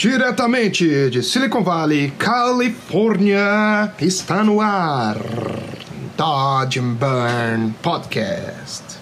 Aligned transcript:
Diretamente 0.00 1.10
de 1.10 1.22
Silicon 1.22 1.62
Valley, 1.62 2.10
Califórnia, 2.12 3.92
está 4.00 4.42
no 4.42 4.62
ar 4.62 5.18
Dodge 6.16 6.78
and 6.78 6.98
Burn 6.98 7.74
Podcast. 7.82 8.98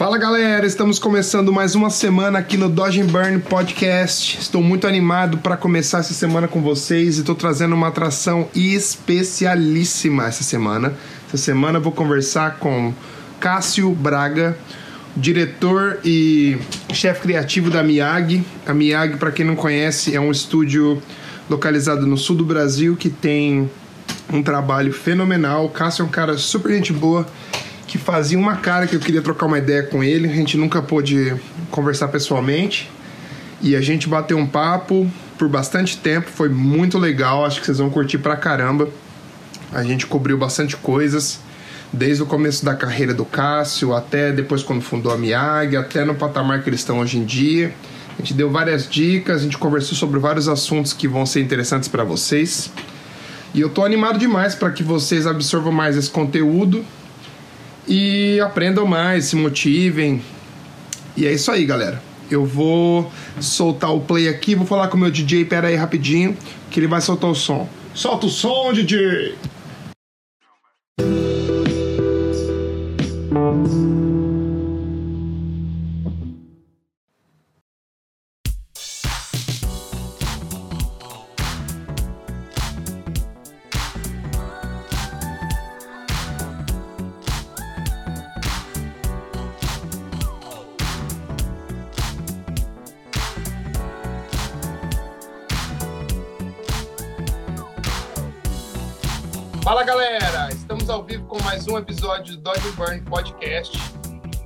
Fala 0.00 0.16
galera, 0.16 0.64
estamos 0.64 0.98
começando 0.98 1.52
mais 1.52 1.74
uma 1.74 1.90
semana 1.90 2.38
aqui 2.38 2.56
no 2.56 2.70
Dodge 2.70 3.02
Burn 3.02 3.38
Podcast. 3.38 4.38
Estou 4.38 4.62
muito 4.62 4.86
animado 4.86 5.36
para 5.36 5.58
começar 5.58 5.98
essa 5.98 6.14
semana 6.14 6.48
com 6.48 6.62
vocês 6.62 7.18
e 7.18 7.20
estou 7.20 7.34
trazendo 7.34 7.74
uma 7.74 7.88
atração 7.88 8.48
especialíssima 8.54 10.26
essa 10.26 10.42
semana. 10.42 10.94
Essa 11.28 11.36
semana 11.36 11.78
vou 11.78 11.92
conversar 11.92 12.56
com 12.56 12.94
Cássio 13.38 13.90
Braga, 13.90 14.56
diretor 15.14 15.98
e 16.02 16.56
chefe 16.94 17.20
criativo 17.20 17.68
da 17.68 17.82
Miyagi. 17.82 18.42
A 18.66 18.72
Miyagi, 18.72 19.18
para 19.18 19.30
quem 19.30 19.44
não 19.44 19.54
conhece, 19.54 20.16
é 20.16 20.20
um 20.20 20.30
estúdio 20.30 21.02
localizado 21.50 22.06
no 22.06 22.16
sul 22.16 22.36
do 22.36 22.44
Brasil 22.46 22.96
que 22.96 23.10
tem 23.10 23.70
um 24.32 24.42
trabalho 24.42 24.94
fenomenal. 24.94 25.66
O 25.66 25.68
Cássio 25.68 26.04
é 26.04 26.06
um 26.06 26.10
cara 26.10 26.38
super 26.38 26.72
gente 26.72 26.90
boa 26.90 27.26
que 27.90 27.98
fazia 27.98 28.38
uma 28.38 28.54
cara 28.54 28.86
que 28.86 28.94
eu 28.94 29.00
queria 29.00 29.20
trocar 29.20 29.46
uma 29.46 29.58
ideia 29.58 29.82
com 29.82 30.04
ele. 30.04 30.28
A 30.28 30.32
gente 30.32 30.56
nunca 30.56 30.80
pôde 30.80 31.34
conversar 31.72 32.06
pessoalmente. 32.06 32.88
E 33.60 33.74
a 33.74 33.80
gente 33.80 34.08
bateu 34.08 34.38
um 34.38 34.46
papo 34.46 35.10
por 35.36 35.48
bastante 35.48 35.96
tempo, 35.96 36.30
foi 36.30 36.48
muito 36.48 36.98
legal, 36.98 37.44
acho 37.44 37.58
que 37.58 37.66
vocês 37.66 37.78
vão 37.78 37.90
curtir 37.90 38.18
pra 38.18 38.36
caramba. 38.36 38.88
A 39.72 39.82
gente 39.82 40.06
cobriu 40.06 40.38
bastante 40.38 40.76
coisas, 40.76 41.40
desde 41.92 42.22
o 42.22 42.26
começo 42.26 42.64
da 42.64 42.76
carreira 42.76 43.12
do 43.12 43.24
Cássio, 43.24 43.92
até 43.92 44.30
depois 44.30 44.62
quando 44.62 44.82
fundou 44.82 45.12
a 45.12 45.18
Miyagi, 45.18 45.76
até 45.76 46.04
no 46.04 46.14
patamar 46.14 46.62
que 46.62 46.70
eles 46.70 46.80
estão 46.80 47.00
hoje 47.00 47.18
em 47.18 47.24
dia. 47.24 47.74
A 48.16 48.22
gente 48.22 48.34
deu 48.34 48.48
várias 48.50 48.88
dicas, 48.88 49.40
a 49.40 49.42
gente 49.42 49.58
conversou 49.58 49.96
sobre 49.96 50.20
vários 50.20 50.46
assuntos 50.46 50.92
que 50.92 51.08
vão 51.08 51.26
ser 51.26 51.40
interessantes 51.40 51.88
para 51.88 52.04
vocês. 52.04 52.70
E 53.52 53.60
eu 53.60 53.68
tô 53.68 53.84
animado 53.84 54.16
demais 54.16 54.54
para 54.54 54.70
que 54.70 54.84
vocês 54.84 55.26
absorvam 55.26 55.72
mais 55.72 55.96
esse 55.96 56.08
conteúdo 56.08 56.84
e 57.90 58.38
aprendam 58.38 58.86
mais, 58.86 59.24
se 59.24 59.36
motivem. 59.36 60.22
E 61.16 61.26
é 61.26 61.32
isso 61.32 61.50
aí, 61.50 61.66
galera. 61.66 62.00
Eu 62.30 62.46
vou 62.46 63.10
soltar 63.40 63.92
o 63.92 64.00
play 64.00 64.28
aqui, 64.28 64.54
vou 64.54 64.64
falar 64.64 64.86
com 64.86 64.96
o 64.96 65.00
meu 65.00 65.10
DJ, 65.10 65.44
pera 65.44 65.66
aí 65.66 65.74
rapidinho, 65.74 66.36
que 66.70 66.78
ele 66.78 66.86
vai 66.86 67.00
soltar 67.00 67.28
o 67.28 67.34
som. 67.34 67.68
Solta 67.92 68.26
o 68.26 68.30
som, 68.30 68.72
DJ! 68.72 69.34
Mais 101.60 101.68
um 101.68 101.76
episódio 101.76 102.36
do 102.36 102.40
Dodge 102.40 102.70
Burn 102.70 103.02
Podcast. 103.02 103.76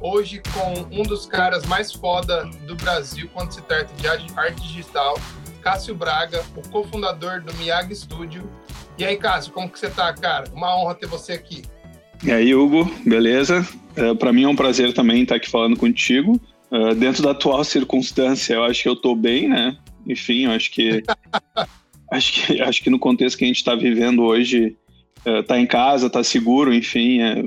Hoje 0.00 0.42
com 0.52 1.00
um 1.00 1.04
dos 1.04 1.26
caras 1.26 1.64
mais 1.64 1.92
foda 1.92 2.44
do 2.66 2.74
Brasil 2.74 3.30
quando 3.32 3.52
se 3.52 3.62
trata 3.62 3.88
de 3.94 4.08
arte 4.08 4.60
digital, 4.60 5.16
Cássio 5.62 5.94
Braga, 5.94 6.44
o 6.56 6.68
cofundador 6.70 7.40
do 7.40 7.54
Miyagi 7.54 7.94
Studio. 7.94 8.42
E 8.98 9.04
aí, 9.04 9.16
Cássio, 9.16 9.52
como 9.52 9.70
que 9.70 9.78
você 9.78 9.88
tá, 9.90 10.12
cara? 10.12 10.50
Uma 10.52 10.76
honra 10.76 10.96
ter 10.96 11.06
você 11.06 11.34
aqui. 11.34 11.62
E 12.24 12.32
aí, 12.32 12.52
Hugo, 12.52 12.92
beleza? 13.06 13.64
É, 13.94 14.12
Para 14.14 14.32
mim 14.32 14.42
é 14.42 14.48
um 14.48 14.56
prazer 14.56 14.92
também 14.92 15.22
estar 15.22 15.36
aqui 15.36 15.48
falando 15.48 15.76
contigo. 15.76 16.40
Uh, 16.68 16.96
dentro 16.96 17.22
da 17.22 17.30
atual 17.30 17.62
circunstância, 17.62 18.54
eu 18.54 18.64
acho 18.64 18.82
que 18.82 18.88
eu 18.88 18.96
tô 18.96 19.14
bem, 19.14 19.48
né? 19.48 19.76
Enfim, 20.04 20.46
eu 20.46 20.50
acho 20.50 20.68
que 20.72 21.00
acho 22.10 22.32
que 22.32 22.60
acho 22.60 22.82
que 22.82 22.90
no 22.90 22.98
contexto 22.98 23.38
que 23.38 23.44
a 23.44 23.46
gente 23.46 23.58
está 23.58 23.76
vivendo 23.76 24.24
hoje, 24.24 24.76
tá 25.46 25.58
em 25.58 25.66
casa, 25.66 26.10
tá 26.10 26.22
seguro, 26.22 26.72
enfim, 26.72 27.20
é, 27.22 27.44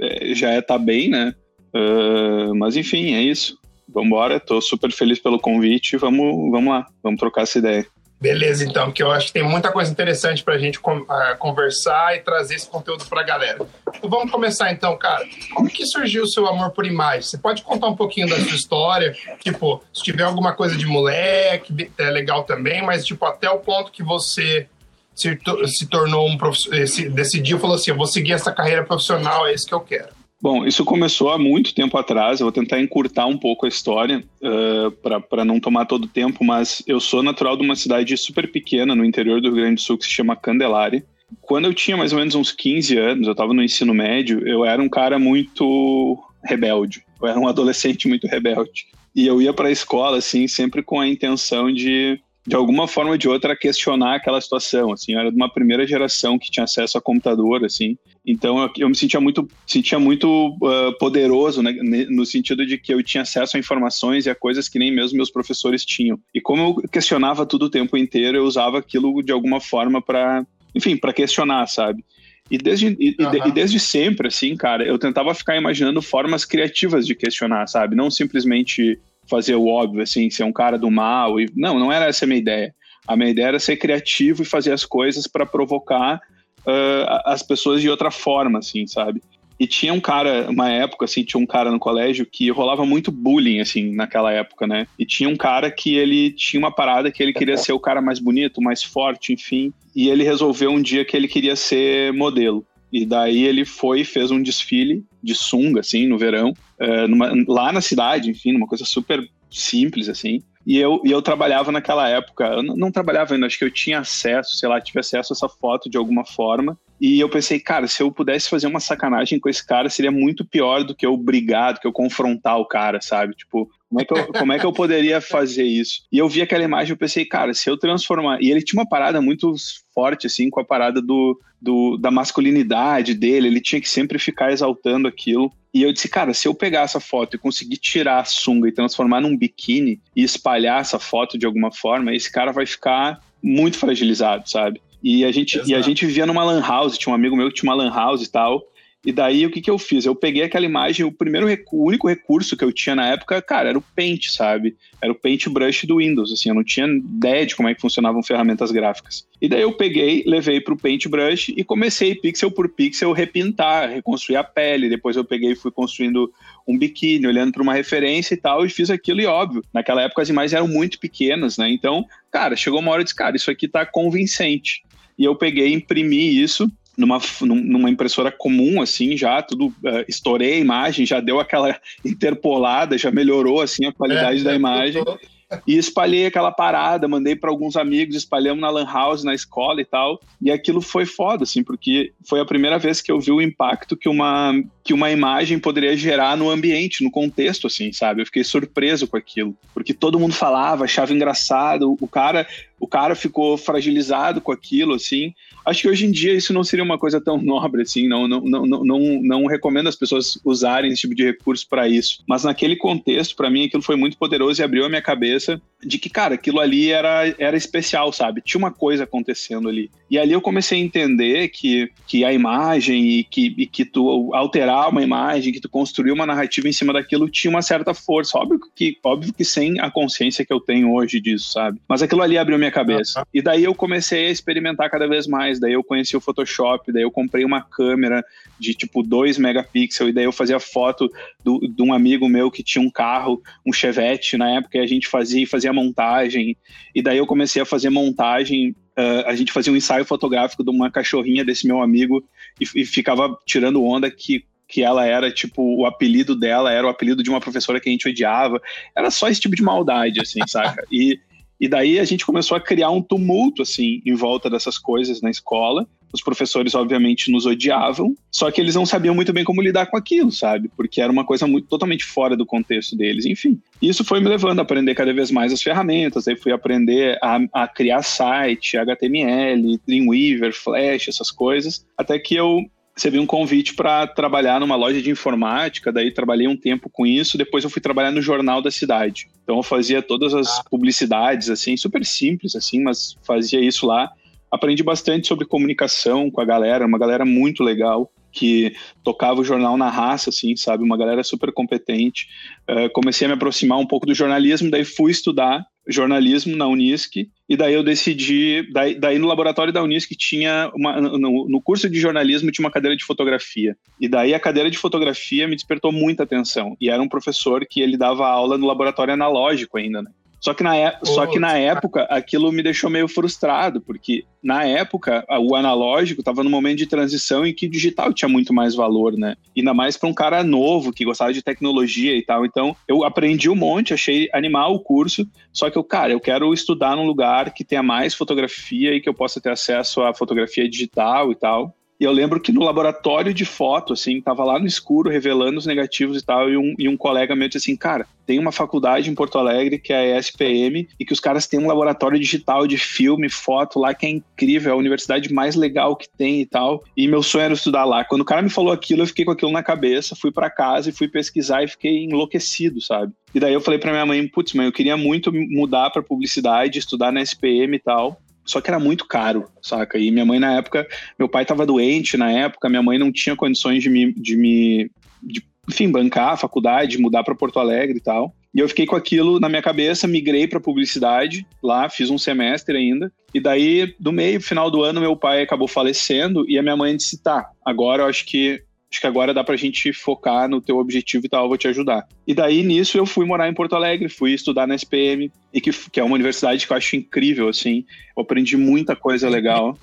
é, 0.00 0.34
já 0.34 0.50
é 0.50 0.60
tá 0.60 0.78
bem, 0.78 1.08
né? 1.08 1.34
Uh, 1.74 2.54
mas 2.54 2.76
enfim, 2.76 3.14
é 3.14 3.22
isso. 3.22 3.58
Vamos 3.88 4.08
embora, 4.08 4.40
tô 4.40 4.60
super 4.60 4.90
feliz 4.92 5.18
pelo 5.18 5.38
convite, 5.38 5.96
vamos, 5.96 6.50
vamos 6.50 6.72
lá, 6.72 6.86
vamos 7.02 7.18
trocar 7.18 7.42
essa 7.42 7.58
ideia. 7.58 7.86
Beleza, 8.20 8.64
então, 8.64 8.90
que 8.90 9.02
eu 9.02 9.10
acho 9.10 9.26
que 9.26 9.32
tem 9.34 9.42
muita 9.42 9.70
coisa 9.70 9.90
interessante 9.90 10.42
pra 10.42 10.56
gente 10.56 10.78
uh, 10.78 11.36
conversar 11.38 12.16
e 12.16 12.20
trazer 12.20 12.54
esse 12.54 12.66
conteúdo 12.66 13.04
pra 13.04 13.22
galera. 13.22 13.66
Então, 13.94 14.08
vamos 14.08 14.30
começar 14.30 14.72
então, 14.72 14.96
cara. 14.96 15.26
Como 15.52 15.68
que 15.68 15.84
surgiu 15.84 16.22
o 16.22 16.26
seu 16.26 16.46
amor 16.46 16.70
por 16.70 16.86
imagem? 16.86 17.22
Você 17.22 17.36
pode 17.36 17.62
contar 17.62 17.86
um 17.88 17.96
pouquinho 17.96 18.26
da 18.26 18.36
sua 18.36 18.54
história? 18.54 19.14
Tipo, 19.40 19.82
se 19.92 20.02
tiver 20.02 20.22
alguma 20.22 20.54
coisa 20.54 20.74
de 20.74 20.86
moleque, 20.86 21.90
é 21.98 22.10
legal 22.10 22.44
também, 22.44 22.82
mas 22.82 23.04
tipo, 23.04 23.26
até 23.26 23.50
o 23.50 23.58
ponto 23.58 23.92
que 23.92 24.02
você 24.02 24.68
se, 25.14 25.38
se 25.66 25.86
tornou 25.86 26.28
um 26.28 26.36
profissional, 26.36 26.80
decidiu, 27.12 27.58
falou 27.58 27.76
assim, 27.76 27.90
eu 27.90 27.96
vou 27.96 28.06
seguir 28.06 28.32
essa 28.32 28.52
carreira 28.52 28.84
profissional, 28.84 29.46
é 29.46 29.54
isso 29.54 29.66
que 29.66 29.74
eu 29.74 29.80
quero. 29.80 30.08
Bom, 30.44 30.66
isso 30.66 30.84
começou 30.84 31.30
há 31.30 31.38
muito 31.38 31.74
tempo 31.74 31.96
atrás. 31.96 32.38
Eu 32.38 32.44
vou 32.44 32.52
tentar 32.52 32.78
encurtar 32.78 33.24
um 33.24 33.38
pouco 33.38 33.64
a 33.64 33.68
história 33.68 34.22
uh, 34.42 35.20
para 35.22 35.42
não 35.42 35.58
tomar 35.58 35.86
todo 35.86 36.04
o 36.04 36.08
tempo, 36.08 36.44
mas 36.44 36.82
eu 36.86 37.00
sou 37.00 37.22
natural 37.22 37.56
de 37.56 37.62
uma 37.62 37.74
cidade 37.74 38.14
super 38.18 38.52
pequena 38.52 38.94
no 38.94 39.06
interior 39.06 39.40
do 39.40 39.48
Rio 39.48 39.56
Grande 39.56 39.76
do 39.76 39.80
Sul 39.80 39.96
que 39.96 40.04
se 40.04 40.10
chama 40.10 40.36
Candelária. 40.36 41.02
Quando 41.40 41.64
eu 41.64 41.72
tinha 41.72 41.96
mais 41.96 42.12
ou 42.12 42.18
menos 42.18 42.34
uns 42.34 42.52
15 42.52 42.98
anos, 42.98 43.26
eu 43.26 43.32
estava 43.32 43.54
no 43.54 43.62
ensino 43.62 43.94
médio, 43.94 44.46
eu 44.46 44.66
era 44.66 44.82
um 44.82 44.88
cara 44.88 45.18
muito 45.18 46.22
rebelde. 46.44 47.02
Eu 47.22 47.26
era 47.26 47.38
um 47.38 47.48
adolescente 47.48 48.06
muito 48.06 48.26
rebelde. 48.26 48.84
E 49.16 49.26
eu 49.26 49.40
ia 49.40 49.52
para 49.54 49.68
a 49.68 49.72
escola, 49.72 50.18
assim, 50.18 50.46
sempre 50.46 50.82
com 50.82 51.00
a 51.00 51.08
intenção 51.08 51.72
de 51.72 52.20
de 52.46 52.54
alguma 52.54 52.86
forma 52.86 53.12
ou 53.12 53.16
de 53.16 53.28
outra 53.28 53.56
questionar 53.56 54.16
aquela 54.16 54.40
situação, 54.40 54.92
assim, 54.92 55.12
eu 55.12 55.20
era 55.20 55.30
de 55.30 55.36
uma 55.36 55.50
primeira 55.50 55.86
geração 55.86 56.38
que 56.38 56.50
tinha 56.50 56.64
acesso 56.64 56.98
a 56.98 57.00
computador, 57.00 57.64
assim, 57.64 57.96
então 58.24 58.62
eu, 58.62 58.70
eu 58.78 58.88
me 58.88 58.94
sentia 58.94 59.20
muito, 59.20 59.48
sentia 59.66 59.98
muito 59.98 60.48
uh, 60.56 60.96
poderoso, 60.98 61.62
né, 61.62 61.72
no 62.10 62.26
sentido 62.26 62.66
de 62.66 62.76
que 62.76 62.92
eu 62.92 63.02
tinha 63.02 63.22
acesso 63.22 63.56
a 63.56 63.60
informações 63.60 64.26
e 64.26 64.30
a 64.30 64.34
coisas 64.34 64.68
que 64.68 64.78
nem 64.78 64.94
mesmo 64.94 65.16
meus 65.16 65.30
professores 65.30 65.84
tinham, 65.84 66.18
e 66.34 66.40
como 66.40 66.62
eu 66.62 66.88
questionava 66.88 67.46
tudo 67.46 67.66
o 67.66 67.70
tempo 67.70 67.96
inteiro, 67.96 68.36
eu 68.36 68.44
usava 68.44 68.78
aquilo 68.78 69.22
de 69.22 69.32
alguma 69.32 69.60
forma 69.60 70.02
para, 70.02 70.46
enfim, 70.74 70.96
para 70.96 71.14
questionar, 71.14 71.66
sabe? 71.66 72.04
E 72.50 72.58
desde, 72.58 72.94
e, 73.00 73.16
uhum. 73.18 73.48
e, 73.48 73.52
desde 73.52 73.80
sempre, 73.80 74.28
assim, 74.28 74.54
cara, 74.54 74.84
eu 74.84 74.98
tentava 74.98 75.34
ficar 75.34 75.56
imaginando 75.56 76.02
formas 76.02 76.44
criativas 76.44 77.06
de 77.06 77.14
questionar, 77.14 77.66
sabe? 77.66 77.96
Não 77.96 78.10
simplesmente 78.10 79.00
fazer 79.28 79.54
o 79.54 79.66
óbvio, 79.66 80.02
assim, 80.02 80.30
ser 80.30 80.44
um 80.44 80.52
cara 80.52 80.78
do 80.78 80.90
mal. 80.90 81.40
E... 81.40 81.50
Não, 81.54 81.78
não 81.78 81.92
era 81.92 82.06
essa 82.06 82.24
a 82.24 82.28
minha 82.28 82.40
ideia. 82.40 82.74
A 83.06 83.16
minha 83.16 83.30
ideia 83.30 83.48
era 83.48 83.58
ser 83.58 83.76
criativo 83.76 84.42
e 84.42 84.46
fazer 84.46 84.72
as 84.72 84.84
coisas 84.84 85.26
para 85.26 85.44
provocar 85.44 86.20
uh, 86.66 87.20
as 87.24 87.42
pessoas 87.42 87.80
de 87.80 87.90
outra 87.90 88.10
forma, 88.10 88.58
assim, 88.58 88.86
sabe? 88.86 89.22
E 89.58 89.66
tinha 89.66 89.92
um 89.92 90.00
cara, 90.00 90.50
uma 90.50 90.68
época, 90.68 91.04
assim, 91.04 91.22
tinha 91.22 91.40
um 91.40 91.46
cara 91.46 91.70
no 91.70 91.78
colégio 91.78 92.26
que 92.26 92.50
rolava 92.50 92.84
muito 92.84 93.12
bullying, 93.12 93.60
assim, 93.60 93.94
naquela 93.94 94.32
época, 94.32 94.66
né? 94.66 94.86
E 94.98 95.06
tinha 95.06 95.28
um 95.28 95.36
cara 95.36 95.70
que 95.70 95.94
ele 95.94 96.32
tinha 96.32 96.58
uma 96.58 96.72
parada 96.72 97.10
que 97.12 97.22
ele 97.22 97.32
queria 97.32 97.56
ser 97.56 97.72
o 97.72 97.78
cara 97.78 98.02
mais 98.02 98.18
bonito, 98.18 98.60
mais 98.60 98.82
forte, 98.82 99.32
enfim. 99.32 99.72
E 99.94 100.08
ele 100.08 100.24
resolveu 100.24 100.70
um 100.70 100.82
dia 100.82 101.04
que 101.04 101.16
ele 101.16 101.28
queria 101.28 101.54
ser 101.54 102.12
modelo. 102.12 102.66
E 102.94 103.04
daí 103.04 103.42
ele 103.42 103.64
foi 103.64 104.02
e 104.02 104.04
fez 104.04 104.30
um 104.30 104.40
desfile 104.40 105.04
de 105.20 105.34
sunga, 105.34 105.80
assim, 105.80 106.06
no 106.06 106.16
verão, 106.16 106.54
uh, 106.80 107.08
numa, 107.08 107.32
lá 107.48 107.72
na 107.72 107.80
cidade, 107.80 108.30
enfim, 108.30 108.54
uma 108.54 108.68
coisa 108.68 108.84
super 108.84 109.28
simples, 109.50 110.08
assim. 110.08 110.40
E 110.64 110.78
eu, 110.78 111.02
e 111.04 111.10
eu 111.10 111.20
trabalhava 111.20 111.72
naquela 111.72 112.08
época, 112.08 112.44
eu 112.44 112.62
não, 112.62 112.76
não 112.76 112.92
trabalhava 112.92 113.34
ainda, 113.34 113.46
acho 113.46 113.58
que 113.58 113.64
eu 113.64 113.70
tinha 113.70 113.98
acesso, 113.98 114.54
sei 114.54 114.68
lá, 114.68 114.80
tive 114.80 115.00
acesso 115.00 115.32
a 115.32 115.34
essa 115.34 115.48
foto 115.48 115.90
de 115.90 115.98
alguma 115.98 116.24
forma. 116.24 116.78
E 117.00 117.18
eu 117.18 117.28
pensei, 117.28 117.58
cara, 117.58 117.88
se 117.88 118.00
eu 118.00 118.12
pudesse 118.12 118.48
fazer 118.48 118.68
uma 118.68 118.78
sacanagem 118.78 119.40
com 119.40 119.48
esse 119.48 119.66
cara, 119.66 119.90
seria 119.90 120.12
muito 120.12 120.44
pior 120.44 120.84
do 120.84 120.94
que 120.94 121.04
eu 121.04 121.16
brigar, 121.16 121.74
do 121.74 121.80
que 121.80 121.88
eu 121.88 121.92
confrontar 121.92 122.58
o 122.60 122.64
cara, 122.64 123.00
sabe? 123.00 123.34
Tipo, 123.34 123.68
como 123.94 124.00
é 124.00 124.04
que 124.04 124.12
eu, 124.12 124.26
como 124.32 124.52
é 124.52 124.58
que 124.58 124.66
eu 124.66 124.72
poderia 124.72 125.20
fazer 125.20 125.62
isso? 125.62 126.02
E 126.10 126.18
eu 126.18 126.28
vi 126.28 126.42
aquela 126.42 126.64
imagem 126.64 126.94
e 126.94 126.96
pensei, 126.96 127.24
cara, 127.24 127.54
se 127.54 127.70
eu 127.70 127.76
transformar. 127.76 128.42
E 128.42 128.50
ele 128.50 128.62
tinha 128.62 128.80
uma 128.80 128.88
parada 128.88 129.20
muito 129.20 129.54
forte, 129.94 130.26
assim, 130.26 130.50
com 130.50 130.60
a 130.60 130.64
parada 130.64 131.00
do, 131.00 131.38
do, 131.60 131.96
da 131.96 132.10
masculinidade 132.10 133.14
dele, 133.14 133.46
ele 133.46 133.60
tinha 133.60 133.80
que 133.80 133.88
sempre 133.88 134.18
ficar 134.18 134.52
exaltando 134.52 135.06
aquilo. 135.06 135.52
E 135.72 135.82
eu 135.82 135.92
disse, 135.92 136.08
cara, 136.08 136.34
se 136.34 136.48
eu 136.48 136.54
pegar 136.54 136.82
essa 136.82 136.98
foto 136.98 137.36
e 137.36 137.38
conseguir 137.38 137.76
tirar 137.76 138.20
a 138.20 138.24
sunga 138.24 138.68
e 138.68 138.72
transformar 138.72 139.20
num 139.20 139.36
biquíni 139.36 140.00
e 140.16 140.24
espalhar 140.24 140.80
essa 140.80 140.98
foto 140.98 141.38
de 141.38 141.46
alguma 141.46 141.70
forma, 141.72 142.12
esse 142.14 142.30
cara 142.30 142.52
vai 142.52 142.66
ficar 142.66 143.20
muito 143.42 143.78
fragilizado, 143.78 144.48
sabe? 144.48 144.80
E 145.02 145.24
a 145.24 145.30
gente, 145.30 145.60
e 145.66 145.74
a 145.74 145.80
gente 145.80 146.06
vivia 146.06 146.26
numa 146.26 146.42
lan 146.42 146.62
house, 146.62 146.98
tinha 146.98 147.12
um 147.12 147.14
amigo 147.14 147.36
meu 147.36 147.48
que 147.48 147.54
tinha 147.54 147.70
uma 147.70 147.76
lan 147.76 147.94
house 147.94 148.22
e 148.22 148.30
tal. 148.30 148.62
E 149.04 149.12
daí 149.12 149.44
o 149.44 149.50
que, 149.50 149.60
que 149.60 149.70
eu 149.70 149.78
fiz? 149.78 150.06
Eu 150.06 150.14
peguei 150.14 150.42
aquela 150.42 150.64
imagem, 150.64 151.04
o 151.04 151.12
primeiro 151.12 151.46
o 151.72 151.84
único 151.84 152.08
recurso 152.08 152.56
que 152.56 152.64
eu 152.64 152.72
tinha 152.72 152.96
na 152.96 153.06
época, 153.08 153.40
cara, 153.42 153.68
era 153.68 153.78
o 153.78 153.84
Paint, 153.94 154.28
sabe? 154.30 154.76
Era 155.02 155.12
o 155.12 155.14
Paint 155.14 155.48
Brush 155.48 155.84
do 155.84 155.98
Windows, 155.98 156.32
assim, 156.32 156.48
eu 156.48 156.54
não 156.54 156.64
tinha 156.64 156.86
ideia 156.86 157.44
de 157.44 157.54
como 157.54 157.68
é 157.68 157.74
que 157.74 157.80
funcionavam 157.82 158.22
ferramentas 158.22 158.72
gráficas. 158.72 159.26
E 159.42 159.48
daí 159.48 159.60
eu 159.60 159.72
peguei, 159.72 160.24
levei 160.26 160.58
para 160.58 160.72
o 160.72 160.78
Paint 160.78 161.06
Brush 161.06 161.50
e 161.54 161.62
comecei 161.62 162.14
pixel 162.14 162.50
por 162.50 162.68
pixel 162.70 163.12
repintar, 163.12 163.90
reconstruir 163.90 164.36
a 164.36 164.44
pele. 164.44 164.88
Depois 164.88 165.16
eu 165.16 165.24
peguei 165.24 165.52
e 165.52 165.56
fui 165.56 165.70
construindo 165.70 166.32
um 166.66 166.78
biquíni, 166.78 167.26
olhando 167.26 167.52
para 167.52 167.62
uma 167.62 167.74
referência 167.74 168.32
e 168.32 168.38
tal, 168.38 168.64
e 168.64 168.70
fiz 168.70 168.88
aquilo 168.88 169.20
e 169.20 169.26
óbvio, 169.26 169.62
naquela 169.72 170.00
época 170.00 170.22
as 170.22 170.30
imagens 170.30 170.54
eram 170.54 170.66
muito 170.66 170.98
pequenas, 170.98 171.58
né? 171.58 171.68
Então, 171.70 172.06
cara, 172.30 172.56
chegou 172.56 172.80
uma 172.80 172.90
hora 172.90 173.02
e 173.02 173.04
disse, 173.04 173.14
cara, 173.14 173.36
isso 173.36 173.50
aqui 173.50 173.68
tá 173.68 173.84
convincente. 173.84 174.82
E 175.18 175.24
eu 175.24 175.36
peguei, 175.36 175.72
imprimi 175.72 176.42
isso 176.42 176.70
numa, 176.96 177.18
numa 177.42 177.90
impressora 177.90 178.30
comum, 178.30 178.80
assim, 178.80 179.16
já 179.16 179.42
tudo, 179.42 179.66
uh, 179.66 180.04
estourei 180.08 180.54
a 180.54 180.58
imagem, 180.58 181.06
já 181.06 181.20
deu 181.20 181.40
aquela 181.40 181.78
interpolada, 182.04 182.96
já 182.98 183.10
melhorou, 183.10 183.60
assim, 183.60 183.86
a 183.86 183.92
qualidade 183.92 184.40
é, 184.40 184.44
da 184.44 184.52
é, 184.52 184.56
imagem. 184.56 185.04
Tô... 185.04 185.18
E 185.66 185.76
espalhei 185.76 186.26
aquela 186.26 186.50
parada, 186.50 187.06
mandei 187.06 187.36
para 187.36 187.50
alguns 187.50 187.76
amigos, 187.76 188.16
espalhamos 188.16 188.60
na 188.60 188.70
lan 188.70 188.86
house, 188.86 189.24
na 189.24 189.34
escola 189.34 189.80
e 189.80 189.84
tal. 189.84 190.20
E 190.40 190.50
aquilo 190.50 190.80
foi 190.80 191.04
foda, 191.06 191.44
assim, 191.44 191.62
porque 191.62 192.12
foi 192.28 192.40
a 192.40 192.44
primeira 192.44 192.78
vez 192.78 193.00
que 193.00 193.12
eu 193.12 193.20
vi 193.20 193.30
o 193.30 193.40
impacto 193.40 193.96
que 193.96 194.08
uma, 194.08 194.52
que 194.82 194.92
uma 194.92 195.10
imagem 195.10 195.58
poderia 195.58 195.96
gerar 195.96 196.36
no 196.36 196.50
ambiente, 196.50 197.04
no 197.04 197.10
contexto, 197.10 197.66
assim, 197.66 197.92
sabe? 197.92 198.22
Eu 198.22 198.26
fiquei 198.26 198.42
surpreso 198.42 199.06
com 199.06 199.16
aquilo. 199.16 199.54
Porque 199.72 199.94
todo 199.94 200.18
mundo 200.18 200.34
falava, 200.34 200.84
achava 200.84 201.12
engraçado, 201.12 201.96
o 202.00 202.08
cara, 202.08 202.46
o 202.78 202.86
cara 202.86 203.14
ficou 203.14 203.56
fragilizado 203.56 204.40
com 204.40 204.52
aquilo, 204.52 204.94
assim. 204.94 205.32
Acho 205.64 205.82
que 205.82 205.88
hoje 205.88 206.06
em 206.06 206.10
dia 206.10 206.34
isso 206.34 206.52
não 206.52 206.62
seria 206.62 206.84
uma 206.84 206.98
coisa 206.98 207.20
tão 207.20 207.40
nobre 207.42 207.82
assim, 207.82 208.08
não, 208.08 208.28
não, 208.28 208.40
não, 208.40 208.66
não, 208.66 208.98
não 209.22 209.46
recomendo 209.46 209.88
as 209.88 209.96
pessoas 209.96 210.38
usarem 210.44 210.90
esse 210.90 211.02
tipo 211.02 211.14
de 211.14 211.24
recurso 211.24 211.66
para 211.68 211.88
isso. 211.88 212.22
Mas 212.28 212.44
naquele 212.44 212.76
contexto, 212.76 213.36
para 213.36 213.50
mim, 213.50 213.64
aquilo 213.64 213.82
foi 213.82 213.96
muito 213.96 214.18
poderoso 214.18 214.60
e 214.60 214.64
abriu 214.64 214.84
a 214.84 214.88
minha 214.88 215.02
cabeça 215.02 215.60
de 215.82 215.98
que, 215.98 216.10
cara, 216.10 216.34
aquilo 216.34 216.60
ali 216.60 216.90
era, 216.90 217.34
era 217.38 217.56
especial, 217.56 218.12
sabe? 218.12 218.42
Tinha 218.42 218.58
uma 218.58 218.70
coisa 218.70 219.04
acontecendo 219.04 219.68
ali. 219.68 219.90
E 220.14 220.18
ali 220.18 220.30
eu 220.30 220.40
comecei 220.40 220.80
a 220.80 220.84
entender 220.84 221.48
que, 221.48 221.90
que 222.06 222.24
a 222.24 222.32
imagem 222.32 223.04
e 223.04 223.24
que, 223.24 223.52
e 223.58 223.66
que 223.66 223.84
tu 223.84 224.32
alterar 224.32 224.88
uma 224.88 225.02
imagem, 225.02 225.52
que 225.52 225.60
tu 225.60 225.68
construir 225.68 226.12
uma 226.12 226.24
narrativa 226.24 226.68
em 226.68 226.72
cima 226.72 226.92
daquilo 226.92 227.28
tinha 227.28 227.50
uma 227.50 227.62
certa 227.62 227.92
força. 227.92 228.38
Óbvio 228.38 228.60
que, 228.76 228.96
óbvio 229.02 229.34
que 229.34 229.44
sem 229.44 229.80
a 229.80 229.90
consciência 229.90 230.46
que 230.46 230.52
eu 230.52 230.60
tenho 230.60 230.92
hoje 230.92 231.20
disso, 231.20 231.50
sabe? 231.50 231.80
Mas 231.88 232.00
aquilo 232.00 232.22
ali 232.22 232.38
abriu 232.38 232.56
minha 232.56 232.70
cabeça. 232.70 233.26
E 233.34 233.42
daí 233.42 233.64
eu 233.64 233.74
comecei 233.74 234.28
a 234.28 234.30
experimentar 234.30 234.88
cada 234.88 235.08
vez 235.08 235.26
mais. 235.26 235.58
Daí 235.58 235.72
eu 235.72 235.82
conheci 235.82 236.16
o 236.16 236.20
Photoshop, 236.20 236.92
daí 236.92 237.02
eu 237.02 237.10
comprei 237.10 237.44
uma 237.44 237.60
câmera 237.60 238.24
de 238.56 238.72
tipo 238.72 239.02
2 239.02 239.36
megapixels, 239.36 240.10
e 240.10 240.12
daí 240.12 240.26
eu 240.26 240.32
fazia 240.32 240.60
foto 240.60 241.10
do, 241.42 241.58
de 241.58 241.82
um 241.82 241.92
amigo 241.92 242.28
meu 242.28 242.52
que 242.52 242.62
tinha 242.62 242.80
um 242.80 242.88
carro, 242.88 243.42
um 243.66 243.72
Chevette 243.72 244.36
na 244.36 244.58
época, 244.58 244.78
e 244.78 244.80
a 244.80 244.86
gente 244.86 245.08
fazia 245.08 245.42
e 245.42 245.46
fazia 245.46 245.72
montagem. 245.72 246.56
E 246.94 247.02
daí 247.02 247.18
eu 247.18 247.26
comecei 247.26 247.60
a 247.60 247.66
fazer 247.66 247.90
montagem 247.90 248.76
Uh, 248.96 249.26
a 249.26 249.34
gente 249.34 249.52
fazia 249.52 249.72
um 249.72 249.76
ensaio 249.76 250.04
fotográfico 250.04 250.62
de 250.62 250.70
uma 250.70 250.90
cachorrinha 250.90 251.44
desse 251.44 251.66
meu 251.66 251.82
amigo 251.82 252.24
e, 252.60 252.82
e, 252.82 252.84
ficava 252.84 253.36
tirando 253.44 253.82
onda 253.82 254.08
que, 254.08 254.44
que 254.68 254.82
ela 254.82 255.04
era, 255.04 255.32
tipo, 255.32 255.62
o 255.76 255.84
apelido 255.84 256.36
dela 256.36 256.70
era 256.70 256.86
o 256.86 256.90
apelido 256.90 257.20
de 257.20 257.28
uma 257.28 257.40
professora 257.40 257.80
que 257.80 257.88
a 257.88 257.92
gente 257.92 258.08
odiava. 258.08 258.62
Era 258.96 259.10
só 259.10 259.28
esse 259.28 259.40
tipo 259.40 259.56
de 259.56 259.62
maldade, 259.62 260.20
assim, 260.20 260.38
saca? 260.46 260.86
E, 260.92 261.18
e 261.60 261.66
daí 261.66 261.98
a 261.98 262.04
gente 262.04 262.24
começou 262.24 262.56
a 262.56 262.60
criar 262.60 262.90
um 262.90 263.02
tumulto, 263.02 263.62
assim, 263.62 264.00
em 264.06 264.14
volta 264.14 264.48
dessas 264.48 264.78
coisas 264.78 265.20
na 265.20 265.30
escola. 265.30 265.88
Os 266.14 266.22
professores, 266.22 266.76
obviamente, 266.76 267.28
nos 267.28 267.44
odiavam, 267.44 268.14
só 268.30 268.48
que 268.48 268.60
eles 268.60 268.76
não 268.76 268.86
sabiam 268.86 269.16
muito 269.16 269.32
bem 269.32 269.42
como 269.42 269.60
lidar 269.60 269.86
com 269.86 269.96
aquilo, 269.96 270.30
sabe? 270.30 270.70
Porque 270.76 271.00
era 271.00 271.10
uma 271.10 271.24
coisa 271.24 271.44
muito 271.44 271.66
totalmente 271.66 272.04
fora 272.04 272.36
do 272.36 272.46
contexto 272.46 272.96
deles. 272.96 273.26
Enfim, 273.26 273.60
isso 273.82 274.04
foi 274.04 274.20
me 274.20 274.28
levando 274.28 274.60
a 274.60 274.62
aprender 274.62 274.94
cada 274.94 275.12
vez 275.12 275.32
mais 275.32 275.52
as 275.52 275.60
ferramentas. 275.60 276.28
Aí 276.28 276.36
fui 276.36 276.52
aprender 276.52 277.18
a, 277.20 277.40
a 277.52 277.66
criar 277.66 278.02
site, 278.02 278.76
HTML, 278.76 279.80
Dreamweaver, 279.84 280.52
Flash, 280.54 281.08
essas 281.08 281.32
coisas, 281.32 281.84
até 281.98 282.16
que 282.16 282.36
eu 282.36 282.60
recebi 282.96 283.18
um 283.18 283.26
convite 283.26 283.74
para 283.74 284.06
trabalhar 284.06 284.60
numa 284.60 284.76
loja 284.76 285.02
de 285.02 285.10
informática, 285.10 285.92
daí 285.92 286.12
trabalhei 286.12 286.46
um 286.46 286.56
tempo 286.56 286.88
com 286.88 287.04
isso, 287.04 287.36
depois 287.36 287.64
eu 287.64 287.70
fui 287.70 287.82
trabalhar 287.82 288.12
no 288.12 288.22
jornal 288.22 288.62
da 288.62 288.70
cidade. 288.70 289.28
Então 289.42 289.56
eu 289.56 289.62
fazia 289.64 290.00
todas 290.00 290.32
as 290.32 290.62
publicidades 290.70 291.50
assim, 291.50 291.76
super 291.76 292.04
simples 292.04 292.54
assim, 292.54 292.82
mas 292.82 293.16
fazia 293.26 293.60
isso 293.60 293.84
lá. 293.84 294.12
Aprendi 294.54 294.84
bastante 294.84 295.26
sobre 295.26 295.44
comunicação 295.44 296.30
com 296.30 296.40
a 296.40 296.44
galera, 296.44 296.86
uma 296.86 296.98
galera 296.98 297.24
muito 297.24 297.64
legal 297.64 298.08
que 298.30 298.72
tocava 299.02 299.40
o 299.40 299.44
jornal 299.44 299.76
na 299.76 299.90
raça, 299.90 300.30
assim, 300.30 300.54
sabe? 300.54 300.84
Uma 300.84 300.96
galera 300.96 301.24
super 301.24 301.52
competente. 301.52 302.28
Uh, 302.68 302.88
comecei 302.92 303.24
a 303.24 303.28
me 303.28 303.34
aproximar 303.34 303.78
um 303.78 303.86
pouco 303.86 304.06
do 304.06 304.14
jornalismo, 304.14 304.70
daí 304.70 304.84
fui 304.84 305.10
estudar 305.10 305.64
jornalismo 305.88 306.56
na 306.56 306.66
Unisc, 306.66 307.28
e 307.48 307.56
daí 307.56 307.74
eu 307.74 307.82
decidi, 307.82 308.66
daí, 308.72 308.94
daí 308.94 309.18
no 309.18 309.26
laboratório 309.26 309.72
da 309.72 309.82
Unisc 309.82 310.10
tinha, 310.16 310.70
uma, 310.74 311.00
no, 311.00 311.48
no, 311.48 311.60
curso 311.60 311.90
de 311.90 312.00
jornalismo 312.00 312.50
tinha 312.50 312.64
uma 312.64 312.70
cadeira 312.70 312.96
de 312.96 313.04
fotografia, 313.04 313.76
e 314.00 314.08
daí 314.08 314.32
a 314.32 314.40
cadeira 314.40 314.70
de 314.70 314.78
fotografia 314.78 315.46
me 315.46 315.54
despertou 315.54 315.92
muita 315.92 316.22
atenção, 316.22 316.76
e 316.80 316.88
era 316.88 317.02
um 317.02 317.08
professor 317.08 317.66
que 317.68 317.82
ele 317.82 317.98
dava 317.98 318.26
aula 318.26 318.56
no 318.56 318.66
laboratório 318.66 319.12
analógico 319.12 319.76
ainda, 319.76 320.00
né? 320.00 320.10
Só 320.44 320.52
que, 320.52 320.62
na, 320.62 320.76
é, 320.76 320.98
só 321.02 321.26
que 321.26 321.38
na 321.38 321.56
época 321.56 322.02
aquilo 322.02 322.52
me 322.52 322.62
deixou 322.62 322.90
meio 322.90 323.08
frustrado, 323.08 323.80
porque 323.80 324.26
na 324.42 324.62
época 324.62 325.24
o 325.40 325.56
analógico 325.56 326.20
estava 326.20 326.44
no 326.44 326.50
momento 326.50 326.76
de 326.76 326.86
transição 326.86 327.46
em 327.46 327.54
que 327.54 327.66
o 327.66 327.70
digital 327.70 328.12
tinha 328.12 328.28
muito 328.28 328.52
mais 328.52 328.74
valor, 328.74 329.16
né? 329.16 329.36
Ainda 329.56 329.72
mais 329.72 329.96
para 329.96 330.06
um 330.06 330.12
cara 330.12 330.44
novo 330.44 330.92
que 330.92 331.02
gostava 331.02 331.32
de 331.32 331.40
tecnologia 331.40 332.14
e 332.14 332.22
tal. 332.22 332.44
Então 332.44 332.76
eu 332.86 333.04
aprendi 333.04 333.48
um 333.48 333.56
monte, 333.56 333.94
achei 333.94 334.28
animal 334.34 334.74
o 334.74 334.80
curso, 334.80 335.26
só 335.50 335.70
que 335.70 335.78
eu, 335.78 335.84
cara, 335.84 336.12
eu 336.12 336.20
quero 336.20 336.52
estudar 336.52 336.94
num 336.94 337.06
lugar 337.06 337.54
que 337.54 337.64
tenha 337.64 337.82
mais 337.82 338.12
fotografia 338.12 338.94
e 338.94 339.00
que 339.00 339.08
eu 339.08 339.14
possa 339.14 339.40
ter 339.40 339.50
acesso 339.50 340.02
à 340.02 340.12
fotografia 340.12 340.68
digital 340.68 341.32
e 341.32 341.36
tal. 341.36 341.74
E 342.00 342.04
eu 342.04 342.12
lembro 342.12 342.40
que 342.40 342.52
no 342.52 342.64
laboratório 342.64 343.32
de 343.32 343.44
foto, 343.44 343.92
assim, 343.92 344.20
tava 344.20 344.44
lá 344.44 344.58
no 344.58 344.66
escuro 344.66 345.10
revelando 345.10 345.58
os 345.58 345.66
negativos 345.66 346.20
e 346.20 346.24
tal, 346.24 346.50
e 346.50 346.56
um, 346.56 346.74
e 346.78 346.88
um 346.88 346.96
colega 346.96 347.36
meu 347.36 347.48
disse 347.48 347.58
assim, 347.58 347.76
cara, 347.76 348.06
tem 348.26 348.38
uma 348.38 348.50
faculdade 348.50 349.10
em 349.10 349.14
Porto 349.14 349.38
Alegre 349.38 349.78
que 349.78 349.92
é 349.92 350.14
a 350.14 350.18
ESPM 350.18 350.88
e 350.98 351.04
que 351.04 351.12
os 351.12 351.20
caras 351.20 351.46
têm 351.46 351.60
um 351.60 351.66
laboratório 351.66 352.18
digital 352.18 352.66
de 352.66 352.78
filme, 352.78 353.28
foto 353.28 353.78
lá 353.78 353.94
que 353.94 354.06
é 354.06 354.08
incrível, 354.08 354.70
é 354.70 354.74
a 354.74 354.78
universidade 354.78 355.32
mais 355.32 355.54
legal 355.54 355.94
que 355.94 356.08
tem 356.08 356.40
e 356.40 356.46
tal. 356.46 356.82
E 356.96 357.06
meu 357.06 357.22
sonho 357.22 357.44
era 357.44 357.54
estudar 357.54 357.84
lá. 357.84 358.04
Quando 358.04 358.22
o 358.22 358.24
cara 358.24 358.42
me 358.42 358.50
falou 358.50 358.72
aquilo, 358.72 359.02
eu 359.02 359.06
fiquei 359.06 359.24
com 359.24 359.30
aquilo 359.30 359.52
na 359.52 359.62
cabeça, 359.62 360.16
fui 360.16 360.32
para 360.32 360.50
casa 360.50 360.88
e 360.88 360.92
fui 360.92 361.08
pesquisar 361.08 361.62
e 361.62 361.68
fiquei 361.68 362.04
enlouquecido, 362.04 362.80
sabe? 362.80 363.12
E 363.34 363.40
daí 363.40 363.52
eu 363.52 363.60
falei 363.60 363.80
para 363.80 363.90
minha 363.90 364.06
mãe, 364.06 364.26
putz, 364.28 364.52
mãe, 364.52 364.66
eu 364.66 364.72
queria 364.72 364.96
muito 364.96 365.32
mudar 365.32 365.90
para 365.90 366.02
publicidade, 366.02 366.78
estudar 366.78 367.12
na 367.12 367.20
SPM 367.20 367.76
e 367.76 367.80
tal. 367.80 368.20
Só 368.44 368.60
que 368.60 368.70
era 368.70 368.78
muito 368.78 369.06
caro, 369.06 369.48
saca? 369.62 369.98
E 369.98 370.10
minha 370.10 370.24
mãe, 370.24 370.38
na 370.38 370.56
época, 370.56 370.86
meu 371.18 371.28
pai 371.28 371.42
estava 371.42 371.64
doente 371.64 372.16
na 372.16 372.30
época, 372.30 372.68
minha 372.68 372.82
mãe 372.82 372.98
não 372.98 373.10
tinha 373.10 373.34
condições 373.34 373.82
de 373.82 373.88
me, 373.88 374.12
de 374.12 374.36
me 374.36 374.90
de, 375.22 375.42
enfim, 375.68 375.90
bancar 375.90 376.32
a 376.32 376.36
faculdade, 376.36 376.98
mudar 376.98 377.24
para 377.24 377.34
Porto 377.34 377.58
Alegre 377.58 377.96
e 377.96 378.00
tal. 378.00 378.34
E 378.54 378.60
eu 378.60 378.68
fiquei 378.68 378.86
com 378.86 378.94
aquilo 378.94 379.40
na 379.40 379.48
minha 379.48 379.62
cabeça, 379.62 380.06
migrei 380.06 380.46
para 380.46 380.60
publicidade 380.60 381.44
lá, 381.60 381.88
fiz 381.88 382.08
um 382.08 382.18
semestre 382.18 382.76
ainda. 382.76 383.10
E 383.32 383.40
daí, 383.40 383.94
do 383.98 384.12
meio, 384.12 384.40
final 384.40 384.70
do 384.70 384.82
ano, 384.82 385.00
meu 385.00 385.16
pai 385.16 385.42
acabou 385.42 385.66
falecendo 385.66 386.48
e 386.48 386.56
a 386.56 386.62
minha 386.62 386.76
mãe 386.76 386.96
disse: 386.96 387.20
tá, 387.20 387.50
agora 387.64 388.04
eu 388.04 388.06
acho 388.06 388.24
que 388.24 388.62
acho 388.94 389.00
que 389.00 389.06
agora 389.08 389.34
dá 389.34 389.42
pra 389.42 389.56
gente 389.56 389.92
focar 389.92 390.48
no 390.48 390.60
teu 390.60 390.78
objetivo 390.78 391.26
e 391.26 391.28
tal, 391.28 391.44
eu 391.44 391.48
vou 391.48 391.58
te 391.58 391.66
ajudar. 391.66 392.06
E 392.26 392.32
daí, 392.32 392.62
nisso, 392.62 392.96
eu 392.96 393.04
fui 393.04 393.26
morar 393.26 393.48
em 393.48 393.54
Porto 393.54 393.74
Alegre, 393.74 394.08
fui 394.08 394.32
estudar 394.32 394.66
na 394.68 394.76
SPM, 394.76 395.30
e 395.52 395.60
que, 395.60 395.72
que 395.90 395.98
é 395.98 396.04
uma 396.04 396.14
universidade 396.14 396.64
que 396.64 396.72
eu 396.72 396.76
acho 396.76 396.94
incrível, 396.94 397.48
assim, 397.48 397.84
eu 398.16 398.22
aprendi 398.22 398.56
muita 398.56 398.94
coisa 398.94 399.28
legal. 399.28 399.76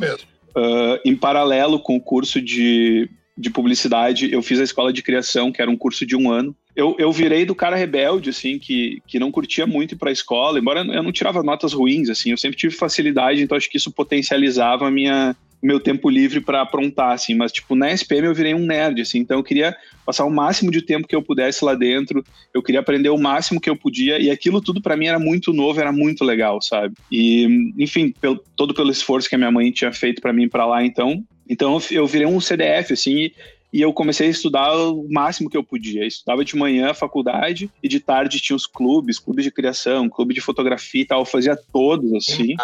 Uh, 0.56 1.00
em 1.06 1.16
paralelo 1.16 1.80
com 1.80 1.98
o 1.98 2.02
curso 2.02 2.42
de, 2.42 3.10
de 3.38 3.50
publicidade, 3.50 4.32
eu 4.32 4.42
fiz 4.42 4.60
a 4.60 4.64
escola 4.64 4.94
de 4.94 5.04
criação, 5.04 5.52
que 5.52 5.62
era 5.62 5.70
um 5.70 5.78
curso 5.78 6.06
de 6.06 6.16
um 6.16 6.32
ano. 6.32 6.56
Eu, 6.74 6.96
eu 6.98 7.12
virei 7.12 7.46
do 7.46 7.54
cara 7.54 7.76
rebelde, 7.76 8.30
assim, 8.30 8.58
que, 8.58 9.02
que 9.06 9.20
não 9.20 9.30
curtia 9.30 9.68
muito 9.68 9.94
ir 9.94 9.98
pra 9.98 10.10
escola, 10.10 10.58
embora 10.58 10.80
eu 10.80 11.04
não 11.04 11.12
tirava 11.12 11.44
notas 11.44 11.74
ruins, 11.74 12.10
assim, 12.10 12.32
eu 12.32 12.38
sempre 12.38 12.58
tive 12.58 12.74
facilidade, 12.74 13.42
então 13.42 13.58
acho 13.58 13.70
que 13.70 13.76
isso 13.76 13.92
potencializava 13.92 14.88
a 14.88 14.92
minha, 14.92 15.36
meu 15.62 15.80
tempo 15.80 16.10
livre 16.10 16.42
para 16.42 16.62
aprontar, 16.62 17.12
assim, 17.12 17.36
mas 17.36 17.52
tipo, 17.52 17.76
na 17.76 17.92
SPM 17.92 18.28
eu 18.28 18.34
virei 18.34 18.54
um 18.54 18.66
nerd, 18.66 19.02
assim, 19.02 19.20
então 19.20 19.38
eu 19.38 19.44
queria 19.44 19.76
passar 20.06 20.26
o 20.26 20.32
máximo 20.32 20.72
de 20.72 20.82
tempo 20.82 21.08
que 21.08 21.16
eu 21.16 21.22
pudesse 21.22 21.64
lá 21.64 21.76
dentro, 21.76 22.24
eu 22.54 22.64
queria 22.64 22.80
aprender 22.80 23.10
o 23.10 23.18
máximo 23.18 23.62
que 23.62 23.70
eu 23.70 23.76
podia, 23.76 24.20
e 24.20 24.30
aquilo 24.30 24.62
tudo 24.62 24.82
para 24.82 24.98
mim 24.98 25.08
era 25.08 25.20
muito 25.20 25.54
novo, 25.54 25.80
era 25.80 25.92
muito 25.92 26.24
legal, 26.24 26.62
sabe? 26.62 26.96
E, 27.12 27.74
enfim, 27.78 28.14
pelo, 28.20 28.44
todo 28.56 28.74
pelo 28.74 28.92
esforço 28.92 29.30
que 29.30 29.36
a 29.36 29.38
minha 29.38 29.52
mãe 29.52 29.72
tinha 29.72 29.94
feito 29.94 30.22
para 30.22 30.34
mim 30.34 30.50
para 30.50 30.66
lá, 30.66 30.84
então, 30.84 31.24
então 31.48 31.80
eu 31.92 32.08
virei 32.08 32.28
um 32.28 32.42
CDF, 32.42 32.94
assim, 32.94 33.26
e, 33.26 33.34
e 33.72 33.82
eu 33.82 33.94
comecei 33.94 34.28
a 34.28 34.32
estudar 34.32 34.76
o 34.76 35.08
máximo 35.10 35.50
que 35.50 35.58
eu 35.58 35.64
podia. 35.64 36.02
Eu 36.02 36.08
estudava 36.08 36.44
de 36.44 36.56
manhã 36.56 36.92
a 36.92 36.94
faculdade 36.94 37.70
e 37.82 37.88
de 37.88 38.00
tarde 38.00 38.40
tinha 38.40 38.56
os 38.56 38.68
clubes, 38.68 39.20
clubes 39.20 39.46
de 39.46 39.52
criação, 39.52 40.10
clube 40.10 40.34
de 40.34 40.42
fotografia 40.42 41.02
e 41.02 41.06
tal, 41.06 41.22
eu 41.22 41.26
fazia 41.26 41.58
todos 41.72 42.14
assim. 42.14 42.56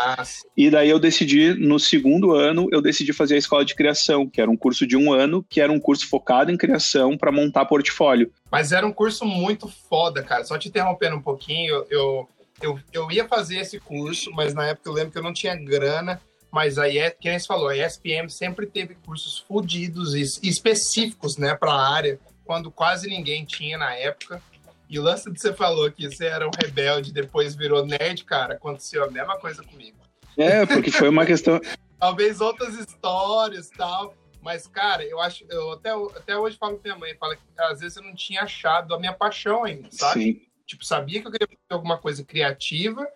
E 0.55 0.69
daí 0.69 0.89
eu 0.89 0.99
decidi, 0.99 1.53
no 1.53 1.79
segundo 1.79 2.33
ano, 2.33 2.67
eu 2.71 2.81
decidi 2.81 3.13
fazer 3.13 3.35
a 3.35 3.39
escola 3.39 3.63
de 3.63 3.75
criação, 3.75 4.27
que 4.27 4.41
era 4.41 4.51
um 4.51 4.57
curso 4.57 4.85
de 4.85 4.97
um 4.97 5.13
ano, 5.13 5.45
que 5.49 5.61
era 5.61 5.71
um 5.71 5.79
curso 5.79 6.07
focado 6.07 6.51
em 6.51 6.57
criação 6.57 7.17
para 7.17 7.31
montar 7.31 7.65
portfólio. 7.65 8.31
Mas 8.51 8.71
era 8.71 8.85
um 8.85 8.93
curso 8.93 9.25
muito 9.25 9.67
foda, 9.67 10.23
cara. 10.23 10.43
Só 10.43 10.57
te 10.57 10.67
interrompendo 10.67 11.15
um 11.15 11.21
pouquinho, 11.21 11.85
eu, 11.89 12.27
eu, 12.61 12.79
eu 12.91 13.11
ia 13.11 13.27
fazer 13.27 13.59
esse 13.59 13.79
curso, 13.79 14.31
mas 14.31 14.53
na 14.53 14.65
época 14.67 14.89
eu 14.89 14.93
lembro 14.93 15.11
que 15.11 15.17
eu 15.17 15.23
não 15.23 15.33
tinha 15.33 15.55
grana 15.55 16.19
mas 16.51 16.77
aí 16.77 17.09
quem 17.11 17.37
você 17.37 17.45
falou, 17.45 17.69
a 17.69 17.77
ESPM 17.77 18.29
sempre 18.29 18.65
teve 18.65 18.95
cursos 18.95 19.39
fodidos 19.39 20.13
e 20.15 20.21
específicos, 20.47 21.37
né, 21.37 21.55
para 21.55 21.71
a 21.71 21.93
área, 21.93 22.19
quando 22.45 22.71
quase 22.71 23.07
ninguém 23.07 23.45
tinha 23.45 23.77
na 23.77 23.93
época. 23.93 24.41
E 24.89 24.97
o 24.97 25.01
lance 25.03 25.29
que 25.29 25.39
você 25.39 25.53
falou 25.53 25.91
que 25.91 26.09
você 26.09 26.25
era 26.25 26.47
um 26.47 26.51
rebelde, 26.63 27.11
depois 27.11 27.55
virou 27.55 27.85
nerd, 27.85 28.23
cara, 28.23 28.55
aconteceu 28.55 29.03
a 29.03 29.11
mesma 29.11 29.37
coisa 29.37 29.61
comigo. 29.61 29.97
É, 30.37 30.65
porque 30.65 30.91
foi 30.91 31.09
uma 31.09 31.25
questão. 31.25 31.59
Talvez 31.99 32.39
outras 32.39 32.75
histórias 32.75 33.69
tal. 33.71 34.13
Mas, 34.39 34.67
cara, 34.67 35.03
eu 35.03 35.19
acho. 35.19 35.43
Eu 35.49 35.71
até, 35.71 35.89
até 35.89 36.37
hoje 36.37 36.57
falo 36.57 36.77
com 36.77 36.83
minha 36.83 36.95
mãe, 36.95 37.15
fala 37.19 37.35
que 37.35 37.41
às 37.57 37.79
vezes 37.79 37.97
eu 37.97 38.03
não 38.03 38.13
tinha 38.13 38.43
achado 38.43 38.93
a 38.93 38.99
minha 38.99 39.11
paixão 39.11 39.63
ainda, 39.63 39.89
sabe? 39.91 40.23
Sim. 40.23 40.41
Tipo, 40.65 40.85
sabia 40.85 41.19
que 41.19 41.27
eu 41.27 41.31
queria 41.31 41.47
fazer 41.47 41.73
alguma 41.73 41.97
coisa 41.97 42.23
criativa, 42.23 43.07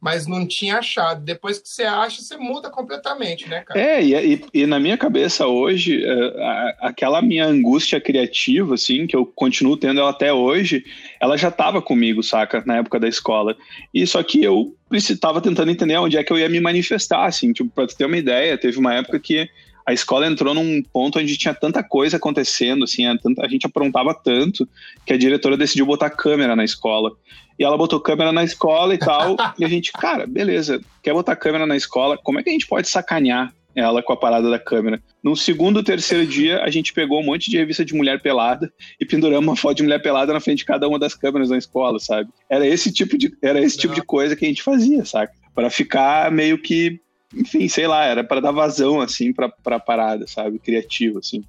mas 0.00 0.26
não 0.26 0.46
tinha 0.46 0.78
achado. 0.78 1.24
Depois 1.24 1.58
que 1.58 1.68
você 1.68 1.82
acha, 1.82 2.22
você 2.22 2.36
muda 2.36 2.70
completamente, 2.70 3.48
né, 3.48 3.62
cara? 3.62 3.80
É, 3.80 4.02
e, 4.02 4.44
e, 4.54 4.66
na 4.66 4.78
minha 4.78 4.96
cabeça 4.96 5.46
hoje, 5.46 6.04
é, 6.04 6.76
aquela 6.80 7.20
minha 7.20 7.46
angústia 7.46 8.00
criativa, 8.00 8.74
assim, 8.74 9.06
que 9.06 9.16
eu 9.16 9.26
continuo 9.26 9.76
tendo 9.76 10.00
ela 10.00 10.10
até 10.10 10.32
hoje, 10.32 10.84
ela 11.20 11.36
já 11.36 11.48
estava 11.48 11.82
comigo, 11.82 12.22
saca, 12.22 12.62
na 12.64 12.76
época 12.76 13.00
da 13.00 13.08
escola. 13.08 13.56
E 13.92 14.06
só 14.06 14.22
que 14.22 14.42
eu 14.42 14.74
estava 14.92 15.40
tentando 15.40 15.70
entender 15.70 15.96
onde 15.98 16.16
é 16.16 16.22
que 16.22 16.32
eu 16.32 16.38
ia 16.38 16.48
me 16.48 16.60
manifestar, 16.60 17.26
assim, 17.26 17.52
tipo, 17.52 17.70
pra 17.70 17.86
ter 17.86 18.06
uma 18.06 18.16
ideia, 18.16 18.56
teve 18.56 18.78
uma 18.78 18.94
época 18.94 19.18
que 19.18 19.48
a 19.84 19.92
escola 19.92 20.26
entrou 20.26 20.52
num 20.52 20.82
ponto 20.82 21.18
onde 21.18 21.36
tinha 21.38 21.54
tanta 21.54 21.82
coisa 21.82 22.18
acontecendo, 22.18 22.84
assim, 22.84 23.06
a, 23.06 23.16
a 23.40 23.48
gente 23.48 23.66
aprontava 23.66 24.14
tanto 24.14 24.68
que 25.06 25.14
a 25.14 25.16
diretora 25.16 25.56
decidiu 25.56 25.86
botar 25.86 26.10
câmera 26.10 26.54
na 26.54 26.62
escola. 26.62 27.10
E 27.58 27.64
ela 27.64 27.76
botou 27.76 28.00
câmera 28.00 28.32
na 28.32 28.44
escola 28.44 28.94
e 28.94 28.98
tal. 28.98 29.36
e 29.58 29.64
a 29.64 29.68
gente, 29.68 29.90
cara, 29.92 30.26
beleza, 30.26 30.80
quer 31.02 31.12
botar 31.12 31.34
câmera 31.36 31.66
na 31.66 31.76
escola? 31.76 32.16
Como 32.16 32.38
é 32.38 32.42
que 32.42 32.50
a 32.50 32.52
gente 32.52 32.66
pode 32.66 32.88
sacanear 32.88 33.52
ela 33.74 34.02
com 34.02 34.12
a 34.12 34.16
parada 34.16 34.48
da 34.48 34.58
câmera? 34.58 35.02
No 35.22 35.36
segundo, 35.36 35.82
terceiro 35.82 36.26
dia, 36.26 36.62
a 36.62 36.70
gente 36.70 36.92
pegou 36.92 37.20
um 37.20 37.24
monte 37.24 37.50
de 37.50 37.56
revista 37.56 37.84
de 37.84 37.94
mulher 37.94 38.20
pelada 38.20 38.72
e 39.00 39.04
penduramos 39.04 39.46
uma 39.46 39.56
foto 39.56 39.78
de 39.78 39.82
mulher 39.82 40.00
pelada 40.00 40.32
na 40.32 40.40
frente 40.40 40.58
de 40.58 40.64
cada 40.64 40.86
uma 40.88 40.98
das 40.98 41.14
câmeras 41.14 41.50
na 41.50 41.58
escola, 41.58 41.98
sabe? 41.98 42.30
Era 42.48 42.66
esse 42.66 42.92
tipo 42.92 43.18
de, 43.18 43.36
era 43.42 43.60
esse 43.60 43.76
tipo 43.76 43.94
de 43.94 44.02
coisa 44.02 44.36
que 44.36 44.44
a 44.44 44.48
gente 44.48 44.62
fazia, 44.62 45.04
saca? 45.04 45.32
Para 45.54 45.70
ficar 45.70 46.30
meio 46.30 46.60
que, 46.60 47.00
enfim, 47.34 47.68
sei 47.68 47.86
lá, 47.86 48.04
era 48.04 48.22
para 48.22 48.40
dar 48.40 48.52
vazão, 48.52 49.00
assim, 49.00 49.32
pra, 49.32 49.48
pra 49.48 49.80
parada, 49.80 50.26
sabe? 50.26 50.58
Criativo, 50.60 51.18
assim. 51.18 51.42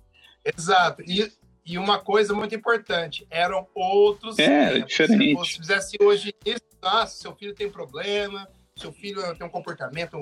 Exato. 0.43 1.03
E 1.05 1.29
e 1.69 1.77
uma 1.77 1.99
coisa 1.99 2.33
muito 2.33 2.55
importante, 2.55 3.27
eram 3.29 3.67
outros 3.75 4.39
é, 4.39 4.71
tempos. 4.71 4.89
Diferente. 4.89 5.47
Se 5.47 5.57
fizesse 5.59 5.97
hoje 6.01 6.33
isso, 6.43 6.61
ah, 6.81 7.05
seu 7.05 7.35
filho 7.35 7.53
tem 7.53 7.69
problema, 7.69 8.47
seu 8.75 8.91
filho 8.91 9.21
tem 9.35 9.45
um 9.45 9.51
comportamento 9.51 10.17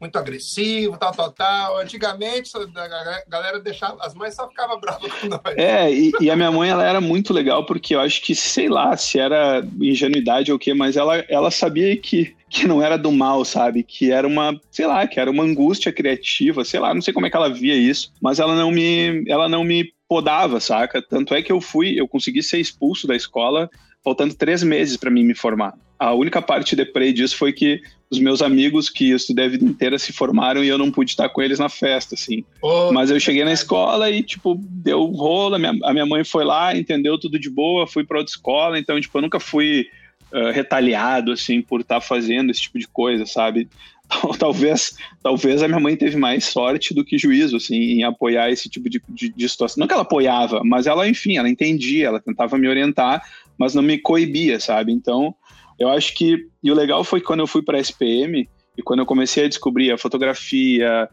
muito 0.00 0.16
agressivo, 0.16 0.96
tal, 0.96 1.12
tal, 1.12 1.32
tal. 1.32 1.78
Antigamente, 1.78 2.52
a 2.56 3.24
galera 3.28 3.58
deixava, 3.58 3.96
as 4.00 4.14
mães 4.14 4.36
só 4.36 4.48
ficavam 4.48 4.78
bravas 4.78 5.12
com 5.14 5.26
nós. 5.26 5.40
É, 5.56 5.92
e, 5.92 6.12
e, 6.20 6.30
a 6.30 6.36
minha 6.36 6.52
mãe, 6.52 6.70
ela 6.70 6.84
era 6.84 7.00
muito 7.00 7.32
legal, 7.32 7.66
porque 7.66 7.96
eu 7.96 8.00
acho 8.00 8.22
que, 8.22 8.32
sei 8.32 8.68
lá, 8.68 8.96
se 8.96 9.18
era 9.18 9.66
ingenuidade 9.80 10.52
ou 10.52 10.56
o 10.56 10.60
quê, 10.60 10.72
mas 10.74 10.96
ela, 10.96 11.16
ela 11.28 11.50
sabia 11.50 11.96
que, 11.96 12.36
que 12.48 12.68
não 12.68 12.80
era 12.80 12.96
do 12.96 13.10
mal, 13.10 13.44
sabe? 13.44 13.82
Que 13.82 14.12
era 14.12 14.28
uma, 14.28 14.58
sei 14.70 14.86
lá, 14.86 15.04
que 15.08 15.18
era 15.18 15.28
uma 15.28 15.42
angústia 15.42 15.92
criativa, 15.92 16.64
sei 16.64 16.78
lá, 16.78 16.94
não 16.94 17.02
sei 17.02 17.12
como 17.12 17.26
é 17.26 17.30
que 17.30 17.36
ela 17.36 17.52
via 17.52 17.74
isso, 17.74 18.12
mas 18.22 18.38
ela 18.38 18.54
não 18.54 18.70
me, 18.70 19.24
ela 19.26 19.48
não 19.48 19.64
me 19.64 19.92
podava, 20.08 20.58
saca? 20.58 21.02
Tanto 21.02 21.34
é 21.34 21.42
que 21.42 21.52
eu 21.52 21.60
fui, 21.60 22.00
eu 22.00 22.08
consegui 22.08 22.42
ser 22.42 22.58
expulso 22.58 23.06
da 23.06 23.14
escola 23.14 23.68
faltando 24.02 24.34
três 24.34 24.62
meses 24.62 24.96
para 24.96 25.10
mim 25.10 25.24
me 25.24 25.34
formar. 25.34 25.74
A 25.98 26.14
única 26.14 26.40
parte 26.40 26.76
deprê 26.76 27.12
disso 27.12 27.36
foi 27.36 27.52
que 27.52 27.82
os 28.10 28.18
meus 28.18 28.40
amigos 28.40 28.88
que 28.88 29.10
eu 29.10 29.16
estudei 29.16 29.46
a 29.46 29.48
vida 29.48 29.64
inteira 29.64 29.98
se 29.98 30.12
formaram 30.12 30.62
e 30.64 30.68
eu 30.68 30.78
não 30.78 30.90
pude 30.90 31.10
estar 31.10 31.28
com 31.28 31.42
eles 31.42 31.58
na 31.58 31.68
festa, 31.68 32.14
assim. 32.14 32.44
Oh, 32.62 32.92
Mas 32.92 33.10
eu 33.10 33.20
cheguei 33.20 33.44
na 33.44 33.52
escola 33.52 34.08
e, 34.10 34.22
tipo, 34.22 34.58
deu 34.58 35.04
rolo, 35.06 35.56
a 35.56 35.58
minha, 35.58 35.74
a 35.82 35.92
minha 35.92 36.06
mãe 36.06 36.24
foi 36.24 36.44
lá, 36.44 36.74
entendeu 36.74 37.18
tudo 37.18 37.38
de 37.38 37.50
boa, 37.50 37.86
fui 37.86 38.04
para 38.04 38.18
outra 38.18 38.30
escola, 38.30 38.78
então, 38.78 38.98
tipo, 39.00 39.18
eu 39.18 39.22
nunca 39.22 39.40
fui 39.40 39.88
uh, 40.32 40.52
retaliado, 40.52 41.32
assim, 41.32 41.60
por 41.60 41.80
estar 41.80 42.00
fazendo 42.00 42.50
esse 42.50 42.62
tipo 42.62 42.78
de 42.78 42.86
coisa, 42.86 43.26
sabe? 43.26 43.68
talvez, 44.38 44.96
talvez 45.22 45.62
a 45.62 45.68
minha 45.68 45.80
mãe 45.80 45.96
teve 45.96 46.16
mais 46.16 46.44
sorte 46.44 46.94
do 46.94 47.04
que 47.04 47.18
juízo, 47.18 47.56
assim, 47.56 47.76
em 47.76 48.04
apoiar 48.04 48.50
esse 48.50 48.68
tipo 48.68 48.88
de, 48.88 49.00
de, 49.08 49.28
de, 49.28 49.48
situação. 49.48 49.80
Não 49.80 49.86
que 49.86 49.92
ela 49.92 50.02
apoiava, 50.02 50.62
mas 50.64 50.86
ela, 50.86 51.08
enfim, 51.08 51.36
ela 51.36 51.48
entendia, 51.48 52.06
ela 52.08 52.20
tentava 52.20 52.56
me 52.56 52.68
orientar, 52.68 53.22
mas 53.58 53.74
não 53.74 53.82
me 53.82 53.98
coibia, 53.98 54.58
sabe? 54.60 54.92
Então, 54.92 55.34
eu 55.78 55.88
acho 55.88 56.14
que. 56.14 56.46
E 56.62 56.70
o 56.70 56.74
legal 56.74 57.04
foi 57.04 57.20
que 57.20 57.26
quando 57.26 57.40
eu 57.40 57.46
fui 57.46 57.62
para 57.62 57.78
a 57.78 57.80
SPM 57.80 58.48
e 58.76 58.82
quando 58.82 59.00
eu 59.00 59.06
comecei 59.06 59.44
a 59.44 59.48
descobrir 59.48 59.92
a 59.92 59.98
fotografia, 59.98 61.08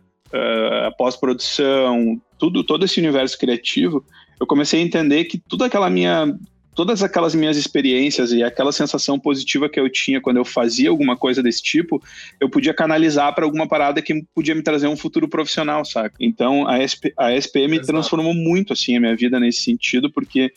a 0.86 0.92
pós-produção, 0.98 2.20
tudo, 2.38 2.64
todo 2.64 2.86
esse 2.86 3.00
universo 3.00 3.38
criativo, 3.38 4.04
eu 4.40 4.48
comecei 4.48 4.82
a 4.82 4.84
entender 4.84 5.26
que 5.26 5.38
toda 5.38 5.66
aquela 5.66 5.90
minha 5.90 6.36
todas 6.76 7.02
aquelas 7.02 7.34
minhas 7.34 7.56
experiências 7.56 8.32
e 8.32 8.44
aquela 8.44 8.72
sensação 8.72 9.18
positiva 9.18 9.70
que 9.70 9.80
eu 9.80 9.90
tinha 9.90 10.20
quando 10.20 10.38
eu 10.38 10.46
fazia 10.46 10.90
alguma 10.90 11.16
coisa 11.16 11.42
desse 11.42 11.64
tipo, 11.64 12.04
eu 12.40 12.50
podia 12.50 12.74
canalizar 12.74 13.34
para 13.34 13.46
alguma 13.46 13.68
parada 13.68 14.02
que 14.02 14.24
podia 14.36 14.54
me 14.54 14.62
trazer 14.62 14.88
um 14.88 14.98
futuro 14.98 15.28
profissional, 15.28 15.86
saca? 15.86 16.16
Então 16.20 16.68
a, 16.68 16.86
SP, 16.86 17.14
a 17.18 17.34
SPM 17.34 17.76
Exato. 17.76 17.88
transformou 17.88 18.34
muito 18.34 18.74
assim 18.74 18.98
a 18.98 19.00
minha 19.00 19.16
vida 19.16 19.40
nesse 19.40 19.62
sentido, 19.62 20.12
porque 20.12 20.52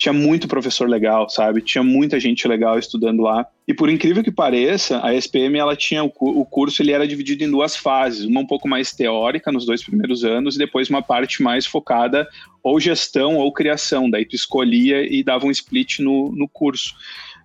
tinha 0.00 0.14
muito 0.14 0.48
professor 0.48 0.88
legal, 0.88 1.28
sabe? 1.28 1.60
Tinha 1.60 1.84
muita 1.84 2.18
gente 2.18 2.48
legal 2.48 2.78
estudando 2.78 3.20
lá. 3.20 3.46
E 3.68 3.74
por 3.74 3.90
incrível 3.90 4.24
que 4.24 4.30
pareça, 4.30 4.98
a 5.04 5.14
SPM 5.14 5.58
ela 5.58 5.76
tinha 5.76 6.02
o, 6.02 6.44
curso 6.46 6.80
ele 6.80 6.90
era 6.90 7.06
dividido 7.06 7.44
em 7.44 7.50
duas 7.50 7.76
fases, 7.76 8.24
uma 8.24 8.40
um 8.40 8.46
pouco 8.46 8.66
mais 8.66 8.92
teórica 8.92 9.52
nos 9.52 9.66
dois 9.66 9.84
primeiros 9.84 10.24
anos 10.24 10.56
e 10.56 10.58
depois 10.58 10.88
uma 10.88 11.02
parte 11.02 11.42
mais 11.42 11.66
focada 11.66 12.26
ou 12.62 12.80
gestão 12.80 13.36
ou 13.36 13.52
criação. 13.52 14.08
Daí 14.08 14.24
tu 14.24 14.34
escolhia 14.34 15.02
e 15.02 15.22
dava 15.22 15.44
um 15.44 15.50
split 15.50 15.98
no, 15.98 16.32
no 16.32 16.48
curso. 16.48 16.94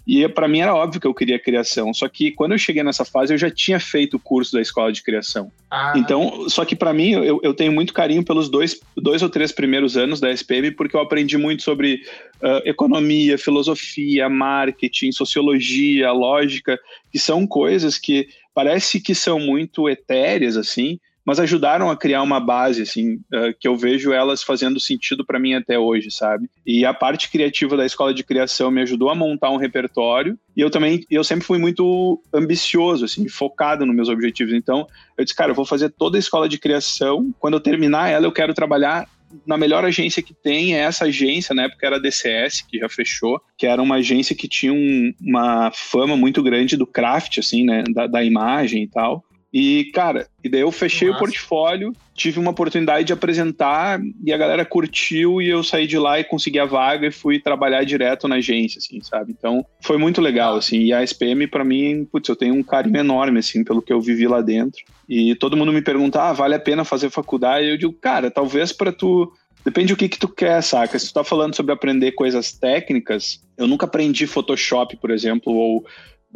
E 0.07 0.27
para 0.29 0.47
mim 0.47 0.59
era 0.59 0.75
óbvio 0.75 1.01
que 1.01 1.07
eu 1.07 1.13
queria 1.13 1.39
criação, 1.39 1.93
só 1.93 2.07
que 2.07 2.31
quando 2.31 2.51
eu 2.51 2.57
cheguei 2.57 2.83
nessa 2.83 3.03
fase 3.03 3.33
eu 3.33 3.37
já 3.37 3.49
tinha 3.49 3.79
feito 3.79 4.17
o 4.17 4.19
curso 4.19 4.53
da 4.53 4.61
escola 4.61 4.91
de 4.91 5.01
criação. 5.01 5.51
Ah. 5.69 5.93
Então, 5.95 6.47
só 6.47 6.63
que 6.63 6.75
para 6.75 6.93
mim 6.93 7.11
eu, 7.11 7.39
eu, 7.41 7.53
tenho 7.53 7.71
muito 7.71 7.93
carinho 7.93 8.23
pelos 8.23 8.47
dois, 8.47 8.79
dois 8.95 9.23
ou 9.23 9.29
três 9.29 9.51
primeiros 9.51 9.97
anos 9.97 10.19
da 10.19 10.31
SPM 10.31 10.71
porque 10.71 10.95
eu 10.95 11.01
aprendi 11.01 11.37
muito 11.37 11.63
sobre 11.63 12.01
uh, 12.35 12.61
economia, 12.65 13.37
filosofia, 13.37 14.29
marketing, 14.29 15.11
sociologia, 15.11 16.11
lógica, 16.11 16.79
que 17.11 17.17
são 17.17 17.47
coisas 17.47 17.97
que 17.97 18.27
parece 18.53 19.01
que 19.01 19.15
são 19.15 19.39
muito 19.39 19.89
etéreas 19.89 20.55
assim, 20.55 20.99
mas 21.25 21.39
ajudaram 21.39 21.89
a 21.89 21.97
criar 21.97 22.21
uma 22.21 22.39
base, 22.39 22.83
assim, 22.83 23.15
uh, 23.15 23.53
que 23.59 23.67
eu 23.67 23.75
vejo 23.75 24.13
elas 24.13 24.43
fazendo 24.43 24.79
sentido 24.79 25.25
para 25.25 25.39
mim 25.39 25.55
até 25.55 25.77
hoje, 25.77 26.11
sabe? 26.11 26.47
E 26.65 26.85
a 26.85 26.93
parte 26.93 27.29
criativa 27.29 27.75
da 27.75 27.85
escola 27.85 28.13
de 28.13 28.23
criação 28.23 28.69
me 28.69 28.81
ajudou 28.81 29.09
a 29.09 29.15
montar 29.15 29.49
um 29.49 29.57
repertório, 29.57 30.37
e 30.55 30.61
eu 30.61 30.69
também, 30.69 31.03
eu 31.09 31.23
sempre 31.23 31.45
fui 31.45 31.57
muito 31.57 32.21
ambicioso, 32.33 33.05
assim, 33.05 33.27
focado 33.27 33.85
nos 33.85 33.95
meus 33.95 34.09
objetivos. 34.09 34.53
Então, 34.53 34.87
eu 35.17 35.23
disse, 35.23 35.35
cara, 35.35 35.51
eu 35.51 35.55
vou 35.55 35.65
fazer 35.65 35.89
toda 35.89 36.17
a 36.17 36.19
escola 36.19 36.47
de 36.47 36.59
criação, 36.59 37.33
quando 37.39 37.55
eu 37.55 37.59
terminar 37.59 38.09
ela, 38.09 38.25
eu 38.25 38.31
quero 38.31 38.53
trabalhar 38.53 39.07
na 39.45 39.57
melhor 39.57 39.83
agência 39.83 40.21
que 40.21 40.33
tem 40.33 40.75
é 40.75 40.79
essa 40.79 41.05
agência, 41.05 41.55
na 41.55 41.63
época 41.63 41.85
era 41.85 41.95
a 41.97 41.99
DCS, 41.99 42.61
que 42.61 42.79
já 42.79 42.87
fechou, 42.87 43.41
que 43.57 43.65
era 43.65 43.81
uma 43.81 43.95
agência 43.95 44.35
que 44.35 44.47
tinha 44.47 44.71
um, 44.71 45.13
uma 45.19 45.71
fama 45.73 46.15
muito 46.15 46.41
grande 46.43 46.77
do 46.77 46.87
craft, 46.87 47.39
assim, 47.39 47.65
né, 47.65 47.83
da, 47.89 48.07
da 48.07 48.23
imagem 48.23 48.83
e 48.83 48.87
tal. 48.87 49.23
E, 49.57 49.85
cara, 49.93 50.27
e 50.43 50.49
daí 50.49 50.59
eu 50.59 50.69
fechei 50.69 51.07
Nossa. 51.07 51.17
o 51.17 51.23
portfólio, 51.23 51.93
tive 52.13 52.41
uma 52.41 52.51
oportunidade 52.51 53.05
de 53.05 53.13
apresentar 53.13 54.01
e 54.21 54.33
a 54.33 54.37
galera 54.37 54.65
curtiu 54.65 55.41
e 55.41 55.47
eu 55.47 55.63
saí 55.63 55.87
de 55.87 55.97
lá 55.97 56.19
e 56.19 56.25
consegui 56.25 56.59
a 56.59 56.65
vaga 56.65 57.07
e 57.07 57.11
fui 57.11 57.39
trabalhar 57.39 57.85
direto 57.85 58.27
na 58.27 58.35
agência, 58.35 58.79
assim, 58.79 58.99
sabe? 59.01 59.31
Então, 59.31 59.65
foi 59.79 59.97
muito 59.97 60.19
legal, 60.19 60.57
assim. 60.57 60.79
E 60.79 60.91
a 60.91 61.01
SPM, 61.01 61.47
para 61.47 61.63
mim, 61.63 62.05
putz, 62.11 62.27
eu 62.27 62.35
tenho 62.35 62.53
um 62.53 62.61
carinho 62.61 62.97
enorme, 62.97 63.39
assim, 63.39 63.63
pelo 63.63 63.81
que 63.81 63.93
eu 63.93 64.01
vivi 64.01 64.27
lá 64.27 64.41
dentro. 64.41 64.83
E 65.07 65.33
todo 65.35 65.55
mundo 65.55 65.71
me 65.71 65.81
pergunta, 65.81 66.21
ah, 66.21 66.33
vale 66.33 66.55
a 66.55 66.59
pena 66.59 66.83
fazer 66.83 67.09
faculdade? 67.09 67.65
Eu 67.65 67.77
digo, 67.77 67.93
cara, 67.93 68.29
talvez 68.29 68.73
para 68.73 68.91
tu 68.91 69.31
Depende 69.63 69.93
do 69.93 69.97
que, 69.97 70.07
que 70.07 70.19
tu 70.19 70.27
quer, 70.27 70.61
saca? 70.61 70.99
Se 70.99 71.07
tu 71.07 71.13
tá 71.15 71.23
falando 71.23 71.55
sobre 71.55 71.73
aprender 71.73 72.11
coisas 72.11 72.51
técnicas, 72.51 73.41
eu 73.57 73.65
nunca 73.65 73.87
aprendi 73.87 74.27
Photoshop, 74.27 74.95
por 74.97 75.09
exemplo, 75.09 75.51
ou 75.51 75.83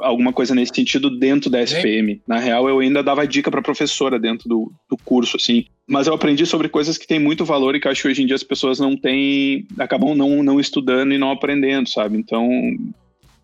alguma 0.02 0.34
coisa 0.34 0.56
nesse 0.56 0.74
sentido 0.74 1.10
dentro 1.10 1.50
da 1.50 1.62
SPM. 1.62 2.22
Na 2.28 2.40
real, 2.40 2.68
eu 2.68 2.80
ainda 2.80 3.04
dava 3.04 3.28
dica 3.28 3.50
para 3.52 3.62
professora 3.62 4.20
dentro 4.20 4.48
do, 4.48 4.72
do 4.90 4.98
curso, 4.98 5.38
assim. 5.38 5.66
Mas 5.88 6.08
eu 6.08 6.14
aprendi 6.14 6.46
sobre 6.46 6.70
coisas 6.70 6.98
que 6.98 7.08
têm 7.08 7.20
muito 7.20 7.46
valor 7.46 7.76
e 7.76 7.80
que 7.80 7.88
eu 7.88 7.92
acho 7.92 8.02
que 8.02 8.08
hoje 8.08 8.24
em 8.24 8.26
dia 8.26 8.36
as 8.36 8.44
pessoas 8.44 8.80
não 8.80 8.96
têm, 8.96 9.68
acabam 9.78 10.16
não, 10.16 10.44
não 10.44 10.60
estudando 10.60 11.14
e 11.14 11.18
não 11.18 11.32
aprendendo, 11.32 11.90
sabe? 11.90 12.18
Então, 12.18 12.50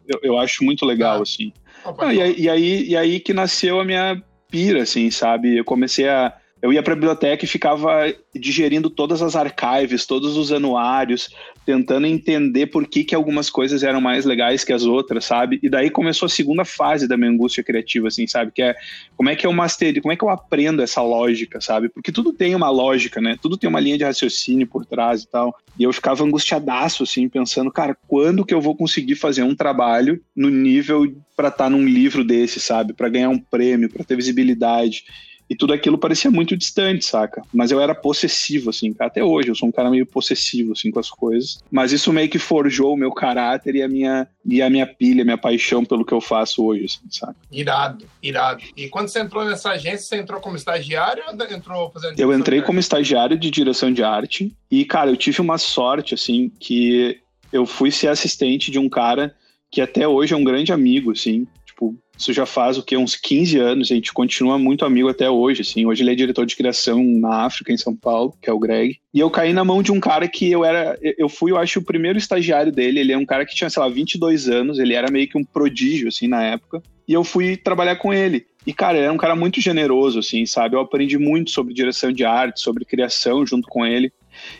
eu, 0.08 0.20
eu 0.24 0.40
acho 0.40 0.64
muito 0.64 0.86
legal, 0.86 1.20
ah. 1.20 1.24
assim. 1.24 1.52
Ah, 2.00 2.14
e, 2.14 2.42
e, 2.42 2.50
aí, 2.50 2.88
e 2.88 2.98
aí 2.98 3.20
que 3.20 3.34
nasceu 3.34 3.80
a 3.80 3.86
minha 3.86 4.22
pira, 4.50 4.84
assim, 4.84 5.12
sabe? 5.12 5.58
Eu 5.58 5.66
comecei 5.66 6.08
a 6.08 6.34
eu 6.66 6.74
ia 6.74 6.82
para 6.82 6.94
a 6.94 6.96
biblioteca 6.96 7.46
e 7.46 7.48
ficava 7.48 8.12
digerindo 8.34 8.90
todas 8.90 9.22
as 9.22 9.36
archives, 9.36 10.08
todos 10.08 10.36
os 10.36 10.52
anuários, 10.52 11.30
tentando 11.64 12.08
entender 12.08 12.66
por 12.66 12.88
que, 12.88 13.04
que 13.04 13.14
algumas 13.14 13.52
coisas 13.52 13.84
eram 13.84 14.02
mais 14.02 14.26
legais 14.26 14.64
que 14.64 14.74
as 14.74 14.84
outras, 14.84 15.26
sabe? 15.26 15.60
E 15.62 15.70
daí 15.70 15.92
começou 15.92 16.26
a 16.26 16.30
segunda 16.30 16.66
fase 16.66 17.08
da 17.08 17.16
minha 17.16 17.30
angústia 17.30 17.64
criativa, 17.64 18.08
assim, 18.08 18.26
sabe? 18.26 18.52
Que 18.52 18.64
é 18.64 18.76
como 19.16 19.30
é 19.30 19.36
que 19.36 19.46
eu 19.46 19.54
master, 19.54 20.02
como 20.02 20.12
é 20.12 20.16
que 20.16 20.24
eu 20.24 20.30
aprendo 20.30 20.82
essa 20.82 21.04
lógica, 21.04 21.62
sabe? 21.62 21.88
Porque 21.88 22.12
tudo 22.12 22.34
tem 22.34 22.56
uma 22.56 22.72
lógica, 22.72 23.22
né? 23.22 23.38
Tudo 23.40 23.58
tem 23.58 23.70
uma 23.70 23.80
linha 23.80 24.00
de 24.00 24.04
raciocínio 24.04 24.66
por 24.66 24.88
trás 24.88 25.22
e 25.22 25.28
tal. 25.28 25.56
E 25.78 25.84
eu 25.84 25.94
ficava 25.94 26.24
angustiadaço, 26.24 27.04
assim, 27.04 27.30
pensando, 27.30 27.72
cara, 27.72 27.96
quando 28.08 28.44
que 28.44 28.56
eu 28.56 28.62
vou 28.62 28.76
conseguir 28.76 29.16
fazer 29.16 29.44
um 29.44 29.56
trabalho 29.56 30.20
no 30.36 30.50
nível 30.50 31.06
para 31.36 31.50
estar 31.50 31.66
tá 31.66 31.70
num 31.70 31.86
livro 31.86 32.24
desse, 32.24 32.60
sabe? 32.60 32.92
Para 32.92 33.10
ganhar 33.10 33.30
um 33.30 33.38
prêmio, 33.38 33.88
para 33.88 34.04
ter 34.04 34.16
visibilidade 34.16 35.04
e 35.50 35.56
tudo 35.56 35.74
aquilo 35.74 35.98
parecia 35.98 36.32
muito 36.32 36.58
distante, 36.58 37.06
saca? 37.06 37.42
Mas 37.54 37.72
eu 37.72 37.80
era 37.80 37.94
possessivo, 37.94 38.70
assim, 38.70 38.94
até 39.00 39.24
hoje 39.24 39.50
eu 39.50 39.56
sou 39.56 39.70
um 39.70 39.72
cara 39.72 39.90
meio 39.90 40.06
possessivo, 40.06 40.74
assim, 40.74 40.92
com 40.92 41.00
as 41.00 41.10
coisas. 41.10 41.60
Mas 41.72 41.92
isso 41.92 42.12
meio 42.12 42.30
que 42.30 42.40
forjou 42.40 42.94
o 42.94 42.98
meu 42.98 43.12
caráter 43.12 43.76
e 43.76 43.84
a 43.84 43.88
minha, 43.88 44.28
e 44.46 44.62
a 44.62 44.70
minha 44.70 44.88
pilha, 44.88 45.22
a 45.22 45.26
minha 45.26 45.38
paixão 45.38 45.86
pelo 45.86 46.06
que 46.06 46.14
eu 46.14 46.22
faço 46.22 46.66
hoje, 46.66 46.86
assim, 46.86 47.10
saca? 47.10 47.36
Irado, 47.52 48.06
irado. 48.22 48.64
E 48.76 48.90
quando 48.90 49.10
você 49.10 49.20
entrou 49.20 49.46
nessa 49.46 49.72
agência, 49.72 50.00
você 50.00 50.18
entrou 50.18 50.42
como 50.42 50.56
estagiário 50.56 51.24
ou 51.28 51.56
entrou 51.56 51.92
fazendo 51.92 52.20
Eu 52.20 52.34
entrei 52.34 52.62
como 52.62 52.80
estagiário 52.80 53.38
de 53.38 53.52
direção 53.52 53.92
de 53.92 54.04
arte 54.04 54.56
e, 54.70 54.84
cara, 54.86 55.10
eu 55.10 55.18
tive 55.18 55.42
uma 55.42 55.58
sorte, 55.58 56.14
assim, 56.14 56.52
que 56.60 57.20
eu 57.54 57.66
fui 57.66 57.92
ser 57.92 58.08
assistente 58.08 58.72
de 58.72 58.80
um 58.80 58.90
cara 58.90 59.36
que 59.72 59.82
até 59.82 60.08
hoje 60.08 60.34
é 60.34 60.38
um 60.38 60.44
grande 60.44 60.72
amigo, 60.72 61.12
assim, 61.12 61.46
isso 62.18 62.34
já 62.34 62.46
faz 62.46 62.78
o 62.78 62.84
que 62.84 62.96
uns 62.96 63.16
15 63.16 63.60
anos, 63.60 63.92
a 63.92 63.96
gente 63.96 64.14
continua 64.14 64.58
muito 64.58 64.86
amigo 64.86 65.10
até 65.10 65.30
hoje, 65.30 65.62
assim. 65.62 65.86
Hoje 65.86 66.04
ele 66.04 66.12
é 66.12 66.16
diretor 66.16 66.46
de 66.46 66.56
criação 66.56 67.04
na 67.04 67.46
África, 67.46 67.72
em 67.72 67.78
São 67.78 67.96
Paulo, 67.96 68.34
que 68.42 68.50
é 68.50 68.54
o 68.54 68.60
Greg. 68.60 68.98
E 69.14 69.20
eu 69.20 69.30
caí 69.30 69.54
na 69.54 69.64
mão 69.64 69.82
de 69.82 69.92
um 69.92 70.00
cara 70.00 70.28
que 70.28 70.50
eu 70.50 70.64
era, 70.64 70.98
eu 71.02 71.30
fui, 71.30 71.52
eu 71.52 71.58
acho, 71.58 71.80
o 71.80 71.86
primeiro 71.86 72.18
estagiário 72.18 72.72
dele. 72.72 73.00
Ele 73.00 73.14
é 73.14 73.18
um 73.18 73.26
cara 73.26 73.46
que 73.46 73.56
tinha, 73.56 73.70
sei 73.70 73.82
lá, 73.82 73.90
22 73.90 74.50
anos, 74.50 74.80
ele 74.80 74.94
era 74.94 75.12
meio 75.12 75.28
que 75.28 75.38
um 75.38 75.44
prodígio, 75.44 76.08
assim, 76.08 76.28
na 76.28 76.44
época. 76.44 76.82
E 77.08 77.14
eu 77.14 77.24
fui 77.24 77.56
trabalhar 77.56 77.98
com 77.98 78.14
ele. 78.14 78.46
E, 78.66 78.74
cara, 78.74 78.98
ele 78.98 79.06
era 79.06 79.14
um 79.14 79.18
cara 79.18 79.36
muito 79.36 79.62
generoso, 79.62 80.20
assim, 80.20 80.46
sabe? 80.46 80.76
Eu 80.76 80.80
aprendi 80.80 81.20
muito 81.20 81.52
sobre 81.52 81.74
direção 81.74 82.12
de 82.12 82.26
arte, 82.26 82.60
sobre 82.62 82.84
criação 82.84 83.46
junto 83.46 83.68
com 83.68 83.86
ele. 83.86 84.12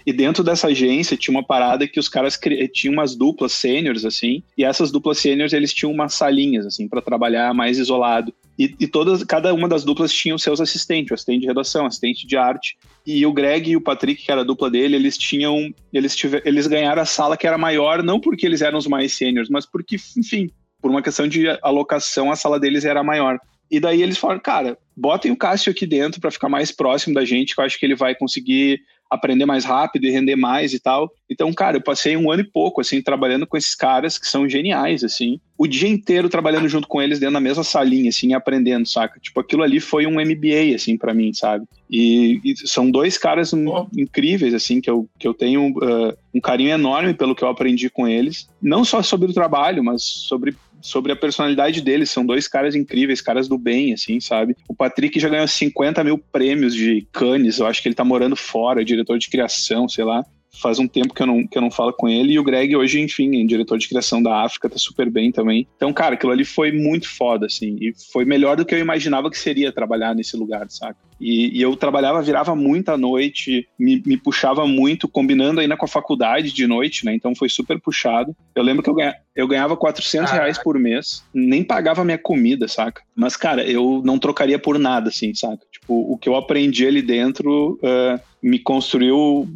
E 0.06 0.14
dentro 0.14 0.44
dessa 0.44 0.68
agência 0.68 1.18
tinha 1.18 1.36
uma 1.36 1.44
parada 1.44 1.88
que 1.88 2.00
os 2.00 2.08
caras 2.08 2.40
tinham 2.74 2.94
umas 2.94 3.16
duplas 3.16 3.52
sêniores, 3.54 4.06
assim, 4.06 4.44
e 4.58 4.64
essas 4.64 4.92
duplas 4.92 5.18
sêniores 5.18 5.54
eles 5.54 5.74
tinham 5.74 5.92
umas 5.92 6.14
salinhas, 6.14 6.66
assim, 6.66 6.88
para 6.88 7.02
trabalhar 7.02 7.54
mais 7.54 7.78
isolado. 7.78 8.34
E, 8.58 8.74
e, 8.80 8.88
todas, 8.88 9.24
cada 9.24 9.54
uma 9.54 9.68
das 9.68 9.84
duplas 9.84 10.14
tinham 10.14 10.38
seus 10.38 10.62
assistentes, 10.62 11.12
o 11.12 11.14
assistente 11.14 11.42
de 11.42 11.48
redação, 11.48 11.86
assistente 11.86 12.26
de 12.26 12.38
arte. 12.38 12.78
E 13.06 13.26
o 13.26 13.34
Greg 13.34 13.70
e 13.70 13.76
o 13.76 13.82
Patrick, 13.82 14.24
que 14.24 14.32
era 14.32 14.42
a 14.42 14.46
dupla 14.46 14.70
dele, 14.70 14.96
eles 14.96 15.18
tinham. 15.18 15.74
Eles, 15.92 16.16
tiver, 16.16 16.42
eles 16.46 16.66
ganharam 16.66 17.02
a 17.02 17.06
sala 17.06 17.36
que 17.36 17.46
era 17.46 17.58
maior, 17.58 18.02
não 18.02 18.20
porque 18.20 18.46
eles 18.46 18.62
eram 18.62 18.78
os 18.78 18.88
mais 18.88 19.14
sêniores, 19.14 19.50
mas 19.50 19.66
porque, 19.66 19.98
enfim, 20.18 20.50
por 20.82 20.90
uma 20.90 21.02
questão 21.02 21.28
de 21.28 21.48
alocação, 21.62 22.32
a 22.32 22.36
sala 22.36 22.60
deles 22.60 22.86
era 22.86 23.04
maior. 23.04 23.38
E 23.70 23.80
daí 23.80 24.02
eles 24.02 24.18
falaram, 24.18 24.40
cara, 24.40 24.78
botem 24.96 25.32
o 25.32 25.38
Cássio 25.38 25.72
aqui 25.72 25.86
dentro 25.86 26.22
para 26.22 26.32
ficar 26.32 26.48
mais 26.48 26.72
próximo 26.72 27.16
da 27.16 27.26
gente, 27.26 27.56
que 27.56 27.60
eu 27.60 27.66
acho 27.66 27.80
que 27.80 27.86
ele 27.86 27.96
vai 27.96 28.16
conseguir 28.16 28.80
aprender 29.10 29.46
mais 29.46 29.64
rápido 29.64 30.06
e 30.06 30.12
render 30.12 30.36
mais 30.36 30.74
e 30.74 30.80
tal. 30.80 31.12
Então, 31.30 31.52
cara, 31.54 31.78
eu 31.78 31.82
passei 31.82 32.18
um 32.18 32.32
ano 32.32 32.42
e 32.42 32.50
pouco, 32.50 32.82
assim, 32.82 33.02
trabalhando 33.02 33.48
com 33.48 33.58
esses 33.58 33.76
caras 33.76 34.18
que 34.18 34.28
são 34.28 34.48
geniais, 34.50 35.04
assim. 35.04 35.40
O 35.58 35.68
dia 35.68 35.88
inteiro 35.88 36.30
trabalhando 36.30 36.68
junto 36.68 36.88
com 36.88 37.02
eles 37.02 37.20
dentro 37.20 37.34
da 37.34 37.40
mesma 37.40 37.64
salinha, 37.64 38.10
assim, 38.10 38.34
aprendendo, 38.34 38.88
saca? 38.88 39.20
Tipo, 39.20 39.40
aquilo 39.40 39.64
ali 39.64 39.80
foi 39.80 40.06
um 40.06 40.20
MBA, 40.20 40.76
assim, 40.76 40.98
para 40.98 41.14
mim, 41.14 41.34
sabe? 41.34 41.66
E, 41.90 42.40
e, 42.44 42.68
são 42.68 42.90
dois 42.90 43.18
caras 43.18 43.54
oh. 43.54 43.88
incríveis, 43.96 44.54
assim, 44.54 44.82
que 44.82 44.90
eu, 44.90 45.08
que 45.18 45.28
eu 45.28 45.34
tenho 45.34 45.70
uh, 45.70 46.14
um 46.34 46.42
carinho 46.42 46.72
enorme 46.72 47.14
pelo 47.14 47.36
que 47.36 47.44
eu 47.44 47.48
aprendi 47.48 47.90
com 47.90 48.08
eles. 48.08 48.48
Não 48.62 48.84
só 48.84 49.02
sobre 49.02 49.30
o 49.30 49.34
trabalho, 49.34 49.84
mas 49.84 50.04
sobre 50.04 50.56
sobre 50.86 51.12
a 51.12 51.16
personalidade 51.16 51.82
deles. 51.82 52.12
São 52.12 52.26
dois 52.26 52.48
caras 52.48 52.76
incríveis, 52.76 53.22
caras 53.22 53.48
do 53.48 53.58
bem, 53.58 53.94
assim, 53.94 54.20
sabe? 54.20 54.56
O 54.68 54.76
Patrick 54.76 55.20
já 55.20 55.28
ganhou 55.28 55.48
50 55.48 56.04
mil 56.04 56.18
prêmios 56.18 56.74
de 56.76 57.08
Cannes, 57.12 57.58
eu 57.58 57.66
acho 57.66 57.82
que 57.82 57.88
ele 57.88 57.96
tá 57.96 58.04
morando 58.04 58.36
fora, 58.36 58.82
é 58.82 58.86
diretor 58.86 59.18
de 59.18 59.30
criação, 59.30 59.90
sei 59.90 60.04
lá 60.04 60.24
faz 60.62 60.80
um 60.80 60.88
tempo 60.88 61.14
que 61.14 61.22
eu, 61.22 61.28
não, 61.28 61.46
que 61.48 61.58
eu 61.58 61.62
não 61.62 61.72
falo 61.72 61.94
com 61.94 62.08
ele. 62.08 62.34
E 62.34 62.40
o 62.40 62.44
Greg, 62.44 62.76
hoje, 62.76 63.00
enfim, 63.00 63.42
é 63.42 63.46
diretor 63.46 63.78
de 63.78 63.88
criação 63.88 64.22
da 64.22 64.44
África, 64.44 64.70
tá 64.70 64.78
super 64.78 65.10
bem 65.10 65.32
também. 65.32 65.68
Então, 65.76 65.94
cara, 65.94 66.16
aquilo 66.16 66.32
ali 66.32 66.46
foi 66.46 66.72
muito 66.72 67.10
foda, 67.10 67.46
assim. 67.46 67.78
E 67.80 67.94
foi 68.12 68.26
melhor 68.26 68.58
do 68.58 68.66
que 68.66 68.74
eu 68.74 68.80
imaginava 68.80 69.30
que 69.30 69.38
seria 69.38 69.72
trabalhar 69.72 70.16
nesse 70.16 70.36
lugar, 70.36 70.70
saca? 70.70 70.98
E, 71.20 71.58
e 71.58 71.62
eu 71.62 71.76
trabalhava, 71.76 72.22
virava 72.22 72.56
muita 72.56 72.98
noite, 72.98 73.68
me, 73.80 74.02
me, 74.06 74.18
puxava 74.18 74.68
muito, 74.68 75.08
combinando 75.08 75.62
ainda 75.62 75.78
com 75.78 75.86
a 75.86 75.90
faculdade 75.90 76.52
de 76.52 76.68
noite, 76.68 77.06
né? 77.06 77.14
Então 77.14 77.34
foi 77.34 77.48
super 77.48 77.80
puxado. 77.80 78.36
Eu 78.54 78.64
lembro 78.64 78.84
que 78.84 78.90
eu, 78.90 78.94
ganha, 78.94 79.16
eu 79.36 79.48
ganhava 79.48 79.78
400 79.78 80.32
reais 80.32 80.58
por 80.58 80.78
mês, 80.78 81.24
nem 81.34 81.64
pagava 81.64 82.04
minha 82.04 82.18
comida, 82.18 82.68
saca? 82.68 83.02
Mas, 83.16 83.38
cara, 83.38 83.64
eu 83.64 84.02
não 84.04 84.20
trocaria 84.20 84.60
por 84.60 84.78
nada, 84.78 85.10
assim, 85.10 85.34
saca? 85.34 85.66
Tipo, 85.72 86.12
o 86.12 86.18
que 86.18 86.28
eu 86.28 86.36
aprendi 86.36 86.86
ali 86.86 87.02
dentro. 87.02 87.80
Uh, 87.82 88.20
me 88.46 88.60
construiu 88.60 89.50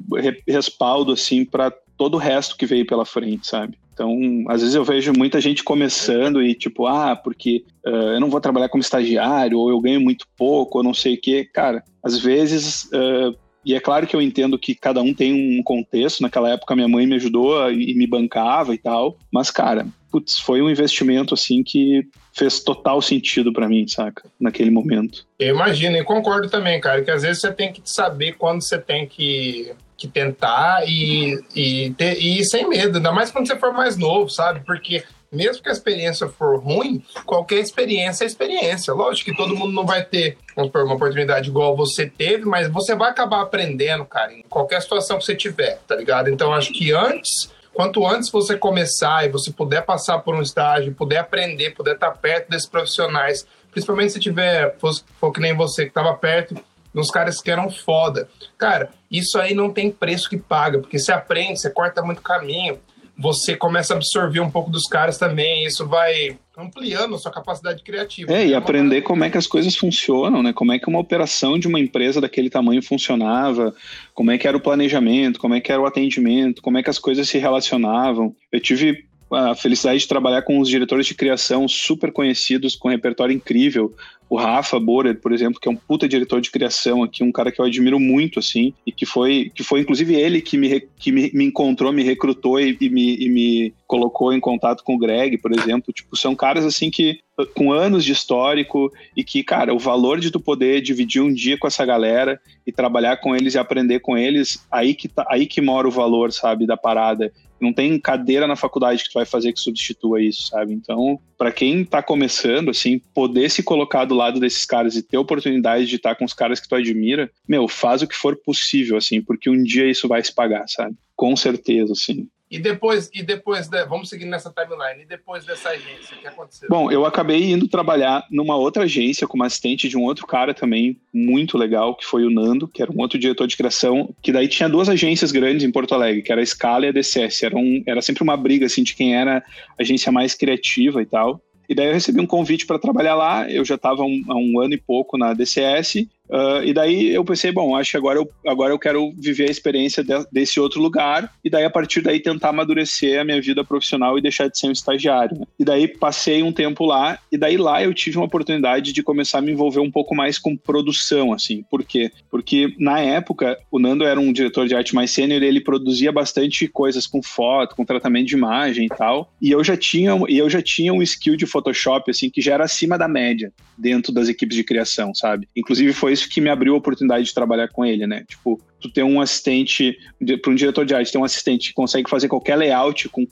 respaldo 0.48 1.12
assim 1.12 1.46
para 1.46 1.72
todo 1.96 2.16
o 2.16 2.18
resto 2.18 2.58
que 2.58 2.66
veio 2.66 2.88
pela 2.88 3.06
frente, 3.06 3.46
sabe? 3.46 3.78
Então, 3.94 4.18
às 4.48 4.62
vezes 4.62 4.74
eu 4.74 4.84
vejo 4.84 5.14
muita 5.16 5.40
gente 5.40 5.64
começando 5.64 6.42
e 6.42 6.56
tipo, 6.56 6.88
ah, 6.88 7.16
porque 7.16 7.64
uh, 7.86 8.14
eu 8.14 8.20
não 8.20 8.32
vou 8.32 8.42
trabalhar 8.42 8.68
como 8.68 8.82
estagiário, 8.82 9.60
ou 9.60 9.70
eu 9.70 9.80
ganho 9.80 10.02
muito 10.02 10.26
pouco, 10.36 10.80
ou 10.80 10.84
não 10.84 10.94
sei 10.94 11.14
o 11.14 11.22
quê. 11.22 11.48
Cara, 11.54 11.84
às 12.02 12.18
vezes, 12.18 12.86
uh, 12.86 13.38
e 13.64 13.76
é 13.76 13.80
claro 13.80 14.08
que 14.08 14.16
eu 14.16 14.22
entendo 14.22 14.58
que 14.58 14.74
cada 14.74 15.04
um 15.04 15.14
tem 15.14 15.60
um 15.60 15.62
contexto. 15.62 16.22
Naquela 16.22 16.50
época, 16.50 16.76
minha 16.76 16.88
mãe 16.88 17.06
me 17.06 17.16
ajudou 17.16 17.72
e 17.72 17.94
me 17.94 18.08
bancava 18.08 18.74
e 18.74 18.78
tal. 18.80 19.20
Mas, 19.32 19.52
cara, 19.52 19.86
putz, 20.12 20.40
foi 20.40 20.62
um 20.62 20.70
investimento 20.70 21.34
assim 21.34 21.64
que 21.64 22.08
fez 22.34 22.60
total 22.60 23.02
sentido 23.02 23.52
para 23.52 23.68
mim, 23.68 23.88
saca? 23.88 24.30
Naquele 24.40 24.72
momento. 24.72 25.26
Eu 25.38 25.56
imagino 25.56 25.98
e 25.98 26.04
concordo 26.04 26.50
também, 26.50 26.80
cara, 26.80 27.04
que 27.04 27.12
às 27.12 27.22
vezes 27.22 27.42
você 27.42 27.52
tem 27.52 27.72
que 27.72 27.82
saber 27.86 28.34
quando 28.34 28.62
você 28.62 28.78
tem 28.78 29.08
que, 29.08 29.74
que 29.98 30.08
tentar 30.08 30.84
e, 30.88 31.40
e, 31.56 31.92
ter, 31.92 32.18
e 32.20 32.40
ir 32.40 32.46
sem 32.46 32.68
medo, 32.68 32.98
ainda 32.98 33.12
mais 33.12 33.32
quando 33.32 33.48
você 33.48 33.58
for 33.58 33.74
mais 33.74 33.98
novo, 33.98 34.30
sabe? 34.30 34.62
Porque 34.66 35.04
mesmo 35.32 35.62
que 35.62 35.70
a 35.70 35.72
experiência 35.72 36.28
for 36.28 36.60
ruim, 36.60 37.04
qualquer 37.26 37.60
experiência 37.60 38.24
é 38.24 38.28
experiência. 38.28 38.94
Lógico 38.94 39.30
que 39.30 39.38
todo 39.38 39.56
mundo 39.56 39.72
não 39.72 39.86
vai 39.86 40.04
ter 40.04 40.38
uma 40.56 40.96
oportunidade 40.96 41.50
igual 41.50 41.76
você 41.76 42.08
teve, 42.08 42.46
mas 42.46 42.68
você 42.68 42.96
vai 42.96 43.12
acabar 43.12 43.42
aprendendo, 43.42 44.06
cara, 44.06 44.34
em 44.34 44.44
qualquer 44.50 44.82
situação 44.82 45.20
que 45.20 45.26
você 45.26 45.36
tiver, 45.36 45.80
tá 45.88 45.96
ligado? 45.96 46.30
Então 46.30 46.54
acho 46.54 46.74
que 46.74 46.92
antes 46.92 47.52
quanto 47.80 48.06
antes 48.06 48.30
você 48.30 48.58
começar 48.58 49.26
e 49.26 49.30
você 49.30 49.54
puder 49.54 49.86
passar 49.86 50.20
por 50.20 50.36
um 50.36 50.42
estágio, 50.42 50.94
puder 50.94 51.20
aprender, 51.20 51.70
puder 51.70 51.94
estar 51.94 52.12
perto 52.12 52.50
desses 52.50 52.68
profissionais, 52.68 53.48
principalmente 53.72 54.12
se 54.12 54.20
tiver, 54.20 54.76
for, 54.80 54.92
for 55.18 55.32
que 55.32 55.40
nem 55.40 55.56
você, 55.56 55.84
que 55.84 55.92
estava 55.92 56.14
perto 56.16 56.62
dos 56.94 57.10
caras 57.10 57.42
que 57.42 57.50
eram 57.50 57.72
foda. 57.72 58.28
Cara, 58.58 58.90
isso 59.10 59.40
aí 59.40 59.56
não 59.56 59.72
tem 59.72 59.90
preço 59.90 60.30
que 60.30 60.36
paga, 60.36 60.80
porque 60.80 61.00
você 61.00 61.14
aprende, 61.14 61.62
você 61.62 61.70
corta 61.70 62.02
muito 62.02 62.22
caminho, 62.22 62.82
você 63.18 63.56
começa 63.56 63.94
a 63.94 63.96
absorver 63.96 64.42
um 64.42 64.52
pouco 64.52 64.70
dos 64.70 64.84
caras 64.84 65.18
também, 65.18 65.66
isso 65.66 65.88
vai 65.88 66.38
ampliando 66.62 67.16
a 67.16 67.18
sua 67.18 67.32
capacidade 67.32 67.84
criativa. 67.84 68.32
É, 68.32 68.48
e 68.48 68.54
é 68.54 68.56
aprender 68.56 69.02
como 69.02 69.24
é 69.24 69.30
que 69.30 69.38
as 69.38 69.48
coisas 69.48 69.76
funcionam, 69.76 70.44
né? 70.44 70.54
Como 70.54 70.72
é 70.72 70.80
que 70.80 70.88
uma 70.88 71.00
operação 71.00 71.58
de 71.58 71.68
uma 71.68 71.80
empresa 71.80 72.22
daquele 72.22 72.50
tamanho 72.50 72.82
funcionava, 72.82 73.74
como 74.14 74.32
é 74.32 74.38
que 74.38 74.48
era 74.48 74.56
o 74.56 74.62
planejamento, 74.62 75.40
como 75.40 75.56
é 75.56 75.62
que 75.62 75.72
era 75.72 75.82
o 75.82 75.86
atendimento, 75.86 76.62
como 76.62 76.78
é 76.78 76.84
que 76.84 76.90
as 76.90 77.00
coisas 77.00 77.28
se 77.28 77.38
relacionavam. 77.38 78.36
Eu 78.52 78.60
tive 78.60 79.09
a 79.32 79.56
felicidade 79.56 80.00
de 80.00 80.08
trabalhar 80.08 80.42
com 80.42 80.60
os 80.60 80.68
diretores 80.68 81.06
de 81.06 81.16
criação 81.16 81.68
super 81.68 82.12
conhecidos, 82.12 82.76
com 82.76 82.88
um 82.88 82.92
repertório 82.92 83.36
incrível, 83.36 83.94
o 84.30 84.38
Rafa 84.38 84.80
Borer, 84.80 85.20
por 85.20 85.32
exemplo, 85.34 85.60
que 85.60 85.68
é 85.68 85.72
um 85.72 85.76
puta 85.76 86.08
diretor 86.08 86.40
de 86.40 86.52
criação 86.52 87.02
aqui, 87.02 87.24
um 87.24 87.32
cara 87.32 87.52
que 87.52 87.60
eu 87.60 87.66
admiro 87.66 88.00
muito, 88.00 88.38
assim, 88.38 88.74
e 88.86 88.92
que 88.92 89.06
foi, 89.06 89.52
que 89.56 89.64
foi 89.64 89.80
inclusive 89.80 90.14
ele 90.14 90.40
que 90.40 90.56
me, 90.56 90.82
que 90.98 91.12
me, 91.12 91.32
me 91.34 91.46
encontrou, 91.46 91.92
me 91.92 92.04
recrutou 92.04 92.60
e, 92.60 92.78
e, 92.80 92.90
me, 92.90 93.16
e 93.16 93.28
me 93.28 93.74
colocou 93.88 94.32
em 94.32 94.40
contato 94.40 94.84
com 94.84 94.94
o 94.94 95.00
Greg, 95.00 95.40
por 95.40 95.52
exemplo. 95.52 95.92
Tipo, 95.92 96.16
são 96.16 96.36
caras, 96.36 96.64
assim, 96.64 96.92
que 96.92 97.20
com 97.56 97.72
anos 97.72 98.06
de 98.06 98.12
histórico 98.12 98.92
e 99.16 99.24
que, 99.24 99.44
cara, 99.44 99.74
o 99.74 99.80
valor 99.80 100.20
de 100.20 100.30
tu 100.30 100.40
poder 100.40 100.82
dividir 100.82 101.22
um 101.22 101.34
dia 101.34 101.58
com 101.58 101.66
essa 101.66 101.86
galera 101.86 102.40
e 102.68 102.72
trabalhar 102.72 103.18
com 103.18 103.36
eles 103.36 103.56
e 103.56 103.58
aprender 103.58 104.00
com 104.00 104.16
eles, 104.16 104.64
aí 104.72 104.94
que, 104.94 105.08
tá, 105.08 105.26
aí 105.28 105.48
que 105.48 105.62
mora 105.62 105.88
o 105.88 105.92
valor, 105.92 106.32
sabe, 106.32 106.68
da 106.68 106.78
parada. 106.78 107.32
Não 107.60 107.74
tem 107.74 108.00
cadeira 108.00 108.48
na 108.48 108.56
faculdade 108.56 109.04
que 109.04 109.10
tu 109.10 109.14
vai 109.14 109.26
fazer 109.26 109.54
que 109.54 109.60
substitua 109.60 110.22
isso, 110.22 110.48
sabe? 110.48 110.74
Então, 110.74 111.20
para 111.38 111.52
quem 111.52 111.84
tá 111.84 112.02
começando, 112.02 112.70
assim, 112.70 113.00
poder 113.14 113.50
se 113.50 113.64
colocar 113.64 114.06
do 114.06 114.16
lado 114.16 114.40
desses 114.40 114.66
caras 114.66 114.96
e 114.96 115.04
ter 115.04 115.18
oportunidade 115.18 115.86
de 115.86 115.96
estar 115.96 116.12
tá 116.12 116.16
com 116.16 116.26
os 116.26 116.34
caras 116.34 116.60
que 116.60 116.68
tu 116.68 116.76
admira, 116.76 117.30
meu, 117.48 117.68
faz 117.68 118.02
o 118.02 118.08
que 118.08 118.16
for 118.16 118.36
possível, 118.36 118.98
assim, 118.98 119.22
porque 119.22 119.50
um 119.50 119.62
dia 119.62 119.90
isso 119.90 120.08
vai 120.08 120.24
se 120.24 120.34
pagar, 120.34 120.68
sabe? 120.68 120.96
Com 121.16 121.36
certeza, 121.36 121.94
assim. 121.94 122.28
E 122.50 122.58
depois, 122.58 123.10
e 123.14 123.22
depois 123.22 123.68
de, 123.68 123.86
vamos 123.86 124.10
seguir 124.10 124.26
nessa 124.26 124.52
timeline. 124.52 125.04
E 125.04 125.06
depois 125.06 125.46
dessa 125.46 125.70
agência, 125.70 126.18
o 126.18 126.20
que 126.20 126.28
aconteceu? 126.28 126.68
Bom, 126.68 126.92
eu 126.92 127.06
acabei 127.06 127.52
indo 127.52 127.68
trabalhar 127.68 128.26
numa 128.32 128.56
outra 128.56 128.84
agência 128.84 129.28
como 129.28 129.44
assistente 129.44 129.88
de 129.88 129.96
um 129.96 130.04
outro 130.04 130.26
cara 130.26 130.52
também 130.54 131.00
muito 131.14 131.58
legal, 131.58 131.96
que 131.96 132.06
foi 132.06 132.26
o 132.26 132.30
Nando, 132.30 132.68
que 132.68 132.82
era 132.82 132.92
um 132.92 133.00
outro 133.00 133.20
diretor 133.20 133.46
de 133.46 133.56
criação, 133.56 134.14
que 134.22 134.32
daí 134.32 134.48
tinha 134.48 134.68
duas 134.68 134.90
agências 134.90 135.32
grandes 135.32 135.64
em 135.64 135.72
Porto 135.72 135.94
Alegre, 135.94 136.24
que 136.24 136.32
era 136.32 136.42
a 136.42 136.46
Scala 136.46 136.88
e 136.88 136.90
a 136.90 136.92
DCS. 136.92 137.44
Era, 137.44 137.56
um, 137.56 137.84
era 137.86 138.02
sempre 138.02 138.24
uma 138.24 138.36
briga 138.36 138.66
assim 138.66 138.82
de 138.82 138.96
quem 138.96 139.16
era 139.16 139.38
a 139.38 139.44
agência 139.82 140.12
mais 140.12 140.34
criativa 140.34 141.02
e 141.04 141.06
tal. 141.06 141.40
E 141.70 141.76
daí 141.76 141.86
eu 141.86 141.94
recebi 141.94 142.20
um 142.20 142.26
convite 142.26 142.66
para 142.66 142.80
trabalhar 142.80 143.14
lá. 143.14 143.48
Eu 143.48 143.64
já 143.64 143.76
estava 143.76 144.02
há 144.02 144.06
um, 144.06 144.24
um, 144.28 144.60
ano 144.60 144.74
e 144.74 144.78
pouco 144.78 145.20
na 145.20 145.36
DCS 145.36 146.08
Uh, 146.30 146.64
e 146.64 146.74
daí 146.74 147.10
eu 147.14 147.26
pensei, 147.26 147.52
bom, 147.52 147.76
acho 147.76 147.92
que 147.92 147.98
agora 147.98 148.20
eu, 148.20 148.30
agora 148.46 148.72
eu 148.72 148.78
quero 148.78 149.12
viver 149.18 149.48
a 149.48 149.52
experiência 149.52 150.04
de, 150.04 150.14
desse 150.32 150.60
outro 150.60 150.80
lugar 150.80 151.34
e 151.44 151.50
daí 151.50 151.66
a 151.66 151.70
partir 151.70 152.02
daí 152.02 152.20
tentar 152.20 152.50
amadurecer 152.50 153.20
a 153.20 153.24
minha 153.24 153.42
vida 153.42 153.64
profissional 153.64 154.18
e 154.18 154.22
deixar 154.22 154.48
de 154.48 154.58
ser 154.58 154.68
um 154.68 154.72
estagiário. 154.72 155.40
Né? 155.40 155.46
E 155.60 155.66
daí 155.66 155.88
passei 155.88 156.44
um 156.44 156.52
tempo 156.52 156.86
lá 156.86 157.18
e 157.32 157.38
daí 157.38 157.58
lá 157.58 157.84
eu 157.84 157.94
tive 157.94 158.18
uma 158.18 158.28
oportunidade 158.28 158.94
de 158.94 159.02
começar 159.02 159.40
a 159.40 159.42
me 159.42 159.52
envolver 159.52 159.80
um 159.80 159.90
pouco 159.90 160.14
mais 160.14 160.38
com 160.38 160.56
produção, 160.56 161.34
assim. 161.34 161.64
Por 161.70 161.84
quê? 161.84 162.12
Porque 162.30 162.76
na 162.78 163.00
época 163.00 163.58
o 163.72 163.80
Nando 163.80 164.04
era 164.04 164.20
um 164.20 164.32
diretor 164.32 164.68
de 164.68 164.76
arte 164.76 164.94
mais 164.94 165.10
sênior 165.10 165.42
ele 165.42 165.62
produzia 165.62 166.12
bastante 166.12 166.68
coisas 166.68 167.08
com 167.08 167.24
foto, 167.24 167.76
com 167.76 167.84
tratamento 167.84 168.28
de 168.28 168.36
imagem 168.36 168.86
e 168.86 168.90
tal. 168.90 169.34
E 169.42 169.50
eu 169.50 169.64
já 169.64 169.76
tinha, 169.76 170.16
e 170.28 170.38
eu 170.38 170.50
já 170.50 170.62
tinha 170.62 170.94
um 170.94 171.02
skill 171.02 171.36
de 171.36 171.48
Photoshop 171.48 172.12
assim 172.12 172.30
que 172.30 172.42
já 172.42 172.54
era 172.54 172.66
acima 172.66 172.98
da 172.98 173.08
média 173.08 173.52
dentro 173.76 174.12
das 174.12 174.28
equipes 174.28 174.56
de 174.56 174.64
criação, 174.64 175.16
sabe? 175.16 175.48
Inclusive 175.56 175.94
foi 175.94 176.14
isso 176.20 176.30
que 176.30 176.42
me 176.42 176.50
abriu 176.50 176.74
a 176.74 176.78
oportunidade 176.78 177.26
de 177.26 177.34
trabalhar 177.34 177.68
com 177.70 177.86
ele, 177.86 178.06
né? 178.06 178.24
Tipo, 178.28 178.60
tu 178.80 178.90
ter 178.90 179.04
um 179.04 179.20
assistente, 179.20 179.98
para 180.42 180.52
um 180.52 180.56
diretor 180.56 180.86
de 180.86 180.94
arte, 180.94 181.12
ter 181.12 181.18
um 181.18 181.24
assistente 181.24 181.70
que 181.70 181.74
consegue 181.74 182.10
fazer 182.10 182.28
qualquer 182.28 182.56
layout 182.56 183.10
com 183.10 183.26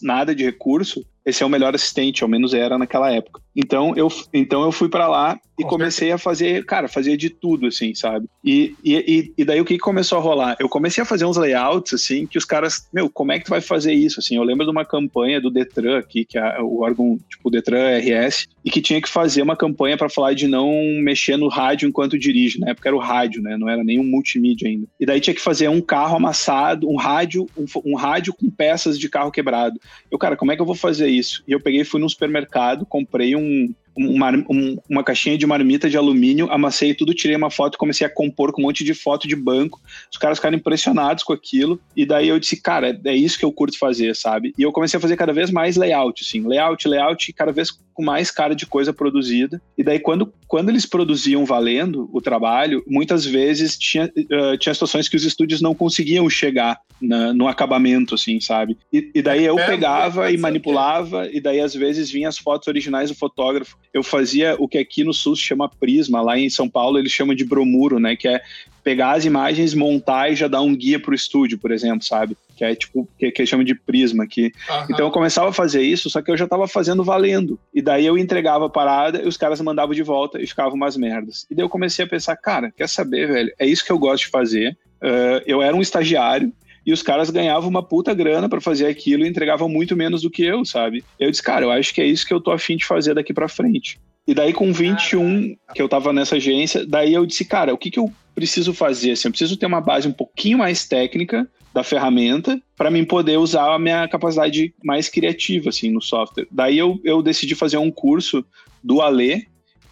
nada 0.00 0.34
de 0.34 0.44
recurso, 0.44 1.04
esse 1.24 1.42
é 1.42 1.46
o 1.46 1.48
melhor 1.48 1.74
assistente, 1.74 2.22
ao 2.22 2.28
menos 2.28 2.54
era 2.54 2.78
naquela 2.78 3.10
época. 3.10 3.40
Então 3.54 3.94
eu, 3.96 4.08
então 4.32 4.62
eu 4.62 4.72
fui 4.72 4.88
para 4.88 5.08
lá 5.08 5.38
e 5.58 5.64
comecei 5.64 6.10
a 6.10 6.18
fazer, 6.18 6.64
cara, 6.64 6.88
fazer 6.88 7.16
de 7.16 7.30
tudo, 7.30 7.66
assim, 7.66 7.94
sabe? 7.94 8.26
E, 8.44 8.74
e, 8.84 9.32
e 9.36 9.44
daí 9.44 9.60
o 9.60 9.64
que 9.64 9.78
começou 9.78 10.18
a 10.18 10.20
rolar? 10.20 10.56
Eu 10.58 10.68
comecei 10.68 11.02
a 11.02 11.06
fazer 11.06 11.24
uns 11.24 11.36
layouts, 11.36 11.94
assim, 11.94 12.26
que 12.26 12.36
os 12.36 12.44
caras, 12.44 12.88
meu, 12.92 13.08
como 13.08 13.32
é 13.32 13.38
que 13.38 13.44
tu 13.44 13.50
vai 13.50 13.60
fazer 13.60 13.92
isso? 13.92 14.18
Assim, 14.18 14.36
eu 14.36 14.42
lembro 14.42 14.64
de 14.64 14.70
uma 14.70 14.84
campanha 14.84 15.40
do 15.40 15.50
Detran 15.50 15.98
aqui, 15.98 16.24
que 16.24 16.36
é 16.36 16.60
o 16.60 16.82
órgão, 16.82 17.18
tipo, 17.28 17.50
Detran 17.50 17.98
RS, 17.98 18.48
e 18.64 18.70
que 18.70 18.80
tinha 18.80 19.00
que 19.00 19.08
fazer 19.08 19.42
uma 19.42 19.56
campanha 19.56 19.96
para 19.96 20.08
falar 20.08 20.34
de 20.34 20.48
não 20.48 20.72
mexer 21.02 21.36
no 21.36 21.48
rádio 21.48 21.88
enquanto 21.88 22.18
dirige, 22.18 22.58
na 22.58 22.70
época 22.70 22.88
era 22.88 22.96
o 22.96 23.00
rádio, 23.00 23.42
né? 23.42 23.56
Não 23.56 23.68
era 23.68 23.84
nem 23.84 24.00
um 24.00 24.04
multimídia 24.04 24.68
ainda. 24.68 24.86
E 24.98 25.06
daí 25.06 25.20
tinha 25.20 25.34
que 25.34 25.40
fazer 25.40 25.68
um 25.68 25.80
carro 25.80 26.16
amassado, 26.16 26.88
um 26.88 26.96
rádio, 26.96 27.46
um, 27.56 27.64
um 27.84 27.94
rádio 27.94 28.34
com 28.34 28.50
peças 28.50 28.98
de 28.98 29.08
carro 29.08 29.30
quebrado. 29.30 29.80
Eu, 30.10 30.18
cara, 30.18 30.36
como 30.36 30.50
é 30.50 30.56
que 30.56 30.62
eu 30.62 30.66
vou 30.66 30.74
fazer 30.74 31.08
isso? 31.08 31.44
E 31.46 31.52
eu 31.52 31.60
peguei, 31.60 31.84
fui 31.84 32.00
num 32.00 32.08
supermercado, 32.08 32.86
comprei 32.86 33.36
um, 33.36 33.72
uma, 33.96 34.30
um, 34.48 34.76
uma 34.88 35.04
caixinha 35.04 35.38
de 35.38 35.46
marmita 35.46 35.88
de 35.88 35.96
alumínio, 35.96 36.50
amassei 36.50 36.94
tudo, 36.94 37.14
tirei 37.14 37.36
uma 37.36 37.50
foto, 37.50 37.78
comecei 37.78 38.06
a 38.06 38.10
compor 38.10 38.52
com 38.52 38.60
um 38.60 38.64
monte 38.64 38.84
de 38.84 38.94
foto 38.94 39.28
de 39.28 39.36
banco. 39.36 39.80
Os 40.10 40.18
caras 40.18 40.38
ficaram 40.38 40.56
impressionados 40.56 41.22
com 41.22 41.32
aquilo. 41.32 41.80
E 41.96 42.04
daí 42.04 42.28
eu 42.28 42.38
disse, 42.38 42.60
cara, 42.60 42.98
é 43.04 43.14
isso 43.14 43.38
que 43.38 43.44
eu 43.44 43.52
curto 43.52 43.78
fazer, 43.78 44.14
sabe? 44.16 44.52
E 44.58 44.62
eu 44.62 44.72
comecei 44.72 44.98
a 44.98 45.00
fazer 45.00 45.16
cada 45.16 45.32
vez 45.32 45.50
mais 45.50 45.76
layout, 45.76 46.22
assim, 46.24 46.46
layout, 46.46 46.88
layout, 46.88 47.32
cada 47.32 47.52
vez 47.52 47.70
com 47.94 48.02
mais 48.02 48.30
cara 48.30 48.54
de 48.54 48.66
coisa 48.66 48.92
produzida. 48.92 49.62
E 49.78 49.84
daí, 49.84 50.00
quando, 50.00 50.32
quando 50.48 50.68
eles 50.68 50.84
produziam 50.84 51.44
valendo 51.44 52.10
o 52.12 52.20
trabalho, 52.20 52.82
muitas 52.86 53.24
vezes 53.24 53.78
tinha, 53.78 54.06
uh, 54.06 54.58
tinha 54.58 54.74
situações 54.74 55.08
que 55.08 55.16
os 55.16 55.24
estúdios 55.24 55.62
não 55.62 55.74
conseguiam 55.74 56.28
chegar 56.28 56.78
na, 57.00 57.32
no 57.32 57.46
acabamento, 57.46 58.14
assim, 58.14 58.40
sabe? 58.40 58.76
E, 58.92 59.10
e 59.14 59.22
daí 59.22 59.44
eu 59.44 59.58
é, 59.58 59.66
pegava 59.66 60.30
e 60.30 60.36
manipulava, 60.36 61.28
e 61.30 61.40
daí 61.40 61.60
às 61.60 61.74
vezes 61.74 62.10
vinha 62.10 62.28
as 62.28 62.36
fotos 62.36 62.66
originais 62.66 63.10
do 63.10 63.16
fotógrafo 63.16 63.78
eu 63.94 64.02
fazia 64.02 64.56
o 64.58 64.66
que 64.66 64.76
aqui 64.76 65.04
no 65.04 65.14
sul 65.14 65.36
se 65.36 65.42
chama 65.42 65.68
prisma, 65.68 66.20
lá 66.20 66.36
em 66.36 66.50
São 66.50 66.68
Paulo 66.68 66.98
eles 66.98 67.12
chamam 67.12 67.32
de 67.32 67.44
bromuro, 67.44 68.00
né? 68.00 68.16
Que 68.16 68.26
é 68.26 68.42
pegar 68.82 69.12
as 69.12 69.24
imagens, 69.24 69.72
montar 69.72 70.30
e 70.30 70.34
já 70.34 70.48
dar 70.48 70.60
um 70.60 70.76
guia 70.76 70.98
para 70.98 71.12
o 71.12 71.14
estúdio, 71.14 71.56
por 71.56 71.70
exemplo, 71.70 72.04
sabe? 72.04 72.36
Que 72.56 72.64
é 72.64 72.74
tipo, 72.74 73.08
que, 73.16 73.30
que 73.30 73.46
chama 73.46 73.64
de 73.64 73.74
prisma 73.74 74.24
aqui. 74.24 74.52
Uhum. 74.68 74.86
Então 74.90 75.06
eu 75.06 75.12
começava 75.12 75.50
a 75.50 75.52
fazer 75.52 75.82
isso, 75.82 76.10
só 76.10 76.20
que 76.20 76.30
eu 76.30 76.36
já 76.36 76.44
estava 76.44 76.66
fazendo 76.66 77.04
valendo. 77.04 77.58
E 77.72 77.80
daí 77.80 78.04
eu 78.04 78.18
entregava 78.18 78.66
a 78.66 78.70
parada 78.70 79.22
e 79.22 79.28
os 79.28 79.36
caras 79.36 79.60
mandavam 79.60 79.94
de 79.94 80.02
volta 80.02 80.42
e 80.42 80.46
ficavam 80.46 80.74
umas 80.74 80.96
merdas. 80.96 81.46
E 81.48 81.54
daí 81.54 81.64
eu 81.64 81.70
comecei 81.70 82.04
a 82.04 82.08
pensar, 82.08 82.36
cara, 82.36 82.72
quer 82.76 82.88
saber, 82.88 83.28
velho? 83.28 83.54
É 83.58 83.66
isso 83.66 83.84
que 83.84 83.92
eu 83.92 83.98
gosto 83.98 84.24
de 84.24 84.30
fazer. 84.30 84.76
Uh, 84.96 85.40
eu 85.46 85.62
era 85.62 85.76
um 85.76 85.82
estagiário, 85.82 86.52
e 86.86 86.92
os 86.92 87.02
caras 87.02 87.30
ganhavam 87.30 87.68
uma 87.68 87.82
puta 87.82 88.12
grana 88.14 88.48
para 88.48 88.60
fazer 88.60 88.86
aquilo 88.86 89.24
e 89.24 89.28
entregavam 89.28 89.68
muito 89.68 89.96
menos 89.96 90.22
do 90.22 90.30
que 90.30 90.44
eu, 90.44 90.64
sabe? 90.64 91.04
Eu 91.18 91.30
disse, 91.30 91.42
cara, 91.42 91.64
eu 91.64 91.70
acho 91.70 91.94
que 91.94 92.00
é 92.00 92.06
isso 92.06 92.26
que 92.26 92.34
eu 92.34 92.40
tô 92.40 92.50
afim 92.50 92.76
de 92.76 92.84
fazer 92.84 93.14
daqui 93.14 93.32
para 93.32 93.48
frente. 93.48 93.98
E 94.26 94.34
daí 94.34 94.52
com 94.52 94.72
21, 94.72 95.54
que 95.74 95.82
eu 95.82 95.88
tava 95.88 96.12
nessa 96.12 96.36
agência, 96.36 96.86
daí 96.86 97.12
eu 97.12 97.26
disse, 97.26 97.44
cara, 97.44 97.74
o 97.74 97.78
que 97.78 97.90
que 97.90 97.98
eu 97.98 98.10
preciso 98.34 98.72
fazer? 98.72 99.12
Assim, 99.12 99.28
eu 99.28 99.32
preciso 99.32 99.56
ter 99.56 99.66
uma 99.66 99.80
base 99.80 100.08
um 100.08 100.12
pouquinho 100.12 100.58
mais 100.58 100.86
técnica 100.86 101.48
da 101.74 101.82
ferramenta 101.82 102.60
para 102.76 102.90
mim 102.90 103.04
poder 103.04 103.36
usar 103.36 103.74
a 103.74 103.78
minha 103.78 104.06
capacidade 104.08 104.72
mais 104.82 105.08
criativa 105.08 105.68
assim 105.68 105.90
no 105.90 106.00
software. 106.00 106.46
Daí 106.50 106.78
eu, 106.78 107.00
eu 107.04 107.20
decidi 107.20 107.54
fazer 107.54 107.78
um 107.78 107.90
curso 107.90 108.44
do 108.82 109.00
Alê, 109.00 109.42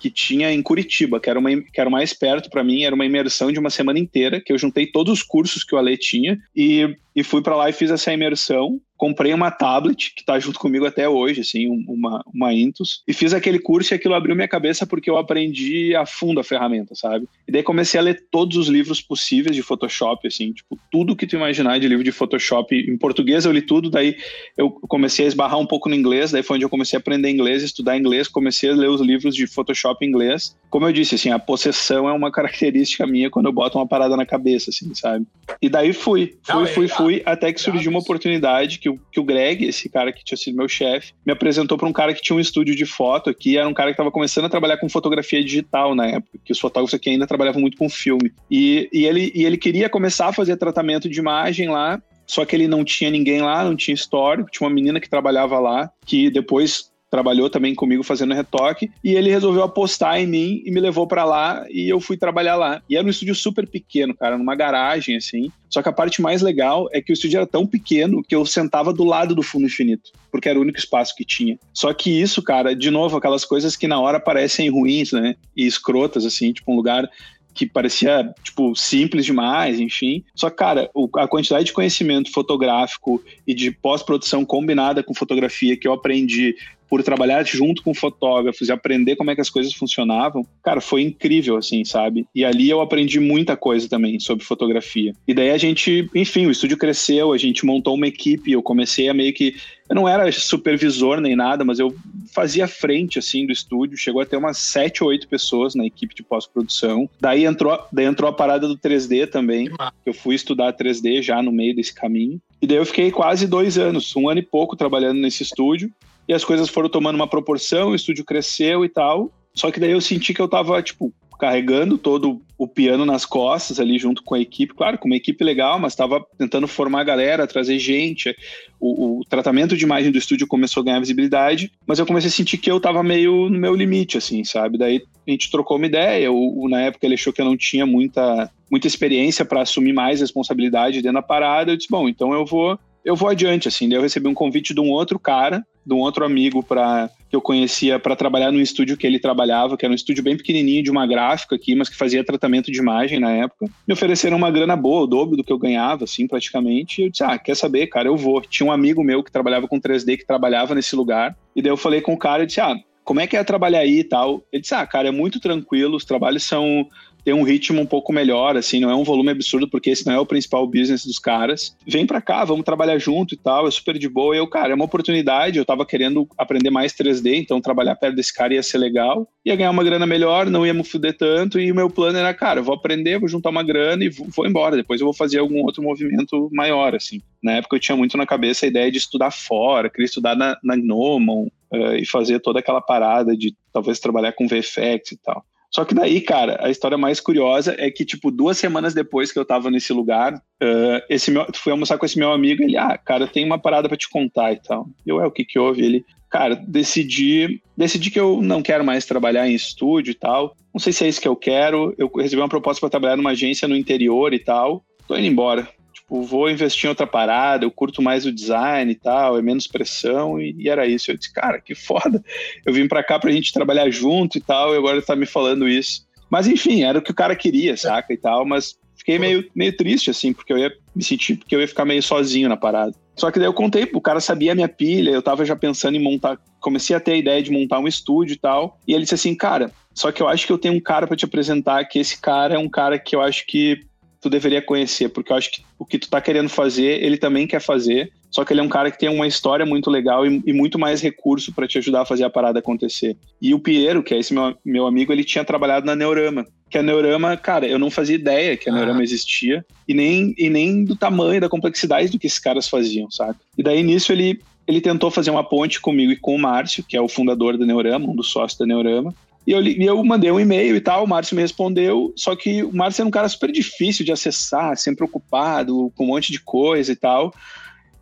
que 0.03 0.11
tinha 0.11 0.53
em 0.53 0.61
Curitiba, 0.61 1.21
que 1.21 1.31
era, 1.31 1.39
uma, 1.39 1.49
que 1.49 1.81
era 1.81 1.89
mais 1.89 2.13
perto 2.13 2.51
para 2.51 2.65
mim, 2.65 2.83
era 2.83 2.93
uma 2.93 3.07
imersão 3.07 3.53
de 3.53 3.61
uma 3.61 3.71
semana 3.71 4.01
inteira, 4.01 4.41
que 4.41 4.53
eu 4.53 4.59
juntei 4.59 4.85
todos 4.85 5.13
os 5.13 5.23
cursos 5.23 5.63
que 5.63 5.77
o 5.77 5.79
Ale 5.79 5.97
tinha 5.97 6.41
e, 6.57 6.97
e 7.15 7.23
fui 7.23 7.41
para 7.41 7.55
lá 7.55 7.71
e 7.71 7.73
fiz 7.73 7.89
essa 7.89 8.13
imersão 8.13 8.81
comprei 9.03 9.35
uma 9.35 9.51
tablet 9.51 10.15
que 10.15 10.21
está 10.21 10.39
junto 10.39 10.61
comigo 10.61 10.87
até 10.87 11.09
hoje, 11.09 11.41
assim, 11.41 11.67
uma, 11.89 12.23
uma 12.33 12.55
Intus, 12.55 13.03
e 13.05 13.13
fiz 13.13 13.35
aquele 13.35 13.59
curso 13.59 13.93
e 13.93 13.97
aquilo 13.97 14.15
abriu 14.15 14.37
minha 14.37 14.47
cabeça 14.47 14.87
porque 14.87 15.11
eu 15.11 15.17
aprendi 15.17 15.93
a 15.97 16.07
fundo 16.07 16.39
a 16.39 16.45
ferramenta, 16.45 16.95
sabe? 16.95 17.27
E 17.49 17.51
daí 17.51 17.65
comecei 17.65 17.99
a 17.99 18.03
ler 18.05 18.27
todos 18.31 18.57
os 18.57 18.69
livros 18.69 19.01
possíveis 19.01 19.57
de 19.57 19.61
Photoshop, 19.61 20.29
assim, 20.29 20.53
tipo, 20.53 20.79
tudo 20.89 21.17
que 21.17 21.27
tu 21.27 21.35
imaginar 21.35 21.81
de 21.81 21.89
livro 21.89 22.05
de 22.05 22.13
Photoshop. 22.13 22.77
Em 22.77 22.97
português 22.97 23.45
eu 23.45 23.51
li 23.51 23.63
tudo, 23.63 23.91
daí 23.91 24.17
eu 24.57 24.71
comecei 24.71 25.25
a 25.25 25.29
esbarrar 25.29 25.59
um 25.59 25.67
pouco 25.67 25.89
no 25.89 25.97
inglês, 25.97 26.31
daí 26.31 26.45
foi 26.45 26.55
onde 26.55 26.65
eu 26.65 26.71
comecei 26.71 26.97
a 26.97 27.01
aprender 27.01 27.29
inglês, 27.29 27.65
estudar 27.65 27.99
inglês, 27.99 28.29
comecei 28.29 28.71
a 28.71 28.75
ler 28.75 28.89
os 28.89 29.01
livros 29.01 29.35
de 29.35 29.49
Photoshop 29.49 30.07
em 30.07 30.11
inglês. 30.11 30.57
Como 30.71 30.87
eu 30.87 30.93
disse, 30.93 31.17
assim, 31.17 31.31
a 31.31 31.41
possessão 31.41 32.09
é 32.09 32.13
uma 32.13 32.31
característica 32.31 33.05
minha 33.05 33.29
quando 33.29 33.47
eu 33.47 33.53
boto 33.53 33.79
uma 33.79 33.87
parada 33.89 34.17
na 34.17 34.25
cabeça, 34.25 34.71
assim, 34.71 34.95
sabe? 34.95 35.27
E 35.61 35.69
daí 35.69 35.93
fui, 35.93 36.37
fui, 36.45 36.67
fui, 36.67 36.87
fui, 36.87 37.23
até 37.27 37.53
que 37.53 37.61
surgiu 37.61 37.91
uma 37.91 37.99
oportunidade 37.99 38.79
que 38.79 38.92
que 39.11 39.21
o 39.21 39.25
Greg, 39.25 39.65
esse 39.65 39.89
cara 39.89 40.13
que 40.13 40.25
tinha 40.25 40.37
sido 40.37 40.57
meu 40.57 40.69
chefe, 40.69 41.13
me 41.25 41.33
apresentou 41.33 41.77
para 41.77 41.89
um 41.89 41.93
cara 41.93 42.15
que 42.15 42.23
tinha 42.23 42.37
um 42.37 42.41
estúdio 42.41 42.75
de 42.75 42.87
foto 42.87 43.31
aqui, 43.31 43.57
era 43.57 43.69
um 43.69 43.75
cara 43.75 43.91
que 43.91 43.95
estava 43.95 44.11
começando 44.11 44.45
a 44.45 44.49
trabalhar 44.49 44.77
com 44.77 44.89
fotografia 44.89 45.43
digital 45.43 45.95
na 45.95 46.07
época, 46.07 46.39
que 46.45 46.53
os 46.53 46.61
fotógrafos 46.61 46.95
aqui 46.95 47.11
ainda 47.11 47.27
trabalhavam 47.27 47.61
muito 47.61 47.77
com 47.77 47.89
filme. 47.89 48.33
E, 48.51 48.89
e, 48.93 49.07
ele, 49.07 49.33
e 49.35 49.45
ele 49.45 49.57
queria 49.57 49.89
começar 49.89 50.29
a 50.29 50.33
fazer 50.33 50.57
tratamento 50.57 51.09
de 51.09 51.19
imagem 51.19 51.69
lá, 51.69 52.01
só 52.27 52.45
que 52.45 52.55
ele 52.55 52.69
não 52.69 52.85
tinha 52.85 53.11
ninguém 53.11 53.43
lá, 53.43 53.65
não 53.65 53.77
tinha 53.77 53.95
histórico, 53.95 54.51
tinha 54.51 54.67
uma 54.67 54.75
menina 54.75 55.01
que 55.01 55.11
trabalhava 55.11 55.59
lá, 55.59 55.91
que 56.07 56.31
depois 56.31 56.92
trabalhou 57.13 57.51
também 57.51 57.75
comigo 57.75 58.03
fazendo 58.03 58.33
retoque, 58.33 58.91
e 59.05 59.15
ele 59.15 59.31
resolveu 59.31 59.63
apostar 59.63 60.19
em 60.19 60.27
mim 60.27 60.63
e 60.65 60.71
me 60.71 60.81
levou 60.81 61.07
para 61.07 61.27
lá 61.27 61.67
e 61.69 61.87
eu 61.87 62.01
fui 62.01 62.17
trabalhar 62.17 62.57
lá. 62.57 62.81
E 62.89 62.97
era 62.97 63.07
um 63.07 63.11
estúdio 63.11 63.35
super 63.35 63.69
pequeno, 63.69 64.15
cara, 64.15 64.39
numa 64.39 64.57
garagem 64.57 65.15
assim. 65.17 65.53
Só 65.69 65.83
que 65.83 65.91
a 65.91 65.93
parte 65.93 66.23
mais 66.23 66.41
legal 66.41 66.89
é 66.91 67.03
que 67.03 67.13
o 67.13 67.15
estúdio 67.15 67.37
era 67.37 67.47
tão 67.47 67.67
pequeno 67.67 68.23
que 68.23 68.35
eu 68.35 68.47
sentava 68.47 68.95
do 68.95 69.05
lado 69.05 69.35
do 69.35 69.43
fundo 69.43 69.67
infinito, 69.67 70.11
porque 70.31 70.49
era 70.49 70.59
o 70.59 70.63
único 70.63 70.79
espaço 70.79 71.15
que 71.15 71.23
tinha. 71.23 71.59
Só 71.75 71.93
que 71.93 72.11
isso, 72.19 72.43
cara, 72.43 72.75
de 72.75 72.91
novo, 72.91 73.19
aquelas 73.19 73.45
coisas 73.45 73.77
que 73.77 73.87
na 73.87 74.01
hora 74.01 74.19
parecem 74.19 74.71
ruins, 74.71 75.13
né? 75.13 75.37
E 75.55 75.67
escrotas, 75.67 76.25
assim, 76.25 76.51
tipo 76.51 76.73
um 76.73 76.77
lugar 76.77 77.07
que 77.55 77.67
parecia, 77.67 78.33
tipo, 78.43 78.75
simples 78.75 79.27
demais, 79.27 79.79
enfim. 79.79 80.25
Só 80.35 80.49
que, 80.49 80.57
cara, 80.57 80.91
a 81.17 81.29
quantidade 81.29 81.67
de 81.67 81.73
conhecimento 81.73 82.33
fotográfico 82.33 83.23
e 83.47 83.53
de 83.53 83.71
pós-produção 83.71 84.45
combinada 84.45 85.03
com 85.03 85.13
fotografia 85.13 85.77
que 85.77 85.87
eu 85.87 85.93
aprendi 85.93 86.57
por 86.93 87.03
trabalhar 87.03 87.43
junto 87.47 87.83
com 87.83 87.95
fotógrafos 87.95 88.69
e 88.69 88.71
aprender 88.71 89.17
como 89.17 89.31
é 89.31 89.35
que 89.35 89.41
as 89.41 89.49
coisas 89.49 89.73
funcionavam, 89.73 90.47
cara, 90.63 90.79
foi 90.79 91.01
incrível, 91.01 91.57
assim, 91.57 91.87
sabe? 91.87 92.27
E 92.35 92.45
ali 92.45 92.69
eu 92.69 92.83
aprendi 92.83 93.19
muita 93.19 93.57
coisa 93.57 93.89
também 93.89 94.21
sobre 94.21 94.45
fotografia. 94.45 95.15
E 95.27 95.33
daí 95.33 95.53
a 95.53 95.57
gente, 95.57 96.07
enfim, 96.15 96.45
o 96.45 96.51
estúdio 96.51 96.77
cresceu, 96.77 97.33
a 97.33 97.39
gente 97.39 97.65
montou 97.65 97.95
uma 97.95 98.07
equipe, 98.07 98.53
eu 98.53 98.63
comecei 98.63 99.09
a 99.09 99.15
meio 99.15 99.33
que 99.33 99.55
eu 99.89 99.95
não 99.95 100.09
era 100.09 100.31
supervisor 100.33 101.21
nem 101.21 101.35
nada, 101.35 101.65
mas 101.65 101.79
eu 101.79 101.95
fazia 102.35 102.69
frente 102.69 103.19
assim 103.19 103.47
do 103.47 103.53
estúdio. 103.53 103.97
Chegou 103.97 104.23
a 104.23 104.27
ter 104.27 104.37
umas 104.37 104.59
sete 104.59 105.03
ou 105.03 105.11
oito 105.11 105.29
pessoas 105.29 105.75
na 105.75 105.85
equipe 105.85 106.15
de 106.15 106.23
pós-produção. 106.23 107.09
Daí 107.21 107.45
entrou, 107.45 107.79
daí 107.93 108.07
entrou 108.07 108.29
a 108.29 108.33
parada 108.33 108.67
do 108.69 108.77
3D 108.77 109.29
também. 109.29 109.69
Eu 110.07 110.15
fui 110.15 110.35
estudar 110.35 110.73
3D 110.73 111.21
já 111.23 111.43
no 111.43 111.53
meio 111.53 111.75
desse 111.75 111.95
caminho. 111.95 112.41
E 112.61 112.67
daí 112.67 112.77
eu 112.77 112.87
fiquei 112.87 113.11
quase 113.11 113.47
dois 113.47 113.77
anos, 113.77 114.15
um 114.17 114.29
ano 114.29 114.41
e 114.41 114.43
pouco 114.43 114.77
trabalhando 114.77 115.21
nesse 115.21 115.43
estúdio. 115.43 115.91
E 116.29 116.33
as 116.33 116.45
coisas 116.45 116.69
foram 116.69 116.89
tomando 116.89 117.17
uma 117.17 117.27
proporção, 117.27 117.91
o 117.91 117.95
estúdio 117.95 118.25
cresceu 118.25 118.85
e 118.85 118.89
tal. 118.89 119.31
Só 119.55 119.71
que 119.71 119.81
daí 119.81 119.93
eu 119.93 120.01
senti 120.01 120.33
que 120.33 120.41
eu 120.41 120.49
tava, 120.49 120.83
tipo, 120.83 121.13
carregando 121.43 121.99
todo 121.99 122.41
o 122.57 122.69
piano 122.69 123.05
nas 123.05 123.27
costas 123.27 123.81
ali 123.81 123.99
junto 123.99 124.23
com 124.23 124.37
a 124.37 124.39
equipe, 124.39 124.73
claro, 124.73 124.97
com 124.97 125.09
uma 125.09 125.17
equipe 125.17 125.43
legal, 125.43 125.77
mas 125.77 125.93
estava 125.93 126.25
tentando 126.39 126.69
formar 126.69 127.01
a 127.01 127.05
galera, 127.05 127.49
trazer 127.49 127.81
gente. 127.81 128.33
O, 128.79 129.19
o, 129.19 129.25
tratamento 129.25 129.77
de 129.77 129.83
imagem 129.83 130.13
do 130.13 130.19
estúdio 130.19 130.47
começou 130.47 130.81
a 130.81 130.85
ganhar 130.85 131.01
visibilidade, 131.01 131.73
mas 131.85 131.99
eu 131.99 132.07
comecei 132.07 132.29
a 132.29 132.33
sentir 132.33 132.59
que 132.59 132.71
eu 132.71 132.77
estava 132.77 133.03
meio 133.03 133.51
no 133.51 133.59
meu 133.59 133.75
limite, 133.75 134.17
assim, 134.17 134.45
sabe? 134.45 134.79
Daí 134.79 135.03
a 135.27 135.31
gente 135.33 135.51
trocou 135.51 135.79
uma 135.79 135.87
ideia. 135.87 136.31
O, 136.31 136.63
o, 136.63 136.69
na 136.69 136.83
época 136.83 137.05
ele 137.05 137.15
achou 137.15 137.33
que 137.33 137.41
eu 137.41 137.47
não 137.47 137.57
tinha 137.57 137.85
muita, 137.85 138.49
muita 138.71 138.87
experiência 138.87 139.45
para 139.45 139.63
assumir 139.63 139.93
mais 139.93 140.21
responsabilidade 140.21 141.03
dentro 141.03 141.15
da 141.15 141.23
parada. 141.23 141.73
Eu 141.73 141.77
disse, 141.77 141.91
bom, 141.91 142.09
então 142.09 142.33
eu 142.33 142.47
vou 142.47 142.79
eu 143.05 143.17
vou 143.17 143.29
adiante, 143.29 143.69
assim. 143.69 143.89
Daí 143.89 143.99
eu 143.99 144.03
recebi 144.03 144.29
um 144.29 144.35
convite 144.35 144.75
de 144.75 144.81
um 144.81 144.91
outro 144.91 145.19
cara, 145.19 145.65
de 145.85 145.95
um 145.95 145.99
outro 145.99 146.25
amigo 146.25 146.63
para 146.63 147.11
que 147.29 147.35
eu 147.35 147.41
conhecia 147.41 147.99
para 147.99 148.15
trabalhar 148.15 148.53
no 148.53 148.61
estúdio 148.61 148.97
que 148.97 149.07
ele 149.07 149.19
trabalhava, 149.19 149.77
que 149.77 149.85
era 149.85 149.93
um 149.93 149.95
estúdio 149.95 150.23
bem 150.23 150.37
pequenininho 150.37 150.83
de 150.83 150.91
uma 150.91 151.07
gráfica 151.07 151.57
aqui, 151.57 151.75
mas 151.75 151.89
que 151.89 151.97
fazia 151.97 152.25
tratamento 152.25 152.71
de 152.71 152.79
imagem 152.79 153.19
na 153.19 153.31
época. 153.31 153.67
Me 153.89 153.95
ofereceram 153.95 154.37
uma 154.37 154.51
grana 154.51 154.77
boa, 154.77 155.03
o 155.03 155.07
dobro 155.07 155.37
do 155.37 155.43
que 155.43 155.53
eu 155.53 155.59
ganhava, 155.59 156.05
assim, 156.05 156.27
praticamente. 156.27 157.01
E 157.01 157.05
eu 157.07 157.11
disse: 157.11 157.25
"Ah, 157.25 157.39
quer 157.39 157.57
saber, 157.57 157.87
cara, 157.87 158.09
eu 158.09 158.17
vou". 158.17 158.41
Tinha 158.43 158.67
um 158.67 158.73
amigo 158.73 159.03
meu 159.03 159.23
que 159.23 159.33
trabalhava 159.33 159.67
com 159.67 159.81
3D 159.81 160.19
que 160.19 160.27
trabalhava 160.27 160.75
nesse 160.75 160.95
lugar. 160.95 161.37
E 161.57 161.63
daí 161.63 161.73
eu 161.73 161.77
falei 161.77 162.01
com 162.01 162.13
o 162.13 162.19
cara 162.19 162.43
e 162.43 162.47
disse: 162.47 162.61
"Ah, 162.61 162.77
como 163.05 163.21
é 163.21 163.27
que 163.27 163.37
é 163.37 163.43
trabalhar 163.43 163.81
aí 163.81 164.01
e 164.01 164.05
tal?". 164.05 164.45
Ele 164.53 164.61
disse: 164.63 164.75
"Ah, 164.75 164.87
cara, 164.87 165.09
é 165.09 165.13
muito 165.13 165.41
tranquilo, 165.41 165.97
os 165.97 166.05
trabalhos 166.05 166.45
são 166.45 166.87
ter 167.25 167.33
um 167.33 167.43
ritmo 167.43 167.81
um 167.81 167.87
pouco 167.87 168.13
melhor, 168.13 168.57
assim, 168.57 168.81
não 168.81 168.91
é 168.91 168.95
um 168.95 169.05
volume 169.05 169.31
absurdo, 169.31 169.69
porque 169.69 169.91
esse 169.91 170.07
não 170.07 170.13
é 170.13 170.19
o 170.19 170.27
principal 170.27 170.67
business 170.67 171.05
dos 171.05 171.19
caras. 171.19 171.77
Vem 171.87 172.07
pra 172.07 172.21
cá, 172.21 172.45
vamos 172.45 172.65
trabalhar 172.65 172.99
junto 172.99 173.35
e 173.35 173.37
tal, 173.37 173.67
é 173.67 173.71
super 173.71 173.99
de 173.99 174.09
boa. 174.09 174.35
E 174.35 174.39
eu, 174.39 174.47
cara, 174.47 174.73
é 174.73 174.75
uma 174.75 174.85
oportunidade, 174.85 175.59
eu 175.59 175.65
tava 175.65 175.87
querendo 175.87 176.29
aprender 176.37 176.71
mais 176.71 176.93
3D, 176.93 177.37
então 177.37 177.61
trabalhar 177.61 177.97
perto 177.97 178.17
desse 178.17 178.35
cara 178.35 178.55
ia 178.55 178.63
ser 178.63 178.79
legal. 178.79 179.29
Ia 179.45 179.57
ganhar 179.57 179.71
uma 179.71 179.85
grana 179.85 180.07
melhor, 180.07 180.49
não 180.51 180.67
ia 180.67 180.75
me 180.75 180.85
fuder 180.85 181.17
tanto, 181.17 181.59
e 181.61 181.71
o 181.71 181.75
meu 181.75 181.89
plano 181.89 182.19
era, 182.19 182.33
cara, 182.35 182.63
vou 182.63 182.75
aprender, 182.75 183.19
vou 183.19 183.29
juntar 183.29 183.51
uma 183.51 183.63
grana 183.63 184.05
e 184.05 184.09
vou 184.09 184.47
embora. 184.47 184.77
Depois 184.77 185.01
eu 185.01 185.07
vou 185.07 185.15
fazer 185.15 185.39
algum 185.39 185.63
outro 185.63 185.83
movimento 185.83 186.49
maior, 186.53 186.95
assim. 186.95 187.21
Na 187.43 187.53
época 187.53 187.77
eu 187.77 187.81
tinha 187.81 187.97
muito 187.97 188.17
na 188.17 188.27
cabeça 188.27 188.67
a 188.67 188.69
ideia 188.69 188.91
de 188.91 188.99
estudar 188.99 189.31
fora, 189.31 189.91
queria 189.91 190.07
estudar 190.07 190.37
na, 190.37 190.57
na 190.63 190.77
Gnomon, 190.77 191.49
uh, 191.73 191.97
e 191.97 192.07
fazer 192.07 192.41
toda 192.41 192.61
aquela 192.61 192.81
parada 192.81 193.37
de 193.37 193.55
talvez 193.73 193.99
trabalhar 193.99 194.33
com 194.33 194.47
VFX 194.47 195.13
e 195.13 195.17
tal. 195.17 195.45
Só 195.75 195.87
que 195.87 195.95
daí, 195.95 196.21
cara, 196.21 196.59
a 196.61 196.71
história 196.71 196.99
mais 196.99 197.19
curiosa 197.19 197.75
é 197.79 197.91
que, 197.91 198.05
tipo, 198.05 198.31
duas 198.31 198.59
semanas 198.59 198.93
depois 198.93 199.33
que 199.33 199.39
eu 199.39 199.45
tava 199.45 199.71
nesse 199.71 199.91
lugar, 199.93 200.35
uh, 200.35 201.03
esse 201.09 201.31
meu, 201.31 201.47
fui 201.55 201.73
almoçar 201.73 201.97
com 201.97 202.05
esse 202.05 202.19
meu 202.19 202.31
amigo, 202.31 202.63
ele, 202.63 202.77
ah, 202.77 202.99
cara, 202.99 203.27
tem 203.27 203.45
uma 203.45 203.59
parada 203.59 203.89
para 203.89 203.97
te 203.97 204.09
contar 204.09 204.53
e 204.53 204.57
tal. 204.57 204.87
Eu, 205.07 205.21
é, 205.21 205.27
o 205.27 205.31
que 205.31 205.47
que 205.47 205.59
houve? 205.59 205.83
Ele, 205.83 206.05
cara, 206.29 206.55
decidi, 206.55 207.63
decidi 207.75 208.11
que 208.11 208.21
eu 208.21 208.43
não 208.43 208.63
quero 208.63 208.85
mais 208.85 209.07
trabalhar 209.07 209.49
em 209.49 209.55
estúdio 209.55 210.11
e 210.11 210.15
tal. 210.15 210.55
Não 210.75 210.79
sei 210.79 210.93
se 210.93 211.05
é 211.05 211.09
isso 211.09 211.21
que 211.21 211.29
eu 211.29 211.37
quero. 211.37 211.95
Eu 211.97 212.11
recebi 212.15 212.43
uma 212.43 212.49
proposta 212.49 212.81
para 212.81 212.91
trabalhar 212.91 213.17
numa 213.17 213.31
agência 213.31 213.67
no 213.67 213.77
interior 213.77 214.35
e 214.35 214.39
tal. 214.39 214.85
Tô 215.09 215.17
indo 215.17 215.27
embora 215.27 215.67
tipo, 216.03 216.23
vou 216.23 216.51
investir 216.51 216.87
em 216.87 216.89
outra 216.89 217.07
parada, 217.07 217.65
eu 217.65 217.71
curto 217.71 218.03
mais 218.03 218.27
o 218.27 218.33
design 218.33 218.93
e 218.93 218.95
tal, 218.95 219.39
é 219.39 219.43
menos 219.43 219.67
pressão, 219.67 220.41
e, 220.41 220.55
e 220.59 220.69
era 220.69 220.87
isso. 220.87 221.11
Eu 221.11 221.17
disse, 221.17 221.33
cara, 221.33 221.61
que 221.61 221.75
foda. 221.75 222.23
Eu 222.67 222.73
vim 222.73 222.87
pra 222.87 223.03
cá 223.03 223.19
pra 223.19 223.31
gente 223.31 223.53
trabalhar 223.53 223.91
junto 223.91 224.37
e 224.37 224.41
tal, 224.41 224.75
e 224.75 224.79
agora 224.79 224.97
ele 224.97 225.07
tá 225.07 225.17
me 225.17 225.27
falando 225.27 225.69
isso. 225.69 226.07
Mas 226.31 226.47
enfim, 226.47 226.83
era 226.83 226.99
o 226.99 227.03
que 227.03 227.11
o 227.11 227.15
cara 227.15 227.37
queria, 227.37 227.77
saca? 227.77 228.13
E 228.13 228.17
tal, 228.17 228.45
mas 228.45 228.77
fiquei 228.97 229.19
meio, 229.19 229.49
meio 229.55 229.77
triste, 229.77 230.11
assim, 230.11 230.33
porque 230.33 230.53
eu 230.53 230.59
ia 230.59 230.73
me 230.95 231.03
sentir, 231.03 231.37
porque 231.37 231.55
eu 231.55 231.61
ia 231.61 231.69
ficar 231.69 231.85
meio 231.85 232.03
sozinho 232.03 232.49
na 232.49 232.57
parada. 232.57 232.95
Só 233.15 233.31
que 233.31 233.39
daí 233.39 233.47
eu 233.47 233.53
contei, 233.53 233.89
o 233.93 234.01
cara 234.01 234.21
sabia 234.21 234.53
a 234.53 234.55
minha 234.55 234.69
pilha, 234.69 235.11
eu 235.11 235.23
tava 235.23 235.45
já 235.45 235.55
pensando 235.55 235.97
em 235.97 236.03
montar, 236.03 236.39
comecei 236.61 236.97
a 236.97 237.01
ter 237.01 237.13
a 237.13 237.17
ideia 237.17 237.43
de 237.43 237.51
montar 237.51 237.79
um 237.79 237.87
estúdio 237.87 238.35
e 238.35 238.39
tal, 238.39 238.79
e 238.89 238.95
ele 238.95 239.03
disse 239.03 239.15
assim, 239.15 239.35
cara, 239.35 239.71
só 239.95 240.11
que 240.11 240.23
eu 240.23 240.29
acho 240.29 240.47
que 240.47 240.53
eu 240.53 240.57
tenho 240.57 240.75
um 240.75 240.81
cara 240.81 241.07
para 241.07 241.17
te 241.17 241.27
apresentar, 241.27 241.85
que 241.85 241.99
esse 241.99 242.19
cara 242.19 242.55
é 242.55 242.59
um 242.59 242.71
cara 242.71 242.99
que 242.99 243.15
eu 243.15 243.21
acho 243.21 243.47
que 243.47 243.81
tu 244.23 244.31
deveria 244.31 244.63
conhecer, 244.63 245.09
porque 245.09 245.33
eu 245.33 245.37
acho 245.37 245.51
que 245.51 245.65
o 245.77 245.85
que 245.85 245.99
tu 245.99 246.09
tá 246.09 246.21
querendo 246.21 246.49
fazer, 246.49 247.03
ele 247.03 247.19
também 247.19 247.45
quer 247.45 247.61
fazer, 247.61 248.13
só 248.31 248.45
que 248.45 248.53
ele 248.53 248.61
é 248.61 248.63
um 248.63 248.69
cara 248.69 248.89
que 248.89 248.99
tem 248.99 249.09
uma 249.09 249.27
história 249.27 249.67
muito 249.67 249.91
legal 249.91 250.25
e, 250.25 250.41
e 250.47 250.53
muito 250.53 250.79
mais 250.79 251.03
recurso 251.03 251.53
para 251.53 251.67
te 251.67 251.77
ajudar 251.77 252.03
a 252.03 252.07
fazer 252.07 252.23
a 252.23 252.31
parada 252.31 252.61
acontecer. 252.61 253.17
E 253.41 253.53
o 253.53 253.59
Piero, 253.59 254.01
que 254.01 254.15
é 254.15 254.19
esse 254.19 254.33
meu, 254.33 254.57
meu 254.65 254.87
amigo, 254.87 255.13
ele 255.13 255.25
tinha 255.25 255.45
trabalhado 255.45 255.85
na 255.85 255.97
Neurama, 255.97 256.47
que 256.71 256.79
a 256.79 256.83
Neurama, 256.83 257.37
cara, 257.37 257.67
eu 257.67 257.81
não 257.81 257.91
fazia 257.91 258.15
ideia 258.15 258.57
que 258.57 258.71
a 258.71 258.73
Neurama 258.73 259.01
ah. 259.01 259.05
existia 259.05 259.67
e 259.89 259.93
nem, 259.93 260.33
e 260.39 260.49
nem 260.49 260.85
do 260.85 260.95
tamanho, 260.95 261.41
da 261.41 261.49
complexidade 261.49 262.11
do 262.11 262.19
que 262.19 262.29
esses 262.29 262.39
caras 262.39 262.69
faziam, 262.69 263.11
sabe? 263.11 263.37
E 263.59 263.63
daí 263.63 263.83
nisso 263.83 264.13
ele 264.13 264.41
ele 264.65 264.81
tentou 264.81 265.11
fazer 265.11 265.33
uma 265.33 265.43
ponte 265.43 265.81
comigo 265.81 266.13
e 266.13 266.17
com 266.17 266.37
o 266.37 266.39
Márcio, 266.39 266.85
que 266.85 266.97
é 266.97 267.01
o 267.01 267.09
fundador 267.09 267.59
da 267.59 267.67
Neurama, 267.67 268.09
um 268.09 268.15
dos 268.15 268.31
sócios 268.31 268.57
da 268.57 268.65
Neurama. 268.65 269.13
E 269.47 269.53
eu, 269.53 269.63
eu 269.65 270.05
mandei 270.05 270.31
um 270.31 270.39
e-mail 270.39 270.77
e 270.77 270.81
tal, 270.81 271.05
o 271.05 271.09
Márcio 271.09 271.35
me 271.35 271.43
respondeu, 271.43 272.13
só 272.17 272.37
que 272.37 272.63
o 272.63 272.73
Márcio 272.73 273.03
era 273.03 273.09
um 273.09 273.13
cara 273.13 273.29
super 273.29 273.51
difícil 273.51 274.05
de 274.05 274.13
acessar, 274.13 274.77
sempre 274.77 275.05
ocupado, 275.05 275.93
com 275.97 276.05
um 276.05 276.09
monte 276.09 276.31
de 276.31 276.41
coisa 276.41 276.93
e 276.93 276.97
tal. 276.97 277.35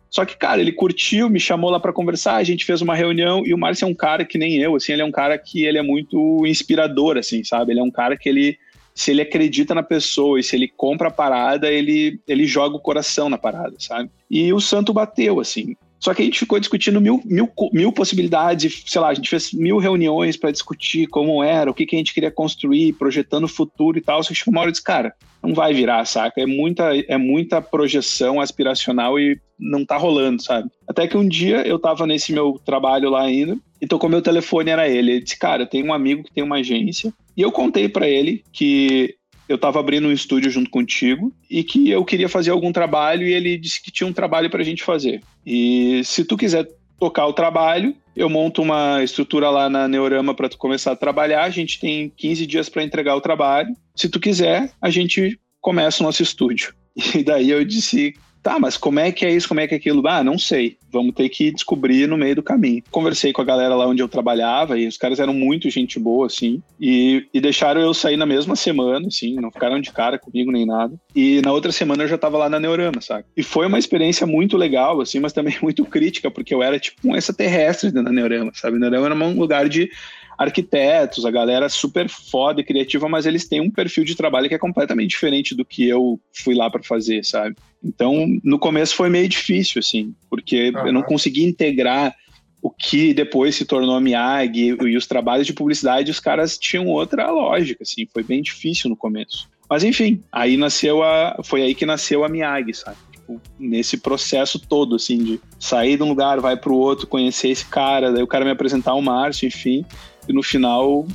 Só 0.09 0.25
que, 0.25 0.37
cara, 0.37 0.59
ele 0.59 0.73
curtiu, 0.73 1.29
me 1.29 1.39
chamou 1.39 1.69
lá 1.69 1.79
para 1.79 1.93
conversar, 1.93 2.35
a 2.35 2.43
gente 2.43 2.65
fez 2.65 2.81
uma 2.81 2.93
reunião 2.93 3.43
e 3.45 3.53
o 3.53 3.57
Márcio 3.57 3.85
é 3.85 3.87
um 3.87 3.93
cara 3.93 4.25
que 4.25 4.37
nem 4.37 4.57
eu, 4.57 4.75
assim, 4.75 4.91
ele 4.91 5.01
é 5.01 5.05
um 5.05 5.11
cara 5.11 5.37
que 5.37 5.63
ele 5.63 5.77
é 5.77 5.81
muito 5.81 6.45
inspirador, 6.45 7.17
assim, 7.17 7.43
sabe? 7.43 7.71
Ele 7.71 7.79
é 7.79 7.83
um 7.83 7.89
cara 7.89 8.17
que 8.17 8.27
ele, 8.27 8.57
se 8.93 9.11
ele 9.11 9.21
acredita 9.21 9.73
na 9.73 9.81
pessoa 9.81 10.37
e 10.37 10.43
se 10.43 10.55
ele 10.55 10.67
compra 10.67 11.07
a 11.07 11.11
parada, 11.11 11.71
ele, 11.71 12.19
ele 12.27 12.45
joga 12.45 12.75
o 12.75 12.79
coração 12.79 13.29
na 13.29 13.37
parada, 13.37 13.75
sabe? 13.79 14.11
E 14.29 14.51
o 14.51 14.59
santo 14.59 14.93
bateu, 14.93 15.39
assim. 15.39 15.77
Só 16.01 16.15
que 16.15 16.23
a 16.23 16.25
gente 16.25 16.39
ficou 16.39 16.59
discutindo 16.59 16.99
mil, 16.99 17.21
mil, 17.23 17.47
mil 17.71 17.91
possibilidades, 17.91 18.83
sei 18.87 18.99
lá, 18.99 19.09
a 19.09 19.13
gente 19.13 19.29
fez 19.29 19.53
mil 19.53 19.77
reuniões 19.77 20.35
para 20.35 20.49
discutir 20.49 21.05
como 21.05 21.43
era, 21.43 21.69
o 21.69 21.73
que, 21.75 21.85
que 21.85 21.95
a 21.95 21.99
gente 21.99 22.13
queria 22.13 22.31
construir, 22.31 22.93
projetando 22.93 23.43
o 23.43 23.47
futuro 23.47 23.99
e 23.99 24.01
tal. 24.01 24.23
Só 24.23 24.29
que 24.29 24.35
chegou 24.35 24.51
uma 24.51 24.61
hora 24.61 24.69
e 24.69 24.71
disse, 24.71 24.83
cara, 24.83 25.13
não 25.43 25.53
vai 25.53 25.75
virar, 25.75 26.03
saca? 26.05 26.41
É 26.41 26.45
muita, 26.47 26.97
é 27.07 27.17
muita 27.17 27.61
projeção 27.61 28.41
aspiracional 28.41 29.19
e 29.19 29.39
não 29.59 29.85
tá 29.85 29.95
rolando, 29.95 30.41
sabe? 30.41 30.71
Até 30.87 31.07
que 31.07 31.15
um 31.15 31.27
dia 31.27 31.61
eu 31.67 31.77
tava 31.77 32.07
nesse 32.07 32.33
meu 32.33 32.59
trabalho 32.65 33.11
lá 33.11 33.21
ainda, 33.21 33.55
e 33.79 33.85
tocou 33.85 34.09
meu 34.09 34.23
telefone, 34.23 34.71
era 34.71 34.89
ele. 34.89 35.11
Ele 35.11 35.21
disse, 35.21 35.37
cara, 35.37 35.67
tenho 35.67 35.85
um 35.85 35.93
amigo 35.93 36.23
que 36.23 36.33
tem 36.33 36.43
uma 36.43 36.57
agência, 36.57 37.13
e 37.37 37.41
eu 37.41 37.51
contei 37.51 37.87
para 37.87 38.09
ele 38.09 38.43
que 38.51 39.15
eu 39.51 39.55
estava 39.55 39.79
abrindo 39.79 40.07
um 40.07 40.11
estúdio 40.11 40.49
junto 40.49 40.69
contigo 40.69 41.33
e 41.49 41.61
que 41.63 41.89
eu 41.89 42.05
queria 42.05 42.29
fazer 42.29 42.51
algum 42.51 42.71
trabalho 42.71 43.27
e 43.27 43.33
ele 43.33 43.57
disse 43.57 43.81
que 43.81 43.91
tinha 43.91 44.07
um 44.07 44.13
trabalho 44.13 44.49
para 44.49 44.61
a 44.61 44.65
gente 44.65 44.81
fazer. 44.81 45.21
E 45.45 46.01
se 46.05 46.23
tu 46.23 46.37
quiser 46.37 46.65
tocar 46.97 47.27
o 47.27 47.33
trabalho, 47.33 47.93
eu 48.15 48.29
monto 48.29 48.61
uma 48.61 49.03
estrutura 49.03 49.49
lá 49.49 49.69
na 49.69 49.87
Neurama 49.87 50.33
para 50.33 50.47
tu 50.47 50.57
começar 50.57 50.93
a 50.93 50.95
trabalhar. 50.95 51.43
A 51.43 51.49
gente 51.49 51.79
tem 51.79 52.09
15 52.15 52.47
dias 52.47 52.69
para 52.69 52.83
entregar 52.83 53.15
o 53.15 53.21
trabalho. 53.21 53.75
Se 53.93 54.07
tu 54.07 54.19
quiser, 54.19 54.71
a 54.81 54.89
gente 54.89 55.37
começa 55.59 56.01
o 56.01 56.05
nosso 56.05 56.23
estúdio. 56.23 56.73
E 57.15 57.23
daí 57.23 57.49
eu 57.49 57.63
disse, 57.63 58.13
Tá, 58.41 58.59
mas 58.59 58.75
como 58.75 58.99
é 58.99 59.11
que 59.11 59.25
é 59.25 59.31
isso, 59.31 59.47
como 59.47 59.59
é 59.59 59.67
que 59.67 59.75
é 59.75 59.77
aquilo? 59.77 60.05
Ah, 60.07 60.23
não 60.23 60.37
sei. 60.37 60.77
Vamos 60.91 61.13
ter 61.13 61.29
que 61.29 61.51
descobrir 61.51 62.07
no 62.07 62.17
meio 62.17 62.35
do 62.35 62.43
caminho. 62.43 62.83
Conversei 62.89 63.31
com 63.31 63.41
a 63.41 63.45
galera 63.45 63.75
lá 63.75 63.87
onde 63.87 64.01
eu 64.01 64.09
trabalhava 64.09 64.79
e 64.79 64.87
os 64.87 64.97
caras 64.97 65.19
eram 65.19 65.33
muito 65.33 65.69
gente 65.69 65.99
boa, 65.99 66.25
assim. 66.25 66.61
E, 66.79 67.27
e 67.33 67.39
deixaram 67.39 67.79
eu 67.81 67.93
sair 67.93 68.17
na 68.17 68.25
mesma 68.25 68.55
semana, 68.55 69.07
assim. 69.07 69.35
Não 69.35 69.51
ficaram 69.51 69.79
de 69.79 69.91
cara 69.91 70.17
comigo 70.17 70.51
nem 70.51 70.65
nada. 70.65 70.93
E 71.15 71.41
na 71.41 71.51
outra 71.51 71.71
semana 71.71 72.03
eu 72.03 72.07
já 72.07 72.17
tava 72.17 72.37
lá 72.37 72.49
na 72.49 72.59
Neurama, 72.59 72.99
sabe? 72.99 73.25
E 73.37 73.43
foi 73.43 73.67
uma 73.67 73.79
experiência 73.79 74.25
muito 74.25 74.57
legal, 74.57 74.99
assim, 74.99 75.19
mas 75.19 75.33
também 75.33 75.55
muito 75.61 75.85
crítica, 75.85 76.31
porque 76.31 76.53
eu 76.53 76.63
era 76.63 76.79
tipo 76.79 77.07
um 77.07 77.15
extraterrestre 77.15 77.91
na 77.91 78.11
Neurama, 78.11 78.51
sabe? 78.55 78.79
Neurama 78.79 79.05
era 79.05 79.15
um 79.15 79.39
lugar 79.39 79.69
de 79.69 79.89
arquitetos, 80.37 81.25
a 81.25 81.31
galera 81.31 81.69
super 81.69 82.09
foda 82.09 82.61
e 82.61 82.63
criativa, 82.63 83.07
mas 83.07 83.25
eles 83.25 83.47
têm 83.47 83.61
um 83.61 83.69
perfil 83.69 84.03
de 84.03 84.15
trabalho 84.15 84.47
que 84.47 84.55
é 84.55 84.59
completamente 84.59 85.09
diferente 85.09 85.55
do 85.55 85.65
que 85.65 85.87
eu 85.87 86.19
fui 86.33 86.55
lá 86.55 86.69
para 86.69 86.83
fazer, 86.83 87.23
sabe? 87.23 87.55
Então, 87.83 88.27
no 88.43 88.59
começo 88.59 88.95
foi 88.95 89.09
meio 89.09 89.27
difícil, 89.27 89.79
assim, 89.79 90.13
porque 90.29 90.69
uhum. 90.69 90.87
eu 90.87 90.93
não 90.93 91.03
consegui 91.03 91.43
integrar 91.43 92.15
o 92.61 92.69
que 92.69 93.13
depois 93.13 93.55
se 93.55 93.65
tornou 93.65 93.95
a 93.95 94.01
Miag 94.01 94.59
e, 94.59 94.67
e 94.67 94.97
os 94.97 95.07
trabalhos 95.07 95.47
de 95.47 95.53
publicidade, 95.53 96.11
os 96.11 96.19
caras 96.19 96.57
tinham 96.57 96.87
outra 96.87 97.29
lógica, 97.31 97.83
assim, 97.83 98.07
foi 98.13 98.23
bem 98.23 98.41
difícil 98.41 98.89
no 98.89 98.95
começo. 98.95 99.49
Mas 99.69 99.83
enfim, 99.83 100.21
aí 100.31 100.57
nasceu 100.57 101.01
a, 101.01 101.39
foi 101.43 101.61
aí 101.61 101.73
que 101.73 101.85
nasceu 101.85 102.23
a 102.23 102.29
Miag, 102.29 102.73
sabe? 102.73 102.97
tipo, 103.31 103.41
nesse 103.57 103.97
processo 103.97 104.59
todo, 104.59 104.95
assim, 104.95 105.23
de 105.23 105.41
sair 105.59 105.97
de 105.97 106.03
um 106.03 106.09
lugar, 106.09 106.39
vai 106.39 106.57
pro 106.57 106.75
outro, 106.75 107.07
conhecer 107.07 107.49
esse 107.49 107.65
cara, 107.65 108.11
daí 108.11 108.23
o 108.23 108.27
cara 108.27 108.43
me 108.43 108.51
apresentar 108.51 108.93
o 108.93 109.01
Márcio, 109.01 109.47
enfim, 109.47 109.85
e 110.27 110.33
no 110.33 110.43
final 110.43 111.05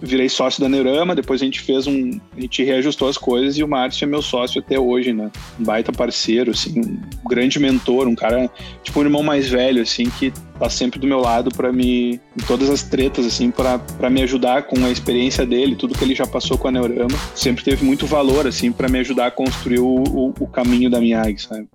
virei 0.00 0.28
sócio 0.28 0.60
da 0.60 0.68
Neurama, 0.68 1.14
depois 1.14 1.42
a 1.42 1.44
gente 1.44 1.60
fez 1.60 1.86
um. 1.86 2.20
A 2.36 2.40
gente 2.40 2.62
reajustou 2.62 3.08
as 3.08 3.18
coisas 3.18 3.56
e 3.58 3.64
o 3.64 3.68
Márcio 3.68 4.04
é 4.04 4.08
meu 4.08 4.22
sócio 4.22 4.60
até 4.60 4.78
hoje, 4.78 5.12
né? 5.12 5.30
Um 5.58 5.64
baita 5.64 5.92
parceiro, 5.92 6.52
assim, 6.52 6.80
um 6.80 7.28
grande 7.28 7.58
mentor, 7.58 8.06
um 8.06 8.14
cara, 8.14 8.50
tipo, 8.82 9.00
um 9.00 9.02
irmão 9.02 9.22
mais 9.22 9.48
velho, 9.48 9.82
assim, 9.82 10.08
que 10.08 10.32
tá 10.58 10.68
sempre 10.68 10.98
do 10.98 11.06
meu 11.06 11.20
lado 11.20 11.50
para 11.50 11.72
me. 11.72 12.20
em 12.36 12.46
todas 12.46 12.70
as 12.70 12.82
tretas, 12.82 13.26
assim, 13.26 13.50
para 13.50 14.10
me 14.10 14.22
ajudar 14.22 14.62
com 14.62 14.84
a 14.84 14.90
experiência 14.90 15.44
dele, 15.44 15.76
tudo 15.76 15.96
que 15.96 16.04
ele 16.04 16.14
já 16.14 16.26
passou 16.26 16.56
com 16.56 16.68
a 16.68 16.72
Neurama. 16.72 17.18
Sempre 17.34 17.64
teve 17.64 17.84
muito 17.84 18.06
valor, 18.06 18.46
assim, 18.46 18.72
para 18.72 18.88
me 18.88 18.98
ajudar 19.00 19.26
a 19.26 19.30
construir 19.30 19.80
o, 19.80 19.86
o, 19.86 20.34
o 20.40 20.46
caminho 20.46 20.90
da 20.90 21.00
minha 21.00 21.20
AG, 21.20 21.38
sabe? 21.38 21.68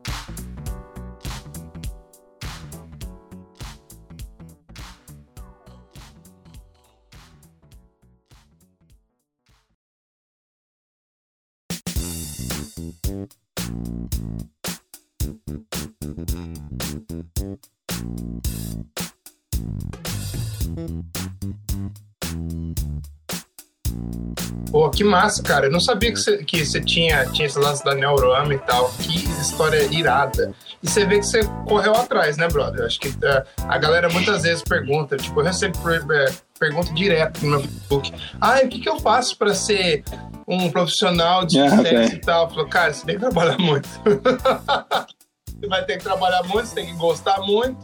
Pô, 24.72 24.90
que 24.90 25.04
massa, 25.04 25.44
cara. 25.44 25.68
Eu 25.68 25.72
não 25.72 25.80
sabia 25.80 26.12
que 26.12 26.20
você, 26.20 26.44
que 26.44 26.66
você 26.66 26.82
tinha, 26.82 27.26
tinha 27.28 27.46
esse 27.46 27.60
lance 27.60 27.84
da 27.86 27.94
Neurama 27.94 28.54
e 28.56 28.58
tal. 28.58 28.92
Que 28.94 29.24
história 29.40 29.84
irada. 29.92 30.52
E 30.82 30.90
você 30.90 31.06
vê 31.06 31.20
que 31.20 31.26
você 31.26 31.42
correu 31.68 31.94
atrás, 31.94 32.38
né, 32.38 32.48
brother? 32.48 32.86
Acho 32.86 33.00
que 33.00 33.10
uh, 33.10 33.46
a 33.68 33.78
galera 33.78 34.10
muitas 34.10 34.42
vezes 34.42 34.64
pergunta, 34.64 35.16
tipo, 35.16 35.40
eu 35.40 35.46
recebo 35.46 35.78
uh, 35.78 36.34
pergunta 36.60 36.94
direto 36.94 37.44
no 37.44 37.52
meu 37.52 37.60
Facebook. 37.62 38.14
Ah, 38.40 38.60
o 38.64 38.68
que, 38.70 38.80
que 38.80 38.90
eu 38.90 39.00
faço 39.00 39.38
para 39.38 39.54
ser 39.54 40.04
um 40.48 40.70
profissional 40.72 41.46
de 41.46 41.60
Ah, 41.60 41.70
sucesso 41.70 41.84
velho. 41.84 42.14
e 42.16 42.20
tal? 42.22 42.44
Eu 42.46 42.50
falo, 42.50 42.68
cara, 42.70 42.94
você 42.94 43.06
tem 43.06 43.16
que 43.16 43.22
trabalhar 43.22 43.58
muito. 43.58 43.90
você 45.60 45.68
vai 45.68 45.84
ter 45.86 45.98
que 45.98 46.04
trabalhar 46.04 46.44
muito, 46.44 46.68
você 46.68 46.76
tem 46.76 46.86
que 46.86 46.94
gostar 46.94 47.40
muito. 47.42 47.78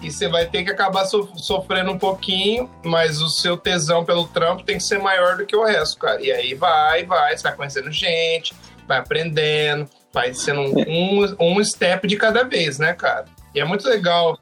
E 0.00 0.10
você 0.10 0.26
vai 0.28 0.46
ter 0.46 0.64
que 0.64 0.70
acabar 0.70 1.04
so- 1.04 1.30
sofrendo 1.36 1.92
um 1.92 1.98
pouquinho, 1.98 2.68
mas 2.84 3.20
o 3.22 3.28
seu 3.28 3.56
tesão 3.56 4.04
pelo 4.04 4.26
trampo 4.26 4.64
tem 4.64 4.76
que 4.76 4.82
ser 4.82 4.98
maior 4.98 5.36
do 5.36 5.46
que 5.46 5.54
o 5.54 5.64
resto, 5.64 5.96
cara. 5.98 6.20
E 6.20 6.32
aí 6.32 6.54
vai, 6.54 7.04
vai, 7.04 7.36
você 7.36 7.42
vai 7.44 7.54
conhecendo 7.54 7.90
gente, 7.92 8.52
vai 8.88 8.98
aprendendo, 8.98 9.88
vai 10.12 10.34
sendo 10.34 10.60
um, 10.60 10.74
um, 11.20 11.36
um 11.58 11.64
step 11.64 12.08
de 12.08 12.16
cada 12.16 12.42
vez, 12.42 12.80
né, 12.80 12.94
cara? 12.94 13.26
E 13.54 13.60
é 13.60 13.64
muito 13.64 13.88
legal, 13.88 14.36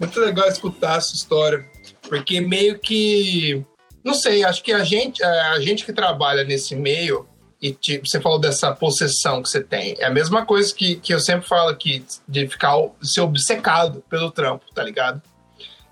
muito 0.00 0.18
legal 0.18 0.48
escutar 0.48 0.98
essa 0.98 1.14
história, 1.14 1.64
porque 2.18 2.40
meio 2.40 2.78
que, 2.78 3.64
não 4.04 4.14
sei, 4.14 4.44
acho 4.44 4.62
que 4.62 4.72
a 4.72 4.84
gente, 4.84 5.22
a 5.22 5.58
gente 5.60 5.84
que 5.84 5.92
trabalha 5.92 6.44
nesse 6.44 6.74
meio, 6.76 7.26
e 7.60 7.72
tipo, 7.72 8.06
você 8.06 8.20
falou 8.20 8.38
dessa 8.38 8.72
possessão 8.72 9.42
que 9.42 9.48
você 9.48 9.62
tem. 9.62 9.96
É 9.98 10.04
a 10.04 10.10
mesma 10.10 10.44
coisa 10.44 10.74
que, 10.74 10.96
que 10.96 11.14
eu 11.14 11.20
sempre 11.20 11.48
falo 11.48 11.70
aqui, 11.70 12.04
de 12.28 12.46
ficar 12.46 12.74
ser 13.02 13.22
obcecado 13.22 14.04
pelo 14.10 14.30
trampo, 14.30 14.64
tá 14.74 14.82
ligado? 14.82 15.22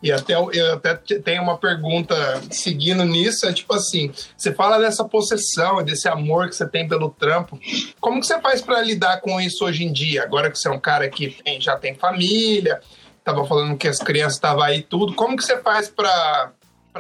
E 0.02 0.11
até 0.11 0.35
eu 0.35 0.72
até 0.74 0.96
te- 0.96 1.20
tenho 1.20 1.42
uma 1.42 1.56
pergunta 1.56 2.14
seguindo 2.50 3.04
nisso, 3.04 3.46
é 3.46 3.52
tipo 3.52 3.72
assim, 3.72 4.11
você 4.37 4.52
fala 4.52 4.78
dessa 4.80 5.04
possessão, 5.04 5.82
desse 5.82 6.08
amor 6.08 6.48
que 6.48 6.56
você 6.56 6.68
tem 6.68 6.88
pelo 6.88 7.08
trampo. 7.08 7.58
Como 8.00 8.20
que 8.20 8.26
você 8.26 8.40
faz 8.40 8.61
pra 8.61 8.82
lidar 8.82 9.20
com 9.20 9.40
isso 9.40 9.64
hoje 9.64 9.85
em 9.85 9.92
dia? 9.92 10.24
Agora 10.24 10.50
que 10.50 10.58
você 10.58 10.66
é 10.68 10.72
um 10.72 10.80
cara 10.80 11.08
que 11.08 11.28
tem- 11.44 11.61
já 11.61 11.76
tem 11.76 11.94
família, 11.94 12.80
tava 13.24 13.46
falando 13.46 13.76
que 13.76 13.88
as 13.88 13.98
crianças 13.98 14.35
estavam 14.35 14.62
aí 14.62 14.82
tudo, 14.82 15.14
como 15.14 15.37
que 15.37 15.44
você 15.44 15.61
faz 15.61 15.88
para 15.88 16.52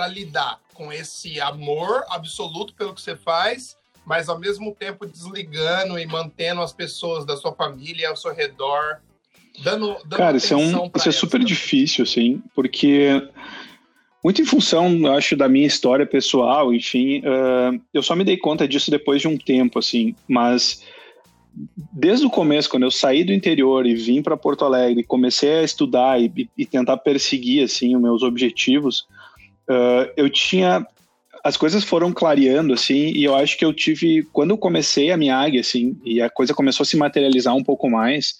lidar 0.08 0.60
com 0.74 0.92
esse 0.92 1.40
amor 1.40 2.04
absoluto 2.08 2.74
pelo 2.74 2.94
que 2.94 3.00
você 3.00 3.16
faz, 3.16 3.76
mas 4.04 4.28
ao 4.28 4.38
mesmo 4.38 4.74
tempo 4.74 5.06
desligando 5.06 5.98
e 5.98 6.06
mantendo 6.06 6.60
as 6.60 6.72
pessoas 6.72 7.24
da 7.24 7.36
sua 7.36 7.52
família 7.52 8.08
ao 8.08 8.16
seu 8.16 8.34
redor, 8.34 9.00
dando, 9.62 9.96
dando 10.04 10.16
Cara, 10.16 10.36
isso 10.36 10.54
é, 10.54 10.56
um, 10.56 10.90
isso 10.96 11.08
é 11.08 11.12
super 11.12 11.32
também. 11.32 11.46
difícil, 11.46 12.04
assim, 12.04 12.42
porque 12.54 13.28
muito 14.24 14.40
em 14.40 14.44
função, 14.44 14.90
eu 14.92 15.12
acho, 15.12 15.36
da 15.36 15.48
minha 15.48 15.66
história 15.66 16.06
pessoal, 16.06 16.72
enfim, 16.72 17.22
ah, 17.24 17.72
eu 17.92 18.02
só 18.02 18.14
me 18.14 18.24
dei 18.24 18.36
conta 18.36 18.66
disso 18.66 18.90
depois 18.90 19.20
de 19.20 19.28
um 19.28 19.36
tempo, 19.36 19.78
assim, 19.78 20.14
mas 20.28 20.82
desde 21.92 22.26
o 22.26 22.30
começo, 22.30 22.68
quando 22.68 22.84
eu 22.84 22.90
saí 22.90 23.24
do 23.24 23.32
interior 23.32 23.86
e 23.86 23.94
vim 23.94 24.22
para 24.22 24.36
Porto 24.36 24.64
Alegre, 24.64 25.02
comecei 25.04 25.58
a 25.58 25.62
estudar 25.62 26.20
e, 26.20 26.48
e- 26.56 26.66
tentar 26.66 26.96
perseguir, 26.98 27.64
assim, 27.64 27.94
os 27.94 28.02
meus 28.02 28.22
objetivos, 28.22 29.06
ah, 29.68 30.10
eu 30.16 30.30
tinha 30.30 30.86
as 31.44 31.56
coisas 31.56 31.82
foram 31.82 32.12
clareando, 32.12 32.72
assim, 32.72 33.10
e 33.10 33.24
eu 33.24 33.34
acho 33.34 33.58
que 33.58 33.64
eu 33.64 33.72
tive, 33.72 34.22
quando 34.32 34.50
eu 34.50 34.58
comecei 34.58 35.10
a 35.10 35.16
minha 35.16 35.36
águia, 35.36 35.60
assim, 35.60 35.98
e 36.04 36.22
a 36.22 36.30
coisa 36.30 36.54
começou 36.54 36.84
a 36.84 36.86
se 36.86 36.96
materializar 36.96 37.54
um 37.56 37.64
pouco 37.64 37.90
mais, 37.90 38.36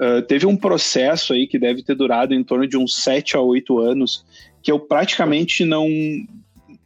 Uh, 0.00 0.22
teve 0.22 0.46
um 0.46 0.56
processo 0.56 1.34
aí 1.34 1.46
que 1.46 1.58
deve 1.58 1.82
ter 1.82 1.94
durado 1.94 2.32
em 2.32 2.42
torno 2.42 2.66
de 2.66 2.74
uns 2.74 3.02
7 3.02 3.36
a 3.36 3.40
8 3.42 3.78
anos, 3.80 4.24
que 4.62 4.72
eu 4.72 4.80
praticamente 4.80 5.62
não. 5.62 5.86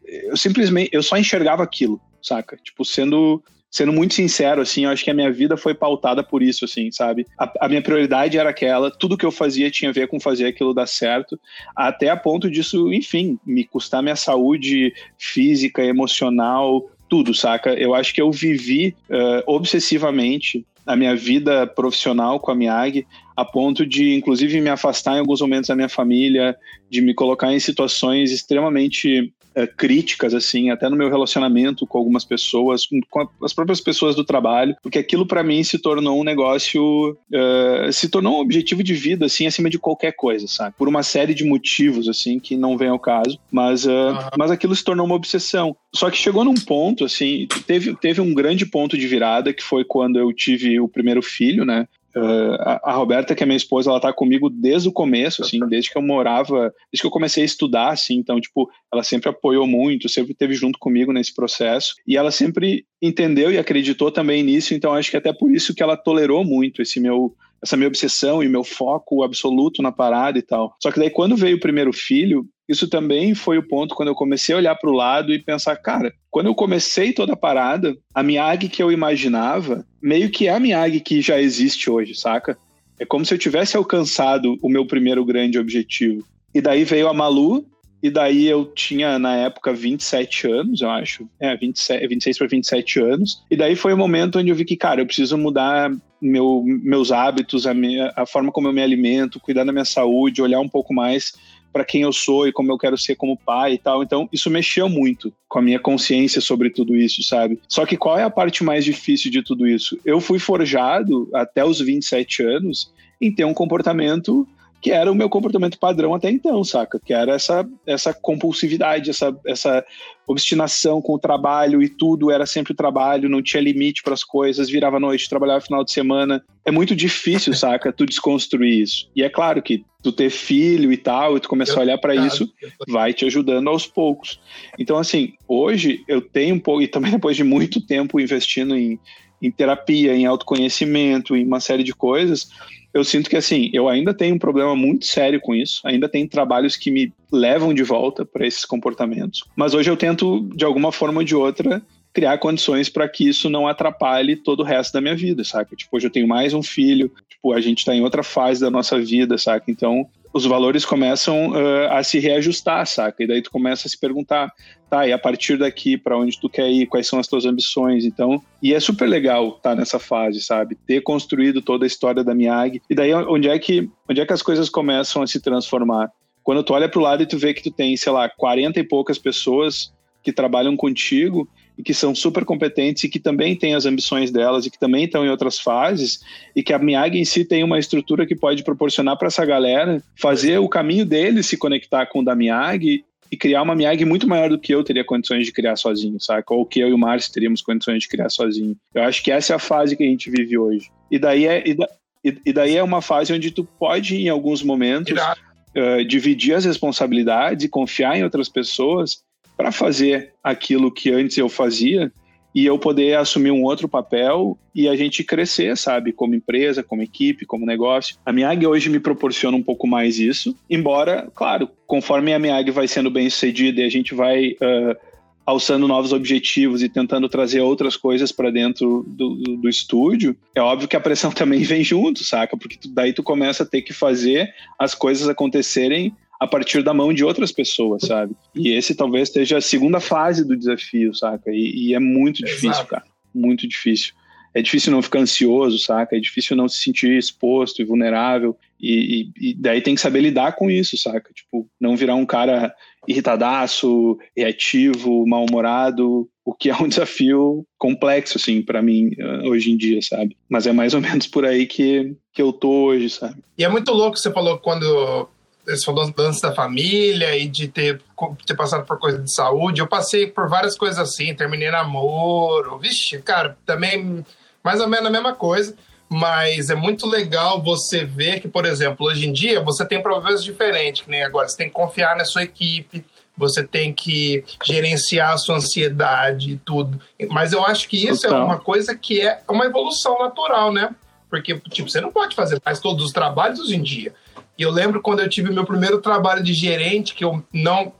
Eu 0.04 0.36
simplesmente. 0.36 0.90
Eu 0.92 1.00
só 1.00 1.16
enxergava 1.16 1.62
aquilo, 1.62 2.00
saca? 2.20 2.56
Tipo, 2.56 2.84
sendo. 2.84 3.40
Sendo 3.74 3.92
muito 3.92 4.14
sincero, 4.14 4.62
assim, 4.62 4.84
eu 4.84 4.90
acho 4.90 5.02
que 5.02 5.10
a 5.10 5.14
minha 5.14 5.32
vida 5.32 5.56
foi 5.56 5.74
pautada 5.74 6.22
por 6.22 6.44
isso, 6.44 6.64
assim, 6.64 6.92
sabe? 6.92 7.26
A, 7.36 7.52
a 7.62 7.68
minha 7.68 7.82
prioridade 7.82 8.38
era 8.38 8.50
aquela, 8.50 8.88
tudo 8.88 9.16
que 9.18 9.26
eu 9.26 9.32
fazia 9.32 9.68
tinha 9.68 9.90
a 9.90 9.92
ver 9.92 10.06
com 10.06 10.20
fazer 10.20 10.46
aquilo 10.46 10.72
dar 10.72 10.86
certo, 10.86 11.36
até 11.74 12.08
a 12.08 12.16
ponto 12.16 12.48
disso, 12.48 12.92
enfim, 12.92 13.36
me 13.44 13.64
custar 13.64 14.00
minha 14.00 14.14
saúde 14.14 14.94
física, 15.18 15.82
emocional, 15.82 16.88
tudo, 17.08 17.34
saca? 17.34 17.74
Eu 17.74 17.96
acho 17.96 18.14
que 18.14 18.22
eu 18.22 18.30
vivi 18.30 18.94
uh, 19.10 19.42
obsessivamente 19.44 20.64
a 20.86 20.94
minha 20.94 21.16
vida 21.16 21.66
profissional 21.66 22.38
com 22.38 22.52
a 22.52 22.54
Miag, 22.54 23.04
a 23.36 23.44
ponto 23.44 23.84
de, 23.84 24.14
inclusive, 24.14 24.60
me 24.60 24.70
afastar 24.70 25.16
em 25.16 25.18
alguns 25.18 25.40
momentos 25.40 25.66
da 25.66 25.74
minha 25.74 25.88
família, 25.88 26.56
de 26.88 27.00
me 27.00 27.12
colocar 27.12 27.52
em 27.52 27.58
situações 27.58 28.30
extremamente 28.30 29.34
uh, 29.56 29.76
críticas, 29.76 30.34
assim, 30.34 30.70
até 30.70 30.88
no 30.88 30.96
meu 30.96 31.08
relacionamento 31.08 31.86
com 31.86 31.98
algumas 31.98 32.24
pessoas, 32.24 32.86
com, 32.86 33.00
com 33.10 33.44
as 33.44 33.52
próprias 33.52 33.80
pessoas 33.80 34.14
do 34.14 34.24
trabalho, 34.24 34.76
porque 34.82 34.98
aquilo 34.98 35.26
para 35.26 35.42
mim 35.42 35.62
se 35.62 35.78
tornou 35.78 36.20
um 36.20 36.24
negócio, 36.24 37.10
uh, 37.12 37.92
se 37.92 38.08
tornou 38.08 38.38
um 38.38 38.40
objetivo 38.40 38.82
de 38.82 38.94
vida, 38.94 39.26
assim, 39.26 39.46
acima 39.46 39.70
de 39.70 39.78
qualquer 39.78 40.12
coisa, 40.12 40.46
sabe? 40.46 40.74
Por 40.76 40.88
uma 40.88 41.02
série 41.02 41.34
de 41.34 41.44
motivos, 41.44 42.08
assim, 42.08 42.38
que 42.38 42.56
não 42.56 42.76
vem 42.76 42.88
ao 42.88 42.98
caso, 42.98 43.38
mas, 43.50 43.84
uh, 43.84 43.90
uhum. 43.90 44.28
mas 44.38 44.50
aquilo 44.50 44.74
se 44.74 44.84
tornou 44.84 45.06
uma 45.06 45.14
obsessão. 45.14 45.76
Só 45.94 46.10
que 46.10 46.16
chegou 46.16 46.44
num 46.44 46.54
ponto, 46.54 47.04
assim, 47.04 47.46
teve, 47.66 47.94
teve 47.96 48.20
um 48.20 48.34
grande 48.34 48.66
ponto 48.66 48.98
de 48.98 49.06
virada, 49.06 49.52
que 49.52 49.62
foi 49.62 49.84
quando 49.84 50.18
eu 50.18 50.32
tive 50.32 50.80
o 50.80 50.88
primeiro 50.88 51.22
filho, 51.22 51.64
né? 51.64 51.86
Uh, 52.16 52.54
a, 52.60 52.90
a, 52.90 52.92
Roberta, 52.92 53.34
que 53.34 53.42
é 53.42 53.46
minha 53.46 53.56
esposa, 53.56 53.90
ela 53.90 54.00
tá 54.00 54.12
comigo 54.12 54.48
desde 54.48 54.88
o 54.88 54.92
começo, 54.92 55.42
assim, 55.42 55.58
desde 55.68 55.90
que 55.90 55.98
eu 55.98 56.02
morava, 56.02 56.72
desde 56.92 57.00
que 57.00 57.06
eu 57.06 57.10
comecei 57.10 57.42
a 57.42 57.46
estudar, 57.46 57.90
assim, 57.90 58.14
então, 58.14 58.40
tipo, 58.40 58.70
ela 58.92 59.02
sempre 59.02 59.30
apoiou 59.30 59.66
muito, 59.66 60.08
sempre 60.08 60.32
esteve 60.32 60.54
junto 60.54 60.78
comigo 60.78 61.12
nesse 61.12 61.34
processo, 61.34 61.94
e 62.06 62.16
ela 62.16 62.30
sempre 62.30 62.86
entendeu 63.02 63.50
e 63.50 63.58
acreditou 63.58 64.12
também 64.12 64.42
nisso, 64.42 64.74
então 64.74 64.94
acho 64.94 65.10
que 65.10 65.16
até 65.16 65.32
por 65.32 65.50
isso 65.50 65.74
que 65.74 65.82
ela 65.82 65.96
tolerou 65.96 66.44
muito 66.44 66.80
esse 66.80 67.00
meu, 67.00 67.34
essa 67.62 67.76
minha 67.76 67.88
obsessão 67.88 68.42
e 68.42 68.48
meu 68.48 68.62
foco 68.62 69.22
absoluto 69.22 69.82
na 69.82 69.90
parada 69.90 70.38
e 70.38 70.42
tal. 70.42 70.76
Só 70.80 70.92
que 70.92 71.00
daí 71.00 71.10
quando 71.10 71.36
veio 71.36 71.56
o 71.56 71.60
primeiro 71.60 71.92
filho, 71.92 72.46
isso 72.68 72.88
também 72.88 73.34
foi 73.34 73.58
o 73.58 73.66
ponto 73.66 73.94
quando 73.94 74.08
eu 74.08 74.14
comecei 74.14 74.54
a 74.54 74.58
olhar 74.58 74.74
para 74.74 74.90
o 74.90 74.94
lado 74.94 75.32
e 75.32 75.38
pensar, 75.38 75.76
cara, 75.76 76.12
quando 76.30 76.46
eu 76.46 76.54
comecei 76.54 77.12
toda 77.12 77.34
a 77.34 77.36
parada, 77.36 77.96
a 78.14 78.22
Miyagi 78.22 78.68
que 78.68 78.82
eu 78.82 78.90
imaginava, 78.90 79.86
meio 80.02 80.30
que 80.30 80.48
é 80.48 80.54
a 80.54 80.60
Miyagi 80.60 81.00
que 81.00 81.20
já 81.20 81.40
existe 81.40 81.90
hoje, 81.90 82.14
saca? 82.14 82.56
É 82.98 83.04
como 83.04 83.24
se 83.24 83.34
eu 83.34 83.38
tivesse 83.38 83.76
alcançado 83.76 84.56
o 84.62 84.68
meu 84.68 84.86
primeiro 84.86 85.24
grande 85.24 85.58
objetivo. 85.58 86.24
E 86.54 86.60
daí 86.60 86.84
veio 86.84 87.08
a 87.08 87.14
Malu, 87.14 87.66
e 88.04 88.10
daí 88.10 88.46
eu 88.46 88.66
tinha, 88.66 89.18
na 89.18 89.34
época, 89.34 89.72
27 89.72 90.46
anos, 90.46 90.82
eu 90.82 90.90
acho. 90.90 91.26
É, 91.40 91.56
27, 91.56 92.06
26 92.06 92.38
para 92.38 92.46
27 92.46 93.00
anos. 93.00 93.42
E 93.50 93.56
daí 93.56 93.74
foi 93.74 93.94
o 93.94 93.96
momento 93.96 94.38
onde 94.38 94.50
eu 94.50 94.54
vi 94.54 94.66
que, 94.66 94.76
cara, 94.76 95.00
eu 95.00 95.06
preciso 95.06 95.38
mudar 95.38 95.90
meu, 96.20 96.62
meus 96.66 97.10
hábitos, 97.10 97.66
a, 97.66 97.72
minha, 97.72 98.12
a 98.14 98.26
forma 98.26 98.52
como 98.52 98.68
eu 98.68 98.74
me 98.74 98.82
alimento, 98.82 99.40
cuidar 99.40 99.64
da 99.64 99.72
minha 99.72 99.86
saúde, 99.86 100.42
olhar 100.42 100.60
um 100.60 100.68
pouco 100.68 100.92
mais 100.92 101.32
para 101.74 101.84
quem 101.84 102.02
eu 102.02 102.12
sou 102.12 102.46
e 102.46 102.52
como 102.52 102.70
eu 102.70 102.78
quero 102.78 102.96
ser 102.96 103.16
como 103.16 103.36
pai 103.36 103.72
e 103.72 103.78
tal. 103.78 104.04
Então, 104.04 104.28
isso 104.32 104.48
mexeu 104.48 104.88
muito 104.88 105.32
com 105.48 105.58
a 105.58 105.62
minha 105.62 105.80
consciência 105.80 106.40
sobre 106.40 106.70
tudo 106.70 106.94
isso, 106.94 107.20
sabe? 107.24 107.58
Só 107.68 107.84
que 107.84 107.96
qual 107.96 108.16
é 108.16 108.22
a 108.22 108.30
parte 108.30 108.62
mais 108.62 108.84
difícil 108.84 109.28
de 109.28 109.42
tudo 109.42 109.66
isso? 109.66 109.98
Eu 110.04 110.20
fui 110.20 110.38
forjado 110.38 111.28
até 111.34 111.64
os 111.64 111.80
27 111.80 112.44
anos 112.44 112.92
em 113.20 113.34
ter 113.34 113.44
um 113.44 113.52
comportamento 113.52 114.46
que 114.84 114.90
era 114.90 115.10
o 115.10 115.14
meu 115.14 115.30
comportamento 115.30 115.78
padrão 115.78 116.14
até 116.14 116.30
então, 116.30 116.62
saca? 116.62 117.00
Que 117.02 117.14
era 117.14 117.32
essa, 117.32 117.66
essa 117.86 118.12
compulsividade, 118.12 119.08
essa, 119.08 119.34
essa 119.46 119.82
obstinação 120.26 121.00
com 121.00 121.14
o 121.14 121.18
trabalho 121.18 121.82
e 121.82 121.88
tudo 121.88 122.30
era 122.30 122.44
sempre 122.44 122.74
trabalho, 122.74 123.30
não 123.30 123.42
tinha 123.42 123.62
limite 123.62 124.02
para 124.02 124.12
as 124.12 124.22
coisas, 124.22 124.68
virava 124.68 125.00
noite, 125.00 125.26
trabalhava 125.26 125.62
final 125.62 125.82
de 125.82 125.90
semana. 125.90 126.44
É 126.66 126.70
muito 126.70 126.94
difícil, 126.94 127.54
saca? 127.56 127.94
Tu 127.94 128.04
desconstruir 128.04 128.82
isso. 128.82 129.08
E 129.16 129.22
é 129.22 129.30
claro 129.30 129.62
que 129.62 129.82
tu 130.02 130.12
ter 130.12 130.28
filho 130.28 130.92
e 130.92 130.98
tal, 130.98 131.38
e 131.38 131.40
tu 131.40 131.48
começar 131.48 131.78
a 131.78 131.80
olhar 131.80 131.96
para 131.96 132.14
isso, 132.14 132.46
vai 132.86 133.14
te 133.14 133.24
ajudando 133.24 133.68
aos 133.68 133.86
poucos. 133.86 134.38
Então, 134.78 134.98
assim, 134.98 135.32
hoje 135.48 136.04
eu 136.06 136.20
tenho 136.20 136.56
um 136.56 136.60
pouco, 136.60 136.82
e 136.82 136.86
também 136.86 137.10
depois 137.16 137.38
de 137.38 137.42
muito 137.42 137.80
tempo 137.80 138.20
investindo 138.20 138.76
em, 138.76 139.00
em 139.46 139.50
terapia, 139.50 140.14
em 140.14 140.26
autoconhecimento, 140.26 141.36
em 141.36 141.44
uma 141.44 141.60
série 141.60 141.82
de 141.82 141.94
coisas, 141.94 142.48
eu 142.92 143.02
sinto 143.02 143.28
que 143.28 143.36
assim, 143.36 143.70
eu 143.72 143.88
ainda 143.88 144.14
tenho 144.14 144.36
um 144.36 144.38
problema 144.38 144.76
muito 144.76 145.06
sério 145.06 145.40
com 145.40 145.54
isso, 145.54 145.80
ainda 145.84 146.08
tem 146.08 146.28
trabalhos 146.28 146.76
que 146.76 146.90
me 146.90 147.12
levam 147.30 147.74
de 147.74 147.82
volta 147.82 148.24
para 148.24 148.46
esses 148.46 148.64
comportamentos, 148.64 149.42
mas 149.56 149.74
hoje 149.74 149.90
eu 149.90 149.96
tento 149.96 150.48
de 150.54 150.64
alguma 150.64 150.92
forma 150.92 151.20
ou 151.20 151.24
de 151.24 151.34
outra 151.34 151.82
criar 152.12 152.38
condições 152.38 152.88
para 152.88 153.08
que 153.08 153.28
isso 153.28 153.50
não 153.50 153.66
atrapalhe 153.66 154.36
todo 154.36 154.60
o 154.60 154.64
resto 154.64 154.92
da 154.92 155.00
minha 155.00 155.16
vida, 155.16 155.42
saca? 155.42 155.74
Tipo, 155.74 155.96
hoje 155.96 156.06
eu 156.06 156.10
tenho 156.10 156.28
mais 156.28 156.54
um 156.54 156.62
filho, 156.62 157.10
tipo, 157.28 157.52
a 157.52 157.60
gente 157.60 157.78
está 157.78 157.92
em 157.92 158.02
outra 158.02 158.22
fase 158.22 158.60
da 158.60 158.70
nossa 158.70 159.00
vida, 159.00 159.36
saca? 159.36 159.68
Então, 159.68 160.06
os 160.34 160.44
valores 160.44 160.84
começam 160.84 161.50
uh, 161.50 161.92
a 161.92 162.02
se 162.02 162.18
reajustar, 162.18 162.84
saca? 162.86 163.22
E 163.22 163.26
daí 163.26 163.40
tu 163.40 163.52
começa 163.52 163.86
a 163.86 163.90
se 163.90 163.96
perguntar, 163.96 164.52
tá, 164.90 165.06
e 165.06 165.12
a 165.12 165.18
partir 165.18 165.56
daqui, 165.56 165.96
para 165.96 166.18
onde 166.18 166.40
tu 166.40 166.48
quer 166.48 166.68
ir, 166.68 166.86
quais 166.86 167.06
são 167.06 167.20
as 167.20 167.28
tuas 167.28 167.46
ambições, 167.46 168.04
então... 168.04 168.42
E 168.60 168.74
é 168.74 168.80
super 168.80 169.08
legal 169.08 169.48
estar 169.48 169.70
tá 169.70 169.74
nessa 169.76 170.00
fase, 170.00 170.40
sabe? 170.40 170.76
Ter 170.86 171.00
construído 171.02 171.62
toda 171.62 171.84
a 171.84 171.86
história 171.86 172.24
da 172.24 172.34
Miag. 172.34 172.82
E 172.90 172.94
daí, 172.96 173.14
onde 173.14 173.48
é 173.48 173.56
que, 173.60 173.88
onde 174.10 174.20
é 174.20 174.26
que 174.26 174.32
as 174.32 174.42
coisas 174.42 174.68
começam 174.68 175.22
a 175.22 175.26
se 175.26 175.40
transformar? 175.40 176.10
Quando 176.42 176.64
tu 176.64 176.74
olha 176.74 176.88
para 176.88 176.98
o 176.98 177.02
lado 177.02 177.22
e 177.22 177.26
tu 177.26 177.38
vê 177.38 177.54
que 177.54 177.62
tu 177.62 177.70
tem, 177.70 177.96
sei 177.96 178.10
lá, 178.10 178.28
40 178.28 178.80
e 178.80 178.84
poucas 178.84 179.18
pessoas 179.18 179.94
que 180.20 180.32
trabalham 180.32 180.76
contigo 180.76 181.48
e 181.76 181.82
que 181.82 181.92
são 181.92 182.14
super 182.14 182.44
competentes 182.44 183.04
e 183.04 183.08
que 183.08 183.18
também 183.18 183.56
têm 183.56 183.74
as 183.74 183.86
ambições 183.86 184.30
delas 184.30 184.66
e 184.66 184.70
que 184.70 184.78
também 184.78 185.04
estão 185.04 185.24
em 185.24 185.28
outras 185.28 185.58
fases 185.58 186.20
e 186.54 186.62
que 186.62 186.72
a 186.72 186.78
Miag 186.78 187.18
em 187.18 187.24
si 187.24 187.44
tem 187.44 187.64
uma 187.64 187.78
estrutura 187.78 188.26
que 188.26 188.36
pode 188.36 188.62
proporcionar 188.62 189.16
para 189.16 189.28
essa 189.28 189.44
galera 189.44 190.02
fazer 190.16 190.58
o 190.58 190.68
caminho 190.68 191.04
deles 191.04 191.46
se 191.46 191.56
conectar 191.56 192.06
com 192.06 192.20
o 192.20 192.24
da 192.24 192.34
Miag 192.34 193.04
e 193.30 193.36
criar 193.36 193.62
uma 193.62 193.74
Miag 193.74 194.04
muito 194.04 194.28
maior 194.28 194.48
do 194.48 194.58
que 194.58 194.72
eu 194.72 194.84
teria 194.84 195.04
condições 195.04 195.44
de 195.44 195.52
criar 195.52 195.76
sozinho, 195.76 196.20
saca? 196.20 196.54
Ou 196.54 196.64
que 196.64 196.78
eu 196.78 196.88
e 196.88 196.92
o 196.92 196.98
Márcio 196.98 197.32
teríamos 197.32 197.62
condições 197.62 198.00
de 198.00 198.08
criar 198.08 198.28
sozinho. 198.28 198.76
Eu 198.94 199.02
acho 199.02 199.22
que 199.24 199.32
essa 199.32 199.54
é 199.54 199.56
a 199.56 199.58
fase 199.58 199.96
que 199.96 200.04
a 200.04 200.06
gente 200.06 200.30
vive 200.30 200.56
hoje. 200.56 200.90
E 201.10 201.18
daí 201.18 201.46
é, 201.46 201.68
e, 201.68 201.74
da, 201.74 201.88
e 202.24 202.52
daí 202.52 202.76
é 202.76 202.82
uma 202.82 203.02
fase 203.02 203.32
onde 203.32 203.50
tu 203.50 203.64
pode, 203.64 204.16
em 204.16 204.28
alguns 204.28 204.62
momentos, 204.62 205.20
uh, 205.20 206.04
dividir 206.06 206.54
as 206.54 206.64
responsabilidades 206.64 207.64
e 207.64 207.68
confiar 207.68 208.16
em 208.16 208.22
outras 208.22 208.48
pessoas 208.48 209.23
para 209.56 209.72
fazer 209.72 210.32
aquilo 210.42 210.90
que 210.90 211.10
antes 211.10 211.36
eu 211.38 211.48
fazia 211.48 212.12
e 212.54 212.64
eu 212.64 212.78
poder 212.78 213.16
assumir 213.16 213.50
um 213.50 213.64
outro 213.64 213.88
papel 213.88 214.56
e 214.72 214.88
a 214.88 214.94
gente 214.94 215.24
crescer, 215.24 215.76
sabe, 215.76 216.12
como 216.12 216.36
empresa, 216.36 216.84
como 216.84 217.02
equipe, 217.02 217.44
como 217.44 217.66
negócio. 217.66 218.16
A 218.24 218.32
Miag 218.32 218.64
hoje 218.64 218.88
me 218.88 219.00
proporciona 219.00 219.56
um 219.56 219.62
pouco 219.62 219.88
mais 219.88 220.18
isso, 220.18 220.56
embora, 220.70 221.28
claro, 221.34 221.68
conforme 221.86 222.32
a 222.32 222.38
Miag 222.38 222.70
vai 222.70 222.86
sendo 222.86 223.10
bem 223.10 223.28
sucedida 223.28 223.80
e 223.80 223.84
a 223.84 223.90
gente 223.90 224.14
vai 224.14 224.50
uh, 224.52 224.96
alçando 225.44 225.86
novos 225.86 226.12
objetivos 226.12 226.82
e 226.82 226.88
tentando 226.88 227.28
trazer 227.28 227.60
outras 227.60 227.96
coisas 227.96 228.32
para 228.32 228.50
dentro 228.50 229.04
do, 229.06 229.34
do, 229.34 229.56
do, 229.56 229.68
estúdio, 229.68 230.36
é 230.54 230.60
óbvio 230.60 230.88
que 230.88 230.96
a 230.96 231.00
pressão 231.00 231.30
também 231.32 231.62
vem 231.62 231.82
junto, 231.82 232.24
saca? 232.24 232.56
Porque 232.56 232.76
tu, 232.76 232.88
daí 232.88 233.12
tu 233.12 233.22
começa 233.22 233.64
a 233.64 233.66
ter 233.66 233.82
que 233.82 233.92
fazer 233.92 234.54
as 234.78 234.94
coisas 234.94 235.28
acontecerem 235.28 236.14
a 236.40 236.46
partir 236.46 236.82
da 236.82 236.92
mão 236.92 237.12
de 237.12 237.24
outras 237.24 237.52
pessoas, 237.52 238.02
sabe? 238.02 238.34
E 238.54 238.72
esse 238.72 238.94
talvez 238.94 239.30
seja 239.30 239.58
a 239.58 239.62
segunda 239.62 240.00
fase 240.00 240.44
do 240.44 240.56
desafio, 240.56 241.14
saca? 241.14 241.50
E, 241.50 241.88
e 241.88 241.94
é 241.94 242.00
muito 242.00 242.44
difícil, 242.44 242.70
Exato. 242.70 242.88
cara. 242.88 243.04
Muito 243.34 243.66
difícil. 243.66 244.12
É 244.54 244.62
difícil 244.62 244.92
não 244.92 245.02
ficar 245.02 245.18
ansioso, 245.18 245.78
saca? 245.78 246.16
É 246.16 246.20
difícil 246.20 246.56
não 246.56 246.68
se 246.68 246.80
sentir 246.80 247.18
exposto 247.18 247.82
e 247.82 247.84
vulnerável. 247.84 248.56
E, 248.80 249.32
e, 249.40 249.50
e 249.50 249.54
daí 249.54 249.80
tem 249.80 249.96
que 249.96 250.00
saber 250.00 250.20
lidar 250.20 250.52
com 250.52 250.70
isso, 250.70 250.96
saca? 250.96 251.32
Tipo, 251.34 251.68
não 251.80 251.96
virar 251.96 252.14
um 252.14 252.24
cara 252.24 252.72
irritadaço, 253.06 254.16
reativo, 254.36 255.26
mal-humorado, 255.26 256.28
o 256.44 256.54
que 256.54 256.70
é 256.70 256.76
um 256.76 256.86
desafio 256.88 257.66
complexo, 257.78 258.38
assim, 258.38 258.62
para 258.62 258.82
mim, 258.82 259.10
eh, 259.18 259.48
hoje 259.48 259.72
em 259.72 259.76
dia, 259.76 260.00
sabe? 260.02 260.36
Mas 260.48 260.66
é 260.66 260.72
mais 260.72 260.94
ou 260.94 261.00
menos 261.00 261.26
por 261.26 261.44
aí 261.44 261.66
que, 261.66 262.14
que 262.32 262.40
eu 262.40 262.52
tô 262.52 262.84
hoje, 262.84 263.10
sabe? 263.10 263.42
E 263.58 263.64
é 263.64 263.68
muito 263.68 263.92
louco, 263.92 264.16
você 264.16 264.30
falou 264.30 264.58
quando 264.58 265.28
você 265.66 265.84
falou 265.84 266.12
lance 266.16 266.42
da 266.42 266.52
família 266.52 267.36
e 267.36 267.48
de 267.48 267.68
ter, 267.68 268.00
ter 268.46 268.54
passado 268.54 268.84
por 268.84 268.98
coisa 268.98 269.18
de 269.18 269.32
saúde. 269.32 269.80
Eu 269.80 269.86
passei 269.86 270.26
por 270.26 270.48
várias 270.48 270.76
coisas 270.76 270.98
assim, 270.98 271.34
terminei 271.34 271.70
namoro. 271.70 272.78
Vixe, 272.78 273.20
cara, 273.22 273.56
também 273.64 274.24
mais 274.62 274.80
ou 274.80 274.88
menos 274.88 275.06
a 275.06 275.10
mesma 275.10 275.34
coisa. 275.34 275.74
Mas 276.08 276.70
é 276.70 276.74
muito 276.74 277.06
legal 277.06 277.62
você 277.62 278.04
ver 278.04 278.40
que, 278.40 278.46
por 278.46 278.66
exemplo, 278.66 279.06
hoje 279.06 279.26
em 279.26 279.32
dia 279.32 279.60
você 279.62 279.84
tem 279.84 280.02
problemas 280.02 280.44
diferentes, 280.44 281.02
que 281.02 281.10
nem 281.10 281.22
agora. 281.22 281.48
Você 281.48 281.56
tem 281.56 281.68
que 281.68 281.74
confiar 281.74 282.14
na 282.14 282.24
sua 282.24 282.42
equipe, 282.42 283.04
você 283.36 283.64
tem 283.64 283.92
que 283.92 284.44
gerenciar 284.62 285.32
a 285.32 285.38
sua 285.38 285.56
ansiedade 285.56 286.52
e 286.52 286.56
tudo. 286.56 287.00
Mas 287.30 287.52
eu 287.52 287.64
acho 287.64 287.88
que 287.88 288.06
isso 288.06 288.26
é 288.26 288.30
é 288.30 288.34
uma 288.34 288.58
coisa 288.58 288.94
que 288.94 289.20
é 289.22 289.40
uma 289.48 289.64
evolução 289.64 290.18
natural, 290.18 290.72
né? 290.72 290.94
Porque, 291.28 291.58
tipo, 291.70 291.90
você 291.90 292.00
não 292.00 292.12
pode 292.12 292.36
fazer 292.36 292.60
mais 292.64 292.78
todos 292.78 293.06
os 293.06 293.12
trabalhos 293.12 293.58
hoje 293.58 293.74
em 293.74 293.82
dia. 293.82 294.14
E 294.56 294.62
eu 294.62 294.70
lembro 294.70 295.02
quando 295.02 295.20
eu 295.20 295.28
tive 295.28 295.52
meu 295.52 295.64
primeiro 295.64 296.00
trabalho 296.00 296.42
de 296.42 296.52
gerente, 296.52 297.14
que 297.14 297.24
eu 297.24 297.44
não. 297.52 297.92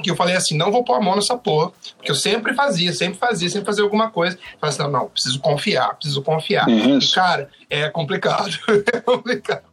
Que 0.00 0.10
eu 0.10 0.16
falei 0.16 0.36
assim, 0.36 0.56
não 0.56 0.70
vou 0.70 0.84
pôr 0.84 0.94
a 0.94 1.00
mão 1.00 1.16
nessa 1.16 1.36
porra. 1.36 1.72
Porque 1.96 2.10
eu 2.10 2.14
sempre 2.14 2.54
fazia, 2.54 2.92
sempre 2.92 3.18
fazia, 3.18 3.50
sempre 3.50 3.66
fazia 3.66 3.82
alguma 3.82 4.10
coisa. 4.10 4.36
Eu 4.36 4.58
falei 4.60 4.74
assim, 4.74 4.82
não, 4.82 4.90
não, 4.90 5.08
preciso 5.08 5.40
confiar, 5.40 5.94
preciso 5.96 6.22
confiar. 6.22 6.68
E, 6.68 6.98
cara, 7.12 7.50
é 7.68 7.88
complicado. 7.88 8.56
é 8.92 9.00
complicado. 9.00 9.64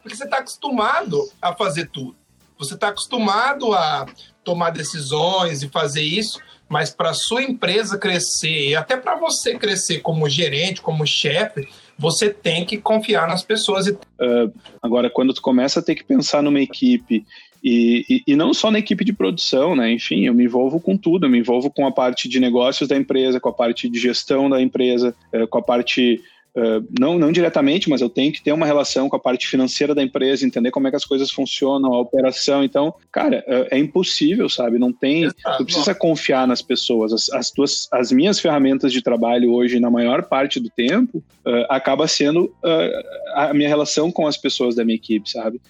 Porque 0.00 0.16
você 0.16 0.24
está 0.24 0.38
acostumado 0.38 1.28
a 1.40 1.52
fazer 1.52 1.86
tudo. 1.86 2.14
Você 2.58 2.74
está 2.74 2.88
acostumado 2.88 3.74
a 3.74 4.06
tomar 4.44 4.70
decisões 4.70 5.62
e 5.62 5.68
fazer 5.68 6.02
isso, 6.02 6.40
mas 6.68 6.90
para 6.90 7.12
sua 7.12 7.42
empresa 7.42 7.98
crescer 7.98 8.68
e 8.70 8.76
até 8.76 8.96
para 8.96 9.16
você 9.16 9.58
crescer 9.58 10.00
como 10.00 10.28
gerente, 10.28 10.80
como 10.80 11.06
chefe, 11.06 11.68
você 12.02 12.30
tem 12.30 12.64
que 12.64 12.78
confiar 12.78 13.28
nas 13.28 13.44
pessoas. 13.44 13.86
Uh, 13.86 14.52
agora, 14.82 15.08
quando 15.08 15.32
tu 15.32 15.40
começa 15.40 15.78
a 15.78 15.82
ter 15.82 15.94
que 15.94 16.02
pensar 16.02 16.42
numa 16.42 16.60
equipe 16.60 17.24
e, 17.62 18.04
e, 18.10 18.22
e, 18.32 18.36
não 18.36 18.52
só 18.52 18.72
na 18.72 18.80
equipe 18.80 19.04
de 19.04 19.12
produção, 19.12 19.76
né? 19.76 19.92
Enfim, 19.92 20.26
eu 20.26 20.34
me 20.34 20.42
envolvo 20.44 20.80
com 20.80 20.96
tudo, 20.96 21.26
eu 21.26 21.30
me 21.30 21.38
envolvo 21.38 21.70
com 21.70 21.86
a 21.86 21.92
parte 21.92 22.28
de 22.28 22.40
negócios 22.40 22.88
da 22.88 22.96
empresa, 22.96 23.38
com 23.38 23.48
a 23.48 23.52
parte 23.52 23.88
de 23.88 24.00
gestão 24.00 24.50
da 24.50 24.60
empresa, 24.60 25.14
eh, 25.32 25.46
com 25.46 25.58
a 25.58 25.62
parte 25.62 26.20
Uh, 26.54 26.86
não, 26.98 27.18
não 27.18 27.32
diretamente, 27.32 27.88
mas 27.88 28.02
eu 28.02 28.10
tenho 28.10 28.30
que 28.30 28.42
ter 28.42 28.52
uma 28.52 28.66
relação 28.66 29.08
com 29.08 29.16
a 29.16 29.20
parte 29.20 29.46
financeira 29.46 29.94
da 29.94 30.02
empresa, 30.02 30.44
entender 30.44 30.70
como 30.70 30.86
é 30.86 30.90
que 30.90 30.96
as 30.96 31.04
coisas 31.04 31.30
funcionam, 31.30 31.94
a 31.94 32.00
operação. 32.00 32.62
Então, 32.62 32.94
cara, 33.10 33.42
é, 33.46 33.76
é 33.76 33.78
impossível, 33.78 34.48
sabe? 34.50 34.78
Não 34.78 34.92
tem. 34.92 35.24
Exato. 35.24 35.58
Tu 35.58 35.64
precisa 35.64 35.94
confiar 35.94 36.46
nas 36.46 36.60
pessoas. 36.60 37.12
As, 37.12 37.30
as, 37.30 37.50
tuas, 37.50 37.88
as 37.90 38.12
minhas 38.12 38.38
ferramentas 38.38 38.92
de 38.92 39.00
trabalho 39.00 39.52
hoje, 39.52 39.80
na 39.80 39.90
maior 39.90 40.24
parte 40.24 40.60
do 40.60 40.68
tempo, 40.68 41.18
uh, 41.46 41.64
acaba 41.70 42.06
sendo 42.06 42.44
uh, 42.44 43.34
a 43.34 43.54
minha 43.54 43.68
relação 43.68 44.12
com 44.12 44.26
as 44.26 44.36
pessoas 44.36 44.74
da 44.74 44.84
minha 44.84 44.96
equipe, 44.96 45.30
sabe? 45.30 45.60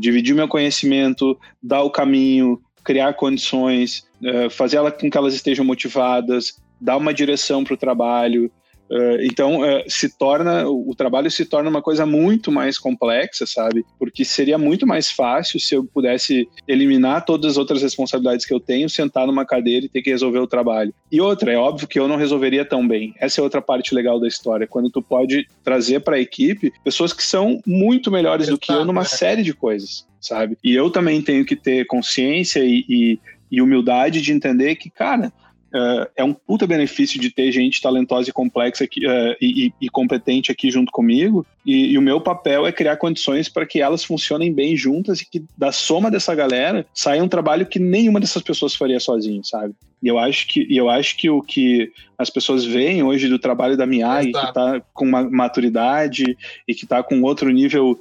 dividir 0.00 0.34
meu 0.34 0.46
conhecimento, 0.46 1.38
dar 1.62 1.82
o 1.82 1.90
caminho, 1.90 2.60
criar 2.84 3.14
condições, 3.14 4.06
fazer 4.50 4.76
ela 4.76 4.90
com 4.92 5.10
que 5.10 5.16
elas 5.16 5.32
estejam 5.32 5.64
motivadas, 5.64 6.60
dar 6.78 6.98
uma 6.98 7.14
direção 7.14 7.64
para 7.64 7.74
o 7.74 7.76
trabalho. 7.76 8.50
Uh, 8.92 9.22
então, 9.22 9.60
uh, 9.60 9.82
se 9.88 10.18
torna, 10.18 10.68
o 10.68 10.94
trabalho 10.94 11.30
se 11.30 11.46
torna 11.46 11.70
uma 11.70 11.80
coisa 11.80 12.04
muito 12.04 12.52
mais 12.52 12.78
complexa, 12.78 13.46
sabe? 13.46 13.86
Porque 13.98 14.22
seria 14.22 14.58
muito 14.58 14.86
mais 14.86 15.10
fácil 15.10 15.58
se 15.58 15.74
eu 15.74 15.82
pudesse 15.82 16.46
eliminar 16.68 17.24
todas 17.24 17.52
as 17.52 17.56
outras 17.56 17.80
responsabilidades 17.80 18.44
que 18.44 18.52
eu 18.52 18.60
tenho, 18.60 18.90
sentar 18.90 19.26
numa 19.26 19.46
cadeira 19.46 19.86
e 19.86 19.88
ter 19.88 20.02
que 20.02 20.10
resolver 20.10 20.40
o 20.40 20.46
trabalho. 20.46 20.92
E 21.10 21.22
outra, 21.22 21.50
é 21.50 21.56
óbvio 21.56 21.88
que 21.88 21.98
eu 21.98 22.06
não 22.06 22.16
resolveria 22.16 22.66
tão 22.66 22.86
bem. 22.86 23.14
Essa 23.18 23.40
é 23.40 23.42
outra 23.42 23.62
parte 23.62 23.94
legal 23.94 24.20
da 24.20 24.28
história, 24.28 24.66
quando 24.66 24.90
tu 24.90 25.00
pode 25.00 25.48
trazer 25.64 26.00
para 26.00 26.16
a 26.16 26.20
equipe 26.20 26.70
pessoas 26.84 27.14
que 27.14 27.24
são 27.24 27.62
muito 27.66 28.10
melhores 28.10 28.48
do 28.48 28.58
que 28.58 28.70
eu 28.70 28.84
numa 28.84 29.02
é. 29.02 29.06
série 29.06 29.42
de 29.42 29.54
coisas, 29.54 30.06
sabe? 30.20 30.58
E 30.62 30.74
eu 30.74 30.90
também 30.90 31.22
tenho 31.22 31.46
que 31.46 31.56
ter 31.56 31.86
consciência 31.86 32.60
e, 32.62 32.84
e, 32.86 33.20
e 33.50 33.62
humildade 33.62 34.20
de 34.20 34.32
entender 34.32 34.76
que, 34.76 34.90
cara, 34.90 35.32
Uh, 35.74 36.06
é 36.14 36.22
um 36.22 36.34
puta 36.34 36.66
benefício 36.66 37.18
de 37.18 37.30
ter 37.30 37.50
gente 37.50 37.80
talentosa 37.80 38.28
e 38.28 38.32
complexa 38.32 38.84
aqui, 38.84 39.06
uh, 39.06 39.34
e, 39.40 39.72
e, 39.80 39.88
competente 39.88 40.52
aqui 40.52 40.70
junto 40.70 40.92
comigo. 40.92 41.46
E, 41.64 41.92
e, 41.92 41.98
o 41.98 42.02
meu 42.02 42.20
papel 42.20 42.66
é 42.66 42.72
criar 42.72 42.98
condições 42.98 43.48
para 43.48 43.64
que 43.64 43.80
elas 43.80 44.04
funcionem 44.04 44.52
bem 44.52 44.76
juntas 44.76 45.22
e 45.22 45.30
que 45.30 45.42
da 45.56 45.72
soma 45.72 46.10
dessa 46.10 46.34
galera 46.34 46.84
saia 46.92 47.24
um 47.24 47.28
trabalho 47.28 47.64
que 47.64 47.78
nenhuma 47.78 48.20
dessas 48.20 48.42
pessoas 48.42 48.74
faria 48.74 49.00
sozinho, 49.00 49.42
sabe? 49.42 49.72
E 50.02 50.08
eu 50.08 50.18
acho 50.18 50.46
que, 50.48 50.66
eu 50.76 50.90
acho 50.90 51.16
que 51.16 51.30
o 51.30 51.40
que 51.40 51.90
as 52.18 52.28
pessoas 52.28 52.66
veem 52.66 53.02
hoje 53.02 53.28
do 53.28 53.38
trabalho 53.38 53.76
da 53.76 53.86
Miai, 53.86 54.26
que 54.26 54.36
está 54.36 54.82
com 54.92 55.06
uma 55.06 55.22
maturidade 55.30 56.36
e 56.68 56.74
que 56.74 56.84
está 56.84 57.02
com 57.02 57.22
outro 57.22 57.48
nível 57.50 57.98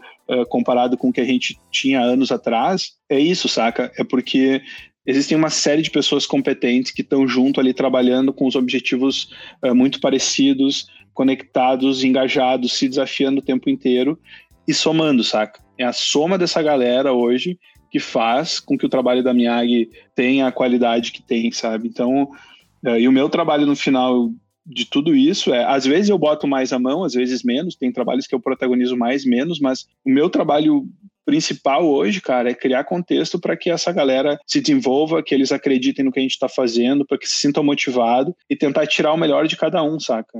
comparado 0.49 0.97
com 0.97 1.09
o 1.09 1.13
que 1.13 1.19
a 1.19 1.25
gente 1.25 1.59
tinha 1.69 1.99
anos 1.99 2.31
atrás, 2.31 2.93
é 3.09 3.19
isso, 3.19 3.49
saca? 3.49 3.91
É 3.97 4.03
porque 4.03 4.61
existem 5.11 5.37
uma 5.37 5.49
série 5.49 5.81
de 5.81 5.91
pessoas 5.91 6.25
competentes 6.25 6.91
que 6.91 7.01
estão 7.01 7.27
junto 7.27 7.59
ali 7.59 7.73
trabalhando 7.73 8.33
com 8.33 8.47
os 8.47 8.55
objetivos 8.55 9.29
uh, 9.63 9.75
muito 9.75 9.99
parecidos, 9.99 10.87
conectados, 11.13 12.03
engajados, 12.03 12.73
se 12.73 12.87
desafiando 12.87 13.39
o 13.39 13.43
tempo 13.43 13.69
inteiro 13.69 14.17
e 14.67 14.73
somando, 14.73 15.23
saca? 15.23 15.61
É 15.77 15.83
a 15.83 15.93
soma 15.93 16.37
dessa 16.37 16.61
galera 16.61 17.13
hoje 17.13 17.59
que 17.91 17.99
faz 17.99 18.59
com 18.59 18.77
que 18.77 18.85
o 18.85 18.89
trabalho 18.89 19.21
da 19.21 19.33
Miyagi 19.33 19.89
tenha 20.15 20.47
a 20.47 20.51
qualidade 20.51 21.11
que 21.11 21.21
tem, 21.21 21.51
sabe? 21.51 21.87
Então, 21.89 22.23
uh, 22.85 22.97
e 22.97 23.07
o 23.07 23.11
meu 23.11 23.27
trabalho 23.29 23.65
no 23.65 23.75
final 23.75 24.31
de 24.65 24.85
tudo 24.85 25.15
isso 25.15 25.53
é, 25.53 25.65
às 25.65 25.85
vezes 25.85 26.09
eu 26.09 26.17
boto 26.17 26.47
mais 26.47 26.71
a 26.71 26.79
mão, 26.79 27.03
às 27.03 27.13
vezes 27.13 27.43
menos, 27.43 27.75
tem 27.75 27.91
trabalhos 27.91 28.27
que 28.27 28.33
eu 28.33 28.39
protagonizo 28.39 28.95
mais, 28.95 29.25
menos, 29.25 29.59
mas 29.59 29.87
o 30.05 30.09
meu 30.09 30.29
trabalho 30.29 30.87
principal 31.25 31.85
hoje, 31.87 32.21
cara, 32.21 32.49
é 32.49 32.53
criar 32.53 32.83
contexto 32.83 33.39
para 33.39 33.55
que 33.55 33.69
essa 33.69 33.91
galera 33.91 34.39
se 34.45 34.61
desenvolva, 34.61 35.23
que 35.23 35.33
eles 35.33 35.51
acreditem 35.51 36.05
no 36.05 36.11
que 36.11 36.19
a 36.19 36.21
gente 36.21 36.31
está 36.31 36.49
fazendo, 36.49 37.05
para 37.05 37.17
que 37.17 37.27
se 37.27 37.39
sintam 37.39 37.63
motivados 37.63 38.33
e 38.49 38.55
tentar 38.55 38.87
tirar 38.87 39.13
o 39.13 39.17
melhor 39.17 39.47
de 39.47 39.55
cada 39.55 39.83
um, 39.83 39.99
saca? 39.99 40.31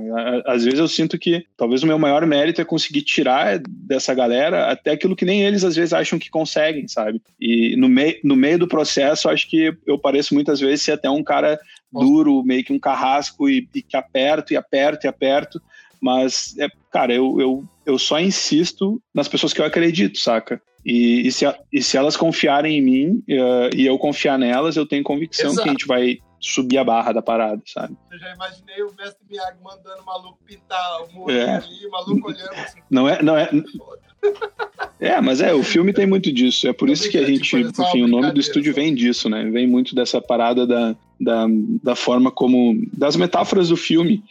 Às 0.46 0.64
vezes 0.64 0.78
eu 0.78 0.88
sinto 0.88 1.18
que 1.18 1.44
talvez 1.56 1.82
o 1.82 1.86
meu 1.86 1.98
maior 1.98 2.26
mérito 2.26 2.60
é 2.60 2.64
conseguir 2.64 3.02
tirar 3.02 3.60
dessa 3.66 4.14
galera 4.14 4.70
até 4.70 4.92
aquilo 4.92 5.16
que 5.16 5.24
nem 5.24 5.42
eles 5.42 5.64
às 5.64 5.76
vezes 5.76 5.92
acham 5.92 6.18
que 6.18 6.30
conseguem, 6.30 6.88
sabe? 6.88 7.20
E 7.40 7.76
no, 7.76 7.88
mei 7.88 8.20
no 8.22 8.36
meio 8.36 8.58
do 8.58 8.68
processo, 8.68 9.28
acho 9.28 9.48
que 9.48 9.74
eu 9.86 9.98
pareço 9.98 10.34
muitas 10.34 10.60
vezes 10.60 10.82
ser 10.82 10.92
até 10.92 11.08
um 11.08 11.22
cara 11.22 11.58
duro, 11.92 12.42
meio 12.42 12.64
que 12.64 12.72
um 12.72 12.78
carrasco 12.78 13.48
e, 13.48 13.68
e 13.74 13.82
que 13.82 13.96
aperto 13.96 14.52
e 14.52 14.56
aperto 14.56 15.06
e 15.06 15.08
aperto, 15.08 15.60
mas, 16.02 16.56
é, 16.58 16.68
cara, 16.90 17.14
eu, 17.14 17.40
eu, 17.40 17.64
eu 17.84 17.98
só 17.98 18.20
insisto 18.20 19.02
nas 19.14 19.28
pessoas 19.28 19.52
que 19.52 19.60
eu 19.60 19.64
acredito, 19.64 20.18
saca? 20.18 20.60
E, 20.84 21.26
e, 21.26 21.32
se, 21.32 21.44
e 21.72 21.82
se 21.82 21.96
elas 21.96 22.16
confiarem 22.16 22.78
em 22.78 22.82
mim 22.82 23.24
uh, 23.28 23.74
e 23.74 23.86
eu 23.86 23.96
confiar 23.98 24.38
nelas, 24.38 24.76
eu 24.76 24.86
tenho 24.86 25.04
convicção 25.04 25.50
Exato. 25.50 25.62
que 25.62 25.68
a 25.68 25.72
gente 25.72 25.86
vai 25.86 26.18
subir 26.40 26.76
a 26.78 26.84
barra 26.84 27.12
da 27.12 27.22
parada, 27.22 27.62
sabe? 27.66 27.96
Eu 28.10 28.18
já 28.18 28.34
imaginei 28.34 28.82
o 28.82 28.92
mestre 28.96 29.24
Miyagi 29.30 29.58
mandando 29.62 30.02
o 30.02 30.04
maluco 30.04 30.38
pintar 30.44 31.02
o 31.04 31.12
muro 31.12 31.32
é. 31.32 31.56
ali, 31.56 31.86
o 31.86 31.90
maluco 31.90 32.28
olhando 32.28 32.52
assim. 32.54 32.80
Não 32.90 33.08
é, 33.08 33.22
não 33.22 33.36
é. 33.36 33.48
É, 34.98 35.20
mas 35.20 35.40
é, 35.40 35.52
o 35.54 35.62
filme 35.62 35.92
tem 35.92 36.06
muito 36.06 36.32
disso. 36.32 36.68
É 36.68 36.72
por 36.72 36.88
isso 36.88 37.08
que 37.08 37.18
a 37.18 37.24
gente, 37.24 37.56
enfim, 37.56 38.02
o 38.02 38.08
nome 38.08 38.32
do 38.32 38.40
estúdio 38.40 38.74
vem 38.74 38.94
disso, 38.94 39.28
né? 39.28 39.44
Vem 39.50 39.66
muito 39.66 39.94
dessa 39.94 40.20
parada 40.20 40.66
da, 40.66 40.96
da, 41.20 41.46
da 41.82 41.96
forma 41.96 42.30
como. 42.30 42.74
das 42.92 43.16
metáforas 43.16 43.68
do 43.68 43.76
filme 43.76 44.22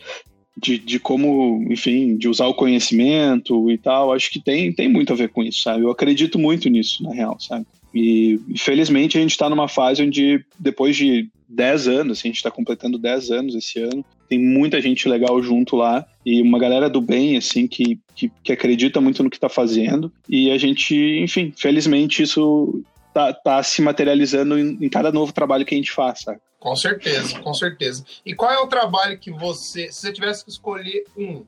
de, 0.57 0.77
de 0.77 0.99
como, 0.99 1.65
enfim, 1.69 2.17
de 2.17 2.27
usar 2.27 2.47
o 2.47 2.53
conhecimento 2.53 3.71
e 3.71 3.77
tal, 3.77 4.13
acho 4.13 4.29
que 4.29 4.39
tem, 4.39 4.71
tem 4.71 4.87
muito 4.87 5.13
a 5.13 5.15
ver 5.15 5.29
com 5.29 5.43
isso, 5.43 5.61
sabe? 5.61 5.83
Eu 5.83 5.91
acredito 5.91 6.37
muito 6.37 6.69
nisso, 6.69 7.03
na 7.03 7.13
real, 7.13 7.39
sabe? 7.39 7.65
E 7.93 8.39
infelizmente 8.49 9.17
a 9.17 9.21
gente 9.21 9.31
está 9.31 9.49
numa 9.49 9.67
fase 9.67 10.01
onde, 10.03 10.43
depois 10.57 10.95
de 10.95 11.29
10 11.49 11.87
anos, 11.87 12.17
assim, 12.17 12.29
a 12.29 12.31
gente 12.31 12.37
está 12.37 12.51
completando 12.51 12.97
10 12.97 13.31
anos 13.31 13.55
esse 13.55 13.79
ano, 13.79 14.05
tem 14.29 14.39
muita 14.39 14.79
gente 14.79 15.09
legal 15.09 15.41
junto 15.43 15.75
lá 15.75 16.05
e 16.25 16.41
uma 16.41 16.57
galera 16.57 16.89
do 16.89 17.01
bem, 17.01 17.35
assim, 17.35 17.67
que, 17.67 17.99
que, 18.15 18.31
que 18.41 18.53
acredita 18.53 19.01
muito 19.01 19.21
no 19.21 19.29
que 19.29 19.35
está 19.35 19.49
fazendo. 19.49 20.09
E 20.29 20.49
a 20.51 20.57
gente, 20.57 20.95
enfim, 21.21 21.53
felizmente 21.55 22.23
isso 22.23 22.81
tá, 23.14 23.34
tá 23.34 23.64
se 23.64 23.82
materializando 23.82 24.57
em, 24.57 24.78
em 24.82 24.89
cada 24.89 25.12
novo 25.12 25.32
trabalho 25.32 25.66
que 25.66 25.76
a 25.76 25.78
gente 25.78 25.91
faz, 25.91 26.22
sabe? 26.22 26.39
Com 26.59 26.76
certeza, 26.76 27.39
com 27.39 27.53
certeza. 27.53 28.05
E 28.26 28.36
qual 28.36 28.51
é 28.51 28.59
o 28.59 28.68
trabalho 28.68 29.18
que 29.18 29.32
você, 29.32 29.91
se 29.91 30.01
você 30.01 30.14
tivesse 30.14 30.43
que 30.43 30.51
escolher 30.51 31.05
um, 31.18 31.43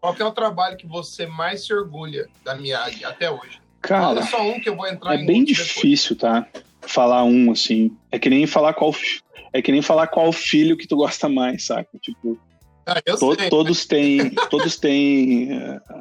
qual 0.00 0.16
é 0.18 0.24
o 0.24 0.32
trabalho 0.32 0.76
que 0.76 0.86
você 0.86 1.26
mais 1.26 1.66
se 1.66 1.72
orgulha 1.72 2.28
da 2.44 2.54
Miyagi 2.54 3.04
até 3.04 3.30
hoje? 3.30 3.60
Cara, 3.80 4.02
Fala 4.02 4.22
só 4.22 4.42
um 4.42 4.58
que 4.58 4.68
eu 4.68 4.76
vou 4.76 4.86
entrar 4.86 5.14
é 5.14 5.24
bem 5.24 5.44
difícil, 5.44 6.16
depois. 6.16 6.44
tá? 6.44 6.48
Falar 6.80 7.24
um 7.24 7.50
assim, 7.52 7.94
é 8.10 8.18
que 8.18 8.30
nem 8.30 8.46
falar 8.46 8.72
qual 8.72 8.94
é 9.52 9.62
que 9.62 9.70
nem 9.70 9.82
falar 9.82 10.06
qual 10.06 10.32
filho 10.32 10.76
que 10.76 10.86
tu 10.86 10.96
gosta 10.96 11.28
mais, 11.28 11.66
saca? 11.66 11.98
Tipo, 12.00 12.38
ah, 12.86 13.00
to, 13.00 13.34
sei, 13.34 13.48
todos 13.48 13.80
né? 13.82 13.88
têm, 13.88 14.30
todos 14.50 14.76
têm, 14.76 15.50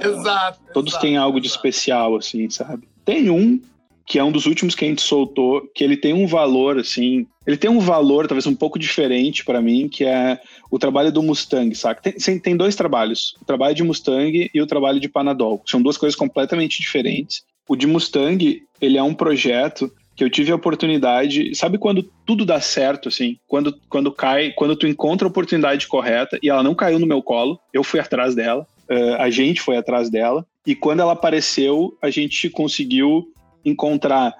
exato, 0.01 0.59
todos 0.73 0.93
exato, 0.93 1.05
têm 1.05 1.17
algo 1.17 1.37
exato. 1.37 1.41
de 1.41 1.47
especial, 1.47 2.15
assim, 2.15 2.49
sabe? 2.49 2.87
Tem 3.05 3.29
um 3.29 3.61
que 4.05 4.19
é 4.19 4.23
um 4.23 4.31
dos 4.31 4.45
últimos 4.45 4.75
que 4.75 4.85
a 4.85 4.87
gente 4.87 5.01
soltou, 5.01 5.61
que 5.73 5.83
ele 5.83 5.95
tem 5.95 6.13
um 6.13 6.27
valor, 6.27 6.77
assim, 6.77 7.25
ele 7.47 7.57
tem 7.57 7.69
um 7.69 7.79
valor 7.79 8.27
talvez 8.27 8.45
um 8.45 8.55
pouco 8.55 8.77
diferente 8.77 9.45
para 9.45 9.61
mim, 9.61 9.87
que 9.87 10.03
é 10.03 10.39
o 10.69 10.77
trabalho 10.77 11.11
do 11.11 11.23
Mustang, 11.23 11.73
saca? 11.75 12.01
Tem, 12.11 12.39
tem 12.39 12.57
dois 12.57 12.75
trabalhos, 12.75 13.35
o 13.41 13.45
trabalho 13.45 13.75
de 13.75 13.83
Mustang 13.83 14.49
e 14.53 14.61
o 14.61 14.67
trabalho 14.67 14.99
de 14.99 15.09
Panadol. 15.09 15.61
São 15.65 15.81
duas 15.81 15.97
coisas 15.97 16.15
completamente 16.17 16.81
diferentes. 16.81 17.43
O 17.67 17.75
de 17.75 17.87
Mustang, 17.87 18.61
ele 18.81 18.97
é 18.97 19.03
um 19.03 19.13
projeto 19.13 19.91
que 20.15 20.23
eu 20.23 20.29
tive 20.29 20.51
a 20.51 20.55
oportunidade, 20.55 21.55
sabe 21.55 21.77
quando 21.77 22.03
tudo 22.25 22.45
dá 22.45 22.61
certo, 22.61 23.09
assim, 23.09 23.37
quando, 23.47 23.75
quando 23.89 24.11
cai, 24.11 24.51
quando 24.51 24.75
tu 24.75 24.87
encontra 24.87 25.27
a 25.27 25.29
oportunidade 25.29 25.87
correta, 25.87 26.37
e 26.41 26.49
ela 26.49 26.61
não 26.61 26.75
caiu 26.75 26.99
no 26.99 27.07
meu 27.07 27.21
colo, 27.21 27.59
eu 27.73 27.83
fui 27.83 27.99
atrás 27.99 28.35
dela, 28.35 28.67
uh, 28.89 29.15
a 29.17 29.29
gente 29.29 29.61
foi 29.61 29.75
atrás 29.75 30.09
dela, 30.09 30.45
e 30.65 30.75
quando 30.75 31.01
ela 31.01 31.13
apareceu, 31.13 31.97
a 32.01 32.09
gente 32.09 32.49
conseguiu 32.49 33.25
encontrar 33.65 34.33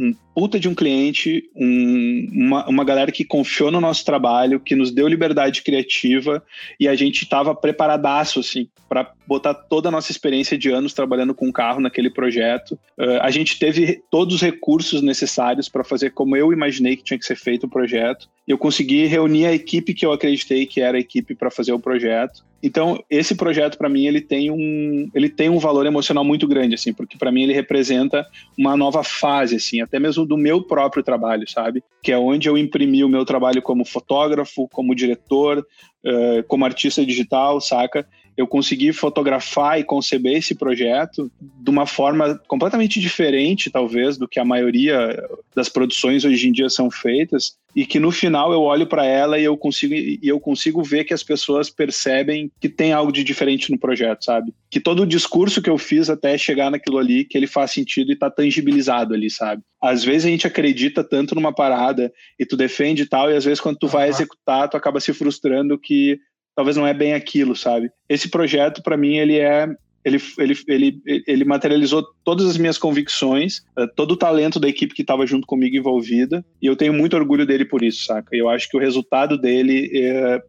um 0.00 0.14
puta 0.32 0.60
de 0.60 0.68
um 0.68 0.74
cliente, 0.74 1.50
um, 1.56 2.28
uma, 2.32 2.68
uma 2.68 2.84
galera 2.84 3.10
que 3.10 3.24
confiou 3.24 3.72
no 3.72 3.80
nosso 3.80 4.04
trabalho, 4.04 4.60
que 4.60 4.76
nos 4.76 4.92
deu 4.92 5.08
liberdade 5.08 5.62
criativa 5.62 6.40
e 6.78 6.86
a 6.86 6.94
gente 6.94 7.24
estava 7.24 7.52
preparadaço, 7.52 8.38
assim, 8.38 8.68
para 8.88 9.12
botar 9.26 9.52
toda 9.54 9.88
a 9.88 9.92
nossa 9.92 10.12
experiência 10.12 10.56
de 10.56 10.70
anos 10.70 10.94
trabalhando 10.94 11.34
com 11.34 11.52
carro 11.52 11.80
naquele 11.80 12.08
projeto. 12.08 12.78
Uh, 12.96 13.18
a 13.20 13.30
gente 13.32 13.58
teve 13.58 14.00
todos 14.08 14.36
os 14.36 14.40
recursos 14.40 15.02
necessários 15.02 15.68
para 15.68 15.82
fazer 15.82 16.10
como 16.10 16.36
eu 16.36 16.52
imaginei 16.52 16.96
que 16.96 17.02
tinha 17.02 17.18
que 17.18 17.26
ser 17.26 17.36
feito 17.36 17.66
o 17.66 17.68
projeto. 17.70 18.28
Eu 18.46 18.56
consegui 18.56 19.06
reunir 19.06 19.46
a 19.46 19.52
equipe 19.52 19.92
que 19.92 20.06
eu 20.06 20.12
acreditei 20.12 20.64
que 20.64 20.80
era 20.80 20.96
a 20.96 21.00
equipe 21.00 21.34
para 21.34 21.50
fazer 21.50 21.72
o 21.72 21.80
projeto. 21.80 22.44
Então, 22.62 23.02
esse 23.08 23.36
projeto 23.36 23.78
para 23.78 23.88
mim 23.88 24.06
ele 24.06 24.20
tem 24.20 24.50
um 24.50 25.08
ele 25.14 25.28
tem 25.28 25.48
um 25.48 25.58
valor 25.58 25.86
emocional 25.86 26.24
muito 26.24 26.46
grande 26.46 26.74
assim, 26.74 26.92
porque 26.92 27.16
para 27.16 27.30
mim 27.30 27.44
ele 27.44 27.52
representa 27.52 28.26
uma 28.58 28.76
nova 28.76 29.04
fase 29.04 29.56
assim, 29.56 29.80
até 29.80 30.00
mesmo 30.00 30.26
do 30.26 30.36
meu 30.36 30.62
próprio 30.62 31.02
trabalho, 31.02 31.48
sabe? 31.48 31.82
Que 32.02 32.10
é 32.10 32.18
onde 32.18 32.48
eu 32.48 32.58
imprimi 32.58 33.04
o 33.04 33.08
meu 33.08 33.24
trabalho 33.24 33.62
como 33.62 33.84
fotógrafo, 33.84 34.68
como 34.72 34.94
diretor, 34.94 35.64
uh, 36.04 36.42
como 36.48 36.64
artista 36.64 37.04
digital, 37.06 37.60
saca? 37.60 38.06
Eu 38.38 38.46
consegui 38.46 38.92
fotografar 38.92 39.80
e 39.80 39.84
conceber 39.84 40.36
esse 40.36 40.54
projeto 40.54 41.28
de 41.40 41.68
uma 41.68 41.86
forma 41.86 42.40
completamente 42.46 43.00
diferente, 43.00 43.68
talvez, 43.68 44.16
do 44.16 44.28
que 44.28 44.38
a 44.38 44.44
maioria 44.44 45.20
das 45.56 45.68
produções 45.68 46.24
hoje 46.24 46.48
em 46.48 46.52
dia 46.52 46.70
são 46.70 46.88
feitas, 46.88 47.56
e 47.74 47.84
que 47.84 47.98
no 47.98 48.12
final 48.12 48.52
eu 48.52 48.62
olho 48.62 48.86
para 48.86 49.04
ela 49.04 49.38
e 49.38 49.44
eu 49.44 49.56
consigo 49.56 49.92
e 49.92 50.20
eu 50.22 50.38
consigo 50.38 50.82
ver 50.84 51.04
que 51.04 51.12
as 51.12 51.22
pessoas 51.22 51.68
percebem 51.68 52.50
que 52.60 52.68
tem 52.68 52.92
algo 52.92 53.12
de 53.12 53.24
diferente 53.24 53.72
no 53.72 53.78
projeto, 53.78 54.24
sabe? 54.24 54.54
Que 54.70 54.78
todo 54.80 55.02
o 55.02 55.06
discurso 55.06 55.60
que 55.60 55.68
eu 55.68 55.76
fiz 55.76 56.08
até 56.08 56.38
chegar 56.38 56.70
naquilo 56.70 56.98
ali, 56.98 57.24
que 57.24 57.36
ele 57.36 57.46
faz 57.48 57.72
sentido 57.72 58.12
e 58.12 58.16
tá 58.16 58.30
tangibilizado 58.30 59.14
ali, 59.14 59.28
sabe? 59.28 59.62
Às 59.82 60.02
vezes 60.04 60.26
a 60.26 60.28
gente 60.28 60.46
acredita 60.46 61.04
tanto 61.04 61.34
numa 61.34 61.52
parada 61.52 62.12
e 62.38 62.46
tu 62.46 62.56
defende 62.56 63.02
e 63.02 63.06
tal, 63.06 63.30
e 63.30 63.36
às 63.36 63.44
vezes 63.44 63.60
quando 63.60 63.78
tu 63.78 63.88
vai 63.88 64.08
executar, 64.08 64.68
tu 64.68 64.76
acaba 64.76 65.00
se 65.00 65.12
frustrando 65.12 65.78
que 65.78 66.18
talvez 66.58 66.76
não 66.76 66.84
é 66.84 66.92
bem 66.92 67.14
aquilo, 67.14 67.54
sabe? 67.54 67.88
Esse 68.08 68.28
projeto, 68.28 68.82
para 68.82 68.96
mim, 68.96 69.16
ele 69.16 69.38
é. 69.38 69.68
Ele, 70.04 70.20
ele, 70.38 70.56
ele, 70.66 71.02
ele 71.26 71.44
materializou 71.44 72.04
todas 72.24 72.46
as 72.46 72.56
minhas 72.56 72.78
convicções, 72.78 73.62
eh, 73.76 73.86
todo 73.94 74.12
o 74.12 74.16
talento 74.16 74.58
da 74.58 74.68
equipe 74.68 74.94
que 74.94 75.02
estava 75.02 75.26
junto 75.26 75.46
comigo 75.46 75.76
envolvida, 75.76 76.44
e 76.62 76.66
eu 76.66 76.74
tenho 76.74 76.94
muito 76.94 77.14
orgulho 77.14 77.44
dele 77.44 77.64
por 77.64 77.82
isso, 77.82 78.06
saca? 78.06 78.34
Eu 78.34 78.48
acho 78.48 78.68
que 78.68 78.76
o 78.76 78.80
resultado 78.80 79.36
dele 79.36 79.90
é, 79.92 80.42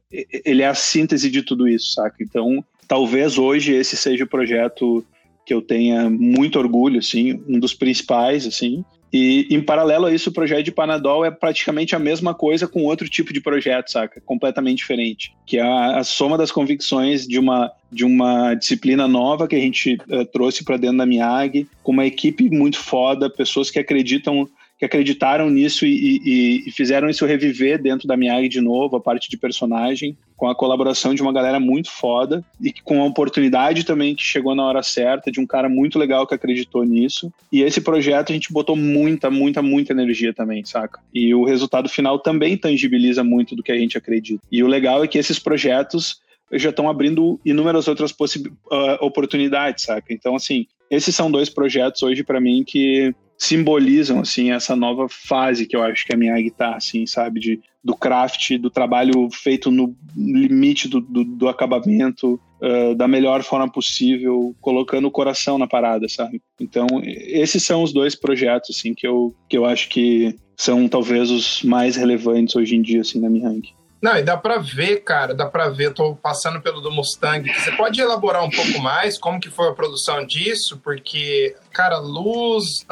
ele 0.45 0.62
é 0.62 0.68
a 0.68 0.74
síntese 0.74 1.30
de 1.30 1.43
tudo 1.43 1.68
isso, 1.68 1.91
saca? 1.93 2.16
Então, 2.22 2.64
talvez 2.88 3.38
hoje 3.38 3.74
esse 3.74 3.97
seja 3.97 4.24
o 4.24 4.30
projeto 4.30 5.05
que 5.45 5.53
eu 5.53 5.62
tenha 5.62 6.10
muito 6.10 6.57
orgulho, 6.57 6.99
assim, 6.99 7.43
um 7.47 7.60
dos 7.60 7.74
principais, 7.74 8.47
assim, 8.47 8.84
e 9.12 9.47
em 9.49 9.62
paralelo 9.62 10.05
a 10.05 10.14
isso, 10.14 10.30
o 10.30 10.34
projeto 10.34 10.64
de 10.64 10.72
Panadol 10.72 11.26
é 11.26 11.32
praticamente 11.32 11.95
a 11.95 11.99
mesma 11.99 12.34
coisa 12.34 12.68
com 12.68 12.84
outro 12.84 13.10
tipo 13.10 13.34
de 13.34 13.41
projeto, 13.41 13.91
saca? 13.91 14.22
Completamente 14.22 14.78
diferente. 14.78 15.34
Que 15.45 15.57
é 15.57 15.62
a, 15.62 15.97
a 15.97 16.03
soma 16.03 16.38
das 16.38 16.51
convicções 16.51 17.28
de 17.28 17.39
uma, 17.39 17.72
de 17.91 18.05
uma 18.05 18.53
disciplina 18.53 19.07
nova 19.07 19.47
que 19.47 19.55
a 19.55 19.60
gente 19.60 19.97
uh, 20.10 20.26
trouxe 20.26 20.64
para 20.64 20.78
dentro 20.78 20.97
da 20.97 21.05
MIAG, 21.05 21.68
com 21.82 21.91
uma 21.91 22.05
equipe 22.05 22.49
muito 22.49 22.78
foda, 22.78 23.30
pessoas 23.30 23.72
que 23.72 23.80
acreditam 23.80 24.47
que 24.80 24.86
acreditaram 24.86 25.50
nisso 25.50 25.86
e, 25.86 26.22
e, 26.24 26.64
e, 26.68 26.72
fizeram 26.72 27.10
isso 27.10 27.26
reviver 27.26 27.82
dentro 27.82 28.08
da 28.08 28.16
Miyagi 28.16 28.48
de 28.48 28.62
novo, 28.62 28.96
a 28.96 29.02
parte 29.02 29.30
de 29.30 29.36
personagem, 29.36 30.18
com 30.38 30.48
a 30.48 30.56
colaboração 30.56 31.14
de 31.14 31.22
uma 31.22 31.34
galera 31.34 31.60
muito 31.60 31.92
foda 31.92 32.42
e 32.62 32.72
com 32.72 33.02
a 33.02 33.06
oportunidade 33.06 33.84
também 33.84 34.16
que 34.16 34.24
chegou 34.24 34.56
na 34.56 34.64
hora 34.64 34.82
certa, 34.82 35.30
de 35.30 35.42
um 35.42 35.46
cara 35.46 35.68
muito 35.68 36.00
legal 36.00 36.26
que 36.26 36.34
acreditou 36.34 36.86
nisso. 36.86 37.30
E 37.52 37.62
esse 37.62 37.82
projeto 37.82 38.30
a 38.32 38.34
gente 38.34 38.54
botou 38.54 38.74
muita, 38.74 39.30
muita, 39.30 39.62
muita 39.62 39.92
energia 39.92 40.34
também, 40.34 40.64
saca? 40.64 41.02
E 41.14 41.36
o 41.36 41.44
resultado 41.44 41.90
final 41.90 42.18
também 42.18 42.56
tangibiliza 42.56 43.22
muito 43.22 43.58
do 43.58 43.62
que 43.62 43.74
a 43.74 43.78
gente 43.78 43.98
acredita. 43.98 44.42
E 44.50 44.64
o 44.64 44.68
legal 44.68 45.04
é 45.04 45.08
que 45.10 45.18
esses 45.18 45.38
projetos 45.38 46.22
já 46.54 46.70
estão 46.70 46.90
abrindo 46.90 47.38
inúmeras 47.44 47.90
outras 47.90 48.12
uh, 48.12 48.56
oportunidades, 49.02 49.84
saca? 49.84 50.14
Então, 50.14 50.36
assim, 50.36 50.66
esses 50.90 51.14
são 51.14 51.30
dois 51.30 51.50
projetos 51.50 52.02
hoje 52.02 52.24
para 52.24 52.40
mim 52.40 52.64
que 52.66 53.14
simbolizam 53.40 54.20
assim 54.20 54.52
essa 54.52 54.76
nova 54.76 55.08
fase 55.08 55.66
que 55.66 55.76
eu 55.76 55.82
acho 55.82 56.06
que 56.06 56.14
a 56.14 56.18
minha 56.18 56.36
tá, 56.52 56.76
assim, 56.76 57.06
sabe, 57.06 57.40
de 57.40 57.62
do 57.82 57.96
craft, 57.96 58.58
do 58.58 58.70
trabalho 58.70 59.30
feito 59.32 59.72
no 59.72 59.96
limite 60.14 60.90
do, 60.90 61.00
do, 61.00 61.24
do 61.24 61.48
acabamento, 61.48 62.38
uh, 62.62 62.94
da 62.94 63.08
melhor 63.08 63.42
forma 63.42 63.72
possível, 63.72 64.54
colocando 64.60 65.08
o 65.08 65.12
coração 65.12 65.58
na 65.58 65.66
parada, 65.66 66.10
sabe? 66.10 66.42
Então, 66.60 66.88
esses 67.06 67.64
são 67.64 67.82
os 67.82 67.94
dois 67.94 68.16
projetos 68.16 68.76
assim 68.78 68.94
que 68.94 69.08
eu 69.08 69.34
que 69.48 69.58
eu 69.58 69.66
acho 69.66 69.88
que 69.88 70.36
são 70.58 70.90
talvez 70.90 71.32
os 71.32 71.64
mais 71.64 71.96
relevantes 71.96 72.58
hoje 72.58 72.76
em 72.76 72.82
dia 72.82 73.00
assim 73.00 73.22
na 73.22 73.30
minha 73.30 73.48
ranking. 73.48 73.74
Não, 74.02 74.18
e 74.18 74.24
dá 74.24 74.38
para 74.38 74.58
ver, 74.58 75.04
cara, 75.04 75.34
dá 75.34 75.46
para 75.46 75.70
ver, 75.70 75.94
tô 75.94 76.16
passando 76.16 76.62
pelo 76.62 76.80
do 76.80 76.92
Mustang. 76.92 77.52
Você 77.54 77.72
pode 77.74 78.00
elaborar 78.00 78.44
um 78.44 78.50
pouco 78.50 78.80
mais 78.80 79.18
como 79.18 79.40
que 79.40 79.50
foi 79.50 79.68
a 79.68 79.74
produção 79.74 80.26
disso? 80.26 80.80
Porque, 80.82 81.54
cara, 81.74 81.98
luz, 81.98 82.86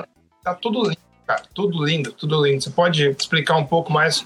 tá 0.47 0.53
tudo 0.53 0.83
lindo, 0.83 0.97
cara, 1.25 1.43
tudo 1.53 1.85
lindo, 1.85 2.11
tudo 2.11 2.45
lindo. 2.45 2.61
Você 2.61 2.69
pode 2.69 3.09
explicar 3.09 3.57
um 3.57 3.65
pouco 3.65 3.91
mais, 3.91 4.25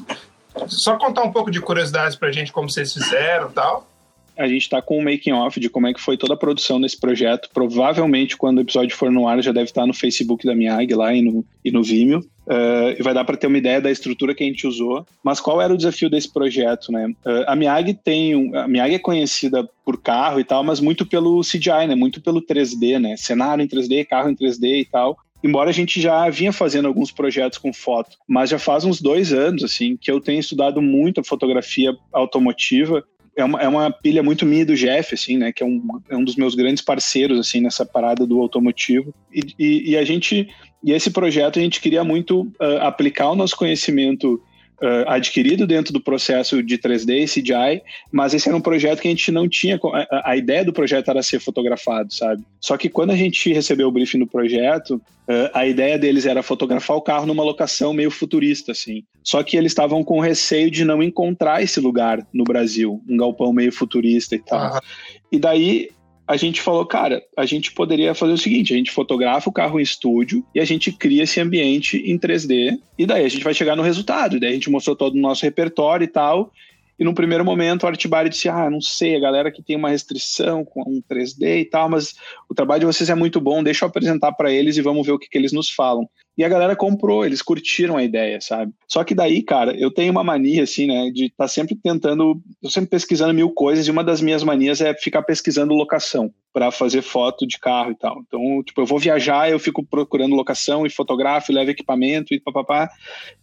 só 0.67 0.97
contar 0.97 1.24
um 1.24 1.32
pouco 1.32 1.49
de 1.49 1.59
curiosidades 1.59 2.15
pra 2.15 2.32
gente 2.32 2.51
como 2.51 2.69
vocês 2.69 2.93
fizeram 2.93 3.49
e 3.49 3.53
tal? 3.53 3.91
A 4.38 4.47
gente 4.47 4.61
está 4.61 4.82
com 4.82 4.97
um 4.97 5.03
making 5.03 5.34
off 5.34 5.59
de 5.59 5.69
como 5.69 5.88
é 5.88 5.93
que 5.93 6.01
foi 6.01 6.17
toda 6.17 6.34
a 6.34 6.38
produção 6.38 6.80
desse 6.80 6.99
projeto. 6.99 7.49
Provavelmente, 7.53 8.38
quando 8.38 8.57
o 8.57 8.61
episódio 8.61 8.95
for 8.95 9.11
no 9.11 9.28
ar, 9.28 9.41
já 9.41 9.51
deve 9.51 9.65
estar 9.65 9.86
no 9.86 9.93
Facebook 9.93 10.45
da 10.45 10.55
Miag 10.55 10.93
lá 10.95 11.13
e 11.13 11.22
no, 11.22 11.45
e 11.63 11.69
no 11.69 11.84
Vimeo. 11.84 12.19
Uh, 12.47 12.97
e 12.97 13.03
vai 13.03 13.13
dar 13.13 13.24
para 13.24 13.38
ter 13.38 13.47
uma 13.47 13.57
ideia 13.57 13.80
da 13.80 13.91
estrutura 13.91 14.34
que 14.34 14.43
a 14.43 14.47
gente 14.47 14.65
usou. 14.65 15.05
Mas 15.24 15.39
qual 15.39 15.61
era 15.61 15.74
o 15.74 15.78
desafio 15.78 16.09
desse 16.09 16.32
projeto, 16.32 16.91
né? 16.91 17.13
Uh, 17.26 17.43
a 17.45 17.55
Miag 17.55 17.93
tem 17.93 18.36
um, 18.36 18.57
a 18.57 18.67
Miag 18.67 18.95
é 18.95 18.99
conhecida 18.99 19.69
por 19.86 20.01
carro 20.01 20.39
e 20.39 20.43
tal, 20.43 20.63
mas 20.63 20.80
muito 20.80 21.05
pelo 21.05 21.41
CGI, 21.41 21.88
né? 21.88 21.95
Muito 21.95 22.19
pelo 22.22 22.41
3D, 22.41 22.99
né? 22.99 23.15
Cenário 23.17 23.63
em 23.63 23.67
3D, 23.67 24.05
carro 24.05 24.30
em 24.30 24.36
3D 24.36 24.82
e 24.82 24.86
tal. 24.86 25.17
Embora 25.43 25.69
a 25.69 25.73
gente 25.73 25.99
já 25.99 26.29
vinha 26.29 26.53
fazendo 26.53 26.87
alguns 26.87 27.11
projetos 27.11 27.57
com 27.57 27.73
foto, 27.73 28.17
mas 28.27 28.49
já 28.49 28.59
faz 28.59 28.85
uns 28.85 29.01
dois 29.01 29.33
anos 29.33 29.63
assim 29.63 29.97
que 29.99 30.11
eu 30.11 30.19
tenho 30.19 30.39
estudado 30.39 30.81
muito 30.81 31.21
a 31.21 31.23
fotografia 31.23 31.95
automotiva 32.11 33.03
é 33.35 33.43
uma, 33.43 33.61
é 33.61 33.67
uma 33.67 33.91
pilha 33.91 34.21
muito 34.21 34.45
minha 34.45 34.65
do 34.65 34.75
Jeff, 34.75 35.13
assim, 35.13 35.37
né? 35.37 35.51
Que 35.51 35.63
é 35.63 35.65
um, 35.65 35.81
é 36.09 36.17
um 36.17 36.23
dos 36.23 36.35
meus 36.35 36.55
grandes 36.55 36.83
parceiros, 36.83 37.39
assim, 37.39 37.61
nessa 37.61 37.85
parada 37.85 38.25
do 38.25 38.39
automotivo. 38.41 39.13
E, 39.33 39.41
e, 39.57 39.91
e 39.91 39.97
a 39.97 40.03
gente, 40.03 40.49
e 40.83 40.91
esse 40.91 41.09
projeto 41.09 41.57
a 41.57 41.61
gente 41.61 41.79
queria 41.79 42.03
muito 42.03 42.41
uh, 42.41 42.81
aplicar 42.81 43.29
o 43.29 43.35
nosso 43.35 43.55
conhecimento 43.55 44.41
uh, 44.82 45.07
adquirido 45.07 45.67
dentro 45.67 45.93
do 45.93 46.01
processo 46.01 46.61
de 46.61 46.77
3D 46.77 47.23
e 47.23 47.25
CGI, 47.25 47.82
mas 48.11 48.34
esse 48.34 48.47
era 48.47 48.57
um 48.57 48.61
projeto 48.61 49.01
que 49.01 49.07
a 49.07 49.11
gente 49.11 49.32
não 49.32 49.47
tinha. 49.47 49.79
A, 50.09 50.32
a, 50.32 50.38
ideia 50.38 50.65
do 50.65 50.73
projeto 50.73 51.09
era 51.09 51.21
ser 51.21 51.39
fotografado, 51.39 52.13
sabe? 52.13 52.43
Só 52.59 52.77
que 52.77 52.89
quando 52.89 53.11
a 53.11 53.15
gente 53.15 53.53
recebeu 53.53 53.88
o 53.88 53.91
briefing 53.91 54.19
do 54.19 54.27
projeto, 54.27 54.95
uh, 54.95 55.49
a 55.53 55.67
ideia 55.67 55.97
deles 55.97 56.25
era 56.25 56.43
fotografar 56.43 56.97
o 56.97 57.01
carro 57.01 57.25
numa 57.25 57.43
locação 57.43 57.93
meio 57.93 58.11
futurista, 58.11 58.71
assim. 58.71 59.03
Só 59.23 59.43
que 59.43 59.55
eles 59.55 59.71
estavam 59.71 60.03
com 60.03 60.19
receio 60.19 60.71
de 60.71 60.84
não 60.84 61.01
encontrar 61.03 61.61
esse 61.61 61.79
lugar 61.79 62.25
no 62.34 62.43
Brasil, 62.43 63.01
um 63.07 63.17
galpão 63.17 63.53
meio 63.53 63.71
futurista 63.71 64.36
e 64.36 64.39
tal. 64.39 64.82
E 65.32 65.39
daí 65.39 65.89
a 66.32 66.38
gente 66.38 66.61
falou, 66.61 66.86
cara, 66.86 67.21
a 67.38 67.45
gente 67.45 67.73
poderia 67.73 68.15
fazer 68.15 68.32
o 68.32 68.38
seguinte: 68.38 68.73
a 68.73 68.77
gente 68.77 68.89
fotografa 68.89 69.49
o 69.49 69.53
carro 69.53 69.79
em 69.79 69.84
estúdio 69.84 70.45
e 70.55 70.61
a 70.61 70.65
gente 70.65 70.89
cria 70.89 71.23
esse 71.23 71.41
ambiente 71.41 71.97
em 71.97 72.17
3D, 72.17 72.79
e 72.97 73.05
daí 73.05 73.25
a 73.25 73.29
gente 73.29 73.43
vai 73.43 73.53
chegar 73.53 73.75
no 73.75 73.84
resultado. 73.84 74.38
E 74.38 74.39
daí 74.39 74.51
a 74.51 74.53
gente 74.53 74.69
mostrou 74.69 74.95
todo 74.95 75.15
o 75.15 75.19
nosso 75.19 75.43
repertório 75.43 76.05
e 76.05 76.07
tal. 76.07 76.49
E 76.97 77.03
no 77.03 77.13
primeiro 77.13 77.43
momento 77.43 77.84
o 77.84 77.88
Artibari 77.88 78.29
disse: 78.29 78.47
Ah, 78.47 78.69
não 78.69 78.79
sei, 78.79 79.15
a 79.15 79.19
galera 79.19 79.51
que 79.51 79.61
tem 79.61 79.75
uma 79.75 79.89
restrição 79.89 80.63
com 80.63 80.82
um 80.88 81.01
3D 81.01 81.61
e 81.61 81.65
tal, 81.65 81.89
mas 81.89 82.13
o 82.49 82.55
trabalho 82.55 82.82
de 82.82 82.86
vocês 82.86 83.09
é 83.09 83.15
muito 83.15 83.41
bom, 83.41 83.61
deixa 83.61 83.84
eu 83.84 83.89
apresentar 83.89 84.32
para 84.32 84.51
eles 84.51 84.77
e 84.77 84.82
vamos 84.82 85.05
ver 85.05 85.11
o 85.11 85.19
que, 85.19 85.27
que 85.27 85.38
eles 85.38 85.51
nos 85.51 85.69
falam. 85.69 86.07
E 86.38 86.43
a 86.43 86.49
galera 86.49 86.75
comprou, 86.75 87.25
eles 87.25 87.41
curtiram 87.41 87.97
a 87.97 88.03
ideia, 88.03 88.39
sabe? 88.39 88.71
Só 88.88 89.03
que 89.03 89.13
daí, 89.13 89.43
cara, 89.43 89.75
eu 89.77 89.91
tenho 89.91 90.11
uma 90.11 90.23
mania, 90.23 90.63
assim, 90.63 90.88
né, 90.88 91.09
de 91.11 91.25
estar 91.25 91.43
tá 91.43 91.47
sempre 91.47 91.75
tentando, 91.75 92.41
eu 92.63 92.69
sempre 92.69 92.89
pesquisando 92.89 93.34
mil 93.34 93.51
coisas, 93.51 93.86
e 93.86 93.91
uma 93.91 94.03
das 94.03 94.21
minhas 94.21 94.43
manias 94.43 94.79
é 94.79 94.93
ficar 94.93 95.23
pesquisando 95.23 95.73
locação 95.73 96.34
para 96.53 96.71
fazer 96.71 97.01
foto 97.01 97.45
de 97.45 97.59
carro 97.59 97.91
e 97.91 97.95
tal. 97.95 98.21
Então, 98.25 98.63
tipo, 98.63 98.82
eu 98.82 98.86
vou 98.86 98.97
viajar, 98.97 99.49
eu 99.49 99.59
fico 99.59 99.86
procurando 99.86 100.36
locação 100.36 100.86
e 100.86 100.89
fotografo, 100.89 101.51
levo 101.51 101.71
equipamento 101.71 102.34
e 102.34 102.39
papapá. 102.39 102.89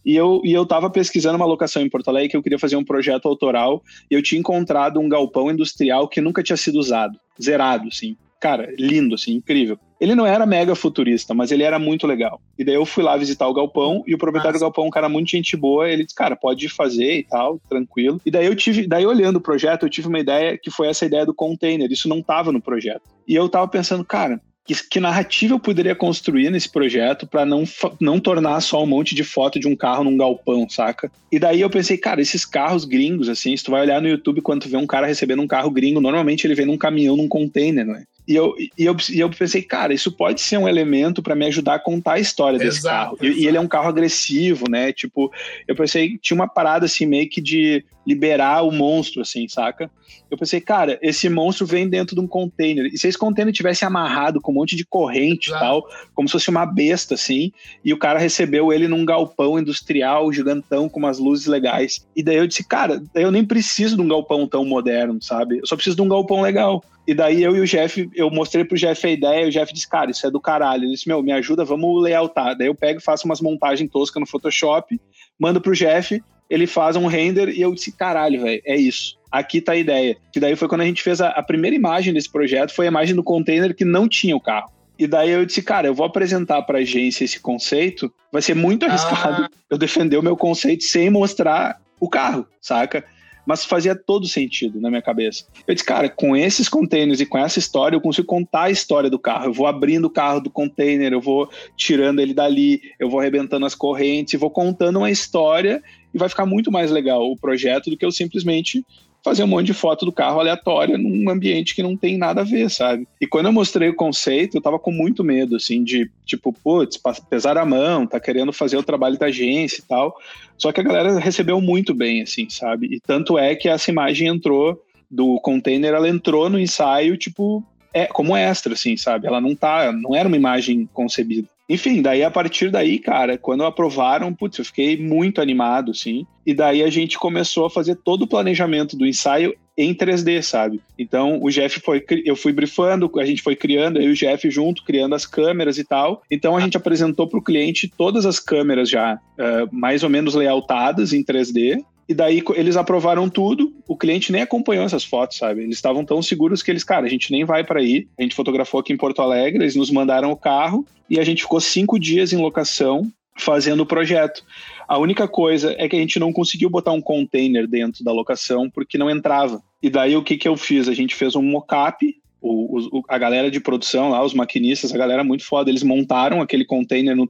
E 0.05 0.15
eu, 0.15 0.41
e 0.43 0.51
eu 0.51 0.65
tava 0.65 0.89
pesquisando 0.89 1.37
uma 1.37 1.45
locação 1.45 1.81
em 1.81 1.89
Porto 1.89 2.09
Alegre 2.09 2.29
que 2.29 2.37
eu 2.37 2.43
queria 2.43 2.59
fazer 2.59 2.75
um 2.75 2.83
projeto 2.83 3.27
autoral, 3.27 3.83
e 4.09 4.15
eu 4.15 4.23
tinha 4.23 4.39
encontrado 4.39 4.99
um 4.99 5.07
galpão 5.07 5.51
industrial 5.51 6.07
que 6.07 6.21
nunca 6.21 6.43
tinha 6.43 6.57
sido 6.57 6.79
usado, 6.79 7.19
zerado, 7.41 7.87
assim 7.87 8.17
cara, 8.39 8.73
lindo, 8.77 9.15
assim, 9.15 9.33
incrível. 9.33 9.77
Ele 9.99 10.15
não 10.15 10.25
era 10.25 10.45
mega 10.45 10.75
futurista, 10.75 11.33
mas 11.33 11.51
ele 11.51 11.63
era 11.63 11.77
muito 11.77 12.07
legal. 12.07 12.41
E 12.57 12.63
daí 12.63 12.75
eu 12.75 12.85
fui 12.85 13.03
lá 13.03 13.17
visitar 13.17 13.47
o 13.47 13.53
galpão 13.53 14.03
e 14.07 14.15
o 14.15 14.17
proprietário 14.17 14.53
Nossa. 14.53 14.65
do 14.65 14.67
galpão, 14.67 14.87
um 14.87 14.91
cara 14.91 15.09
muito 15.09 15.29
gente 15.29 15.57
boa, 15.57 15.89
ele 15.89 16.03
disse, 16.03 16.15
cara, 16.15 16.35
pode 16.35 16.69
fazer 16.69 17.19
e 17.19 17.23
tal, 17.23 17.59
tranquilo. 17.69 18.21
E 18.25 18.31
daí 18.31 18.45
eu 18.45 18.55
tive, 18.55 18.87
daí 18.87 19.05
olhando 19.05 19.37
o 19.37 19.41
projeto, 19.41 19.83
eu 19.83 19.89
tive 19.89 20.07
uma 20.07 20.19
ideia 20.19 20.57
que 20.57 20.71
foi 20.71 20.87
essa 20.87 21.05
ideia 21.05 21.25
do 21.25 21.33
container. 21.33 21.91
Isso 21.91 22.07
não 22.07 22.21
tava 22.21 22.51
no 22.51 22.61
projeto. 22.61 23.01
E 23.27 23.35
eu 23.35 23.49
tava 23.49 23.67
pensando, 23.67 24.05
cara, 24.05 24.41
que, 24.69 24.87
que, 24.87 24.99
narrativa 24.99 25.55
eu 25.55 25.59
poderia 25.59 25.95
construir 25.95 26.51
nesse 26.51 26.69
projeto 26.69 27.25
para 27.25 27.43
não, 27.43 27.63
não 27.99 28.19
tornar 28.19 28.61
só 28.61 28.83
um 28.83 28.87
monte 28.87 29.15
de 29.15 29.23
foto 29.23 29.59
de 29.59 29.67
um 29.67 29.75
carro 29.75 30.03
num 30.03 30.15
galpão, 30.15 30.69
saca? 30.69 31.11
E 31.31 31.39
daí 31.39 31.61
eu 31.61 31.69
pensei, 31.69 31.97
cara, 31.97 32.21
esses 32.21 32.45
carros 32.45 32.85
gringos, 32.85 33.29
assim, 33.29 33.57
se 33.57 33.63
tu 33.63 33.71
vai 33.71 33.81
olhar 33.81 33.99
no 33.99 34.07
YouTube 34.07 34.41
quando 34.41 34.61
tu 34.61 34.69
vê 34.69 34.77
um 34.77 34.85
cara 34.85 35.07
recebendo 35.07 35.41
um 35.41 35.47
carro 35.47 35.71
gringo, 35.71 35.99
normalmente 35.99 36.45
ele 36.45 36.53
vem 36.53 36.67
num 36.67 36.77
caminhão, 36.77 37.17
num 37.17 37.27
container, 37.27 37.85
né? 37.85 38.03
E 38.29 38.35
eu, 38.35 38.53
e, 38.59 38.85
eu, 38.85 38.95
e 39.09 39.19
eu 39.19 39.27
pensei, 39.27 39.63
cara, 39.63 39.91
isso 39.91 40.11
pode 40.11 40.39
ser 40.41 40.59
um 40.59 40.69
elemento 40.69 41.19
para 41.19 41.33
me 41.33 41.47
ajudar 41.47 41.73
a 41.73 41.79
contar 41.79 42.13
a 42.13 42.19
história 42.19 42.59
desse 42.59 42.77
exato, 42.77 42.95
carro. 42.95 43.17
Exato. 43.19 43.39
E, 43.39 43.43
e, 43.43 43.47
ele 43.47 43.57
é 43.57 43.59
um 43.59 43.67
carro 43.67 43.89
agressivo, 43.89 44.69
né? 44.69 44.93
Tipo, 44.93 45.31
eu 45.67 45.75
pensei, 45.75 46.15
tinha 46.19 46.35
uma 46.35 46.47
parada 46.47 46.85
assim, 46.85 47.07
meio 47.07 47.27
que 47.27 47.41
de 47.41 47.83
liberar 48.05 48.61
o 48.61 48.71
monstro, 48.71 49.23
assim, 49.23 49.47
saca? 49.47 49.89
Eu 50.29 50.37
pensei, 50.37 50.61
cara, 50.61 50.99
esse 51.01 51.27
monstro 51.27 51.65
vem 51.65 51.89
dentro 51.89 52.15
de 52.15 52.21
um 52.21 52.27
container. 52.27 52.85
E 52.85 52.97
se 52.99 53.07
esse 53.07 53.17
container 53.17 53.51
tivesse 53.51 53.83
amarrado 53.83 54.39
com 54.39 54.51
um 54.51 54.55
monte 54.55 54.75
de 54.75 54.85
corrente 54.85 55.49
e 55.49 55.53
tal, 55.53 55.87
como 56.13 56.27
se 56.27 56.33
fosse 56.33 56.51
uma 56.51 56.67
besta, 56.67 57.15
assim, 57.15 57.51
e 57.83 57.91
o 57.93 57.97
cara 57.97 58.19
recebeu 58.19 58.71
ele 58.71 58.87
num 58.87 59.05
galpão 59.05 59.57
industrial 59.57 60.31
gigantão 60.31 60.87
com 60.87 60.99
umas 60.99 61.17
luzes 61.17 61.47
legais. 61.47 62.05
E 62.15 62.21
daí 62.21 62.37
eu 62.37 62.45
disse, 62.45 62.63
cara, 62.63 63.01
eu 63.15 63.31
nem 63.31 63.43
preciso 63.43 63.95
de 63.95 64.03
um 64.03 64.07
galpão 64.07 64.47
tão 64.47 64.63
moderno, 64.63 65.19
sabe? 65.19 65.57
Eu 65.57 65.65
só 65.65 65.75
preciso 65.75 65.95
de 65.95 66.01
um 66.03 66.09
galpão 66.09 66.41
legal. 66.41 66.83
E 67.09 67.13
daí 67.15 67.41
eu 67.41 67.55
e 67.55 67.59
o 67.59 67.65
Jeff, 67.65 68.07
eu 68.13 68.29
mostrei 68.29 68.63
pro 68.63 68.77
Jeff 68.77 69.07
a 69.07 69.09
ideia, 69.09 69.43
e 69.43 69.47
o 69.47 69.51
Jeff 69.51 69.73
disse, 69.73 69.89
cara, 69.89 70.11
isso 70.11 70.27
é 70.27 70.29
do 70.29 70.39
caralho. 70.39 70.83
Ele 70.83 70.91
disse, 70.91 71.07
meu, 71.07 71.23
me 71.23 71.31
ajuda, 71.31 71.65
vamos 71.65 72.03
layoutar. 72.03 72.55
Daí 72.55 72.67
eu 72.67 72.75
pego, 72.75 73.01
faço 73.01 73.25
umas 73.25 73.41
montagens 73.41 73.89
toscas 73.89 74.21
no 74.21 74.27
Photoshop, 74.27 75.01
mando 75.39 75.59
pro 75.59 75.73
Jeff, 75.73 76.21
ele 76.47 76.67
faz 76.67 76.95
um 76.95 77.07
render 77.07 77.49
e 77.49 77.61
eu 77.61 77.73
disse, 77.73 77.91
caralho, 77.91 78.43
velho, 78.43 78.61
é 78.63 78.75
isso. 78.75 79.17
Aqui 79.31 79.59
tá 79.59 79.71
a 79.71 79.75
ideia. 79.75 80.17
Que 80.31 80.39
daí 80.39 80.55
foi 80.55 80.67
quando 80.67 80.81
a 80.81 80.85
gente 80.85 81.01
fez 81.01 81.19
a, 81.19 81.29
a 81.29 81.41
primeira 81.41 81.75
imagem 81.75 82.13
desse 82.13 82.31
projeto, 82.31 82.75
foi 82.75 82.85
a 82.85 82.89
imagem 82.89 83.15
do 83.15 83.23
container 83.23 83.73
que 83.73 83.83
não 83.83 84.07
tinha 84.07 84.35
o 84.35 84.39
carro. 84.39 84.69
E 84.99 85.07
daí 85.07 85.31
eu 85.31 85.43
disse, 85.43 85.63
cara, 85.63 85.87
eu 85.87 85.95
vou 85.95 86.05
apresentar 86.05 86.61
para 86.61 86.77
agência 86.77 87.25
esse 87.25 87.39
conceito, 87.39 88.13
vai 88.31 88.43
ser 88.43 88.53
muito 88.53 88.85
arriscado 88.85 89.45
ah. 89.45 89.49
eu 89.67 89.79
defender 89.79 90.17
o 90.17 90.21
meu 90.21 90.37
conceito 90.37 90.83
sem 90.83 91.09
mostrar 91.09 91.81
o 91.99 92.07
carro, 92.07 92.45
saca? 92.61 93.03
Mas 93.49 93.65
fazia 93.65 93.95
todo 93.95 94.27
sentido 94.27 94.79
na 94.79 94.91
minha 94.91 95.01
cabeça. 95.01 95.43
Eu 95.67 95.73
disse, 95.73 95.83
cara, 95.83 96.07
com 96.07 96.37
esses 96.37 96.69
containers 96.69 97.19
e 97.19 97.25
com 97.25 97.35
essa 97.35 97.57
história, 97.57 97.95
eu 97.95 98.01
consigo 98.01 98.27
contar 98.27 98.65
a 98.65 98.69
história 98.69 99.09
do 99.09 99.17
carro. 99.17 99.47
Eu 99.47 99.53
vou 99.53 99.65
abrindo 99.65 100.05
o 100.05 100.09
carro 100.11 100.39
do 100.39 100.51
container, 100.51 101.11
eu 101.11 101.19
vou 101.19 101.49
tirando 101.75 102.19
ele 102.19 102.31
dali, 102.31 102.79
eu 102.99 103.09
vou 103.09 103.19
arrebentando 103.19 103.65
as 103.65 103.73
correntes, 103.73 104.39
vou 104.39 104.51
contando 104.51 104.99
uma 104.99 105.09
história 105.09 105.81
e 106.13 106.17
vai 106.19 106.29
ficar 106.29 106.45
muito 106.45 106.71
mais 106.71 106.91
legal 106.91 107.23
o 107.23 107.35
projeto 107.35 107.89
do 107.89 107.97
que 107.97 108.05
eu 108.05 108.11
simplesmente 108.11 108.85
fazer 109.23 109.43
um 109.43 109.47
monte 109.47 109.67
de 109.67 109.73
foto 109.73 110.05
do 110.05 110.11
carro 110.11 110.39
aleatória 110.39 110.97
num 110.97 111.29
ambiente 111.29 111.75
que 111.75 111.83
não 111.83 111.95
tem 111.95 112.17
nada 112.17 112.41
a 112.41 112.43
ver, 112.43 112.69
sabe? 112.69 113.07
E 113.19 113.27
quando 113.27 113.47
eu 113.47 113.51
mostrei 113.51 113.89
o 113.89 113.95
conceito, 113.95 114.57
eu 114.57 114.61
tava 114.61 114.79
com 114.79 114.91
muito 114.91 115.23
medo, 115.23 115.55
assim, 115.55 115.83
de 115.83 116.09
tipo, 116.25 116.53
putz, 116.53 116.99
pesar 117.29 117.57
a 117.57 117.65
mão, 117.65 118.07
tá 118.07 118.19
querendo 118.19 118.53
fazer 118.53 118.77
o 118.77 118.83
trabalho 118.83 119.17
da 119.17 119.27
agência 119.27 119.81
e 119.81 119.87
tal. 119.87 120.15
Só 120.57 120.71
que 120.71 120.79
a 120.79 120.83
galera 120.83 121.19
recebeu 121.19 121.59
muito 121.61 121.93
bem, 121.93 122.21
assim, 122.21 122.49
sabe? 122.49 122.87
E 122.87 122.99
tanto 122.99 123.37
é 123.37 123.55
que 123.55 123.69
essa 123.69 123.91
imagem 123.91 124.27
entrou 124.27 124.81
do 125.09 125.39
container, 125.39 125.93
ela 125.93 126.07
entrou 126.07 126.49
no 126.49 126.59
ensaio, 126.59 127.17
tipo, 127.17 127.63
é 127.93 128.05
como 128.05 128.35
extra, 128.35 128.73
assim, 128.73 128.95
sabe? 128.97 129.27
Ela 129.27 129.41
não 129.41 129.55
tá, 129.55 129.91
não 129.91 130.15
era 130.15 130.27
uma 130.27 130.37
imagem 130.37 130.87
concebida. 130.93 131.47
Enfim, 131.69 132.01
daí 132.01 132.23
a 132.23 132.31
partir 132.31 132.71
daí, 132.71 132.97
cara, 132.97 133.37
quando 133.37 133.63
aprovaram, 133.63 134.33
putz, 134.33 134.57
eu 134.57 134.65
fiquei 134.65 134.97
muito 134.97 135.39
animado, 135.39 135.91
assim. 135.91 136.25
E 136.43 136.51
daí 136.51 136.81
a 136.81 136.89
gente 136.89 137.19
começou 137.19 137.65
a 137.65 137.69
fazer 137.69 137.95
todo 137.95 138.23
o 138.23 138.27
planejamento 138.27 138.97
do 138.97 139.05
ensaio 139.05 139.53
em 139.77 139.93
3D, 139.93 140.41
sabe? 140.41 140.81
Então 140.97 141.39
o 141.41 141.49
Jeff 141.49 141.79
foi, 141.79 142.03
eu 142.25 142.35
fui 142.35 142.51
brifando, 142.51 143.09
a 143.19 143.25
gente 143.25 143.43
foi 143.43 143.55
criando, 143.55 143.97
eu 143.97 144.09
e 144.09 144.11
o 144.11 144.15
Jeff 144.15 144.49
junto, 144.49 144.83
criando 144.83 145.13
as 145.13 145.27
câmeras 145.27 145.77
e 145.77 145.83
tal. 145.83 146.23
Então 146.29 146.57
a 146.57 146.59
gente 146.59 146.75
apresentou 146.75 147.27
para 147.27 147.39
o 147.39 147.43
cliente 147.43 147.87
todas 147.87 148.25
as 148.25 148.39
câmeras 148.39 148.89
já 148.89 149.15
uh, 149.15 149.69
mais 149.71 150.03
ou 150.03 150.09
menos 150.09 150.33
layoutadas 150.33 151.13
em 151.13 151.23
3D 151.23 151.83
E 152.09 152.13
daí 152.15 152.41
eles 152.55 152.75
aprovaram 152.75 153.29
tudo, 153.29 153.71
o 153.87 153.95
cliente 153.95 154.31
nem 154.31 154.41
acompanhou 154.41 154.83
essas 154.83 155.05
fotos, 155.05 155.37
sabe? 155.37 155.61
Eles 155.61 155.75
estavam 155.75 156.03
tão 156.03 156.23
seguros 156.23 156.63
que 156.63 156.71
eles, 156.71 156.83
cara, 156.83 157.05
a 157.05 157.09
gente 157.09 157.31
nem 157.31 157.45
vai 157.45 157.63
para 157.63 157.79
aí. 157.79 158.07
A 158.17 158.23
gente 158.23 158.33
fotografou 158.33 158.79
aqui 158.79 158.91
em 158.91 158.97
Porto 158.97 159.21
Alegre, 159.21 159.61
eles 159.61 159.75
nos 159.75 159.91
mandaram 159.91 160.31
o 160.31 160.35
carro 160.35 160.83
e 161.07 161.19
a 161.19 161.23
gente 161.23 161.43
ficou 161.43 161.61
cinco 161.61 161.99
dias 161.99 162.33
em 162.33 162.37
locação 162.37 163.07
fazendo 163.37 163.81
o 163.81 163.85
projeto. 163.85 164.43
A 164.87 164.97
única 164.97 165.27
coisa 165.27 165.75
é 165.77 165.87
que 165.87 165.95
a 165.95 165.99
gente 165.99 166.19
não 166.19 166.33
conseguiu 166.33 166.67
botar 166.67 166.93
um 166.93 167.01
container 167.01 167.67
dentro 167.67 168.03
da 168.03 168.11
locação 168.11 168.67
porque 168.71 168.97
não 168.97 169.07
entrava. 169.07 169.61
E 169.79 169.87
daí 169.87 170.17
o 170.17 170.23
que, 170.23 170.35
que 170.35 170.47
eu 170.47 170.57
fiz? 170.57 170.87
A 170.87 170.95
gente 170.95 171.13
fez 171.13 171.35
um 171.35 171.43
mockup 171.43 172.19
o, 172.41 172.99
o, 172.99 173.03
a 173.07 173.17
galera 173.17 173.51
de 173.51 173.59
produção 173.59 174.09
lá, 174.09 174.23
os 174.23 174.33
maquinistas, 174.33 174.93
a 174.93 174.97
galera 174.97 175.23
muito 175.23 175.43
foda, 175.43 175.69
eles 175.69 175.83
montaram 175.83 176.41
aquele 176.41 176.65
container 176.65 177.15
no, 177.15 177.29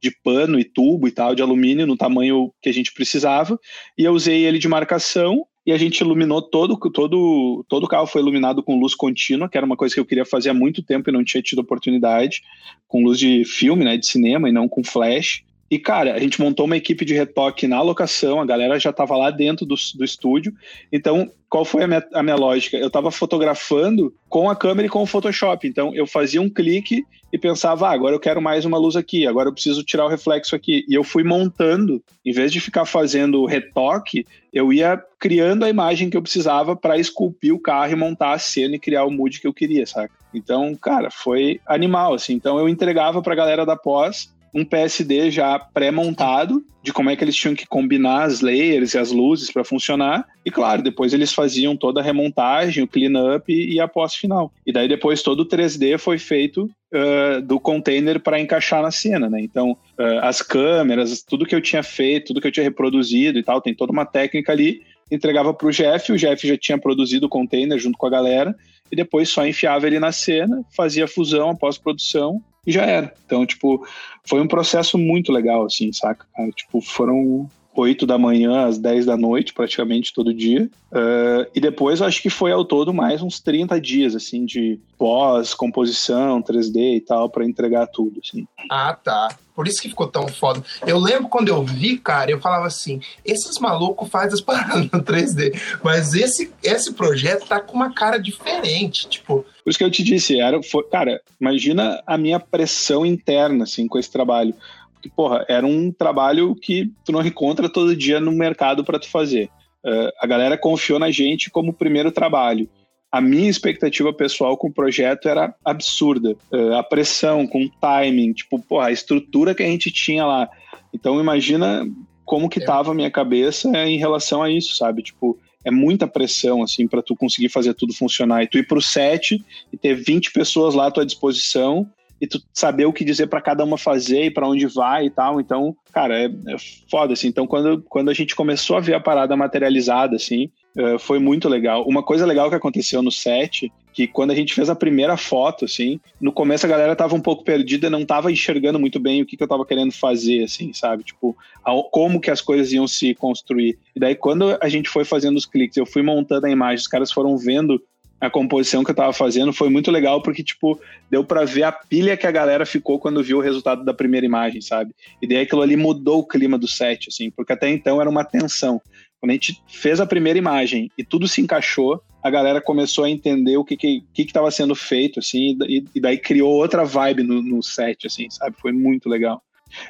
de 0.00 0.10
pano 0.22 0.58
e 0.58 0.64
tubo 0.64 1.06
e 1.06 1.10
tal, 1.10 1.34
de 1.34 1.42
alumínio, 1.42 1.86
no 1.86 1.96
tamanho 1.96 2.52
que 2.60 2.68
a 2.68 2.72
gente 2.72 2.92
precisava, 2.92 3.58
e 3.96 4.04
eu 4.04 4.12
usei 4.12 4.44
ele 4.44 4.58
de 4.58 4.68
marcação 4.68 5.46
e 5.64 5.72
a 5.72 5.78
gente 5.78 6.00
iluminou 6.00 6.40
todo, 6.42 6.76
todo, 6.90 7.64
todo 7.68 7.84
o 7.84 7.88
carro 7.88 8.06
foi 8.06 8.22
iluminado 8.22 8.62
com 8.62 8.80
luz 8.80 8.94
contínua, 8.94 9.48
que 9.48 9.56
era 9.56 9.66
uma 9.66 9.76
coisa 9.76 9.94
que 9.94 10.00
eu 10.00 10.06
queria 10.06 10.24
fazer 10.24 10.50
há 10.50 10.54
muito 10.54 10.82
tempo 10.82 11.10
e 11.10 11.12
não 11.12 11.22
tinha 11.22 11.42
tido 11.42 11.60
oportunidade, 11.60 12.42
com 12.88 13.04
luz 13.04 13.18
de 13.18 13.44
filme, 13.44 13.84
né, 13.84 13.96
de 13.96 14.06
cinema 14.06 14.48
e 14.48 14.52
não 14.52 14.68
com 14.68 14.82
flash. 14.82 15.44
E, 15.70 15.78
cara, 15.78 16.14
a 16.14 16.18
gente 16.18 16.40
montou 16.40 16.66
uma 16.66 16.76
equipe 16.76 17.04
de 17.04 17.14
retoque 17.14 17.68
na 17.68 17.80
locação, 17.80 18.40
a 18.40 18.44
galera 18.44 18.76
já 18.80 18.90
estava 18.90 19.16
lá 19.16 19.30
dentro 19.30 19.64
do, 19.64 19.76
do 19.94 20.04
estúdio. 20.04 20.52
Então, 20.92 21.30
qual 21.48 21.64
foi 21.64 21.84
a 21.84 21.86
minha, 21.86 22.04
a 22.12 22.22
minha 22.24 22.34
lógica? 22.34 22.76
Eu 22.76 22.88
estava 22.88 23.12
fotografando 23.12 24.12
com 24.28 24.50
a 24.50 24.56
câmera 24.56 24.86
e 24.86 24.90
com 24.90 25.00
o 25.00 25.06
Photoshop. 25.06 25.68
Então, 25.68 25.94
eu 25.94 26.08
fazia 26.08 26.42
um 26.42 26.50
clique 26.50 27.04
e 27.32 27.38
pensava, 27.38 27.88
ah, 27.88 27.92
agora 27.92 28.16
eu 28.16 28.18
quero 28.18 28.42
mais 28.42 28.64
uma 28.64 28.76
luz 28.76 28.96
aqui, 28.96 29.28
agora 29.28 29.48
eu 29.48 29.52
preciso 29.52 29.84
tirar 29.84 30.06
o 30.06 30.08
reflexo 30.08 30.56
aqui. 30.56 30.84
E 30.88 30.94
eu 30.94 31.04
fui 31.04 31.22
montando, 31.22 32.02
em 32.24 32.32
vez 32.32 32.50
de 32.50 32.60
ficar 32.60 32.84
fazendo 32.84 33.46
retoque, 33.46 34.26
eu 34.52 34.72
ia 34.72 35.00
criando 35.20 35.64
a 35.64 35.70
imagem 35.70 36.10
que 36.10 36.16
eu 36.16 36.22
precisava 36.22 36.74
para 36.74 36.98
esculpir 36.98 37.54
o 37.54 37.60
carro 37.60 37.92
e 37.92 37.96
montar 37.96 38.32
a 38.32 38.38
cena 38.40 38.74
e 38.74 38.80
criar 38.80 39.04
o 39.04 39.10
mood 39.10 39.40
que 39.40 39.46
eu 39.46 39.54
queria, 39.54 39.86
saca? 39.86 40.12
Então, 40.34 40.74
cara, 40.74 41.12
foi 41.12 41.60
animal, 41.64 42.14
assim. 42.14 42.32
Então, 42.32 42.58
eu 42.58 42.68
entregava 42.68 43.22
para 43.22 43.34
a 43.34 43.36
galera 43.36 43.64
da 43.64 43.76
pós 43.76 44.32
um 44.54 44.64
PSD 44.64 45.30
já 45.30 45.58
pré-montado 45.58 46.64
de 46.82 46.92
como 46.92 47.10
é 47.10 47.16
que 47.16 47.22
eles 47.22 47.36
tinham 47.36 47.54
que 47.54 47.66
combinar 47.66 48.24
as 48.24 48.40
layers 48.40 48.94
e 48.94 48.98
as 48.98 49.12
luzes 49.12 49.50
para 49.52 49.64
funcionar. 49.64 50.26
E 50.44 50.50
claro, 50.50 50.82
depois 50.82 51.12
eles 51.12 51.32
faziam 51.32 51.76
toda 51.76 52.00
a 52.00 52.02
remontagem, 52.02 52.82
o 52.82 52.88
clean-up 52.88 53.52
e, 53.52 53.74
e 53.74 53.80
a 53.80 53.86
pós-final. 53.86 54.52
E 54.66 54.72
daí 54.72 54.88
depois 54.88 55.22
todo 55.22 55.40
o 55.40 55.46
3D 55.46 55.98
foi 55.98 56.18
feito 56.18 56.70
uh, 56.92 57.42
do 57.42 57.60
container 57.60 58.18
para 58.20 58.40
encaixar 58.40 58.82
na 58.82 58.90
cena, 58.90 59.28
né? 59.28 59.40
Então, 59.40 59.72
uh, 59.72 60.18
as 60.22 60.40
câmeras, 60.40 61.22
tudo 61.22 61.46
que 61.46 61.54
eu 61.54 61.60
tinha 61.60 61.82
feito, 61.82 62.28
tudo 62.28 62.40
que 62.40 62.46
eu 62.46 62.52
tinha 62.52 62.64
reproduzido 62.64 63.38
e 63.38 63.42
tal, 63.42 63.60
tem 63.60 63.74
toda 63.74 63.92
uma 63.92 64.06
técnica 64.06 64.52
ali. 64.52 64.82
Entregava 65.10 65.52
para 65.52 65.66
o 65.66 65.72
Jeff, 65.72 66.12
o 66.12 66.16
Jeff 66.16 66.46
já 66.46 66.56
tinha 66.56 66.78
produzido 66.78 67.26
o 67.26 67.28
container 67.28 67.78
junto 67.78 67.98
com 67.98 68.06
a 68.06 68.10
galera, 68.10 68.54
e 68.90 68.96
depois 68.96 69.28
só 69.28 69.46
enfiava 69.46 69.86
ele 69.86 69.98
na 69.98 70.12
cena, 70.12 70.64
fazia 70.74 71.04
a 71.04 71.08
fusão, 71.08 71.50
a 71.50 71.56
pós-produção, 71.56 72.40
e 72.66 72.72
já 72.72 72.84
era. 72.84 73.12
Então, 73.26 73.46
tipo, 73.46 73.86
foi 74.24 74.40
um 74.40 74.48
processo 74.48 74.98
muito 74.98 75.32
legal, 75.32 75.64
assim, 75.64 75.92
saca? 75.92 76.26
Cara? 76.34 76.50
Tipo, 76.50 76.80
foram 76.80 77.48
8 77.74 78.06
da 78.06 78.18
manhã 78.18 78.66
às 78.66 78.78
10 78.78 79.06
da 79.06 79.16
noite, 79.16 79.52
praticamente 79.52 80.12
todo 80.12 80.34
dia. 80.34 80.68
Uh, 80.90 81.48
e 81.54 81.60
depois 81.60 82.02
acho 82.02 82.20
que 82.20 82.28
foi 82.28 82.52
ao 82.52 82.64
todo 82.64 82.92
mais 82.92 83.22
uns 83.22 83.40
30 83.40 83.80
dias, 83.80 84.14
assim, 84.14 84.44
de 84.44 84.78
pós, 84.98 85.54
composição, 85.54 86.42
3D 86.42 86.96
e 86.96 87.00
tal, 87.00 87.30
para 87.30 87.44
entregar 87.44 87.86
tudo, 87.86 88.20
assim. 88.22 88.46
Ah, 88.70 88.92
tá. 88.94 89.28
Por 89.54 89.68
isso 89.68 89.82
que 89.82 89.88
ficou 89.88 90.06
tão 90.06 90.26
foda. 90.26 90.62
Eu 90.86 90.98
lembro 90.98 91.28
quando 91.28 91.48
eu 91.48 91.62
vi, 91.62 91.98
cara, 91.98 92.30
eu 92.30 92.40
falava 92.40 92.66
assim: 92.66 93.00
esses 93.24 93.58
malucos 93.58 94.08
fazem 94.08 94.32
as 94.32 94.40
paradas 94.42 94.90
no 94.90 95.02
3D, 95.02 95.78
mas 95.82 96.14
esse, 96.14 96.50
esse 96.62 96.92
projeto 96.94 97.46
tá 97.46 97.60
com 97.60 97.74
uma 97.74 97.92
cara 97.92 98.18
diferente, 98.18 99.08
tipo. 99.08 99.44
Por 99.70 99.72
isso 99.72 99.78
que 99.78 99.84
eu 99.84 99.90
te 99.92 100.02
disse, 100.02 100.40
era, 100.40 100.60
foi, 100.64 100.82
cara, 100.88 101.22
imagina 101.40 102.02
a 102.04 102.18
minha 102.18 102.40
pressão 102.40 103.06
interna, 103.06 103.62
assim, 103.62 103.86
com 103.86 104.00
esse 104.00 104.10
trabalho 104.10 104.52
que, 105.00 105.08
porra, 105.08 105.44
era 105.48 105.64
um 105.64 105.92
trabalho 105.92 106.56
que 106.56 106.90
tu 107.04 107.12
não 107.12 107.24
encontra 107.24 107.68
todo 107.68 107.94
dia 107.94 108.18
no 108.18 108.32
mercado 108.32 108.82
para 108.82 108.98
tu 108.98 109.08
fazer. 109.08 109.48
Uh, 109.86 110.10
a 110.20 110.26
galera 110.26 110.58
confiou 110.58 110.98
na 110.98 111.12
gente 111.12 111.50
como 111.50 111.72
primeiro 111.72 112.10
trabalho. 112.10 112.68
A 113.12 113.20
minha 113.20 113.48
expectativa 113.48 114.12
pessoal 114.12 114.56
com 114.56 114.66
o 114.66 114.74
projeto 114.74 115.28
era 115.28 115.54
absurda. 115.64 116.36
Uh, 116.52 116.74
a 116.74 116.82
pressão 116.82 117.46
com 117.46 117.62
o 117.62 117.70
timing, 117.80 118.32
tipo, 118.32 118.58
porra, 118.58 118.88
a 118.88 118.92
estrutura 118.92 119.54
que 119.54 119.62
a 119.62 119.66
gente 119.66 119.92
tinha 119.92 120.26
lá. 120.26 120.48
Então, 120.92 121.20
imagina 121.20 121.86
como 122.24 122.48
que 122.48 122.60
é. 122.60 122.64
tava 122.64 122.90
a 122.90 122.94
minha 122.94 123.10
cabeça 123.10 123.68
em 123.86 123.98
relação 123.98 124.42
a 124.42 124.50
isso, 124.50 124.74
sabe? 124.74 125.00
Tipo, 125.00 125.38
é 125.64 125.70
muita 125.70 126.06
pressão, 126.06 126.62
assim, 126.62 126.86
para 126.86 127.02
tu 127.02 127.14
conseguir 127.14 127.48
fazer 127.48 127.74
tudo 127.74 127.94
funcionar. 127.94 128.42
E 128.42 128.46
tu 128.46 128.58
ir 128.58 128.66
pro 128.66 128.80
set 128.80 129.44
e 129.72 129.76
ter 129.76 129.94
20 129.94 130.32
pessoas 130.32 130.74
lá 130.74 130.86
à 130.86 130.90
tua 130.90 131.04
disposição 131.04 131.86
e 132.20 132.26
tu 132.26 132.40
saber 132.52 132.84
o 132.84 132.92
que 132.92 133.04
dizer 133.04 133.28
para 133.28 133.40
cada 133.40 133.64
uma 133.64 133.78
fazer 133.78 134.24
e 134.24 134.30
para 134.30 134.46
onde 134.46 134.66
vai 134.66 135.06
e 135.06 135.10
tal. 135.10 135.40
Então, 135.40 135.74
cara, 135.92 136.18
é, 136.18 136.26
é, 136.26 136.56
foda, 136.90 137.14
assim. 137.14 137.28
Então, 137.28 137.46
quando, 137.46 137.82
quando 137.88 138.10
a 138.10 138.14
gente 138.14 138.36
começou 138.36 138.76
a 138.76 138.80
ver 138.80 138.94
a 138.94 139.00
parada 139.00 139.34
materializada, 139.36 140.16
assim, 140.16 140.50
uh, 140.76 140.98
foi 140.98 141.18
muito 141.18 141.48
legal. 141.48 141.84
Uma 141.86 142.02
coisa 142.02 142.26
legal 142.26 142.50
que 142.50 142.56
aconteceu 142.56 143.02
no 143.02 143.10
set, 143.10 143.72
que 143.92 144.06
quando 144.06 144.30
a 144.30 144.34
gente 144.34 144.54
fez 144.54 144.70
a 144.70 144.74
primeira 144.74 145.16
foto, 145.16 145.64
assim, 145.64 146.00
no 146.20 146.32
começo 146.32 146.66
a 146.66 146.68
galera 146.68 146.96
tava 146.96 147.14
um 147.14 147.20
pouco 147.20 147.44
perdida, 147.44 147.90
não 147.90 148.04
tava 148.04 148.30
enxergando 148.30 148.78
muito 148.78 148.98
bem 148.98 149.22
o 149.22 149.26
que, 149.26 149.36
que 149.36 149.42
eu 149.42 149.48
tava 149.48 149.66
querendo 149.66 149.92
fazer, 149.92 150.44
assim, 150.44 150.72
sabe? 150.72 151.04
Tipo, 151.04 151.36
a, 151.64 151.72
como 151.90 152.20
que 152.20 152.30
as 152.30 152.40
coisas 152.40 152.72
iam 152.72 152.86
se 152.86 153.14
construir. 153.14 153.78
E 153.94 154.00
daí, 154.00 154.14
quando 154.14 154.56
a 154.60 154.68
gente 154.68 154.88
foi 154.88 155.04
fazendo 155.04 155.36
os 155.36 155.46
cliques, 155.46 155.76
eu 155.76 155.86
fui 155.86 156.02
montando 156.02 156.46
a 156.46 156.50
imagem, 156.50 156.82
os 156.82 156.88
caras 156.88 157.12
foram 157.12 157.36
vendo 157.36 157.82
a 158.20 158.28
composição 158.28 158.84
que 158.84 158.90
eu 158.90 158.94
tava 158.94 159.12
fazendo 159.14 159.52
foi 159.52 159.70
muito 159.70 159.90
legal 159.90 160.22
porque, 160.22 160.44
tipo, 160.44 160.78
deu 161.10 161.24
para 161.24 161.44
ver 161.46 161.62
a 161.62 161.72
pilha 161.72 162.16
que 162.16 162.26
a 162.26 162.30
galera 162.30 162.66
ficou 162.66 162.98
quando 162.98 163.22
viu 163.22 163.38
o 163.38 163.40
resultado 163.40 163.82
da 163.82 163.94
primeira 163.94 164.26
imagem, 164.26 164.60
sabe? 164.60 164.94
E 165.22 165.26
daí 165.26 165.38
aquilo 165.38 165.62
ali 165.62 165.74
mudou 165.74 166.18
o 166.18 166.26
clima 166.26 166.58
do 166.58 166.68
set, 166.68 167.08
assim, 167.08 167.30
porque 167.30 167.54
até 167.54 167.70
então 167.70 167.98
era 167.98 168.10
uma 168.10 168.22
tensão. 168.22 168.80
Quando 169.18 169.30
a 169.30 169.34
gente 169.34 169.62
fez 169.66 170.00
a 170.00 170.06
primeira 170.06 170.38
imagem 170.38 170.90
e 170.98 171.04
tudo 171.04 171.26
se 171.26 171.40
encaixou, 171.40 172.02
a 172.22 172.30
galera 172.30 172.60
começou 172.60 173.04
a 173.04 173.10
entender 173.10 173.56
o 173.56 173.64
que 173.64 173.76
que, 173.76 174.04
que, 174.12 174.24
que 174.24 174.32
tava 174.32 174.50
sendo 174.50 174.74
feito, 174.74 175.20
assim, 175.20 175.56
e, 175.68 175.84
e 175.94 176.00
daí 176.00 176.18
criou 176.18 176.52
outra 176.52 176.84
vibe 176.84 177.22
no, 177.22 177.42
no 177.42 177.62
set, 177.62 178.06
assim, 178.06 178.28
sabe? 178.30 178.56
Foi 178.60 178.72
muito 178.72 179.08
legal. 179.08 179.42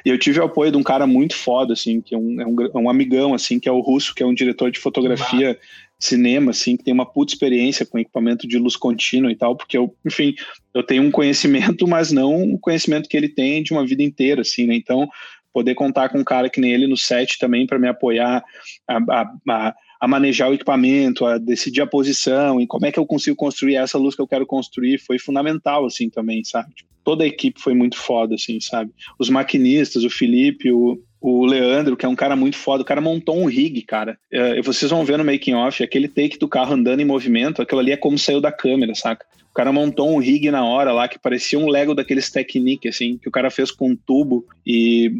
E 0.05 0.09
eu 0.09 0.17
tive 0.17 0.39
o 0.39 0.43
apoio 0.43 0.71
de 0.71 0.77
um 0.77 0.83
cara 0.83 1.07
muito 1.07 1.35
foda, 1.35 1.73
assim, 1.73 2.01
que 2.01 2.13
é 2.13 2.17
um, 2.17 2.41
é 2.41 2.45
um, 2.45 2.55
é 2.61 2.77
um 2.77 2.89
amigão, 2.89 3.33
assim, 3.33 3.59
que 3.59 3.67
é 3.67 3.71
o 3.71 3.79
Russo, 3.79 4.13
que 4.13 4.21
é 4.21 4.25
um 4.25 4.33
diretor 4.33 4.71
de 4.71 4.79
fotografia 4.79 5.57
cinema, 5.99 6.51
assim, 6.51 6.75
que 6.75 6.83
tem 6.83 6.93
uma 6.93 7.05
puta 7.05 7.33
experiência 7.33 7.85
com 7.85 7.99
equipamento 7.99 8.47
de 8.47 8.57
luz 8.57 8.75
contínua 8.75 9.31
e 9.31 9.35
tal, 9.35 9.55
porque 9.55 9.77
eu, 9.77 9.95
enfim, 10.05 10.33
eu 10.73 10.83
tenho 10.83 11.03
um 11.03 11.11
conhecimento, 11.11 11.87
mas 11.87 12.11
não 12.11 12.53
o 12.53 12.59
conhecimento 12.59 13.07
que 13.07 13.15
ele 13.15 13.29
tem 13.29 13.61
de 13.61 13.71
uma 13.71 13.85
vida 13.85 14.01
inteira, 14.01 14.41
assim, 14.41 14.65
né? 14.65 14.75
Então, 14.75 15.07
poder 15.53 15.75
contar 15.75 16.09
com 16.09 16.19
um 16.19 16.23
cara 16.23 16.49
que 16.49 16.59
nem 16.59 16.71
ele 16.71 16.87
no 16.87 16.97
set 16.97 17.37
também 17.37 17.67
para 17.67 17.77
me 17.77 17.87
apoiar 17.87 18.43
a, 18.87 18.97
a, 18.97 19.33
a, 19.49 19.75
a, 20.01 20.07
manejar 20.07 20.49
o 20.49 20.53
equipamento, 20.53 21.25
a 21.25 21.37
decidir 21.37 21.81
a 21.81 21.87
posição 21.87 22.59
e 22.59 22.65
como 22.65 22.85
é 22.85 22.91
que 22.91 22.97
eu 22.97 23.05
consigo 23.05 23.35
construir 23.35 23.75
essa 23.75 23.97
luz 23.97 24.15
que 24.15 24.21
eu 24.21 24.27
quero 24.27 24.45
construir 24.45 24.97
foi 24.97 25.19
fundamental, 25.19 25.85
assim, 25.85 26.09
também, 26.09 26.43
sabe? 26.43 26.73
Tipo, 26.73 26.89
toda 27.03 27.23
a 27.23 27.27
equipe 27.27 27.61
foi 27.61 27.73
muito 27.73 27.97
foda, 27.97 28.35
assim, 28.35 28.59
sabe? 28.59 28.91
Os 29.19 29.29
maquinistas, 29.29 30.03
o 30.03 30.09
Felipe, 30.09 30.71
o, 30.71 30.99
o 31.19 31.45
Leandro, 31.45 31.95
que 31.95 32.05
é 32.05 32.09
um 32.09 32.15
cara 32.15 32.35
muito 32.35 32.57
foda, 32.57 32.81
o 32.81 32.85
cara 32.85 32.99
montou 32.99 33.37
um 33.37 33.45
rig, 33.45 33.81
cara. 33.83 34.17
É, 34.31 34.61
vocês 34.61 34.89
vão 34.89 35.05
ver 35.05 35.17
no 35.17 35.25
making 35.25 35.53
off, 35.53 35.83
aquele 35.83 36.07
take 36.07 36.39
do 36.39 36.47
carro 36.47 36.73
andando 36.73 36.99
em 36.99 37.05
movimento, 37.05 37.61
aquilo 37.61 37.79
ali 37.79 37.91
é 37.91 37.97
como 37.97 38.17
saiu 38.17 38.41
da 38.41 38.51
câmera, 38.51 38.95
saca? 38.95 39.25
O 39.51 39.53
cara 39.53 39.71
montou 39.73 40.09
um 40.09 40.17
rig 40.17 40.49
na 40.49 40.65
hora 40.65 40.93
lá 40.93 41.09
que 41.09 41.19
parecia 41.19 41.59
um 41.59 41.67
Lego 41.67 41.93
daqueles 41.93 42.31
Technic, 42.31 42.87
assim, 42.87 43.17
que 43.17 43.27
o 43.27 43.31
cara 43.31 43.51
fez 43.51 43.69
com 43.69 43.89
um 43.89 43.95
tubo 43.95 44.45
e, 44.65 45.11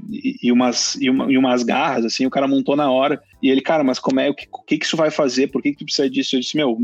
e, 0.41 0.49
umas, 0.53 0.95
e, 0.95 1.09
uma, 1.09 1.29
e, 1.29 1.37
umas 1.37 1.63
garras, 1.63 2.05
assim, 2.05 2.25
o 2.25 2.29
cara 2.29 2.47
montou 2.47 2.77
na 2.77 2.89
hora. 2.89 3.21
E 3.43 3.49
ele, 3.49 3.59
cara, 3.59 3.83
mas 3.83 3.99
como 3.99 4.21
é, 4.21 4.29
o 4.29 4.33
que, 4.33 4.47
o 4.49 4.63
que, 4.63 4.79
isso 4.81 4.95
vai 4.95 5.11
fazer? 5.11 5.47
Por 5.47 5.61
que, 5.61 5.71
que 5.71 5.79
tu 5.79 5.83
precisa 5.83 6.09
disso? 6.09 6.37
Eu 6.37 6.39
disse, 6.39 6.55
meu, 6.55 6.77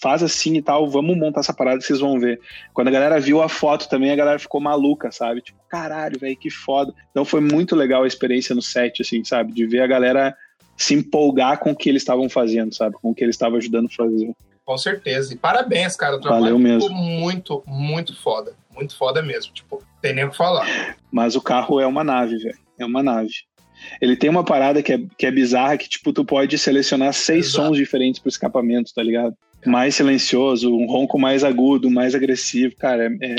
faz 0.00 0.22
assim 0.22 0.56
e 0.56 0.62
tal, 0.62 0.90
vamos 0.90 1.16
montar 1.16 1.40
essa 1.40 1.54
parada 1.54 1.80
vocês 1.80 2.00
vão 2.00 2.20
ver. 2.20 2.38
Quando 2.74 2.88
a 2.88 2.92
galera 2.92 3.18
viu 3.18 3.40
a 3.40 3.48
foto 3.48 3.88
também, 3.88 4.10
a 4.10 4.16
galera 4.16 4.38
ficou 4.38 4.60
maluca, 4.60 5.10
sabe? 5.10 5.40
Tipo, 5.40 5.58
caralho, 5.70 6.18
velho, 6.18 6.36
que 6.36 6.50
foda. 6.50 6.92
Então 7.10 7.24
foi 7.24 7.40
muito 7.40 7.74
legal 7.74 8.02
a 8.02 8.06
experiência 8.06 8.54
no 8.54 8.60
set, 8.60 9.00
assim, 9.00 9.24
sabe? 9.24 9.54
De 9.54 9.66
ver 9.66 9.80
a 9.80 9.86
galera 9.86 10.36
se 10.76 10.94
empolgar 10.94 11.58
com 11.58 11.70
o 11.70 11.76
que 11.76 11.88
eles 11.88 12.02
estavam 12.02 12.28
fazendo, 12.28 12.74
sabe? 12.74 12.96
Com 13.00 13.10
o 13.10 13.14
que 13.14 13.24
eles 13.24 13.36
estavam 13.36 13.56
ajudando 13.56 13.86
a 13.86 13.94
fazer. 13.94 14.34
Com 14.64 14.78
certeza. 14.78 15.32
E 15.34 15.36
parabéns, 15.36 15.96
cara. 15.96 16.16
O 16.16 16.20
trabalho 16.20 16.42
Valeu 16.44 16.58
mesmo. 16.58 16.82
ficou 16.82 16.96
muito, 16.96 17.62
muito 17.66 18.14
foda. 18.14 18.54
Muito 18.72 18.96
foda 18.96 19.22
mesmo. 19.22 19.52
Tipo, 19.52 19.82
tem 20.00 20.14
nem 20.14 20.24
o 20.24 20.30
que 20.30 20.36
falar. 20.36 20.96
Mas 21.10 21.34
o 21.34 21.40
carro 21.40 21.80
é 21.80 21.86
uma 21.86 22.04
nave, 22.04 22.38
velho. 22.38 22.58
É 22.78 22.84
uma 22.84 23.02
nave. 23.02 23.32
Ele 24.00 24.14
tem 24.14 24.30
uma 24.30 24.44
parada 24.44 24.82
que 24.82 24.92
é, 24.92 25.00
que 25.18 25.26
é 25.26 25.30
bizarra, 25.30 25.76
que, 25.76 25.88
tipo, 25.88 26.12
tu 26.12 26.24
pode 26.24 26.56
selecionar 26.58 27.12
seis 27.14 27.46
Exato. 27.46 27.68
sons 27.68 27.76
diferentes 27.76 28.20
pro 28.20 28.28
escapamento, 28.28 28.92
tá 28.94 29.02
ligado? 29.02 29.34
mais 29.66 29.94
silencioso, 29.94 30.74
um 30.74 30.86
ronco 30.86 31.18
mais 31.18 31.44
agudo, 31.44 31.90
mais 31.90 32.14
agressivo, 32.14 32.74
cara, 32.76 33.06
é, 33.20 33.32
é 33.32 33.36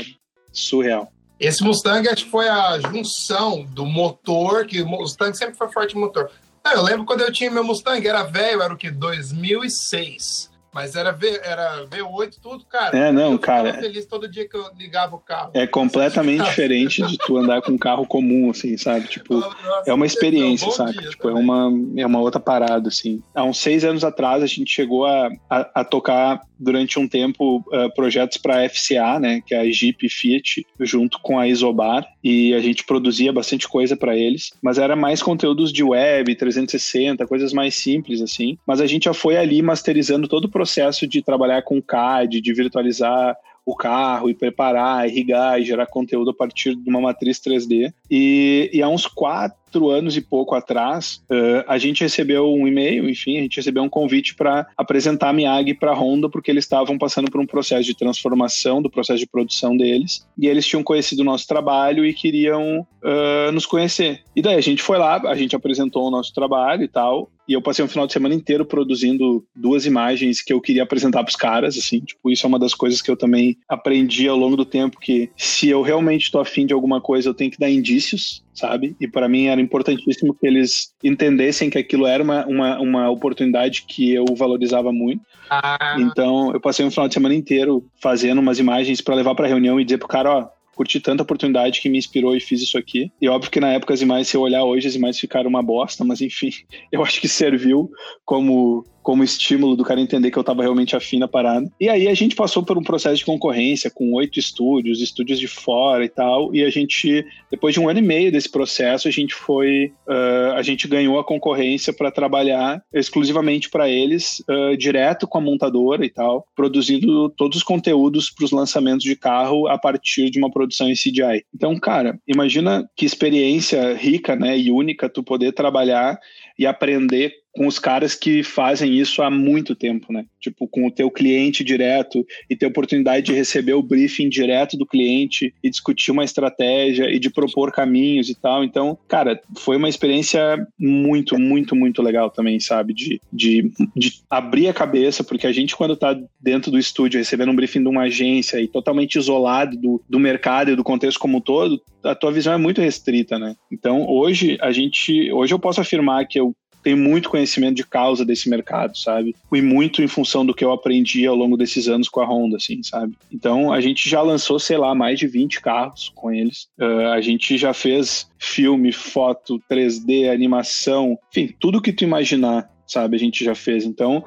surreal. 0.52 1.12
Esse 1.40 1.64
Mustang 1.64 2.08
acho 2.08 2.26
que 2.26 2.30
foi 2.30 2.48
a 2.48 2.78
junção 2.78 3.64
do 3.64 3.84
motor, 3.84 4.64
que 4.64 4.80
o 4.80 4.86
Mustang 4.86 5.36
sempre 5.36 5.56
foi 5.56 5.68
forte 5.72 5.96
motor, 5.96 6.30
É, 6.64 6.76
eu 6.76 6.82
lembro 6.82 7.04
quando 7.04 7.22
eu 7.22 7.32
tinha 7.32 7.50
meu 7.50 7.64
Mustang, 7.64 8.06
era 8.06 8.22
velho, 8.22 8.62
era 8.62 8.72
o 8.72 8.76
que? 8.76 8.88
2006. 8.90 10.51
Mas 10.72 10.96
era, 10.96 11.12
v, 11.12 11.40
era 11.44 11.86
V8, 11.86 12.36
tudo, 12.42 12.64
cara. 12.64 12.96
É, 12.96 13.12
não, 13.12 13.32
eu 13.32 13.38
cara. 13.38 13.74
feliz 13.74 14.06
todo 14.06 14.28
dia 14.28 14.48
que 14.48 14.56
eu 14.56 14.64
ligava 14.78 15.16
o 15.16 15.18
carro. 15.18 15.50
É 15.54 15.66
completamente 15.66 16.44
diferente 16.44 17.02
de 17.02 17.18
tu 17.18 17.36
andar 17.36 17.60
com 17.60 17.72
um 17.72 17.78
carro 17.78 18.06
comum, 18.06 18.50
assim, 18.50 18.76
sabe? 18.76 19.06
Tipo, 19.06 19.34
Nossa, 19.34 19.56
é 19.86 19.92
uma 19.92 20.06
experiência, 20.06 20.70
sabe? 20.70 21.10
Tipo, 21.10 21.28
é 21.28 21.34
uma, 21.34 21.70
é 21.96 22.06
uma 22.06 22.20
outra 22.20 22.40
parada, 22.40 22.88
assim. 22.88 23.22
Há 23.34 23.44
uns 23.44 23.58
seis 23.58 23.84
anos 23.84 24.02
atrás, 24.02 24.42
a 24.42 24.46
gente 24.46 24.72
chegou 24.72 25.04
a, 25.04 25.28
a, 25.50 25.80
a 25.80 25.84
tocar 25.84 26.40
durante 26.62 26.98
um 26.98 27.08
tempo 27.08 27.58
uh, 27.58 27.92
projetos 27.94 28.38
para 28.38 28.68
FCA, 28.68 29.18
né, 29.18 29.40
que 29.44 29.52
é 29.52 29.60
a 29.60 29.70
Jeep 29.70 30.08
Fiat, 30.08 30.64
junto 30.78 31.18
com 31.20 31.38
a 31.38 31.48
Isobar, 31.48 32.06
e 32.22 32.54
a 32.54 32.60
gente 32.60 32.84
produzia 32.84 33.32
bastante 33.32 33.68
coisa 33.68 33.96
para 33.96 34.16
eles, 34.16 34.52
mas 34.62 34.78
era 34.78 34.94
mais 34.94 35.20
conteúdos 35.20 35.72
de 35.72 35.82
web, 35.82 36.32
360, 36.36 37.26
coisas 37.26 37.52
mais 37.52 37.74
simples 37.74 38.22
assim. 38.22 38.56
Mas 38.64 38.80
a 38.80 38.86
gente 38.86 39.04
já 39.04 39.14
foi 39.14 39.36
ali 39.36 39.60
masterizando 39.60 40.28
todo 40.28 40.44
o 40.44 40.50
processo 40.62 41.08
de 41.08 41.20
trabalhar 41.22 41.62
com 41.62 41.82
CAD, 41.82 42.40
de 42.40 42.54
virtualizar 42.54 43.36
o 43.64 43.76
carro 43.76 44.28
e 44.30 44.34
preparar, 44.34 45.08
irrigar 45.08 45.60
e 45.60 45.64
gerar 45.64 45.86
conteúdo 45.86 46.30
a 46.30 46.34
partir 46.34 46.74
de 46.74 46.88
uma 46.88 47.00
matriz 47.00 47.40
3D. 47.40 47.92
E, 48.10 48.70
e 48.72 48.82
há 48.82 48.88
uns 48.88 49.06
quatro 49.06 49.88
anos 49.88 50.16
e 50.16 50.20
pouco 50.20 50.54
atrás, 50.54 51.22
uh, 51.30 51.64
a 51.66 51.78
gente 51.78 52.02
recebeu 52.02 52.52
um 52.52 52.66
e-mail, 52.66 53.08
enfim, 53.08 53.38
a 53.38 53.42
gente 53.42 53.56
recebeu 53.56 53.82
um 53.82 53.88
convite 53.88 54.34
para 54.34 54.66
apresentar 54.76 55.30
a 55.30 55.32
Miag 55.32 55.74
para 55.74 55.92
a 55.92 55.94
Honda, 55.94 56.28
porque 56.28 56.50
eles 56.50 56.64
estavam 56.64 56.98
passando 56.98 57.30
por 57.30 57.40
um 57.40 57.46
processo 57.46 57.84
de 57.84 57.96
transformação 57.96 58.82
do 58.82 58.90
processo 58.90 59.20
de 59.20 59.26
produção 59.26 59.76
deles, 59.76 60.26
e 60.36 60.46
eles 60.46 60.66
tinham 60.66 60.82
conhecido 60.82 61.22
o 61.22 61.24
nosso 61.24 61.46
trabalho 61.46 62.04
e 62.04 62.12
queriam 62.12 62.80
uh, 62.80 63.52
nos 63.52 63.64
conhecer. 63.64 64.22
E 64.34 64.42
daí 64.42 64.56
a 64.56 64.60
gente 64.60 64.82
foi 64.82 64.98
lá, 64.98 65.16
a 65.24 65.34
gente 65.34 65.56
apresentou 65.56 66.06
o 66.06 66.10
nosso 66.10 66.34
trabalho 66.34 66.82
e 66.82 66.88
tal, 66.88 67.30
e 67.52 67.54
eu 67.54 67.60
passei 67.60 67.84
um 67.84 67.88
final 67.88 68.06
de 68.06 68.14
semana 68.14 68.34
inteiro 68.34 68.64
produzindo 68.64 69.44
duas 69.54 69.84
imagens 69.84 70.40
que 70.40 70.54
eu 70.54 70.60
queria 70.60 70.84
apresentar 70.84 71.22
para 71.22 71.28
os 71.28 71.36
caras, 71.36 71.76
assim, 71.76 72.00
tipo, 72.00 72.30
isso 72.30 72.46
é 72.46 72.48
uma 72.48 72.58
das 72.58 72.72
coisas 72.72 73.02
que 73.02 73.10
eu 73.10 73.16
também 73.16 73.58
aprendi 73.68 74.26
ao 74.26 74.38
longo 74.38 74.56
do 74.56 74.64
tempo 74.64 74.98
que 74.98 75.28
se 75.36 75.68
eu 75.68 75.82
realmente 75.82 76.22
estou 76.22 76.40
afim 76.40 76.64
de 76.64 76.72
alguma 76.72 76.98
coisa, 76.98 77.28
eu 77.28 77.34
tenho 77.34 77.50
que 77.50 77.58
dar 77.58 77.68
indícios, 77.68 78.42
sabe? 78.54 78.96
E 78.98 79.06
para 79.06 79.28
mim 79.28 79.48
era 79.48 79.60
importantíssimo 79.60 80.32
que 80.32 80.46
eles 80.46 80.94
entendessem 81.04 81.68
que 81.68 81.76
aquilo 81.76 82.06
era 82.06 82.24
uma, 82.24 82.46
uma, 82.46 82.80
uma 82.80 83.10
oportunidade 83.10 83.84
que 83.86 84.10
eu 84.10 84.24
valorizava 84.34 84.90
muito. 84.90 85.20
Ah. 85.50 85.96
Então, 85.98 86.54
eu 86.54 86.60
passei 86.60 86.86
um 86.86 86.90
final 86.90 87.06
de 87.06 87.12
semana 87.12 87.34
inteiro 87.34 87.84
fazendo 88.00 88.38
umas 88.38 88.58
imagens 88.58 89.02
para 89.02 89.14
levar 89.14 89.34
para 89.34 89.46
reunião 89.46 89.78
e 89.78 89.84
dizer 89.84 89.98
pro 89.98 90.08
cara, 90.08 90.30
ó, 90.30 90.48
curti 90.82 91.00
tanta 91.00 91.22
oportunidade 91.22 91.80
que 91.80 91.88
me 91.88 91.96
inspirou 91.96 92.36
e 92.36 92.40
fiz 92.40 92.60
isso 92.60 92.76
aqui. 92.76 93.10
E 93.20 93.28
óbvio 93.28 93.50
que 93.50 93.60
na 93.60 93.72
época 93.72 93.94
as 93.94 94.02
imagens, 94.02 94.28
se 94.28 94.36
eu 94.36 94.40
olhar 94.40 94.64
hoje, 94.64 94.88
as 94.88 94.96
imagens 94.96 95.20
ficaram 95.20 95.48
uma 95.48 95.62
bosta, 95.62 96.04
mas 96.04 96.20
enfim, 96.20 96.50
eu 96.90 97.02
acho 97.02 97.20
que 97.20 97.28
serviu 97.28 97.88
como 98.24 98.84
como 99.02 99.24
estímulo 99.24 99.76
do 99.76 99.84
cara 99.84 100.00
entender 100.00 100.30
que 100.30 100.38
eu 100.38 100.42
estava 100.42 100.62
realmente 100.62 100.96
afim 100.96 101.18
da 101.18 101.28
parada. 101.28 101.70
E 101.80 101.88
aí 101.88 102.08
a 102.08 102.14
gente 102.14 102.36
passou 102.36 102.62
por 102.62 102.78
um 102.78 102.82
processo 102.82 103.16
de 103.16 103.24
concorrência 103.24 103.90
com 103.90 104.12
oito 104.14 104.38
estúdios, 104.38 105.00
estúdios 105.00 105.38
de 105.38 105.48
fora 105.48 106.04
e 106.04 106.08
tal, 106.08 106.54
e 106.54 106.62
a 106.62 106.70
gente, 106.70 107.24
depois 107.50 107.74
de 107.74 107.80
um 107.80 107.88
ano 107.88 107.98
e 107.98 108.02
meio 108.02 108.30
desse 108.30 108.50
processo, 108.50 109.08
a 109.08 109.10
gente 109.10 109.34
foi, 109.34 109.92
uh, 110.06 110.52
a 110.54 110.62
gente 110.62 110.86
ganhou 110.86 111.18
a 111.18 111.24
concorrência 111.24 111.92
para 111.92 112.10
trabalhar 112.10 112.82
exclusivamente 112.92 113.68
para 113.68 113.88
eles, 113.88 114.42
uh, 114.48 114.76
direto 114.76 115.26
com 115.26 115.38
a 115.38 115.40
montadora 115.40 116.04
e 116.04 116.10
tal, 116.10 116.46
produzindo 116.54 117.28
todos 117.30 117.58
os 117.58 117.62
conteúdos 117.62 118.30
para 118.30 118.44
os 118.44 118.52
lançamentos 118.52 119.04
de 119.04 119.16
carro 119.16 119.66
a 119.68 119.78
partir 119.78 120.30
de 120.30 120.38
uma 120.38 120.50
produção 120.50 120.88
em 120.88 120.94
CGI. 120.94 121.44
Então, 121.54 121.78
cara, 121.78 122.18
imagina 122.26 122.88
que 122.96 123.04
experiência 123.04 123.94
rica, 123.94 124.36
né, 124.36 124.56
e 124.56 124.70
única 124.70 125.08
tu 125.08 125.22
poder 125.22 125.52
trabalhar 125.52 126.18
e 126.58 126.66
aprender 126.66 127.41
com 127.52 127.66
os 127.66 127.78
caras 127.78 128.14
que 128.14 128.42
fazem 128.42 128.98
isso 128.98 129.22
há 129.22 129.30
muito 129.30 129.74
tempo, 129.74 130.12
né? 130.12 130.24
Tipo, 130.40 130.66
com 130.66 130.86
o 130.86 130.90
teu 130.90 131.10
cliente 131.10 131.62
direto 131.62 132.26
e 132.48 132.56
ter 132.56 132.66
oportunidade 132.66 133.26
de 133.26 133.32
receber 133.32 133.74
o 133.74 133.82
briefing 133.82 134.28
direto 134.28 134.76
do 134.76 134.86
cliente 134.86 135.54
e 135.62 135.68
discutir 135.68 136.10
uma 136.10 136.24
estratégia 136.24 137.10
e 137.10 137.18
de 137.18 137.30
propor 137.30 137.70
caminhos 137.70 138.30
e 138.30 138.34
tal. 138.34 138.64
Então, 138.64 138.98
cara, 139.06 139.40
foi 139.58 139.76
uma 139.76 139.88
experiência 139.88 140.66
muito, 140.78 141.38
muito, 141.38 141.76
muito 141.76 142.02
legal 142.02 142.30
também, 142.30 142.58
sabe? 142.58 142.94
De, 142.94 143.20
de, 143.32 143.70
de 143.94 144.22
abrir 144.30 144.68
a 144.68 144.74
cabeça, 144.74 145.22
porque 145.22 145.46
a 145.46 145.52
gente, 145.52 145.76
quando 145.76 145.96
tá 145.96 146.18
dentro 146.40 146.70
do 146.70 146.78
estúdio 146.78 147.18
recebendo 147.18 147.50
um 147.50 147.56
briefing 147.56 147.82
de 147.82 147.88
uma 147.88 148.04
agência 148.04 148.60
e 148.60 148.66
totalmente 148.66 149.16
isolado 149.16 149.76
do, 149.76 150.02
do 150.08 150.18
mercado 150.18 150.70
e 150.70 150.76
do 150.76 150.84
contexto 150.84 151.18
como 151.18 151.38
um 151.38 151.40
todo, 151.40 151.82
a 152.02 152.14
tua 152.14 152.32
visão 152.32 152.54
é 152.54 152.58
muito 152.58 152.80
restrita, 152.80 153.38
né? 153.38 153.54
Então, 153.70 154.08
hoje, 154.08 154.56
a 154.60 154.72
gente, 154.72 155.30
hoje 155.32 155.52
eu 155.52 155.58
posso 155.58 155.80
afirmar 155.80 156.26
que 156.26 156.40
eu 156.40 156.54
tenho 156.82 156.96
muito 156.96 157.30
conhecimento 157.30 157.76
de 157.76 157.86
causa 157.86 158.24
desse 158.24 158.48
mercado, 158.48 158.96
sabe? 158.96 159.34
E 159.52 159.62
muito 159.62 160.02
em 160.02 160.08
função 160.08 160.44
do 160.44 160.54
que 160.54 160.64
eu 160.64 160.72
aprendi 160.72 161.26
ao 161.26 161.36
longo 161.36 161.56
desses 161.56 161.88
anos 161.88 162.08
com 162.08 162.20
a 162.20 162.26
Honda, 162.26 162.56
assim, 162.56 162.82
sabe? 162.82 163.14
Então, 163.32 163.72
a 163.72 163.80
gente 163.80 164.08
já 164.08 164.20
lançou, 164.20 164.58
sei 164.58 164.76
lá, 164.76 164.94
mais 164.94 165.18
de 165.18 165.26
20 165.26 165.60
carros 165.60 166.10
com 166.14 166.30
eles. 166.30 166.68
Uh, 166.78 167.08
a 167.12 167.20
gente 167.20 167.56
já 167.56 167.72
fez 167.72 168.30
filme, 168.38 168.92
foto, 168.92 169.62
3D, 169.70 170.30
animação, 170.30 171.18
enfim, 171.30 171.54
tudo 171.58 171.80
que 171.80 171.92
tu 171.92 172.04
imaginar, 172.04 172.68
sabe? 172.86 173.16
A 173.16 173.18
gente 173.18 173.44
já 173.44 173.54
fez. 173.54 173.84
Então, 173.84 174.24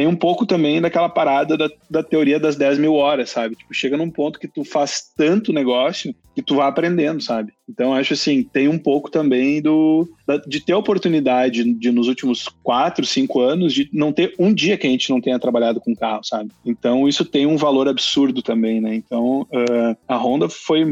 tem 0.00 0.06
um 0.06 0.16
pouco 0.16 0.46
também 0.46 0.80
daquela 0.80 1.10
parada 1.10 1.58
da, 1.58 1.68
da 1.90 2.02
teoria 2.02 2.40
das 2.40 2.56
10 2.56 2.78
mil 2.78 2.94
horas, 2.94 3.28
sabe? 3.28 3.54
Tipo, 3.54 3.74
chega 3.74 3.98
num 3.98 4.10
ponto 4.10 4.40
que 4.40 4.48
tu 4.48 4.64
faz 4.64 5.12
tanto 5.14 5.52
negócio 5.52 6.14
que 6.34 6.40
tu 6.40 6.54
vai 6.54 6.68
aprendendo, 6.68 7.20
sabe? 7.20 7.52
Então, 7.68 7.92
acho 7.92 8.14
assim, 8.14 8.42
tem 8.42 8.66
um 8.66 8.78
pouco 8.78 9.10
também 9.10 9.60
do 9.60 10.08
de 10.46 10.60
ter 10.60 10.72
a 10.72 10.78
oportunidade 10.78 11.64
de, 11.74 11.90
nos 11.90 12.08
últimos 12.08 12.48
quatro, 12.62 13.04
cinco 13.04 13.40
anos, 13.40 13.72
de 13.72 13.88
não 13.92 14.12
ter 14.12 14.34
um 14.38 14.54
dia 14.54 14.78
que 14.78 14.86
a 14.86 14.90
gente 14.90 15.10
não 15.10 15.20
tenha 15.20 15.38
trabalhado 15.38 15.80
com 15.80 15.94
carro, 15.94 16.22
sabe? 16.24 16.50
Então, 16.64 17.08
isso 17.08 17.24
tem 17.24 17.46
um 17.46 17.56
valor 17.56 17.88
absurdo 17.88 18.42
também, 18.42 18.80
né? 18.80 18.94
Então, 18.94 19.42
uh, 19.42 19.96
a 20.06 20.16
Honda 20.16 20.48
foi, 20.48 20.84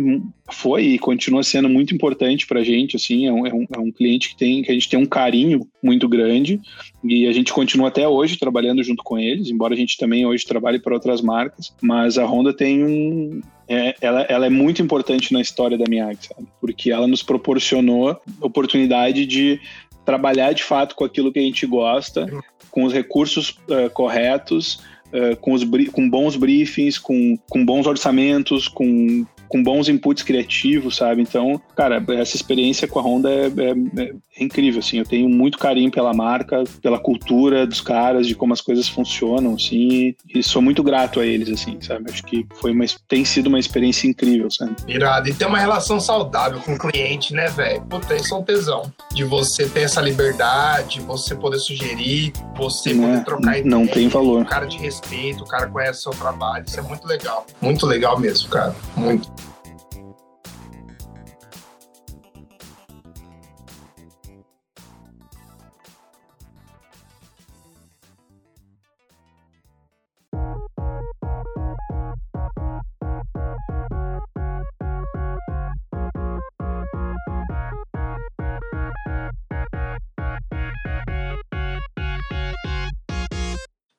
foi 0.51 0.83
e 0.85 0.99
continua 0.99 1.43
sendo 1.43 1.69
muito 1.69 1.95
importante 1.95 2.47
pra 2.47 2.65
gente, 2.65 2.97
assim, 2.97 3.27
é 3.27 3.33
um, 3.33 3.47
é 3.47 3.55
um, 3.55 3.67
é 3.77 3.79
um 3.79 3.93
cliente 3.93 4.31
que, 4.31 4.37
tem, 4.37 4.63
que 4.63 4.71
a 4.71 4.75
gente 4.75 4.89
tem 4.89 4.99
um 4.99 5.07
carinho 5.07 5.67
muito 5.83 6.09
grande 6.09 6.61
e 7.05 7.27
a 7.27 7.33
gente 7.33 7.53
continua 7.53 7.89
até 7.89 8.09
hoje 8.09 8.39
trabalhando 8.39 8.83
junto 8.83 8.98
com 9.03 9.19
eles, 9.19 9.51
embora 9.51 9.75
a 9.75 9.77
gente 9.77 9.97
também 9.97 10.27
hoje 10.27 10.45
trabalhe 10.45 10.79
para 10.79 10.95
outras 10.95 11.21
marcas, 11.21 11.75
mas 11.81 12.19
a 12.19 12.25
Honda 12.25 12.53
tem 12.53 12.85
um, 12.85 13.41
é, 13.69 13.95
ela, 14.01 14.23
ela, 14.23 14.47
é 14.47 14.51
muito 14.51 14.81
importante 14.83 15.33
na 15.33 15.41
história 15.41 15.77
da 15.77 15.85
Miyagi, 15.89 16.29
sabe? 16.29 16.49
Porque 16.61 16.91
ela 16.91 17.07
nos 17.07 17.23
proporcionou 17.23 18.21
oportunidade 18.41 19.27
de 19.27 19.61
trabalhar 20.05 20.53
de 20.53 20.63
fato 20.63 20.95
com 20.95 21.05
aquilo 21.05 21.33
que 21.33 21.39
a 21.39 21.43
gente 21.43 21.67
gosta, 21.67 22.27
com 22.71 22.85
os 22.85 22.93
recursos 22.93 23.51
uh, 23.69 23.91
corretos, 23.93 24.81
uh, 25.13 25.37
com, 25.41 25.53
os, 25.53 25.65
com 25.93 26.09
bons 26.09 26.37
briefings, 26.37 26.99
com, 26.99 27.37
com 27.49 27.65
bons 27.65 27.87
orçamentos, 27.87 28.69
com 28.69 29.27
com 29.49 29.63
bons 29.63 29.89
inputs 29.89 30.23
criativos, 30.23 30.97
sabe? 30.97 31.23
Então, 31.23 31.61
cara, 31.79 32.05
essa 32.21 32.35
experiência 32.35 32.89
com 32.89 32.99
a 32.99 33.03
Honda 33.03 33.31
é, 33.31 33.47
é, 33.47 34.03
é, 34.03 34.45
incrível, 34.45 34.81
assim. 34.81 34.99
Eu 34.99 35.05
tenho 35.05 35.29
muito 35.29 35.57
carinho 35.57 35.93
pela 35.93 36.13
marca, 36.13 36.65
pela 36.83 36.99
cultura 36.99 37.65
dos 37.65 37.81
caras, 37.81 38.27
de 38.27 38.35
como 38.35 38.53
as 38.53 38.61
coisas 38.61 38.89
funcionam, 38.89 39.55
assim, 39.55 40.13
e 40.35 40.43
sou 40.43 40.61
muito 40.61 40.83
grato 40.83 41.21
a 41.21 41.25
eles, 41.25 41.49
assim, 41.49 41.81
sabe? 41.81 42.11
Acho 42.11 42.25
que 42.25 42.45
foi 42.57 42.73
uma, 42.73 42.85
tem 43.07 43.25
sido 43.25 43.47
uma 43.47 43.61
experiência 43.61 44.09
incrível, 44.09 44.51
sabe? 44.51 44.75
Irado. 44.89 45.29
E 45.29 45.35
ter 45.35 45.47
uma 45.47 45.61
relação 45.61 46.01
saudável 46.01 46.59
com 46.59 46.75
o 46.75 46.79
cliente, 46.79 47.33
né, 47.33 47.47
velho? 47.47 47.81
Puta, 47.83 48.17
isso 48.17 48.35
é 48.35 48.39
um 48.39 48.43
tesão. 48.43 48.93
De 49.15 49.23
você 49.23 49.69
ter 49.69 49.83
essa 49.83 50.01
liberdade, 50.01 51.01
você 51.03 51.37
poder 51.37 51.61
sugerir, 51.61 52.33
você 52.57 52.93
não 52.93 53.05
poder 53.05 53.25
trocar 53.25 53.59
ideia. 53.59 53.65
Não 53.65 53.87
tem 53.87 54.09
valor. 54.09 54.41
Um 54.41 54.45
cara 54.45 54.67
de 54.67 54.79
respeito, 54.79 55.45
o 55.45 55.47
cara 55.47 55.69
conhece 55.69 56.01
o 56.01 56.03
seu 56.03 56.21
trabalho. 56.21 56.65
Isso 56.67 56.81
é 56.81 56.83
muito 56.83 57.07
legal. 57.07 57.47
Muito 57.61 57.87
legal 57.87 58.19
mesmo, 58.19 58.49
cara. 58.49 58.75
Muito. 58.97 59.31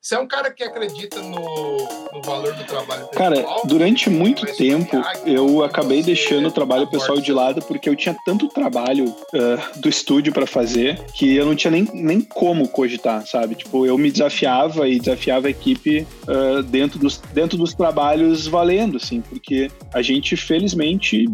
Você 0.10 0.16
é 0.16 0.20
um 0.20 0.26
cara 0.26 0.50
que 0.50 0.64
acredita 0.64 1.22
no, 1.22 1.40
no 2.12 2.22
valor 2.24 2.52
do 2.56 2.64
trabalho 2.64 3.06
pessoal? 3.06 3.12
Cara, 3.12 3.46
durante 3.66 4.10
muito 4.10 4.44
tempo 4.56 4.98
eu 5.24 5.64
acabei 5.64 6.02
deixando 6.02 6.48
o 6.48 6.52
trabalho 6.52 6.88
pessoal 6.88 7.22
de 7.22 7.32
lado 7.32 7.62
porque 7.62 7.88
eu 7.88 7.96
tinha 7.96 8.18
tanto 8.26 8.48
trabalho 8.48 9.06
uh, 9.06 9.80
do 9.80 9.88
estúdio 9.88 10.34
para 10.34 10.48
fazer 10.48 11.00
que 11.14 11.36
eu 11.36 11.46
não 11.46 11.56
tinha 11.56 11.70
nem, 11.70 11.88
nem 11.94 12.22
como 12.22 12.68
cogitar, 12.70 13.24
sabe? 13.28 13.54
Tipo, 13.54 13.86
eu 13.86 14.00
me 14.00 14.12
desafiava 14.12 14.88
e 14.88 14.98
desafiava 14.98 15.46
a 15.46 15.52
equipe 15.52 16.08
uh, 16.24 16.64
dentro, 16.64 16.98
dos, 16.98 17.18
dentro 17.32 17.56
dos 17.56 17.76
trabalhos 17.76 18.48
valendo, 18.48 18.98
assim, 18.98 19.22
porque 19.22 19.70
a 19.94 20.02
gente, 20.02 20.36
felizmente, 20.36 21.28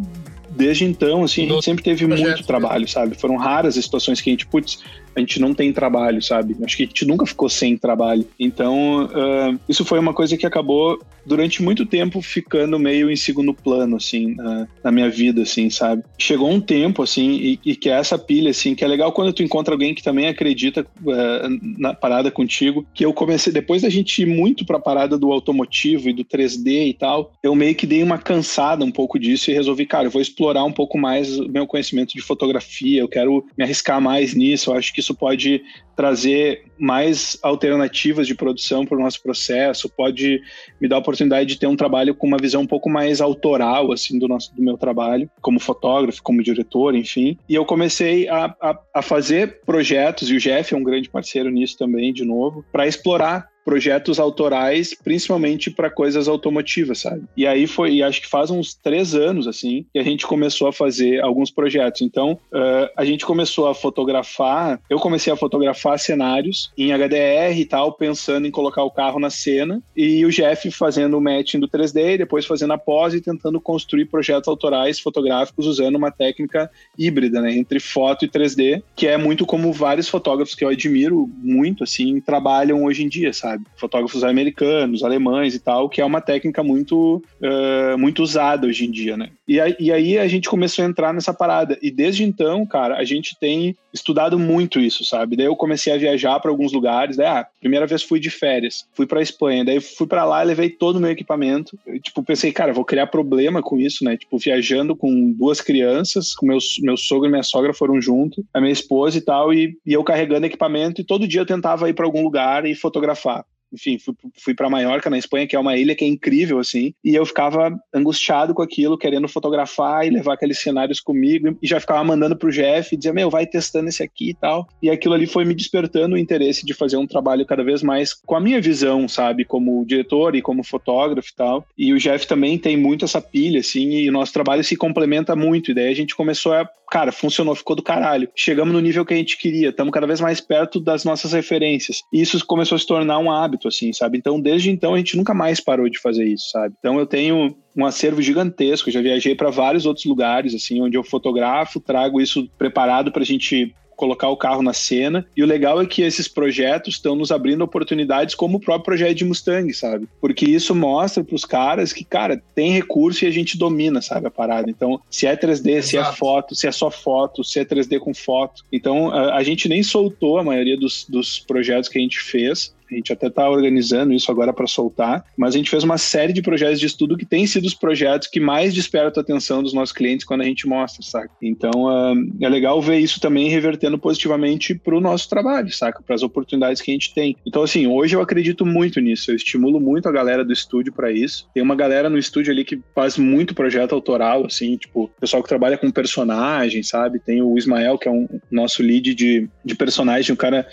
desde 0.49 0.83
então, 0.83 1.23
assim, 1.23 1.45
a 1.45 1.53
gente 1.53 1.63
sempre 1.63 1.81
teve 1.81 2.05
muito 2.05 2.45
trabalho, 2.45 2.85
sabe? 2.89 3.15
Foram 3.15 3.37
raras 3.37 3.77
as 3.77 3.85
situações 3.85 4.19
que 4.19 4.29
a 4.29 4.33
gente, 4.33 4.45
putz, 4.45 4.79
a 5.15 5.19
gente 5.19 5.39
não 5.39 5.53
tem 5.53 5.71
trabalho, 5.71 6.21
sabe? 6.21 6.55
Acho 6.63 6.77
que 6.77 6.83
a 6.83 6.85
gente 6.85 7.05
nunca 7.05 7.25
ficou 7.25 7.49
sem 7.49 7.77
trabalho. 7.77 8.27
Então, 8.39 9.05
uh, 9.05 9.59
isso 9.67 9.85
foi 9.85 9.97
uma 9.99 10.13
coisa 10.13 10.35
que 10.37 10.45
acabou 10.45 10.99
durante 11.25 11.63
muito 11.63 11.85
tempo 11.85 12.21
ficando 12.21 12.77
meio 12.77 13.09
em 13.09 13.15
segundo 13.15 13.53
plano, 13.53 13.95
assim, 13.95 14.35
na, 14.35 14.67
na 14.83 14.91
minha 14.91 15.09
vida, 15.09 15.41
assim, 15.41 15.69
sabe? 15.69 16.03
Chegou 16.17 16.49
um 16.49 16.61
tempo, 16.61 17.01
assim, 17.01 17.31
e, 17.31 17.59
e, 17.65 17.75
que 17.75 17.89
é 17.89 17.93
essa 17.93 18.17
pilha, 18.17 18.51
assim, 18.51 18.75
que 18.75 18.83
é 18.83 18.87
legal 18.87 19.11
quando 19.11 19.33
tu 19.33 19.41
encontra 19.41 19.73
alguém 19.73 19.95
que 19.95 20.03
também 20.03 20.27
acredita 20.27 20.81
uh, 20.81 21.79
na 21.79 21.93
parada 21.93 22.29
contigo, 22.29 22.85
que 22.93 23.05
eu 23.05 23.13
comecei, 23.13 23.51
depois 23.51 23.81
da 23.81 23.89
gente 23.89 24.21
ir 24.21 24.27
muito 24.27 24.65
pra 24.65 24.79
parada 24.79 25.17
do 25.17 25.31
automotivo 25.31 26.09
e 26.09 26.13
do 26.13 26.23
3D 26.23 26.89
e 26.89 26.93
tal, 26.93 27.33
eu 27.41 27.55
meio 27.55 27.73
que 27.73 27.87
dei 27.87 28.03
uma 28.03 28.17
cansada 28.17 28.85
um 28.85 28.91
pouco 28.91 29.17
disso 29.17 29.49
e 29.49 29.53
resolvi, 29.53 29.85
cara, 29.85 30.07
eu 30.07 30.11
vou 30.11 30.21
explorar 30.21 30.63
um 30.63 30.71
pouco 30.71 30.97
mais 30.97 31.39
o 31.39 31.49
meu 31.49 31.65
conhecimento 31.65 32.13
de 32.13 32.21
fotografia, 32.21 33.01
eu 33.01 33.07
quero 33.07 33.45
me 33.57 33.63
arriscar 33.63 33.99
mais 33.99 34.33
nisso, 34.33 34.69
eu 34.69 34.75
acho 34.75 34.93
que 34.93 35.01
isso 35.05 35.15
pode 35.15 35.61
trazer 35.95 36.63
mais 36.77 37.37
alternativas 37.41 38.27
de 38.27 38.35
produção 38.35 38.85
para 38.85 38.97
o 38.97 39.01
nosso 39.01 39.21
processo, 39.23 39.89
pode 39.89 40.41
me 40.81 40.89
dar 40.89 40.97
a 40.97 40.99
oportunidade 40.99 41.47
de 41.47 41.57
ter 41.57 41.67
um 41.67 41.75
trabalho 41.75 42.13
com 42.13 42.27
uma 42.27 42.37
visão 42.37 42.63
um 42.63 42.67
pouco 42.67 42.89
mais 42.89 43.21
autoral 43.21 43.93
assim 43.93 44.19
do 44.19 44.27
nosso 44.27 44.53
do 44.53 44.61
meu 44.61 44.77
trabalho 44.77 45.29
como 45.41 45.59
fotógrafo, 45.59 46.21
como 46.21 46.43
diretor, 46.43 46.95
enfim. 46.95 47.37
E 47.47 47.55
eu 47.55 47.63
comecei 47.65 48.27
a, 48.27 48.53
a, 48.61 48.79
a 48.95 49.01
fazer 49.01 49.61
projetos 49.65 50.29
e 50.29 50.35
o 50.35 50.39
Jeff 50.39 50.73
é 50.73 50.77
um 50.77 50.83
grande 50.83 51.09
parceiro 51.09 51.49
nisso 51.49 51.77
também, 51.77 52.11
de 52.11 52.25
novo, 52.25 52.65
para 52.71 52.87
explorar 52.87 53.47
projetos 53.65 54.19
autorais, 54.19 54.93
principalmente 54.93 55.71
para 55.71 55.89
coisas 55.89 56.27
automotivas, 56.27 56.99
sabe? 56.99 57.23
E 57.35 57.47
aí 57.47 57.65
foi, 57.65 57.95
e 57.95 58.03
acho 58.03 58.21
que 58.21 58.27
faz 58.27 58.51
uns 58.51 58.75
três 58.75 59.15
anos, 59.15 59.47
assim, 59.47 59.85
que 59.91 59.97
a 59.97 60.03
gente 60.03 60.27
começou 60.27 60.67
a 60.67 60.73
fazer 60.73 61.19
alguns 61.21 61.49
projetos. 61.49 62.01
Então, 62.01 62.33
uh, 62.53 62.87
a 62.95 63.03
gente 63.03 63.25
começou 63.25 63.67
a 63.67 63.73
fotografar, 63.73 64.79
eu 64.87 64.99
comecei 64.99 65.33
a 65.33 65.35
fotografar 65.35 65.97
cenários 65.97 66.71
em 66.77 66.93
HDR 66.93 67.57
e 67.57 67.65
tal, 67.65 67.93
pensando 67.93 68.45
em 68.45 68.51
colocar 68.51 68.83
o 68.83 68.91
carro 68.91 69.19
na 69.19 69.31
cena, 69.31 69.81
e 69.97 70.23
o 70.23 70.29
Jeff 70.29 70.69
fazendo 70.69 71.17
o 71.17 71.21
matching 71.21 71.59
do 71.59 71.67
3D, 71.67 72.19
depois 72.19 72.45
fazendo 72.45 72.73
a 72.73 72.77
pose 72.77 73.17
e 73.17 73.21
tentando 73.21 73.59
construir 73.59 74.05
projetos 74.05 74.47
autorais 74.47 74.99
fotográficos 74.99 75.65
usando 75.65 75.95
uma 75.95 76.11
técnica 76.11 76.69
híbrida, 76.97 77.41
né, 77.41 77.55
entre 77.55 77.79
foto 77.79 78.25
e 78.25 78.29
3D, 78.29 78.83
que 78.95 79.07
é 79.07 79.17
muito 79.17 79.45
como 79.45 79.73
vários 79.73 80.07
fotógrafos 80.07 80.53
que 80.53 80.63
eu 80.63 80.69
admiro 80.69 81.27
muito, 81.41 81.83
assim, 81.83 82.19
trabalham 82.21 82.83
hoje 82.83 83.03
em 83.03 83.09
dia, 83.09 83.33
sabe? 83.33 83.54
Fotógrafos 83.75 84.23
americanos, 84.23 85.03
alemães 85.03 85.55
e 85.55 85.59
tal, 85.59 85.89
que 85.89 86.01
é 86.01 86.05
uma 86.05 86.21
técnica 86.21 86.63
muito, 86.63 87.23
uh, 87.41 87.97
muito 87.97 88.23
usada 88.23 88.67
hoje 88.67 88.85
em 88.85 88.91
dia, 88.91 89.15
né? 89.17 89.29
E, 89.47 89.57
e 89.79 89.91
aí 89.91 90.17
a 90.17 90.27
gente 90.27 90.49
começou 90.49 90.83
a 90.83 90.87
entrar 90.87 91.13
nessa 91.13 91.33
parada. 91.33 91.77
E 91.81 91.91
desde 91.91 92.23
então, 92.23 92.65
cara, 92.65 92.97
a 92.97 93.03
gente 93.03 93.37
tem 93.39 93.75
estudado 93.95 94.37
muito 94.37 94.79
isso, 94.79 95.03
sabe? 95.03 95.35
Daí 95.35 95.45
eu 95.45 95.55
comecei 95.55 95.93
a 95.93 95.97
viajar 95.97 96.39
para 96.39 96.51
alguns 96.51 96.73
lugares. 96.73 97.17
Daí, 97.17 97.25
ah, 97.25 97.47
primeira 97.59 97.87
vez 97.87 98.03
fui 98.03 98.19
de 98.19 98.29
férias, 98.29 98.85
fui 98.93 99.07
para 99.07 99.21
Espanha. 99.21 99.63
Daí 99.63 99.79
fui 99.79 100.05
para 100.05 100.25
lá, 100.25 100.43
levei 100.43 100.69
todo 100.69 100.97
o 100.97 100.99
meu 100.99 101.09
equipamento. 101.09 101.79
Eu, 101.87 101.99
tipo, 101.99 102.21
pensei, 102.21 102.51
cara, 102.51 102.73
vou 102.73 102.85
criar 102.85 103.07
problema 103.07 103.63
com 103.63 103.79
isso, 103.79 104.03
né? 104.03 104.17
Tipo, 104.17 104.37
viajando 104.37 104.95
com 104.95 105.31
duas 105.31 105.61
crianças, 105.61 106.35
com 106.35 106.45
meus, 106.45 106.75
meu 106.79 106.97
sogro 106.97 107.27
e 107.27 107.31
minha 107.31 107.43
sogra 107.43 107.73
foram 107.73 108.01
junto, 108.01 108.45
a 108.53 108.59
minha 108.59 108.73
esposa 108.73 109.17
e 109.17 109.21
tal, 109.21 109.53
e, 109.53 109.77
e 109.85 109.93
eu 109.93 110.03
carregando 110.03 110.45
equipamento. 110.45 111.01
E 111.01 111.05
todo 111.05 111.27
dia 111.27 111.41
eu 111.41 111.45
tentava 111.45 111.89
ir 111.89 111.93
para 111.93 112.05
algum 112.05 112.21
lugar 112.21 112.65
e 112.65 112.75
fotografar 112.75 113.45
enfim, 113.75 113.99
fui, 113.99 114.13
fui 114.41 114.53
para 114.55 114.69
Maiorca, 114.69 115.09
na 115.09 115.17
Espanha, 115.17 115.45
que 115.45 115.55
é 115.55 115.59
uma 115.59 115.77
ilha 115.77 115.95
que 115.95 116.03
é 116.03 116.07
incrível, 116.07 116.59
assim, 116.59 116.93
e 117.03 117.13
eu 117.13 117.25
ficava 117.25 117.71
angustiado 117.93 118.53
com 118.53 118.61
aquilo, 118.61 118.97
querendo 118.97 119.27
fotografar 119.27 120.07
e 120.07 120.09
levar 120.09 120.33
aqueles 120.33 120.59
cenários 120.59 120.99
comigo, 120.99 121.57
e 121.61 121.67
já 121.67 121.79
ficava 121.79 122.03
mandando 122.03 122.35
pro 122.35 122.51
Jeff, 122.51 122.93
e 122.93 122.97
dizia, 122.97 123.13
meu, 123.13 123.29
vai 123.29 123.45
testando 123.45 123.89
esse 123.89 124.01
aqui 124.01 124.29
e 124.29 124.33
tal, 124.33 124.67
e 124.81 124.89
aquilo 124.89 125.13
ali 125.13 125.27
foi 125.27 125.45
me 125.45 125.53
despertando 125.53 126.15
o 126.15 126.17
interesse 126.17 126.65
de 126.65 126.73
fazer 126.73 126.97
um 126.97 127.05
trabalho 127.05 127.45
cada 127.45 127.63
vez 127.63 127.83
mais 127.83 128.13
com 128.13 128.35
a 128.35 128.39
minha 128.39 128.61
visão, 128.61 129.07
sabe, 129.07 129.45
como 129.45 129.85
diretor 129.85 130.35
e 130.35 130.41
como 130.41 130.63
fotógrafo 130.63 131.29
e 131.29 131.35
tal, 131.35 131.65
e 131.77 131.93
o 131.93 131.97
Jeff 131.97 132.25
também 132.25 132.57
tem 132.57 132.77
muito 132.77 133.05
essa 133.05 133.21
pilha, 133.21 133.59
assim, 133.59 133.89
e 133.91 134.09
o 134.09 134.13
nosso 134.13 134.33
trabalho 134.33 134.63
se 134.63 134.75
complementa 134.75 135.35
muito, 135.35 135.71
e 135.71 135.73
daí 135.73 135.89
a 135.89 135.95
gente 135.95 136.15
começou 136.15 136.53
a, 136.53 136.67
cara, 136.89 137.11
funcionou, 137.11 137.55
ficou 137.55 137.75
do 137.75 137.83
caralho, 137.83 138.29
chegamos 138.35 138.73
no 138.73 138.79
nível 138.79 139.05
que 139.05 139.13
a 139.13 139.17
gente 139.17 139.37
queria, 139.37 139.69
estamos 139.69 139.93
cada 139.93 140.07
vez 140.07 140.21
mais 140.21 140.39
perto 140.39 140.79
das 140.79 141.03
nossas 141.03 141.33
referências, 141.33 142.01
e 142.11 142.21
isso 142.21 142.43
começou 142.45 142.75
a 142.75 142.79
se 142.79 142.87
tornar 142.87 143.19
um 143.19 143.31
hábito, 143.31 143.64
assim, 143.67 143.91
sabe? 143.93 144.17
Então, 144.17 144.39
desde 144.39 144.69
então, 144.69 144.93
a 144.93 144.97
gente 144.97 145.17
nunca 145.17 145.33
mais 145.33 145.59
parou 145.59 145.89
de 145.89 145.99
fazer 145.99 146.25
isso, 146.25 146.49
sabe? 146.51 146.75
Então, 146.79 146.99
eu 146.99 147.05
tenho 147.05 147.55
um 147.75 147.85
acervo 147.85 148.21
gigantesco, 148.21 148.91
já 148.91 149.01
viajei 149.01 149.35
para 149.35 149.49
vários 149.49 149.85
outros 149.85 150.05
lugares, 150.05 150.55
assim, 150.55 150.81
onde 150.81 150.97
eu 150.97 151.03
fotografo, 151.03 151.79
trago 151.79 152.21
isso 152.21 152.49
preparado 152.57 153.11
para 153.11 153.21
a 153.21 153.25
gente 153.25 153.73
colocar 153.95 154.29
o 154.29 154.37
carro 154.37 154.61
na 154.61 154.73
cena. 154.73 155.25
E 155.35 155.43
o 155.43 155.47
legal 155.47 155.81
é 155.81 155.85
que 155.85 156.01
esses 156.01 156.27
projetos 156.27 156.95
estão 156.95 157.15
nos 157.15 157.31
abrindo 157.31 157.63
oportunidades 157.63 158.35
como 158.35 158.57
o 158.57 158.59
próprio 158.59 158.85
projeto 158.85 159.17
de 159.17 159.25
Mustang, 159.25 159.73
sabe? 159.73 160.07
Porque 160.21 160.45
isso 160.45 160.75
mostra 160.75 161.23
para 161.23 161.35
os 161.35 161.45
caras 161.45 161.93
que, 161.93 162.03
cara, 162.03 162.41
tem 162.53 162.71
recurso 162.71 163.25
e 163.25 163.27
a 163.27 163.31
gente 163.31 163.57
domina, 163.57 164.01
sabe, 164.01 164.27
a 164.27 164.31
parada. 164.31 164.69
Então, 164.69 164.99
se 165.09 165.25
é 165.25 165.35
3D, 165.35 165.69
Exato. 165.69 165.87
se 165.87 165.97
é 165.97 166.03
foto, 166.03 166.55
se 166.55 166.67
é 166.67 166.71
só 166.71 166.91
foto, 166.91 167.43
se 167.43 167.59
é 167.59 167.65
3D 167.65 167.99
com 167.99 168.13
foto. 168.13 168.63
Então, 168.71 169.11
a, 169.11 169.35
a 169.35 169.43
gente 169.43 169.67
nem 169.67 169.81
soltou 169.81 170.37
a 170.37 170.43
maioria 170.43 170.77
dos, 170.77 171.05
dos 171.07 171.39
projetos 171.39 171.89
que 171.89 171.97
a 171.97 172.01
gente 172.01 172.19
fez. 172.19 172.75
A 172.89 172.95
gente 172.95 173.11
até 173.11 173.27
está 173.27 173.49
organizando 173.49 174.13
isso 174.13 174.31
agora 174.31 174.53
para 174.53 174.67
soltar, 174.67 175.25
mas 175.37 175.55
a 175.55 175.57
gente 175.57 175.69
fez 175.69 175.83
uma 175.83 175.97
série 175.97 176.33
de 176.33 176.41
projetos 176.41 176.79
de 176.79 176.85
estudo 176.85 177.17
que 177.17 177.25
têm 177.25 177.47
sido 177.47 177.65
os 177.65 177.73
projetos 177.73 178.27
que 178.27 178.39
mais 178.39 178.73
despertam 178.73 179.21
a 179.21 179.23
atenção 179.23 179.63
dos 179.63 179.73
nossos 179.73 179.93
clientes 179.93 180.25
quando 180.25 180.41
a 180.41 180.45
gente 180.45 180.67
mostra, 180.67 181.03
saca? 181.03 181.31
Então 181.41 181.71
uh, 181.85 182.15
é 182.41 182.49
legal 182.49 182.81
ver 182.81 182.99
isso 182.99 183.19
também 183.19 183.49
revertendo 183.49 183.97
positivamente 183.97 184.75
para 184.75 184.95
o 184.95 185.01
nosso 185.01 185.29
trabalho, 185.29 185.71
saca? 185.71 186.01
Para 186.01 186.15
as 186.15 186.23
oportunidades 186.23 186.81
que 186.81 186.91
a 186.91 186.93
gente 186.93 187.13
tem. 187.13 187.35
Então, 187.45 187.63
assim, 187.63 187.87
hoje 187.87 188.15
eu 188.15 188.21
acredito 188.21 188.65
muito 188.65 188.99
nisso, 188.99 189.31
eu 189.31 189.35
estimulo 189.35 189.79
muito 189.79 190.07
a 190.07 190.11
galera 190.11 190.43
do 190.43 190.53
estúdio 190.53 190.93
para 190.93 191.11
isso. 191.11 191.47
Tem 191.53 191.63
uma 191.63 191.75
galera 191.75 192.09
no 192.09 192.17
estúdio 192.17 192.51
ali 192.51 192.63
que 192.63 192.79
faz 192.93 193.17
muito 193.17 193.55
projeto 193.55 193.93
autoral, 193.93 194.45
assim, 194.45 194.77
tipo, 194.77 195.09
pessoal 195.19 195.41
que 195.41 195.49
trabalha 195.49 195.77
com 195.77 195.89
personagem, 195.91 196.83
sabe? 196.83 197.19
Tem 197.19 197.41
o 197.41 197.57
Ismael, 197.57 197.97
que 197.97 198.07
é 198.07 198.11
um 198.11 198.27
nosso 198.51 198.81
lead 198.81 199.13
de, 199.13 199.49
de 199.63 199.75
personagem, 199.75 200.33
um 200.33 200.37
cara 200.37 200.67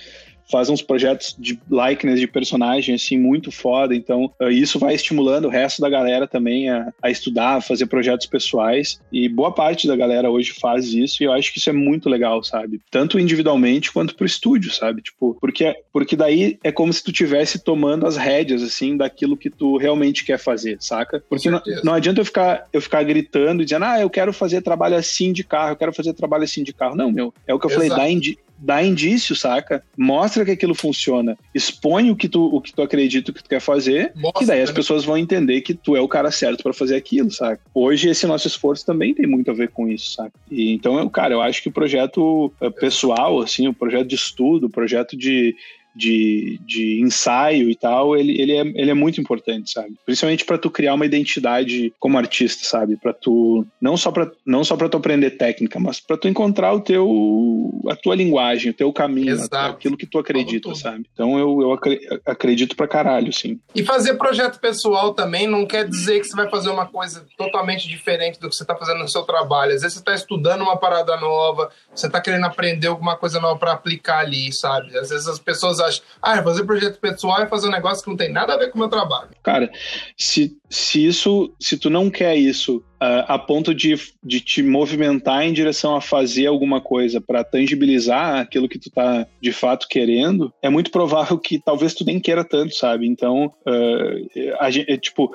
faz 0.51 0.69
uns 0.69 0.83
projetos 0.83 1.35
de 1.39 1.59
likeness 1.71 2.21
de 2.21 2.27
personagem 2.27 2.95
assim 2.95 3.19
muito 3.19 3.51
foda. 3.51 3.95
Então, 3.95 4.33
uh, 4.41 4.51
isso 4.51 4.79
vai 4.79 4.95
estimulando 4.95 5.47
o 5.47 5.51
resto 5.51 5.81
da 5.81 5.89
galera 5.89 6.27
também 6.27 6.69
a, 6.69 6.93
a, 7.03 7.11
estudar, 7.11 7.57
a 7.57 7.61
fazer 7.61 7.87
projetos 7.87 8.27
pessoais. 8.27 9.01
E 9.11 9.29
boa 9.29 9.53
parte 9.53 9.87
da 9.87 9.97
galera 9.97 10.31
hoje 10.31 10.53
faz 10.53 10.93
isso 10.93 11.23
e 11.23 11.27
eu 11.27 11.33
acho 11.33 11.53
que 11.53 11.59
isso 11.59 11.71
é 11.71 11.73
muito 11.73 12.09
legal, 12.09 12.43
sabe? 12.43 12.81
Tanto 12.91 13.19
individualmente 13.19 13.93
quanto 13.93 14.15
pro 14.15 14.27
estúdio, 14.27 14.73
sabe? 14.73 15.03
Tipo, 15.03 15.37
porque 15.41 15.75
porque 15.93 16.17
daí 16.17 16.59
é 16.63 16.73
como 16.73 16.93
se 16.93 17.03
tu 17.03 17.13
tivesse 17.13 17.59
tomando 17.63 18.07
as 18.07 18.17
rédeas 18.17 18.63
assim 18.63 18.97
daquilo 18.97 19.37
que 19.37 19.51
tu 19.51 19.77
realmente 19.77 20.25
quer 20.25 20.39
fazer, 20.39 20.77
saca? 20.81 21.23
Porque 21.29 21.51
não, 21.51 21.63
não 21.85 21.95
adianta 21.95 22.21
eu 22.21 22.25
ficar 22.25 22.67
eu 22.73 22.81
ficar 22.81 23.03
gritando 23.03 23.63
e 23.63 23.65
dizendo: 23.65 23.85
"Ah, 23.85 24.01
eu 24.01 24.11
quero 24.11 24.33
fazer 24.33 24.63
trabalho 24.63 24.97
assim 24.97 25.33
de 25.33 25.45
carro, 25.45 25.73
eu 25.73 25.77
quero 25.77 25.93
fazer 25.93 26.13
trabalho 26.15 26.45
assim 26.45 26.63
de 26.63 26.73
carro". 26.73 26.97
Não, 26.97 27.11
meu, 27.11 27.33
é 27.47 27.55
o 27.55 27.59
que 27.59 27.67
eu 27.67 27.71
Exato. 27.71 27.89
falei, 27.89 28.05
dá, 28.05 28.11
indi 28.11 28.39
dá 28.63 28.83
indício, 28.83 29.35
saca? 29.35 29.83
Mostra 29.97 30.45
que 30.45 30.53
aquilo 30.53 30.75
funciona. 30.75 31.37
Expõe 31.53 32.11
o 32.11 32.17
que 32.17 32.29
tu, 32.29 32.45
o 32.45 32.61
que 32.61 32.73
tu 32.73 32.81
acredita 32.81 33.33
que 33.33 33.43
tu 33.43 33.49
quer 33.49 33.61
fazer, 33.61 34.13
Mostra, 34.15 34.41
que 34.41 34.47
daí 34.47 34.63
as 34.63 34.71
né? 34.71 34.75
pessoas 34.75 35.05
vão 35.05 35.19
entender 35.19 35.61
que 35.63 35.75
tu 35.75 35.97
é 35.97 36.01
o 36.01 36.09
cara 36.09 36.31
certo 36.31 36.63
para 36.63 36.73
fazer 36.73 36.95
aquilo, 36.95 37.31
saca? 37.31 37.61
Hoje 37.75 38.09
esse 38.09 38.27
nosso 38.27 38.47
esforço 38.47 38.87
também 38.87 39.13
tem 39.13 39.27
muito 39.27 39.51
a 39.51 39.55
ver 39.55 39.71
com 39.71 39.89
isso, 39.89 40.15
saca? 40.15 40.33
E, 40.51 40.73
então, 40.73 41.09
cara, 41.09 41.35
eu 41.35 41.43
acho 41.43 41.63
que 41.63 41.69
o 41.69 41.73
projeto 41.73 42.53
eh, 42.61 42.71
pessoal, 42.71 43.41
assim, 43.41 43.67
o 43.67 43.75
projeto 43.75 44.07
de 44.07 44.15
estudo, 44.15 44.67
o 44.67 44.71
projeto 44.71 45.17
de 45.17 45.57
de, 45.95 46.59
de 46.67 47.01
ensaio 47.01 47.71
e 47.71 47.75
tal, 47.75 48.17
ele, 48.17 48.41
ele, 48.41 48.53
é, 48.53 48.61
ele 48.61 48.91
é 48.91 48.95
muito 48.95 49.21
importante, 49.21 49.73
sabe? 49.73 49.95
Principalmente 50.05 50.45
para 50.45 50.59
tu 50.59 50.71
criar 50.71 50.95
uma 50.95 51.07
identidade 51.07 51.93
como 51.99 52.19
artista, 52.19 52.65
sabe? 52.65 52.97
Para 52.97 53.13
tu 53.13 53.67
não 53.81 53.97
só 53.97 54.11
para 54.11 54.31
não 54.45 54.65
só 54.65 54.77
para 54.77 54.89
tu 54.89 54.97
aprender 54.97 55.33
técnica, 55.33 55.79
mas 55.79 56.01
para 56.01 56.17
tu 56.17 56.29
encontrar 56.29 56.73
o 56.73 56.81
teu 56.81 57.83
a 57.89 57.97
tua 57.97 58.15
linguagem, 58.15 58.71
o 58.71 58.75
teu 58.75 58.93
caminho, 58.93 59.37
aquilo 59.53 59.97
que 59.97 60.07
tu 60.07 60.19
acredita, 60.19 60.75
sabe? 60.75 61.07
Então 61.13 61.39
eu, 61.39 61.61
eu 61.61 61.79
acredito 62.25 62.77
pra 62.77 62.89
caralho, 62.89 63.33
sim. 63.33 63.61
E 63.75 63.85
fazer 63.85 64.15
projeto 64.15 64.61
pessoal 64.61 65.13
também 65.15 65.47
não 65.47 65.67
quer 65.67 65.89
dizer 65.89 66.21
que 66.21 66.27
você 66.27 66.37
vai 66.37 66.49
fazer 66.49 66.71
uma 66.71 66.87
coisa 66.87 67.27
totalmente 67.37 67.89
diferente 67.89 68.39
do 68.39 68.49
que 68.49 68.55
você 68.55 68.65
tá 68.65 68.77
fazendo 68.77 68.99
no 68.99 69.09
seu 69.09 69.23
trabalho. 69.23 69.75
Às 69.75 69.83
vezes 69.83 69.99
você 69.99 70.05
tá 70.05 70.15
estudando 70.15 70.63
uma 70.63 70.77
parada 70.77 71.17
nova, 71.17 71.71
você 71.95 72.09
tá 72.09 72.21
querendo 72.21 72.45
aprender 72.45 72.87
alguma 72.87 73.17
coisa 73.17 73.41
nova 73.41 73.59
para 73.59 73.73
aplicar 73.73 74.21
ali, 74.21 74.53
sabe? 74.53 74.97
Às 74.97 75.11
vezes 75.11 75.27
as 75.27 75.39
pessoas 75.39 75.81
acham, 75.83 76.05
ah, 76.23 76.43
fazer 76.43 76.65
projeto 76.65 76.99
pessoal 77.01 77.43
é 77.43 77.47
fazer 77.47 77.69
um 77.69 77.73
negócio 77.73 78.05
que 78.05 78.11
não 78.11 78.17
tem 78.17 78.33
nada 78.33 78.55
a 78.55 78.57
ver 78.57 78.71
com 78.71 78.77
o 78.77 78.81
meu 78.81 78.89
trabalho. 78.89 79.31
Cara, 79.43 79.71
se, 80.17 80.57
se 80.71 81.05
isso, 81.05 81.53
se 81.61 81.77
tu 81.77 81.91
não 81.91 82.09
quer 82.09 82.37
isso 82.37 82.79
uh, 83.03 83.25
a 83.27 83.39
ponto 83.39 83.75
de, 83.75 83.95
de 84.23 84.41
te 84.41 84.63
movimentar 84.63 85.43
em 85.43 85.53
direção 85.53 85.97
a 85.97 86.01
fazer 86.01 86.47
alguma 86.47 86.81
coisa 86.81 87.21
para 87.21 87.43
tangibilizar 87.43 88.41
aquilo 88.41 88.69
que 88.69 88.79
tu 88.79 88.91
tá 88.91 89.27
de 89.41 89.53
fato 89.53 89.89
querendo, 89.89 90.53
é 90.63 90.69
muito 90.69 90.91
provável 90.91 91.39
que 91.39 91.59
talvez 91.59 91.95
tu 91.95 92.05
nem 92.05 92.21
queira 92.21 92.45
tanto, 92.45 92.75
sabe? 92.75 93.07
Então, 93.07 93.53
uh, 93.67 94.57
a 94.61 94.71
gente, 94.71 94.91
é, 94.91 94.97
tipo, 94.97 95.33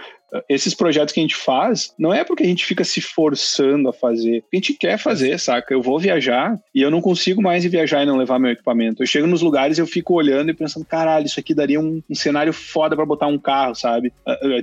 esses 0.49 0.73
projetos 0.73 1.13
que 1.13 1.19
a 1.19 1.23
gente 1.23 1.35
faz, 1.35 1.93
não 1.97 2.13
é 2.13 2.23
porque 2.23 2.43
a 2.43 2.47
gente 2.47 2.65
fica 2.65 2.83
se 2.83 3.01
forçando 3.01 3.89
a 3.89 3.93
fazer. 3.93 4.43
A 4.51 4.55
gente 4.55 4.73
quer 4.73 4.97
fazer, 4.97 5.39
saca? 5.39 5.73
Eu 5.73 5.81
vou 5.81 5.99
viajar 5.99 6.59
e 6.73 6.81
eu 6.81 6.91
não 6.91 7.01
consigo 7.01 7.41
mais 7.41 7.63
viajar 7.65 8.03
e 8.03 8.05
não 8.05 8.17
levar 8.17 8.39
meu 8.39 8.51
equipamento. 8.51 9.01
Eu 9.01 9.07
chego 9.07 9.27
nos 9.27 9.41
lugares 9.41 9.77
eu 9.77 9.87
fico 9.87 10.13
olhando 10.13 10.49
e 10.49 10.53
pensando, 10.53 10.85
caralho, 10.85 11.25
isso 11.25 11.39
aqui 11.39 11.53
daria 11.53 11.79
um, 11.79 12.01
um 12.09 12.15
cenário 12.15 12.53
foda 12.53 12.95
para 12.95 13.05
botar 13.05 13.27
um 13.27 13.37
carro, 13.37 13.75
sabe? 13.75 14.13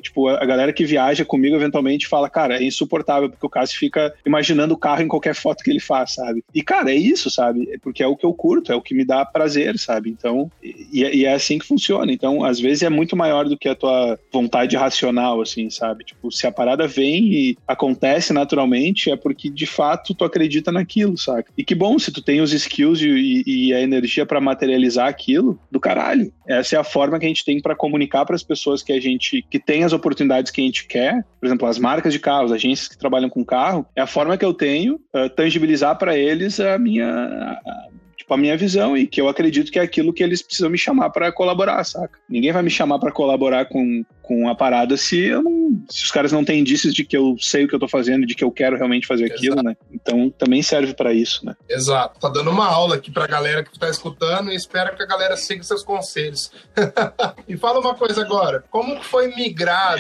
Tipo, 0.01 0.29
a, 0.29 0.45
galera 0.45 0.73
que 0.73 0.85
viaja 0.85 1.25
comigo 1.25 1.57
eventualmente 1.57 2.07
fala, 2.07 2.29
cara, 2.29 2.57
é 2.57 2.65
insuportável, 2.65 3.31
porque 3.31 3.47
o 3.47 3.51
Cássio 3.51 3.79
fica 3.79 4.15
imaginando 4.25 4.75
o 4.75 4.79
carro 4.79 5.03
em 5.03 5.09
qualquer 5.09 5.35
foto 5.35 5.63
que 5.63 5.71
ele 5.71 5.81
faz, 5.81 6.15
sabe? 6.15 6.45
E, 6.55 6.63
cara, 6.63 6.91
é 6.91 6.95
isso, 6.95 7.31
sabe? 7.31 7.69
É 7.73 7.79
porque 7.79 8.03
é 8.03 8.07
o 8.07 8.17
que 8.17 8.27
eu 8.27 8.33
curto, 8.33 8.73
é 8.73 8.75
o 8.75 8.83
que 8.83 8.95
me 8.95 9.05
dá 9.05 9.25
prazer, 9.25 9.79
sabe? 9.79 10.11
Então, 10.11 10.51
e, 10.63 11.03
e 11.03 11.25
é 11.25 11.35
assim 11.35 11.59
que 11.59 11.67
funciona. 11.67 12.13
Então, 12.13 12.45
às 12.45 12.61
vezes 12.61 12.83
é 12.83 12.91
muito 12.91 13.17
maior 13.17 13.49
do 13.49 13.57
que 13.57 13.69
a 13.69 13.75
tua 13.75 14.19
vontade 14.33 14.77
racional, 14.77 15.41
assim, 15.41 15.54
sabe? 15.71 16.05
Tipo, 16.05 16.31
se 16.31 16.47
a 16.47 16.53
parada 16.53 16.87
vem 16.87 17.33
e 17.33 17.59
acontece 17.67 18.33
naturalmente, 18.33 19.11
é 19.11 19.17
porque 19.17 19.49
de 19.51 19.67
fato 19.67 20.15
tu 20.15 20.25
acredita 20.25 20.71
naquilo, 20.73 21.17
saca? 21.17 21.51
E 21.57 21.65
que 21.65 21.75
bom 21.75 21.99
se 21.99 22.13
tu 22.13 22.23
tem 22.23 22.41
os 22.41 22.53
skills 22.53 23.01
e, 23.01 23.43
e 23.47 23.75
a 23.75 23.81
energia 23.81 24.27
para 24.27 24.41
materializar 24.41 25.09
aquilo, 25.09 25.59
do 25.71 25.81
caralho. 25.81 26.33
Essa 26.47 26.77
é 26.77 26.79
a 26.79 26.85
forma 26.85 27.19
que 27.19 27.25
a 27.25 27.29
gente 27.29 27.45
tem 27.45 27.61
para 27.61 27.75
comunicar 27.75 28.25
para 28.25 28.37
as 28.37 28.43
pessoas 28.43 28.83
que 28.83 28.93
a 28.93 29.01
gente 29.01 29.45
que 29.51 29.59
tem 29.59 29.85
as 29.85 29.93
oportunidades 29.93 30.51
que 30.51 30.61
a 30.61 30.65
gente 30.65 30.87
quer, 30.87 31.25
por 31.41 31.47
exemplo, 31.47 31.69
as 31.69 31.79
marcas 31.79 32.13
de 32.13 32.19
carros, 32.19 32.53
agências 32.53 32.89
que 32.89 32.99
trabalham 32.99 33.29
com 33.29 33.45
carro, 33.45 33.87
é 33.95 34.01
a 34.01 34.07
forma 34.07 34.37
que 34.37 34.45
eu 34.45 34.55
tenho 34.55 34.95
uh, 35.15 35.29
tangibilizar 35.35 35.99
para 35.99 36.17
eles 36.17 36.61
a 36.61 36.79
minha 36.79 37.07
a, 37.07 37.89
tipo, 38.25 38.35
a 38.35 38.37
minha 38.39 38.57
visão 38.57 38.97
e 38.97 39.07
que 39.07 39.21
eu 39.21 39.29
acredito 39.29 39.71
que 39.71 39.79
é 39.79 39.83
aquilo 39.83 40.13
que 40.13 40.23
eles 40.23 40.43
precisam 40.43 40.71
me 40.71 40.79
chamar 40.79 41.11
para 41.11 41.31
colaborar, 41.31 41.85
saca? 41.85 42.19
Ninguém 42.29 42.53
vai 42.53 42.63
me 42.63 42.71
chamar 42.71 42.99
para 42.99 43.13
colaborar 43.13 43.67
com, 43.67 44.05
com 44.23 44.49
a 44.49 44.55
parada 44.55 44.97
se 44.97 45.21
eu 45.21 45.43
não, 45.43 45.85
se 45.89 46.05
os 46.05 46.11
caras 46.11 46.33
não 46.33 46.45
têm 46.45 46.61
indícios 46.61 46.95
de 46.95 47.05
que 47.05 47.17
eu 47.17 47.37
sei 47.39 47.65
o 47.65 47.69
que 47.69 47.75
eu 47.75 47.79
tô 47.79 47.87
fazendo, 47.87 48.27
de 48.27 48.35
que 48.35 48.43
eu 48.43 48.51
quero 48.51 48.77
realmente 48.77 49.07
fazer 49.07 49.25
Exato. 49.25 49.39
aquilo, 49.39 49.63
né? 49.63 49.77
Então 49.93 50.31
também 50.31 50.63
serve 50.63 50.95
para 50.95 51.13
isso, 51.13 51.45
né? 51.45 51.55
Exato. 51.69 52.19
Tá 52.19 52.29
dando 52.29 52.51
uma 52.51 52.67
aula 52.67 52.97
aqui 52.97 53.11
pra 53.11 53.27
galera 53.27 53.63
que 53.63 53.79
tá 53.79 53.89
escutando 53.89 54.51
e 54.51 54.57
espero 54.57 54.97
que 54.97 55.03
a 55.03 55.07
galera 55.07 55.37
siga 55.37 55.63
seus 55.63 55.85
conselhos. 55.85 56.51
e 57.47 57.57
fala 57.57 57.81
uma 57.81 57.95
coisa 57.95 58.23
agora, 58.23 58.65
como 58.71 59.03
foi 59.03 59.29
migrado 59.35 59.95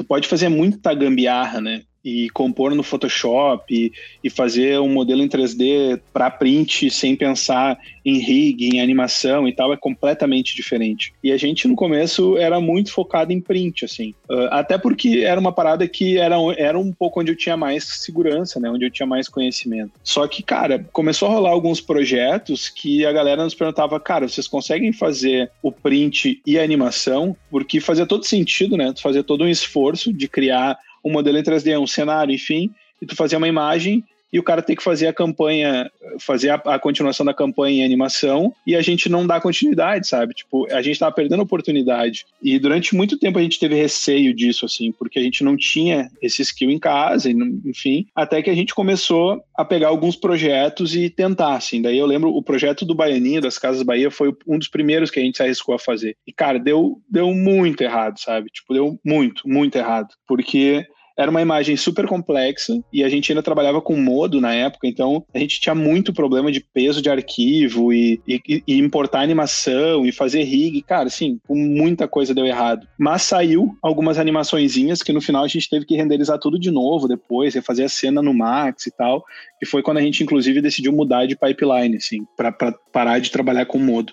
tu 0.00 0.04
pode 0.04 0.26
fazer 0.28 0.48
muita 0.48 0.94
gambiarra, 0.94 1.60
né? 1.60 1.82
E 2.04 2.30
compor 2.30 2.74
no 2.74 2.82
Photoshop 2.82 3.64
e, 3.74 3.92
e 4.22 4.30
fazer 4.30 4.80
um 4.80 4.88
modelo 4.88 5.22
em 5.22 5.28
3D 5.28 6.00
para 6.12 6.30
print 6.30 6.90
sem 6.90 7.14
pensar 7.14 7.78
em 8.04 8.18
rig, 8.18 8.68
em 8.68 8.80
animação 8.80 9.46
e 9.46 9.52
tal, 9.52 9.72
é 9.72 9.76
completamente 9.76 10.56
diferente. 10.56 11.12
E 11.22 11.32
a 11.32 11.36
gente 11.36 11.68
no 11.68 11.74
começo 11.74 12.36
era 12.38 12.60
muito 12.60 12.92
focado 12.92 13.32
em 13.32 13.40
print, 13.40 13.84
assim. 13.84 14.14
Uh, 14.28 14.48
até 14.50 14.78
porque 14.78 15.22
era 15.24 15.38
uma 15.38 15.52
parada 15.52 15.86
que 15.86 16.18
era, 16.18 16.36
era 16.56 16.78
um 16.78 16.92
pouco 16.92 17.20
onde 17.20 17.32
eu 17.32 17.36
tinha 17.36 17.56
mais 17.56 17.84
segurança, 17.84 18.58
né? 18.58 18.70
Onde 18.70 18.86
eu 18.86 18.90
tinha 18.90 19.06
mais 19.06 19.28
conhecimento. 19.28 19.92
Só 20.02 20.26
que, 20.26 20.42
cara, 20.42 20.86
começou 20.92 21.28
a 21.28 21.32
rolar 21.32 21.50
alguns 21.50 21.80
projetos 21.80 22.68
que 22.68 23.04
a 23.04 23.12
galera 23.12 23.44
nos 23.44 23.54
perguntava, 23.54 24.00
cara, 24.00 24.28
vocês 24.28 24.48
conseguem 24.48 24.92
fazer 24.92 25.50
o 25.62 25.70
print 25.70 26.40
e 26.46 26.58
a 26.58 26.62
animação? 26.62 27.36
Porque 27.50 27.80
fazia 27.80 28.06
todo 28.06 28.24
sentido, 28.24 28.76
né? 28.76 28.92
Fazia 29.00 29.22
todo 29.22 29.44
um 29.44 29.48
esforço 29.48 30.12
de 30.12 30.26
criar 30.28 30.78
um 31.04 31.12
modelo 31.12 31.38
em 31.38 31.42
3D, 31.42 31.78
um 31.80 31.86
cenário, 31.86 32.34
enfim, 32.34 32.70
e 33.00 33.06
tu 33.06 33.16
fazia 33.16 33.38
uma 33.38 33.48
imagem 33.48 34.04
e 34.32 34.38
o 34.38 34.42
cara 34.42 34.62
tem 34.62 34.76
que 34.76 34.82
fazer 34.82 35.06
a 35.06 35.12
campanha, 35.12 35.90
fazer 36.18 36.50
a, 36.50 36.54
a, 36.54 36.78
continuação 36.78 37.24
da 37.26 37.34
campanha 37.34 37.82
em 37.82 37.84
animação 37.84 38.54
e 38.66 38.76
a 38.76 38.82
gente 38.82 39.08
não 39.08 39.26
dá 39.26 39.40
continuidade, 39.40 40.06
sabe? 40.06 40.34
Tipo, 40.34 40.72
a 40.72 40.80
gente 40.82 40.98
tava 40.98 41.14
perdendo 41.14 41.42
oportunidade. 41.42 42.26
E 42.42 42.58
durante 42.58 42.94
muito 42.94 43.18
tempo 43.18 43.38
a 43.38 43.42
gente 43.42 43.58
teve 43.58 43.74
receio 43.74 44.34
disso, 44.34 44.64
assim, 44.66 44.92
porque 44.92 45.18
a 45.18 45.22
gente 45.22 45.42
não 45.42 45.56
tinha 45.56 46.10
esse 46.22 46.42
skill 46.42 46.70
em 46.70 46.78
casa, 46.78 47.30
enfim, 47.30 48.06
até 48.14 48.42
que 48.42 48.50
a 48.50 48.54
gente 48.54 48.74
começou 48.74 49.42
a 49.56 49.64
pegar 49.64 49.88
alguns 49.88 50.16
projetos 50.16 50.94
e 50.94 51.10
tentar, 51.10 51.54
assim. 51.54 51.82
Daí 51.82 51.98
eu 51.98 52.06
lembro 52.06 52.34
o 52.34 52.42
projeto 52.42 52.84
do 52.84 52.94
Baianinho, 52.94 53.40
das 53.40 53.58
Casas 53.58 53.82
Bahia, 53.82 54.10
foi 54.10 54.34
um 54.46 54.58
dos 54.58 54.68
primeiros 54.68 55.10
que 55.10 55.20
a 55.20 55.22
gente 55.22 55.36
se 55.36 55.42
arriscou 55.42 55.74
a 55.74 55.78
fazer. 55.78 56.16
E, 56.26 56.32
cara, 56.32 56.58
deu, 56.58 57.00
deu 57.08 57.34
muito 57.34 57.82
errado, 57.82 58.18
sabe? 58.18 58.50
Tipo, 58.50 58.74
deu 58.74 58.98
muito, 59.04 59.48
muito 59.48 59.76
errado. 59.76 60.14
Porque 60.26 60.86
era 61.20 61.30
uma 61.30 61.42
imagem 61.42 61.76
super 61.76 62.06
complexa 62.06 62.82
e 62.90 63.04
a 63.04 63.08
gente 63.08 63.30
ainda 63.30 63.42
trabalhava 63.42 63.80
com 63.82 63.94
modo 63.94 64.40
na 64.40 64.54
época, 64.54 64.88
então 64.88 65.22
a 65.34 65.38
gente 65.38 65.60
tinha 65.60 65.74
muito 65.74 66.14
problema 66.14 66.50
de 66.50 66.60
peso 66.60 67.02
de 67.02 67.10
arquivo 67.10 67.92
e, 67.92 68.18
e, 68.26 68.62
e 68.66 68.78
importar 68.78 69.20
animação 69.20 70.06
e 70.06 70.12
fazer 70.12 70.44
rig. 70.44 70.80
Cara, 70.80 71.08
assim, 71.08 71.38
muita 71.46 72.08
coisa 72.08 72.34
deu 72.34 72.46
errado. 72.46 72.86
Mas 72.98 73.22
saiu 73.22 73.76
algumas 73.82 74.18
animaçõezinhas 74.18 75.02
que 75.02 75.12
no 75.12 75.20
final 75.20 75.44
a 75.44 75.48
gente 75.48 75.68
teve 75.68 75.84
que 75.84 75.94
renderizar 75.94 76.38
tudo 76.38 76.58
de 76.58 76.70
novo 76.70 77.06
depois, 77.06 77.54
refazer 77.54 77.84
a 77.84 77.90
cena 77.90 78.22
no 78.22 78.32
Max 78.32 78.86
e 78.86 78.90
tal. 78.90 79.22
E 79.62 79.66
foi 79.66 79.82
quando 79.82 79.98
a 79.98 80.02
gente, 80.02 80.22
inclusive, 80.22 80.62
decidiu 80.62 80.90
mudar 80.90 81.26
de 81.26 81.36
pipeline, 81.36 81.96
assim, 81.96 82.24
para 82.34 82.50
parar 82.92 83.18
de 83.18 83.30
trabalhar 83.30 83.66
com 83.66 83.78
modo. 83.78 84.10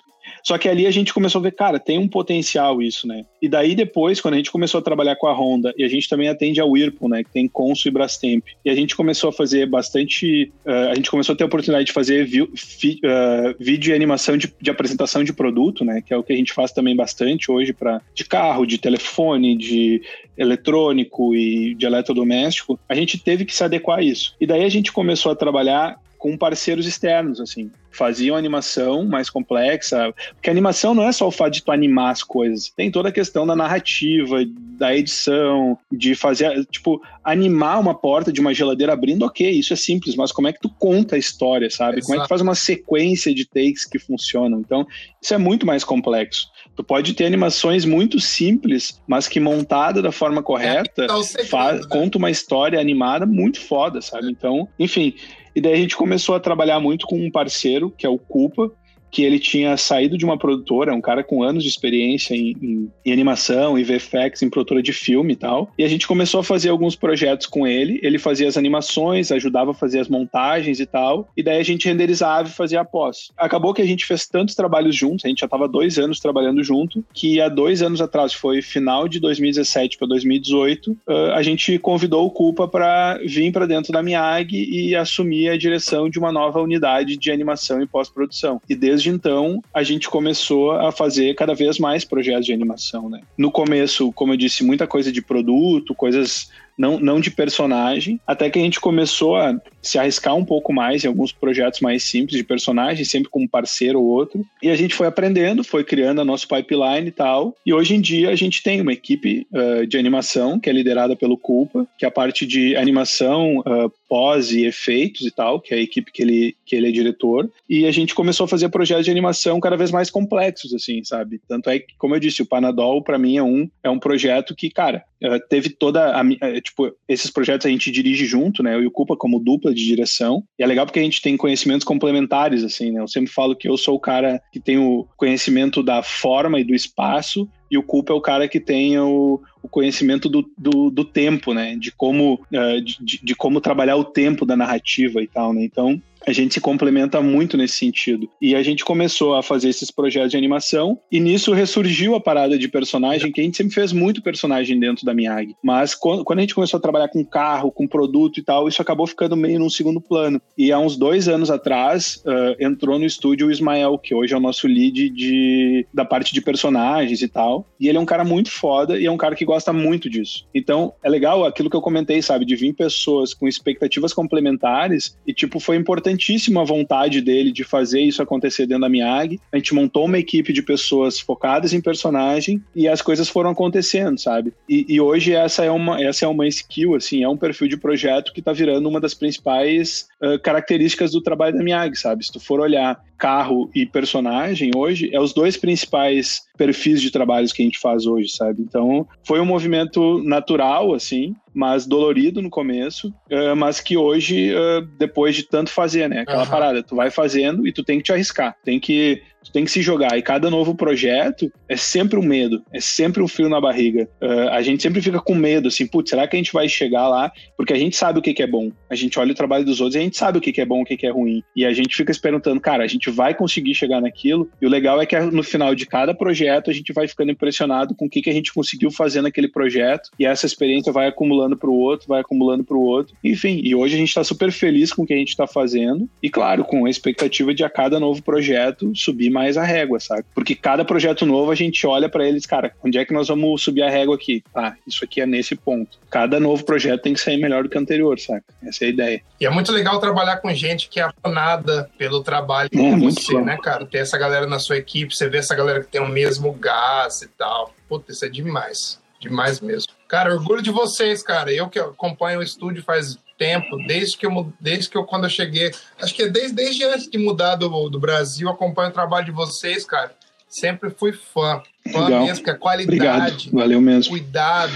Só 0.48 0.56
que 0.56 0.66
ali 0.66 0.86
a 0.86 0.90
gente 0.90 1.12
começou 1.12 1.40
a 1.40 1.42
ver, 1.42 1.52
cara, 1.52 1.78
tem 1.78 1.98
um 1.98 2.08
potencial 2.08 2.80
isso, 2.80 3.06
né? 3.06 3.26
E 3.42 3.50
daí 3.50 3.74
depois, 3.74 4.18
quando 4.18 4.32
a 4.32 4.36
gente 4.38 4.50
começou 4.50 4.78
a 4.78 4.82
trabalhar 4.82 5.14
com 5.16 5.26
a 5.26 5.32
Honda, 5.34 5.74
e 5.76 5.84
a 5.84 5.88
gente 5.88 6.08
também 6.08 6.26
atende 6.26 6.58
a 6.58 6.64
Whirlpool, 6.64 7.10
né? 7.10 7.22
Que 7.22 7.30
tem 7.30 7.46
Consul 7.46 7.90
e 7.90 7.92
Brastemp. 7.92 8.46
E 8.64 8.70
a 8.70 8.74
gente 8.74 8.96
começou 8.96 9.28
a 9.28 9.32
fazer 9.32 9.66
bastante. 9.66 10.50
Uh, 10.64 10.88
a 10.90 10.94
gente 10.94 11.10
começou 11.10 11.34
a 11.34 11.36
ter 11.36 11.44
a 11.44 11.46
oportunidade 11.46 11.84
de 11.84 11.92
fazer 11.92 12.26
fi, 12.56 12.98
uh, 13.04 13.54
vídeo 13.60 13.92
e 13.92 13.94
animação 13.94 14.38
de, 14.38 14.50
de, 14.58 14.70
apresentação 14.70 15.22
de 15.22 15.34
produto, 15.34 15.84
né? 15.84 16.00
Que 16.00 16.14
é 16.14 16.16
o 16.16 16.22
que 16.22 16.32
a 16.32 16.36
gente 16.36 16.54
faz 16.54 16.72
também 16.72 16.96
bastante 16.96 17.52
hoje 17.52 17.74
para 17.74 18.00
de 18.14 18.24
carro, 18.24 18.64
de 18.64 18.78
telefone, 18.78 19.54
de 19.54 20.00
eletrônico 20.34 21.34
e 21.36 21.74
de 21.74 21.84
eletrodoméstico. 21.84 22.80
A 22.88 22.94
gente 22.94 23.18
teve 23.18 23.44
que 23.44 23.54
se 23.54 23.62
adequar 23.62 23.98
a 23.98 24.02
isso. 24.02 24.34
E 24.40 24.46
daí 24.46 24.64
a 24.64 24.70
gente 24.70 24.92
começou 24.92 25.30
a 25.30 25.36
trabalhar 25.36 26.00
com 26.18 26.36
parceiros 26.36 26.86
externos, 26.86 27.40
assim. 27.40 27.70
Faziam 27.90 28.36
animação 28.36 29.04
mais 29.06 29.30
complexa, 29.30 30.12
porque 30.34 30.50
a 30.50 30.52
animação 30.52 30.94
não 30.94 31.04
é 31.04 31.12
só 31.12 31.26
o 31.26 31.30
fato 31.30 31.54
de 31.54 31.62
tu 31.62 31.72
animar 31.72 32.10
as 32.10 32.22
coisas, 32.22 32.70
tem 32.76 32.90
toda 32.90 33.08
a 33.08 33.12
questão 33.12 33.46
da 33.46 33.56
narrativa, 33.56 34.44
da 34.78 34.94
edição, 34.94 35.78
de 35.90 36.14
fazer, 36.14 36.64
tipo, 36.66 37.00
animar 37.24 37.80
uma 37.80 37.94
porta 37.94 38.32
de 38.32 38.40
uma 38.40 38.52
geladeira 38.52 38.92
abrindo, 38.92 39.24
ok, 39.24 39.48
isso 39.50 39.72
é 39.72 39.76
simples, 39.76 40.14
mas 40.16 40.30
como 40.30 40.48
é 40.48 40.52
que 40.52 40.60
tu 40.60 40.68
conta 40.68 41.16
a 41.16 41.18
história, 41.18 41.70
sabe? 41.70 41.98
Exato. 41.98 42.06
Como 42.06 42.16
é 42.16 42.18
que 42.18 42.26
tu 42.26 42.28
faz 42.28 42.40
uma 42.40 42.54
sequência 42.54 43.34
de 43.34 43.44
takes 43.44 43.84
que 43.84 43.98
funcionam? 43.98 44.60
Então, 44.60 44.86
isso 45.20 45.34
é 45.34 45.38
muito 45.38 45.66
mais 45.66 45.82
complexo. 45.82 46.46
Tu 46.76 46.84
pode 46.84 47.14
ter 47.14 47.24
animações 47.24 47.84
muito 47.84 48.20
simples, 48.20 49.00
mas 49.06 49.26
que 49.26 49.40
montada 49.40 50.00
da 50.00 50.12
forma 50.12 50.42
correta, 50.42 51.06
é, 51.06 51.22
segredo, 51.22 51.82
né? 51.82 51.88
conta 51.90 52.18
uma 52.18 52.30
história 52.30 52.78
animada 52.78 53.26
muito 53.26 53.60
foda, 53.60 54.00
sabe? 54.00 54.30
Então, 54.30 54.68
enfim, 54.78 55.14
e 55.58 55.60
daí 55.60 55.72
a 55.72 55.76
gente 55.76 55.96
começou 55.96 56.36
a 56.36 56.40
trabalhar 56.40 56.78
muito 56.78 57.04
com 57.04 57.18
um 57.18 57.30
parceiro, 57.30 57.90
que 57.90 58.06
é 58.06 58.08
o 58.08 58.16
Culpa, 58.16 58.70
que 59.10 59.22
ele 59.22 59.38
tinha 59.38 59.76
saído 59.76 60.16
de 60.16 60.24
uma 60.24 60.38
produtora, 60.38 60.94
um 60.94 61.00
cara 61.00 61.22
com 61.24 61.42
anos 61.42 61.62
de 61.62 61.68
experiência 61.68 62.34
em, 62.34 62.56
em, 62.60 62.92
em, 63.04 63.12
animação, 63.12 63.78
em 63.78 63.82
VFX, 63.82 64.42
em 64.42 64.50
produtora 64.50 64.82
de 64.82 64.92
filme 64.92 65.32
e 65.32 65.36
tal. 65.36 65.72
E 65.78 65.84
a 65.84 65.88
gente 65.88 66.06
começou 66.06 66.40
a 66.40 66.44
fazer 66.44 66.68
alguns 66.68 66.94
projetos 66.94 67.46
com 67.46 67.66
ele. 67.66 68.00
Ele 68.02 68.18
fazia 68.18 68.48
as 68.48 68.56
animações, 68.56 69.32
ajudava 69.32 69.72
a 69.72 69.74
fazer 69.74 70.00
as 70.00 70.08
montagens 70.08 70.80
e 70.80 70.86
tal. 70.86 71.28
E 71.36 71.42
daí 71.42 71.58
a 71.58 71.64
gente 71.64 71.88
renderizava 71.88 72.48
e 72.48 72.52
fazia 72.52 72.80
a 72.80 72.84
pós. 72.84 73.30
Acabou 73.36 73.74
que 73.74 73.82
a 73.82 73.86
gente 73.86 74.04
fez 74.04 74.26
tantos 74.26 74.54
trabalhos 74.54 74.94
juntos, 74.94 75.24
a 75.24 75.28
gente 75.28 75.40
já 75.40 75.46
estava 75.46 75.68
dois 75.68 75.98
anos 75.98 76.20
trabalhando 76.20 76.62
junto, 76.62 77.04
que 77.12 77.40
há 77.40 77.48
dois 77.48 77.82
anos 77.82 78.00
atrás, 78.00 78.32
foi 78.32 78.62
final 78.62 79.08
de 79.08 79.20
2017 79.20 79.98
para 79.98 80.08
2018, 80.08 80.96
a 81.34 81.42
gente 81.42 81.78
convidou 81.78 82.26
o 82.26 82.30
Culpa 82.30 82.68
para 82.68 83.18
vir 83.24 83.52
para 83.52 83.66
dentro 83.66 83.92
da 83.92 84.02
Miag 84.02 84.54
e 84.54 84.94
assumir 84.94 85.48
a 85.48 85.56
direção 85.56 86.08
de 86.08 86.18
uma 86.18 86.32
nova 86.32 86.60
unidade 86.60 87.16
de 87.16 87.30
animação 87.30 87.80
e 87.82 87.86
pós-produção. 87.86 88.60
E 88.68 88.74
desde 88.74 88.97
desde 88.98 89.10
então 89.10 89.62
a 89.72 89.82
gente 89.84 90.10
começou 90.10 90.72
a 90.72 90.90
fazer 90.90 91.34
cada 91.34 91.54
vez 91.54 91.78
mais 91.78 92.04
projetos 92.04 92.44
de 92.44 92.52
animação, 92.52 93.08
né? 93.08 93.20
No 93.36 93.50
começo, 93.50 94.12
como 94.12 94.32
eu 94.32 94.36
disse, 94.36 94.64
muita 94.64 94.86
coisa 94.86 95.12
de 95.12 95.22
produto, 95.22 95.94
coisas 95.94 96.50
não, 96.76 96.98
não 96.98 97.20
de 97.20 97.30
personagem, 97.30 98.20
até 98.26 98.50
que 98.50 98.58
a 98.58 98.62
gente 98.62 98.80
começou 98.80 99.36
a 99.36 99.54
se 99.88 99.98
arriscar 99.98 100.36
um 100.36 100.44
pouco 100.44 100.72
mais 100.72 101.04
em 101.04 101.08
alguns 101.08 101.32
projetos 101.32 101.80
mais 101.80 102.04
simples 102.04 102.36
de 102.36 102.44
personagem, 102.44 103.04
sempre 103.04 103.30
com 103.30 103.42
um 103.42 103.48
parceiro 103.48 104.00
ou 104.00 104.06
outro. 104.06 104.44
E 104.62 104.68
a 104.68 104.76
gente 104.76 104.94
foi 104.94 105.06
aprendendo, 105.06 105.64
foi 105.64 105.84
criando 105.84 106.20
a 106.20 106.24
nosso 106.24 106.46
pipeline 106.46 107.08
e 107.08 107.12
tal. 107.12 107.56
E 107.64 107.72
hoje 107.72 107.94
em 107.94 108.00
dia 108.00 108.30
a 108.30 108.36
gente 108.36 108.62
tem 108.62 108.80
uma 108.80 108.92
equipe 108.92 109.46
uh, 109.52 109.86
de 109.86 109.96
animação 109.96 110.58
que 110.58 110.68
é 110.68 110.72
liderada 110.72 111.16
pelo 111.16 111.36
Culpa, 111.36 111.86
que 111.98 112.04
é 112.04 112.08
a 112.08 112.10
parte 112.10 112.46
de 112.46 112.76
animação, 112.76 113.58
uh, 113.58 113.90
pós 114.08 114.52
e 114.52 114.66
efeitos 114.66 115.26
e 115.26 115.30
tal, 115.30 115.60
que 115.60 115.74
é 115.74 115.78
a 115.78 115.80
equipe 115.80 116.10
que 116.12 116.22
ele, 116.22 116.56
que 116.64 116.76
ele 116.76 116.88
é 116.88 116.92
diretor. 116.92 117.50
E 117.68 117.86
a 117.86 117.90
gente 117.90 118.14
começou 118.14 118.44
a 118.44 118.48
fazer 118.48 118.68
projetos 118.68 119.04
de 119.04 119.10
animação 119.10 119.60
cada 119.60 119.76
vez 119.76 119.90
mais 119.90 120.10
complexos, 120.10 120.72
assim, 120.74 121.02
sabe? 121.04 121.40
Tanto 121.48 121.70
é 121.70 121.78
que, 121.78 121.94
como 121.98 122.14
eu 122.14 122.20
disse, 122.20 122.42
o 122.42 122.46
Panadol, 122.46 123.02
para 123.02 123.18
mim, 123.18 123.36
é 123.36 123.42
um, 123.42 123.68
é 123.82 123.90
um 123.90 123.98
projeto 123.98 124.54
que, 124.54 124.70
cara, 124.70 125.04
teve 125.48 125.70
toda 125.70 126.12
a, 126.16 126.60
tipo 126.60 126.92
esses 127.08 127.30
projetos 127.30 127.66
a 127.66 127.70
gente 127.70 127.90
dirige 127.90 128.24
junto 128.24 128.62
né 128.62 128.74
eu 128.74 128.82
e 128.82 128.86
o 128.86 128.90
Culpa 128.90 129.16
como 129.16 129.40
dupla 129.40 129.74
de 129.78 129.86
direção 129.86 130.42
e 130.58 130.62
é 130.62 130.66
legal 130.66 130.84
porque 130.84 130.98
a 130.98 131.02
gente 131.02 131.22
tem 131.22 131.36
conhecimentos 131.36 131.84
complementares 131.84 132.64
assim 132.64 132.90
né 132.90 133.00
eu 133.00 133.08
sempre 133.08 133.32
falo 133.32 133.56
que 133.56 133.68
eu 133.68 133.76
sou 133.76 133.94
o 133.94 134.00
cara 134.00 134.42
que 134.52 134.60
tem 134.60 134.78
o 134.78 135.06
conhecimento 135.16 135.82
da 135.82 136.02
forma 136.02 136.60
e 136.60 136.64
do 136.64 136.74
espaço 136.74 137.48
e 137.70 137.76
o 137.76 137.82
Culpa 137.82 138.12
é 138.12 138.16
o 138.16 138.20
cara 138.20 138.48
que 138.48 138.58
tem 138.58 138.98
o, 138.98 139.40
o 139.62 139.68
conhecimento 139.68 140.28
do, 140.28 140.50
do, 140.56 140.90
do, 140.90 141.04
tempo, 141.04 141.52
né? 141.52 141.76
De 141.76 141.92
como, 141.92 142.34
uh, 142.34 142.80
de, 142.80 143.20
de, 143.22 143.34
como 143.34 143.60
trabalhar 143.60 143.96
o 143.96 144.04
tempo 144.04 144.46
da 144.46 144.56
narrativa 144.56 145.22
e 145.22 145.26
tal, 145.26 145.52
né? 145.52 145.64
Então, 145.64 146.00
a 146.28 146.32
gente 146.32 146.54
se 146.54 146.60
complementa 146.60 147.22
muito 147.22 147.56
nesse 147.56 147.78
sentido. 147.78 148.28
E 148.40 148.54
a 148.54 148.62
gente 148.62 148.84
começou 148.84 149.34
a 149.34 149.42
fazer 149.42 149.70
esses 149.70 149.90
projetos 149.90 150.30
de 150.30 150.36
animação, 150.36 151.00
e 151.10 151.18
nisso 151.18 151.54
ressurgiu 151.54 152.14
a 152.14 152.20
parada 152.20 152.58
de 152.58 152.68
personagem, 152.68 153.32
que 153.32 153.40
a 153.40 153.44
gente 153.44 153.56
sempre 153.56 153.74
fez 153.74 153.92
muito 153.92 154.22
personagem 154.22 154.78
dentro 154.78 155.06
da 155.06 155.14
Miyagi. 155.14 155.56
Mas 155.62 155.94
quando, 155.94 156.22
a 156.28 156.40
gente 156.40 156.54
começou 156.54 156.76
a 156.76 156.80
trabalhar 156.80 157.08
com 157.08 157.24
carro, 157.24 157.72
com 157.72 157.86
produto 157.86 158.38
e 158.38 158.42
tal, 158.42 158.68
isso 158.68 158.82
acabou 158.82 159.06
ficando 159.06 159.36
meio 159.36 159.58
num 159.58 159.70
segundo 159.70 160.00
plano. 160.00 160.40
E 160.56 160.70
há 160.70 160.78
uns 160.78 160.96
dois 160.96 161.28
anos 161.28 161.50
atrás, 161.50 162.22
uh, 162.26 162.62
entrou 162.62 162.98
no 162.98 163.06
estúdio 163.06 163.46
o 163.46 163.50
Ismael, 163.50 163.98
que 163.98 164.14
hoje 164.14 164.34
é 164.34 164.36
o 164.36 164.40
nosso 164.40 164.66
lead 164.66 165.08
de, 165.08 165.86
da 165.94 166.04
parte 166.04 166.34
de 166.34 166.42
personagens 166.42 167.22
e 167.22 167.28
tal. 167.28 167.66
E 167.80 167.88
ele 167.88 167.96
é 167.96 168.00
um 168.00 168.06
cara 168.06 168.24
muito 168.24 168.50
foda 168.50 169.00
e 169.00 169.06
é 169.06 169.10
um 169.10 169.16
cara 169.16 169.34
que 169.34 169.46
gosta 169.46 169.72
muito 169.72 170.10
disso. 170.10 170.46
Então, 170.54 170.92
é 171.02 171.08
legal 171.08 171.46
aquilo 171.46 171.70
que 171.70 171.76
eu 171.76 171.80
comentei, 171.80 172.20
sabe? 172.20 172.44
De 172.44 172.54
vir 172.54 172.74
pessoas 172.74 173.32
com 173.32 173.48
expectativas 173.48 174.12
complementares 174.12 175.16
e, 175.26 175.32
tipo, 175.32 175.58
foi 175.58 175.76
importantíssima 175.76 176.17
a 176.60 176.64
vontade 176.64 177.20
dele 177.20 177.52
de 177.52 177.64
fazer 177.64 178.00
isso 178.00 178.22
acontecer 178.22 178.66
dentro 178.66 178.82
da 178.82 178.88
Miyagi. 178.88 179.40
A 179.52 179.56
gente 179.56 179.74
montou 179.74 180.04
uma 180.04 180.18
equipe 180.18 180.52
de 180.52 180.62
pessoas 180.62 181.18
focadas 181.18 181.72
em 181.72 181.80
personagem 181.80 182.62
e 182.74 182.88
as 182.88 183.02
coisas 183.02 183.28
foram 183.28 183.50
acontecendo, 183.50 184.18
sabe? 184.18 184.52
E, 184.68 184.86
e 184.88 185.00
hoje 185.00 185.32
essa 185.32 185.64
é, 185.64 185.70
uma, 185.70 186.02
essa 186.02 186.24
é 186.24 186.28
uma 186.28 186.46
skill, 186.46 186.94
assim, 186.94 187.22
é 187.22 187.28
um 187.28 187.36
perfil 187.36 187.68
de 187.68 187.76
projeto 187.76 188.32
que 188.32 188.42
tá 188.42 188.52
virando 188.52 188.88
uma 188.88 189.00
das 189.00 189.14
principais 189.14 190.08
uh, 190.22 190.38
características 190.40 191.12
do 191.12 191.20
trabalho 191.20 191.56
da 191.56 191.62
Miyagi, 191.62 191.96
sabe? 191.96 192.24
Se 192.24 192.32
tu 192.32 192.40
for 192.40 192.60
olhar 192.60 193.02
carro 193.18 193.68
e 193.74 193.84
personagem 193.84 194.70
hoje, 194.74 195.10
é 195.12 195.20
os 195.20 195.32
dois 195.32 195.56
principais 195.56 196.47
perfis 196.58 197.00
de 197.00 197.10
trabalhos 197.10 197.52
que 197.52 197.62
a 197.62 197.64
gente 197.64 197.78
faz 197.78 198.04
hoje, 198.04 198.30
sabe? 198.30 198.60
Então, 198.60 199.06
foi 199.24 199.40
um 199.40 199.46
movimento 199.46 200.22
natural, 200.24 200.92
assim, 200.92 201.34
mas 201.54 201.86
dolorido 201.86 202.42
no 202.42 202.50
começo, 202.50 203.08
uh, 203.30 203.56
mas 203.56 203.80
que 203.80 203.96
hoje, 203.96 204.52
uh, 204.52 204.82
depois 204.98 205.36
de 205.36 205.44
tanto 205.44 205.70
fazer, 205.70 206.08
né? 206.08 206.20
Aquela 206.20 206.42
uhum. 206.42 206.50
parada, 206.50 206.82
tu 206.82 206.96
vai 206.96 207.10
fazendo 207.10 207.66
e 207.66 207.72
tu 207.72 207.84
tem 207.84 207.98
que 207.98 208.04
te 208.04 208.12
arriscar, 208.12 208.56
tem 208.64 208.80
que 208.80 209.22
tu 209.44 209.52
tem 209.52 209.64
que 209.64 209.70
se 209.70 209.82
jogar. 209.82 210.18
E 210.18 210.22
cada 210.22 210.50
novo 210.50 210.74
projeto 210.74 211.50
é 211.68 211.76
sempre 211.76 212.18
um 212.18 212.22
medo, 212.22 212.62
é 212.72 212.80
sempre 212.80 213.22
um 213.22 213.28
frio 213.28 213.48
na 213.48 213.60
barriga. 213.60 214.08
Uh, 214.20 214.48
a 214.50 214.62
gente 214.62 214.82
sempre 214.82 215.00
fica 215.00 215.20
com 215.20 215.34
medo, 215.34 215.68
assim, 215.68 215.86
putz, 215.86 216.10
será 216.10 216.26
que 216.26 216.36
a 216.36 216.38
gente 216.38 216.52
vai 216.52 216.68
chegar 216.68 217.08
lá? 217.08 217.32
Porque 217.56 217.72
a 217.72 217.78
gente 217.78 217.96
sabe 217.96 218.18
o 218.18 218.22
que, 218.22 218.34
que 218.34 218.42
é 218.42 218.46
bom. 218.46 218.70
A 218.90 218.94
gente 218.94 219.18
olha 219.18 219.32
o 219.32 219.34
trabalho 219.34 219.64
dos 219.64 219.80
outros 219.80 219.96
e 219.96 219.98
a 219.98 220.02
gente 220.02 220.16
sabe 220.16 220.38
o 220.38 220.40
que, 220.40 220.52
que 220.52 220.60
é 220.60 220.66
bom, 220.66 220.82
o 220.82 220.84
que, 220.84 220.96
que 220.96 221.06
é 221.06 221.10
ruim. 221.10 221.42
E 221.54 221.64
a 221.64 221.72
gente 221.72 221.94
fica 221.94 222.12
se 222.12 222.20
perguntando, 222.20 222.60
cara, 222.60 222.84
a 222.84 222.86
gente 222.86 223.10
vai 223.10 223.34
conseguir 223.34 223.74
chegar 223.74 224.00
naquilo. 224.00 224.50
E 224.60 224.66
o 224.66 224.68
legal 224.68 225.00
é 225.00 225.06
que 225.06 225.18
no 225.18 225.42
final 225.42 225.74
de 225.74 225.86
cada 225.86 226.14
projeto 226.14 226.70
a 226.70 226.72
gente 226.72 226.92
vai 226.92 227.06
ficando 227.08 227.32
impressionado 227.32 227.94
com 227.94 228.06
o 228.06 228.10
que, 228.10 228.22
que 228.22 228.30
a 228.30 228.32
gente 228.32 228.52
conseguiu 228.52 228.90
fazer 228.90 229.22
naquele 229.22 229.48
projeto. 229.48 230.10
E 230.18 230.26
essa 230.26 230.46
experiência 230.46 230.92
vai 230.92 231.06
acumulando 231.08 231.56
para 231.56 231.70
o 231.70 231.74
outro, 231.74 232.08
vai 232.08 232.20
acumulando 232.20 232.64
para 232.64 232.76
o 232.76 232.82
outro. 232.82 233.14
Enfim, 233.22 233.60
e 233.62 233.74
hoje 233.74 233.94
a 233.94 233.98
gente 233.98 234.08
está 234.08 234.24
super 234.24 234.52
feliz 234.52 234.92
com 234.92 235.02
o 235.02 235.06
que 235.06 235.14
a 235.14 235.18
gente 235.18 235.28
está 235.28 235.46
fazendo. 235.46 236.08
E 236.22 236.28
claro, 236.28 236.64
com 236.64 236.86
a 236.86 236.90
expectativa 236.90 237.54
de 237.54 237.64
a 237.64 237.70
cada 237.70 237.98
novo 238.00 238.22
projeto 238.22 238.92
subir 238.94 239.30
mais 239.38 239.56
a 239.56 239.62
régua, 239.62 240.00
sabe? 240.00 240.24
Porque 240.34 240.56
cada 240.56 240.84
projeto 240.84 241.24
novo 241.24 241.52
a 241.52 241.54
gente 241.54 241.86
olha 241.86 242.08
para 242.08 242.26
eles, 242.26 242.44
cara, 242.44 242.72
onde 242.84 242.98
é 242.98 243.04
que 243.04 243.12
nós 243.12 243.28
vamos 243.28 243.62
subir 243.62 243.82
a 243.82 243.90
régua 243.90 244.16
aqui? 244.16 244.42
Ah, 244.52 244.74
isso 244.84 245.04
aqui 245.04 245.20
é 245.20 245.26
nesse 245.26 245.54
ponto. 245.54 245.96
Cada 246.10 246.40
novo 246.40 246.64
projeto 246.64 247.02
tem 247.02 247.14
que 247.14 247.20
sair 247.20 247.40
melhor 247.40 247.62
do 247.62 247.68
que 247.68 247.78
o 247.78 247.80
anterior, 247.80 248.18
sabe? 248.18 248.42
Essa 248.64 248.84
é 248.84 248.86
a 248.88 248.90
ideia. 248.90 249.22
E 249.40 249.46
é 249.46 249.50
muito 249.50 249.70
legal 249.70 250.00
trabalhar 250.00 250.38
com 250.38 250.52
gente 250.52 250.88
que 250.88 250.98
é 250.98 251.04
apaixonada 251.04 251.88
pelo 251.96 252.20
trabalho 252.20 252.68
é, 252.72 252.96
você, 252.96 253.32
bom. 253.34 253.44
né, 253.44 253.56
cara? 253.62 253.86
Ter 253.86 253.98
essa 253.98 254.18
galera 254.18 254.46
na 254.46 254.58
sua 254.58 254.76
equipe, 254.76 255.14
você 255.14 255.28
vê 255.28 255.38
essa 255.38 255.54
galera 255.54 255.80
que 255.80 255.88
tem 255.88 256.00
o 256.00 256.08
mesmo 256.08 256.52
gás 256.54 257.22
e 257.22 257.28
tal. 257.28 257.72
Puta, 257.88 258.10
isso 258.10 258.24
é 258.24 258.28
demais. 258.28 259.00
Demais 259.20 259.60
mesmo. 259.60 259.92
Cara, 260.08 260.34
orgulho 260.34 260.62
de 260.62 260.70
vocês, 260.70 261.22
cara. 261.22 261.52
Eu 261.52 261.68
que 261.68 261.78
acompanho 261.78 262.40
o 262.40 262.42
estúdio 262.42 262.82
faz 262.82 263.18
tempo, 263.38 263.76
desde 263.86 264.16
que 264.16 264.26
eu, 264.26 264.52
desde 264.60 264.90
que 264.90 264.98
eu 264.98 265.04
quando 265.04 265.24
eu 265.24 265.30
cheguei, 265.30 265.70
acho 266.02 266.12
que 266.14 266.22
é 266.22 266.28
desde, 266.28 266.54
desde 266.54 266.84
antes 266.84 267.08
de 267.08 267.16
mudar 267.16 267.54
do, 267.54 267.88
do 267.88 268.00
Brasil, 268.00 268.48
acompanho 268.48 268.90
o 268.90 268.92
trabalho 268.92 269.24
de 269.24 269.30
vocês, 269.30 269.84
cara. 269.84 270.12
Sempre 270.48 270.90
fui 270.90 271.12
fã. 271.12 271.62
Fã 271.92 272.04
Legal. 272.04 272.24
mesmo, 272.24 272.44
que 272.44 272.50
a 272.50 272.54
qualidade, 272.56 272.96
Obrigado. 272.96 273.50
Valeu 273.52 273.80
mesmo. 273.80 274.10
cuidado, 274.10 274.72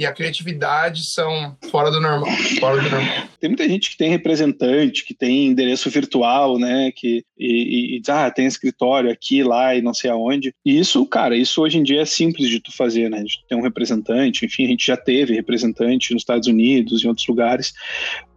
e 0.00 0.06
a 0.06 0.12
criatividade 0.12 1.04
são 1.04 1.54
fora 1.70 1.90
do 1.90 2.00
normal. 2.00 2.32
Fora 2.58 2.80
do 2.80 2.88
normal. 2.88 3.28
Tem 3.38 3.50
muita 3.50 3.68
gente 3.68 3.90
que 3.90 3.98
tem 3.98 4.08
representante, 4.08 5.04
que 5.04 5.12
tem 5.12 5.48
endereço 5.48 5.90
virtual, 5.90 6.58
né? 6.58 6.90
Que, 6.90 7.22
e, 7.38 7.96
e 7.96 8.00
diz, 8.00 8.08
ah, 8.08 8.30
tem 8.30 8.46
escritório 8.46 9.10
aqui, 9.10 9.42
lá 9.42 9.74
e 9.74 9.82
não 9.82 9.92
sei 9.92 10.10
aonde. 10.10 10.54
E 10.64 10.78
isso, 10.78 11.04
cara, 11.04 11.36
isso 11.36 11.60
hoje 11.60 11.76
em 11.76 11.82
dia 11.82 12.00
é 12.00 12.06
simples 12.06 12.48
de 12.48 12.60
tu 12.60 12.74
fazer, 12.74 13.10
né? 13.10 13.22
De 13.22 13.44
ter 13.46 13.54
um 13.54 13.60
representante, 13.60 14.46
enfim, 14.46 14.64
a 14.64 14.68
gente 14.68 14.86
já 14.86 14.96
teve 14.96 15.34
representante 15.34 16.14
nos 16.14 16.22
Estados 16.22 16.48
Unidos, 16.48 17.04
em 17.04 17.08
outros 17.08 17.26
lugares. 17.26 17.74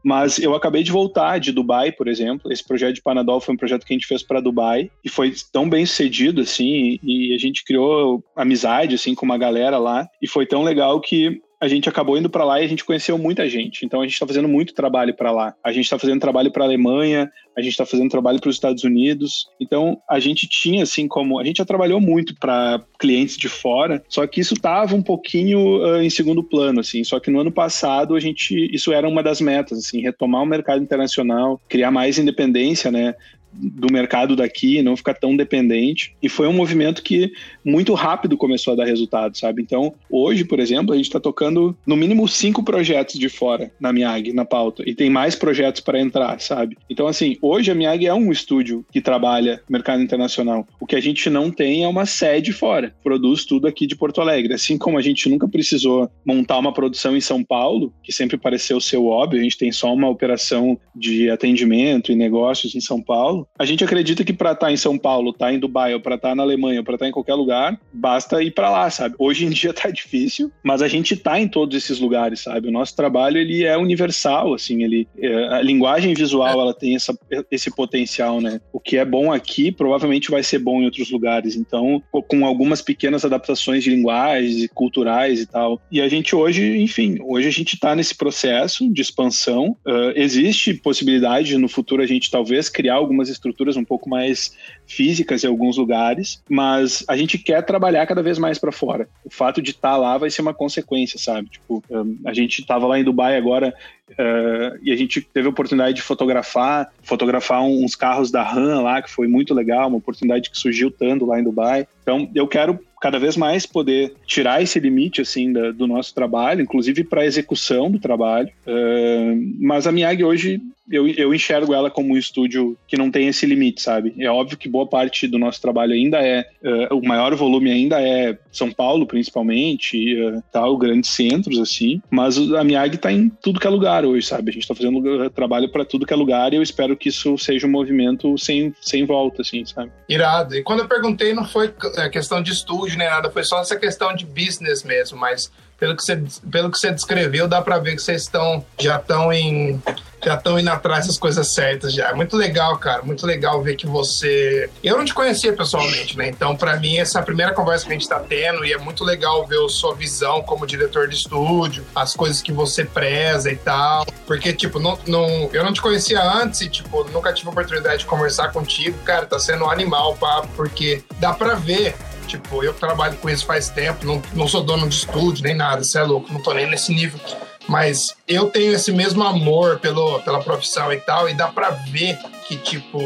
Mas 0.03 0.37
eu 0.37 0.53
acabei 0.53 0.83
de 0.83 0.91
voltar 0.91 1.39
de 1.39 1.53
Dubai, 1.53 1.91
por 1.91 2.09
exemplo. 2.09 2.51
Esse 2.51 2.63
projeto 2.63 2.95
de 2.95 3.01
Panadol 3.01 3.39
foi 3.39 3.53
um 3.53 3.57
projeto 3.57 3.85
que 3.85 3.93
a 3.93 3.95
gente 3.95 4.05
fez 4.05 4.21
para 4.21 4.41
Dubai 4.41 4.91
e 5.03 5.07
foi 5.07 5.33
tão 5.51 5.69
bem 5.69 5.85
sucedido 5.85 6.41
assim, 6.41 6.99
e 7.01 7.33
a 7.33 7.37
gente 7.37 7.63
criou 7.63 8.21
amizade 8.35 8.95
assim 8.95 9.15
com 9.15 9.25
uma 9.25 9.37
galera 9.37 9.77
lá 9.77 10.05
e 10.21 10.27
foi 10.27 10.45
tão 10.45 10.61
legal 10.61 10.99
que 10.99 11.41
a 11.63 11.67
gente 11.69 11.87
acabou 11.87 12.17
indo 12.17 12.29
para 12.29 12.43
lá 12.43 12.59
e 12.59 12.65
a 12.65 12.67
gente 12.67 12.83
conheceu 12.83 13.17
muita 13.17 13.47
gente. 13.47 13.85
Então 13.85 14.01
a 14.01 14.03
gente 14.03 14.11
está 14.11 14.27
fazendo 14.27 14.49
muito 14.49 14.73
trabalho 14.73 15.15
para 15.15 15.31
lá. 15.31 15.55
A 15.63 15.71
gente 15.71 15.85
está 15.85 15.97
fazendo 15.97 16.19
trabalho 16.19 16.51
para 16.51 16.65
a 16.65 16.67
Alemanha, 16.67 17.31
a 17.57 17.61
gente 17.61 17.71
está 17.71 17.85
fazendo 17.85 18.09
trabalho 18.09 18.41
para 18.41 18.49
os 18.49 18.57
Estados 18.57 18.83
Unidos. 18.83 19.47
Então 19.61 19.97
a 20.09 20.19
gente 20.19 20.45
tinha 20.45 20.83
assim 20.83 21.07
como 21.07 21.39
a 21.39 21.43
gente 21.45 21.59
já 21.59 21.65
trabalhou 21.65 22.01
muito 22.01 22.35
para 22.35 22.83
clientes 22.99 23.37
de 23.37 23.47
fora, 23.47 24.03
só 24.09 24.27
que 24.27 24.41
isso 24.41 24.55
estava 24.55 24.93
um 24.93 25.01
pouquinho 25.01 25.77
uh, 25.81 26.01
em 26.01 26.09
segundo 26.09 26.43
plano 26.43 26.81
assim. 26.81 27.01
Só 27.05 27.17
que 27.17 27.31
no 27.31 27.39
ano 27.39 27.51
passado 27.51 28.13
a 28.13 28.19
gente 28.19 28.53
isso 28.75 28.91
era 28.91 29.07
uma 29.07 29.23
das 29.23 29.39
metas 29.39 29.79
assim, 29.79 30.01
retomar 30.01 30.43
o 30.43 30.45
mercado 30.45 30.83
internacional, 30.83 31.61
criar 31.69 31.91
mais 31.91 32.19
independência, 32.19 32.91
né? 32.91 33.15
Do 33.53 33.91
mercado 33.91 34.35
daqui, 34.35 34.81
não 34.81 34.95
ficar 34.95 35.13
tão 35.13 35.35
dependente. 35.35 36.15
E 36.21 36.29
foi 36.29 36.47
um 36.47 36.53
movimento 36.53 37.03
que 37.03 37.31
muito 37.63 37.93
rápido 37.93 38.37
começou 38.37 38.73
a 38.73 38.75
dar 38.75 38.85
resultado, 38.85 39.37
sabe? 39.37 39.61
Então, 39.61 39.93
hoje, 40.09 40.43
por 40.43 40.59
exemplo, 40.59 40.93
a 40.93 40.97
gente 40.97 41.05
está 41.05 41.19
tocando 41.19 41.75
no 41.85 41.95
mínimo 41.95 42.27
cinco 42.27 42.63
projetos 42.63 43.19
de 43.19 43.29
fora 43.29 43.71
na 43.79 43.93
Miag, 43.93 44.33
na 44.33 44.45
pauta, 44.45 44.83
e 44.85 44.93
tem 44.93 45.09
mais 45.09 45.35
projetos 45.35 45.81
para 45.81 45.99
entrar, 45.99 46.39
sabe? 46.39 46.77
Então, 46.89 47.07
assim, 47.07 47.37
hoje 47.41 47.71
a 47.71 47.75
Miag 47.75 48.05
é 48.05 48.13
um 48.13 48.31
estúdio 48.31 48.85
que 48.91 49.01
trabalha 49.01 49.61
mercado 49.69 50.01
internacional. 50.01 50.67
O 50.79 50.85
que 50.85 50.95
a 50.95 51.01
gente 51.01 51.29
não 51.29 51.51
tem 51.51 51.83
é 51.83 51.87
uma 51.87 52.05
sede 52.05 52.51
fora, 52.51 52.93
produz 53.03 53.45
tudo 53.45 53.67
aqui 53.67 53.85
de 53.85 53.95
Porto 53.95 54.21
Alegre. 54.21 54.53
Assim 54.53 54.77
como 54.77 54.97
a 54.97 55.01
gente 55.01 55.29
nunca 55.29 55.47
precisou 55.47 56.09
montar 56.25 56.57
uma 56.57 56.73
produção 56.73 57.15
em 57.15 57.21
São 57.21 57.43
Paulo, 57.43 57.93
que 58.03 58.11
sempre 58.11 58.37
pareceu 58.37 58.79
ser 58.79 58.97
óbvio, 58.97 59.39
a 59.39 59.43
gente 59.43 59.57
tem 59.57 59.71
só 59.71 59.93
uma 59.93 60.09
operação 60.09 60.77
de 60.95 61.29
atendimento 61.29 62.11
e 62.11 62.15
negócios 62.15 62.75
em 62.75 62.81
São 62.81 63.01
Paulo 63.01 63.42
a 63.57 63.65
gente 63.65 63.83
acredita 63.83 64.23
que 64.23 64.33
para 64.33 64.51
estar 64.51 64.67
tá 64.67 64.71
em 64.71 64.77
São 64.77 64.97
Paulo, 64.97 65.31
estar 65.31 65.47
tá 65.47 65.53
em 65.53 65.59
Dubai, 65.59 65.93
ou 65.93 65.99
para 65.99 66.15
estar 66.15 66.29
tá 66.29 66.35
na 66.35 66.43
Alemanha, 66.43 66.79
ou 66.79 66.83
para 66.83 66.95
estar 66.95 67.07
em 67.07 67.11
qualquer 67.11 67.35
lugar, 67.35 67.79
basta 67.91 68.41
ir 68.41 68.51
para 68.51 68.69
lá, 68.69 68.89
sabe? 68.89 69.15
Hoje 69.17 69.45
em 69.45 69.49
dia 69.49 69.73
tá 69.73 69.89
difícil, 69.89 70.51
mas 70.63 70.81
a 70.81 70.87
gente 70.87 71.15
tá 71.15 71.39
em 71.39 71.47
todos 71.47 71.75
esses 71.75 71.99
lugares, 71.99 72.41
sabe? 72.41 72.67
O 72.67 72.71
nosso 72.71 72.95
trabalho 72.95 73.37
ele 73.37 73.63
é 73.63 73.77
universal, 73.77 74.53
assim, 74.53 74.83
ele 74.83 75.07
é, 75.17 75.47
a 75.55 75.61
linguagem 75.61 76.13
visual 76.13 76.59
ela 76.59 76.73
tem 76.73 76.95
essa, 76.95 77.17
esse 77.49 77.73
potencial, 77.73 78.41
né? 78.41 78.59
O 78.71 78.79
que 78.79 78.97
é 78.97 79.05
bom 79.05 79.31
aqui 79.31 79.71
provavelmente 79.71 80.31
vai 80.31 80.43
ser 80.43 80.59
bom 80.59 80.81
em 80.81 80.85
outros 80.85 81.11
lugares. 81.11 81.55
Então, 81.55 82.01
com 82.27 82.45
algumas 82.45 82.81
pequenas 82.81 83.25
adaptações 83.25 83.83
de 83.83 83.89
linguagens 83.89 84.63
e 84.63 84.67
culturais 84.67 85.39
e 85.41 85.45
tal. 85.45 85.81
E 85.91 86.01
a 86.01 86.07
gente 86.07 86.35
hoje, 86.35 86.77
enfim, 86.77 87.17
hoje 87.23 87.47
a 87.47 87.51
gente 87.51 87.75
está 87.75 87.95
nesse 87.95 88.15
processo 88.15 88.91
de 88.91 89.01
expansão. 89.01 89.77
Uh, 89.85 90.11
existe 90.15 90.73
possibilidade 90.73 91.57
no 91.57 91.67
futuro 91.67 92.01
a 92.01 92.07
gente 92.07 92.31
talvez 92.31 92.69
criar 92.69 92.95
algumas 92.95 93.29
estruturas 93.33 93.75
um 93.75 93.83
pouco 93.83 94.09
mais 94.09 94.55
físicas 94.85 95.43
em 95.43 95.47
alguns 95.47 95.77
lugares, 95.77 96.41
mas 96.49 97.03
a 97.07 97.17
gente 97.17 97.37
quer 97.37 97.61
trabalhar 97.63 98.05
cada 98.05 98.23
vez 98.23 98.37
mais 98.37 98.57
para 98.57 98.71
fora. 98.71 99.07
O 99.25 99.29
fato 99.29 99.61
de 99.61 99.71
estar 99.71 99.91
tá 99.91 99.97
lá 99.97 100.17
vai 100.17 100.29
ser 100.29 100.41
uma 100.41 100.53
consequência, 100.53 101.19
sabe? 101.19 101.49
Tipo, 101.49 101.83
a 102.25 102.33
gente 102.33 102.61
estava 102.61 102.87
lá 102.87 102.99
em 102.99 103.03
Dubai 103.03 103.37
agora 103.37 103.73
uh, 104.11 104.79
e 104.81 104.91
a 104.91 104.95
gente 104.95 105.21
teve 105.21 105.47
a 105.47 105.51
oportunidade 105.51 105.95
de 105.95 106.01
fotografar, 106.01 106.91
fotografar 107.01 107.61
uns 107.61 107.95
carros 107.95 108.31
da 108.31 108.43
RAM 108.43 108.81
lá, 108.81 109.01
que 109.01 109.09
foi 109.09 109.27
muito 109.27 109.53
legal, 109.53 109.87
uma 109.87 109.97
oportunidade 109.97 110.49
que 110.49 110.57
surgiu 110.57 110.91
tanto 110.91 111.25
lá 111.25 111.39
em 111.39 111.43
Dubai. 111.43 111.87
Então, 112.01 112.29
eu 112.33 112.47
quero 112.47 112.79
cada 113.03 113.19
vez 113.19 113.35
mais 113.35 113.65
poder 113.65 114.13
tirar 114.25 114.63
esse 114.63 114.79
limite 114.79 115.19
assim 115.19 115.51
da, 115.51 115.71
do 115.71 115.85
nosso 115.85 116.15
trabalho, 116.15 116.61
inclusive 116.61 117.03
para 117.03 117.23
a 117.23 117.25
execução 117.25 117.91
do 117.91 117.99
trabalho. 117.99 118.47
Uh, 118.65 119.35
mas 119.59 119.85
a 119.85 119.91
Miyagi 119.91 120.23
hoje 120.23 120.61
eu, 120.91 121.07
eu 121.07 121.33
enxergo 121.33 121.73
ela 121.73 121.89
como 121.89 122.13
um 122.13 122.17
estúdio 122.17 122.77
que 122.87 122.97
não 122.97 123.09
tem 123.09 123.27
esse 123.27 123.45
limite, 123.45 123.81
sabe? 123.81 124.13
É 124.19 124.29
óbvio 124.29 124.57
que 124.57 124.67
boa 124.67 124.85
parte 124.85 125.27
do 125.27 125.39
nosso 125.39 125.61
trabalho 125.61 125.93
ainda 125.93 126.17
é, 126.19 126.45
uh, 126.91 126.97
o 126.97 127.05
maior 127.05 127.33
volume 127.35 127.71
ainda 127.71 128.01
é 128.01 128.37
São 128.51 128.71
Paulo, 128.71 129.05
principalmente, 129.05 130.21
uh, 130.21 130.43
tal, 130.51 130.77
grandes 130.77 131.09
centros, 131.09 131.59
assim, 131.59 132.01
mas 132.09 132.37
a 132.37 132.63
Miag 132.63 132.97
tá 132.97 133.11
em 133.11 133.29
tudo 133.29 133.59
que 133.59 133.67
é 133.67 133.69
lugar 133.69 134.05
hoje, 134.05 134.27
sabe? 134.27 134.49
A 134.49 134.53
gente 134.53 134.67
tá 134.67 134.75
fazendo 134.75 135.29
trabalho 135.29 135.69
para 135.69 135.85
tudo 135.85 136.05
que 136.05 136.13
é 136.13 136.17
lugar 136.17 136.53
e 136.53 136.57
eu 136.57 136.61
espero 136.61 136.97
que 136.97 137.09
isso 137.09 137.37
seja 137.37 137.65
um 137.65 137.71
movimento 137.71 138.37
sem, 138.37 138.73
sem 138.81 139.05
volta, 139.05 139.41
assim, 139.41 139.65
sabe? 139.65 139.91
Irado. 140.09 140.55
E 140.55 140.63
quando 140.63 140.81
eu 140.81 140.87
perguntei, 140.87 141.33
não 141.33 141.45
foi 141.45 141.73
questão 142.11 142.41
de 142.41 142.51
estúdio 142.51 142.92
nem 142.97 143.07
nada, 143.07 143.29
foi 143.29 143.43
só 143.43 143.61
essa 143.61 143.75
questão 143.75 144.15
de 144.15 144.25
business 144.25 144.83
mesmo, 144.83 145.17
mas 145.17 145.51
pelo 145.79 145.95
que 145.95 146.03
você, 146.03 146.23
pelo 146.49 146.71
que 146.71 146.77
você 146.77 146.91
descreveu, 146.91 147.47
dá 147.47 147.61
para 147.61 147.77
ver 147.77 147.95
que 147.95 148.01
vocês 148.01 148.21
estão 148.21 148.65
já 148.79 148.97
estão 148.97 149.33
em 149.33 149.81
já 150.23 150.35
estão 150.35 150.57
indo 150.57 150.69
atrás 150.69 151.07
das 151.07 151.17
coisas 151.17 151.49
certas 151.49 151.93
já. 151.93 152.13
Muito 152.13 152.37
legal, 152.37 152.77
cara. 152.77 153.01
Muito 153.01 153.25
legal 153.25 153.61
ver 153.61 153.75
que 153.75 153.85
você. 153.85 154.69
Eu 154.83 154.97
não 154.97 155.05
te 155.05 155.13
conhecia 155.13 155.53
pessoalmente, 155.53 156.17
né? 156.17 156.29
Então, 156.29 156.55
para 156.55 156.77
mim, 156.77 156.97
essa 156.97 157.19
é 157.19 157.21
a 157.21 157.25
primeira 157.25 157.53
conversa 157.53 157.85
que 157.85 157.91
a 157.91 157.93
gente 157.93 158.07
tá 158.07 158.19
tendo 158.19 158.63
e 158.63 158.71
é 158.71 158.77
muito 158.77 159.03
legal 159.03 159.45
ver 159.45 159.63
a 159.63 159.69
sua 159.69 159.93
visão 159.93 160.41
como 160.41 160.65
diretor 160.65 161.07
de 161.07 161.15
estúdio, 161.15 161.83
as 161.93 162.15
coisas 162.15 162.41
que 162.41 162.51
você 162.51 162.85
preza 162.85 163.51
e 163.51 163.57
tal. 163.57 164.05
Porque, 164.25 164.53
tipo, 164.53 164.79
não, 164.79 164.97
não, 165.05 165.49
eu 165.51 165.63
não 165.63 165.73
te 165.73 165.81
conhecia 165.81 166.23
antes 166.23 166.61
e, 166.61 166.69
tipo, 166.69 167.03
nunca 167.09 167.33
tive 167.33 167.49
oportunidade 167.49 167.99
de 167.99 168.05
conversar 168.05 168.51
contigo. 168.51 168.97
Cara, 168.99 169.25
tá 169.25 169.37
sendo 169.37 169.65
um 169.65 169.69
animal, 169.69 170.15
papo, 170.15 170.47
porque 170.55 171.03
dá 171.19 171.33
pra 171.33 171.55
ver 171.55 171.95
Tipo, 172.33 172.63
eu 172.63 172.73
trabalho 172.73 173.15
com 173.17 173.29
isso 173.29 173.45
faz 173.45 173.69
tempo, 173.69 174.07
não, 174.07 174.19
não 174.33 174.47
sou 174.47 174.63
dono 174.63 174.89
de 174.89 174.95
estúdio 174.95 175.43
nem 175.43 175.53
nada, 175.53 175.83
você 175.83 175.99
é 175.99 176.01
louco, 176.01 176.33
não 176.33 176.41
tô 176.41 176.51
nem 176.51 176.67
nesse 176.67 176.91
nível. 176.91 177.19
Mas 177.67 178.15
eu 178.27 178.49
tenho 178.49 178.73
esse 178.73 178.91
mesmo 178.91 179.23
amor 179.23 179.77
pelo, 179.77 180.19
pela 180.21 180.41
profissão 180.41 180.91
e 180.91 180.97
tal, 180.97 181.29
e 181.29 181.35
dá 181.35 181.49
pra 181.49 181.69
ver 181.69 182.17
que, 182.47 182.57
tipo, 182.57 182.99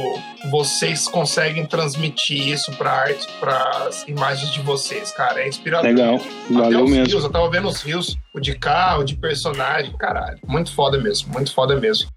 vocês 0.49 1.10
conseguem 1.10 1.66
transmitir 1.66 2.48
isso 2.48 2.72
pra 2.78 2.90
arte, 2.90 3.28
pras 3.38 4.06
imagens 4.08 4.49
de 4.54 4.62
vocês, 4.62 5.12
cara. 5.12 5.41
É 5.41 5.48
inspirador. 5.49 5.91
Legal, 5.91 6.22
valeu 6.49 6.84
Até 6.84 6.90
mesmo. 6.90 7.06
Rios, 7.06 7.24
eu 7.26 7.30
tava 7.30 7.49
vendo 7.49 7.68
os 7.68 7.82
rios, 7.82 8.16
o 8.34 8.40
de 8.40 8.58
carro, 8.58 9.02
o 9.02 9.04
de 9.04 9.18
personagem, 9.18 9.91
caralho. 9.98 10.40
Muito 10.48 10.72
foda 10.74 10.98
mesmo, 10.98 11.34
muito 11.34 11.54
foda 11.54 11.76
mesmo. 11.76 12.10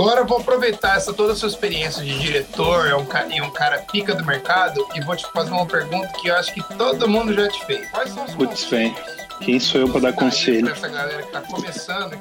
Agora 0.00 0.20
eu 0.20 0.26
vou 0.26 0.38
aproveitar 0.38 0.96
essa 0.96 1.12
toda 1.12 1.34
a 1.34 1.36
sua 1.36 1.50
experiência 1.50 2.02
de 2.02 2.18
diretor 2.18 2.88
é 2.88 2.96
um, 2.96 3.06
e 3.30 3.42
um 3.42 3.50
cara 3.50 3.80
pica 3.92 4.14
do 4.14 4.24
mercado 4.24 4.82
e 4.94 5.00
vou 5.02 5.14
te 5.14 5.30
fazer 5.30 5.50
uma 5.50 5.66
pergunta 5.66 6.08
que 6.18 6.28
eu 6.28 6.36
acho 6.36 6.54
que 6.54 6.62
todo 6.74 7.06
mundo 7.06 7.34
já 7.34 7.46
te 7.50 7.66
fez. 7.66 7.90
Quais 7.90 8.08
são 8.08 8.24
os 8.24 8.34
Putz, 8.34 8.64
bem. 8.70 8.96
Quem 9.40 9.58
sou 9.58 9.80
eu 9.80 9.88
para 9.88 10.00
dar 10.00 10.12
conselho? 10.12 10.72
Tá 11.32 11.42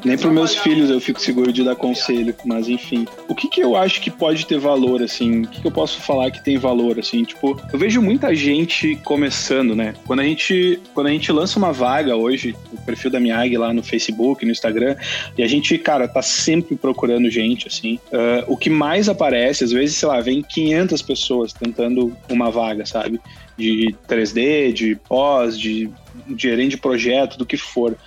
Nem 0.05 0.17
para 0.17 0.31
meus 0.31 0.55
filhos 0.55 0.89
eu 0.89 1.01
fico 1.01 1.19
seguro 1.19 1.51
de 1.51 1.63
dar 1.63 1.75
conselho, 1.75 2.33
mas 2.45 2.69
enfim. 2.69 3.05
O 3.27 3.35
que 3.35 3.47
que 3.47 3.61
eu 3.61 3.75
acho 3.75 4.01
que 4.01 4.09
pode 4.09 4.45
ter 4.45 4.57
valor, 4.57 5.01
assim? 5.03 5.41
O 5.41 5.47
que, 5.47 5.61
que 5.61 5.67
eu 5.67 5.71
posso 5.71 5.99
falar 6.01 6.31
que 6.31 6.43
tem 6.43 6.57
valor, 6.57 6.97
assim? 6.97 7.23
Tipo, 7.23 7.59
eu 7.71 7.77
vejo 7.77 8.01
muita 8.01 8.33
gente 8.33 8.95
começando, 9.03 9.75
né? 9.75 9.93
Quando 10.07 10.21
a 10.21 10.23
gente, 10.23 10.79
quando 10.93 11.07
a 11.07 11.11
gente 11.11 11.31
lança 11.31 11.59
uma 11.59 11.73
vaga 11.73 12.15
hoje, 12.15 12.55
o 12.71 12.81
perfil 12.81 13.11
da 13.11 13.19
Miag 13.19 13.57
lá 13.57 13.73
no 13.73 13.83
Facebook, 13.83 14.45
no 14.45 14.51
Instagram, 14.51 14.95
e 15.37 15.43
a 15.43 15.47
gente, 15.47 15.77
cara, 15.77 16.07
tá 16.07 16.21
sempre 16.21 16.75
procurando 16.75 17.29
gente, 17.29 17.67
assim. 17.67 17.99
Uh, 18.11 18.45
o 18.47 18.57
que 18.57 18.69
mais 18.69 19.09
aparece, 19.09 19.63
às 19.63 19.71
vezes, 19.71 19.97
sei 19.97 20.07
lá, 20.07 20.21
vem 20.21 20.41
500 20.41 21.01
pessoas 21.01 21.53
tentando 21.53 22.15
uma 22.29 22.49
vaga, 22.49 22.85
sabe? 22.85 23.19
De 23.57 23.93
3D, 24.07 24.71
de 24.71 24.95
pós, 24.95 25.59
de 25.59 25.89
gerente 26.37 26.71
de 26.71 26.77
projeto, 26.77 27.37
do 27.37 27.45
que 27.45 27.57
for. 27.57 27.97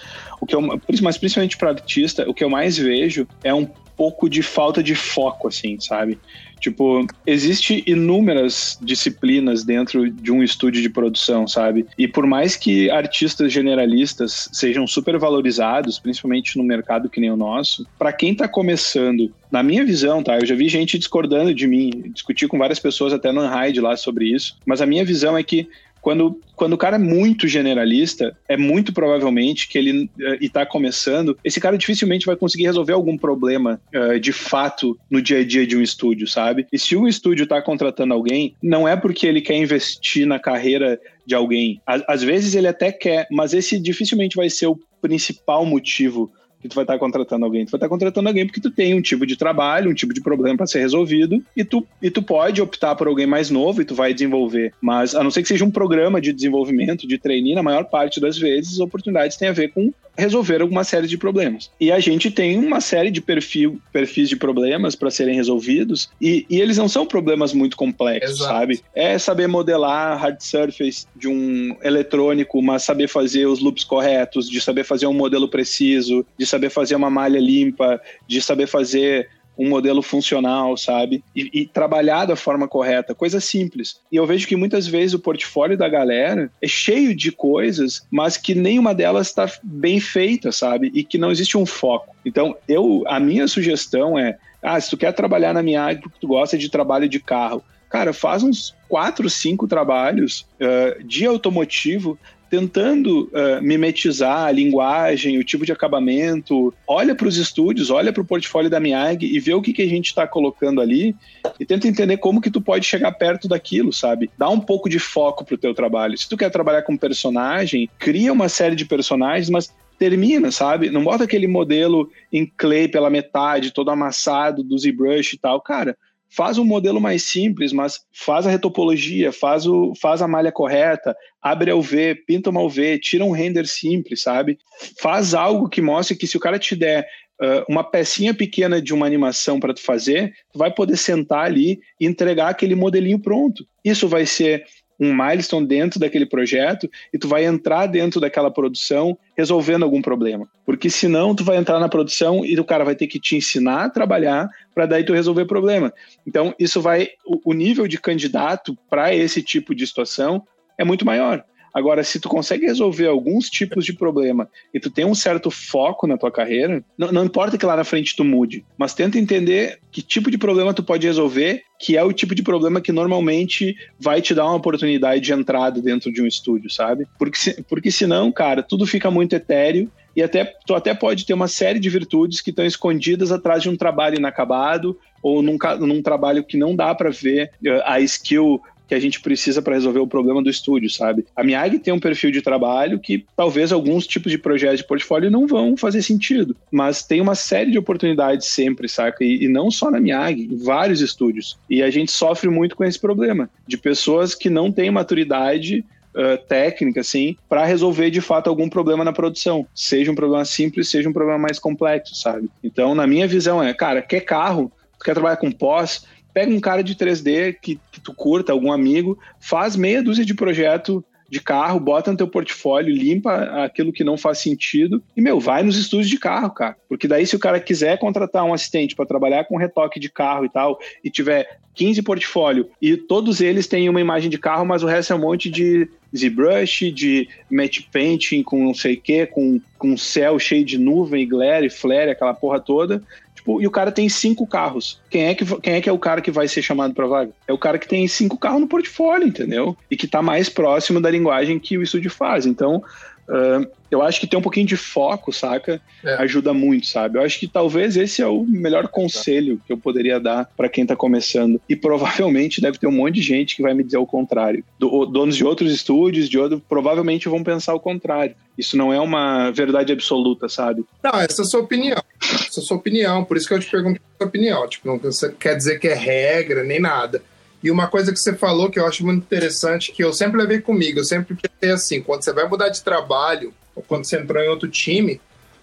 O 0.41 0.47
que 0.47 0.55
eu, 0.55 0.61
mas 1.03 1.19
principalmente 1.19 1.57
para 1.57 1.71
artista, 1.71 2.29
o 2.29 2.35
que 2.35 2.43
eu 2.43 2.51
mais 2.51 2.77
vejo 2.77 3.27
é 3.45 3.55
um 3.55 3.69
pouco 3.97 4.29
de 4.29 4.43
falta 4.43 4.83
de 4.83 4.95
foco, 4.95 5.49
assim, 5.49 5.79
sabe? 5.79 6.19
Tipo, 6.59 7.05
existe 7.27 7.83
inúmeras 7.87 8.79
disciplinas 8.81 9.65
dentro 9.65 10.09
de 10.09 10.31
um 10.31 10.45
estúdio 10.45 10.81
de 10.81 10.89
produção, 10.89 11.47
sabe? 11.47 11.87
E 11.99 12.07
por 12.07 12.25
mais 12.25 12.55
que 12.55 12.89
artistas 12.89 13.53
generalistas 13.53 14.49
sejam 14.53 14.87
super 14.87 15.19
valorizados, 15.19 15.99
principalmente 15.99 16.57
no 16.57 16.63
mercado 16.63 17.11
que 17.11 17.21
nem 17.21 17.33
o 17.33 17.37
nosso, 17.37 17.85
para 17.99 18.13
quem 18.13 18.33
tá 18.33 18.47
começando, 18.47 19.33
na 19.51 19.61
minha 19.61 19.85
visão, 19.85 20.23
tá? 20.23 20.39
Eu 20.39 20.47
já 20.47 20.55
vi 20.55 20.69
gente 20.69 20.99
discordando 20.99 21.53
de 21.53 21.67
mim, 21.67 22.11
discutir 22.15 22.47
com 22.47 22.59
várias 22.59 22.79
pessoas 22.79 23.13
até 23.13 23.33
no 23.33 23.43
Unhide 23.43 23.81
lá 23.81 23.97
sobre 23.97 24.27
isso, 24.27 24.57
mas 24.65 24.81
a 24.81 24.87
minha 24.87 25.05
visão 25.05 25.37
é 25.37 25.43
que 25.43 25.69
quando, 26.03 26.39
quando 26.57 26.73
o 26.73 26.79
cara 26.79 26.97
é 26.97 26.99
muito 26.99 27.47
generalista, 27.47 28.37
é 28.49 28.57
muito 28.57 28.93
provavelmente 28.93 29.69
que 29.69 29.79
ele 29.79 30.11
está 30.41 30.67
começando, 30.67 31.39
esse 31.45 31.61
cara 31.61 31.79
dificilmente 31.79 32.27
vai 32.27 32.35
conseguir 32.37 32.65
resolver 32.65 32.93
algum 32.93 33.17
problema 33.17 33.81
uh, 33.95 34.19
de 34.19 34.33
fato 34.33 34.99
no 35.09 35.23
dia 35.23 35.39
a 35.39 35.45
dia 35.45 35.65
de 35.65 35.77
um 35.77 35.81
estúdio, 35.81 36.27
sabe? 36.27 36.67
E 36.73 36.79
se 36.79 36.97
o 36.97 37.07
estúdio 37.07 37.45
está 37.45 37.63
contratando 37.63 38.13
alguém, 38.13 38.55
não 38.61 38.87
é 38.87 38.97
porque 38.97 39.27
ele 39.27 39.41
quer 39.41 39.57
investir 39.57 40.27
na 40.27 40.41
carreira 40.41 41.01
de 41.25 41.37
alguém. 41.37 41.81
Às 41.87 42.23
vezes 42.23 42.57
ele 42.57 42.67
até 42.67 42.91
quer, 42.91 43.29
mas 43.31 43.55
esse 43.55 43.79
dificilmente 43.79 44.37
vai 44.37 44.51
ser 44.51 44.67
o 44.67 44.79
principal 45.01 45.65
motivo 45.65 46.33
que 46.63 46.69
tu 46.69 46.75
vai 46.75 46.85
estar 46.85 46.99
contratando 46.99 47.45
alguém. 47.45 47.67
Tu 47.67 47.71
vai 47.71 47.79
estar 47.79 47.89
contratando 47.89 48.29
alguém 48.29 48.47
porque 48.47 48.61
tu 48.61 48.71
tem 48.71 48.95
um 48.95 49.03
tipo 49.03 49.27
de 49.27 49.37
trabalho, 49.37 49.91
um 49.91 49.95
tipo 49.95 50.15
de 50.15 50.21
problema 50.21 50.57
para 50.57 50.67
ser 50.67 50.79
resolvido 50.79 51.45
e 51.57 51.65
tu, 51.65 51.87
e 52.01 52.11
tu 52.11 52.23
pode 52.23 52.63
optar 52.63 52.95
por 52.95 53.09
alguém 53.09 53.27
mais 53.27 53.51
novo 53.51 53.83
e 53.83 53.85
tu 53.85 53.95
vai 53.95 54.15
desenvolver. 54.15 54.73
Mas 54.81 55.15
a 55.15 55.23
não 55.23 55.31
ser 55.31 55.43
que 55.43 55.49
seja 55.49 55.65
um 55.65 55.71
programa 55.71 56.21
de 56.21 56.33
desenvolvimento, 56.33 57.07
de 57.07 57.19
trainee, 57.19 57.55
na 57.55 57.63
maior 57.63 57.85
parte 57.85 58.21
das 58.21 58.39
vezes, 58.39 58.75
as 58.75 58.81
oportunidades 58.81 59.37
têm 59.37 59.49
a 59.49 59.53
ver 59.53 59.73
com 59.73 59.93
resolver 60.17 60.61
alguma 60.61 60.85
série 60.85 61.07
de 61.07 61.17
problemas. 61.17 61.71
E 61.81 61.91
a 61.91 61.99
gente 61.99 62.31
tem 62.31 62.59
uma 62.59 62.81
série 62.81 63.11
de 63.11 63.21
perfil, 63.21 63.81
perfis 63.93 64.29
de 64.29 64.37
problemas 64.37 64.95
para 64.95 65.11
serem 65.11 65.35
resolvidos 65.35 66.11
e, 66.21 66.47
e, 66.49 66.61
eles 66.61 66.77
não 66.77 66.89
são 66.89 67.07
problemas 67.07 67.53
muito 67.53 67.77
complexos, 67.77 68.37
Exato. 68.37 68.53
sabe? 68.53 68.81
É 68.95 69.19
saber 69.19 69.47
modelar 69.47 70.19
hard 70.19 70.41
surface 70.41 71.07
de 71.17 71.29
um 71.29 71.77
eletrônico, 71.83 72.61
mas 72.63 72.85
saber 72.85 73.09
fazer 73.09 73.47
os 73.47 73.61
loops 73.61 73.85
corretos, 73.85 74.49
de 74.49 74.61
saber 74.61 74.85
fazer 74.85 75.07
um 75.07 75.15
modelo 75.15 75.49
preciso, 75.49 76.25
de 76.39 76.47
saber 76.53 76.71
fazer 76.71 76.95
uma 76.95 77.11
malha 77.11 77.41
limpa, 77.41 78.01
de 78.27 78.41
saber 78.41 78.67
fazer 78.67 79.29
um 79.59 79.69
modelo 79.69 80.03
funcional, 80.03 80.77
sabe? 80.77 81.23
E, 81.37 81.51
e, 81.53 81.67
trabalhar 81.67 82.25
da 82.25 82.37
forma 82.37 82.67
correta, 82.67 83.15
coisa 83.15 83.41
simples. 83.41 84.01
E 84.11 84.17
eu 84.17 84.27
vejo 84.27 84.47
que 84.47 84.57
muitas 84.57 84.87
vezes 84.87 85.15
o 85.15 85.19
portfólio 85.19 85.77
da 85.77 85.89
galera 85.89 86.51
é 86.61 86.67
cheio 86.67 87.15
de 87.15 87.31
coisas, 87.31 88.07
mas 88.11 88.37
que 88.37 88.55
nenhuma 88.55 88.95
delas 88.95 89.29
está 89.29 89.51
bem 89.63 90.01
feita, 90.01 90.51
sabe? 90.53 90.91
E 90.95 91.05
que 91.05 91.19
não 91.19 91.31
existe 91.31 91.59
um 91.59 91.67
foco. 91.67 92.15
Então, 92.25 92.57
eu, 92.67 93.05
a 93.07 93.21
minha 93.21 93.47
sugestão 93.47 94.19
é, 94.19 94.39
ah, 94.63 94.81
se 94.81 94.91
tu 94.91 94.97
quer 94.97 95.13
trabalhar 95.13 95.53
na 95.53 95.63
minha 95.63 95.83
área 95.83 96.01
porque 96.01 96.19
tu 96.21 96.29
gosta 96.29 96.57
de 96.57 96.71
trabalho 96.71 97.09
de 97.09 97.21
carro, 97.21 97.63
cara, 97.91 98.15
faz 98.15 98.43
uns 98.43 98.75
quatro, 98.89 99.29
cinco 99.29 99.69
trabalhos 99.69 100.47
uh, 100.61 101.05
de 101.05 101.27
automotivo 101.27 102.19
tentando 102.53 103.31
uh, 103.33 103.63
mimetizar 103.63 104.45
a 104.45 104.53
linguagem, 104.53 105.39
o 105.39 105.45
tipo 105.45 105.65
de 105.65 105.73
acabamento. 105.73 106.75
Olha 106.87 107.15
para 107.15 107.27
os 107.27 107.39
estúdios, 107.39 107.89
olha 107.89 108.13
para 108.13 108.21
o 108.21 108.27
portfólio 108.27 108.69
da 108.69 108.79
Miag 108.79 109.25
e 109.25 109.41
vê 109.41 109.55
o 109.55 109.63
que, 109.63 109.73
que 109.73 109.81
a 109.81 109.89
gente 109.89 110.09
está 110.09 110.27
colocando 110.27 110.79
ali 110.79 111.17
e 111.59 111.65
tenta 111.65 111.89
entender 111.89 112.19
como 112.19 112.43
que 112.43 112.51
tu 112.51 112.61
pode 112.61 112.85
chegar 112.85 113.11
perto 113.13 113.49
daquilo, 113.49 113.91
sabe? 113.91 114.31
Dá 114.37 114.51
um 114.51 114.61
pouco 114.61 114.87
de 114.87 114.99
foco 114.99 115.47
pro 115.47 115.57
teu 115.57 115.73
trabalho. 115.73 116.19
Se 116.19 116.29
tu 116.29 116.37
quer 116.37 116.51
trabalhar 116.51 116.83
com 116.83 116.95
personagem, 116.95 117.89
cria 117.99 118.31
uma 118.31 118.51
série 118.51 118.77
de 118.77 118.85
personagens, 118.85 119.49
mas 119.49 119.73
termina, 119.99 120.51
sabe? 120.51 120.91
Não 120.91 121.05
bota 121.05 121.25
aquele 121.25 121.47
modelo 121.47 122.11
em 122.31 122.45
clay 122.45 122.87
pela 122.87 123.09
metade, 123.09 123.71
todo 123.71 123.91
amassado 123.91 124.63
do 124.63 124.79
ZBrush 124.79 125.33
e 125.33 125.39
tal. 125.39 125.59
Cara, 125.63 125.97
faz 126.35 126.59
um 126.59 126.65
modelo 126.65 127.01
mais 127.01 127.25
simples, 127.25 127.73
mas 127.73 128.01
faz 128.13 128.47
a 128.47 128.51
retopologia, 128.51 129.33
faz, 129.33 129.67
o, 129.67 129.93
faz 130.01 130.23
a 130.23 130.29
malha 130.29 130.51
correta, 130.51 131.15
abre 131.41 131.71
a 131.71 131.77
UV, 131.77 132.15
pinta 132.27 132.51
uma 132.51 132.63
UV, 132.63 132.99
tira 132.99 133.25
um 133.25 133.31
render 133.31 133.67
simples, 133.67 134.23
sabe? 134.23 134.59
Faz 135.01 135.35
algo 135.35 135.69
que 135.69 135.83
mostre 135.83 136.17
que 136.17 136.27
se 136.27 136.37
o 136.37 136.41
cara 136.41 136.59
te 136.59 136.75
der 136.75 137.07
uh, 137.41 137.65
uma 137.69 137.85
pecinha 137.85 138.33
pequena 138.33 138.81
de 138.81 138.95
uma 138.95 139.07
animação 139.07 139.61
para 139.61 139.75
tu 139.75 139.83
fazer, 139.83 140.33
tu 140.53 140.59
vai 140.59 140.73
poder 140.73 140.97
sentar 140.97 141.45
ali 141.45 141.81
e 142.01 142.07
entregar 142.07 142.49
aquele 142.49 142.75
modelinho 142.75 143.21
pronto. 143.21 143.67
Isso 143.85 144.09
vai 144.09 144.25
ser 144.25 144.65
um 145.03 145.13
milestone 145.13 145.67
dentro 145.67 145.99
daquele 145.99 146.25
projeto 146.25 146.89
e 147.13 147.19
tu 147.19 147.27
vai 147.27 147.45
entrar 147.45 147.87
dentro 147.87 148.21
daquela 148.21 148.51
produção 148.51 149.19
resolvendo 149.37 149.83
algum 149.83 150.01
problema. 150.01 150.49
Porque 150.65 150.89
senão 150.89 151.35
tu 151.35 151.43
vai 151.43 151.57
entrar 151.57 151.81
na 151.81 151.89
produção 151.89 152.45
e 152.45 152.59
o 152.59 152.65
cara 152.65 152.85
vai 152.85 152.95
ter 152.95 153.09
que 153.09 153.19
te 153.19 153.37
ensinar 153.37 153.85
a 153.85 153.91
trabalhar 153.91 154.49
para 154.73 154.87
daí 154.87 155.05
tu 155.05 155.13
resolver 155.13 155.45
problema. 155.47 155.93
Então, 156.27 156.55
isso 156.59 156.81
vai 156.81 157.09
o, 157.27 157.51
o 157.51 157.53
nível 157.53 157.89
de 157.89 157.99
candidato 157.99 158.79
para 158.89 159.15
esse 159.15 159.43
tipo 159.43 159.75
de 159.75 159.87
situação 159.87 160.43
é 160.79 160.85
muito 160.85 161.05
maior. 161.05 161.45
Agora, 161.73 162.05
se 162.05 162.21
tu 162.21 162.29
consegue 162.29 162.67
resolver 162.67 163.07
alguns 163.07 163.49
tipos 163.49 163.85
de 163.85 163.95
problema 163.95 164.49
e 164.75 164.79
tu 164.79 164.91
tem 164.91 165.05
um 165.05 165.15
certo 165.15 165.51
foco 165.51 166.07
na 166.07 166.19
tua 166.19 166.31
carreira, 166.31 166.85
não, 166.99 167.11
não, 167.11 167.25
importa 167.25 167.57
que 167.57 167.65
lá 167.65 167.77
na 167.77 167.85
frente 167.85 168.15
tu 168.15 168.25
mude, 168.25 168.65
mas 168.77 168.95
tenta 168.95 169.19
entender 169.19 169.79
que 169.91 170.03
tipo 170.03 170.31
de 170.31 170.37
problema 170.37 170.75
tu 170.75 170.83
pode 170.83 171.07
resolver, 171.07 171.63
que 171.81 171.97
é 171.97 172.03
o 172.03 172.13
tipo 172.13 172.35
de 172.35 172.43
problema 172.43 172.81
que 172.81 172.93
normalmente 172.93 173.75
vai 173.99 174.21
te 174.21 174.35
dar 174.35 174.45
uma 174.45 174.57
oportunidade 174.57 175.21
de 175.23 175.33
entrada 175.33 175.81
dentro 175.81 176.13
de 176.13 176.21
um 176.21 176.27
estúdio, 176.27 176.71
sabe? 176.71 177.07
Porque, 177.19 177.39
porque 177.69 177.91
senão, 177.91 178.31
cara, 178.31 178.63
tudo 178.63 178.87
fica 178.87 179.11
muito 179.11 179.35
etéreo 179.35 179.91
e 180.15 180.23
até 180.23 180.45
tu 180.67 180.75
até 180.75 180.93
pode 180.95 181.25
ter 181.25 181.33
uma 181.33 181.49
série 181.49 181.79
de 181.79 181.89
virtudes 181.89 182.41
que 182.41 182.51
estão 182.51 182.67
escondidas 182.67 183.33
atrás 183.33 183.63
de 183.63 183.71
um 183.71 183.77
trabalho 183.77 184.19
inacabado 184.19 184.99
ou 185.23 185.41
num, 185.41 185.57
num 185.81 186.03
trabalho 186.03 186.45
que 186.45 186.57
não 186.57 186.75
dá 186.75 186.95
para 186.95 187.11
ver 187.11 187.51
eh, 187.65 187.83
a 187.85 188.01
skill 188.01 188.61
que 188.93 188.97
a 188.97 189.01
gente 189.01 189.23
precisa 189.23 189.63
para 189.63 189.73
resolver 189.73 190.01
o 190.01 190.07
problema 190.07 190.43
do 190.43 190.51
estúdio, 190.51 190.91
sabe? 190.91 191.25
A 191.35 191.43
Miag 191.43 191.79
tem 191.79 191.95
um 191.95 191.99
perfil 191.99 192.31
de 192.31 192.43
trabalho 192.43 193.01
que 193.01 193.25
talvez 193.35 193.73
alguns 193.73 194.07
tipos 194.07 194.31
de 194.31 194.37
projetos 194.37 194.81
de 194.81 194.87
portfólio 194.87 195.31
não 195.31 195.47
vão 195.47 195.79
fazer 195.79 196.03
sentido, 196.03 196.55
mas 196.71 197.03
tem 197.03 197.19
uma 197.19 197.35
série 197.35 197.71
de 197.71 197.79
oportunidades 197.79 198.49
sempre, 198.49 198.91
saca? 198.91 199.25
E, 199.25 199.45
e 199.45 199.49
não 199.49 199.71
só 199.71 199.91
na 199.91 199.99
Miag, 199.99 200.43
em 200.43 200.59
vários 200.59 201.01
estúdios. 201.01 201.57
E 201.71 201.83
a 201.83 201.91
gente 201.91 202.13
sofre 202.13 202.51
muito 202.51 202.77
com 202.77 202.85
esse 202.85 203.01
problema 203.01 203.49
de 203.67 203.79
pessoas 203.79 204.35
que 204.35 204.51
não 204.51 204.71
têm 204.71 204.91
maturidade 204.91 205.83
Uh, 206.15 206.37
técnica, 206.47 207.01
assim, 207.01 207.39
para 207.49 207.65
resolver 207.65 208.11
de 208.11 208.21
fato 208.21 208.51
algum 208.51 208.69
problema 208.69 209.03
na 209.03 209.15
produção. 209.15 209.67
Seja 209.75 210.13
um 210.13 210.15
problema 210.15 210.45
simples, 210.45 210.91
seja 210.91 211.09
um 211.09 211.13
problema 211.15 211.39
mais 211.39 211.59
complexo, 211.59 212.15
sabe? 212.15 212.51
Então, 212.63 212.95
na 212.95 213.07
minha 213.07 213.27
visão, 213.27 213.63
é, 213.63 213.73
cara, 213.73 214.03
quer 214.03 214.21
carro, 214.21 214.71
quer 215.03 215.15
trabalhar 215.15 215.39
com 215.39 215.51
pós, 215.51 216.05
pega 216.33 216.53
um 216.53 216.61
cara 216.61 216.83
de 216.83 216.95
3D 216.95 217.57
que, 217.61 217.81
que 217.91 218.01
tu 218.01 218.15
curta, 218.15 218.53
algum 218.53 218.73
amigo, 218.73 219.19
faz 219.41 219.77
meia 219.77 220.03
dúzia 220.03 220.25
de 220.25 220.35
projeto 220.35 221.05
de 221.33 221.41
carro, 221.41 221.81
bota 221.81 222.11
no 222.11 222.17
teu 222.19 222.29
portfólio, 222.29 222.95
limpa 222.95 223.65
aquilo 223.65 223.91
que 223.91 224.05
não 224.05 224.19
faz 224.19 224.37
sentido 224.39 225.03
e, 225.17 225.23
meu, 225.23 225.41
vai 225.41 225.63
nos 225.63 225.79
estúdios 225.79 226.11
de 226.11 226.19
carro, 226.19 226.51
cara. 226.51 226.77
Porque 226.87 227.09
daí, 227.09 227.27
se 227.27 227.35
o 227.35 227.39
cara 227.39 227.59
quiser 227.59 227.99
contratar 227.99 228.45
um 228.45 228.53
assistente 228.53 228.95
para 228.95 229.07
trabalhar 229.07 229.45
com 229.45 229.57
retoque 229.57 229.99
de 229.99 230.11
carro 230.11 230.45
e 230.45 230.51
tal, 230.51 230.79
e 231.03 231.09
tiver 231.09 231.59
15 231.75 232.03
portfólio 232.03 232.69
e 232.83 232.99
todos 232.99 233.41
eles 233.41 233.67
têm 233.67 233.89
uma 233.89 234.01
imagem 234.01 234.29
de 234.29 234.37
carro, 234.37 234.67
mas 234.67 234.83
o 234.83 234.87
resto 234.87 235.15
é 235.15 235.17
um 235.17 235.21
monte 235.21 235.49
de 235.49 235.89
ZBrush, 236.15 236.93
de 236.93 237.27
matte 237.51 237.89
painting 237.91 238.43
com 238.43 238.63
não 238.63 238.75
sei 238.75 238.95
o 238.95 239.01
que, 239.01 239.25
com, 239.25 239.59
com 239.79 239.97
céu 239.97 240.39
cheio 240.39 240.67
de 240.67 240.77
nuvem, 240.77 241.27
glare, 241.27 241.71
flare, 241.71 242.11
aquela 242.11 242.35
porra 242.35 242.61
toda. 242.61 243.03
Tipo, 243.43 243.61
e 243.61 243.67
o 243.67 243.71
cara 243.71 243.91
tem 243.91 244.09
cinco 244.09 244.47
carros. 244.47 245.01
Quem 245.11 245.25
é, 245.25 245.35
que, 245.35 245.45
quem 245.61 245.75
é 245.75 245.81
que 245.81 245.89
é 245.89 245.93
o 245.93 245.99
cara 245.99 246.21
que 246.21 246.31
vai 246.31 246.47
ser 246.47 246.63
chamado 246.63 246.95
para 246.95 247.09
vaga? 247.09 247.33
É 247.49 247.53
o 247.53 247.59
cara 247.59 247.77
que 247.77 247.89
tem 247.89 248.07
cinco 248.07 248.39
carros 248.39 248.61
no 248.61 248.69
portfólio, 248.69 249.27
entendeu? 249.27 249.77
E 249.91 249.97
que 249.97 250.07
tá 250.07 250.23
mais 250.23 250.49
próximo 250.49 251.01
da 251.01 251.11
linguagem 251.11 251.59
que 251.59 251.77
o 251.77 251.83
estúdio 251.83 252.11
faz. 252.11 252.47
Então, 252.47 252.83
Uh, 253.29 253.67
eu 253.93 254.03
acho 254.03 254.19
que 254.19 254.27
ter 254.27 254.37
um 254.37 254.43
pouquinho 254.43 254.67
de 254.67 254.77
foco, 254.77 255.33
saca? 255.33 255.81
É. 256.03 256.15
Ajuda 256.15 256.55
muito, 256.55 256.87
sabe? 256.87 257.19
Eu 257.19 257.23
acho 257.23 257.39
que 257.39 257.47
talvez 257.47 257.97
esse 257.97 258.23
é 258.23 258.27
o 258.27 258.43
melhor 258.45 258.89
conselho 258.89 259.61
que 259.67 259.73
eu 259.73 259.77
poderia 259.77 260.19
dar 260.19 260.51
para 260.57 260.69
quem 260.69 260.87
tá 260.87 260.97
começando. 260.97 261.61
E 261.69 261.77
provavelmente 261.77 262.61
deve 262.61 262.79
ter 262.79 262.87
um 262.87 262.93
monte 262.93 263.17
de 263.17 263.23
gente 263.23 263.55
que 263.55 263.63
vai 263.63 263.75
me 263.75 263.85
dizer 263.85 263.99
o 263.99 264.07
contrário. 264.07 264.65
Do, 264.79 265.05
donos 265.05 265.37
de 265.37 265.45
outros 265.45 265.73
estúdios, 265.73 266.29
de 266.29 266.39
outro, 266.39 266.63
provavelmente 266.69 267.29
vão 267.29 267.45
pensar 267.45 267.75
o 267.75 267.81
contrário. 267.81 268.35
Isso 268.57 268.77
não 268.77 268.93
é 268.93 269.01
uma 269.01 269.51
verdade 269.51 269.93
absoluta, 269.93 270.49
sabe? 270.49 270.85
Não, 271.03 271.21
essa 271.21 271.43
é 271.43 271.45
a 271.45 271.49
sua 271.49 271.61
opinião. 271.61 272.03
Essa 272.21 272.61
é 272.61 272.63
a 272.63 272.67
sua 272.67 272.77
opinião. 272.77 273.25
Por 273.25 273.37
isso 273.37 273.47
que 273.47 273.55
eu 273.55 273.61
te 273.61 273.71
pergunto 273.71 274.01
a 274.01 274.19
sua 274.19 274.29
opinião. 274.29 274.69
Tipo, 274.69 274.89
não 274.89 275.01
quer 275.39 275.55
dizer 275.55 275.79
que 275.79 275.89
é 275.89 275.95
regra 275.95 276.65
nem 276.65 276.81
nada. 276.81 277.23
E 277.63 277.71
uma 277.71 277.87
coisa 277.87 278.13
que 278.13 278.19
você 278.19 278.35
falou 278.35 278.69
que 278.69 278.79
eu 278.79 278.87
acho 278.87 279.05
muito 279.05 279.23
interessante, 279.23 279.93
que 279.93 280.03
eu 280.03 280.13
sempre 280.13 280.41
levei 280.41 280.61
comigo, 280.61 280.99
eu 280.99 281.05
sempre 281.05 281.37
pensei 281.37 281.71
assim, 281.71 282.03
quando 282.03 282.25
você 282.25 282.33
vai 282.33 282.49
mudar 282.49 282.69
de 282.69 282.83
trabalho, 282.83 283.55
quando 283.87 284.05
você 284.05 284.19
entrou 284.19 284.43
em 284.43 284.49
outro 284.49 284.69
time, 284.69 285.21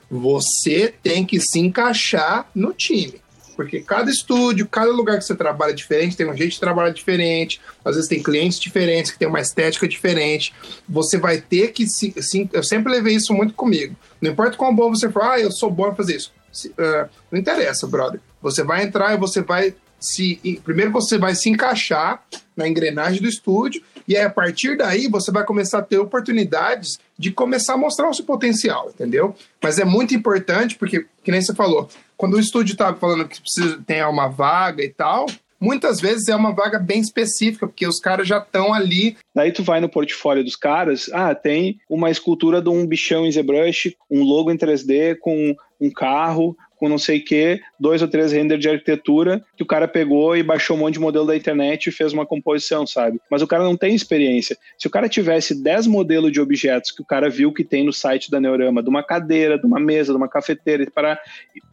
você 0.09 0.93
tem 1.03 1.25
que 1.25 1.39
se 1.39 1.59
encaixar 1.59 2.49
no 2.53 2.73
time. 2.73 3.21
Porque 3.55 3.81
cada 3.81 4.09
estúdio, 4.09 4.65
cada 4.69 4.89
lugar 4.89 5.17
que 5.17 5.25
você 5.25 5.35
trabalha 5.35 5.71
é 5.71 5.75
diferente, 5.75 6.15
tem 6.15 6.25
um 6.25 6.35
jeito 6.35 6.53
de 6.53 6.59
trabalhar 6.61 6.91
diferente, 6.91 7.59
às 7.83 7.95
vezes 7.95 8.09
tem 8.09 8.23
clientes 8.23 8.57
diferentes 8.57 9.11
que 9.11 9.19
tem 9.19 9.27
uma 9.27 9.41
estética 9.41 9.85
diferente. 9.85 10.53
Você 10.87 11.17
vai 11.17 11.41
ter 11.41 11.73
que 11.73 11.85
se. 11.85 12.13
se 12.21 12.49
eu 12.53 12.63
sempre 12.63 12.89
levei 12.89 13.15
isso 13.15 13.33
muito 13.33 13.53
comigo. 13.53 13.97
Não 14.21 14.31
importa 14.31 14.55
quão 14.55 14.73
bom 14.73 14.89
você 14.89 15.09
for, 15.09 15.23
ah, 15.23 15.37
eu 15.37 15.51
sou 15.51 15.69
bom 15.69 15.91
em 15.91 15.95
fazer 15.95 16.15
isso. 16.15 16.31
Uh, 16.67 17.09
não 17.29 17.37
interessa, 17.37 17.85
brother. 17.85 18.21
Você 18.41 18.63
vai 18.63 18.83
entrar 18.83 19.13
e 19.13 19.17
você 19.17 19.41
vai 19.41 19.75
se 19.99 20.39
primeiro 20.63 20.91
você 20.91 21.17
vai 21.17 21.35
se 21.35 21.49
encaixar 21.49 22.23
na 22.55 22.65
engrenagem 22.65 23.21
do 23.21 23.27
estúdio 23.27 23.83
e 24.09 24.17
aí, 24.17 24.23
a 24.23 24.29
partir 24.29 24.75
daí 24.75 25.07
você 25.07 25.31
vai 25.31 25.45
começar 25.45 25.77
a 25.77 25.83
ter 25.83 25.99
oportunidades 25.99 26.97
de 27.15 27.31
começar 27.31 27.75
a 27.75 27.77
mostrar 27.77 28.09
o 28.09 28.13
seu 28.13 28.25
potencial, 28.25 28.89
entendeu? 28.89 29.35
Mas 29.61 29.77
é 29.77 29.85
muito 29.85 30.15
importante 30.15 30.75
porque, 30.75 31.05
que 31.23 31.31
nem 31.31 31.39
você 31.39 31.53
falou, 31.53 31.87
quando 32.17 32.33
o 32.33 32.39
estúdio 32.39 32.73
está 32.73 32.91
falando 32.95 33.27
que 33.27 33.39
precisa 33.39 33.79
ter 33.85 34.03
uma 34.07 34.27
vaga 34.27 34.83
e 34.83 34.89
tal, 34.89 35.27
muitas 35.61 36.01
vezes 36.01 36.27
é 36.27 36.35
uma 36.35 36.51
vaga 36.51 36.79
bem 36.79 36.99
específica, 36.99 37.67
porque 37.67 37.85
os 37.85 37.99
caras 37.99 38.27
já 38.27 38.39
estão 38.39 38.73
ali. 38.73 39.15
Daí 39.35 39.51
tu 39.51 39.63
vai 39.63 39.79
no 39.79 39.87
portfólio 39.87 40.43
dos 40.43 40.55
caras, 40.55 41.07
ah, 41.13 41.35
tem 41.35 41.79
uma 41.87 42.09
escultura 42.09 42.63
de 42.63 42.69
um 42.69 42.87
bichão 42.87 43.27
em 43.27 43.31
ZBrush, 43.31 43.95
um 44.09 44.23
logo 44.23 44.49
em 44.49 44.57
3D 44.57 45.17
com 45.19 45.55
um 45.79 45.91
carro, 45.91 46.57
com 46.77 46.89
não 46.89 46.97
sei 46.97 47.19
o 47.19 47.25
que, 47.25 47.61
dois 47.79 48.01
ou 48.01 48.07
três 48.07 48.31
renders 48.31 48.59
de 48.59 48.69
arquitetura 48.69 49.43
que 49.55 49.63
o 49.63 49.65
cara 49.65 49.87
pegou 49.87 50.35
e 50.35 50.43
baixou 50.43 50.75
um 50.75 50.79
monte 50.79 50.93
de 50.93 50.99
modelo 50.99 51.25
da 51.25 51.35
internet 51.35 51.87
e 51.87 51.91
fez 51.91 52.13
uma 52.13 52.25
composição, 52.25 52.85
sabe? 52.85 53.19
Mas 53.29 53.41
o 53.41 53.47
cara 53.47 53.63
não 53.63 53.77
tem 53.77 53.95
experiência. 53.95 54.57
Se 54.77 54.87
o 54.87 54.89
cara 54.89 55.07
tivesse 55.07 55.61
10 55.61 55.87
modelos 55.87 56.31
de 56.31 56.41
objetos 56.41 56.91
que 56.91 57.01
o 57.01 57.05
cara 57.05 57.29
viu 57.29 57.53
que 57.53 57.63
tem 57.63 57.83
no 57.83 57.93
site 57.93 58.29
da 58.29 58.39
Neurama, 58.39 58.83
de 58.83 58.89
uma 58.89 59.03
cadeira, 59.03 59.57
de 59.57 59.65
uma 59.65 59.79
mesa, 59.79 60.11
de 60.11 60.17
uma 60.17 60.27
cafeteira, 60.27 60.89
para 60.93 61.19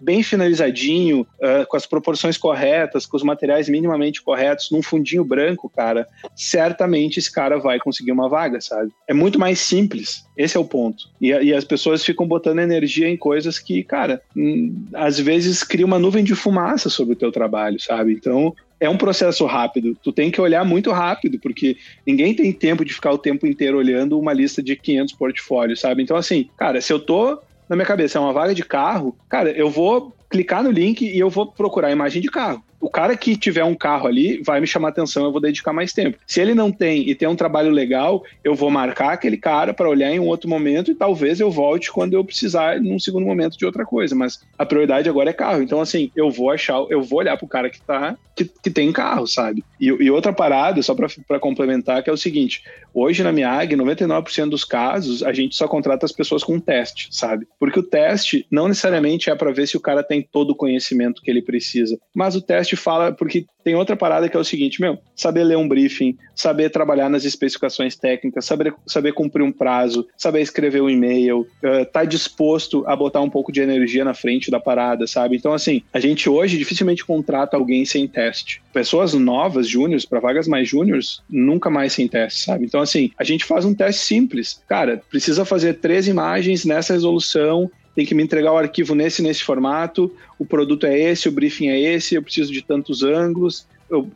bem 0.01 0.23
finalizadinho, 0.23 1.27
uh, 1.41 1.67
com 1.69 1.77
as 1.77 1.87
proporções 1.87 2.37
corretas, 2.37 3.07
com 3.07 3.17
os 3.17 3.23
materiais 3.23 3.69
minimamente 3.69 4.23
corretos, 4.23 4.71
num 4.71 4.83
fundinho 4.83 5.25
branco, 5.25 5.69
cara, 5.69 6.07
certamente 6.35 7.19
esse 7.19 7.33
cara 7.33 7.59
vai 7.59 7.79
conseguir 7.79 8.13
uma 8.13 8.29
vaga, 8.29 8.61
sabe? 8.61 8.91
É 9.09 9.15
muito 9.15 9.39
mais 9.39 9.59
simples. 9.59 10.25
Esse 10.37 10.57
é 10.57 10.61
o 10.61 10.65
ponto. 10.65 11.05
E, 11.21 11.29
e 11.29 11.55
as 11.55 11.65
pessoas 11.65 12.05
ficam 12.05 12.27
botando 12.27 12.59
energia 12.59 13.09
em 13.09 13.17
coisas 13.17 13.59
que, 13.59 13.83
cara, 13.83 14.21
hum, 14.37 14.87
às 14.93 15.19
vezes 15.19 15.63
cria 15.63 15.87
uma 15.87 15.96
nuvem 15.99 16.25
de 16.25 16.35
fumaça 16.35 16.89
sobre 16.89 17.15
o 17.15 17.17
teu 17.17 17.31
trabalho, 17.33 17.81
sabe? 17.81 18.13
Então, 18.13 18.55
é 18.79 18.89
um 18.89 18.97
processo 18.97 19.45
rápido. 19.47 19.97
Tu 20.03 20.13
tem 20.13 20.31
que 20.31 20.41
olhar 20.41 20.65
muito 20.65 20.91
rápido, 20.93 21.39
porque 21.39 21.77
ninguém 22.07 22.35
tem 22.35 22.53
tempo 22.53 22.85
de 22.85 22.93
ficar 22.93 23.13
o 23.13 23.19
tempo 23.19 23.47
inteiro 23.47 23.79
olhando 23.79 24.19
uma 24.19 24.33
lista 24.33 24.63
de 24.63 24.77
500 24.77 25.15
portfólios, 25.15 25.81
sabe? 25.81 26.03
Então, 26.03 26.17
assim, 26.17 26.49
cara, 26.57 26.81
se 26.81 26.93
eu 26.93 26.99
tô 26.99 27.39
na 27.69 27.75
minha 27.75 27.87
cabeça 27.87 28.19
é 28.19 28.21
uma 28.21 28.33
vaga 28.33 28.55
de 28.55 28.63
carro, 28.63 29.17
cara, 29.29 29.51
eu 29.51 29.69
vou 29.69 30.15
clicar 30.31 30.63
no 30.63 30.71
link 30.71 31.03
e 31.03 31.19
eu 31.19 31.29
vou 31.29 31.47
procurar 31.47 31.89
a 31.89 31.93
imagem 31.93 32.23
de 32.23 32.29
carro 32.29 32.63
o 32.87 32.89
cara 32.89 33.17
que 33.17 33.37
tiver 33.37 33.65
um 33.65 33.75
carro 33.75 34.07
ali 34.07 34.41
vai 34.45 34.61
me 34.61 34.67
chamar 34.67 34.91
atenção, 34.91 35.25
eu 35.25 35.33
vou 35.33 35.41
dedicar 35.41 35.73
mais 35.73 35.93
tempo. 35.93 36.19
Se 36.25 36.41
ele 36.41 36.55
não 36.55 36.71
tem 36.71 37.11
e 37.11 37.17
tem 37.17 37.27
um 37.27 37.35
trabalho 37.35 37.73
legal, 37.73 38.23
eu 38.45 38.55
vou 38.55 38.71
marcar 38.71 39.13
aquele 39.13 39.37
cara 39.37 39.75
para 39.75 39.89
olhar 39.89 40.13
em 40.13 40.21
um 40.21 40.29
outro 40.29 40.49
momento 40.49 40.93
e 40.93 40.95
talvez 40.95 41.41
eu 41.41 41.51
volte 41.51 41.91
quando 41.91 42.15
eu 42.15 42.25
precisar 42.25 42.81
num 42.81 43.01
segundo 43.01 43.27
momento 43.27 43.59
de 43.59 43.67
outra 43.67 43.85
coisa, 43.85 44.15
mas 44.15 44.41
a 44.57 44.65
prioridade 44.65 45.09
agora 45.09 45.31
é 45.31 45.33
carro. 45.33 45.63
Então 45.63 45.81
assim, 45.81 46.13
eu 46.15 46.31
vou 46.31 46.49
achar, 46.49 46.77
eu 46.89 47.03
vou 47.03 47.19
olhar 47.19 47.37
pro 47.37 47.49
cara 47.49 47.69
que 47.69 47.81
tá 47.81 48.17
que, 48.37 48.45
que 48.45 48.71
tem 48.71 48.93
carro, 48.93 49.27
sabe? 49.27 49.65
E, 49.81 49.87
e 49.87 50.11
outra 50.11 50.33
parada, 50.33 50.81
só 50.83 50.95
para 50.95 51.41
complementar, 51.41 52.03
que 52.03 52.11
é 52.11 52.13
o 52.13 52.19
seguinte, 52.19 52.63
hoje 52.93 53.23
na 53.23 53.33
Miag, 53.33 53.75
99% 53.75 54.51
dos 54.51 54.63
casos, 54.63 55.23
a 55.23 55.33
gente 55.33 55.57
só 55.57 55.67
contrata 55.67 56.05
as 56.05 56.13
pessoas 56.13 56.45
com 56.45 56.61
teste, 56.61 57.09
sabe? 57.11 57.49
Porque 57.59 57.81
o 57.81 57.83
teste 57.83 58.47
não 58.51 58.69
necessariamente 58.69 59.31
é 59.31 59.35
para 59.35 59.53
ver 59.53 59.67
se 59.67 59.77
o 59.77 59.81
cara 59.81 60.03
tem 60.03 60.21
todo 60.21 60.51
o 60.51 60.55
conhecimento 60.55 61.23
que 61.23 61.31
ele 61.31 61.41
precisa, 61.41 61.99
mas 62.15 62.37
o 62.37 62.43
teste 62.43 62.76
fala, 62.77 63.13
porque 63.13 63.47
tem 63.65 63.75
outra 63.75 63.97
parada 63.97 64.29
que 64.29 64.37
é 64.37 64.41
o 64.41 64.45
seguinte, 64.45 64.81
meu, 64.81 64.99
saber 65.15 65.43
ler 65.43 65.57
um 65.57 65.67
briefing, 65.67 66.17
saber 66.35 66.71
trabalhar 66.71 67.09
nas 67.09 67.25
especificações 67.25 67.97
técnicas, 67.97 68.45
saber, 68.45 68.73
saber 68.87 69.13
cumprir 69.13 69.43
um 69.43 69.51
prazo, 69.51 70.07
saber 70.17 70.41
escrever 70.41 70.81
um 70.81 70.89
e-mail, 70.89 71.41
uh, 71.41 71.85
tá 71.93 72.05
disposto 72.05 72.85
a 72.87 72.95
botar 72.95 73.21
um 73.21 73.29
pouco 73.29 73.51
de 73.51 73.61
energia 73.61 74.05
na 74.05 74.15
frente 74.15 74.51
da 74.51 74.61
parada, 74.61 75.07
sabe? 75.07 75.37
Então, 75.37 75.53
assim, 75.53 75.83
a 75.93 75.99
gente 75.99 76.29
hoje 76.29 76.59
dificilmente 76.59 77.05
contrata 77.05 77.57
alguém 77.57 77.85
sem 77.85 78.07
teste. 78.07 78.63
Pessoas 78.73 79.15
novas, 79.15 79.69
júniores, 79.69 80.05
para 80.05 80.21
vagas 80.21 80.47
mais 80.47 80.69
júniores, 80.69 81.21
nunca 81.29 81.69
mais 81.69 81.93
sem 81.93 82.07
teste, 82.07 82.45
sabe? 82.45 82.67
Então, 82.67 82.81
assim, 82.81 83.11
a 83.19 83.25
gente 83.25 83.45
faz 83.45 83.65
um 83.65 83.75
teste 83.75 84.03
simples. 84.03 84.63
Cara, 84.69 85.03
precisa 85.11 85.45
fazer 85.45 85.75
três 85.75 86.07
imagens 86.07 86.65
nessa 86.65 86.93
resolução 86.93 87.69
tem 87.97 88.07
que 88.07 88.15
me 88.15 88.23
entregar 88.23 88.53
o 88.53 88.59
arquivo 88.59 88.95
nesse 88.95 89.23
nesse 89.23 89.43
formato, 89.43 90.15
o 90.39 90.45
produto 90.45 90.87
é 90.87 90.97
esse, 90.97 91.29
o 91.29 91.33
briefing 91.33 91.69
é 91.69 91.81
esse, 91.81 92.15
eu 92.15 92.23
preciso 92.23 92.53
de 92.53 92.63
tantos 92.63 93.03
ângulos, 93.03 93.67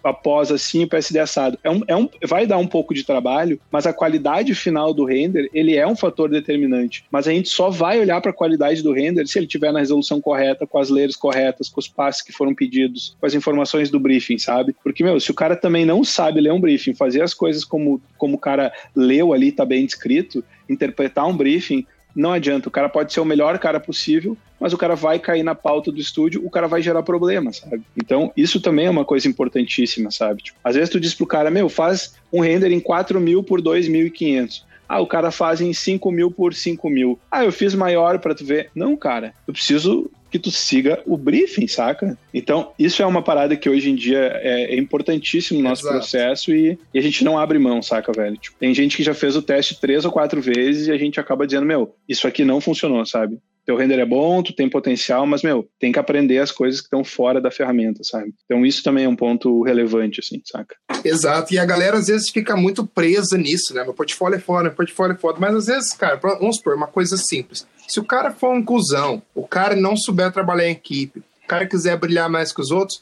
após 0.03 0.51
assim, 0.51 0.85
o 0.85 0.89
PSD 0.89 1.19
assado. 1.19 1.59
É 1.63 1.71
um, 1.71 1.81
é 1.87 1.97
um, 1.97 2.09
vai 2.27 2.47
dar 2.47 2.59
um 2.59 2.67
pouco 2.67 2.93
de 2.93 3.05
trabalho, 3.05 3.61
mas 3.71 3.87
a 3.87 3.93
qualidade 3.93 4.55
final 4.55 4.93
do 4.93 5.05
render, 5.05 5.49
ele 5.55 5.77
é 5.77 5.87
um 5.87 5.97
fator 5.97 6.29
determinante. 6.29 7.05
Mas 7.11 7.29
a 7.29 7.33
gente 7.33 7.49
só 7.49 7.71
vai 7.71 8.01
olhar 8.01 8.21
para 8.21 8.31
a 8.31 8.35
qualidade 8.35 8.83
do 8.83 8.93
render 8.93 9.27
se 9.27 9.39
ele 9.39 9.47
tiver 9.47 9.73
na 9.73 9.79
resolução 9.79 10.21
correta, 10.21 10.67
com 10.67 10.79
as 10.79 10.91
layers 10.91 11.17
corretas, 11.17 11.69
com 11.69 11.81
os 11.81 11.89
passes 11.89 12.23
que 12.23 12.33
foram 12.33 12.55
pedidos, 12.55 13.17
com 13.21 13.27
as 13.27 13.35
informações 13.35 13.91
do 13.91 14.01
briefing, 14.01 14.39
sabe? 14.39 14.75
Porque, 14.83 15.05
meu, 15.05 15.19
se 15.21 15.31
o 15.31 15.35
cara 15.35 15.57
também 15.57 15.85
não 15.85 16.03
sabe 16.05 16.41
ler 16.41 16.53
um 16.53 16.61
briefing, 16.61 16.95
fazer 16.95 17.23
as 17.23 17.35
coisas 17.35 17.65
como, 17.65 18.01
como 18.19 18.37
o 18.37 18.41
cara 18.41 18.73
leu 18.95 19.33
ali, 19.33 19.53
tá 19.53 19.65
bem 19.65 19.87
descrito, 19.87 20.45
interpretar 20.69 21.27
um 21.27 21.37
briefing, 21.37 21.87
não 22.15 22.33
adianta. 22.33 22.69
O 22.69 22.73
cara 22.73 22.89
pode 22.89 23.13
ser 23.13 23.21
o 23.21 23.25
melhor 23.25 23.59
cara 23.59 23.81
possível, 23.81 24.37
mas 24.59 24.73
o 24.73 24.79
cara 24.79 24.95
vai 24.95 25.19
cair 25.19 25.43
na 25.43 25.55
pauta 25.55 25.91
do 25.91 25.99
estúdio, 25.99 26.45
o 26.45 26.51
cara 26.51 26.67
vai 26.67 26.83
gerar 26.83 27.03
problema, 27.03 27.53
sabe? 27.53 27.83
Então, 27.97 28.33
isso 28.37 28.61
também 28.61 28.87
é 28.87 28.91
uma 28.91 29.05
coisa 29.05 29.27
importantíssima, 29.29 30.11
sabe? 30.11 30.43
Tipo, 30.43 30.59
às 30.63 30.75
vezes 30.75 30.91
tu 30.91 31.01
diz 31.01 31.15
pro 31.15 31.27
cara, 31.27 31.51
meu, 31.51 31.69
faz 31.69 32.15
um 32.33 32.41
render 32.41 32.71
em 32.71 32.81
4 32.81 33.21
mil 33.21 33.43
por 33.43 33.63
2.500. 33.63 34.63
Ah, 34.89 35.01
o 35.01 35.07
cara 35.07 35.31
faz 35.31 35.61
em 35.61 35.73
5 35.73 36.11
mil 36.11 36.33
por 36.33 36.53
5 36.53 36.91
mil. 36.91 37.19
Ah, 37.31 37.45
eu 37.45 37.53
fiz 37.53 37.75
maior 37.75 38.19
para 38.19 38.35
tu 38.35 38.45
ver. 38.45 38.71
Não, 38.75 38.97
cara, 38.97 39.33
eu 39.47 39.53
preciso 39.53 40.11
que 40.31 40.39
tu 40.39 40.51
siga 40.51 41.03
o 41.07 41.17
briefing, 41.17 41.67
saca? 41.67 42.17
Então, 42.33 42.73
isso 42.79 43.03
é 43.03 43.07
uma 43.07 43.23
parada 43.23 43.57
que 43.57 43.69
hoje 43.69 43.91
em 43.91 43.95
dia 43.95 44.31
é, 44.43 44.75
é 44.75 44.79
importantíssimo 44.79 45.61
no 45.61 45.69
nosso 45.69 45.83
Exato. 45.83 45.97
processo 45.97 46.53
e, 46.53 46.79
e, 46.95 46.99
a 46.99 47.03
gente 47.03 47.25
não 47.25 47.39
abre 47.39 47.59
mão, 47.59 47.83
saca, 47.83 48.13
velho? 48.13 48.37
Tipo, 48.37 48.57
tem 48.59 48.75
gente 48.75 48.97
que 48.97 49.03
já 49.03 49.15
fez 49.15 49.37
o 49.37 49.43
teste 49.43 49.81
três 49.81 50.05
ou 50.05 50.13
quatro 50.13 50.41
vezes 50.41 50.87
e 50.87 50.93
a 50.93 50.99
gente 50.99 51.19
acaba 51.19 51.47
dizendo, 51.47 51.67
meu, 51.67 51.95
isso 52.09 52.27
aqui 52.27 52.45
não 52.45 52.61
funcionou, 52.61 53.05
sabe? 53.05 53.39
teu 53.71 53.77
render 53.77 54.01
é 54.01 54.07
bom, 54.07 54.43
tu 54.43 54.53
tem 54.53 54.69
potencial, 54.69 55.25
mas, 55.27 55.43
meu, 55.43 55.69
tem 55.79 55.93
que 55.93 55.99
aprender 55.99 56.39
as 56.39 56.51
coisas 56.51 56.81
que 56.81 56.87
estão 56.87 57.05
fora 57.05 57.41
da 57.41 57.51
ferramenta, 57.51 58.03
sabe? 58.03 58.35
Então 58.45 58.67
isso 58.67 58.83
também 58.83 59.05
é 59.05 59.09
um 59.09 59.15
ponto 59.15 59.63
relevante, 59.63 60.19
assim, 60.19 60.43
saca? 60.45 60.75
Exato, 61.05 61.55
e 61.55 61.59
a 61.59 61.65
galera 61.65 61.97
às 61.97 62.09
vezes 62.09 62.31
fica 62.31 62.57
muito 62.57 62.85
presa 62.85 63.39
nisso, 63.39 63.73
né? 63.73 63.85
Meu 63.85 63.95
portfólio 63.95 64.37
é 64.37 64.41
foda, 64.41 64.65
meu 64.65 64.73
portfólio 64.73 65.15
é 65.15 65.19
foda, 65.19 65.39
mas 65.39 65.55
às 65.55 65.67
vezes, 65.67 65.93
cara, 65.93 66.17
vamos 66.17 66.57
supor, 66.57 66.75
uma 66.75 66.89
coisa 66.89 67.17
simples. 67.17 67.67
Se 67.91 67.99
o 67.99 68.05
cara 68.05 68.31
for 68.31 68.55
um 68.55 68.65
cuzão, 68.65 69.21
o 69.35 69.45
cara 69.45 69.75
não 69.75 69.97
souber 69.97 70.31
trabalhar 70.31 70.69
em 70.69 70.71
equipe, 70.71 71.19
o 71.19 71.49
cara 71.49 71.67
quiser 71.67 71.97
brilhar 71.97 72.31
mais 72.31 72.53
que 72.53 72.61
os 72.61 72.71
outros, 72.71 72.99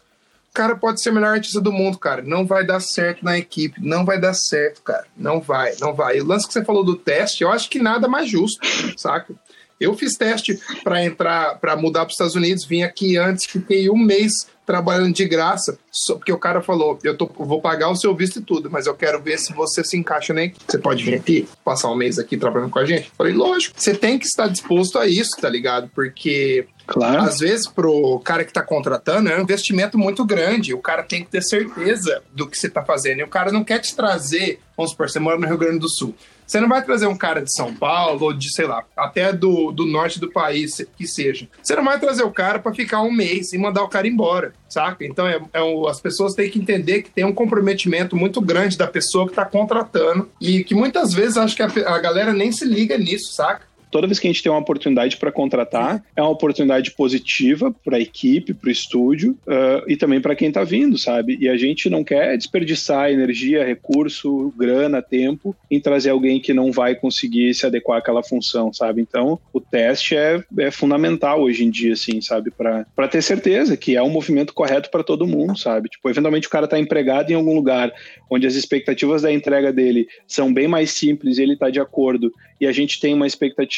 o 0.50 0.54
cara 0.54 0.74
pode 0.74 1.02
ser 1.02 1.10
o 1.10 1.12
melhor 1.12 1.34
artista 1.34 1.60
do 1.60 1.70
mundo, 1.70 1.98
cara. 1.98 2.22
Não 2.22 2.46
vai 2.46 2.64
dar 2.64 2.80
certo 2.80 3.22
na 3.22 3.36
equipe. 3.36 3.86
Não 3.86 4.02
vai 4.02 4.18
dar 4.18 4.32
certo, 4.32 4.80
cara. 4.80 5.04
Não 5.14 5.42
vai, 5.42 5.74
não 5.78 5.92
vai. 5.92 6.16
E 6.16 6.22
o 6.22 6.26
lance 6.26 6.46
que 6.46 6.54
você 6.54 6.64
falou 6.64 6.82
do 6.82 6.96
teste, 6.96 7.44
eu 7.44 7.52
acho 7.52 7.68
que 7.68 7.78
nada 7.78 8.08
mais 8.08 8.30
justo, 8.30 8.66
saca? 8.96 9.34
Eu 9.78 9.94
fiz 9.94 10.14
teste 10.14 10.58
para 10.82 11.04
entrar, 11.04 11.58
para 11.58 11.76
mudar 11.76 12.00
para 12.00 12.08
os 12.08 12.14
Estados 12.14 12.34
Unidos, 12.34 12.64
vim 12.64 12.82
aqui 12.82 13.18
antes, 13.18 13.44
fiquei 13.44 13.90
um 13.90 13.98
mês 13.98 14.48
trabalhando 14.68 15.14
de 15.14 15.24
graça, 15.24 15.78
só 15.90 16.16
porque 16.16 16.30
o 16.30 16.36
cara 16.36 16.60
falou: 16.60 16.98
eu 17.02 17.16
tô, 17.16 17.26
vou 17.26 17.58
pagar 17.58 17.88
o 17.88 17.96
seu 17.96 18.14
visto 18.14 18.38
e 18.38 18.42
tudo, 18.42 18.70
mas 18.70 18.86
eu 18.86 18.94
quero 18.94 19.22
ver 19.22 19.38
se 19.38 19.54
você 19.54 19.82
se 19.82 19.96
encaixa 19.96 20.34
nem. 20.34 20.52
Você 20.68 20.76
pode 20.76 21.02
vir 21.02 21.14
aqui, 21.14 21.48
passar 21.64 21.90
um 21.90 21.96
mês 21.96 22.18
aqui 22.18 22.36
trabalhando 22.36 22.70
com 22.70 22.78
a 22.78 22.84
gente? 22.84 23.10
Falei, 23.16 23.32
lógico, 23.32 23.80
você 23.80 23.94
tem 23.94 24.18
que 24.18 24.26
estar 24.26 24.46
disposto 24.46 24.98
a 24.98 25.06
isso, 25.06 25.30
tá 25.40 25.48
ligado? 25.48 25.88
Porque 25.94 26.68
Claro. 26.86 27.20
Às 27.20 27.38
vezes, 27.40 27.66
pro 27.66 28.18
cara 28.20 28.46
que 28.46 28.52
tá 28.52 28.62
contratando, 28.62 29.28
é 29.28 29.36
um 29.36 29.42
investimento 29.42 29.98
muito 29.98 30.24
grande. 30.24 30.72
O 30.72 30.80
cara 30.80 31.02
tem 31.02 31.22
que 31.22 31.30
ter 31.30 31.42
certeza 31.42 32.22
do 32.32 32.48
que 32.48 32.56
você 32.56 32.66
tá 32.66 32.82
fazendo. 32.82 33.18
E 33.18 33.22
o 33.22 33.28
cara 33.28 33.52
não 33.52 33.62
quer 33.62 33.78
te 33.78 33.94
trazer, 33.94 34.58
vamos 34.74 34.92
supor, 34.92 35.10
você 35.10 35.18
mora 35.18 35.38
no 35.38 35.46
Rio 35.46 35.58
Grande 35.58 35.80
do 35.80 35.88
Sul. 35.88 36.14
Você 36.48 36.60
não 36.60 36.68
vai 36.68 36.82
trazer 36.82 37.06
um 37.06 37.16
cara 37.16 37.42
de 37.42 37.52
São 37.52 37.74
Paulo 37.74 38.24
ou 38.24 38.32
de, 38.32 38.50
sei 38.50 38.66
lá, 38.66 38.82
até 38.96 39.34
do, 39.34 39.70
do 39.70 39.84
norte 39.84 40.18
do 40.18 40.32
país 40.32 40.82
que 40.96 41.06
seja. 41.06 41.46
Você 41.62 41.76
não 41.76 41.84
vai 41.84 42.00
trazer 42.00 42.22
o 42.22 42.30
cara 42.30 42.58
para 42.58 42.72
ficar 42.72 43.02
um 43.02 43.12
mês 43.12 43.52
e 43.52 43.58
mandar 43.58 43.82
o 43.82 43.88
cara 43.88 44.08
embora, 44.08 44.54
saca? 44.66 45.04
Então 45.04 45.26
é, 45.26 45.38
é 45.52 45.62
um, 45.62 45.86
as 45.86 46.00
pessoas 46.00 46.32
têm 46.32 46.48
que 46.48 46.58
entender 46.58 47.02
que 47.02 47.10
tem 47.10 47.24
um 47.24 47.34
comprometimento 47.34 48.16
muito 48.16 48.40
grande 48.40 48.78
da 48.78 48.86
pessoa 48.86 49.26
que 49.26 49.32
está 49.32 49.44
contratando 49.44 50.30
e 50.40 50.64
que 50.64 50.74
muitas 50.74 51.12
vezes 51.12 51.36
acho 51.36 51.54
que 51.54 51.62
a, 51.62 51.66
a 51.66 51.98
galera 51.98 52.32
nem 52.32 52.50
se 52.50 52.64
liga 52.64 52.96
nisso, 52.96 53.34
saca? 53.34 53.68
Toda 53.90 54.06
vez 54.06 54.18
que 54.18 54.26
a 54.26 54.30
gente 54.30 54.42
tem 54.42 54.50
uma 54.50 54.60
oportunidade 54.60 55.16
para 55.16 55.32
contratar, 55.32 56.02
é 56.14 56.22
uma 56.22 56.30
oportunidade 56.30 56.90
positiva 56.92 57.74
para 57.84 57.96
a 57.96 58.00
equipe, 58.00 58.54
para 58.54 58.68
o 58.68 58.72
estúdio 58.72 59.36
uh, 59.46 59.84
e 59.86 59.96
também 59.96 60.20
para 60.20 60.34
quem 60.34 60.48
está 60.48 60.64
vindo, 60.64 60.98
sabe? 60.98 61.36
E 61.40 61.48
a 61.48 61.56
gente 61.56 61.88
não 61.88 62.04
quer 62.04 62.36
desperdiçar 62.36 63.10
energia, 63.10 63.64
recurso, 63.64 64.52
grana, 64.56 65.02
tempo 65.02 65.56
em 65.70 65.80
trazer 65.80 66.10
alguém 66.10 66.40
que 66.40 66.52
não 66.52 66.72
vai 66.72 66.94
conseguir 66.94 67.54
se 67.54 67.66
adequar 67.66 67.98
àquela 67.98 68.22
função, 68.22 68.72
sabe? 68.72 69.00
Então, 69.00 69.38
o 69.52 69.60
teste 69.60 70.16
é, 70.16 70.42
é 70.58 70.70
fundamental 70.70 71.42
hoje 71.42 71.64
em 71.64 71.70
dia, 71.70 71.92
assim, 71.92 72.20
sabe? 72.20 72.50
Para 72.50 73.08
ter 73.08 73.22
certeza 73.22 73.76
que 73.76 73.96
é 73.96 74.02
um 74.02 74.10
movimento 74.10 74.52
correto 74.52 74.90
para 74.90 75.02
todo 75.02 75.26
mundo, 75.26 75.58
sabe? 75.58 75.88
Tipo, 75.88 76.08
eventualmente 76.10 76.46
o 76.46 76.50
cara 76.50 76.64
está 76.64 76.78
empregado 76.78 77.30
em 77.30 77.34
algum 77.34 77.54
lugar 77.54 77.92
onde 78.30 78.46
as 78.46 78.54
expectativas 78.54 79.22
da 79.22 79.32
entrega 79.32 79.72
dele 79.72 80.06
são 80.26 80.52
bem 80.52 80.68
mais 80.68 80.90
simples 80.90 81.38
e 81.38 81.42
ele 81.42 81.54
está 81.54 81.70
de 81.70 81.80
acordo 81.80 82.32
e 82.60 82.66
a 82.66 82.72
gente 82.72 83.00
tem 83.00 83.14
uma 83.14 83.26
expectativa 83.26 83.77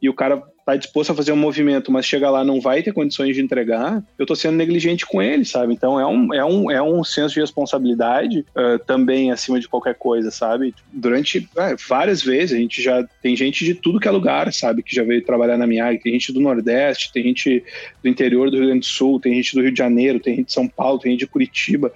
e 0.00 0.08
o 0.08 0.14
cara 0.14 0.42
está 0.64 0.76
disposto 0.76 1.12
a 1.12 1.14
fazer 1.14 1.30
um 1.30 1.36
movimento, 1.36 1.92
mas 1.92 2.06
chega 2.06 2.30
lá 2.30 2.42
não 2.42 2.60
vai 2.60 2.82
ter 2.82 2.92
condições 2.92 3.36
de 3.36 3.42
entregar, 3.42 4.02
eu 4.18 4.24
estou 4.24 4.34
sendo 4.34 4.56
negligente 4.56 5.04
com 5.04 5.20
ele, 5.20 5.44
sabe? 5.44 5.74
Então 5.74 6.00
é 6.00 6.06
um, 6.06 6.32
é 6.32 6.44
um, 6.44 6.70
é 6.70 6.82
um 6.82 7.04
senso 7.04 7.34
de 7.34 7.40
responsabilidade 7.40 8.46
uh, 8.56 8.78
também 8.86 9.30
acima 9.30 9.60
de 9.60 9.68
qualquer 9.68 9.94
coisa, 9.94 10.30
sabe? 10.30 10.74
Durante 10.90 11.38
uh, 11.38 11.76
várias 11.86 12.22
vezes 12.22 12.56
a 12.56 12.60
gente 12.60 12.82
já 12.82 13.06
tem 13.22 13.36
gente 13.36 13.64
de 13.64 13.74
tudo 13.74 14.00
que 14.00 14.08
é 14.08 14.10
lugar, 14.10 14.52
sabe? 14.52 14.82
Que 14.82 14.94
já 14.94 15.04
veio 15.04 15.24
trabalhar 15.24 15.58
na 15.58 15.66
minha 15.66 15.84
área, 15.84 16.00
tem 16.00 16.12
gente 16.12 16.32
do 16.32 16.40
Nordeste, 16.40 17.12
tem 17.12 17.22
gente 17.22 17.62
do 18.02 18.08
interior 18.08 18.50
do 18.50 18.56
Rio 18.56 18.66
Grande 18.66 18.80
do 18.80 18.86
Sul, 18.86 19.20
tem 19.20 19.34
gente 19.34 19.54
do 19.54 19.60
Rio 19.60 19.72
de 19.72 19.78
Janeiro, 19.78 20.18
tem 20.18 20.36
gente 20.36 20.46
de 20.46 20.52
São 20.52 20.66
Paulo, 20.66 20.98
tem 20.98 21.12
gente 21.12 21.20
de 21.20 21.26
Curitiba. 21.26 21.92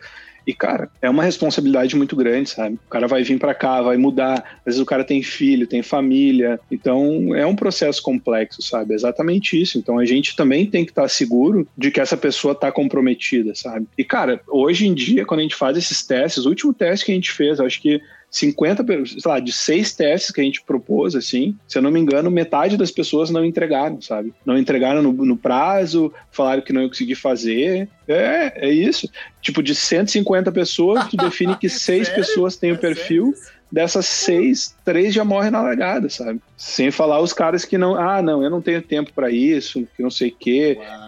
E, 0.49 0.55
cara, 0.55 0.89
é 1.03 1.11
uma 1.11 1.23
responsabilidade 1.23 1.95
muito 1.95 2.17
grande, 2.17 2.49
sabe? 2.49 2.77
O 2.87 2.89
cara 2.89 3.07
vai 3.07 3.23
vir 3.23 3.39
para 3.39 3.53
cá, 3.53 3.83
vai 3.83 3.99
mudar. 3.99 4.59
Às 4.61 4.65
vezes 4.65 4.81
o 4.81 4.87
cara 4.87 5.05
tem 5.05 5.23
filho, 5.23 5.67
tem 5.67 5.83
família. 5.83 6.59
Então, 6.71 7.37
é 7.37 7.45
um 7.45 7.55
processo 7.55 8.03
complexo, 8.03 8.63
sabe? 8.63 8.95
É 8.95 8.97
exatamente 8.97 9.61
isso. 9.61 9.77
Então, 9.77 9.99
a 9.99 10.07
gente 10.07 10.35
também 10.35 10.65
tem 10.65 10.87
que 10.87 10.91
estar 10.91 11.03
tá 11.03 11.09
seguro 11.09 11.69
de 11.77 11.91
que 11.91 12.01
essa 12.01 12.17
pessoa 12.17 12.53
está 12.53 12.73
comprometida, 12.73 13.55
sabe? 13.55 13.87
E, 13.99 14.03
cara, 14.03 14.41
hoje 14.49 14.87
em 14.87 14.95
dia, 14.95 15.27
quando 15.27 15.41
a 15.41 15.43
gente 15.43 15.55
faz 15.55 15.77
esses 15.77 16.03
testes, 16.03 16.47
o 16.47 16.49
último 16.49 16.73
teste 16.73 17.05
que 17.05 17.13
a 17.13 17.15
gente 17.15 17.31
fez, 17.31 17.61
acho 17.61 17.83
que 17.83 18.01
50, 18.31 18.85
sei 19.07 19.21
lá, 19.25 19.41
de 19.41 19.53
seis 19.53 19.95
testes 19.95 20.31
que 20.31 20.41
a 20.41 20.45
gente 20.45 20.63
propôs, 20.63 21.15
assim, 21.15 21.57
se 21.67 21.79
eu 21.79 21.83
não 21.83 21.91
me 21.91 21.99
engano, 21.99 22.31
metade 22.31 22.77
das 22.77 22.91
pessoas 22.91 23.31
não 23.31 23.45
entregaram, 23.45 24.01
sabe? 24.01 24.35
Não 24.45 24.59
entregaram 24.59 25.03
no, 25.03 25.13
no 25.13 25.37
prazo, 25.37 26.13
falaram 26.31 26.63
que 26.63 26.73
não 26.73 26.83
ia 26.83 26.89
conseguir 26.89 27.15
fazer. 27.15 27.89
É, 28.07 28.69
é 28.69 28.71
isso. 28.71 29.09
Tipo, 29.41 29.63
de 29.63 29.75
150 29.75 30.53
pessoas, 30.53 31.09
tu 31.09 31.17
define 31.19 31.57
que 31.57 31.69
seis 31.69 32.09
pessoas 32.09 32.57
têm 32.57 32.73
o 32.73 32.75
é 32.75 32.79
perfil. 32.79 33.35
Dessas 33.71 34.07
seis, 34.07 34.75
três 34.83 35.13
já 35.13 35.25
morrem 35.25 35.51
na 35.51 35.61
largada, 35.61 36.09
sabe? 36.09 36.41
Sem 36.57 36.91
falar 36.91 37.21
os 37.21 37.35
caras 37.35 37.67
que 37.67 37.77
não, 37.77 37.95
ah, 37.97 38.23
não, 38.23 38.43
eu 38.43 38.49
não 38.49 38.63
tenho 38.63 38.81
tempo 38.81 39.13
para 39.13 39.31
isso, 39.31 39.87
que 39.95 40.03
não 40.03 40.11
sei 40.11 40.31
o 40.31 40.37
quê. 40.39 40.79
Uau. 40.79 41.08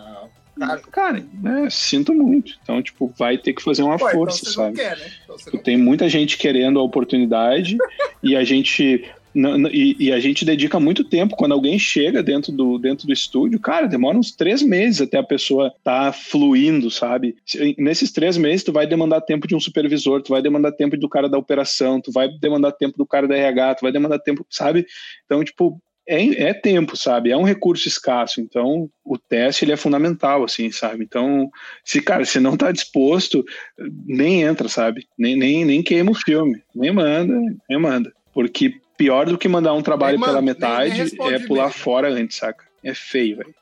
Cara, 0.91 1.25
né, 1.43 1.69
sinto 1.71 2.13
muito. 2.13 2.59
Então, 2.63 2.83
tipo, 2.83 3.13
vai 3.19 3.39
ter 3.39 3.53
que 3.53 3.63
fazer 3.63 3.83
uma 3.83 3.99
Pô, 3.99 4.07
então 4.07 4.19
força, 4.19 4.41
então 4.43 4.53
sabe? 4.53 4.77
Quer, 4.77 4.99
né? 4.99 5.07
então 5.47 5.61
tem 5.63 5.77
muita 5.77 6.09
gente 6.09 6.37
querendo 6.37 6.79
a 6.79 6.83
oportunidade 6.83 7.77
e 8.23 8.37
a 8.37 8.45
gente 8.45 9.05
e, 9.73 9.97
e, 10.01 10.13
a 10.13 10.19
gente 10.19 10.45
dedica 10.45 10.81
muito 10.81 11.05
tempo 11.05 11.37
quando 11.37 11.53
alguém 11.53 11.79
chega 11.79 12.21
dentro 12.21 12.51
do, 12.51 12.79
dentro 12.79 13.07
do 13.07 13.13
estúdio, 13.13 13.61
cara, 13.61 13.87
demora 13.87 14.19
uns 14.19 14.33
três 14.33 14.61
meses 14.61 15.01
até 15.01 15.19
a 15.19 15.23
pessoa 15.23 15.73
tá 15.85 16.13
fluindo, 16.13 16.91
sabe? 16.91 17.37
Nesses 17.79 18.11
três 18.11 18.37
meses, 18.37 18.65
tu 18.65 18.73
vai 18.73 18.89
demandar 18.89 19.21
tempo 19.21 19.47
de 19.47 19.55
um 19.55 19.61
supervisor, 19.61 20.21
tu 20.21 20.31
vai 20.31 20.43
demandar 20.43 20.73
tempo 20.73 20.97
do 20.97 21.09
cara 21.09 21.29
da 21.29 21.39
operação, 21.39 22.01
tu 22.01 22.11
vai 22.11 22.29
demandar 22.41 22.73
tempo 22.73 22.99
do 22.99 23.07
cara 23.07 23.29
da 23.29 23.37
RH, 23.37 23.77
tu 23.77 23.83
vai 23.83 23.93
demandar 23.93 24.19
tempo, 24.19 24.45
sabe? 24.51 24.85
Então, 25.27 25.45
tipo, 25.45 25.81
é, 26.11 26.49
é, 26.49 26.53
tempo, 26.53 26.97
sabe? 26.97 27.31
É 27.31 27.37
um 27.37 27.45
recurso 27.45 27.87
escasso. 27.87 28.41
Então, 28.41 28.91
o 29.05 29.17
teste 29.17 29.65
ele 29.65 29.73
é 29.73 29.77
fundamental, 29.77 30.43
assim, 30.43 30.71
sabe? 30.73 31.05
Então, 31.05 31.49
se, 31.85 32.03
cara, 32.03 32.25
se 32.25 32.41
não 32.41 32.57
tá 32.57 32.73
disposto, 32.73 33.45
nem 34.05 34.43
entra, 34.43 34.69
sabe? 34.69 35.07
Nem, 35.17 35.37
nem, 35.37 35.65
nem 35.65 35.83
queima 35.83 36.11
o 36.11 36.15
filme. 36.15 36.61
Nem 36.75 36.93
manda, 36.93 37.35
nem 37.69 37.79
manda. 37.79 38.13
Porque 38.35 38.75
pior 38.99 39.27
do 39.27 39.39
que 39.39 39.49
mandar 39.49 39.73
um 39.73 39.83
trabalho 39.83 40.19
nem 40.19 40.27
pela 40.27 40.43
metade 40.43 41.05
nem, 41.05 41.31
nem 41.31 41.35
é 41.35 41.47
pular 41.47 41.67
mesmo. 41.67 41.79
fora 41.79 42.11
antes, 42.11 42.37
saca? 42.37 42.65
É 42.83 42.93
feio, 42.93 43.37
velho. 43.37 43.55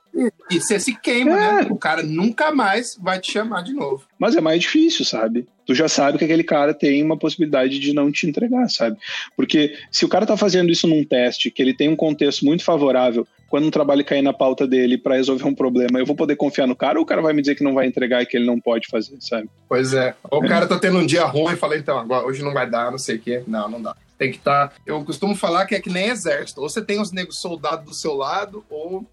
E 0.51 0.61
você 0.61 0.81
se 0.81 0.95
queima, 0.99 1.37
né? 1.37 1.49
é. 1.49 1.65
né? 1.65 1.69
O 1.71 1.77
cara 1.77 2.03
nunca 2.03 2.53
mais 2.53 2.97
vai 3.01 3.21
te 3.21 3.33
chamar 3.33 3.63
de 3.63 3.73
novo. 3.73 4.05
Mas 4.19 4.35
é 4.35 4.41
mais 4.41 4.61
difícil, 4.61 5.05
sabe? 5.05 5.47
Tu 5.67 5.75
já 5.75 5.89
sabe 5.89 6.19
que 6.19 6.25
aquele 6.25 6.43
cara 6.43 6.73
tem 6.73 7.03
uma 7.03 7.17
possibilidade 7.17 7.79
de 7.79 7.93
não 7.93 8.11
te 8.11 8.27
entregar, 8.27 8.69
sabe? 8.69 8.97
Porque 9.37 9.77
se 9.93 10.05
o 10.05 10.09
cara 10.09 10.27
tá 10.27 10.37
fazendo 10.37 10.71
isso 10.71 10.89
num 10.89 11.05
teste, 11.05 11.51
que 11.51 11.61
ele 11.63 11.75
tem 11.75 11.89
um 11.89 11.97
contexto 11.97 12.45
muito 12.45 12.65
favorável, 12.65 13.27
quando 13.49 13.67
um 13.67 13.71
trabalho 13.71 14.05
cair 14.05 14.23
na 14.23 14.33
pauta 14.33 14.67
dele 14.67 14.99
para 14.99 15.17
resolver 15.17 15.45
um 15.45 15.55
problema, 15.55 15.99
eu 15.99 16.07
vou 16.07 16.17
poder 16.17 16.37
confiar 16.37 16.67
no 16.67 16.77
cara 16.77 16.99
ou 16.99 17.05
o 17.05 17.07
cara 17.07 17.23
vai 17.23 17.33
me 17.33 17.41
dizer 17.41 17.55
que 17.55 17.65
não 17.65 17.75
vai 17.75 17.87
entregar 17.87 18.23
e 18.23 18.27
que 18.27 18.37
ele 18.37 18.47
não 18.47 18.61
pode 18.61 18.89
fazer, 18.89 19.17
sabe? 19.21 19.49
Pois 19.69 19.95
é. 19.95 20.15
Ou 20.31 20.45
o 20.45 20.49
cara 20.49 20.67
tá 20.67 20.79
tendo 20.79 20.99
um 20.99 21.07
dia 21.07 21.25
ruim 21.25 21.55
e 21.55 21.57
fala, 21.57 21.77
então, 21.77 21.99
agora, 21.99 22.27
hoje 22.27 22.43
não 22.43 22.53
vai 22.53 22.69
dar, 22.69 22.91
não 22.91 22.99
sei 22.99 23.17
o 23.17 23.21
quê. 23.21 23.43
Não, 23.47 23.69
não 23.69 23.81
dá. 23.81 23.97
Tem 24.19 24.31
que 24.31 24.39
estar. 24.39 24.69
Tá... 24.69 24.75
Eu 24.85 25.03
costumo 25.05 25.35
falar 25.35 25.65
que 25.67 25.75
é 25.75 25.81
que 25.81 25.91
nem 25.91 26.09
exército. 26.09 26.61
Ou 26.61 26.69
você 26.69 26.83
tem 26.83 27.01
os 27.01 27.13
negros 27.13 27.41
soldados 27.41 27.87
do 27.87 27.95
seu 27.95 28.15
lado, 28.15 28.65
ou 28.69 29.07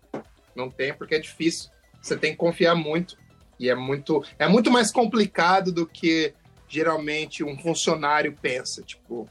não 0.56 0.69
tem, 0.69 0.94
porque 0.94 1.15
é 1.15 1.19
difícil. 1.19 1.69
Você 2.02 2.15
tem 2.15 2.32
que 2.32 2.38
confiar 2.38 2.76
muito. 2.76 3.18
E 3.60 3.69
é 3.69 3.76
muito, 3.76 4.23
é 4.38 4.48
muito 4.48 4.69
mais 4.69 4.91
complicado 4.91 5.72
do 5.72 5.88
que 5.88 6.34
geralmente 6.68 7.44
um 7.44 7.57
funcionário 7.57 8.36
pensa, 8.41 8.82
tipo, 8.82 9.30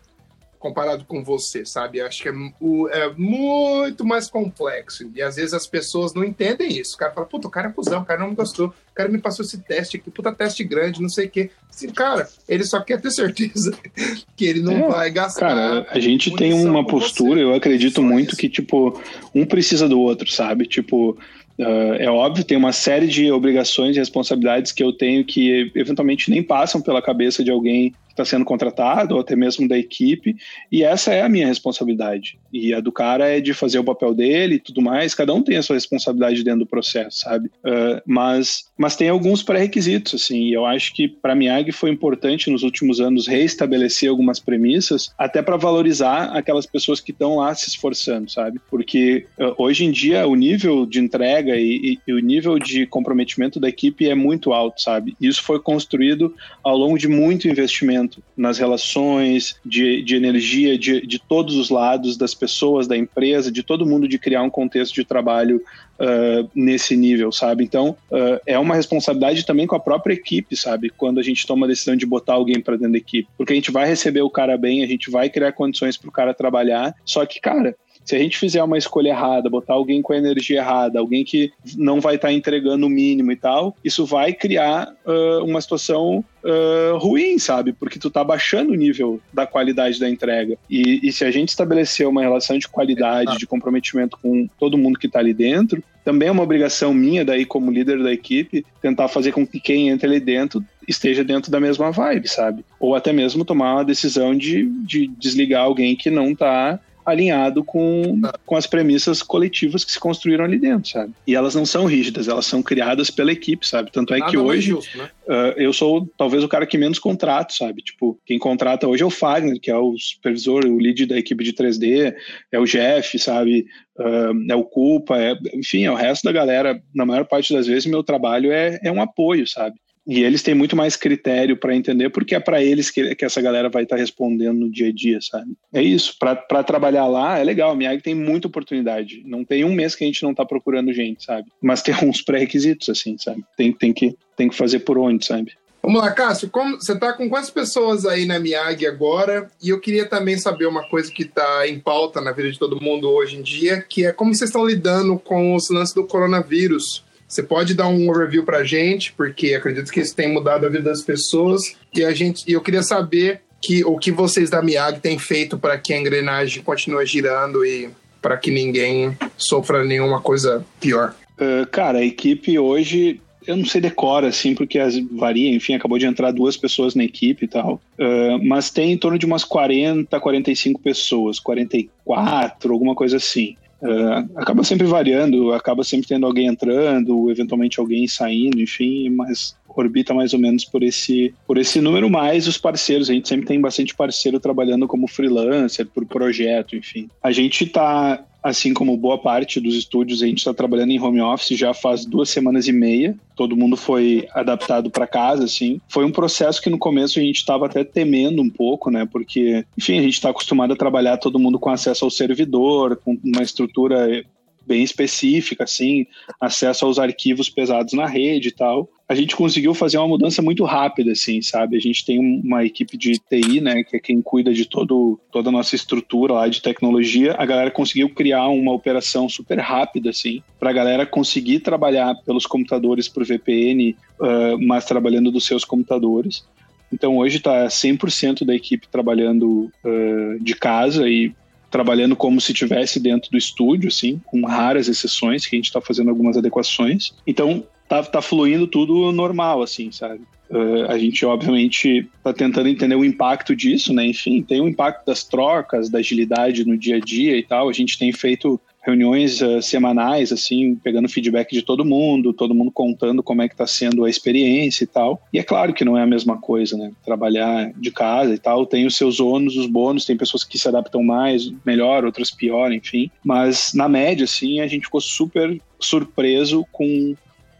comparado 0.58 1.04
com 1.04 1.22
você, 1.22 1.66
sabe? 1.66 2.00
Acho 2.00 2.22
que 2.22 2.28
é, 2.30 2.32
é, 2.32 3.12
muito 3.14 4.02
mais 4.04 4.28
complexo. 4.28 5.10
E 5.14 5.20
às 5.20 5.36
vezes 5.36 5.52
as 5.52 5.66
pessoas 5.66 6.14
não 6.14 6.24
entendem 6.24 6.78
isso. 6.78 6.94
O 6.94 6.98
cara 6.98 7.12
fala, 7.12 7.26
puta, 7.26 7.48
o 7.48 7.50
cara 7.50 7.68
é 7.68 7.72
cuzão, 7.72 8.00
o 8.00 8.04
cara 8.04 8.20
não 8.20 8.30
me 8.30 8.34
gostou, 8.34 8.74
o 8.94 8.96
cara 8.96 9.08
me 9.08 9.18
passou 9.18 9.44
esse 9.44 9.58
teste 9.58 9.96
aqui, 9.96 10.08
puta 10.08 10.32
teste 10.32 10.62
grande, 10.62 11.02
não 11.02 11.08
sei 11.08 11.26
o 11.26 11.30
quê. 11.30 11.50
Assim, 11.68 11.88
cara, 11.88 12.28
ele 12.48 12.62
só 12.62 12.80
quer 12.80 13.00
ter 13.00 13.10
certeza 13.10 13.76
que 14.36 14.44
ele 14.44 14.62
não 14.62 14.72
é, 14.72 14.88
vai 14.88 15.10
gastar. 15.10 15.40
Cara, 15.40 15.86
a 15.90 15.98
gente 15.98 16.32
tem 16.36 16.54
uma 16.54 16.86
postura, 16.86 17.40
você. 17.40 17.42
eu 17.42 17.54
acredito 17.54 17.96
só 17.96 18.02
muito 18.02 18.30
isso. 18.30 18.36
que, 18.36 18.48
tipo, 18.48 19.02
um 19.34 19.44
precisa 19.44 19.88
do 19.88 19.98
outro, 19.98 20.30
sabe? 20.30 20.64
Tipo, 20.68 21.18
Uh, 21.58 21.94
é 21.98 22.10
óbvio, 22.10 22.44
tem 22.44 22.56
uma 22.56 22.72
série 22.72 23.06
de 23.06 23.30
obrigações 23.30 23.96
e 23.96 23.98
responsabilidades 23.98 24.72
que 24.72 24.82
eu 24.82 24.92
tenho 24.92 25.24
que 25.24 25.70
eventualmente 25.74 26.30
nem 26.30 26.42
passam 26.42 26.80
pela 26.80 27.00
cabeça 27.00 27.44
de 27.44 27.50
alguém 27.50 27.94
está 28.14 28.24
sendo 28.24 28.44
contratado, 28.44 29.14
ou 29.14 29.20
até 29.20 29.36
mesmo 29.36 29.68
da 29.68 29.76
equipe, 29.76 30.36
e 30.70 30.82
essa 30.82 31.12
é 31.12 31.22
a 31.22 31.28
minha 31.28 31.46
responsabilidade. 31.46 32.38
E 32.52 32.72
a 32.72 32.80
do 32.80 32.92
cara 32.92 33.28
é 33.28 33.40
de 33.40 33.52
fazer 33.52 33.78
o 33.78 33.84
papel 33.84 34.14
dele 34.14 34.54
e 34.54 34.60
tudo 34.60 34.80
mais, 34.80 35.14
cada 35.14 35.34
um 35.34 35.42
tem 35.42 35.56
a 35.56 35.62
sua 35.62 35.74
responsabilidade 35.74 36.42
dentro 36.42 36.60
do 36.60 36.66
processo, 36.66 37.18
sabe? 37.18 37.48
Uh, 37.64 38.00
mas, 38.06 38.70
mas 38.78 38.96
tem 38.96 39.08
alguns 39.08 39.42
pré-requisitos, 39.42 40.14
assim, 40.14 40.44
e 40.44 40.54
eu 40.54 40.64
acho 40.64 40.94
que 40.94 41.08
para 41.08 41.32
a 41.32 41.36
Miag 41.36 41.70
foi 41.72 41.90
importante 41.90 42.50
nos 42.50 42.62
últimos 42.62 43.00
anos 43.00 43.26
reestabelecer 43.26 44.08
algumas 44.08 44.38
premissas, 44.38 45.12
até 45.18 45.42
para 45.42 45.56
valorizar 45.56 46.36
aquelas 46.36 46.66
pessoas 46.66 47.00
que 47.00 47.10
estão 47.10 47.36
lá 47.36 47.54
se 47.54 47.68
esforçando, 47.68 48.30
sabe? 48.30 48.60
Porque 48.70 49.26
uh, 49.38 49.54
hoje 49.58 49.84
em 49.84 49.90
dia 49.90 50.26
o 50.26 50.36
nível 50.36 50.86
de 50.86 51.00
entrega 51.00 51.43
e, 51.50 51.92
e, 51.92 51.98
e 52.06 52.12
o 52.12 52.18
nível 52.18 52.58
de 52.58 52.86
comprometimento 52.86 53.60
da 53.60 53.68
equipe 53.68 54.08
é 54.08 54.14
muito 54.14 54.52
alto, 54.52 54.80
sabe? 54.80 55.16
Isso 55.20 55.42
foi 55.42 55.60
construído 55.60 56.34
ao 56.62 56.76
longo 56.76 56.98
de 56.98 57.08
muito 57.08 57.48
investimento 57.48 58.22
nas 58.36 58.58
relações, 58.58 59.56
de, 59.64 60.02
de 60.02 60.16
energia 60.16 60.78
de, 60.78 61.06
de 61.06 61.18
todos 61.18 61.56
os 61.56 61.70
lados, 61.70 62.16
das 62.16 62.34
pessoas, 62.34 62.86
da 62.86 62.96
empresa, 62.96 63.50
de 63.50 63.62
todo 63.62 63.86
mundo, 63.86 64.08
de 64.08 64.18
criar 64.18 64.42
um 64.42 64.50
contexto 64.50 64.94
de 64.94 65.04
trabalho 65.04 65.60
Uh, 65.94 66.50
nesse 66.52 66.96
nível, 66.96 67.30
sabe? 67.30 67.62
Então, 67.62 67.96
uh, 68.10 68.40
é 68.44 68.58
uma 68.58 68.74
responsabilidade 68.74 69.46
também 69.46 69.64
com 69.64 69.76
a 69.76 69.80
própria 69.80 70.12
equipe, 70.12 70.56
sabe? 70.56 70.90
Quando 70.90 71.20
a 71.20 71.22
gente 71.22 71.46
toma 71.46 71.66
a 71.66 71.68
decisão 71.68 71.94
de 71.94 72.04
botar 72.04 72.32
alguém 72.32 72.60
para 72.60 72.74
dentro 72.74 72.90
da 72.90 72.98
equipe. 72.98 73.28
Porque 73.38 73.52
a 73.52 73.56
gente 73.56 73.70
vai 73.70 73.86
receber 73.86 74.20
o 74.20 74.28
cara 74.28 74.58
bem, 74.58 74.82
a 74.82 74.88
gente 74.88 75.08
vai 75.08 75.30
criar 75.30 75.52
condições 75.52 75.96
para 75.96 76.08
o 76.08 76.12
cara 76.12 76.34
trabalhar. 76.34 76.92
Só 77.04 77.24
que, 77.24 77.40
cara, 77.40 77.76
se 78.04 78.14
a 78.14 78.18
gente 78.18 78.38
fizer 78.38 78.62
uma 78.62 78.76
escolha 78.76 79.08
errada, 79.08 79.48
botar 79.48 79.74
alguém 79.74 80.02
com 80.02 80.12
a 80.12 80.18
energia 80.18 80.58
errada, 80.58 80.98
alguém 80.98 81.24
que 81.24 81.52
não 81.76 82.00
vai 82.00 82.16
estar 82.16 82.28
tá 82.28 82.34
entregando 82.34 82.86
o 82.86 82.90
mínimo 82.90 83.32
e 83.32 83.36
tal, 83.36 83.74
isso 83.82 84.04
vai 84.04 84.32
criar 84.32 84.92
uh, 85.06 85.44
uma 85.44 85.60
situação 85.60 86.24
uh, 86.44 86.98
ruim, 86.98 87.38
sabe? 87.38 87.72
Porque 87.72 87.98
tu 87.98 88.10
tá 88.10 88.22
baixando 88.22 88.72
o 88.72 88.76
nível 88.76 89.20
da 89.32 89.46
qualidade 89.46 89.98
da 89.98 90.08
entrega. 90.08 90.58
E, 90.68 91.00
e 91.02 91.12
se 91.12 91.24
a 91.24 91.30
gente 91.30 91.48
estabelecer 91.48 92.06
uma 92.06 92.20
relação 92.20 92.58
de 92.58 92.68
qualidade, 92.68 93.38
de 93.38 93.46
comprometimento 93.46 94.18
com 94.20 94.46
todo 94.58 94.78
mundo 94.78 94.98
que 94.98 95.08
tá 95.08 95.18
ali 95.18 95.32
dentro, 95.32 95.82
também 96.04 96.28
é 96.28 96.30
uma 96.30 96.42
obrigação 96.42 96.92
minha, 96.92 97.24
daí, 97.24 97.46
como 97.46 97.70
líder 97.70 98.02
da 98.02 98.12
equipe, 98.12 98.66
tentar 98.82 99.08
fazer 99.08 99.32
com 99.32 99.46
que 99.46 99.58
quem 99.58 99.88
entra 99.88 100.06
ali 100.06 100.20
dentro 100.20 100.62
esteja 100.86 101.24
dentro 101.24 101.50
da 101.50 101.58
mesma 101.58 101.90
vibe, 101.90 102.28
sabe? 102.28 102.62
Ou 102.78 102.94
até 102.94 103.10
mesmo 103.10 103.44
tomar 103.44 103.76
uma 103.76 103.84
decisão 103.84 104.36
de, 104.36 104.66
de 104.84 105.06
desligar 105.06 105.62
alguém 105.62 105.96
que 105.96 106.10
não 106.10 106.34
tá 106.34 106.78
alinhado 107.04 107.62
com, 107.62 108.20
com 108.44 108.56
as 108.56 108.66
premissas 108.66 109.22
coletivas 109.22 109.84
que 109.84 109.92
se 109.92 110.00
construíram 110.00 110.44
ali 110.44 110.58
dentro, 110.58 110.88
sabe? 110.90 111.12
E 111.26 111.34
elas 111.34 111.54
não 111.54 111.66
são 111.66 111.84
rígidas, 111.86 112.28
elas 112.28 112.46
são 112.46 112.62
criadas 112.62 113.10
pela 113.10 113.32
equipe, 113.32 113.66
sabe? 113.66 113.90
Tanto 113.92 114.14
é 114.14 114.18
Nada 114.18 114.30
que 114.30 114.38
hoje 114.38 114.70
justo, 114.70 114.96
né? 114.96 115.10
uh, 115.28 115.60
eu 115.60 115.72
sou 115.72 116.08
talvez 116.16 116.42
o 116.42 116.48
cara 116.48 116.66
que 116.66 116.78
menos 116.78 116.98
contrato, 116.98 117.54
sabe? 117.54 117.82
Tipo, 117.82 118.18
quem 118.24 118.38
contrata 118.38 118.88
hoje 118.88 119.02
é 119.02 119.06
o 119.06 119.10
Fagner, 119.10 119.60
que 119.60 119.70
é 119.70 119.76
o 119.76 119.94
supervisor, 119.98 120.64
o 120.64 120.78
lead 120.78 121.06
da 121.06 121.18
equipe 121.18 121.44
de 121.44 121.52
3D, 121.52 122.14
é 122.50 122.58
o 122.58 122.64
Jeff, 122.64 123.18
sabe? 123.18 123.66
Uh, 123.98 124.50
é 124.50 124.54
o 124.54 124.64
Culpa, 124.64 125.18
é, 125.18 125.36
enfim, 125.54 125.84
é 125.84 125.90
o 125.90 125.96
resto 125.96 126.24
da 126.24 126.32
galera. 126.32 126.80
Na 126.94 127.06
maior 127.06 127.24
parte 127.24 127.52
das 127.52 127.66
vezes, 127.66 127.86
meu 127.86 128.02
trabalho 128.02 128.50
é, 128.52 128.80
é 128.82 128.90
um 128.90 129.00
apoio, 129.00 129.46
sabe? 129.46 129.76
E 130.06 130.22
eles 130.22 130.42
têm 130.42 130.54
muito 130.54 130.76
mais 130.76 130.96
critério 130.96 131.56
para 131.56 131.74
entender, 131.74 132.10
porque 132.10 132.34
é 132.34 132.40
para 132.40 132.62
eles 132.62 132.90
que, 132.90 133.14
que 133.14 133.24
essa 133.24 133.40
galera 133.40 133.70
vai 133.70 133.84
estar 133.84 133.96
tá 133.96 134.00
respondendo 134.00 134.60
no 134.60 134.70
dia 134.70 134.88
a 134.88 134.92
dia, 134.92 135.18
sabe? 135.20 135.56
É 135.72 135.82
isso. 135.82 136.16
Para 136.18 136.62
trabalhar 136.62 137.06
lá 137.06 137.38
é 137.38 137.44
legal. 137.44 137.70
A 137.70 137.74
Miag 137.74 138.02
tem 138.02 138.14
muita 138.14 138.48
oportunidade. 138.48 139.22
Não 139.24 139.44
tem 139.44 139.64
um 139.64 139.72
mês 139.72 139.94
que 139.94 140.04
a 140.04 140.06
gente 140.06 140.22
não 140.22 140.32
está 140.32 140.44
procurando 140.44 140.92
gente, 140.92 141.24
sabe? 141.24 141.50
Mas 141.62 141.82
tem 141.82 141.94
uns 142.04 142.20
pré-requisitos, 142.20 142.88
assim, 142.88 143.16
sabe? 143.18 143.42
Tem, 143.56 143.72
tem, 143.72 143.92
que, 143.92 144.16
tem 144.36 144.48
que 144.48 144.56
fazer 144.56 144.80
por 144.80 144.98
onde, 144.98 145.24
sabe? 145.24 145.52
Vamos 145.84 146.00
lá, 146.00 146.10
Cássio, 146.12 146.48
como, 146.48 146.76
você 146.76 146.92
está 146.92 147.12
com 147.12 147.28
quantas 147.28 147.50
pessoas 147.50 148.06
aí 148.06 148.24
na 148.24 148.38
Miag 148.38 148.86
agora? 148.86 149.50
E 149.62 149.68
eu 149.68 149.78
queria 149.78 150.06
também 150.06 150.38
saber 150.38 150.64
uma 150.64 150.88
coisa 150.88 151.12
que 151.12 151.24
está 151.24 151.68
em 151.68 151.78
pauta 151.78 152.22
na 152.22 152.32
vida 152.32 152.50
de 152.50 152.58
todo 152.58 152.80
mundo 152.80 153.06
hoje 153.10 153.36
em 153.36 153.42
dia, 153.42 153.82
que 153.82 154.06
é 154.06 154.10
como 154.10 154.34
vocês 154.34 154.48
estão 154.48 154.64
lidando 154.64 155.18
com 155.18 155.54
os 155.54 155.68
lances 155.68 155.94
do 155.94 156.06
coronavírus. 156.06 157.04
Você 157.28 157.42
pode 157.42 157.74
dar 157.74 157.88
um 157.88 158.08
overview 158.08 158.44
para 158.44 158.58
a 158.58 158.64
gente, 158.64 159.12
porque 159.12 159.54
acredito 159.54 159.90
que 159.90 160.00
isso 160.00 160.14
tem 160.14 160.32
mudado 160.32 160.66
a 160.66 160.68
vida 160.68 160.84
das 160.84 161.02
pessoas. 161.02 161.62
E 161.94 162.04
a 162.04 162.12
gente, 162.12 162.50
eu 162.50 162.60
queria 162.60 162.82
saber 162.82 163.40
que, 163.60 163.84
o 163.84 163.98
que 163.98 164.12
vocês 164.12 164.50
da 164.50 164.62
Miag 164.62 165.00
têm 165.00 165.18
feito 165.18 165.58
para 165.58 165.78
que 165.78 165.92
a 165.92 165.98
engrenagem 165.98 166.62
continue 166.62 167.06
girando 167.06 167.64
e 167.64 167.90
para 168.20 168.36
que 168.36 168.50
ninguém 168.50 169.16
sofra 169.36 169.84
nenhuma 169.84 170.20
coisa 170.20 170.64
pior. 170.80 171.14
Uh, 171.34 171.66
cara, 171.70 171.98
a 171.98 172.04
equipe 172.04 172.58
hoje 172.58 173.20
eu 173.46 173.56
não 173.56 173.64
sei 173.64 173.80
decora, 173.80 174.28
assim, 174.28 174.54
porque 174.54 174.78
as, 174.78 174.98
varia, 175.12 175.54
enfim, 175.54 175.74
acabou 175.74 175.98
de 175.98 176.06
entrar 176.06 176.30
duas 176.30 176.56
pessoas 176.56 176.94
na 176.94 177.04
equipe 177.04 177.44
e 177.44 177.48
tal, 177.48 177.80
uh, 177.98 178.42
mas 178.42 178.70
tem 178.70 178.92
em 178.92 178.98
torno 178.98 179.18
de 179.18 179.26
umas 179.26 179.44
40, 179.44 180.18
45 180.18 180.80
pessoas, 180.80 181.38
44, 181.38 182.72
alguma 182.72 182.94
coisa 182.94 183.18
assim. 183.18 183.56
Uh, 183.84 184.30
acaba 184.36 184.64
sempre 184.64 184.86
variando, 184.86 185.52
acaba 185.52 185.84
sempre 185.84 186.08
tendo 186.08 186.24
alguém 186.24 186.46
entrando, 186.46 187.30
eventualmente 187.30 187.78
alguém 187.78 188.08
saindo, 188.08 188.58
enfim, 188.58 189.10
mas 189.10 189.54
orbita 189.68 190.14
mais 190.14 190.32
ou 190.32 190.38
menos 190.38 190.64
por 190.64 190.82
esse, 190.82 191.34
por 191.46 191.58
esse 191.58 191.82
número, 191.82 192.08
mais 192.08 192.48
os 192.48 192.56
parceiros. 192.56 193.10
A 193.10 193.12
gente 193.12 193.28
sempre 193.28 193.46
tem 193.46 193.60
bastante 193.60 193.94
parceiro 193.94 194.40
trabalhando 194.40 194.88
como 194.88 195.06
freelancer, 195.06 195.86
por 195.86 196.06
projeto, 196.06 196.74
enfim. 196.74 197.10
A 197.22 197.30
gente 197.30 197.64
está 197.64 198.24
assim 198.44 198.74
como 198.74 198.94
boa 198.94 199.16
parte 199.16 199.58
dos 199.58 199.74
estúdios, 199.74 200.22
a 200.22 200.26
gente 200.26 200.38
está 200.38 200.52
trabalhando 200.52 200.90
em 200.90 201.00
home 201.00 201.22
office 201.22 201.56
já 201.56 201.72
faz 201.72 202.04
duas 202.04 202.28
semanas 202.28 202.68
e 202.68 202.72
meia. 202.72 203.16
Todo 203.34 203.56
mundo 203.56 203.74
foi 203.74 204.28
adaptado 204.34 204.90
para 204.90 205.06
casa, 205.06 205.44
assim. 205.44 205.80
Foi 205.88 206.04
um 206.04 206.12
processo 206.12 206.60
que 206.60 206.68
no 206.68 206.76
começo 206.76 207.18
a 207.18 207.22
gente 207.22 207.38
estava 207.38 207.64
até 207.64 207.82
temendo 207.82 208.42
um 208.42 208.50
pouco, 208.50 208.90
né? 208.90 209.08
Porque, 209.10 209.64
enfim, 209.78 209.98
a 209.98 210.02
gente 210.02 210.12
está 210.12 210.28
acostumado 210.28 210.74
a 210.74 210.76
trabalhar 210.76 211.16
todo 211.16 211.38
mundo 211.38 211.58
com 211.58 211.70
acesso 211.70 212.04
ao 212.04 212.10
servidor, 212.10 213.00
com 213.02 213.18
uma 213.24 213.42
estrutura 213.42 214.22
bem 214.66 214.82
específica, 214.82 215.64
assim, 215.64 216.06
acesso 216.38 216.84
aos 216.84 216.98
arquivos 216.98 217.48
pesados 217.48 217.94
na 217.94 218.06
rede 218.06 218.48
e 218.48 218.52
tal. 218.52 218.90
A 219.06 219.14
gente 219.14 219.36
conseguiu 219.36 219.74
fazer 219.74 219.98
uma 219.98 220.08
mudança 220.08 220.40
muito 220.40 220.64
rápida, 220.64 221.12
assim, 221.12 221.42
sabe? 221.42 221.76
A 221.76 221.80
gente 221.80 222.04
tem 222.06 222.18
uma 222.18 222.64
equipe 222.64 222.96
de 222.96 223.18
TI, 223.18 223.60
né, 223.60 223.84
que 223.84 223.96
é 223.96 224.00
quem 224.00 224.22
cuida 224.22 224.52
de 224.52 224.64
todo, 224.64 225.20
toda 225.30 225.50
a 225.50 225.52
nossa 225.52 225.74
estrutura 225.74 226.32
lá 226.32 226.48
de 226.48 226.62
tecnologia. 226.62 227.34
A 227.38 227.44
galera 227.44 227.70
conseguiu 227.70 228.08
criar 228.08 228.48
uma 228.48 228.72
operação 228.72 229.28
super 229.28 229.58
rápida, 229.58 230.08
assim, 230.08 230.42
para 230.58 230.70
a 230.70 230.72
galera 230.72 231.04
conseguir 231.04 231.60
trabalhar 231.60 232.14
pelos 232.24 232.46
computadores 232.46 233.06
por 233.06 233.24
VPN, 233.26 233.94
uh, 234.18 234.58
mas 234.66 234.86
trabalhando 234.86 235.30
dos 235.30 235.44
seus 235.44 235.66
computadores. 235.66 236.42
Então 236.90 237.18
hoje 237.18 237.38
está 237.38 237.66
100% 237.66 238.44
da 238.44 238.54
equipe 238.54 238.88
trabalhando 238.88 239.70
uh, 239.84 240.42
de 240.42 240.54
casa 240.54 241.08
e 241.08 241.34
trabalhando 241.74 242.14
como 242.14 242.40
se 242.40 242.54
tivesse 242.54 243.00
dentro 243.00 243.28
do 243.32 243.36
estúdio, 243.36 243.88
assim, 243.88 244.20
com 244.24 244.46
raras 244.46 244.86
exceções, 244.86 245.44
que 245.44 245.56
a 245.56 245.58
gente 245.58 245.66
está 245.66 245.80
fazendo 245.80 246.08
algumas 246.08 246.36
adequações. 246.36 247.12
Então, 247.26 247.64
tá, 247.88 248.02
tá 248.02 248.22
fluindo 248.22 248.66
tudo 248.66 249.12
normal, 249.12 249.62
assim, 249.62 249.90
sabe? 249.92 250.20
Uh, 250.50 250.90
a 250.90 250.98
gente, 250.98 251.24
obviamente, 251.24 252.08
está 252.16 252.32
tentando 252.32 252.68
entender 252.68 252.94
o 252.94 253.04
impacto 253.04 253.56
disso, 253.56 253.92
né? 253.92 254.06
Enfim, 254.06 254.42
tem 254.42 254.60
o 254.60 254.68
impacto 254.68 255.06
das 255.06 255.24
trocas, 255.24 255.88
da 255.88 255.98
agilidade 255.98 256.66
no 256.66 256.76
dia 256.76 256.96
a 256.96 257.00
dia 257.00 257.36
e 257.36 257.42
tal. 257.42 257.68
A 257.68 257.72
gente 257.72 257.98
tem 257.98 258.12
feito 258.12 258.60
reuniões 258.84 259.40
uh, 259.40 259.62
semanais, 259.62 260.30
assim, 260.30 260.74
pegando 260.76 261.08
feedback 261.08 261.52
de 261.52 261.62
todo 261.62 261.84
mundo, 261.84 262.34
todo 262.34 262.54
mundo 262.54 262.70
contando 262.70 263.22
como 263.22 263.40
é 263.40 263.48
que 263.48 263.54
está 263.54 263.66
sendo 263.66 264.04
a 264.04 264.10
experiência 264.10 264.84
e 264.84 264.86
tal. 264.86 265.22
E 265.32 265.38
é 265.38 265.42
claro 265.42 265.72
que 265.72 265.84
não 265.84 265.96
é 265.96 266.02
a 266.02 266.06
mesma 266.06 266.36
coisa, 266.36 266.76
né? 266.76 266.92
Trabalhar 267.04 267.72
de 267.72 267.90
casa 267.90 268.34
e 268.34 268.38
tal 268.38 268.66
tem 268.66 268.86
os 268.86 268.96
seus 268.96 269.20
ônus, 269.20 269.56
os 269.56 269.66
bônus, 269.66 270.04
tem 270.04 270.16
pessoas 270.16 270.44
que 270.44 270.58
se 270.58 270.68
adaptam 270.68 271.02
mais, 271.02 271.50
melhor, 271.64 272.04
outras 272.04 272.30
pior, 272.30 272.70
enfim. 272.70 273.10
Mas 273.24 273.72
na 273.74 273.88
média, 273.88 274.24
assim, 274.24 274.60
a 274.60 274.66
gente 274.66 274.84
ficou 274.84 275.00
super 275.00 275.58
surpreso 275.80 276.66
com 276.70 277.14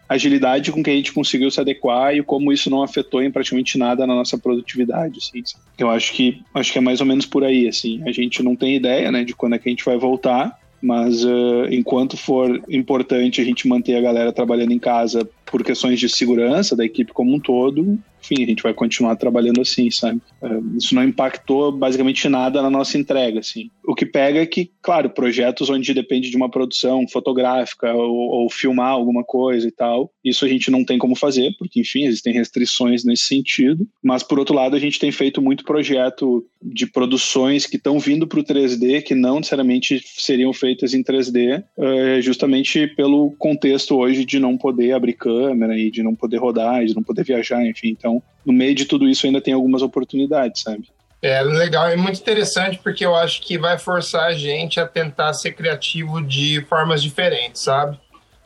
agilidade 0.09 0.71
com 0.71 0.83
que 0.83 0.91
a 0.91 0.95
gente 0.95 1.13
conseguiu 1.13 1.51
se 1.51 1.61
adequar 1.61 2.15
e 2.15 2.23
como 2.23 2.53
isso 2.53 2.71
não 2.71 2.83
afetou 2.83 3.23
em 3.23 3.31
praticamente 3.31 3.79
nada 3.79 4.07
na 4.07 4.15
nossa 4.15 4.37
produtividade, 4.37 5.19
assim. 5.19 5.43
Eu 5.79 5.91
acho 5.91 6.13
que 6.13 6.43
acho 6.55 6.73
que 6.73 6.79
é 6.79 6.81
mais 6.81 7.01
ou 7.01 7.07
menos 7.07 7.27
por 7.27 7.45
aí, 7.45 7.67
assim. 7.69 8.03
A 8.07 8.13
gente 8.13 8.43
não 8.43 8.55
tem 8.55 8.77
ideia, 8.77 9.11
né, 9.11 9.25
de 9.25 9.35
quando 9.35 9.55
é 9.55 9.59
que 9.59 9.69
a 9.69 9.73
gente 9.73 9.85
vai 9.85 9.97
voltar, 9.97 10.59
mas 10.81 11.25
uh, 11.25 11.67
enquanto 11.71 12.17
for 12.17 12.63
importante 12.69 13.41
a 13.41 13.45
gente 13.45 13.67
manter 13.67 13.97
a 13.97 14.03
galera 14.03 14.33
trabalhando 14.33 14.73
em 14.73 14.79
casa 14.79 15.29
por 15.47 15.65
questões 15.65 15.99
de 15.99 16.09
segurança 16.09 16.77
da 16.77 16.85
equipe 16.85 17.13
como 17.13 17.35
um 17.35 17.41
todo, 17.41 17.99
enfim, 18.25 18.43
a 18.43 18.47
gente 18.47 18.63
vai 18.63 18.73
continuar 18.73 19.17
trabalhando 19.17 19.61
assim, 19.61 19.91
sabe? 19.91 20.21
É, 20.43 20.49
isso 20.79 20.95
não 20.95 21.05
impactou 21.05 21.71
basicamente 21.71 22.29
nada 22.29 22.63
na 22.63 22.71
nossa 22.71 22.97
entrega, 22.97 23.41
assim. 23.41 23.71
O 23.85 23.95
que 23.95 24.07
pega 24.07 24.41
é 24.41 24.47
que, 24.47 24.71
claro, 24.83 25.11
projetos 25.11 25.69
onde 25.69 25.93
depende 25.93 26.31
de 26.31 26.37
uma 26.37 26.51
produção 26.51 27.07
fotográfica 27.09 27.93
ou, 27.93 28.15
ou 28.15 28.51
filmar 28.51 28.91
alguma 28.91 29.23
coisa 29.23 29.69
e 29.69 29.71
tal, 29.71 30.11
isso 30.25 30.45
a 30.45 30.49
gente 30.49 30.71
não 30.71 30.85
tem 30.85 30.99
como 30.99 31.15
fazer, 31.15 31.55
porque, 31.59 31.81
enfim, 31.81 32.05
existem 32.05 32.33
restrições 32.33 33.05
nesse 33.05 33.25
sentido. 33.25 33.87
Mas, 34.03 34.23
por 34.23 34.39
outro 34.39 34.55
lado, 34.55 34.75
a 34.75 34.79
gente 34.79 34.99
tem 34.99 35.13
feito 35.13 35.43
muito 35.43 35.65
projeto 35.65 36.45
de 36.63 36.87
produções 36.87 37.67
que 37.67 37.77
estão 37.77 37.99
vindo 37.99 38.27
para 38.27 38.41
o 38.41 38.45
3D, 38.45 39.03
que 39.03 39.15
não 39.15 39.37
necessariamente 39.37 40.03
seriam 40.17 40.53
feitas 40.53 40.95
em 40.95 41.03
3D, 41.03 41.63
é, 41.79 42.21
justamente 42.23 42.87
pelo 42.87 43.33
contexto 43.33 43.97
hoje 43.97 44.25
de 44.25 44.39
não 44.39 44.57
poder 44.57 44.93
abrir 44.93 45.13
câmera 45.15 45.79
e 45.79 45.91
de 45.91 46.03
não 46.03 46.15
poder 46.15 46.39
rodar, 46.39 46.85
de 46.85 46.95
não 46.95 47.03
poder 47.03 47.25
viajar, 47.25 47.65
enfim. 47.67 47.89
Então, 47.89 48.14
no 48.45 48.53
meio 48.53 48.74
de 48.74 48.85
tudo 48.85 49.09
isso 49.09 49.27
ainda 49.27 49.41
tem 49.41 49.55
algumas 49.55 49.82
oportunidades, 49.82 50.62
sabe? 50.62 50.89
É 51.23 51.41
legal, 51.43 51.89
é 51.89 51.97
muito 51.97 52.20
interessante 52.20 52.78
porque 52.82 53.05
eu 53.05 53.16
acho 53.16 53.41
que 53.41 53.57
vai 53.57 53.78
forçar 53.78 54.24
a 54.24 54.35
gente 54.35 54.78
a 54.78 54.86
tentar 54.86 55.32
ser 55.32 55.53
criativo 55.53 56.20
de 56.20 56.62
formas 56.69 57.03
diferentes, 57.03 57.62
sabe? 57.62 57.99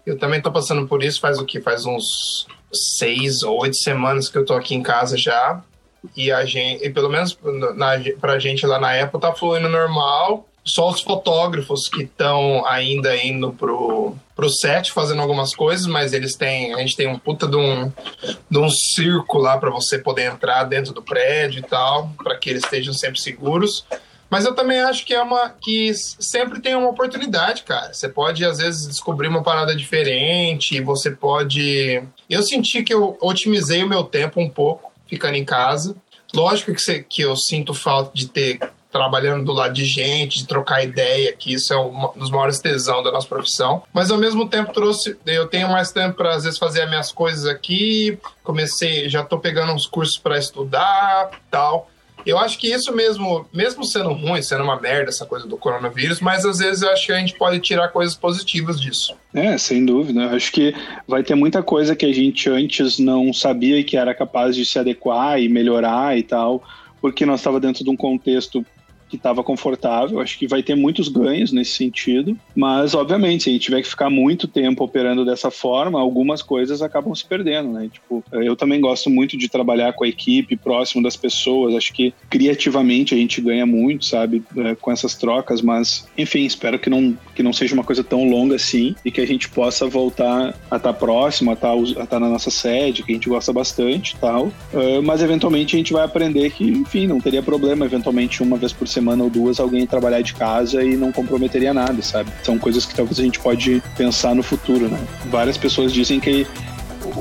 Eu 0.06 0.16
também 0.16 0.40
tô 0.40 0.52
passando 0.52 0.86
por 0.86 1.02
isso 1.02 1.20
faz 1.20 1.38
o 1.38 1.44
que? 1.44 1.60
Faz 1.60 1.84
uns 1.84 2.46
seis 2.72 3.42
ou 3.42 3.60
oito 3.62 3.76
semanas 3.76 4.28
que 4.28 4.38
eu 4.38 4.44
tô 4.44 4.54
aqui 4.54 4.74
em 4.74 4.82
casa 4.82 5.16
já. 5.16 5.62
E 6.16 6.30
a 6.30 6.44
gente, 6.44 6.84
e 6.84 6.90
pelo 6.90 7.08
menos 7.08 7.36
na, 7.74 7.94
pra 8.20 8.38
gente 8.38 8.64
lá 8.64 8.78
na 8.78 9.02
Apple 9.02 9.20
tá 9.20 9.34
fluindo 9.34 9.68
normal 9.68 10.48
só 10.68 10.90
os 10.90 11.00
fotógrafos 11.00 11.88
que 11.88 12.02
estão 12.02 12.64
ainda 12.66 13.16
indo 13.16 13.52
pro, 13.52 14.14
pro 14.36 14.50
set 14.50 14.92
fazendo 14.92 15.22
algumas 15.22 15.54
coisas, 15.54 15.86
mas 15.86 16.12
eles 16.12 16.36
têm. 16.36 16.74
A 16.74 16.78
gente 16.78 16.96
tem 16.96 17.08
um 17.08 17.18
puta 17.18 17.46
de 17.46 17.56
um, 17.56 17.90
de 18.50 18.58
um 18.58 18.68
circo 18.68 19.38
lá 19.38 19.56
para 19.56 19.70
você 19.70 19.98
poder 19.98 20.30
entrar 20.30 20.64
dentro 20.64 20.92
do 20.92 21.02
prédio 21.02 21.60
e 21.60 21.62
tal, 21.62 22.10
para 22.22 22.36
que 22.36 22.50
eles 22.50 22.62
estejam 22.62 22.92
sempre 22.92 23.18
seguros. 23.18 23.84
Mas 24.30 24.44
eu 24.44 24.54
também 24.54 24.80
acho 24.80 25.06
que 25.06 25.14
é 25.14 25.22
uma 25.22 25.48
que 25.48 25.90
sempre 25.94 26.60
tem 26.60 26.74
uma 26.74 26.90
oportunidade, 26.90 27.62
cara. 27.62 27.94
Você 27.94 28.08
pode 28.08 28.44
às 28.44 28.58
vezes 28.58 28.86
descobrir 28.86 29.28
uma 29.28 29.42
parada 29.42 29.74
diferente, 29.74 30.82
você 30.82 31.10
pode. 31.10 32.02
Eu 32.28 32.42
senti 32.42 32.82
que 32.82 32.92
eu 32.92 33.16
otimizei 33.22 33.82
o 33.82 33.88
meu 33.88 34.04
tempo 34.04 34.38
um 34.38 34.50
pouco 34.50 34.92
ficando 35.06 35.36
em 35.36 35.44
casa. 35.44 35.96
Lógico 36.34 36.74
que, 36.74 37.02
que 37.04 37.22
eu 37.22 37.34
sinto 37.36 37.72
falta 37.72 38.10
de 38.12 38.28
ter 38.28 38.60
trabalhando 38.90 39.44
do 39.44 39.52
lado 39.52 39.74
de 39.74 39.84
gente, 39.84 40.38
de 40.38 40.46
trocar 40.46 40.82
ideia, 40.82 41.32
que 41.32 41.52
isso 41.52 41.72
é 41.72 41.78
um 41.78 42.12
dos 42.16 42.30
maiores 42.30 42.58
tesão 42.58 43.02
da 43.02 43.12
nossa 43.12 43.28
profissão. 43.28 43.82
Mas 43.92 44.10
ao 44.10 44.18
mesmo 44.18 44.48
tempo 44.48 44.72
trouxe, 44.72 45.16
eu 45.26 45.46
tenho 45.46 45.68
mais 45.68 45.92
tempo 45.92 46.16
para 46.16 46.34
às 46.34 46.44
vezes 46.44 46.58
fazer 46.58 46.82
as 46.82 46.88
minhas 46.88 47.12
coisas 47.12 47.46
aqui. 47.46 48.18
Comecei, 48.42 49.08
já 49.08 49.20
estou 49.20 49.38
pegando 49.38 49.72
uns 49.72 49.86
cursos 49.86 50.16
para 50.16 50.38
estudar, 50.38 51.30
tal. 51.50 51.90
Eu 52.26 52.38
acho 52.38 52.58
que 52.58 52.68
isso 52.68 52.94
mesmo, 52.94 53.46
mesmo 53.54 53.84
sendo 53.84 54.12
ruim, 54.12 54.42
sendo 54.42 54.64
uma 54.64 54.78
merda 54.78 55.08
essa 55.08 55.24
coisa 55.24 55.46
do 55.46 55.56
coronavírus, 55.56 56.20
mas 56.20 56.44
às 56.44 56.58
vezes 56.58 56.82
eu 56.82 56.90
acho 56.90 57.06
que 57.06 57.12
a 57.12 57.18
gente 57.18 57.34
pode 57.38 57.60
tirar 57.60 57.88
coisas 57.88 58.14
positivas 58.14 58.80
disso. 58.80 59.14
É, 59.32 59.56
sem 59.56 59.84
dúvida. 59.84 60.22
Eu 60.22 60.30
acho 60.30 60.50
que 60.52 60.74
vai 61.06 61.22
ter 61.22 61.34
muita 61.34 61.62
coisa 61.62 61.94
que 61.94 62.04
a 62.04 62.12
gente 62.12 62.50
antes 62.50 62.98
não 62.98 63.32
sabia 63.32 63.82
que 63.84 63.96
era 63.96 64.14
capaz 64.14 64.56
de 64.56 64.64
se 64.64 64.78
adequar 64.78 65.40
e 65.40 65.48
melhorar 65.48 66.18
e 66.18 66.22
tal, 66.22 66.62
porque 67.00 67.24
nós 67.24 67.40
estava 67.40 67.60
dentro 67.60 67.84
de 67.84 67.90
um 67.90 67.96
contexto 67.96 68.64
que 69.08 69.16
estava 69.16 69.42
confortável. 69.42 70.20
Acho 70.20 70.38
que 70.38 70.46
vai 70.46 70.62
ter 70.62 70.74
muitos 70.74 71.08
ganhos 71.08 71.52
nesse 71.52 71.72
sentido, 71.72 72.36
mas 72.54 72.94
obviamente 72.94 73.44
se 73.44 73.50
a 73.50 73.52
gente 73.52 73.62
tiver 73.62 73.82
que 73.82 73.88
ficar 73.88 74.10
muito 74.10 74.46
tempo 74.46 74.84
operando 74.84 75.24
dessa 75.24 75.50
forma, 75.50 76.00
algumas 76.00 76.42
coisas 76.42 76.82
acabam 76.82 77.14
se 77.14 77.24
perdendo, 77.24 77.72
né? 77.72 77.88
Tipo, 77.92 78.24
eu 78.32 78.56
também 78.56 78.80
gosto 78.80 79.10
muito 79.10 79.36
de 79.36 79.48
trabalhar 79.48 79.92
com 79.92 80.04
a 80.04 80.08
equipe, 80.08 80.56
próximo 80.56 81.02
das 81.02 81.16
pessoas. 81.16 81.74
Acho 81.74 81.92
que 81.92 82.12
criativamente 82.28 83.14
a 83.14 83.18
gente 83.18 83.40
ganha 83.40 83.66
muito, 83.66 84.04
sabe, 84.04 84.42
é, 84.56 84.74
com 84.74 84.90
essas 84.90 85.14
trocas. 85.14 85.62
Mas 85.62 86.06
enfim, 86.16 86.44
espero 86.44 86.78
que 86.78 86.90
não 86.90 87.16
que 87.38 87.42
não 87.42 87.52
seja 87.52 87.74
uma 87.74 87.84
coisa 87.84 88.04
tão 88.04 88.28
longa 88.28 88.56
assim 88.56 88.94
e 89.04 89.10
que 89.10 89.20
a 89.20 89.26
gente 89.26 89.48
possa 89.48 89.86
voltar 89.86 90.54
a 90.70 90.76
estar 90.76 90.78
tá 90.78 90.92
próximo, 90.92 91.50
a 91.50 91.54
estar, 91.54 91.74
tá 91.74 91.82
estar 91.82 92.06
tá 92.06 92.20
na 92.20 92.28
nossa 92.28 92.50
sede, 92.50 93.02
que 93.02 93.12
a 93.12 93.14
gente 93.14 93.28
gosta 93.28 93.52
bastante, 93.52 94.16
tal. 94.20 94.46
Uh, 94.72 95.02
mas 95.02 95.22
eventualmente 95.22 95.74
a 95.74 95.78
gente 95.78 95.92
vai 95.92 96.04
aprender 96.04 96.50
que, 96.50 96.64
enfim, 96.64 97.06
não 97.06 97.20
teria 97.20 97.42
problema 97.42 97.84
eventualmente 97.84 98.42
uma 98.42 98.56
vez 98.56 98.72
por 98.72 98.86
semana 98.86 99.08
semana 99.08 99.24
ou 99.24 99.30
duas 99.30 99.58
alguém 99.58 99.86
trabalhar 99.86 100.20
de 100.20 100.34
casa 100.34 100.82
e 100.82 100.96
não 100.96 101.10
comprometeria 101.10 101.72
nada, 101.72 102.02
sabe? 102.02 102.30
São 102.42 102.58
coisas 102.58 102.84
que 102.84 102.94
talvez 102.94 103.18
a 103.18 103.22
gente 103.22 103.38
pode 103.40 103.82
pensar 103.96 104.34
no 104.34 104.42
futuro, 104.42 104.88
né? 104.88 104.98
Várias 105.26 105.56
pessoas 105.56 105.92
dizem 105.92 106.20
que 106.20 106.46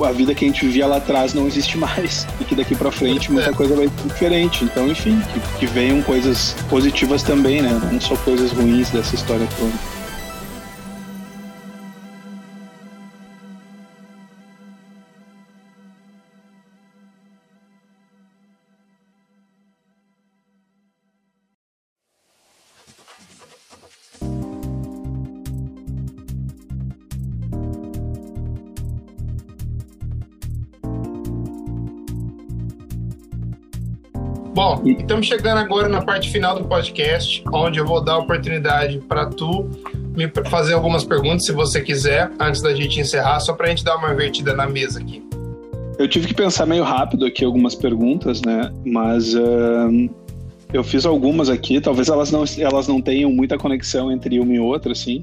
a 0.04 0.12
vida 0.12 0.34
que 0.34 0.44
a 0.44 0.48
gente 0.48 0.64
vivia 0.66 0.86
lá 0.86 0.96
atrás 0.96 1.34
não 1.34 1.46
existe 1.46 1.76
mais 1.78 2.26
e 2.40 2.44
que 2.44 2.54
daqui 2.54 2.74
para 2.74 2.90
frente 2.90 3.32
muita 3.32 3.52
coisa 3.52 3.74
vai 3.74 3.88
ser 3.88 4.08
diferente. 4.08 4.64
Então, 4.64 4.88
enfim, 4.88 5.20
que, 5.32 5.58
que 5.60 5.66
venham 5.66 6.02
coisas 6.02 6.54
positivas 6.68 7.22
também, 7.22 7.62
né? 7.62 7.80
Não 7.90 8.00
só 8.00 8.16
coisas 8.16 8.52
ruins 8.52 8.90
dessa 8.90 9.14
história 9.14 9.46
toda. 9.58 9.97
Bom, 34.68 34.82
estamos 34.84 35.26
chegando 35.26 35.56
agora 35.56 35.88
na 35.88 36.02
parte 36.02 36.30
final 36.30 36.58
do 36.58 36.66
podcast, 36.66 37.42
onde 37.50 37.78
eu 37.78 37.86
vou 37.86 38.04
dar 38.04 38.12
a 38.12 38.18
oportunidade 38.18 38.98
para 38.98 39.24
tu 39.24 39.66
me 40.14 40.30
fazer 40.50 40.74
algumas 40.74 41.04
perguntas, 41.04 41.46
se 41.46 41.52
você 41.52 41.80
quiser, 41.80 42.30
antes 42.38 42.60
da 42.60 42.74
gente 42.74 43.00
encerrar, 43.00 43.40
só 43.40 43.54
para 43.54 43.64
a 43.64 43.70
gente 43.70 43.82
dar 43.82 43.96
uma 43.96 44.12
invertida 44.12 44.52
na 44.52 44.68
mesa 44.68 45.00
aqui. 45.00 45.22
Eu 45.98 46.06
tive 46.06 46.26
que 46.26 46.34
pensar 46.34 46.66
meio 46.66 46.84
rápido 46.84 47.24
aqui 47.24 47.46
algumas 47.46 47.74
perguntas, 47.74 48.42
né? 48.42 48.70
Mas 48.84 49.34
uh, 49.34 50.10
eu 50.70 50.84
fiz 50.84 51.06
algumas 51.06 51.48
aqui, 51.48 51.80
talvez 51.80 52.10
elas 52.10 52.30
não, 52.30 52.44
elas 52.58 52.86
não 52.86 53.00
tenham 53.00 53.32
muita 53.32 53.56
conexão 53.56 54.12
entre 54.12 54.38
uma 54.38 54.52
e 54.52 54.60
outra, 54.60 54.92
assim. 54.92 55.22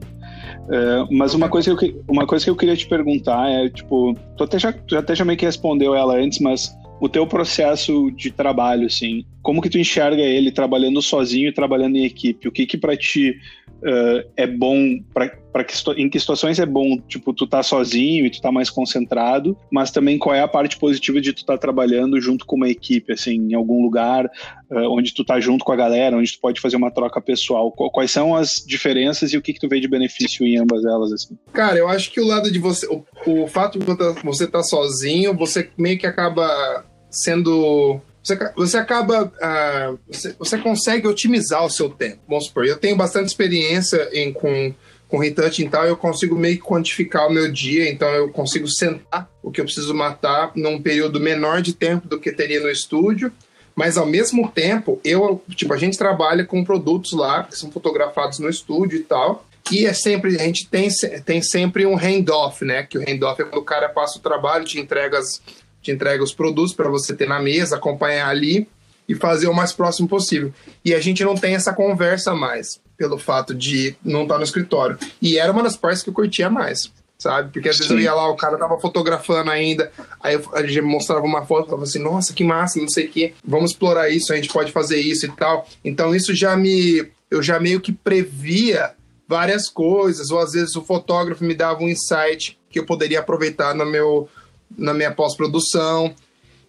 Uh, 0.64 1.06
mas 1.16 1.36
uma 1.36 1.50
coisa, 1.50 1.76
que 1.76 1.86
eu, 1.86 2.04
uma 2.08 2.26
coisa 2.26 2.44
que 2.44 2.50
eu 2.50 2.56
queria 2.56 2.76
te 2.76 2.88
perguntar 2.88 3.48
é, 3.48 3.70
tipo, 3.70 4.18
tu 4.36 4.44
até 4.44 4.58
já, 4.58 4.74
tu 4.74 4.98
até 4.98 5.14
já 5.14 5.24
meio 5.24 5.38
que 5.38 5.46
respondeu 5.46 5.94
ela 5.94 6.16
antes, 6.16 6.40
mas 6.40 6.76
o 7.00 7.10
teu 7.10 7.28
processo 7.28 8.10
de 8.12 8.32
trabalho, 8.32 8.88
assim, 8.88 9.26
como 9.42 9.62
que 9.62 9.70
tu 9.70 9.78
enxerga 9.78 10.22
ele 10.22 10.52
trabalhando 10.52 11.02
sozinho 11.02 11.50
e 11.50 11.54
trabalhando 11.54 11.98
em 11.98 12.06
equipe? 12.06 12.48
O 12.48 12.52
que 12.52 12.66
que 12.66 12.78
para 12.78 12.96
ti 12.96 13.38
uh, 13.86 14.30
é 14.36 14.48
bom, 14.48 15.00
para 15.14 15.64
que 15.64 15.74
em 15.96 16.10
que 16.10 16.20
situações 16.20 16.60
é 16.60 16.66
bom, 16.66 16.98
tipo, 17.08 17.34
tu 17.34 17.48
tá 17.48 17.62
sozinho 17.62 18.26
e 18.26 18.30
tu 18.30 18.42
tá 18.42 18.52
mais 18.52 18.70
concentrado, 18.70 19.58
mas 19.72 19.92
também 19.92 20.18
qual 20.18 20.36
é 20.36 20.42
a 20.42 20.48
parte 20.48 20.78
positiva 20.78 21.22
de 21.22 21.32
tu 21.32 21.46
tá 21.46 21.58
trabalhando 21.58 22.20
junto 22.20 22.46
com 22.46 22.56
uma 22.56 22.68
equipe, 22.68 23.14
assim, 23.14 23.36
em 23.36 23.54
algum 23.54 23.82
lugar 23.82 24.26
uh, 24.26 24.90
onde 24.90 25.14
tu 25.14 25.24
tá 25.24 25.40
junto 25.40 25.64
com 25.64 25.72
a 25.72 25.76
galera, 25.76 26.18
onde 26.18 26.34
tu 26.34 26.40
pode 26.42 26.60
fazer 26.60 26.76
uma 26.76 26.92
troca 26.92 27.22
pessoal. 27.22 27.72
Quais 27.72 28.12
são 28.12 28.36
as 28.36 28.64
diferenças 28.66 29.32
e 29.32 29.38
o 29.38 29.42
que 29.42 29.54
que 29.54 29.60
tu 29.60 29.70
vê 29.70 29.80
de 29.80 29.88
benefício 29.88 30.46
em 30.46 30.58
ambas 30.58 30.84
elas, 30.84 31.14
assim? 31.14 31.38
Cara, 31.54 31.78
eu 31.78 31.88
acho 31.88 32.12
que 32.12 32.20
o 32.20 32.26
lado 32.26 32.52
de 32.52 32.60
você, 32.60 32.88
o, 32.88 33.04
o 33.26 33.48
fato 33.48 33.80
de 33.80 33.86
você 34.24 34.48
tá 34.48 34.64
sozinho, 34.64 35.34
você 35.36 35.70
meio 35.78 35.98
que 35.98 36.08
acaba 36.08 36.86
sendo 37.10 38.02
você, 38.26 38.52
você 38.56 38.78
acaba. 38.78 39.26
Uh, 39.26 40.00
você, 40.08 40.36
você, 40.38 40.58
consegue 40.58 41.08
otimizar 41.08 41.64
o 41.64 41.70
seu 41.70 41.90
tempo. 41.90 42.22
Vamos 42.28 42.46
supor, 42.46 42.66
eu 42.66 42.78
tenho 42.78 42.96
bastante 42.96 43.28
experiência 43.28 44.10
em, 44.12 44.34
com, 44.34 44.74
com 45.08 45.20
retouch 45.20 45.62
e 45.62 45.70
tal, 45.70 45.86
eu 45.86 45.96
consigo 45.96 46.36
meio 46.36 46.56
que 46.56 46.64
quantificar 46.64 47.28
o 47.28 47.32
meu 47.32 47.52
dia, 47.52 47.88
então 47.88 48.10
eu 48.10 48.30
consigo 48.30 48.68
sentar 48.68 49.30
o 49.44 49.52
que 49.52 49.62
eu 49.62 49.66
preciso 49.66 49.94
matar 49.94 50.52
num 50.56 50.82
período 50.82 51.20
menor 51.20 51.62
de 51.62 51.74
tempo 51.74 52.08
do 52.08 52.20
que 52.20 52.32
teria 52.32 52.60
no 52.60 52.70
estúdio. 52.70 53.32
Mas 53.76 53.98
ao 53.98 54.06
mesmo 54.06 54.50
tempo, 54.50 55.00
eu, 55.04 55.44
tipo, 55.50 55.74
a 55.74 55.78
gente 55.78 55.98
trabalha 55.98 56.46
com 56.46 56.64
produtos 56.64 57.12
lá 57.12 57.44
que 57.44 57.58
são 57.58 57.70
fotografados 57.70 58.40
no 58.40 58.50
estúdio 58.50 58.98
e 58.98 59.04
tal. 59.04 59.46
E 59.72 59.86
é 59.86 59.94
sempre, 59.94 60.36
a 60.36 60.44
gente 60.44 60.68
tem, 60.70 60.88
tem 61.26 61.42
sempre 61.42 61.86
um 61.86 61.96
handoff, 61.96 62.64
né? 62.64 62.84
Que 62.84 62.98
o 62.98 63.02
handoff 63.02 63.42
é 63.42 63.46
quando 63.46 63.62
o 63.62 63.66
cara 63.66 63.90
passa 63.90 64.18
o 64.18 64.22
trabalho, 64.22 64.64
te 64.64 64.80
entrega 64.80 65.18
as, 65.18 65.42
te 65.86 65.92
entrega 65.92 66.24
os 66.24 66.34
produtos 66.34 66.74
para 66.74 66.90
você 66.90 67.16
ter 67.16 67.28
na 67.28 67.40
mesa, 67.40 67.76
acompanhar 67.76 68.30
ali 68.30 68.68
e 69.08 69.16
fazer 69.16 69.48
o 69.48 69.54
mais 69.54 69.72
próximo 69.72 70.08
possível. 70.08 70.52
E 70.84 70.94
a 70.94 71.00
gente 71.00 71.24
não 71.24 71.36
tem 71.36 71.56
essa 71.56 71.74
conversa 71.74 72.34
mais, 72.34 72.82
pelo 72.98 73.18
fato 73.18 73.54
de 73.54 73.96
não 74.04 74.24
estar 74.24 74.36
tá 74.36 74.38
no 74.40 74.44
escritório. 74.44 74.98
E 75.22 75.38
era 75.38 75.52
uma 75.52 75.64
das 75.64 75.78
partes 75.78 76.02
que 76.02 76.10
eu 76.10 76.14
curtia 76.14 76.50
mais, 76.50 76.92
sabe? 77.18 77.52
Porque 77.52 77.70
às 77.70 77.78
vezes 77.78 77.92
eu 77.92 78.00
ia 78.00 78.14
lá, 78.14 78.28
o 78.30 78.36
cara 78.36 78.58
tava 78.58 78.80
fotografando 78.80 79.52
ainda, 79.52 79.92
aí 80.20 80.40
a 80.54 80.66
gente 80.66 80.82
mostrava 80.82 81.24
uma 81.24 81.46
foto, 81.46 81.68
falava 81.68 81.84
assim, 81.84 82.00
nossa, 82.00 82.34
que 82.34 82.44
massa, 82.44 82.80
não 82.80 82.90
sei 82.90 83.06
o 83.06 83.10
quê, 83.10 83.34
vamos 83.46 83.72
explorar 83.72 84.10
isso, 84.10 84.34
a 84.34 84.36
gente 84.36 84.52
pode 84.52 84.72
fazer 84.72 85.00
isso 85.00 85.26
e 85.26 85.32
tal. 85.32 85.68
Então 85.84 86.16
isso 86.16 86.34
já 86.34 86.56
me. 86.56 87.12
Eu 87.30 87.42
já 87.42 87.60
meio 87.60 87.82
que 87.82 87.92
previa 87.92 88.94
várias 89.28 89.68
coisas, 89.68 90.30
ou 90.30 90.40
às 90.40 90.54
vezes 90.54 90.76
o 90.76 90.84
fotógrafo 90.84 91.44
me 91.44 91.56
dava 91.56 91.82
um 91.82 91.90
insight 91.90 92.58
que 92.70 92.80
eu 92.80 92.86
poderia 92.86 93.20
aproveitar 93.20 93.74
no 93.74 93.86
meu 93.86 94.30
na 94.78 94.94
minha 94.94 95.12
pós-produção. 95.12 96.14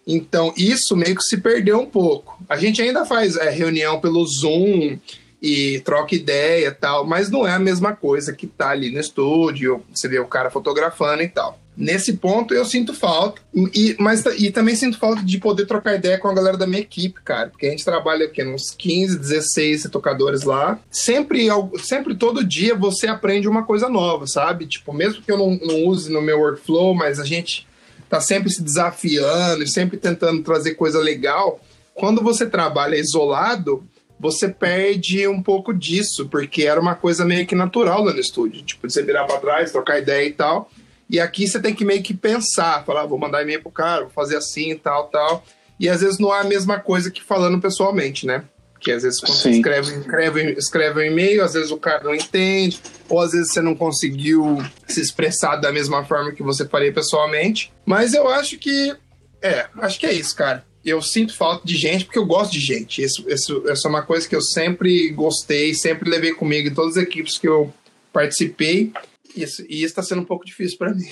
Então, 0.05 0.53
isso 0.57 0.95
meio 0.95 1.15
que 1.15 1.23
se 1.23 1.37
perdeu 1.37 1.79
um 1.79 1.85
pouco. 1.85 2.41
A 2.47 2.55
gente 2.55 2.81
ainda 2.81 3.05
faz 3.05 3.35
é, 3.35 3.49
reunião 3.49 3.99
pelo 3.99 4.25
Zoom 4.25 4.97
e 5.41 5.79
troca 5.81 6.15
ideia 6.15 6.71
tal, 6.71 7.05
mas 7.05 7.29
não 7.29 7.45
é 7.45 7.51
a 7.51 7.59
mesma 7.59 7.95
coisa 7.95 8.33
que 8.33 8.47
tá 8.47 8.69
ali 8.69 8.89
no 8.89 8.99
estúdio, 8.99 9.83
você 9.93 10.07
vê 10.07 10.19
o 10.19 10.25
cara 10.25 10.49
fotografando 10.49 11.21
e 11.21 11.27
tal. 11.27 11.59
Nesse 11.75 12.13
ponto 12.13 12.55
eu 12.55 12.65
sinto 12.65 12.91
falta, 12.91 13.39
e, 13.53 13.95
mas, 13.99 14.25
e 14.39 14.49
também 14.49 14.75
sinto 14.75 14.97
falta 14.97 15.23
de 15.23 15.37
poder 15.37 15.67
trocar 15.67 15.93
ideia 15.93 16.17
com 16.17 16.27
a 16.27 16.33
galera 16.33 16.57
da 16.57 16.65
minha 16.65 16.81
equipe, 16.81 17.21
cara, 17.21 17.49
porque 17.49 17.67
a 17.67 17.69
gente 17.69 17.85
trabalha 17.85 18.25
aqui 18.25 18.43
uns 18.43 18.71
15, 18.71 19.19
16 19.19 19.83
tocadores 19.91 20.41
lá. 20.41 20.79
Sempre, 20.89 21.47
sempre 21.83 22.15
todo 22.15 22.43
dia 22.43 22.73
você 22.73 23.05
aprende 23.05 23.47
uma 23.47 23.63
coisa 23.63 23.87
nova, 23.87 24.25
sabe? 24.25 24.65
Tipo, 24.65 24.91
mesmo 24.91 25.21
que 25.21 25.31
eu 25.31 25.37
não, 25.37 25.51
não 25.61 25.85
use 25.85 26.11
no 26.11 26.19
meu 26.19 26.39
workflow, 26.39 26.95
mas 26.95 27.19
a 27.19 27.25
gente 27.25 27.66
tá 28.09 28.19
sempre 28.19 28.49
se 28.49 28.61
desafiando 28.61 29.63
e 29.63 29.67
sempre 29.67 29.97
tentando 29.97 30.43
trazer 30.43 30.75
coisa 30.75 30.99
legal. 30.99 31.59
Quando 31.93 32.21
você 32.21 32.45
trabalha 32.45 32.95
isolado, 32.95 33.83
você 34.19 34.47
perde 34.47 35.27
um 35.27 35.41
pouco 35.41 35.73
disso, 35.73 36.27
porque 36.27 36.63
era 36.63 36.79
uma 36.79 36.95
coisa 36.95 37.23
meio 37.25 37.45
que 37.45 37.55
natural 37.55 38.03
lá 38.03 38.13
no 38.13 38.19
estúdio, 38.19 38.63
tipo, 38.63 38.89
você 38.89 39.03
virar 39.03 39.25
para 39.25 39.39
trás, 39.39 39.71
trocar 39.71 39.99
ideia 39.99 40.27
e 40.27 40.33
tal. 40.33 40.69
E 41.09 41.19
aqui 41.19 41.47
você 41.47 41.59
tem 41.59 41.73
que 41.73 41.85
meio 41.85 42.03
que 42.03 42.13
pensar, 42.13 42.83
falar, 42.83 43.05
vou 43.05 43.17
mandar 43.17 43.41
e-mail 43.41 43.61
pro 43.61 43.71
cara, 43.71 44.01
vou 44.01 44.09
fazer 44.09 44.37
assim, 44.37 44.75
tal, 44.75 45.07
tal. 45.07 45.43
E 45.79 45.87
às 45.87 46.01
vezes 46.01 46.19
não 46.19 46.33
é 46.33 46.41
a 46.41 46.43
mesma 46.43 46.79
coisa 46.79 47.11
que 47.11 47.23
falando 47.23 47.61
pessoalmente, 47.61 48.25
né? 48.25 48.43
Porque 48.77 48.91
às 48.91 49.03
vezes 49.03 49.19
quando 49.19 49.33
Sim. 49.33 49.41
você 49.41 49.49
escreve, 49.57 49.99
escreve, 49.99 50.53
escreve 50.53 50.99
um 50.99 51.03
e-mail, 51.03 51.43
às 51.43 51.53
vezes 51.53 51.71
o 51.71 51.77
cara 51.77 52.03
não 52.03 52.13
entende, 52.13 52.79
ou 53.09 53.19
às 53.19 53.31
vezes 53.31 53.51
você 53.51 53.61
não 53.61 53.75
conseguiu 53.75 54.63
se 54.87 55.01
expressar 55.01 55.55
da 55.55 55.71
mesma 55.71 56.05
forma 56.05 56.31
que 56.31 56.43
você 56.43 56.65
faria 56.67 56.93
pessoalmente. 56.93 57.73
Mas 57.85 58.13
eu 58.13 58.27
acho 58.29 58.57
que. 58.57 58.95
É, 59.41 59.67
acho 59.79 59.99
que 59.99 60.05
é 60.05 60.13
isso, 60.13 60.35
cara. 60.35 60.65
Eu 60.85 61.01
sinto 61.01 61.35
falta 61.35 61.65
de 61.65 61.75
gente 61.75 62.05
porque 62.05 62.19
eu 62.19 62.25
gosto 62.25 62.51
de 62.51 62.59
gente. 62.59 63.01
Isso, 63.01 63.25
isso, 63.27 63.63
isso 63.67 63.87
é 63.87 63.89
uma 63.89 64.03
coisa 64.03 64.27
que 64.27 64.35
eu 64.35 64.41
sempre 64.41 65.09
gostei, 65.09 65.73
sempre 65.73 66.09
levei 66.09 66.33
comigo 66.33 66.69
em 66.69 66.73
todas 66.73 66.97
as 66.97 67.03
equipes 67.03 67.37
que 67.37 67.47
eu 67.47 67.73
participei. 68.13 68.93
Isso, 69.35 69.63
e 69.63 69.77
isso 69.77 69.85
está 69.85 70.03
sendo 70.03 70.21
um 70.21 70.25
pouco 70.25 70.45
difícil 70.45 70.77
para 70.77 70.93
mim. 70.93 71.07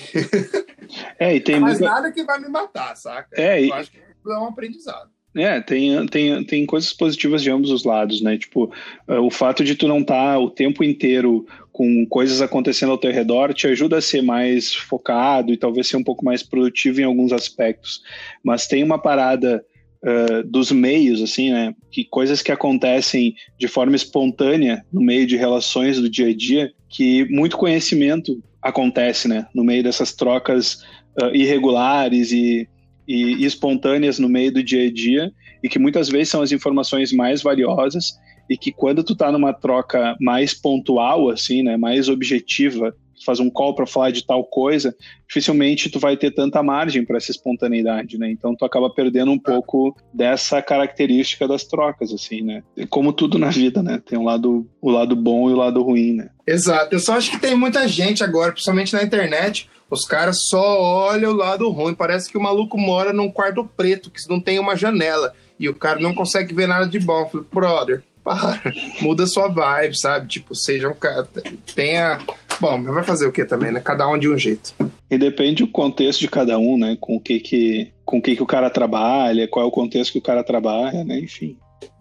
É, 1.18 1.34
e 1.34 1.40
tem 1.40 1.58
Mas 1.60 1.78
muita... 1.78 1.94
nada 1.94 2.12
que 2.12 2.24
vai 2.24 2.40
me 2.40 2.48
matar, 2.48 2.96
saca? 2.96 3.28
É, 3.32 3.60
eu 3.60 3.66
e... 3.66 3.72
acho 3.72 3.90
que 3.90 3.98
é 3.98 4.38
um 4.38 4.46
aprendizado. 4.46 5.10
É, 5.36 5.60
tem, 5.60 6.06
tem, 6.06 6.44
tem 6.44 6.66
coisas 6.66 6.94
positivas 6.94 7.42
de 7.42 7.50
ambos 7.50 7.70
os 7.70 7.84
lados, 7.84 8.22
né? 8.22 8.38
Tipo, 8.38 8.72
uh, 9.06 9.20
o 9.20 9.30
fato 9.30 9.62
de 9.62 9.74
tu 9.74 9.86
não 9.86 10.00
estar 10.00 10.32
tá 10.32 10.38
o 10.38 10.48
tempo 10.48 10.82
inteiro 10.82 11.46
com 11.70 12.06
coisas 12.06 12.40
acontecendo 12.40 12.92
ao 12.92 12.98
teu 12.98 13.12
redor 13.12 13.52
te 13.52 13.66
ajuda 13.66 13.98
a 13.98 14.02
ser 14.02 14.22
mais 14.22 14.74
focado 14.74 15.52
e 15.52 15.58
talvez 15.58 15.88
ser 15.88 15.98
um 15.98 16.02
pouco 16.02 16.24
mais 16.24 16.42
produtivo 16.42 17.02
em 17.02 17.04
alguns 17.04 17.32
aspectos. 17.32 18.00
Mas 18.42 18.66
tem 18.66 18.82
uma 18.82 18.98
parada 18.98 19.62
uh, 20.02 20.42
dos 20.42 20.72
meios, 20.72 21.20
assim, 21.20 21.52
né? 21.52 21.74
Que 21.90 22.02
coisas 22.02 22.40
que 22.40 22.50
acontecem 22.50 23.34
de 23.58 23.68
forma 23.68 23.94
espontânea 23.94 24.86
no 24.90 25.02
meio 25.02 25.26
de 25.26 25.36
relações 25.36 26.00
do 26.00 26.08
dia 26.08 26.28
a 26.28 26.34
dia, 26.34 26.72
que 26.88 27.26
muito 27.28 27.58
conhecimento 27.58 28.42
acontece, 28.62 29.28
né? 29.28 29.46
No 29.54 29.62
meio 29.62 29.82
dessas 29.82 30.14
trocas 30.14 30.82
uh, 31.20 31.34
irregulares 31.34 32.32
e 32.32 32.66
e, 33.06 33.44
espontâneas 33.44 34.18
no 34.18 34.28
meio 34.28 34.52
do 34.52 34.62
dia 34.62 34.86
a 34.86 34.92
dia 34.92 35.32
e 35.62 35.68
que 35.68 35.78
muitas 35.78 36.08
vezes 36.08 36.28
são 36.28 36.42
as 36.42 36.52
informações 36.52 37.12
mais 37.12 37.42
valiosas 37.42 38.18
e 38.48 38.56
que 38.56 38.72
quando 38.72 39.02
tu 39.02 39.14
tá 39.14 39.32
numa 39.32 39.52
troca 39.52 40.16
mais 40.20 40.54
pontual 40.54 41.28
assim, 41.28 41.62
né, 41.62 41.76
mais 41.76 42.08
objetiva, 42.08 42.94
faz 43.24 43.40
um 43.40 43.50
call 43.50 43.74
para 43.74 43.86
falar 43.86 44.10
de 44.10 44.24
tal 44.24 44.44
coisa, 44.44 44.94
dificilmente 45.26 45.90
tu 45.90 45.98
vai 45.98 46.16
ter 46.16 46.30
tanta 46.30 46.62
margem 46.62 47.04
para 47.04 47.16
essa 47.16 47.30
espontaneidade, 47.30 48.18
né? 48.18 48.30
Então 48.30 48.54
tu 48.54 48.64
acaba 48.64 48.90
perdendo 48.90 49.30
um 49.30 49.38
pouco 49.38 49.96
dessa 50.12 50.60
característica 50.60 51.48
das 51.48 51.64
trocas, 51.64 52.12
assim, 52.12 52.42
né? 52.42 52.62
Como 52.90 53.12
tudo 53.12 53.38
na 53.38 53.50
vida, 53.50 53.82
né? 53.82 54.00
Tem 54.04 54.18
um 54.18 54.24
lado, 54.24 54.66
o 54.80 54.90
lado 54.90 55.16
bom 55.16 55.48
e 55.50 55.52
o 55.52 55.56
lado 55.56 55.82
ruim, 55.82 56.14
né? 56.14 56.30
Exato. 56.46 56.94
Eu 56.94 57.00
só 57.00 57.14
acho 57.14 57.30
que 57.30 57.38
tem 57.38 57.54
muita 57.54 57.86
gente 57.88 58.22
agora, 58.22 58.52
principalmente 58.52 58.92
na 58.92 59.02
internet, 59.02 59.68
os 59.90 60.04
caras 60.04 60.48
só 60.48 60.80
olham 60.80 61.32
o 61.32 61.36
lado 61.36 61.68
ruim. 61.70 61.94
Parece 61.94 62.30
que 62.30 62.38
o 62.38 62.42
maluco 62.42 62.78
mora 62.78 63.12
num 63.12 63.30
quarto 63.30 63.64
preto, 63.76 64.10
que 64.10 64.20
não 64.28 64.40
tem 64.40 64.58
uma 64.58 64.76
janela. 64.76 65.32
E 65.58 65.68
o 65.68 65.74
cara 65.74 66.00
não 66.00 66.14
consegue 66.14 66.54
ver 66.54 66.66
nada 66.66 66.86
de 66.86 66.98
bom. 66.98 67.20
Eu 67.20 67.26
falei, 67.28 67.46
brother, 67.52 68.02
para. 68.26 68.60
Muda 69.00 69.24
sua 69.24 69.46
vibe, 69.46 69.96
sabe? 69.96 70.26
Tipo, 70.26 70.52
seja 70.52 70.88
um 70.88 70.94
cara. 70.94 71.28
Tenha. 71.76 72.18
Bom, 72.60 72.76
mas 72.76 72.92
vai 72.92 73.04
fazer 73.04 73.26
o 73.26 73.32
que 73.32 73.44
também, 73.44 73.70
né? 73.70 73.80
Cada 73.80 74.08
um 74.08 74.18
de 74.18 74.28
um 74.28 74.36
jeito. 74.36 74.74
E 75.08 75.16
depende 75.16 75.62
do 75.62 75.70
contexto 75.70 76.20
de 76.20 76.28
cada 76.28 76.58
um, 76.58 76.76
né? 76.76 76.96
Com 77.00 77.16
o 77.16 77.20
que 77.20 77.38
que, 77.38 77.92
com 78.04 78.18
o 78.18 78.22
que, 78.22 78.34
que 78.34 78.42
o 78.42 78.46
cara 78.46 78.68
trabalha, 78.68 79.46
qual 79.46 79.64
é 79.64 79.68
o 79.68 79.72
contexto 79.72 80.12
que 80.12 80.18
o 80.18 80.22
cara 80.22 80.42
trabalha, 80.42 81.04
né? 81.04 81.20
Enfim. 81.20 81.56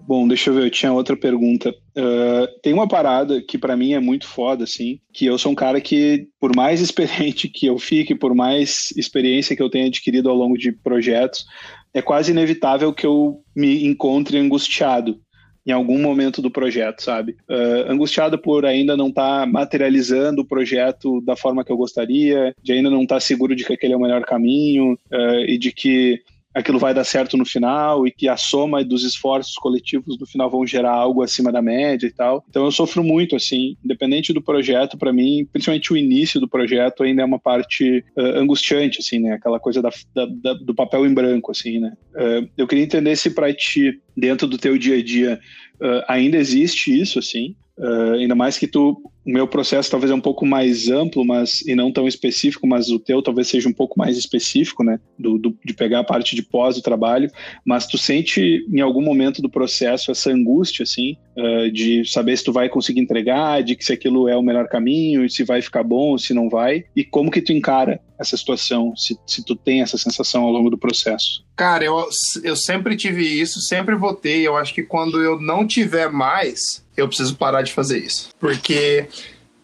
Bom, 0.08 0.28
deixa 0.28 0.50
eu 0.50 0.54
ver, 0.54 0.66
eu 0.66 0.72
tinha 0.72 0.94
outra 0.94 1.18
pergunta. 1.18 1.72
Uh, 1.98 2.48
tem 2.62 2.74
uma 2.74 2.88
parada 2.88 3.42
que 3.42 3.58
para 3.58 3.76
mim 3.76 3.94
é 3.94 4.00
muito 4.00 4.28
foda, 4.28 4.64
assim, 4.64 5.00
que 5.12 5.26
eu 5.26 5.38
sou 5.38 5.52
um 5.52 5.56
cara 5.56 5.82
que, 5.82 6.28
por 6.40 6.56
mais 6.56 6.80
experiente 6.80 7.50
que 7.50 7.66
eu 7.66 7.78
fique, 7.80 8.14
por 8.14 8.36
mais 8.36 8.92
experiência 8.96 9.56
que 9.56 9.64
eu 9.64 9.70
tenha 9.70 9.88
adquirido 9.88 10.30
ao 10.30 10.36
longo 10.36 10.58
de 10.58 10.72
projetos, 10.72 11.46
é 11.92 12.02
quase 12.02 12.32
inevitável 12.32 12.94
que 12.94 13.06
eu 13.06 13.42
me 13.56 13.86
encontre 13.86 14.38
angustiado 14.38 15.20
em 15.66 15.72
algum 15.72 16.00
momento 16.00 16.42
do 16.42 16.52
projeto, 16.52 17.02
sabe? 17.02 17.36
Uh, 17.50 17.92
angustiado 17.92 18.38
por 18.38 18.66
ainda 18.66 18.96
não 18.96 19.10
estar 19.10 19.42
tá 19.42 19.46
materializando 19.46 20.42
o 20.42 20.46
projeto 20.46 21.22
da 21.22 21.36
forma 21.36 21.64
que 21.66 21.72
eu 21.72 21.78
gostaria, 21.78 22.54
de 22.62 22.74
ainda 22.74 22.90
não 22.90 23.04
estar 23.04 23.16
tá 23.16 23.22
seguro 23.22 23.56
de 23.56 23.66
que 23.66 23.74
aquele 23.74 23.94
é 23.94 23.98
o 23.98 24.02
melhor 24.02 24.24
caminho 24.24 24.94
uh, 25.12 25.40
e 25.48 25.58
de 25.58 25.72
que 25.72 26.22
aquilo 26.56 26.80
vai 26.80 26.94
dar 26.94 27.04
certo 27.04 27.36
no 27.36 27.46
final 27.46 28.08
e 28.08 28.12
que 28.12 28.30
a 28.30 28.38
soma 28.38 28.84
dos 28.84 29.04
esforços 29.04 29.56
coletivos 29.56 30.18
no 30.18 30.26
final 30.26 30.50
vão 30.50 30.66
gerar 30.66 30.94
algo 30.94 31.22
acima 31.22 31.52
da 31.52 31.62
média 31.62 32.08
e 32.08 32.12
tal. 32.12 32.46
Então 32.50 32.64
eu 32.64 32.72
sofro 32.72 33.04
muito 33.04 33.36
assim, 33.36 33.76
independente 33.84 34.32
do 34.32 34.42
projeto, 34.42 34.98
para 34.98 35.12
mim, 35.12 35.46
principalmente 35.52 35.92
o 35.92 35.98
início 35.98 36.40
do 36.40 36.48
projeto 36.48 37.04
ainda 37.04 37.22
é 37.22 37.26
uma 37.26 37.38
parte 37.38 38.04
uh, 38.18 38.40
angustiante 38.40 39.00
assim, 39.00 39.20
né? 39.20 39.34
Aquela 39.34 39.60
coisa 39.60 39.82
da, 39.82 39.90
da, 40.16 40.26
da, 40.26 40.54
do 40.54 40.74
papel 40.74 41.06
em 41.06 41.14
branco 41.14 41.52
assim, 41.52 41.80
né? 41.80 41.92
Uh, 42.14 42.50
eu 42.58 42.66
queria 42.66 42.86
entender 42.86 43.18
se 43.18 43.32
para 43.32 43.54
ti 43.54 44.00
dentro 44.16 44.48
do 44.48 44.58
teu 44.58 44.78
dia 44.78 44.98
a 44.98 45.04
dia 45.04 45.40
uh, 45.82 46.04
ainda 46.08 46.38
existe 46.38 46.98
isso 46.98 47.20
assim, 47.20 47.56
ainda 48.18 48.34
mais 48.34 48.58
que 48.58 48.68
tu 48.68 49.02
o 49.26 49.32
meu 49.32 49.48
processo 49.48 49.90
talvez 49.90 50.12
é 50.12 50.14
um 50.14 50.22
pouco 50.22 50.46
mais 50.46 50.88
amplo, 50.88 51.26
mas 51.26 51.62
e 51.62 51.74
não 51.74 51.92
tão 51.92 52.08
específico, 52.08 52.68
mas 52.68 52.90
o 52.90 53.00
teu 53.00 53.24
talvez 53.24 53.48
seja 53.48 53.68
um 53.68 53.74
pouco 53.74 53.98
mais 53.98 54.18
específico, 54.18 54.84
né? 54.84 55.00
Do, 55.18 55.40
do, 55.40 55.58
de 55.66 55.74
pegar 55.74 56.02
a 56.02 56.04
parte 56.04 56.36
de 56.36 56.44
pós 56.44 56.76
do 56.76 56.84
trabalho. 56.84 57.32
Mas 57.66 57.88
tu 57.88 57.98
sente 57.98 58.64
em 58.72 58.82
algum 58.82 59.02
momento 59.02 59.42
do 59.42 59.50
processo 59.50 60.12
essa 60.12 60.32
angústia, 60.32 60.84
assim, 60.84 61.18
uh, 61.36 61.72
de 61.72 62.06
saber 62.06 62.38
se 62.38 62.44
tu 62.44 62.54
vai 62.54 62.70
conseguir 62.70 63.00
entregar, 63.00 63.64
de 63.64 63.76
que 63.76 63.84
se 63.84 63.94
aquilo 63.94 64.30
é 64.30 64.38
o 64.38 64.44
melhor 64.44 64.68
caminho, 64.68 65.28
se 65.28 65.44
vai 65.44 65.60
ficar 65.60 65.84
bom, 65.84 66.20
se 66.20 66.32
não 66.32 66.48
vai, 66.48 66.84
e 66.96 67.04
como 67.04 67.32
que 67.32 67.42
tu 67.42 67.52
encara 67.52 68.00
essa 68.20 68.38
situação, 68.38 68.96
se, 68.96 69.18
se 69.26 69.44
tu 69.44 69.56
tem 69.56 69.82
essa 69.82 69.98
sensação 69.98 70.44
ao 70.44 70.52
longo 70.52 70.70
do 70.70 70.78
processo? 70.78 71.44
Cara, 71.56 71.86
eu, 71.86 72.10
eu 72.44 72.56
sempre 72.56 72.98
tive 72.98 73.24
isso, 73.24 73.62
sempre 73.62 73.96
votei. 73.96 74.46
Eu 74.46 74.58
acho 74.58 74.74
que 74.74 74.84
quando 74.84 75.22
eu 75.22 75.40
não 75.40 75.66
tiver 75.66 76.10
mais, 76.10 76.84
eu 76.98 77.08
preciso 77.08 77.36
parar 77.38 77.62
de 77.62 77.72
fazer 77.72 78.00
isso. 78.00 78.30
Porque 78.40 79.08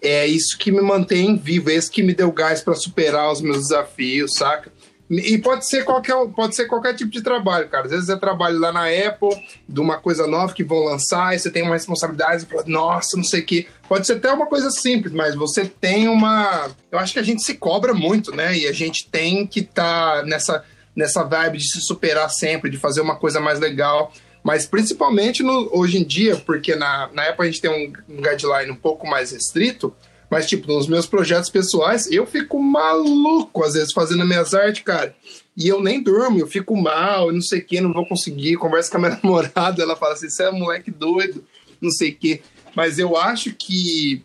é 0.02 0.26
isso 0.26 0.58
que 0.58 0.72
me 0.72 0.82
mantém 0.82 1.36
vivo, 1.36 1.70
é 1.70 1.76
isso 1.76 1.92
que 1.92 2.02
me 2.02 2.14
deu 2.14 2.32
gás 2.32 2.62
para 2.62 2.76
superar 2.76 3.32
os 3.32 3.42
meus 3.42 3.68
desafios, 3.68 4.36
saca? 4.36 4.72
E 5.10 5.38
pode 5.40 5.68
ser 5.68 5.84
qualquer, 5.84 6.16
pode 6.34 6.56
ser 6.56 6.68
qualquer 6.68 6.96
tipo 6.96 7.12
de 7.12 7.22
trabalho, 7.22 7.68
cara. 7.68 7.84
Às 7.84 7.92
vezes 7.92 8.08
é 8.08 8.16
trabalho 8.16 8.58
lá 8.58 8.72
na 8.72 8.86
Apple, 8.86 9.36
de 9.68 9.82
uma 9.82 9.98
coisa 9.98 10.26
nova 10.26 10.54
que 10.54 10.64
vão 10.64 10.86
lançar, 10.86 11.36
e 11.36 11.40
você 11.40 11.52
tem 11.52 11.64
uma 11.64 11.74
responsabilidade, 11.74 12.46
fala, 12.46 12.64
nossa, 12.66 13.18
não 13.18 13.24
sei 13.26 13.42
o 13.42 13.46
quê. 13.46 13.68
Pode 13.90 14.08
ser 14.08 14.14
até 14.14 14.32
uma 14.32 14.46
coisa 14.46 14.72
simples, 14.72 15.12
mas 15.12 15.36
você 15.36 15.66
tem 15.66 16.08
uma. 16.08 16.70
Eu 16.90 16.98
acho 16.98 17.12
que 17.12 17.20
a 17.20 17.24
gente 17.24 17.44
se 17.44 17.56
cobra 17.56 17.94
muito, 17.94 18.34
né? 18.34 18.58
E 18.58 18.66
a 18.66 18.72
gente 18.72 19.10
tem 19.10 19.46
que 19.46 19.60
estar 19.60 20.22
tá 20.22 20.26
nessa, 20.26 20.64
nessa 20.96 21.24
vibe 21.24 21.58
de 21.58 21.72
se 21.72 21.82
superar 21.82 22.30
sempre, 22.30 22.70
de 22.70 22.78
fazer 22.78 23.02
uma 23.02 23.16
coisa 23.16 23.40
mais 23.40 23.60
legal. 23.60 24.12
Mas 24.44 24.66
principalmente 24.66 25.44
no, 25.44 25.70
hoje 25.72 25.98
em 25.98 26.04
dia, 26.04 26.36
porque 26.36 26.76
na, 26.76 27.10
na 27.14 27.30
Apple 27.30 27.48
a 27.48 27.52
gente 27.52 27.62
tem 27.62 27.70
um, 27.70 28.14
um 28.14 28.22
guideline 28.22 28.72
um 28.72 28.76
pouco 28.76 29.08
mais 29.08 29.32
restrito, 29.32 29.94
mas, 30.32 30.48
tipo, 30.48 30.72
nos 30.72 30.88
meus 30.88 31.06
projetos 31.06 31.50
pessoais, 31.50 32.10
eu 32.10 32.26
fico 32.26 32.58
maluco, 32.58 33.66
às 33.66 33.74
vezes, 33.74 33.92
fazendo 33.92 34.26
minhas 34.26 34.54
artes, 34.54 34.82
cara. 34.82 35.14
E 35.58 35.68
eu 35.68 35.84
nem 35.84 36.02
durmo, 36.02 36.40
eu 36.40 36.48
fico 36.48 36.74
mal, 36.82 37.34
não 37.34 37.42
sei 37.42 37.60
o 37.60 37.66
que, 37.66 37.82
não 37.82 37.92
vou 37.92 38.06
conseguir. 38.06 38.56
Converso 38.56 38.90
com 38.90 38.96
a 38.96 39.00
minha 39.02 39.20
namorada, 39.22 39.84
ela 39.84 39.98
fala 39.98 40.14
assim: 40.14 40.30
você 40.30 40.44
é 40.44 40.52
moleque 40.52 40.90
doido, 40.90 41.44
não 41.82 41.92
sei 41.92 42.12
o 42.12 42.16
que. 42.16 42.42
Mas 42.74 42.98
eu 42.98 43.18
acho 43.18 43.54
que 43.54 44.24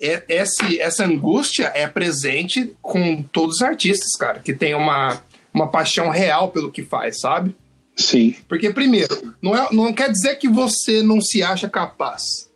é, 0.00 0.24
esse, 0.26 0.80
essa 0.80 1.04
angústia 1.04 1.70
é 1.74 1.86
presente 1.86 2.74
com 2.80 3.22
todos 3.22 3.56
os 3.56 3.62
artistas, 3.62 4.16
cara, 4.16 4.40
que 4.40 4.54
tem 4.54 4.74
uma, 4.74 5.22
uma 5.52 5.68
paixão 5.68 6.08
real 6.08 6.50
pelo 6.50 6.70
que 6.70 6.82
faz, 6.82 7.20
sabe? 7.20 7.54
Sim. 7.96 8.34
Porque, 8.48 8.70
primeiro, 8.70 9.34
não, 9.40 9.54
é, 9.54 9.68
não 9.72 9.92
quer 9.92 10.10
dizer 10.10 10.36
que 10.36 10.48
você 10.48 11.02
não 11.02 11.20
se 11.20 11.42
acha 11.42 11.68
capaz. 11.68 12.50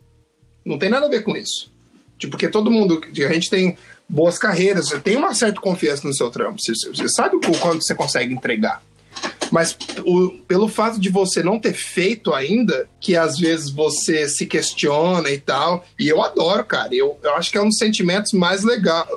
Não 0.65 0.77
tem 0.77 0.89
nada 0.89 1.05
a 1.05 1.09
ver 1.09 1.23
com 1.23 1.35
isso. 1.35 1.71
Tipo, 2.17 2.31
porque 2.31 2.49
todo 2.49 2.71
mundo, 2.71 3.01
a 3.05 3.33
gente 3.33 3.49
tem 3.49 3.77
boas 4.09 4.39
carreiras, 4.39 4.89
você 4.89 4.99
tem 4.99 5.15
uma 5.15 5.33
certa 5.33 5.61
confiança 5.61 6.07
no 6.07 6.13
seu 6.13 6.29
trampo, 6.31 6.59
você, 6.59 6.73
você 6.73 7.07
sabe 7.09 7.35
o 7.35 7.41
quanto 7.59 7.83
você 7.83 7.93
consegue 7.93 8.33
entregar. 8.33 8.81
Mas 9.51 9.77
o, 10.05 10.29
pelo 10.47 10.67
fato 10.67 10.99
de 10.99 11.09
você 11.09 11.41
não 11.41 11.59
ter 11.59 11.73
feito 11.73 12.33
ainda, 12.33 12.87
que 12.99 13.15
às 13.15 13.37
vezes 13.37 13.69
você 13.69 14.27
se 14.27 14.45
questiona 14.45 15.29
e 15.29 15.39
tal, 15.39 15.85
e 15.99 16.07
eu 16.07 16.21
adoro, 16.21 16.63
cara. 16.65 16.93
Eu, 16.93 17.17
eu 17.23 17.35
acho 17.35 17.51
que 17.51 17.57
é 17.57 17.61
um 17.61 17.69
dos 17.69 17.77
sentimentos 17.77 18.33
mais 18.33 18.63
legais. 18.63 19.07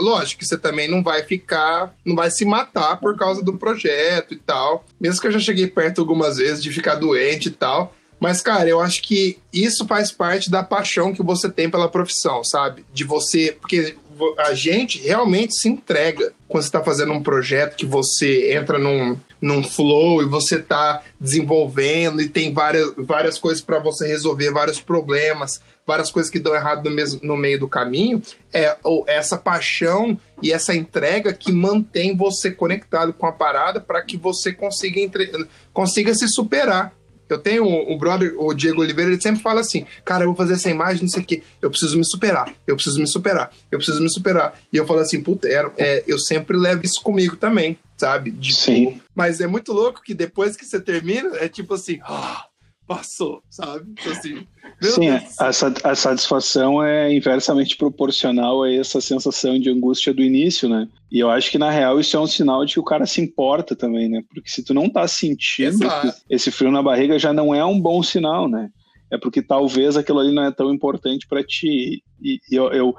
Lógico 0.00 0.40
que 0.40 0.46
você 0.46 0.58
também 0.58 0.88
não 0.88 1.02
vai 1.02 1.22
ficar, 1.22 1.94
não 2.04 2.14
vai 2.14 2.30
se 2.30 2.44
matar 2.44 2.98
por 2.98 3.16
causa 3.16 3.42
do 3.42 3.56
projeto 3.56 4.34
e 4.34 4.36
tal. 4.36 4.84
Mesmo 5.00 5.20
que 5.20 5.26
eu 5.26 5.32
já 5.32 5.40
cheguei 5.40 5.66
perto 5.66 6.00
algumas 6.00 6.36
vezes 6.36 6.62
de 6.62 6.72
ficar 6.72 6.96
doente 6.96 7.48
e 7.48 7.52
tal. 7.52 7.94
Mas, 8.18 8.40
cara, 8.40 8.68
eu 8.68 8.80
acho 8.80 9.02
que 9.02 9.38
isso 9.52 9.86
faz 9.86 10.10
parte 10.10 10.50
da 10.50 10.62
paixão 10.62 11.12
que 11.12 11.22
você 11.22 11.50
tem 11.50 11.70
pela 11.70 11.88
profissão, 11.88 12.42
sabe? 12.42 12.84
De 12.92 13.04
você. 13.04 13.56
Porque 13.60 13.96
a 14.38 14.54
gente 14.54 14.98
realmente 15.00 15.54
se 15.54 15.68
entrega 15.68 16.32
quando 16.48 16.62
você 16.62 16.68
está 16.68 16.82
fazendo 16.82 17.12
um 17.12 17.22
projeto 17.22 17.76
que 17.76 17.86
você 17.86 18.52
entra 18.54 18.78
num, 18.78 19.18
num 19.40 19.62
flow 19.62 20.22
e 20.22 20.26
você 20.26 20.56
está 20.56 21.02
desenvolvendo 21.20 22.20
e 22.20 22.28
tem 22.28 22.52
várias, 22.52 22.92
várias 22.96 23.38
coisas 23.38 23.62
para 23.62 23.78
você 23.78 24.06
resolver, 24.06 24.50
vários 24.50 24.80
problemas, 24.80 25.60
várias 25.86 26.10
coisas 26.10 26.30
que 26.30 26.38
dão 26.38 26.54
errado 26.54 26.88
no, 26.88 26.94
mesmo, 26.94 27.20
no 27.22 27.36
meio 27.36 27.58
do 27.58 27.68
caminho. 27.68 28.22
É 28.52 28.76
essa 29.06 29.36
paixão 29.36 30.18
e 30.42 30.52
essa 30.52 30.74
entrega 30.74 31.32
que 31.32 31.52
mantém 31.52 32.16
você 32.16 32.50
conectado 32.50 33.12
com 33.12 33.26
a 33.26 33.32
parada 33.32 33.80
para 33.80 34.02
que 34.02 34.16
você 34.16 34.52
consiga, 34.52 35.00
entre, 35.00 35.48
consiga 35.72 36.14
se 36.14 36.28
superar. 36.28 36.94
Eu 37.28 37.38
tenho 37.38 37.64
um, 37.64 37.92
um, 37.92 37.98
brother, 37.98 38.34
o 38.38 38.54
Diego 38.54 38.80
Oliveira, 38.80 39.10
ele 39.10 39.20
sempre 39.20 39.42
fala 39.42 39.60
assim: 39.60 39.84
Cara, 40.04 40.24
eu 40.24 40.28
vou 40.28 40.36
fazer 40.36 40.54
essa 40.54 40.70
imagem, 40.70 41.02
não 41.02 41.08
sei 41.08 41.22
o 41.22 41.26
quê, 41.26 41.42
eu 41.60 41.70
preciso 41.70 41.96
me 41.96 42.04
superar, 42.04 42.52
eu 42.66 42.74
preciso 42.76 43.00
me 43.00 43.08
superar, 43.08 43.50
eu 43.70 43.78
preciso 43.78 44.02
me 44.02 44.10
superar. 44.10 44.58
E 44.72 44.76
eu 44.76 44.86
falo 44.86 45.00
assim: 45.00 45.22
Puta, 45.22 45.48
é, 45.48 45.70
é, 45.76 46.04
eu 46.06 46.18
sempre 46.18 46.56
levo 46.56 46.84
isso 46.84 47.02
comigo 47.02 47.36
também, 47.36 47.78
sabe? 47.96 48.30
De, 48.30 48.54
Sim. 48.54 49.00
Mas 49.14 49.40
é 49.40 49.46
muito 49.46 49.72
louco 49.72 50.02
que 50.02 50.14
depois 50.14 50.56
que 50.56 50.64
você 50.64 50.80
termina, 50.80 51.36
é 51.36 51.48
tipo 51.48 51.74
assim: 51.74 51.98
oh, 52.08 52.44
passou, 52.86 53.42
sabe? 53.50 53.92
Então, 53.92 54.12
assim, 54.12 54.46
Sim, 54.80 55.08
a, 55.10 55.90
a, 55.90 55.94
satisfação 55.94 56.82
é 56.82 57.12
inversamente 57.12 57.76
proporcional 57.76 58.62
a 58.62 58.72
essa 58.72 59.00
sensação 59.00 59.58
de 59.58 59.70
angústia 59.70 60.12
do 60.14 60.22
início, 60.22 60.68
né? 60.68 60.88
E 61.10 61.18
eu 61.18 61.30
acho 61.30 61.50
que, 61.50 61.58
na 61.58 61.70
real, 61.70 61.98
isso 61.98 62.16
é 62.16 62.20
um 62.20 62.26
sinal 62.26 62.64
de 62.64 62.74
que 62.74 62.80
o 62.80 62.84
cara 62.84 63.06
se 63.06 63.20
importa 63.20 63.74
também, 63.74 64.08
né? 64.08 64.22
Porque 64.28 64.50
se 64.50 64.62
tu 64.62 64.72
não 64.74 64.88
tá 64.88 65.06
sentindo 65.08 65.88
esse 66.28 66.50
frio 66.50 66.70
na 66.70 66.82
barriga, 66.82 67.18
já 67.18 67.32
não 67.32 67.54
é 67.54 67.64
um 67.64 67.80
bom 67.80 68.02
sinal, 68.02 68.48
né? 68.48 68.70
É 69.10 69.16
porque 69.18 69.40
talvez 69.40 69.96
aquilo 69.96 70.18
ali 70.18 70.34
não 70.34 70.44
é 70.44 70.52
tão 70.52 70.72
importante 70.72 71.26
para 71.26 71.42
ti. 71.42 72.02
E, 72.20 72.40
e 72.50 72.54
eu, 72.54 72.72
eu 72.72 72.94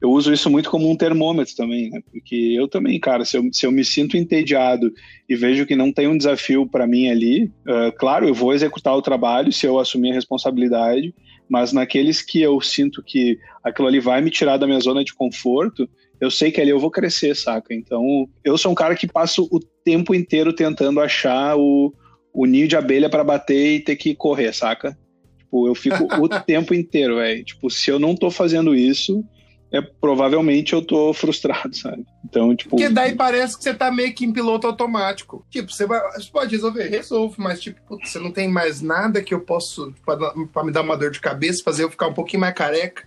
eu 0.00 0.10
uso 0.10 0.32
isso 0.32 0.50
muito 0.50 0.70
como 0.70 0.90
um 0.90 0.96
termômetro 0.96 1.56
também, 1.56 1.88
né? 1.90 2.00
Porque 2.12 2.54
eu 2.56 2.68
também, 2.68 3.00
cara, 3.00 3.24
se 3.24 3.36
eu, 3.36 3.48
se 3.50 3.64
eu 3.64 3.72
me 3.72 3.84
sinto 3.84 4.16
entediado 4.16 4.92
e 5.28 5.34
vejo 5.34 5.64
que 5.64 5.74
não 5.74 5.90
tem 5.90 6.06
um 6.06 6.18
desafio 6.18 6.68
para 6.68 6.86
mim 6.86 7.08
ali, 7.08 7.44
uh, 7.44 7.90
claro, 7.98 8.28
eu 8.28 8.34
vou 8.34 8.52
executar 8.52 8.94
o 8.94 9.02
trabalho 9.02 9.52
se 9.52 9.66
eu 9.66 9.78
assumir 9.78 10.10
a 10.10 10.14
responsabilidade, 10.14 11.14
mas 11.48 11.72
naqueles 11.72 12.20
que 12.20 12.42
eu 12.42 12.60
sinto 12.60 13.02
que 13.02 13.38
aquilo 13.64 13.88
ali 13.88 13.98
vai 13.98 14.20
me 14.20 14.30
tirar 14.30 14.58
da 14.58 14.66
minha 14.66 14.80
zona 14.80 15.02
de 15.02 15.14
conforto, 15.14 15.88
eu 16.20 16.30
sei 16.30 16.50
que 16.50 16.60
ali 16.60 16.70
eu 16.70 16.78
vou 16.78 16.90
crescer, 16.90 17.34
saca? 17.34 17.74
Então, 17.74 18.28
eu 18.44 18.58
sou 18.58 18.72
um 18.72 18.74
cara 18.74 18.94
que 18.94 19.06
passo 19.06 19.48
o 19.50 19.60
tempo 19.84 20.14
inteiro 20.14 20.52
tentando 20.52 21.00
achar 21.00 21.56
o, 21.56 21.92
o 22.34 22.44
ninho 22.44 22.68
de 22.68 22.76
abelha 22.76 23.08
para 23.08 23.24
bater 23.24 23.76
e 23.76 23.80
ter 23.80 23.96
que 23.96 24.14
correr, 24.14 24.52
saca? 24.52 24.96
Tipo, 25.38 25.68
eu 25.68 25.74
fico 25.74 26.04
o 26.20 26.28
tempo 26.44 26.74
inteiro, 26.74 27.16
velho. 27.16 27.44
Tipo, 27.44 27.70
se 27.70 27.90
eu 27.90 27.98
não 27.98 28.14
tô 28.14 28.30
fazendo 28.30 28.74
isso, 28.74 29.24
é 29.72 29.80
provavelmente 29.80 30.72
eu 30.72 30.82
tô 30.82 31.12
frustrado, 31.12 31.74
sabe? 31.76 32.04
Então, 32.24 32.54
tipo. 32.54 32.70
Porque 32.70 32.88
daí 32.88 33.14
parece 33.14 33.56
que 33.56 33.64
você 33.64 33.74
tá 33.74 33.90
meio 33.90 34.14
que 34.14 34.24
em 34.24 34.32
piloto 34.32 34.66
automático. 34.66 35.44
Tipo, 35.50 35.72
você, 35.72 35.86
vai, 35.86 36.00
você 36.12 36.30
pode 36.30 36.50
resolver, 36.52 36.88
resolve, 36.88 37.34
mas, 37.38 37.60
tipo, 37.60 37.80
putz, 37.86 38.10
você 38.10 38.18
não 38.18 38.30
tem 38.30 38.48
mais 38.48 38.80
nada 38.80 39.22
que 39.22 39.34
eu 39.34 39.40
posso 39.40 39.92
para 40.04 40.64
me 40.64 40.72
dar 40.72 40.82
uma 40.82 40.96
dor 40.96 41.10
de 41.10 41.20
cabeça, 41.20 41.62
fazer 41.64 41.84
eu 41.84 41.90
ficar 41.90 42.08
um 42.08 42.14
pouquinho 42.14 42.40
mais 42.40 42.54
careca. 42.54 43.04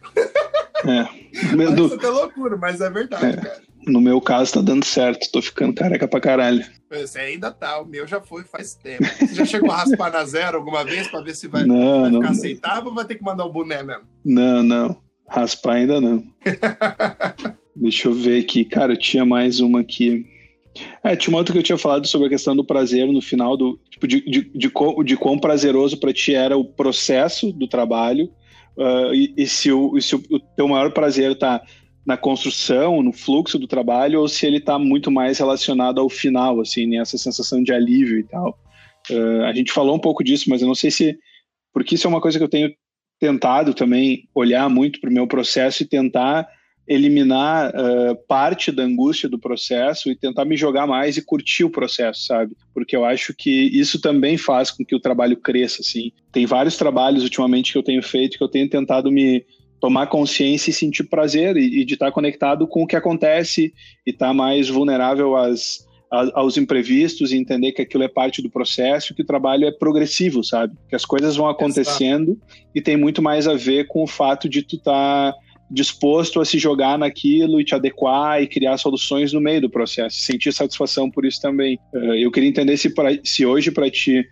É. 0.86 1.08
Meu, 1.56 1.74
do... 1.74 1.88
Isso 1.88 2.06
é 2.06 2.10
loucura, 2.10 2.58
mas 2.58 2.82
é 2.82 2.90
verdade, 2.90 3.26
é. 3.26 3.36
cara. 3.38 3.70
No 3.88 4.02
meu 4.02 4.20
caso, 4.20 4.54
tá 4.54 4.62
dando 4.62 4.86
certo. 4.86 5.32
Tô 5.32 5.42
ficando 5.42 5.74
careca 5.74 6.08
pra 6.08 6.20
caralho. 6.20 6.64
Você 6.92 7.20
ainda 7.20 7.50
tá. 7.50 7.80
O 7.80 7.86
meu 7.86 8.06
já 8.06 8.20
foi 8.20 8.44
faz 8.44 8.76
tempo. 8.76 9.04
Você 9.04 9.34
já 9.34 9.46
chegou 9.46 9.72
a 9.72 9.78
raspar 9.78 10.12
na 10.12 10.24
zero 10.26 10.58
alguma 10.58 10.84
vez 10.84 11.08
pra 11.08 11.22
ver 11.22 11.34
se 11.34 11.48
vai, 11.48 11.64
não, 11.64 12.02
vai 12.02 12.12
não, 12.12 12.22
ficar 12.22 12.32
aceitável 12.34 12.90
ou 12.90 12.94
vai 12.94 13.06
ter 13.06 13.16
que 13.16 13.24
mandar 13.24 13.46
o 13.46 13.52
boné 13.52 13.82
mesmo? 13.82 14.04
Não, 14.24 14.62
não. 14.62 15.09
Raspar 15.30 15.76
ainda 15.76 16.02
não. 16.02 16.24
Deixa 17.76 18.08
eu 18.08 18.14
ver 18.14 18.42
aqui. 18.42 18.66
Cara, 18.66 18.96
tinha 18.96 19.26
mais 19.26 19.60
uma 19.60 19.82
aqui. 19.82 20.26
É, 21.04 21.16
tinha 21.16 21.34
uma 21.34 21.40
outra 21.40 21.54
que 21.54 21.60
eu 21.60 21.64
tinha 21.64 21.78
falado 21.78 22.08
sobre 22.08 22.28
a 22.28 22.30
questão 22.30 22.56
do 22.56 22.64
prazer 22.64 23.08
no 23.08 23.22
final, 23.22 23.56
do, 23.56 23.80
tipo, 23.90 24.08
de, 24.08 24.22
de, 24.22 24.42
de, 24.54 24.72
de 25.06 25.18
quão 25.18 25.40
prazeroso 25.40 25.98
para 25.98 26.14
ti 26.14 26.34
era 26.34 26.58
o 26.58 26.66
processo 26.66 27.52
do 27.52 27.68
trabalho 27.68 28.26
uh, 28.78 29.14
e, 29.14 29.34
e, 29.38 29.48
se, 29.48 29.72
o, 29.72 29.98
e 29.98 30.02
se 30.02 30.16
o, 30.16 30.24
o 30.30 30.40
teu 30.40 30.68
maior 30.68 30.92
prazer 30.92 31.32
está 31.32 31.62
na 32.06 32.18
construção, 32.18 33.04
no 33.04 33.12
fluxo 33.12 33.60
do 33.60 33.68
trabalho, 33.68 34.22
ou 34.22 34.28
se 34.28 34.46
ele 34.46 34.58
está 34.58 34.80
muito 34.80 35.12
mais 35.12 35.38
relacionado 35.38 36.00
ao 36.00 36.10
final, 36.10 36.60
assim, 36.60 36.88
nessa 36.88 37.18
sensação 37.18 37.62
de 37.62 37.72
alívio 37.72 38.18
e 38.18 38.24
tal. 38.24 38.58
Uh, 39.10 39.44
a 39.44 39.54
gente 39.54 39.72
falou 39.72 39.96
um 39.96 40.00
pouco 40.00 40.24
disso, 40.24 40.50
mas 40.50 40.62
eu 40.62 40.68
não 40.68 40.76
sei 40.76 40.92
se. 40.92 41.18
Porque 41.74 41.96
isso 41.96 42.08
é 42.08 42.10
uma 42.10 42.22
coisa 42.22 42.38
que 42.38 42.44
eu 42.44 42.50
tenho 42.50 42.74
tentado 43.20 43.74
também 43.74 44.28
olhar 44.34 44.70
muito 44.70 45.00
para 45.00 45.10
o 45.10 45.14
meu 45.14 45.28
processo 45.28 45.84
e 45.84 45.86
tentar 45.86 46.48
eliminar 46.88 47.70
uh, 47.70 48.16
parte 48.28 48.72
da 48.72 48.82
angústia 48.82 49.30
do 49.30 49.38
processo 49.38 50.10
e 50.10 50.16
tentar 50.16 50.44
me 50.44 50.58
jogar 50.58 50.88
mais 50.88 51.18
e 51.18 51.22
curtir 51.22 51.64
o 51.64 51.70
processo, 51.70 52.26
sabe? 52.26 52.56
Porque 52.74 52.96
eu 52.96 53.06
acho 53.06 53.32
que 53.32 53.52
isso 53.52 54.02
também 54.02 54.38
faz 54.38 54.72
com 54.72 54.84
que 54.84 54.96
o 54.96 55.00
trabalho 55.00 55.38
cresça, 55.38 55.82
assim. 55.82 56.12
Tem 56.32 56.48
vários 56.48 56.78
trabalhos 56.78 57.22
ultimamente 57.24 57.72
que 57.72 57.78
eu 57.78 57.84
tenho 57.84 58.02
feito 58.02 58.40
que 58.40 58.44
eu 58.44 58.48
tenho 58.48 58.68
tentado 58.68 59.12
me 59.12 59.46
tomar 59.80 60.08
consciência 60.08 60.72
e 60.72 60.74
sentir 60.74 61.04
prazer 61.04 61.58
e, 61.58 61.82
e 61.82 61.86
de 61.86 61.94
estar 61.94 62.12
conectado 62.12 62.68
com 62.68 62.82
o 62.82 62.88
que 62.88 62.96
acontece 62.96 63.72
e 64.06 64.10
estar 64.10 64.34
mais 64.34 64.68
vulnerável 64.68 65.38
às 65.38 65.88
aos 66.12 66.58
imprevistos 66.58 67.32
e 67.32 67.38
entender 67.38 67.72
que 67.72 67.84
aquilo 67.84 68.04
é 68.04 68.08
parte 68.08 68.42
do 68.42 68.50
processo, 68.50 69.14
que 69.14 69.22
o 69.22 69.26
trabalho 69.26 69.66
é 69.66 69.72
progressivo, 69.72 70.44
sabe? 70.44 70.76
Que 70.90 70.96
as 70.96 71.06
coisas 71.06 71.36
vão 71.36 71.48
acontecendo 71.48 72.40
e 72.74 72.82
tem 72.82 72.98
muito 72.98 73.22
mais 73.22 73.48
a 73.48 73.54
ver 73.54 73.86
com 73.88 74.04
o 74.04 74.08
fato 74.08 74.50
de 74.50 74.64
tu 74.64 74.76
estar 74.76 75.34
tá 75.34 75.38
disposto 75.70 76.42
a 76.42 76.46
se 76.46 76.58
jogar 76.58 76.98
naquilo 76.98 77.62
e 77.62 77.64
te 77.64 77.76
adequar 77.76 78.42
e 78.42 78.48
criar 78.48 78.78
soluções 78.78 79.32
no 79.32 79.40
meio 79.40 79.62
do 79.62 79.70
processo, 79.70 80.20
sentir 80.20 80.52
satisfação 80.52 81.12
por 81.12 81.26
isso 81.26 81.40
também. 81.40 81.78
Eh, 81.94 82.26
eu 82.26 82.32
queria 82.32 82.50
entender 82.50 82.76
se, 82.76 82.90
pra, 82.90 83.12
se 83.24 83.46
hoje 83.46 83.70
para 83.70 83.90
ti 83.90 84.26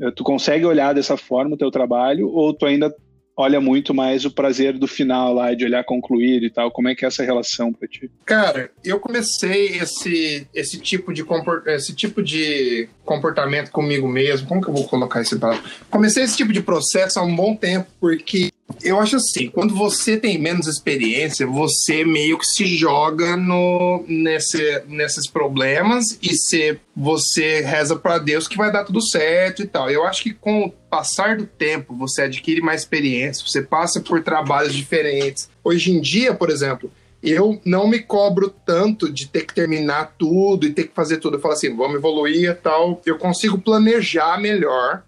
eh, 0.00 0.10
tu 0.12 0.22
consegue 0.22 0.64
olhar 0.64 0.94
dessa 0.94 1.16
forma 1.16 1.56
o 1.56 1.58
teu 1.58 1.70
trabalho 1.70 2.28
ou 2.28 2.54
tu 2.54 2.64
ainda 2.64 2.94
olha 3.36 3.60
muito 3.60 3.92
mais 3.92 4.24
o 4.24 4.30
prazer 4.30 4.78
do 4.78 4.86
final 4.86 5.34
lá, 5.34 5.54
de 5.54 5.64
olhar 5.64 5.84
concluir 5.84 6.42
e 6.42 6.50
tal. 6.50 6.70
Como 6.70 6.88
é 6.88 6.94
que 6.94 7.04
é 7.04 7.08
essa 7.08 7.22
relação 7.22 7.72
para 7.72 7.88
ti? 7.88 8.10
Cara, 8.24 8.70
eu 8.84 8.98
comecei 9.00 9.78
esse, 9.78 10.46
esse, 10.54 10.78
tipo 10.78 11.12
de 11.12 11.24
comport, 11.24 11.66
esse 11.66 11.94
tipo 11.94 12.22
de 12.22 12.88
comportamento 13.04 13.70
comigo 13.70 14.08
mesmo. 14.08 14.46
Como 14.46 14.60
que 14.60 14.68
eu 14.68 14.74
vou 14.74 14.86
colocar 14.86 15.20
esse 15.20 15.38
palavra? 15.38 15.62
Comecei 15.90 16.22
esse 16.22 16.36
tipo 16.36 16.52
de 16.52 16.62
processo 16.62 17.18
há 17.18 17.22
um 17.22 17.34
bom 17.34 17.54
tempo, 17.54 17.86
porque 18.00 18.50
eu 18.82 18.98
acho 18.98 19.16
assim, 19.16 19.48
quando 19.48 19.74
você 19.74 20.16
tem 20.16 20.38
menos 20.38 20.66
experiência, 20.66 21.46
você 21.46 22.04
meio 22.04 22.38
que 22.38 22.46
se 22.46 22.66
joga 22.66 23.36
no, 23.36 24.04
nesse, 24.08 24.82
nesses 24.86 25.26
problemas 25.26 26.18
e 26.22 26.34
se, 26.34 26.78
você 26.96 27.60
reza 27.60 27.96
para 27.96 28.18
Deus 28.18 28.48
que 28.48 28.56
vai 28.56 28.72
dar 28.72 28.84
tudo 28.84 29.02
certo 29.02 29.62
e 29.62 29.66
tal. 29.66 29.90
Eu 29.90 30.04
acho 30.04 30.22
que 30.22 30.32
com 30.32 30.64
o 30.64 30.70
passar 30.70 31.36
do 31.36 31.46
tempo, 31.46 31.94
você 31.94 32.22
adquire 32.22 32.60
mais 32.60 32.82
experiência, 32.82 33.46
você 33.46 33.62
passa 33.62 34.00
por 34.00 34.22
trabalhos 34.22 34.74
diferentes. 34.74 35.48
Hoje 35.62 35.92
em 35.92 36.00
dia, 36.00 36.34
por 36.34 36.50
exemplo, 36.50 36.90
eu 37.22 37.60
não 37.64 37.88
me 37.88 38.00
cobro 38.00 38.54
tanto 38.64 39.10
de 39.10 39.26
ter 39.28 39.46
que 39.46 39.54
terminar 39.54 40.14
tudo 40.18 40.66
e 40.66 40.72
ter 40.72 40.84
que 40.84 40.94
fazer 40.94 41.16
tudo. 41.16 41.36
Eu 41.36 41.40
falo 41.40 41.54
assim, 41.54 41.74
vamos 41.74 41.96
evoluir 41.96 42.50
e 42.50 42.54
tal. 42.54 43.00
Eu 43.04 43.18
consigo 43.18 43.58
planejar 43.58 44.38
melhor 44.38 45.02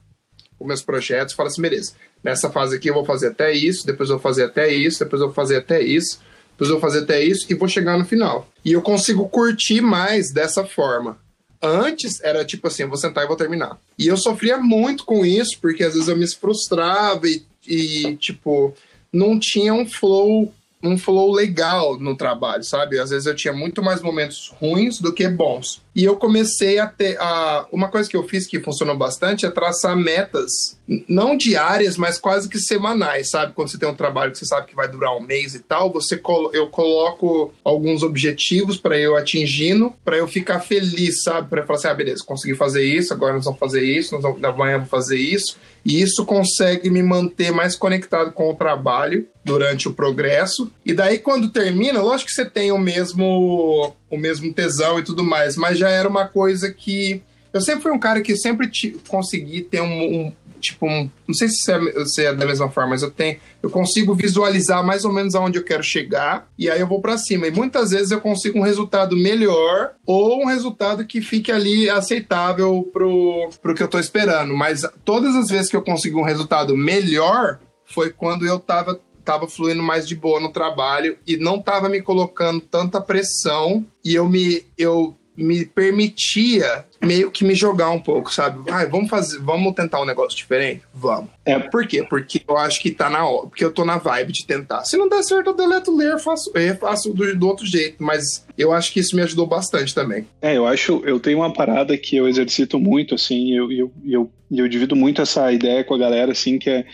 os 0.58 0.66
meus 0.66 0.82
projetos. 0.82 1.34
Falo 1.34 1.48
assim, 1.48 1.62
beleza 1.62 1.92
Nessa 2.22 2.50
fase 2.50 2.76
aqui 2.76 2.88
eu 2.88 2.94
vou 2.94 3.04
fazer 3.04 3.28
até 3.28 3.52
isso, 3.52 3.86
depois 3.86 4.08
eu 4.08 4.16
vou 4.16 4.22
fazer 4.22 4.44
até 4.44 4.72
isso, 4.72 4.98
depois 4.98 5.20
eu 5.20 5.28
vou 5.28 5.34
fazer 5.34 5.56
até 5.56 5.82
isso, 5.82 6.20
depois 6.52 6.70
eu 6.70 6.80
vou 6.80 6.80
fazer 6.80 7.04
até 7.04 7.22
isso 7.22 7.46
e 7.48 7.54
vou 7.54 7.68
chegar 7.68 7.98
no 7.98 8.04
final. 8.04 8.48
E 8.64 8.72
eu 8.72 8.82
consigo 8.82 9.28
curtir 9.28 9.80
mais 9.80 10.32
dessa 10.32 10.64
forma. 10.64 11.18
Antes 11.62 12.20
era 12.22 12.44
tipo 12.44 12.66
assim, 12.66 12.82
eu 12.82 12.88
vou 12.88 12.96
sentar 12.96 13.24
e 13.24 13.28
vou 13.28 13.36
terminar. 13.36 13.78
E 13.98 14.06
eu 14.06 14.16
sofria 14.16 14.58
muito 14.58 15.04
com 15.04 15.24
isso, 15.24 15.58
porque 15.60 15.84
às 15.84 15.94
vezes 15.94 16.08
eu 16.08 16.16
me 16.16 16.26
frustrava 16.28 17.26
e, 17.28 17.44
e 17.66 18.16
tipo, 18.16 18.74
não 19.12 19.38
tinha 19.38 19.72
um 19.72 19.86
flow 19.86 20.52
um 20.82 20.96
flow 20.96 21.32
legal 21.32 21.98
no 21.98 22.16
trabalho, 22.16 22.62
sabe? 22.62 22.98
Às 22.98 23.10
vezes 23.10 23.26
eu 23.26 23.34
tinha 23.34 23.52
muito 23.52 23.82
mais 23.82 24.02
momentos 24.02 24.52
ruins 24.60 25.00
do 25.00 25.12
que 25.12 25.26
bons. 25.26 25.82
E 25.96 26.04
eu 26.04 26.14
comecei 26.16 26.78
a 26.78 26.86
ter. 26.86 27.18
A, 27.18 27.66
uma 27.72 27.88
coisa 27.88 28.06
que 28.06 28.14
eu 28.14 28.28
fiz 28.28 28.46
que 28.46 28.60
funcionou 28.60 28.94
bastante 28.94 29.46
é 29.46 29.50
traçar 29.50 29.96
metas, 29.96 30.78
não 31.08 31.34
diárias, 31.34 31.96
mas 31.96 32.18
quase 32.18 32.50
que 32.50 32.58
semanais, 32.58 33.30
sabe? 33.30 33.54
Quando 33.54 33.70
você 33.70 33.78
tem 33.78 33.88
um 33.88 33.94
trabalho 33.94 34.30
que 34.30 34.36
você 34.36 34.44
sabe 34.44 34.66
que 34.66 34.76
vai 34.76 34.88
durar 34.88 35.16
um 35.16 35.22
mês 35.22 35.54
e 35.54 35.60
tal, 35.60 35.90
você 35.90 36.20
eu 36.52 36.66
coloco 36.68 37.50
alguns 37.64 38.02
objetivos 38.02 38.76
para 38.76 38.98
eu 38.98 39.16
atingindo, 39.16 39.90
para 40.04 40.18
eu 40.18 40.28
ficar 40.28 40.60
feliz, 40.60 41.22
sabe? 41.22 41.48
Para 41.48 41.64
falar 41.64 41.78
assim, 41.78 41.88
ah, 41.88 41.94
beleza, 41.94 42.22
consegui 42.22 42.54
fazer 42.54 42.84
isso, 42.84 43.14
agora 43.14 43.32
nós 43.32 43.46
vamos 43.46 43.58
fazer 43.58 43.82
isso, 43.82 44.12
nós 44.12 44.22
vamos, 44.22 44.44
amanhã 44.44 44.76
vamos 44.76 44.90
fazer 44.90 45.16
isso. 45.16 45.56
E 45.82 46.02
isso 46.02 46.26
consegue 46.26 46.90
me 46.90 47.00
manter 47.00 47.52
mais 47.52 47.76
conectado 47.76 48.32
com 48.32 48.50
o 48.50 48.54
trabalho 48.54 49.24
durante 49.44 49.86
o 49.86 49.94
progresso. 49.94 50.68
E 50.84 50.92
daí, 50.92 51.16
quando 51.20 51.48
termina, 51.48 52.02
lógico 52.02 52.28
que 52.28 52.34
você 52.34 52.44
tem 52.44 52.72
o 52.72 52.78
mesmo, 52.78 53.94
o 54.10 54.16
mesmo 54.16 54.52
tesão 54.52 54.98
e 54.98 55.04
tudo 55.04 55.24
mais, 55.24 55.56
mas 55.56 55.78
já 55.78 55.90
era 55.90 56.08
uma 56.08 56.26
coisa 56.26 56.72
que. 56.72 57.22
Eu 57.52 57.60
sempre 57.60 57.82
fui 57.82 57.92
um 57.92 57.98
cara 57.98 58.20
que 58.20 58.36
sempre 58.36 58.70
consegui 59.08 59.62
ter 59.62 59.80
um, 59.80 59.86
um 60.26 60.32
tipo 60.60 60.86
um, 60.86 61.10
não 61.26 61.34
sei 61.34 61.48
se 61.48 61.70
é, 61.70 62.04
se 62.04 62.24
é, 62.24 62.34
da 62.34 62.46
mesma 62.46 62.68
forma, 62.68 62.90
mas 62.90 63.02
eu 63.02 63.10
tenho, 63.10 63.38
eu 63.62 63.70
consigo 63.70 64.14
visualizar 64.14 64.84
mais 64.84 65.04
ou 65.04 65.12
menos 65.12 65.34
aonde 65.34 65.58
eu 65.58 65.64
quero 65.64 65.82
chegar 65.82 66.48
e 66.58 66.70
aí 66.70 66.80
eu 66.80 66.86
vou 66.86 67.00
para 67.00 67.18
cima. 67.18 67.46
E 67.46 67.50
muitas 67.50 67.90
vezes 67.90 68.10
eu 68.10 68.20
consigo 68.20 68.58
um 68.58 68.62
resultado 68.62 69.16
melhor 69.16 69.92
ou 70.04 70.42
um 70.42 70.46
resultado 70.46 71.04
que 71.04 71.20
fique 71.20 71.52
ali 71.52 71.88
aceitável 71.88 72.88
pro, 72.92 73.50
pro 73.62 73.74
que 73.74 73.82
eu 73.82 73.88
tô 73.88 73.98
esperando. 73.98 74.54
Mas 74.54 74.82
todas 75.04 75.34
as 75.34 75.48
vezes 75.48 75.70
que 75.70 75.76
eu 75.76 75.82
consigo 75.82 76.20
um 76.20 76.24
resultado 76.24 76.76
melhor 76.76 77.58
foi 77.84 78.10
quando 78.10 78.46
eu 78.46 78.58
tava 78.58 79.00
tava 79.26 79.48
fluindo 79.48 79.82
mais 79.82 80.06
de 80.06 80.14
boa 80.14 80.40
no 80.40 80.52
trabalho 80.52 81.18
e 81.26 81.36
não 81.36 81.60
tava 81.60 81.88
me 81.88 82.00
colocando 82.00 82.60
tanta 82.60 83.00
pressão 83.00 83.84
e 84.04 84.14
eu 84.14 84.28
me 84.28 84.64
eu 84.78 85.16
me 85.36 85.66
permitia 85.66 86.86
meio 87.02 87.30
que 87.30 87.44
me 87.44 87.54
jogar 87.54 87.90
um 87.90 88.00
pouco, 88.00 88.32
sabe? 88.32 88.70
Ah, 88.70 88.86
vamos 88.86 89.10
fazer, 89.10 89.38
vamos 89.38 89.74
tentar 89.74 90.00
um 90.00 90.06
negócio 90.06 90.36
diferente? 90.36 90.82
Vamos. 90.94 91.30
É, 91.44 91.58
por 91.58 91.86
quê? 91.86 92.02
Porque 92.02 92.42
eu 92.48 92.56
acho 92.56 92.80
que 92.80 92.90
tá 92.90 93.10
na 93.10 93.28
hora, 93.28 93.48
porque 93.48 93.64
eu 93.64 93.70
tô 93.70 93.84
na 93.84 93.98
vibe 93.98 94.32
de 94.32 94.46
tentar. 94.46 94.84
Se 94.84 94.96
não 94.96 95.08
der 95.08 95.22
certo, 95.22 95.50
eu 95.50 95.54
deleto 95.54 95.94
ler, 95.94 96.18
faço, 96.18 96.50
eu 96.54 96.76
faço 96.76 97.12
do, 97.12 97.36
do 97.36 97.46
outro 97.46 97.66
jeito, 97.66 98.02
mas 98.02 98.46
eu 98.56 98.72
acho 98.72 98.92
que 98.92 99.00
isso 99.00 99.14
me 99.14 99.22
ajudou 99.22 99.46
bastante 99.46 99.94
também. 99.94 100.26
É, 100.40 100.56
eu 100.56 100.66
acho, 100.66 101.02
eu 101.04 101.20
tenho 101.20 101.38
uma 101.38 101.52
parada 101.52 101.96
que 101.98 102.16
eu 102.16 102.26
exercito 102.26 102.78
muito, 102.78 103.14
assim, 103.14 103.54
eu, 103.54 103.70
eu, 103.70 103.92
eu, 104.06 104.30
eu 104.50 104.68
divido 104.68 104.96
muito 104.96 105.20
essa 105.20 105.52
ideia 105.52 105.84
com 105.84 105.94
a 105.94 105.98
galera, 105.98 106.32
assim, 106.32 106.58
que 106.58 106.70
é 106.70 106.86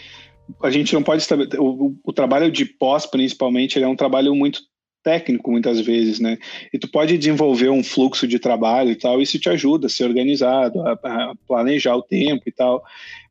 a 0.62 0.70
gente 0.70 0.94
não 0.94 1.02
pode. 1.02 1.24
O, 1.58 1.94
o, 2.04 2.12
trabalho 2.12 2.50
de 2.50 2.64
pós, 2.64 3.06
principalmente, 3.06 3.78
ele 3.78 3.84
é 3.84 3.88
um 3.88 3.96
trabalho 3.96 4.34
muito 4.34 4.60
técnico 5.02 5.50
muitas 5.50 5.80
vezes, 5.80 6.20
né? 6.20 6.38
E 6.72 6.78
tu 6.78 6.88
pode 6.88 7.18
desenvolver 7.18 7.70
um 7.70 7.82
fluxo 7.82 8.26
de 8.26 8.38
trabalho 8.38 8.90
e 8.90 8.96
tal, 8.96 9.20
isso 9.20 9.38
te 9.38 9.48
ajuda 9.48 9.86
a 9.86 9.90
ser 9.90 10.04
organizado, 10.04 10.80
a, 10.80 10.92
a 10.92 11.34
planejar 11.46 11.96
o 11.96 12.02
tempo 12.02 12.42
e 12.46 12.52
tal. 12.52 12.82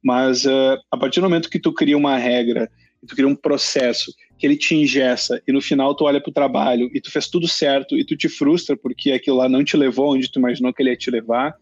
Mas 0.03 0.45
uh, 0.45 0.77
a 0.91 0.97
partir 0.97 1.21
do 1.21 1.29
momento 1.29 1.49
que 1.49 1.59
tu 1.59 1.73
cria 1.73 1.97
uma 1.97 2.17
regra, 2.17 2.69
tu 3.07 3.15
cria 3.15 3.27
um 3.27 3.35
processo 3.35 4.13
que 4.37 4.45
ele 4.45 4.57
te 4.57 4.75
ingessa 4.75 5.41
e 5.47 5.51
no 5.51 5.61
final 5.61 5.95
tu 5.95 6.05
olha 6.05 6.19
para 6.19 6.29
o 6.29 6.33
trabalho 6.33 6.89
e 6.93 6.99
tu 6.99 7.11
fez 7.11 7.27
tudo 7.27 7.47
certo 7.47 7.95
e 7.95 8.03
tu 8.03 8.17
te 8.17 8.27
frustra 8.27 8.75
porque 8.75 9.11
aquilo 9.11 9.37
lá 9.37 9.47
não 9.47 9.63
te 9.63 9.77
levou 9.77 10.13
onde 10.13 10.31
tu 10.31 10.39
imaginou 10.39 10.73
que 10.73 10.81
ele 10.81 10.89
ia 10.89 10.97
te 10.97 11.11
levar, 11.11 11.55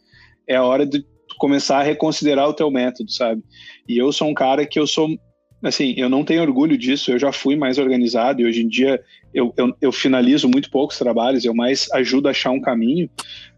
é 0.47 0.55
a 0.55 0.63
hora 0.63 0.85
de 0.85 1.05
começar 1.37 1.79
a 1.79 1.83
reconsiderar 1.83 2.47
o 2.47 2.53
teu 2.53 2.71
método, 2.71 3.11
sabe? 3.11 3.43
E 3.87 3.97
eu 3.97 4.11
sou 4.11 4.27
um 4.27 4.33
cara 4.33 4.65
que 4.65 4.79
eu 4.79 4.87
sou 4.87 5.09
assim, 5.61 5.93
eu 5.97 6.09
não 6.09 6.23
tenho 6.23 6.41
orgulho 6.41 6.77
disso, 6.77 7.11
eu 7.11 7.19
já 7.19 7.31
fui 7.31 7.55
mais 7.55 7.77
organizado 7.77 8.41
e 8.41 8.45
hoje 8.45 8.63
em 8.63 8.67
dia 8.67 9.01
eu, 9.33 9.53
eu, 9.57 9.75
eu 9.81 9.91
finalizo 9.91 10.47
muito 10.47 10.69
poucos 10.71 10.97
trabalhos, 10.97 11.43
eu 11.43 11.53
mais 11.53 11.91
ajudo 11.91 12.27
a 12.27 12.31
achar 12.31 12.51
um 12.51 12.61
caminho, 12.61 13.09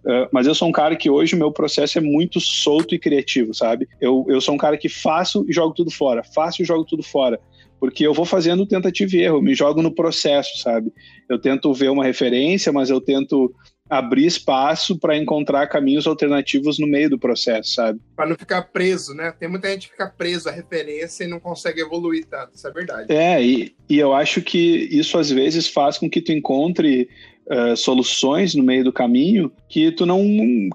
uh, 0.03 0.27
mas 0.31 0.47
eu 0.47 0.55
sou 0.55 0.67
um 0.67 0.71
cara 0.71 0.95
que 0.95 1.09
hoje 1.09 1.35
o 1.35 1.37
meu 1.37 1.51
processo 1.51 1.97
é 1.97 2.01
muito 2.01 2.39
solto 2.39 2.95
e 2.95 2.99
criativo, 2.99 3.53
sabe? 3.53 3.87
Eu, 3.99 4.25
eu 4.27 4.41
sou 4.41 4.55
um 4.55 4.57
cara 4.57 4.77
que 4.77 4.89
faço 4.89 5.45
e 5.47 5.53
jogo 5.53 5.73
tudo 5.73 5.91
fora, 5.91 6.23
faço 6.23 6.61
e 6.61 6.65
jogo 6.65 6.83
tudo 6.85 7.03
fora, 7.03 7.39
porque 7.79 8.05
eu 8.05 8.13
vou 8.13 8.25
fazendo 8.25 8.65
tentativa 8.65 9.15
e 9.15 9.21
erro, 9.21 9.41
me 9.41 9.53
jogo 9.53 9.81
no 9.81 9.93
processo, 9.93 10.57
sabe? 10.59 10.91
Eu 11.29 11.39
tento 11.39 11.73
ver 11.73 11.89
uma 11.89 12.03
referência, 12.03 12.71
mas 12.71 12.89
eu 12.89 12.99
tento 12.99 13.53
abrir 13.91 14.25
espaço 14.25 14.97
para 14.97 15.17
encontrar 15.17 15.67
caminhos 15.67 16.07
alternativos 16.07 16.79
no 16.79 16.87
meio 16.87 17.09
do 17.09 17.19
processo, 17.19 17.73
sabe? 17.73 17.99
Para 18.15 18.29
não 18.29 18.37
ficar 18.37 18.61
preso, 18.61 19.13
né? 19.13 19.33
Tem 19.37 19.49
muita 19.49 19.69
gente 19.69 19.87
que 19.87 19.91
fica 19.91 20.07
preso 20.07 20.47
à 20.47 20.51
referência 20.53 21.25
e 21.25 21.27
não 21.27 21.41
consegue 21.41 21.81
evoluir 21.81 22.25
tanto, 22.25 22.55
isso 22.55 22.65
é 22.65 22.71
verdade. 22.71 23.13
É, 23.13 23.43
e, 23.43 23.75
e 23.89 23.99
eu 23.99 24.13
acho 24.13 24.41
que 24.41 24.87
isso 24.89 25.17
às 25.17 25.29
vezes 25.29 25.67
faz 25.67 25.97
com 25.97 26.09
que 26.09 26.21
tu 26.21 26.31
encontre 26.31 27.09
uh, 27.51 27.75
soluções 27.75 28.55
no 28.55 28.63
meio 28.63 28.83
do 28.83 28.93
caminho 28.93 29.51
que 29.67 29.91
tu 29.91 30.05
não 30.05 30.21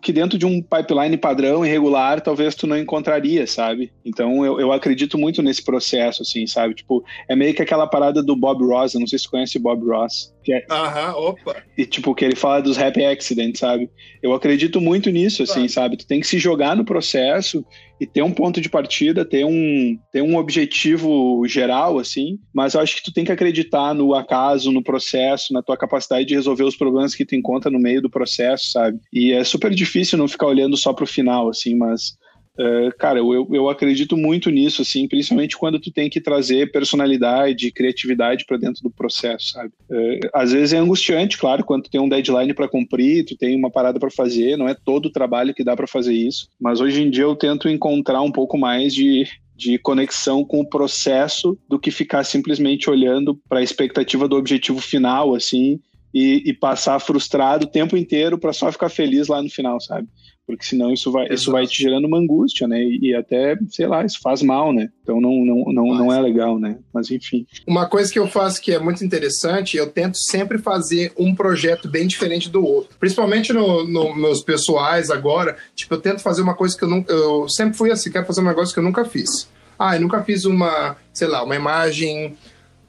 que 0.02 0.12
dentro 0.12 0.38
de 0.38 0.44
um 0.44 0.60
pipeline 0.60 1.16
padrão 1.16 1.64
e 1.64 1.68
regular 1.68 2.20
talvez 2.20 2.54
tu 2.54 2.66
não 2.66 2.78
encontraria 2.78 3.46
sabe 3.46 3.90
então 4.04 4.44
eu, 4.44 4.60
eu 4.60 4.72
acredito 4.72 5.16
muito 5.16 5.42
nesse 5.42 5.64
processo 5.64 6.22
assim 6.22 6.46
sabe 6.46 6.74
tipo 6.74 7.02
é 7.28 7.34
meio 7.34 7.54
que 7.54 7.62
aquela 7.62 7.86
parada 7.86 8.22
do 8.22 8.36
Bob 8.36 8.64
Ross 8.64 8.94
eu 8.94 9.00
não 9.00 9.06
sei 9.06 9.18
se 9.18 9.24
você 9.24 9.30
conhece 9.30 9.58
o 9.58 9.60
Bob 9.60 9.84
Ross 9.86 10.34
que 10.46 10.52
é, 10.52 10.64
Aham, 10.70 11.12
opa. 11.16 11.56
E 11.76 11.84
tipo, 11.84 12.14
que 12.14 12.24
ele 12.24 12.36
fala 12.36 12.62
dos 12.62 12.78
happy 12.78 13.04
accidents, 13.04 13.58
sabe? 13.58 13.90
Eu 14.22 14.32
acredito 14.32 14.80
muito 14.80 15.10
nisso, 15.10 15.42
assim, 15.42 15.66
sabe? 15.66 15.96
Tu 15.96 16.06
tem 16.06 16.20
que 16.20 16.26
se 16.26 16.38
jogar 16.38 16.76
no 16.76 16.84
processo 16.84 17.66
e 18.00 18.06
ter 18.06 18.22
um 18.22 18.32
ponto 18.32 18.60
de 18.60 18.68
partida, 18.68 19.24
ter 19.24 19.44
um, 19.44 19.98
ter 20.12 20.22
um 20.22 20.36
objetivo 20.36 21.42
geral, 21.46 21.98
assim, 21.98 22.38
mas 22.54 22.74
eu 22.74 22.80
acho 22.80 22.96
que 22.96 23.02
tu 23.02 23.12
tem 23.12 23.24
que 23.24 23.32
acreditar 23.32 23.94
no 23.94 24.14
acaso, 24.14 24.70
no 24.70 24.82
processo, 24.82 25.52
na 25.52 25.62
tua 25.62 25.76
capacidade 25.76 26.26
de 26.26 26.34
resolver 26.34 26.64
os 26.64 26.76
problemas 26.76 27.14
que 27.14 27.24
tu 27.24 27.34
encontra 27.34 27.70
no 27.70 27.78
meio 27.78 28.02
do 28.02 28.10
processo, 28.10 28.70
sabe? 28.72 28.98
E 29.12 29.32
é 29.32 29.42
super 29.44 29.74
difícil 29.74 30.18
não 30.18 30.28
ficar 30.28 30.46
olhando 30.46 30.76
só 30.76 30.92
pro 30.92 31.06
final, 31.06 31.48
assim, 31.48 31.74
mas 31.74 32.16
Uh, 32.58 32.90
cara, 32.98 33.18
eu, 33.18 33.46
eu 33.52 33.68
acredito 33.68 34.16
muito 34.16 34.48
nisso, 34.50 34.80
assim, 34.80 35.06
principalmente 35.06 35.58
quando 35.58 35.78
tu 35.78 35.92
tem 35.92 36.08
que 36.08 36.20
trazer 36.20 36.72
personalidade, 36.72 37.70
criatividade 37.70 38.46
para 38.46 38.56
dentro 38.56 38.82
do 38.82 38.90
processo, 38.90 39.50
sabe? 39.50 39.72
Uh, 39.90 40.28
às 40.32 40.52
vezes 40.52 40.72
é 40.72 40.78
angustiante, 40.78 41.36
claro, 41.36 41.64
quando 41.64 41.84
tu 41.84 41.90
tem 41.90 42.00
um 42.00 42.08
deadline 42.08 42.54
para 42.54 42.68
cumprir, 42.68 43.26
tu 43.26 43.36
tem 43.36 43.54
uma 43.54 43.70
parada 43.70 44.00
para 44.00 44.10
fazer, 44.10 44.56
não 44.56 44.66
é 44.66 44.74
todo 44.74 45.06
o 45.06 45.12
trabalho 45.12 45.54
que 45.54 45.62
dá 45.62 45.76
para 45.76 45.86
fazer 45.86 46.14
isso, 46.14 46.48
mas 46.58 46.80
hoje 46.80 47.02
em 47.02 47.10
dia 47.10 47.24
eu 47.24 47.36
tento 47.36 47.68
encontrar 47.68 48.22
um 48.22 48.32
pouco 48.32 48.56
mais 48.56 48.94
de, 48.94 49.26
de 49.54 49.78
conexão 49.78 50.42
com 50.42 50.60
o 50.60 50.68
processo 50.68 51.58
do 51.68 51.78
que 51.78 51.90
ficar 51.90 52.24
simplesmente 52.24 52.88
olhando 52.88 53.38
para 53.48 53.58
a 53.58 53.62
expectativa 53.62 54.26
do 54.26 54.36
objetivo 54.36 54.80
final, 54.80 55.34
assim, 55.34 55.78
e, 56.14 56.42
e 56.46 56.54
passar 56.54 56.98
frustrado 57.00 57.66
o 57.66 57.70
tempo 57.70 57.94
inteiro 57.98 58.38
para 58.38 58.54
só 58.54 58.72
ficar 58.72 58.88
feliz 58.88 59.28
lá 59.28 59.42
no 59.42 59.50
final, 59.50 59.78
sabe? 59.78 60.08
Porque 60.46 60.64
senão 60.64 60.92
isso 60.92 61.10
vai, 61.10 61.26
isso 61.28 61.50
vai 61.50 61.66
te 61.66 61.82
gerando 61.82 62.06
uma 62.06 62.18
angústia, 62.18 62.68
né? 62.68 62.80
E, 62.80 63.10
e, 63.10 63.14
até, 63.14 63.58
sei 63.68 63.86
lá, 63.86 64.04
isso 64.04 64.20
faz 64.22 64.42
mal, 64.42 64.72
né? 64.72 64.90
Então 65.02 65.20
não, 65.20 65.44
não, 65.44 65.72
não, 65.72 65.94
não 65.94 66.12
é 66.12 66.20
legal, 66.20 66.58
né? 66.58 66.78
Mas 66.92 67.10
enfim. 67.10 67.44
Uma 67.66 67.86
coisa 67.86 68.12
que 68.12 68.18
eu 68.18 68.28
faço 68.28 68.62
que 68.62 68.72
é 68.72 68.78
muito 68.78 69.04
interessante, 69.04 69.76
eu 69.76 69.90
tento 69.90 70.16
sempre 70.16 70.58
fazer 70.58 71.12
um 71.18 71.34
projeto 71.34 71.88
bem 71.88 72.06
diferente 72.06 72.48
do 72.48 72.64
outro. 72.64 72.96
Principalmente 72.98 73.52
nos 73.52 73.88
no 73.88 74.14
meus 74.14 74.40
pessoais 74.42 75.10
agora, 75.10 75.56
tipo, 75.74 75.94
eu 75.94 76.00
tento 76.00 76.22
fazer 76.22 76.42
uma 76.42 76.54
coisa 76.54 76.76
que 76.76 76.84
eu 76.84 76.88
nunca. 76.88 77.12
Eu 77.12 77.48
sempre 77.48 77.76
fui 77.76 77.90
assim, 77.90 78.12
quero 78.12 78.26
fazer 78.26 78.40
um 78.40 78.44
negócio 78.44 78.72
que 78.72 78.78
eu 78.78 78.84
nunca 78.84 79.04
fiz. 79.04 79.48
Ah, 79.76 79.96
eu 79.96 80.00
nunca 80.00 80.22
fiz 80.22 80.44
uma, 80.44 80.96
sei 81.12 81.26
lá, 81.26 81.42
uma 81.42 81.56
imagem 81.56 82.36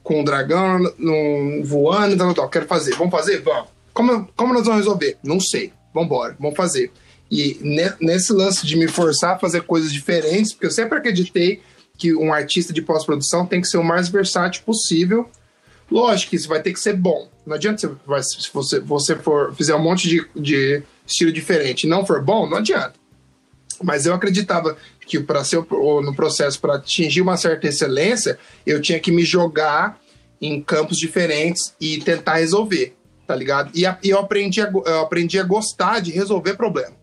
com 0.04 0.22
um 0.22 0.24
dragão 0.24 0.80
num, 0.98 1.64
voando, 1.64 2.16
tal, 2.16 2.34
tal, 2.34 2.50
quero 2.50 2.68
fazer. 2.68 2.96
Vamos 2.96 3.12
fazer? 3.12 3.42
Vamos. 3.42 3.70
Como, 3.94 4.30
como 4.36 4.54
nós 4.54 4.64
vamos 4.64 4.82
resolver? 4.82 5.18
Não 5.24 5.40
sei. 5.40 5.74
Vamos 5.94 6.08
embora, 6.08 6.36
vamos 6.40 6.56
fazer. 6.56 6.92
E 7.30 7.60
nesse 8.00 8.32
lance 8.32 8.66
de 8.66 8.76
me 8.76 8.88
forçar 8.88 9.36
a 9.36 9.40
fazer 9.40 9.64
coisas 9.64 9.92
diferentes, 9.92 10.54
porque 10.54 10.66
eu 10.66 10.72
sempre 10.72 10.98
acreditei 10.98 11.62
que 11.98 12.16
um 12.16 12.32
artista 12.32 12.72
de 12.72 12.82
pós-produção 12.82 13.46
tem 13.46 13.60
que 13.60 13.68
ser 13.68 13.78
o 13.78 13.84
mais 13.84 14.08
versátil 14.08 14.64
possível. 14.64 15.30
Lógico 15.90 16.32
que 16.32 16.36
isso 16.36 16.48
vai 16.48 16.62
ter 16.62 16.72
que 16.72 16.80
ser 16.80 16.94
bom. 16.96 17.30
Não 17.46 17.56
adianta 17.56 17.80
se, 17.80 18.42
se 18.42 18.50
você, 18.54 18.80
você 18.80 19.16
for 19.16 19.54
fizer 19.56 19.76
um 19.76 19.82
monte 19.82 20.08
de, 20.08 20.26
de 20.36 20.84
estilo 21.06 21.32
diferente 21.32 21.84
e 21.84 21.90
não 21.90 22.06
for 22.06 22.22
bom, 22.22 22.48
não 22.48 22.58
adianta. 22.58 22.94
Mas 23.82 24.06
eu 24.06 24.14
acreditava 24.14 24.78
que 25.06 25.20
para 25.20 25.44
ser 25.44 25.58
no 25.70 26.16
processo 26.16 26.60
para 26.60 26.76
atingir 26.76 27.22
uma 27.22 27.38
certa 27.38 27.68
excelência, 27.68 28.38
eu 28.66 28.82
tinha 28.82 29.00
que 29.00 29.12
me 29.12 29.24
jogar 29.24 30.00
em 30.42 30.62
campos 30.62 30.98
diferentes 30.98 31.74
e 31.80 32.00
tentar 32.00 32.36
resolver, 32.36 32.96
tá 33.26 33.36
ligado? 33.36 33.72
E, 33.74 33.86
a, 33.86 33.98
e 34.04 34.10
eu 34.10 34.20
aprendi 34.20 34.62
a, 34.62 34.72
eu 34.86 35.00
aprendi 35.02 35.40
a 35.40 35.44
gostar 35.44 36.00
de 36.00 36.12
resolver 36.12 36.56
problema. 36.56 36.96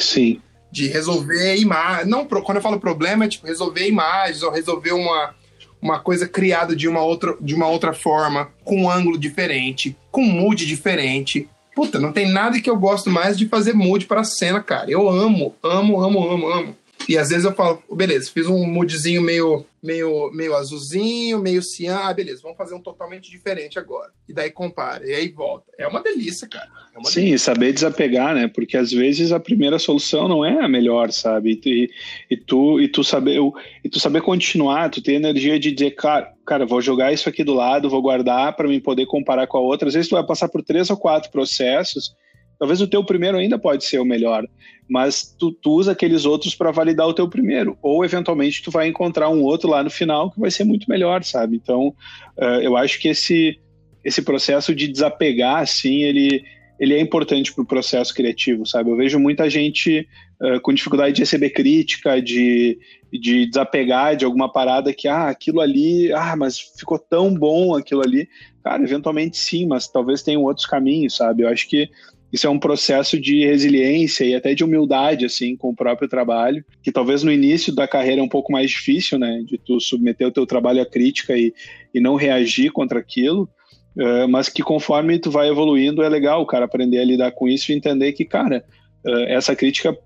Sim. 0.00 0.40
De 0.70 0.86
resolver 0.86 1.56
imagem. 1.56 2.06
Não, 2.06 2.24
quando 2.24 2.56
eu 2.56 2.62
falo 2.62 2.80
problema, 2.80 3.24
é 3.24 3.28
tipo 3.28 3.46
resolver 3.46 3.86
imagens 3.86 4.42
ou 4.42 4.50
resolver 4.50 4.92
uma, 4.92 5.34
uma 5.80 5.98
coisa 5.98 6.28
criada 6.28 6.74
de 6.74 6.88
uma, 6.88 7.02
outra, 7.02 7.36
de 7.40 7.54
uma 7.54 7.66
outra 7.66 7.92
forma, 7.92 8.50
com 8.64 8.82
um 8.82 8.90
ângulo 8.90 9.18
diferente, 9.18 9.96
com 10.10 10.22
um 10.22 10.30
mood 10.30 10.64
diferente. 10.66 11.48
Puta, 11.74 11.98
não 11.98 12.12
tem 12.12 12.28
nada 12.28 12.60
que 12.60 12.68
eu 12.68 12.76
gosto 12.76 13.10
mais 13.10 13.38
de 13.38 13.48
fazer 13.48 13.72
mood 13.72 14.06
pra 14.06 14.24
cena, 14.24 14.60
cara. 14.60 14.90
Eu 14.90 15.08
amo, 15.08 15.54
amo, 15.62 16.02
amo, 16.02 16.30
amo, 16.30 16.48
amo. 16.48 16.76
E 17.10 17.18
às 17.18 17.30
vezes 17.30 17.44
eu 17.44 17.52
falo, 17.52 17.82
beleza, 17.90 18.30
fiz 18.32 18.46
um 18.46 18.64
moodzinho 18.64 19.20
meio, 19.20 19.66
meio, 19.82 20.30
meio 20.32 20.54
azulzinho, 20.54 21.40
meio 21.40 21.60
cian. 21.60 21.96
Ah, 21.96 22.14
beleza, 22.14 22.38
vamos 22.40 22.56
fazer 22.56 22.72
um 22.72 22.80
totalmente 22.80 23.28
diferente 23.28 23.80
agora. 23.80 24.12
E 24.28 24.32
daí 24.32 24.48
compara, 24.48 25.04
e 25.04 25.12
aí 25.12 25.28
volta. 25.28 25.64
É 25.76 25.88
uma 25.88 26.00
delícia, 26.04 26.46
cara. 26.46 26.68
É 26.94 26.98
uma 27.00 27.10
Sim, 27.10 27.22
delícia. 27.22 27.52
saber 27.52 27.72
desapegar, 27.72 28.32
né? 28.32 28.46
Porque 28.46 28.76
às 28.76 28.92
vezes 28.92 29.32
a 29.32 29.40
primeira 29.40 29.76
solução 29.76 30.28
não 30.28 30.44
é 30.44 30.64
a 30.64 30.68
melhor, 30.68 31.10
sabe? 31.10 31.60
E, 31.66 31.90
e, 32.30 32.36
tu, 32.36 32.80
e, 32.80 32.86
tu, 32.86 33.02
saber, 33.02 33.40
e 33.82 33.88
tu 33.88 33.98
saber 33.98 34.20
continuar, 34.20 34.88
tu 34.88 35.02
ter 35.02 35.14
energia 35.14 35.58
de 35.58 35.72
dizer, 35.72 35.96
cara, 35.96 36.32
cara, 36.46 36.64
vou 36.64 36.80
jogar 36.80 37.12
isso 37.12 37.28
aqui 37.28 37.42
do 37.42 37.54
lado, 37.54 37.90
vou 37.90 38.00
guardar 38.00 38.54
para 38.54 38.68
mim 38.68 38.78
poder 38.78 39.06
comparar 39.06 39.48
com 39.48 39.58
a 39.58 39.60
outra. 39.60 39.88
Às 39.88 39.94
vezes 39.94 40.08
tu 40.08 40.14
vai 40.14 40.24
passar 40.24 40.48
por 40.48 40.62
três 40.62 40.88
ou 40.90 40.96
quatro 40.96 41.28
processos 41.32 42.14
Talvez 42.60 42.82
o 42.82 42.86
teu 42.86 43.02
primeiro 43.02 43.38
ainda 43.38 43.58
pode 43.58 43.86
ser 43.86 43.98
o 43.98 44.04
melhor, 44.04 44.46
mas 44.90 45.34
tu, 45.38 45.52
tu 45.52 45.70
usa 45.70 45.92
aqueles 45.92 46.24
outros 46.24 46.52
para 46.52 46.72
validar 46.72 47.06
o 47.06 47.14
teu 47.14 47.28
primeiro, 47.28 47.78
ou 47.80 48.04
eventualmente 48.04 48.60
tu 48.60 48.72
vai 48.72 48.88
encontrar 48.88 49.28
um 49.28 49.40
outro 49.42 49.70
lá 49.70 49.84
no 49.84 49.90
final 49.90 50.32
que 50.32 50.40
vai 50.40 50.50
ser 50.50 50.64
muito 50.64 50.90
melhor, 50.90 51.22
sabe? 51.22 51.56
Então, 51.56 51.94
uh, 52.36 52.60
eu 52.60 52.76
acho 52.76 52.98
que 52.98 53.08
esse 53.08 53.56
esse 54.02 54.22
processo 54.22 54.74
de 54.74 54.88
desapegar, 54.88 55.58
assim, 55.58 56.02
ele 56.02 56.42
ele 56.80 56.94
é 56.94 57.00
importante 57.00 57.52
para 57.52 57.62
o 57.62 57.66
processo 57.66 58.14
criativo, 58.14 58.64
sabe? 58.64 58.90
Eu 58.90 58.96
vejo 58.96 59.20
muita 59.20 59.50
gente 59.50 60.08
uh, 60.40 60.58
com 60.62 60.72
dificuldade 60.72 61.14
de 61.14 61.20
receber 61.20 61.50
crítica, 61.50 62.22
de, 62.22 62.78
de 63.12 63.44
desapegar 63.44 64.16
de 64.16 64.24
alguma 64.24 64.50
parada 64.50 64.90
que, 64.94 65.06
ah, 65.06 65.28
aquilo 65.28 65.60
ali, 65.60 66.10
ah, 66.10 66.34
mas 66.34 66.58
ficou 66.58 66.98
tão 66.98 67.34
bom 67.34 67.76
aquilo 67.76 68.00
ali. 68.00 68.26
Cara, 68.64 68.82
eventualmente 68.82 69.36
sim, 69.36 69.66
mas 69.66 69.88
talvez 69.88 70.22
tenham 70.22 70.42
outros 70.42 70.64
caminhos, 70.64 71.16
sabe? 71.16 71.42
Eu 71.42 71.48
acho 71.48 71.68
que 71.68 71.90
isso 72.32 72.46
é 72.46 72.50
um 72.50 72.58
processo 72.58 73.20
de 73.20 73.44
resiliência 73.44 74.24
e 74.24 74.34
até 74.34 74.54
de 74.54 74.62
humildade, 74.62 75.24
assim, 75.24 75.56
com 75.56 75.70
o 75.70 75.74
próprio 75.74 76.08
trabalho, 76.08 76.64
que 76.82 76.92
talvez 76.92 77.22
no 77.22 77.32
início 77.32 77.74
da 77.74 77.88
carreira 77.88 78.20
é 78.20 78.24
um 78.24 78.28
pouco 78.28 78.52
mais 78.52 78.70
difícil, 78.70 79.18
né, 79.18 79.42
de 79.44 79.58
tu 79.58 79.80
submeter 79.80 80.28
o 80.28 80.32
teu 80.32 80.46
trabalho 80.46 80.80
à 80.80 80.86
crítica 80.86 81.36
e, 81.36 81.52
e 81.92 82.00
não 82.00 82.14
reagir 82.14 82.70
contra 82.70 83.00
aquilo, 83.00 83.48
uh, 83.96 84.28
mas 84.28 84.48
que 84.48 84.62
conforme 84.62 85.18
tu 85.18 85.30
vai 85.30 85.48
evoluindo 85.48 86.02
é 86.02 86.08
legal 86.08 86.40
o 86.40 86.46
cara 86.46 86.64
aprender 86.64 86.98
a 86.98 87.04
lidar 87.04 87.32
com 87.32 87.48
isso 87.48 87.72
e 87.72 87.74
entender 87.74 88.12
que, 88.12 88.24
cara, 88.24 88.64
uh, 89.04 89.24
essa 89.26 89.56
crítica 89.56 89.96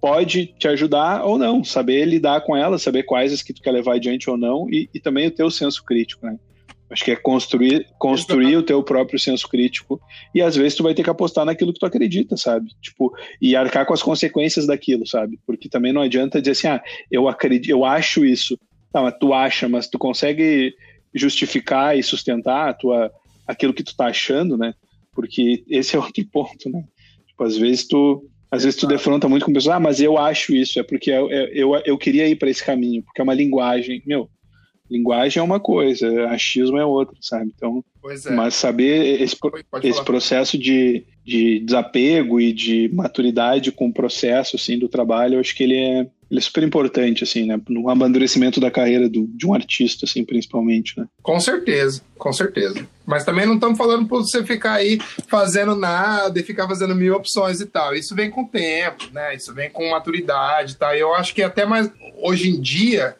pode 0.00 0.46
te 0.58 0.68
ajudar 0.68 1.24
ou 1.24 1.38
não, 1.38 1.62
saber 1.62 2.04
lidar 2.06 2.42
com 2.42 2.56
ela, 2.56 2.78
saber 2.78 3.02
quais 3.02 3.32
as 3.32 3.42
que 3.42 3.52
tu 3.52 3.62
quer 3.62 3.72
levar 3.72 3.96
adiante 3.96 4.28
ou 4.28 4.36
não 4.36 4.68
e, 4.70 4.88
e 4.92 5.00
também 5.00 5.26
o 5.26 5.30
teu 5.30 5.50
senso 5.50 5.84
crítico, 5.84 6.26
né. 6.26 6.38
Acho 6.90 7.04
que 7.04 7.10
é 7.10 7.16
construir, 7.16 7.86
construir 7.98 8.56
o 8.56 8.62
teu 8.62 8.82
próprio 8.82 9.18
senso 9.18 9.48
crítico 9.48 10.00
e 10.34 10.42
às 10.42 10.54
vezes 10.54 10.76
tu 10.76 10.82
vai 10.82 10.94
ter 10.94 11.02
que 11.02 11.10
apostar 11.10 11.44
naquilo 11.44 11.72
que 11.72 11.80
tu 11.80 11.86
acredita, 11.86 12.36
sabe? 12.36 12.70
Tipo, 12.80 13.12
e 13.40 13.56
arcar 13.56 13.86
com 13.86 13.94
as 13.94 14.02
consequências 14.02 14.66
daquilo, 14.66 15.06
sabe? 15.06 15.38
Porque 15.46 15.68
também 15.68 15.92
não 15.92 16.02
adianta 16.02 16.40
dizer 16.40 16.52
assim, 16.52 16.68
ah, 16.68 16.82
eu 17.10 17.26
acredito, 17.26 17.70
eu 17.70 17.84
acho 17.84 18.24
isso. 18.24 18.58
Tá, 18.92 19.02
mas 19.02 19.14
tu 19.18 19.32
acha, 19.32 19.68
mas 19.68 19.88
tu 19.88 19.98
consegue 19.98 20.74
justificar 21.12 21.98
e 21.98 22.02
sustentar 22.02 22.68
a 22.68 22.74
tua, 22.74 23.10
aquilo 23.46 23.74
que 23.74 23.82
tu 23.82 23.96
tá 23.96 24.06
achando, 24.06 24.56
né? 24.56 24.74
Porque 25.12 25.64
esse 25.68 25.96
é 25.96 25.98
outro 25.98 26.24
ponto, 26.30 26.70
né? 26.70 26.84
Tipo, 27.26 27.44
às 27.44 27.56
vezes 27.56 27.88
tu 27.88 28.28
às 28.50 28.62
vezes 28.62 28.78
tu 28.78 28.86
defronta 28.86 29.28
muito 29.28 29.44
com 29.44 29.52
pessoas, 29.52 29.74
ah, 29.74 29.80
mas 29.80 30.00
eu 30.00 30.16
acho 30.16 30.54
isso, 30.54 30.78
é 30.78 30.84
porque 30.84 31.10
eu, 31.10 31.28
eu, 31.28 31.74
eu 31.84 31.98
queria 31.98 32.28
ir 32.28 32.36
para 32.36 32.48
esse 32.48 32.64
caminho, 32.64 33.02
porque 33.02 33.20
é 33.20 33.24
uma 33.24 33.34
linguagem. 33.34 34.00
Meu, 34.06 34.30
linguagem 34.90 35.40
é 35.40 35.42
uma 35.42 35.58
coisa, 35.58 36.26
achismo 36.26 36.78
é 36.78 36.84
outra, 36.84 37.16
sabe? 37.20 37.52
Então, 37.54 37.84
é. 38.04 38.30
mas 38.30 38.54
saber 38.54 39.20
esse, 39.20 39.36
esse 39.82 40.04
processo 40.04 40.58
de, 40.58 41.04
de 41.24 41.60
desapego 41.60 42.40
e 42.40 42.52
de 42.52 42.90
maturidade 42.92 43.72
com 43.72 43.88
o 43.88 43.92
processo 43.92 44.56
assim 44.56 44.78
do 44.78 44.88
trabalho, 44.88 45.34
eu 45.34 45.40
acho 45.40 45.54
que 45.54 45.62
ele 45.62 45.76
é, 45.76 46.00
ele 46.30 46.38
é 46.38 46.40
super 46.40 46.62
importante 46.62 47.24
assim, 47.24 47.46
né, 47.46 47.58
no 47.68 47.88
amadurecimento 47.88 48.60
da 48.60 48.70
carreira 48.70 49.08
do, 49.08 49.26
de 49.26 49.46
um 49.46 49.54
artista 49.54 50.04
assim, 50.04 50.22
principalmente, 50.22 50.98
né? 50.98 51.06
Com 51.22 51.40
certeza, 51.40 52.02
com 52.18 52.32
certeza. 52.32 52.86
Mas 53.06 53.24
também 53.24 53.46
não 53.46 53.54
estamos 53.54 53.78
falando 53.78 54.06
para 54.06 54.18
você 54.18 54.44
ficar 54.44 54.74
aí 54.74 54.98
fazendo 55.26 55.74
nada 55.74 56.38
e 56.38 56.42
ficar 56.42 56.68
fazendo 56.68 56.94
mil 56.94 57.14
opções 57.14 57.60
e 57.60 57.66
tal. 57.66 57.94
Isso 57.94 58.14
vem 58.14 58.30
com 58.30 58.42
o 58.42 58.48
tempo, 58.48 59.04
né? 59.12 59.34
Isso 59.34 59.54
vem 59.54 59.70
com 59.70 59.90
maturidade, 59.90 60.76
tá? 60.76 60.96
Eu 60.96 61.14
acho 61.14 61.34
que 61.34 61.42
até 61.42 61.64
mais 61.64 61.90
hoje 62.22 62.50
em 62.50 62.60
dia 62.60 63.16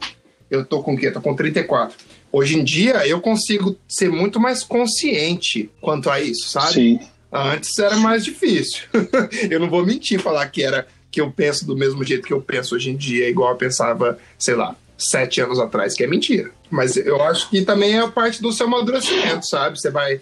eu 0.51 0.65
tô 0.65 0.83
com 0.83 0.95
o 0.95 0.97
quê? 0.97 1.11
Tô 1.11 1.21
com 1.21 1.35
34. 1.35 1.97
Hoje 2.33 2.59
em 2.59 2.65
dia 2.65 3.07
eu 3.07 3.21
consigo 3.21 3.77
ser 3.89 4.11
muito 4.11 4.41
mais 4.41 4.63
consciente 4.65 5.71
quanto 5.81 6.11
a 6.11 6.21
isso, 6.21 6.49
sabe? 6.49 6.73
Sim. 6.73 7.01
Antes 7.33 7.79
era 7.79 7.97
mais 7.97 8.25
difícil. 8.25 8.83
eu 9.51 9.59
não 9.59 9.69
vou 9.69 9.85
mentir 9.85 10.21
falar 10.21 10.47
que 10.49 10.63
era 10.63 10.87
que 11.11 11.21
eu 11.21 11.31
penso 11.31 11.65
do 11.65 11.77
mesmo 11.77 12.03
jeito 12.03 12.27
que 12.27 12.33
eu 12.33 12.41
penso 12.41 12.75
hoje 12.75 12.91
em 12.91 12.97
dia, 12.97 13.29
igual 13.29 13.53
eu 13.53 13.57
pensava, 13.57 14.19
sei 14.37 14.57
lá, 14.57 14.77
sete 14.99 15.41
anos 15.41 15.61
atrás, 15.61 15.95
que 15.95 16.03
é 16.03 16.07
mentira. 16.09 16.51
Mas 16.71 16.97
eu 16.97 17.23
acho 17.23 17.49
que 17.51 17.63
também 17.63 17.97
é 17.97 18.09
parte 18.09 18.43
do 18.43 18.53
seu 18.53 18.67
amadurecimento, 18.67 19.47
sabe? 19.47 19.79
Você 19.79 19.91
vai 19.91 20.21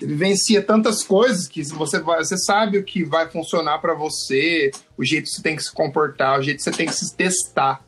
vivencia 0.00 0.62
tantas 0.62 1.02
coisas 1.02 1.46
que 1.46 1.62
você 1.64 2.00
vai, 2.00 2.24
você 2.24 2.38
sabe 2.38 2.78
o 2.78 2.84
que 2.84 3.04
vai 3.04 3.28
funcionar 3.28 3.78
para 3.78 3.94
você, 3.94 4.70
o 4.96 5.04
jeito 5.04 5.24
que 5.24 5.30
você 5.30 5.42
tem 5.42 5.56
que 5.56 5.62
se 5.62 5.72
comportar, 5.72 6.38
o 6.38 6.42
jeito 6.42 6.58
que 6.58 6.62
você 6.62 6.70
tem 6.70 6.86
que 6.86 6.94
se 6.94 7.14
testar 7.14 7.84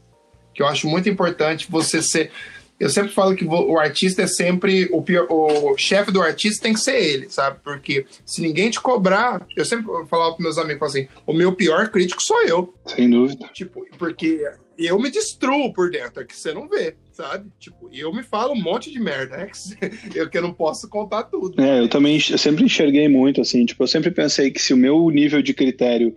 que 0.55 0.63
eu 0.63 0.67
acho 0.67 0.87
muito 0.87 1.09
importante 1.09 1.71
você 1.71 2.03
ser. 2.03 2.31
Eu 2.79 2.91
sempre 2.91 3.13
falo 3.13 3.37
que 3.37 3.45
o 3.45 3.79
artista 3.79 4.23
é 4.23 4.27
sempre 4.27 4.89
o, 4.91 5.03
pior, 5.03 5.27
o 5.31 5.77
chefe 5.77 6.11
do 6.11 6.21
artista 6.21 6.65
tem 6.65 6.73
que 6.73 6.81
ser 6.81 6.99
ele, 7.01 7.29
sabe? 7.29 7.61
Porque 7.63 8.07
se 8.27 8.43
ninguém 8.43 8.71
te 8.71 8.81
cobrar, 8.81 9.47
eu 9.57 9.65
sempre 9.65 9.87
falava 10.09 10.35
para 10.35 10.43
meus 10.43 10.59
amigos 10.59 10.89
assim: 10.89 11.07
o 11.25 11.33
meu 11.33 11.55
pior 11.55 11.91
crítico 11.91 12.21
sou 12.21 12.43
eu. 12.43 12.75
Sem 12.87 13.09
dúvida. 13.09 13.49
Tipo, 13.53 13.87
porque 13.97 14.45
eu 14.77 14.99
me 14.99 15.11
destruo 15.11 15.73
por 15.73 15.91
dentro, 15.91 16.23
é 16.23 16.25
que 16.25 16.37
você 16.37 16.53
não 16.53 16.69
vê, 16.69 16.95
sabe? 17.13 17.49
Tipo, 17.59 17.89
eu 17.93 18.13
me 18.13 18.23
falo 18.23 18.53
um 18.53 18.61
monte 18.61 18.91
de 18.91 18.99
merda, 18.99 19.37
né? 19.37 19.51
Eu 20.15 20.29
que 20.29 20.39
eu 20.39 20.43
não 20.43 20.53
posso 20.53 20.89
contar 20.89 21.25
tudo. 21.25 21.61
É, 21.61 21.81
eu 21.81 21.89
também 21.89 22.21
eu 22.31 22.39
sempre 22.39 22.65
enxerguei 22.65 23.09
muito 23.09 23.41
assim, 23.41 23.65
tipo, 23.65 23.83
eu 23.83 23.87
sempre 23.87 24.11
pensei 24.11 24.51
que 24.51 24.61
se 24.61 24.75
o 24.75 24.77
meu 24.77 25.09
nível 25.11 25.43
de 25.43 25.55
critério 25.55 26.15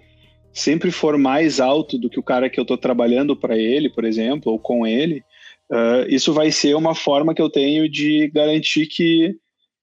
sempre 0.55 0.89
for 0.89 1.17
mais 1.17 1.59
alto 1.59 1.97
do 1.97 2.09
que 2.09 2.17
o 2.17 2.23
cara 2.23 2.49
que 2.49 2.57
eu 2.57 2.61
estou 2.61 2.77
trabalhando 2.77 3.35
para 3.35 3.57
ele, 3.57 3.89
por 3.89 4.05
exemplo, 4.05 4.53
ou 4.53 4.57
com 4.57 4.87
ele, 4.87 5.21
uh, 5.69 6.07
isso 6.07 6.31
vai 6.31 6.49
ser 6.49 6.75
uma 6.75 6.95
forma 6.95 7.35
que 7.35 7.41
eu 7.41 7.49
tenho 7.49 7.89
de 7.89 8.31
garantir 8.33 8.87
que 8.87 9.35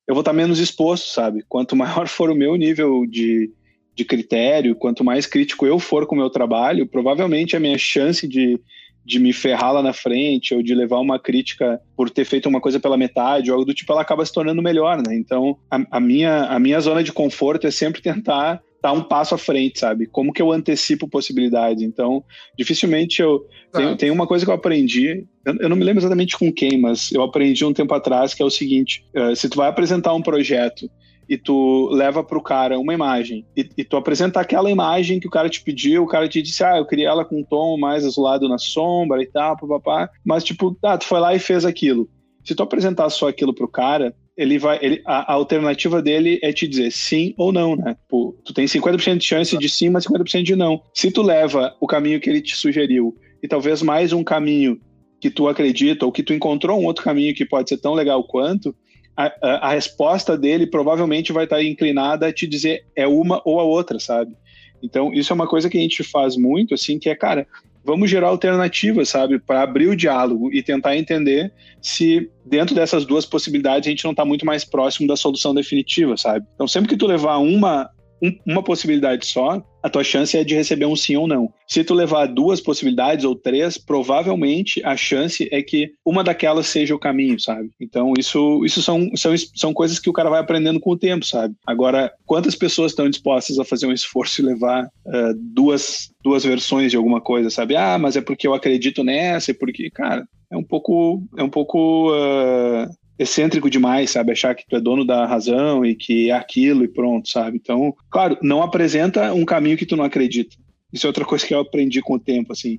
eu 0.08 0.14
vou 0.14 0.22
estar 0.22 0.30
tá 0.30 0.36
menos 0.36 0.58
exposto, 0.58 1.08
sabe? 1.08 1.44
Quanto 1.46 1.76
maior 1.76 2.08
for 2.08 2.30
o 2.30 2.34
meu 2.34 2.56
nível 2.56 3.04
de, 3.06 3.52
de 3.94 4.02
critério, 4.02 4.74
quanto 4.74 5.04
mais 5.04 5.26
crítico 5.26 5.66
eu 5.66 5.78
for 5.78 6.06
com 6.06 6.14
o 6.14 6.18
meu 6.18 6.30
trabalho, 6.30 6.86
provavelmente 6.86 7.54
a 7.54 7.60
minha 7.60 7.76
chance 7.76 8.26
de, 8.26 8.58
de 9.04 9.18
me 9.18 9.34
ferrar 9.34 9.74
lá 9.74 9.82
na 9.82 9.92
frente 9.92 10.54
ou 10.54 10.62
de 10.62 10.74
levar 10.74 11.00
uma 11.00 11.18
crítica 11.18 11.82
por 11.94 12.08
ter 12.08 12.24
feito 12.24 12.48
uma 12.48 12.62
coisa 12.62 12.80
pela 12.80 12.96
metade 12.96 13.50
ou 13.50 13.56
algo 13.56 13.66
do 13.66 13.74
tipo, 13.74 13.92
ela 13.92 14.00
acaba 14.00 14.24
se 14.24 14.32
tornando 14.32 14.62
melhor, 14.62 14.96
né? 15.06 15.14
Então, 15.14 15.58
a, 15.70 15.98
a 15.98 16.00
minha, 16.00 16.44
a 16.44 16.58
minha 16.58 16.80
zona 16.80 17.04
de 17.04 17.12
conforto 17.12 17.66
é 17.66 17.70
sempre 17.70 18.00
tentar 18.00 18.62
tá 18.82 18.92
um 18.92 19.02
passo 19.02 19.34
à 19.34 19.38
frente, 19.38 19.78
sabe? 19.78 20.06
Como 20.06 20.32
que 20.32 20.42
eu 20.42 20.50
antecipo 20.50 21.08
possibilidades? 21.08 21.82
Então, 21.82 22.24
dificilmente 22.58 23.22
eu. 23.22 23.46
Tem, 23.72 23.96
tem 23.96 24.10
uma 24.10 24.26
coisa 24.26 24.44
que 24.44 24.50
eu 24.50 24.54
aprendi, 24.54 25.24
eu, 25.46 25.54
eu, 25.60 25.68
não 25.68 25.76
me 25.76 25.84
lembro 25.84 26.00
exatamente 26.00 26.36
com 26.36 26.52
quem, 26.52 26.78
mas 26.78 27.10
eu 27.12 27.22
aprendi 27.22 27.64
um 27.64 27.72
tempo 27.72 27.94
atrás 27.94 28.34
que 28.34 28.42
é 28.42 28.44
o 28.44 28.50
seguinte: 28.50 29.06
uh, 29.16 29.34
se 29.34 29.48
tu 29.48 29.56
vai 29.56 29.68
apresentar 29.68 30.12
um 30.12 30.20
projeto 30.20 30.90
e 31.28 31.38
tu 31.38 31.88
leva 31.92 32.22
para 32.24 32.36
o 32.36 32.42
cara 32.42 32.78
uma 32.78 32.92
imagem 32.92 33.46
e, 33.56 33.66
e, 33.78 33.84
tu 33.84 33.96
apresenta 33.96 34.40
aquela 34.40 34.70
imagem 34.70 35.20
que 35.20 35.26
o 35.26 35.30
cara 35.30 35.48
te 35.48 35.62
pediu, 35.62 36.02
o 36.02 36.06
cara 36.06 36.28
te 36.28 36.42
disse, 36.42 36.64
ah, 36.64 36.76
eu 36.76 36.84
queria 36.84 37.08
ela 37.08 37.24
com 37.24 37.40
um 37.40 37.44
tom 37.44 37.78
mais 37.78 38.04
azulado 38.04 38.48
na 38.48 38.58
sombra 38.58 39.22
e 39.22 39.26
tal, 39.26 39.56
papapá, 39.56 40.10
mas 40.24 40.42
tipo, 40.42 40.76
ah, 40.82 40.98
tu 40.98 41.04
foi 41.04 41.20
lá 41.20 41.34
e 41.34 41.38
fez 41.38 41.64
aquilo. 41.64 42.10
Se 42.44 42.54
tu 42.54 42.62
apresentar 42.62 43.08
só 43.08 43.28
aquilo 43.28 43.54
pro 43.54 43.68
cara, 43.68 44.14
ele 44.42 44.58
vai. 44.58 44.78
Ele, 44.82 45.00
a, 45.06 45.32
a, 45.32 45.34
alternativa 45.34 46.02
dele 46.02 46.38
é 46.42 46.52
te 46.52 46.66
dizer 46.66 46.90
sim 46.90 47.34
ou 47.36 47.52
não, 47.52 47.76
né? 47.76 47.96
Pô, 48.08 48.36
tu 48.44 48.52
tem 48.52 48.64
50% 48.64 49.18
de 49.18 49.24
chance 49.24 49.56
de 49.56 49.68
sim, 49.68 49.88
mas 49.88 50.06
50% 50.06 50.42
de 50.42 50.56
não. 50.56 50.82
Se 50.94 51.10
tu 51.10 51.22
leva 51.22 51.74
o 51.80 51.86
caminho 51.86 52.20
que 52.20 52.28
ele 52.28 52.40
te 52.40 52.56
sugeriu 52.56 53.16
e 53.42 53.48
talvez 53.48 53.82
mais 53.82 54.12
um 54.12 54.24
caminho 54.24 54.80
que 55.20 55.30
tu 55.30 55.48
acredita, 55.48 56.04
ou 56.04 56.12
que 56.12 56.22
tu 56.22 56.34
encontrou 56.34 56.80
um 56.80 56.84
outro 56.84 57.04
caminho 57.04 57.34
que 57.34 57.46
pode 57.46 57.68
ser 57.68 57.78
tão 57.78 57.94
legal 57.94 58.24
quanto, 58.24 58.74
a, 59.16 59.32
a, 59.40 59.68
a 59.68 59.70
resposta 59.70 60.36
dele 60.36 60.66
provavelmente 60.66 61.32
vai 61.32 61.44
estar 61.44 61.62
inclinada 61.62 62.26
a 62.26 62.32
te 62.32 62.46
dizer 62.46 62.84
é 62.96 63.06
uma 63.06 63.40
ou 63.44 63.60
a 63.60 63.64
outra, 63.64 64.00
sabe? 64.00 64.34
Então, 64.82 65.12
isso 65.12 65.32
é 65.32 65.34
uma 65.34 65.46
coisa 65.46 65.70
que 65.70 65.78
a 65.78 65.80
gente 65.80 66.02
faz 66.02 66.36
muito, 66.36 66.74
assim, 66.74 66.98
que 66.98 67.08
é, 67.08 67.14
cara, 67.14 67.46
vamos 67.84 68.10
gerar 68.10 68.28
alternativas, 68.28 69.08
sabe, 69.08 69.38
para 69.38 69.62
abrir 69.62 69.88
o 69.88 69.96
diálogo 69.96 70.52
e 70.52 70.62
tentar 70.62 70.96
entender 70.96 71.52
se 71.80 72.30
dentro 72.44 72.74
dessas 72.74 73.04
duas 73.04 73.26
possibilidades 73.26 73.86
a 73.86 73.90
gente 73.90 74.04
não 74.04 74.12
está 74.12 74.24
muito 74.24 74.46
mais 74.46 74.64
próximo 74.64 75.08
da 75.08 75.16
solução 75.16 75.54
definitiva, 75.54 76.16
sabe? 76.16 76.46
Então, 76.54 76.68
sempre 76.68 76.88
que 76.88 76.96
tu 76.96 77.06
levar 77.06 77.38
uma 77.38 77.90
um, 78.22 78.38
uma 78.46 78.62
possibilidade 78.62 79.26
só, 79.26 79.60
a 79.82 79.90
tua 79.90 80.04
chance 80.04 80.36
é 80.36 80.44
de 80.44 80.54
receber 80.54 80.86
um 80.86 80.96
sim 80.96 81.16
ou 81.16 81.26
não. 81.26 81.52
Se 81.66 81.82
tu 81.82 81.94
levar 81.94 82.26
duas 82.26 82.60
possibilidades 82.60 83.24
ou 83.24 83.34
três, 83.34 83.76
provavelmente 83.78 84.80
a 84.84 84.96
chance 84.96 85.48
é 85.50 85.62
que 85.62 85.92
uma 86.04 86.22
daquelas 86.22 86.66
seja 86.66 86.94
o 86.94 86.98
caminho, 86.98 87.40
sabe? 87.40 87.70
Então 87.80 88.12
isso, 88.18 88.64
isso 88.64 88.82
são, 88.82 89.10
são, 89.16 89.34
são 89.54 89.72
coisas 89.72 89.98
que 89.98 90.10
o 90.10 90.12
cara 90.12 90.30
vai 90.30 90.40
aprendendo 90.40 90.80
com 90.80 90.90
o 90.90 90.98
tempo, 90.98 91.24
sabe? 91.24 91.54
Agora, 91.66 92.12
quantas 92.26 92.54
pessoas 92.54 92.92
estão 92.92 93.08
dispostas 93.08 93.58
a 93.58 93.64
fazer 93.64 93.86
um 93.86 93.92
esforço 93.92 94.40
e 94.40 94.44
levar 94.44 94.84
uh, 94.84 95.34
duas, 95.34 96.10
duas 96.22 96.44
versões 96.44 96.90
de 96.90 96.96
alguma 96.96 97.20
coisa, 97.20 97.50
sabe? 97.50 97.76
Ah, 97.76 97.98
mas 97.98 98.16
é 98.16 98.20
porque 98.20 98.46
eu 98.46 98.54
acredito 98.54 99.02
nessa, 99.02 99.50
é 99.50 99.54
porque, 99.54 99.90
cara, 99.90 100.26
é 100.50 100.56
um 100.56 100.62
pouco, 100.62 101.22
é 101.36 101.42
um 101.42 101.48
pouco 101.48 102.12
uh, 102.12 102.88
excêntrico 103.18 103.70
demais, 103.70 104.10
sabe? 104.10 104.32
Achar 104.32 104.54
que 104.54 104.66
tu 104.66 104.76
é 104.76 104.80
dono 104.80 105.04
da 105.04 105.26
razão 105.26 105.84
e 105.84 105.94
que 105.94 106.30
é 106.30 106.32
aquilo 106.32 106.84
e 106.84 106.88
pronto, 106.88 107.28
sabe? 107.28 107.58
Então, 107.62 107.94
claro, 108.10 108.36
não 108.42 108.62
apresenta 108.62 109.32
um 109.32 109.44
caminho 109.44 109.76
que 109.76 109.86
tu 109.86 109.96
não 109.96 110.04
acredita. 110.04 110.56
Isso 110.92 111.06
é 111.06 111.08
outra 111.08 111.24
coisa 111.24 111.46
que 111.46 111.54
eu 111.54 111.60
aprendi 111.60 112.02
com 112.02 112.14
o 112.14 112.18
tempo, 112.18 112.52
assim. 112.52 112.78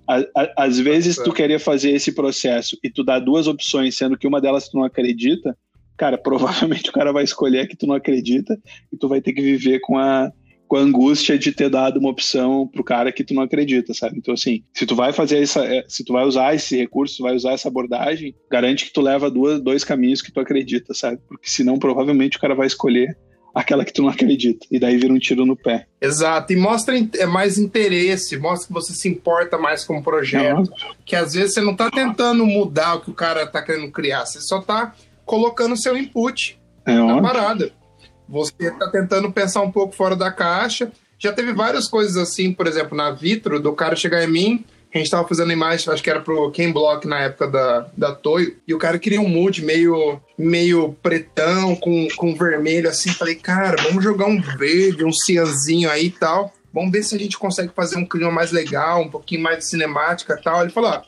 Às 0.56 0.80
vezes 0.80 1.16
tu 1.18 1.34
queria 1.34 1.60
fazer 1.60 1.92
esse 1.92 2.12
processo 2.12 2.78
e 2.84 2.90
tu 2.90 3.04
dá 3.04 3.18
duas 3.18 3.48
opções, 3.48 3.98
sendo 3.98 4.18
que 4.18 4.28
uma 4.28 4.40
delas 4.40 4.70
tu 4.70 4.78
não 4.78 4.84
acredita, 4.84 5.58
cara, 5.98 6.18
provavelmente 6.20 6.90
o 6.90 6.94
cara 6.94 7.12
vai 7.12 7.24
escolher 7.24 7.68
que 7.68 7.76
tu 7.76 7.88
não 7.88 7.96
acredita 7.96 8.60
e 8.92 8.98
tu 8.98 9.08
vai 9.08 9.20
ter 9.20 9.34
que 9.34 9.42
viver 9.42 9.80
com 9.80 9.98
a, 9.98 10.32
com 10.74 10.78
a 10.78 10.82
angústia 10.82 11.38
de 11.38 11.52
ter 11.52 11.70
dado 11.70 12.00
uma 12.00 12.10
opção 12.10 12.68
pro 12.68 12.84
cara 12.84 13.12
que 13.12 13.24
tu 13.24 13.32
não 13.36 13.44
acredita, 13.44 13.94
sabe? 13.94 14.18
Então, 14.18 14.34
assim, 14.34 14.64
se 14.74 14.88
tu 14.88 14.96
vai 14.96 15.14
fazer 15.14 15.44
essa, 15.44 15.64
é, 15.64 15.86
se 15.88 16.04
tu 16.04 16.14
vai 16.14 16.26
usar 16.26 16.56
esse 16.56 16.76
recurso, 16.76 17.18
tu 17.18 17.22
vai 17.22 17.36
usar 17.36 17.52
essa 17.52 17.68
abordagem, 17.68 18.34
garante 18.50 18.86
que 18.86 18.92
tu 18.92 19.00
leva 19.00 19.30
duas, 19.30 19.62
dois 19.62 19.84
caminhos 19.84 20.20
que 20.20 20.32
tu 20.32 20.40
acredita, 20.40 20.92
sabe? 20.96 21.20
Porque 21.28 21.48
senão, 21.48 21.78
provavelmente, 21.78 22.38
o 22.38 22.42
cara 22.42 22.56
vai 22.56 22.66
escolher 22.66 23.16
aquela 23.54 23.86
que 23.86 23.94
tu 23.94 24.02
não 24.02 24.10
acredita. 24.10 24.66
E 24.72 24.80
daí 24.80 24.98
vira 24.98 25.14
um 25.14 25.20
tiro 25.20 25.46
no 25.46 25.56
pé. 25.56 25.86
Exato. 26.02 26.52
E 26.52 26.56
mostra 26.56 26.96
é 27.20 27.26
mais 27.28 27.60
interesse, 27.60 28.36
mostra 28.38 28.66
que 28.66 28.74
você 28.74 28.94
se 28.94 29.08
importa 29.08 29.60
mais 29.60 29.86
com 29.86 30.00
o 30.00 30.04
projeto. 30.04 30.72
Que 31.06 31.16
às 31.16 31.36
vezes 31.36 31.54
você 31.54 31.62
não 31.62 31.76
tá 31.76 31.92
tentando 31.92 32.48
mudar 32.48 32.96
o 32.96 33.02
que 33.02 33.12
o 33.12 33.14
cara 33.14 33.46
tá 33.46 33.62
querendo 33.62 33.92
criar, 33.92 34.26
você 34.26 34.42
só 34.42 34.60
tá 34.60 34.96
colocando 35.24 35.80
seu 35.80 35.96
input 35.96 36.60
é 36.84 36.96
na 36.96 37.06
óbvio. 37.06 37.22
parada. 37.22 37.83
Você 38.28 38.54
está 38.60 38.90
tentando 38.90 39.32
pensar 39.32 39.62
um 39.62 39.72
pouco 39.72 39.96
fora 39.96 40.16
da 40.16 40.32
caixa. 40.32 40.92
Já 41.20 41.32
teve 41.32 41.54
várias 41.54 41.88
coisas 41.88 42.18
assim, 42.18 42.52
por 42.52 42.68
exemplo, 42.68 42.98
na 42.98 43.12
Vitro, 43.12 43.60
do 43.60 43.74
cara 43.74 43.96
chegar 43.96 44.24
em 44.24 44.32
mim, 44.32 44.66
a 44.94 44.98
gente 45.00 45.08
estava 45.08 45.28
fazendo 45.28 45.52
imagem, 45.52 45.92
acho 45.92 46.04
que 46.04 46.10
era 46.10 46.22
pro 46.22 46.52
Ken 46.52 46.72
Block 46.72 47.08
na 47.08 47.20
época 47.22 47.48
da, 47.48 47.88
da 47.98 48.14
Toyo, 48.14 48.56
e 48.68 48.74
o 48.76 48.78
cara 48.78 49.00
queria 49.00 49.20
um 49.20 49.28
mood 49.28 49.64
meio, 49.64 50.22
meio 50.38 50.94
pretão, 51.02 51.76
com, 51.76 52.08
com 52.16 52.36
vermelho, 52.36 52.88
assim. 52.88 53.10
Falei, 53.10 53.36
cara, 53.36 53.82
vamos 53.82 54.04
jogar 54.04 54.28
um 54.28 54.40
verde, 54.40 55.04
um 55.04 55.12
cianzinho 55.12 55.90
aí 55.90 56.06
e 56.06 56.12
tal. 56.12 56.54
Vamos 56.72 56.92
ver 56.92 57.04
se 57.04 57.16
a 57.16 57.20
gente 57.20 57.38
consegue 57.38 57.72
fazer 57.76 57.98
um 57.98 58.06
clima 58.06 58.32
mais 58.32 58.52
legal, 58.52 59.02
um 59.02 59.10
pouquinho 59.10 59.42
mais 59.42 59.60
de 59.60 59.66
cinemática 59.66 60.38
e 60.40 60.44
tal. 60.44 60.62
Ele 60.62 60.72
falou, 60.72 60.92
ó, 60.92 61.02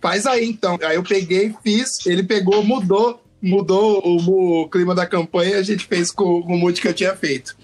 faz 0.00 0.26
aí 0.26 0.48
então. 0.48 0.78
Aí 0.82 0.96
eu 0.96 1.02
peguei, 1.02 1.54
fiz, 1.62 2.06
ele 2.06 2.22
pegou, 2.22 2.62
mudou 2.62 3.20
mudou 3.46 4.02
o, 4.04 4.62
o, 4.62 4.68
clima 4.68 4.94
da 4.94 5.06
campanha, 5.06 5.58
a 5.58 5.62
gente 5.62 5.86
fez 5.86 6.10
com, 6.10 6.42
com 6.42 6.54
o 6.54 6.58
mood 6.58 6.80
que 6.80 6.88
eu 6.88 6.94
tinha 6.94 7.14
feito. 7.14 7.56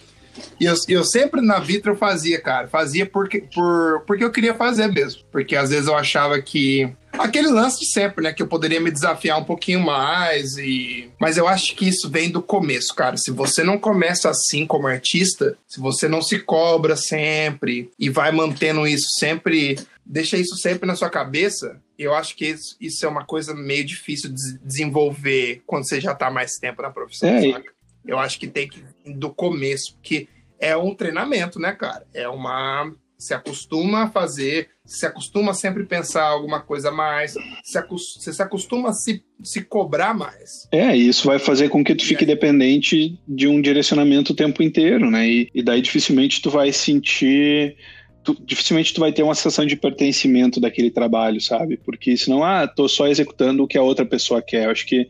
E 0.59 0.64
eu, 0.64 0.74
eu 0.88 1.04
sempre 1.04 1.40
na 1.40 1.59
Vitra 1.59 1.92
eu 1.92 1.96
fazia, 1.96 2.40
cara. 2.40 2.68
Fazia 2.68 3.04
porque, 3.04 3.44
por, 3.54 4.02
porque 4.06 4.24
eu 4.24 4.30
queria 4.30 4.54
fazer 4.54 4.88
mesmo. 4.88 5.22
Porque 5.30 5.56
às 5.56 5.70
vezes 5.70 5.86
eu 5.86 5.94
achava 5.94 6.40
que. 6.40 6.90
Aquele 7.12 7.48
lance 7.48 7.80
de 7.80 7.92
sempre, 7.92 8.24
né? 8.24 8.32
Que 8.32 8.42
eu 8.42 8.46
poderia 8.46 8.80
me 8.80 8.90
desafiar 8.90 9.38
um 9.38 9.44
pouquinho 9.44 9.80
mais. 9.80 10.56
e 10.56 11.10
Mas 11.20 11.36
eu 11.36 11.46
acho 11.46 11.74
que 11.76 11.86
isso 11.86 12.09
vem 12.09 12.30
do 12.30 12.40
começo, 12.40 12.94
cara. 12.94 13.16
Se 13.16 13.30
você 13.30 13.62
não 13.62 13.78
começa 13.78 14.30
assim 14.30 14.66
como 14.66 14.86
artista, 14.86 15.56
se 15.68 15.78
você 15.78 16.09
não 16.09 16.22
se 16.22 16.38
cobra 16.38 16.96
sempre 16.96 17.90
e 17.98 18.09
vai 18.09 18.32
mantendo 18.32 18.86
isso 18.86 19.09
sempre. 19.18 19.78
Deixa 20.04 20.36
isso 20.36 20.56
sempre 20.56 20.86
na 20.86 20.96
sua 20.96 21.08
cabeça, 21.08 21.80
eu 21.98 22.14
acho 22.14 22.36
que 22.36 22.46
isso, 22.46 22.76
isso, 22.80 23.06
é 23.06 23.08
uma 23.08 23.24
coisa 23.24 23.54
meio 23.54 23.84
difícil 23.84 24.30
de 24.30 24.58
desenvolver 24.58 25.62
quando 25.66 25.88
você 25.88 26.00
já 26.00 26.12
está 26.12 26.30
mais 26.30 26.52
tempo 26.58 26.82
na 26.82 26.90
profissão, 26.90 27.28
é? 27.28 27.62
Eu 28.04 28.18
acho 28.18 28.38
que 28.38 28.48
tem 28.48 28.68
que 28.68 28.82
do 29.06 29.30
começo, 29.32 29.94
porque 29.94 30.28
é 30.58 30.76
um 30.76 30.94
treinamento, 30.94 31.58
né, 31.58 31.72
cara? 31.72 32.06
É 32.12 32.28
uma. 32.28 32.92
Se 33.16 33.32
acostuma 33.32 34.02
a 34.02 34.10
fazer, 34.10 34.70
se 34.84 35.06
acostuma 35.06 35.52
a 35.52 35.54
sempre 35.54 35.84
pensar 35.84 36.24
alguma 36.24 36.60
coisa 36.60 36.88
a 36.88 36.92
mais, 36.92 37.34
se 37.62 37.80
você 37.88 38.32
se 38.32 38.42
acostuma 38.42 38.88
a 38.88 38.92
se, 38.92 39.22
se 39.44 39.62
cobrar 39.62 40.12
mais. 40.12 40.66
É, 40.72 40.96
isso 40.96 41.28
vai 41.28 41.38
fazer 41.38 41.68
com 41.68 41.84
que 41.84 41.94
tu 41.94 42.04
fique 42.04 42.26
dependente 42.26 43.16
de 43.28 43.46
um 43.46 43.62
direcionamento 43.62 44.32
o 44.32 44.36
tempo 44.36 44.60
inteiro, 44.60 45.08
né? 45.08 45.28
E, 45.28 45.48
e 45.54 45.62
daí 45.62 45.80
dificilmente 45.80 46.42
tu 46.42 46.50
vai 46.50 46.72
sentir 46.72 47.76
tu, 48.23 48.36
dificilmente 48.44 48.94
tu 48.94 49.01
vai 49.01 49.12
ter 49.12 49.23
uma 49.23 49.35
sensação 49.35 49.66
de 49.66 49.77
pertencimento 49.77 50.61
daquele 50.61 50.90
trabalho, 50.90 51.40
sabe? 51.40 51.77
Porque 51.77 52.16
senão, 52.16 52.44
ah, 52.44 52.66
tô 52.66 52.89
só 52.89 53.07
executando 53.09 53.62
o 53.62 53.66
que 53.66 53.78
a 53.78 53.82
outra 53.82 54.05
pessoa 54.05 54.43
quer. 54.43 54.65
Eu 54.65 54.70
acho 54.70 54.86
que 54.86 55.09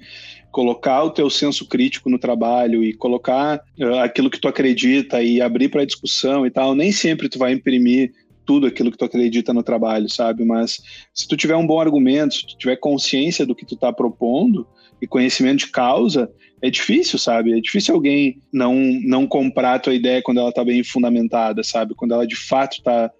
colocar 0.50 1.02
o 1.02 1.10
teu 1.10 1.30
senso 1.30 1.66
crítico 1.66 2.10
no 2.10 2.18
trabalho 2.18 2.84
e 2.84 2.92
colocar 2.92 3.60
uh, 3.80 3.94
aquilo 4.00 4.28
que 4.28 4.38
tu 4.38 4.46
acredita 4.46 5.22
e 5.22 5.40
abrir 5.40 5.70
para 5.70 5.84
discussão 5.84 6.46
e 6.46 6.50
tal, 6.50 6.74
nem 6.74 6.92
sempre 6.92 7.28
tu 7.28 7.38
vai 7.38 7.52
imprimir 7.52 8.12
tudo 8.44 8.66
aquilo 8.66 8.90
que 8.90 8.98
tu 8.98 9.04
acredita 9.04 9.54
no 9.54 9.62
trabalho, 9.62 10.10
sabe? 10.10 10.44
Mas 10.44 10.82
se 11.14 11.26
tu 11.26 11.36
tiver 11.36 11.56
um 11.56 11.66
bom 11.66 11.80
argumento, 11.80 12.34
se 12.34 12.46
tu 12.46 12.58
tiver 12.58 12.76
consciência 12.76 13.46
do 13.46 13.54
que 13.54 13.64
tu 13.64 13.76
tá 13.76 13.92
propondo 13.92 14.66
e 15.00 15.06
conhecimento 15.06 15.60
de 15.60 15.68
causa, 15.68 16.30
é 16.62 16.70
difícil, 16.70 17.18
sabe? 17.18 17.52
É 17.52 17.60
difícil 17.60 17.92
alguém 17.92 18.40
não, 18.52 18.74
não 19.02 19.26
comprar 19.26 19.74
a 19.74 19.78
tua 19.80 19.94
ideia 19.94 20.22
quando 20.22 20.38
ela 20.38 20.50
está 20.50 20.64
bem 20.64 20.82
fundamentada, 20.84 21.64
sabe? 21.64 21.94
Quando 21.94 22.14
ela 22.14 22.24
de 22.24 22.36
fato 22.36 22.78
está 22.78 23.10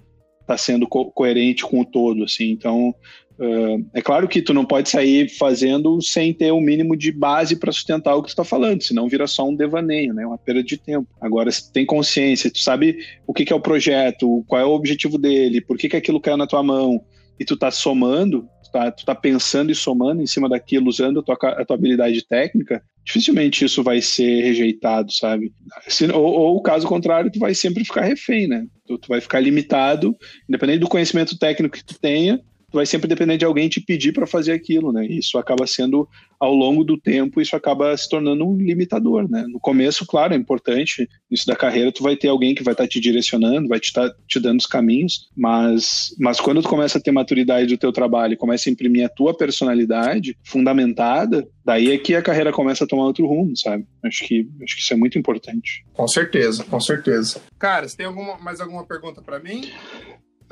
tá 0.47 0.57
sendo 0.57 0.87
co 0.87 1.11
coerente 1.11 1.65
com 1.65 1.81
o 1.81 1.85
todo, 1.85 2.23
assim. 2.23 2.51
Então, 2.51 2.95
uh, 3.39 3.85
é 3.93 4.01
claro 4.01 4.29
que 4.29 4.41
tu 4.41 4.55
não 4.55 4.65
pode 4.65 4.89
sair 4.89 5.29
fazendo 5.29 6.01
sem 6.01 6.33
ter 6.33 6.53
o 6.53 6.57
um 6.57 6.61
mínimo 6.61 6.97
de 6.97 7.11
base 7.11 7.57
para 7.57 7.73
sustentar 7.73 8.15
o 8.15 8.23
que 8.23 8.29
tu 8.29 8.31
está 8.31 8.45
falando, 8.45 8.83
senão 8.83 9.09
vira 9.09 9.27
só 9.27 9.49
um 9.49 9.57
devaneio, 9.57 10.15
né? 10.15 10.25
Uma 10.25 10.39
perda 10.39 10.63
de 10.63 10.77
tempo. 10.77 11.09
Agora, 11.21 11.51
se 11.51 11.67
tu 11.67 11.73
tem 11.73 11.85
consciência, 11.85 12.51
tu 12.51 12.61
sabe 12.61 12.99
o 13.27 13.35
que, 13.35 13.45
que 13.45 13.53
é 13.53 13.57
o 13.57 13.61
projeto, 13.61 14.45
qual 14.47 14.63
é 14.63 14.65
o 14.65 14.71
objetivo 14.71 15.19
dele, 15.19 15.61
por 15.61 15.77
que, 15.77 15.89
que 15.89 15.97
aquilo 15.97 16.21
caiu 16.21 16.37
na 16.37 16.47
tua 16.47 16.63
mão, 16.63 17.05
e 17.41 17.45
tu 17.45 17.57
tá 17.57 17.73
somando, 17.73 18.49
tu 18.63 18.71
tá, 18.71 18.91
tu 18.93 19.05
tá 19.05 19.17
pensando 19.17 19.73
e 19.73 19.75
somando 19.75 20.23
em 20.23 20.27
cima 20.29 20.49
daquilo, 20.49 20.89
usando 20.89 21.19
a 21.19 21.23
tua, 21.25 21.35
a 21.35 21.65
tua 21.65 21.75
habilidade 21.75 22.25
técnica, 22.25 22.81
dificilmente 23.05 23.65
isso 23.65 23.83
vai 23.83 24.01
ser 24.01 24.43
rejeitado, 24.43 25.13
sabe? 25.13 25.53
Se, 25.89 26.07
ou, 26.11 26.25
ou, 26.25 26.63
caso 26.63 26.87
contrário, 26.87 27.31
tu 27.31 27.39
vai 27.39 27.55
sempre 27.55 27.85
ficar 27.85 28.03
refém, 28.03 28.47
né? 28.47 28.65
Tu, 28.87 28.99
tu 28.99 29.09
vai 29.09 29.21
ficar 29.21 29.41
limitado, 29.41 30.17
independente 30.49 30.81
do 30.81 30.89
conhecimento 30.89 31.39
técnico 31.39 31.77
que 31.77 31.85
tu 31.85 31.99
tenha, 31.99 32.41
tu 32.73 32.77
vai 32.77 32.87
sempre 32.87 33.07
depender 33.07 33.37
de 33.37 33.45
alguém 33.45 33.69
te 33.69 33.81
pedir 33.81 34.13
para 34.13 34.27
fazer 34.27 34.53
aquilo, 34.53 34.93
né? 34.93 35.05
Isso 35.07 35.37
acaba 35.37 35.67
sendo 35.67 36.09
ao 36.41 36.55
longo 36.55 36.83
do 36.83 36.99
tempo, 36.99 37.41
isso 37.41 37.55
acaba 37.55 37.95
se 37.97 38.09
tornando 38.09 38.45
um 38.45 38.57
limitador, 38.57 39.31
né? 39.31 39.45
No 39.47 39.61
começo, 39.61 40.07
claro, 40.07 40.33
é 40.33 40.37
importante, 40.37 41.07
isso 41.31 41.47
da 41.47 41.55
carreira, 41.55 41.93
tu 41.93 42.03
vai 42.03 42.17
ter 42.17 42.29
alguém 42.29 42.55
que 42.55 42.65
vai 42.65 42.73
estar 42.73 42.85
tá 42.85 42.89
te 42.89 42.99
direcionando, 42.99 43.69
vai 43.69 43.79
te 43.79 43.93
tá, 43.93 44.11
te 44.27 44.41
dando 44.41 44.59
os 44.59 44.67
caminhos, 44.67 45.29
mas 45.37 46.15
mas 46.19 46.41
quando 46.41 46.63
tu 46.63 46.69
começa 46.69 46.97
a 46.97 47.01
ter 47.01 47.13
maturidade 47.13 47.67
do 47.67 47.79
teu 47.79 47.93
trabalho, 47.93 48.37
começa 48.37 48.69
a 48.69 48.73
imprimir 48.73 49.05
a 49.05 49.09
tua 49.09 49.37
personalidade 49.37 50.37
fundamentada, 50.43 51.47
daí 51.63 51.93
é 51.93 51.99
que 51.99 52.15
a 52.15 52.23
carreira 52.23 52.53
começa 52.53 52.85
a 52.85 52.87
tomar 52.87 53.05
outro 53.05 53.27
rumo, 53.27 53.55
sabe? 53.57 53.87
Acho 54.03 54.27
que 54.27 54.49
acho 54.63 54.75
que 54.75 54.83
isso 54.83 54.95
é 54.95 54.97
muito 54.97 55.19
importante. 55.19 55.85
Com 55.93 56.09
certeza, 56.09 56.65
com 56.65 56.81
certeza. 56.81 57.41
Cara, 57.59 57.87
você 57.87 57.97
tem 57.97 58.07
alguma, 58.07 58.39
mais 58.39 58.61
alguma 58.61 58.85
pergunta 58.85 59.21
para 59.21 59.39
mim? 59.39 59.71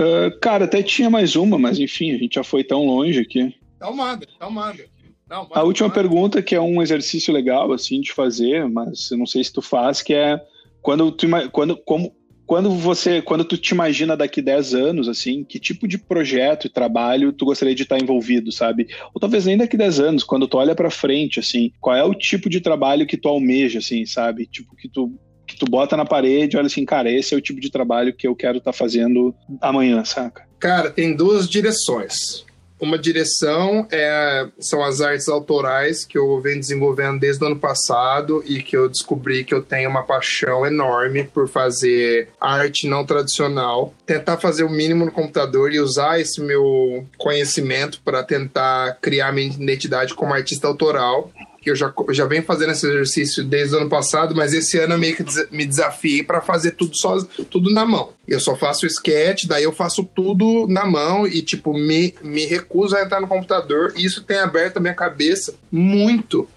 Uh, 0.00 0.38
cara, 0.40 0.64
até 0.64 0.82
tinha 0.82 1.10
mais 1.10 1.36
uma, 1.36 1.58
mas 1.58 1.78
enfim, 1.78 2.12
a 2.12 2.16
gente 2.16 2.36
já 2.36 2.42
foi 2.42 2.64
tão 2.64 2.86
longe 2.86 3.20
aqui. 3.20 3.54
Então 3.76 3.94
manda, 3.94 4.26
então 4.34 4.50
manda. 4.50 4.82
Não, 5.28 5.46
a 5.52 5.62
última 5.62 5.88
manda. 5.88 6.00
pergunta, 6.00 6.42
que 6.42 6.54
é 6.54 6.60
um 6.60 6.80
exercício 6.80 7.34
legal, 7.34 7.70
assim, 7.70 8.00
de 8.00 8.10
fazer, 8.10 8.66
mas 8.66 9.10
eu 9.10 9.18
não 9.18 9.26
sei 9.26 9.44
se 9.44 9.52
tu 9.52 9.60
faz, 9.60 10.00
que 10.00 10.14
é 10.14 10.40
quando 10.80 11.12
tu, 11.12 11.26
quando, 11.52 11.76
como, 11.76 12.14
quando 12.46 12.70
você, 12.70 13.20
quando 13.20 13.44
tu 13.44 13.58
te 13.58 13.74
imagina 13.74 14.16
daqui 14.16 14.40
10 14.40 14.74
anos, 14.74 15.06
assim, 15.06 15.44
que 15.44 15.60
tipo 15.60 15.86
de 15.86 15.98
projeto 15.98 16.66
e 16.66 16.70
trabalho 16.70 17.32
tu 17.32 17.44
gostaria 17.44 17.74
de 17.74 17.82
estar 17.82 18.00
envolvido, 18.00 18.50
sabe? 18.50 18.88
Ou 19.14 19.20
talvez 19.20 19.44
nem 19.44 19.58
daqui 19.58 19.76
10 19.76 20.00
anos, 20.00 20.24
quando 20.24 20.48
tu 20.48 20.56
olha 20.56 20.74
para 20.74 20.90
frente, 20.90 21.38
assim, 21.38 21.70
qual 21.78 21.94
é 21.94 22.02
o 22.02 22.14
tipo 22.14 22.48
de 22.48 22.60
trabalho 22.60 23.06
que 23.06 23.16
tu 23.16 23.28
almeja, 23.28 23.78
assim, 23.78 24.04
sabe? 24.06 24.46
Tipo, 24.46 24.74
que 24.74 24.88
tu 24.88 25.14
tu 25.60 25.66
bota 25.70 25.94
na 25.94 26.06
parede, 26.06 26.56
olha 26.56 26.66
assim, 26.66 26.86
cara, 26.86 27.12
esse 27.12 27.34
é 27.34 27.36
o 27.36 27.40
tipo 27.40 27.60
de 27.60 27.70
trabalho 27.70 28.14
que 28.14 28.26
eu 28.26 28.34
quero 28.34 28.58
estar 28.58 28.72
tá 28.72 28.76
fazendo 28.76 29.34
amanhã, 29.60 30.02
saca? 30.06 30.42
Cara, 30.58 30.90
tem 30.90 31.14
duas 31.14 31.46
direções. 31.46 32.46
Uma 32.80 32.98
direção 32.98 33.86
é, 33.92 34.48
são 34.58 34.82
as 34.82 35.02
artes 35.02 35.28
autorais 35.28 36.02
que 36.02 36.16
eu 36.16 36.40
venho 36.40 36.58
desenvolvendo 36.58 37.20
desde 37.20 37.44
o 37.44 37.46
ano 37.46 37.58
passado 37.58 38.42
e 38.46 38.62
que 38.62 38.74
eu 38.74 38.88
descobri 38.88 39.44
que 39.44 39.52
eu 39.52 39.60
tenho 39.62 39.90
uma 39.90 40.02
paixão 40.02 40.64
enorme 40.64 41.24
por 41.24 41.46
fazer 41.46 42.30
arte 42.40 42.88
não 42.88 43.04
tradicional. 43.04 43.92
Tentar 44.06 44.38
fazer 44.38 44.64
o 44.64 44.70
mínimo 44.70 45.04
no 45.04 45.12
computador 45.12 45.74
e 45.74 45.78
usar 45.78 46.20
esse 46.20 46.40
meu 46.40 47.06
conhecimento 47.18 48.00
para 48.02 48.22
tentar 48.22 48.96
criar 49.02 49.30
minha 49.30 49.48
identidade 49.48 50.14
como 50.14 50.32
artista 50.32 50.66
autoral 50.66 51.30
que 51.60 51.70
eu 51.70 51.76
já, 51.76 51.92
já 52.10 52.24
venho 52.24 52.42
fazendo 52.42 52.72
esse 52.72 52.86
exercício 52.86 53.44
desde 53.44 53.74
o 53.74 53.80
ano 53.80 53.90
passado, 53.90 54.34
mas 54.34 54.54
esse 54.54 54.78
ano 54.78 54.94
eu 54.94 54.98
meio 54.98 55.14
que 55.14 55.24
me 55.50 55.66
desafiei 55.66 56.22
para 56.22 56.40
fazer 56.40 56.72
tudo 56.72 56.96
só, 56.96 57.22
tudo 57.50 57.70
na 57.70 57.84
mão. 57.84 58.12
Eu 58.26 58.40
só 58.40 58.56
faço 58.56 58.86
sketch, 58.86 59.44
daí 59.46 59.64
eu 59.64 59.72
faço 59.72 60.04
tudo 60.04 60.66
na 60.68 60.86
mão 60.86 61.26
e, 61.26 61.42
tipo, 61.42 61.74
me, 61.74 62.14
me 62.22 62.46
recuso 62.46 62.96
a 62.96 63.02
entrar 63.02 63.20
no 63.20 63.28
computador. 63.28 63.92
Isso 63.96 64.22
tem 64.22 64.38
aberto 64.38 64.78
a 64.78 64.80
minha 64.80 64.94
cabeça 64.94 65.54
muito. 65.70 66.48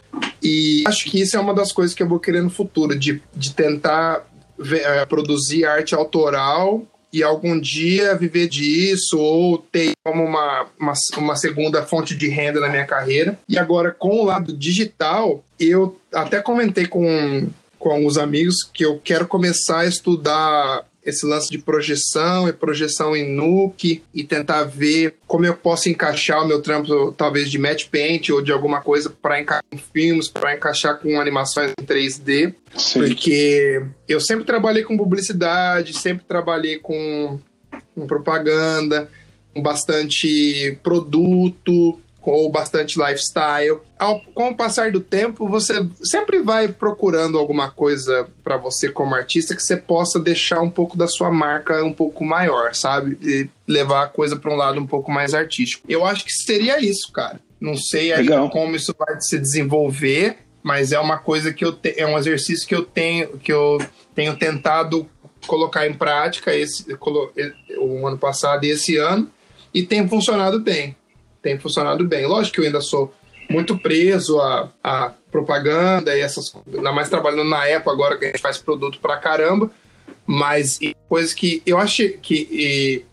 E 0.42 0.84
acho 0.88 1.06
que 1.06 1.20
isso 1.20 1.36
é 1.36 1.40
uma 1.40 1.54
das 1.54 1.72
coisas 1.72 1.94
que 1.94 2.02
eu 2.02 2.08
vou 2.08 2.20
querer 2.20 2.42
no 2.42 2.50
futuro, 2.50 2.98
de, 2.98 3.22
de 3.36 3.54
tentar 3.54 4.26
ver, 4.58 4.82
é, 4.82 5.06
produzir 5.06 5.66
arte 5.66 5.94
autoral 5.96 6.86
e 7.14 7.22
algum 7.22 7.60
dia 7.60 8.15
viver 8.15 8.49
disso 8.49 9.19
ou 9.19 9.60
ter 9.60 9.91
como 10.03 10.23
uma, 10.26 10.65
uma, 10.80 10.94
uma, 11.18 11.35
segunda 11.35 11.85
fonte 11.85 12.15
de 12.15 12.27
renda 12.27 12.60
na 12.60 12.69
minha 12.69 12.88
carreira. 12.88 13.38
E 13.48 13.57
agora, 13.57 13.91
com 13.91 14.22
o 14.22 14.26
lado 14.26 14.52
digital, 14.52 15.44
eu 15.60 15.95
até 16.11 16.41
comentei 16.41 16.88
com, 16.88 17.48
com 17.77 17.91
alguns 17.91 18.18
amigos 18.18 18.64
que 18.73 18.84
eu 18.84 18.99
quero 19.03 19.27
começar 19.27 19.81
a 19.81 19.85
estudar 19.85 20.84
esse 21.06 21.26
lance 21.26 21.50
de 21.50 21.58
projeção 21.58 22.48
e 22.48 22.54
projeção 22.54 23.16
em 23.16 23.30
Nuke 23.30 24.04
e 24.14 24.24
tentar 24.24 24.64
ver 24.64 25.16
como 25.28 25.46
eu 25.46 25.56
posso 25.56 25.90
encaixar 25.90 26.44
o 26.44 26.48
meu 26.48 26.62
trampo, 26.62 27.12
talvez 27.12 27.50
de 27.50 27.58
match 27.58 27.88
paint 27.90 28.30
ou 28.30 28.42
de 28.42 28.52
alguma 28.52 28.82
coisa 28.82 29.10
para 29.10 29.40
encaixar 29.40 29.66
em 29.72 29.78
filmes, 29.78 30.28
para 30.28 30.56
encaixar 30.56 31.00
com 31.00 31.20
animações 31.20 31.72
em 31.80 31.84
3D. 31.84 32.54
Sim. 32.76 33.00
Porque 33.00 33.86
eu 34.08 34.20
sempre 34.20 34.46
trabalhei 34.46 34.84
com 34.84 34.98
publicidade, 34.98 35.94
sempre 35.94 36.26
trabalhei 36.26 36.80
com, 36.80 37.40
com 37.94 38.08
propaganda, 38.08 39.10
com 39.54 39.62
bastante 39.62 40.78
produto, 40.82 42.00
ou 42.32 42.52
bastante 42.52 43.00
lifestyle. 43.00 43.80
Ao, 43.98 44.20
com 44.34 44.50
o 44.50 44.56
passar 44.56 44.91
do 44.91 45.00
tempo, 45.00 45.48
você 45.48 45.86
sempre 46.04 46.41
vai 46.41 46.68
procurando 46.68 47.38
alguma 47.38 47.70
coisa 47.70 48.28
para 48.44 48.58
você 48.58 48.90
como 48.90 49.16
artista 49.16 49.56
que 49.56 49.64
você 49.64 49.78
possa 49.78 50.20
deixar 50.20 50.62
um 50.62 50.70
pouco 50.70 50.98
da 50.98 51.08
sua 51.08 51.32
marca 51.32 51.84
um 51.84 51.94
pouco 51.94 52.24
maior, 52.24 52.74
sabe? 52.74 53.18
E 53.22 53.50
levar 53.68 54.04
a 54.04 54.08
coisa 54.08 54.36
para 54.36 54.52
um 54.52 54.56
lado 54.56 54.80
um 54.80 54.88
pouco 54.88 55.12
mais 55.12 55.34
artístico. 55.34 55.86
Eu 55.90 56.06
acho 56.06 56.26
que 56.26 56.32
seria 56.32 56.80
isso, 56.80 57.12
cara. 57.12 57.40
Não 57.60 57.78
sei 57.78 58.12
como 58.52 58.76
isso 58.76 58.94
vai 58.98 59.20
se 59.22 59.40
desenvolver, 59.40 60.38
mas 60.62 60.91
é 60.91 61.00
uma 61.00 61.18
coisa 61.18 61.54
que 61.54 61.64
eu 61.64 61.72
te, 61.72 61.94
é 61.98 62.06
um 62.06 62.18
exercício 62.18 62.68
que 62.68 62.76
eu 62.76 62.84
tenho 62.84 63.38
que 63.38 63.52
eu 63.52 63.80
tenho 64.16 64.36
tentado 64.36 65.08
colocar 65.45 65.88
em 65.88 65.94
prática 65.94 66.56
esse 66.56 66.86
o 67.78 68.08
ano 68.08 68.18
passado 68.18 68.64
e 68.64 68.70
esse 68.70 68.98
ano 68.98 69.30
e 69.74 69.84
tem 69.84 70.08
funcionado 70.08 70.60
bem 70.60 70.95
tem 71.44 71.60
funcionado 71.60 72.03
bem. 72.07 72.26
Lógico 72.26 72.56
que 72.56 72.61
eu 72.61 72.65
ainda 72.65 72.82
sou 72.82 73.14
muito 73.49 73.78
preso 73.78 74.40
a, 74.40 74.72
a 74.84 75.14
propaganda 75.30 76.18
e 76.18 76.22
essas 76.22 76.49
coisas, 76.49 76.74
ainda 76.74 76.91
mais 76.91 77.10
trabalhando 77.10 77.44
na 77.44 77.64
Apple 77.65 77.91
agora 77.91 78.18
que 78.18 78.26
a 78.26 78.28
gente 78.30 78.41
faz 78.41 78.57
produto 78.57 78.99
pra 78.99 79.18
caramba, 79.18 79.70
mas 80.26 80.80
coisas 81.10 81.34
que 81.34 81.61
eu 81.65 81.78
acho 81.78 82.07
que 82.20 82.48
e, 82.49 83.06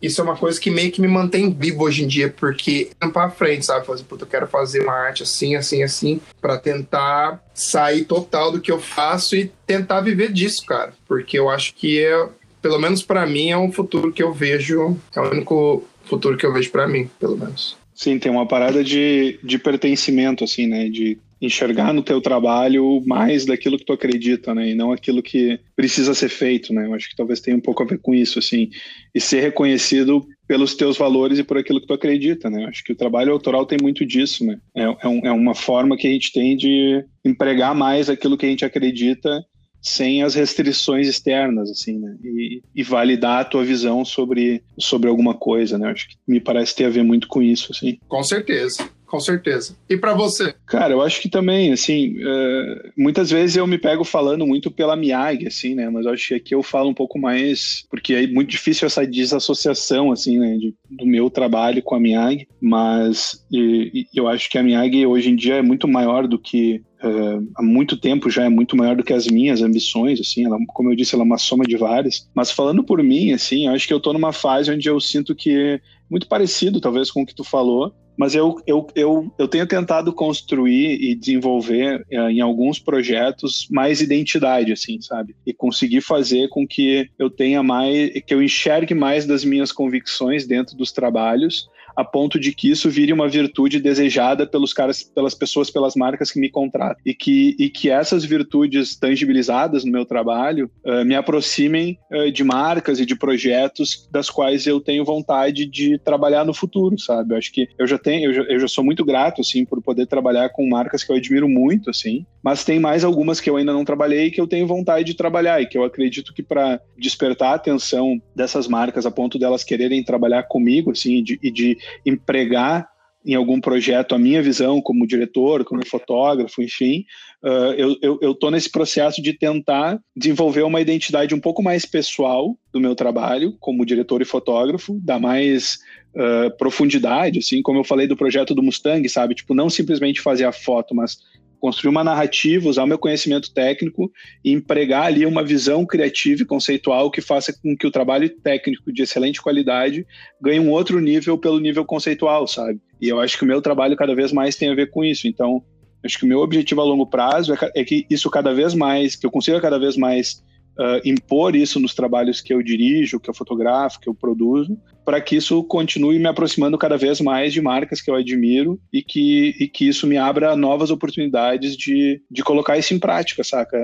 isso 0.00 0.20
é 0.20 0.24
uma 0.24 0.36
coisa 0.36 0.60
que 0.60 0.70
meio 0.70 0.92
que 0.92 1.00
me 1.00 1.08
mantém 1.08 1.52
vivo 1.52 1.82
hoje 1.82 2.04
em 2.04 2.06
dia, 2.06 2.32
porque 2.36 2.90
pra 3.12 3.30
frente, 3.30 3.66
sabe? 3.66 3.84
Fazer, 3.84 4.04
puta, 4.04 4.24
eu 4.24 4.28
quero 4.28 4.46
fazer 4.46 4.82
uma 4.82 4.92
arte 4.92 5.24
assim, 5.24 5.56
assim, 5.56 5.82
assim, 5.82 6.20
para 6.40 6.56
tentar 6.56 7.42
sair 7.52 8.04
total 8.04 8.52
do 8.52 8.60
que 8.60 8.70
eu 8.70 8.78
faço 8.78 9.34
e 9.34 9.50
tentar 9.66 10.00
viver 10.00 10.32
disso, 10.32 10.64
cara. 10.64 10.92
Porque 11.06 11.36
eu 11.36 11.48
acho 11.48 11.74
que 11.74 12.04
é, 12.04 12.28
pelo 12.62 12.78
menos 12.78 13.02
para 13.02 13.26
mim, 13.26 13.50
é 13.50 13.58
um 13.58 13.72
futuro 13.72 14.12
que 14.12 14.22
eu 14.22 14.32
vejo, 14.32 14.96
é 15.16 15.20
o 15.20 15.30
único 15.30 15.84
futuro 16.08 16.36
que 16.36 16.46
eu 16.46 16.52
vejo 16.52 16.70
para 16.70 16.86
mim, 16.86 17.08
pelo 17.18 17.36
menos. 17.36 17.76
Sim, 17.94 18.18
tem 18.18 18.30
uma 18.30 18.46
parada 18.46 18.84
de, 18.84 19.40
de 19.42 19.58
pertencimento, 19.58 20.44
assim, 20.44 20.66
né? 20.66 20.88
De 20.88 21.18
enxergar 21.40 21.92
no 21.92 22.02
teu 22.02 22.20
trabalho 22.20 23.02
mais 23.06 23.44
daquilo 23.44 23.78
que 23.78 23.84
tu 23.84 23.92
acredita, 23.92 24.54
né? 24.54 24.70
E 24.70 24.74
não 24.74 24.92
aquilo 24.92 25.22
que 25.22 25.58
precisa 25.74 26.14
ser 26.14 26.28
feito, 26.28 26.72
né? 26.72 26.86
Eu 26.86 26.94
acho 26.94 27.08
que 27.08 27.16
talvez 27.16 27.40
tenha 27.40 27.56
um 27.56 27.60
pouco 27.60 27.82
a 27.82 27.86
ver 27.86 27.98
com 27.98 28.14
isso, 28.14 28.38
assim. 28.38 28.70
E 29.14 29.20
ser 29.20 29.40
reconhecido 29.40 30.26
pelos 30.46 30.74
teus 30.74 30.96
valores 30.96 31.38
e 31.38 31.44
por 31.44 31.58
aquilo 31.58 31.80
que 31.80 31.86
tu 31.86 31.92
acredita, 31.92 32.48
né? 32.48 32.64
Eu 32.64 32.68
acho 32.68 32.82
que 32.84 32.92
o 32.92 32.96
trabalho 32.96 33.32
autoral 33.32 33.66
tem 33.66 33.78
muito 33.80 34.04
disso, 34.06 34.44
né? 34.44 34.58
É, 34.76 34.82
é, 34.82 35.08
um, 35.08 35.26
é 35.26 35.32
uma 35.32 35.54
forma 35.54 35.96
que 35.96 36.06
a 36.06 36.10
gente 36.10 36.32
tem 36.32 36.56
de 36.56 37.04
empregar 37.24 37.74
mais 37.74 38.08
aquilo 38.08 38.36
que 38.36 38.46
a 38.46 38.48
gente 38.48 38.64
acredita 38.64 39.44
sem 39.80 40.22
as 40.22 40.34
restrições 40.34 41.08
externas, 41.08 41.70
assim, 41.70 41.98
né? 41.98 42.16
E, 42.22 42.62
e, 42.74 42.82
validar 42.82 43.40
a 43.40 43.44
tua 43.44 43.64
visão 43.64 44.04
sobre, 44.04 44.62
sobre 44.78 45.08
alguma 45.08 45.34
coisa, 45.34 45.78
né? 45.78 45.90
Acho 45.90 46.08
que 46.08 46.16
me 46.26 46.40
parece 46.40 46.74
ter 46.74 46.84
a 46.84 46.90
ver 46.90 47.04
muito 47.04 47.28
com 47.28 47.40
isso, 47.42 47.72
assim. 47.72 47.98
Com 48.08 48.22
certeza. 48.22 48.88
Com 49.08 49.18
certeza. 49.18 49.74
E 49.88 49.96
para 49.96 50.12
você? 50.12 50.54
Cara, 50.66 50.92
eu 50.92 51.00
acho 51.00 51.22
que 51.22 51.30
também, 51.30 51.72
assim, 51.72 52.18
uh, 52.18 52.92
muitas 52.94 53.30
vezes 53.30 53.56
eu 53.56 53.66
me 53.66 53.78
pego 53.78 54.04
falando 54.04 54.46
muito 54.46 54.70
pela 54.70 54.94
Miyagi, 54.94 55.46
assim, 55.46 55.74
né? 55.74 55.88
Mas 55.88 56.04
eu 56.04 56.12
acho 56.12 56.28
que 56.28 56.34
aqui 56.34 56.54
eu 56.54 56.62
falo 56.62 56.90
um 56.90 56.94
pouco 56.94 57.18
mais, 57.18 57.86
porque 57.90 58.12
é 58.12 58.26
muito 58.26 58.50
difícil 58.50 58.84
essa 58.84 59.06
desassociação, 59.06 60.12
assim, 60.12 60.38
né? 60.38 60.58
De, 60.58 60.74
do 60.90 61.06
meu 61.06 61.30
trabalho 61.30 61.82
com 61.82 61.94
a 61.94 62.00
Miyagi, 62.00 62.46
mas 62.60 63.42
e, 63.50 64.06
e 64.12 64.18
eu 64.18 64.28
acho 64.28 64.50
que 64.50 64.58
a 64.58 64.62
Miyagi 64.62 65.06
hoje 65.06 65.30
em 65.30 65.36
dia 65.36 65.54
é 65.54 65.62
muito 65.62 65.88
maior 65.88 66.28
do 66.28 66.38
que 66.38 66.82
Uh, 67.00 67.48
há 67.54 67.62
muito 67.62 67.96
tempo 67.96 68.28
já 68.28 68.44
é 68.44 68.48
muito 68.48 68.76
maior 68.76 68.96
do 68.96 69.04
que 69.04 69.12
as 69.12 69.28
minhas 69.28 69.62
ambições, 69.62 70.20
assim, 70.20 70.44
ela, 70.44 70.58
como 70.74 70.90
eu 70.90 70.96
disse, 70.96 71.14
ela 71.14 71.22
é 71.22 71.24
uma 71.24 71.38
soma 71.38 71.64
de 71.64 71.76
várias. 71.76 72.28
Mas 72.34 72.50
falando 72.50 72.82
por 72.82 73.00
mim, 73.04 73.30
assim, 73.30 73.68
eu 73.68 73.72
acho 73.72 73.86
que 73.86 73.94
eu 73.94 74.00
tô 74.00 74.12
numa 74.12 74.32
fase 74.32 74.72
onde 74.72 74.88
eu 74.88 74.98
sinto 74.98 75.32
que 75.32 75.56
é 75.56 75.80
muito 76.10 76.26
parecido, 76.26 76.80
talvez, 76.80 77.08
com 77.08 77.22
o 77.22 77.26
que 77.26 77.36
tu 77.36 77.44
falou, 77.44 77.94
mas 78.18 78.34
eu, 78.34 78.60
eu, 78.66 78.84
eu, 78.96 79.32
eu 79.38 79.46
tenho 79.46 79.64
tentado 79.64 80.12
construir 80.12 81.00
e 81.00 81.14
desenvolver 81.14 82.04
uh, 82.12 82.28
em 82.28 82.40
alguns 82.40 82.80
projetos 82.80 83.68
mais 83.70 84.00
identidade, 84.00 84.72
assim, 84.72 85.00
sabe? 85.00 85.36
E 85.46 85.54
conseguir 85.54 86.00
fazer 86.00 86.48
com 86.48 86.66
que 86.66 87.08
eu 87.16 87.30
tenha 87.30 87.62
mais, 87.62 88.10
que 88.26 88.34
eu 88.34 88.42
enxergue 88.42 88.92
mais 88.92 89.24
das 89.24 89.44
minhas 89.44 89.70
convicções 89.70 90.46
dentro 90.46 90.76
dos 90.76 90.90
trabalhos 90.90 91.68
a 91.98 92.04
ponto 92.04 92.38
de 92.38 92.52
que 92.52 92.70
isso 92.70 92.88
vire 92.88 93.12
uma 93.12 93.28
virtude 93.28 93.80
desejada 93.80 94.46
pelos 94.46 94.72
caras, 94.72 95.02
pelas 95.02 95.34
pessoas, 95.34 95.68
pelas 95.68 95.96
marcas 95.96 96.30
que 96.30 96.38
me 96.38 96.48
contratam. 96.48 97.02
E 97.04 97.12
que, 97.12 97.56
e 97.58 97.68
que 97.68 97.90
essas 97.90 98.24
virtudes 98.24 98.94
tangibilizadas 98.94 99.84
no 99.84 99.90
meu 99.90 100.06
trabalho 100.06 100.70
uh, 100.86 101.04
me 101.04 101.16
aproximem 101.16 101.98
uh, 102.12 102.30
de 102.30 102.44
marcas 102.44 103.00
e 103.00 103.04
de 103.04 103.16
projetos 103.16 104.08
das 104.12 104.30
quais 104.30 104.64
eu 104.64 104.80
tenho 104.80 105.04
vontade 105.04 105.66
de 105.66 105.98
trabalhar 105.98 106.44
no 106.44 106.54
futuro, 106.54 106.96
sabe? 107.00 107.34
Eu 107.34 107.38
acho 107.38 107.52
que 107.52 107.66
eu 107.76 107.84
já 107.84 107.98
tenho, 107.98 108.30
eu 108.30 108.32
já, 108.32 108.42
eu 108.42 108.60
já 108.60 108.68
sou 108.68 108.84
muito 108.84 109.04
grato, 109.04 109.40
assim, 109.40 109.64
por 109.64 109.82
poder 109.82 110.06
trabalhar 110.06 110.50
com 110.50 110.68
marcas 110.68 111.02
que 111.02 111.10
eu 111.10 111.16
admiro 111.16 111.48
muito, 111.48 111.90
assim, 111.90 112.24
mas 112.40 112.64
tem 112.64 112.78
mais 112.78 113.02
algumas 113.02 113.40
que 113.40 113.50
eu 113.50 113.56
ainda 113.56 113.72
não 113.72 113.84
trabalhei 113.84 114.26
e 114.26 114.30
que 114.30 114.40
eu 114.40 114.46
tenho 114.46 114.68
vontade 114.68 115.04
de 115.04 115.14
trabalhar 115.14 115.60
e 115.60 115.66
que 115.66 115.76
eu 115.76 115.82
acredito 115.82 116.32
que 116.32 116.44
para 116.44 116.80
despertar 116.96 117.50
a 117.50 117.56
atenção 117.56 118.22
dessas 118.36 118.68
marcas 118.68 119.04
a 119.04 119.10
ponto 119.10 119.36
delas 119.36 119.64
quererem 119.64 120.04
trabalhar 120.04 120.44
comigo, 120.44 120.92
assim, 120.92 121.24
de, 121.24 121.40
e 121.42 121.50
de 121.50 121.76
empregar 122.04 122.88
em 123.24 123.34
algum 123.34 123.60
projeto 123.60 124.14
a 124.14 124.18
minha 124.18 124.42
visão 124.42 124.80
como 124.80 125.06
diretor, 125.06 125.64
como 125.64 125.84
fotógrafo, 125.84 126.62
enfim, 126.62 127.04
uh, 127.42 127.74
eu, 127.76 128.18
eu, 128.22 128.34
tô 128.34 128.50
nesse 128.50 128.70
processo 128.70 129.20
de 129.20 129.32
tentar 129.32 130.00
desenvolver 130.16 130.62
uma 130.62 130.80
identidade 130.80 131.34
um 131.34 131.40
pouco 131.40 131.62
mais 131.62 131.84
pessoal 131.84 132.56
do 132.72 132.80
meu 132.80 132.94
trabalho 132.94 133.54
como 133.60 133.84
diretor 133.84 134.22
e 134.22 134.24
fotógrafo, 134.24 134.98
dar 135.02 135.18
mais 135.18 135.78
uh, 136.14 136.56
profundidade, 136.56 137.40
assim, 137.40 137.60
como 137.60 137.80
eu 137.80 137.84
falei 137.84 138.06
do 138.06 138.16
projeto 138.16 138.54
do 138.54 138.62
Mustang, 138.62 139.06
sabe? 139.08 139.34
Tipo, 139.34 139.54
não 139.54 139.68
simplesmente 139.68 140.20
fazer 140.20 140.44
a 140.44 140.52
foto, 140.52 140.94
mas 140.94 141.18
construir 141.60 141.90
uma 141.90 142.04
narrativa, 142.04 142.68
usar 142.68 142.84
o 142.84 142.86
meu 142.86 142.98
conhecimento 142.98 143.52
técnico 143.52 144.10
e 144.44 144.52
empregar 144.52 145.04
ali 145.04 145.26
uma 145.26 145.44
visão 145.44 145.84
criativa 145.84 146.42
e 146.42 146.46
conceitual 146.46 147.10
que 147.10 147.20
faça 147.20 147.52
com 147.52 147.76
que 147.76 147.86
o 147.86 147.90
trabalho 147.90 148.28
técnico 148.28 148.92
de 148.92 149.02
excelente 149.02 149.40
qualidade 149.40 150.06
ganhe 150.40 150.60
um 150.60 150.70
outro 150.70 151.00
nível 151.00 151.36
pelo 151.36 151.58
nível 151.58 151.84
conceitual, 151.84 152.46
sabe? 152.46 152.80
E 153.00 153.08
eu 153.08 153.20
acho 153.20 153.36
que 153.36 153.44
o 153.44 153.46
meu 153.46 153.60
trabalho 153.60 153.96
cada 153.96 154.14
vez 154.14 154.32
mais 154.32 154.56
tem 154.56 154.70
a 154.70 154.74
ver 154.74 154.90
com 154.90 155.04
isso. 155.04 155.26
Então, 155.26 155.62
acho 156.04 156.18
que 156.18 156.24
o 156.24 156.28
meu 156.28 156.40
objetivo 156.40 156.80
a 156.80 156.84
longo 156.84 157.06
prazo 157.06 157.54
é, 157.54 157.58
é 157.76 157.84
que 157.84 158.06
isso 158.08 158.30
cada 158.30 158.52
vez 158.52 158.74
mais, 158.74 159.16
que 159.16 159.26
eu 159.26 159.30
consiga 159.30 159.60
cada 159.60 159.78
vez 159.78 159.96
mais 159.96 160.42
uh, 160.78 161.00
impor 161.04 161.56
isso 161.56 161.80
nos 161.80 161.94
trabalhos 161.94 162.40
que 162.40 162.54
eu 162.54 162.62
dirijo, 162.62 163.20
que 163.20 163.28
eu 163.28 163.34
fotografo, 163.34 164.00
que 164.00 164.08
eu 164.08 164.14
produzo, 164.14 164.78
para 165.04 165.20
que 165.20 165.36
isso 165.36 165.64
continue 165.64 166.18
me 166.18 166.28
aproximando 166.28 166.76
cada 166.76 166.96
vez 166.96 167.18
mais 167.20 167.52
de 167.52 167.62
marcas 167.62 168.00
que 168.00 168.10
eu 168.10 168.14
admiro 168.14 168.78
e 168.92 169.02
que, 169.02 169.54
e 169.58 169.66
que 169.66 169.88
isso 169.88 170.06
me 170.06 170.18
abra 170.18 170.54
novas 170.54 170.90
oportunidades 170.90 171.74
de, 171.76 172.20
de 172.30 172.42
colocar 172.42 172.76
isso 172.76 172.92
em 172.92 172.98
prática, 172.98 173.42
saca? 173.42 173.78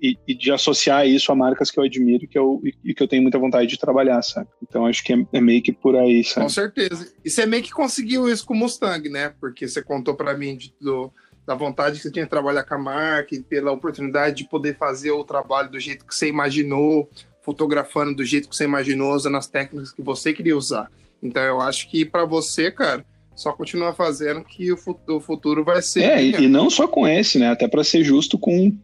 E, 0.00 0.16
e 0.26 0.34
de 0.34 0.52
associar 0.52 1.04
isso 1.06 1.32
a 1.32 1.34
marcas 1.34 1.68
que 1.70 1.80
eu 1.80 1.84
admiro 1.84 2.28
que 2.28 2.38
eu, 2.38 2.60
e 2.84 2.94
que 2.94 3.02
eu 3.02 3.08
tenho 3.08 3.22
muita 3.22 3.40
vontade 3.40 3.66
de 3.66 3.76
trabalhar, 3.76 4.22
saca? 4.22 4.48
Então 4.62 4.86
acho 4.86 5.02
que 5.02 5.12
é, 5.12 5.26
é 5.32 5.40
meio 5.40 5.60
que 5.60 5.72
por 5.72 5.96
aí, 5.96 6.22
sabe? 6.22 6.46
Com 6.46 6.50
certeza. 6.50 7.12
E 7.24 7.28
você 7.28 7.44
meio 7.44 7.64
que 7.64 7.72
conseguiu 7.72 8.28
isso 8.28 8.46
com 8.46 8.54
o 8.54 8.56
Mustang, 8.56 9.08
né? 9.08 9.34
Porque 9.40 9.66
você 9.66 9.82
contou 9.82 10.14
para 10.14 10.38
mim 10.38 10.56
de, 10.56 10.72
do 10.80 11.12
da 11.48 11.54
vontade 11.54 11.96
que 11.96 12.02
você 12.02 12.10
tinha 12.10 12.26
de 12.26 12.30
trabalhar 12.30 12.62
com 12.62 12.74
a 12.74 12.78
marca 12.78 13.34
e 13.34 13.40
pela 13.40 13.72
oportunidade 13.72 14.36
de 14.36 14.44
poder 14.44 14.76
fazer 14.76 15.12
o 15.12 15.24
trabalho 15.24 15.70
do 15.70 15.80
jeito 15.80 16.04
que 16.04 16.14
você 16.14 16.28
imaginou, 16.28 17.08
fotografando 17.40 18.16
do 18.16 18.22
jeito 18.22 18.50
que 18.50 18.54
você 18.54 18.64
imaginou, 18.64 19.14
usando 19.14 19.38
as 19.38 19.46
técnicas 19.46 19.90
que 19.90 20.02
você 20.02 20.34
queria 20.34 20.54
usar. 20.54 20.90
Então 21.22 21.42
eu 21.42 21.58
acho 21.62 21.88
que 21.90 22.04
para 22.04 22.26
você, 22.26 22.70
cara, 22.70 23.02
só 23.34 23.50
continuar 23.50 23.94
fazendo 23.94 24.44
que 24.44 24.70
o 24.70 25.20
futuro 25.20 25.64
vai 25.64 25.80
ser. 25.80 26.02
É, 26.02 26.22
e, 26.22 26.34
e 26.42 26.48
não 26.48 26.68
só 26.68 26.86
com 26.86 27.08
esse, 27.08 27.38
né? 27.38 27.48
Até 27.48 27.66
para 27.66 27.82
ser 27.82 28.04
justo 28.04 28.38
com 28.38 28.76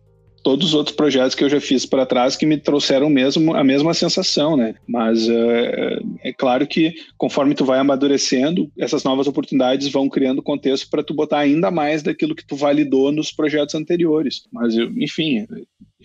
todos 0.45 0.69
os 0.69 0.75
outros 0.75 0.95
projetos 0.95 1.35
que 1.35 1.43
eu 1.43 1.49
já 1.49 1.59
fiz 1.59 1.87
para 1.87 2.05
trás 2.05 2.37
que 2.37 2.45
me 2.45 2.59
trouxeram 2.59 3.09
mesmo 3.09 3.55
a 3.55 3.65
mesma 3.65 3.95
sensação, 3.95 4.57
né? 4.59 4.75
Mas 4.87 5.27
é, 5.27 5.99
é 6.23 6.33
claro 6.35 6.67
que 6.67 6.95
conforme 7.17 7.55
tu 7.55 7.65
vai 7.65 7.79
amadurecendo, 7.79 8.71
essas 8.79 9.03
novas 9.03 9.27
oportunidades 9.27 9.89
vão 9.89 10.09
criando 10.09 10.43
contexto 10.43 10.89
para 10.91 11.03
tu 11.03 11.15
botar 11.15 11.39
ainda 11.39 11.71
mais 11.71 12.03
daquilo 12.03 12.35
que 12.35 12.47
tu 12.47 12.55
validou 12.55 13.11
nos 13.11 13.33
projetos 13.33 13.75
anteriores. 13.75 14.43
Mas 14.53 14.77
eu, 14.77 14.93
enfim, 14.99 15.47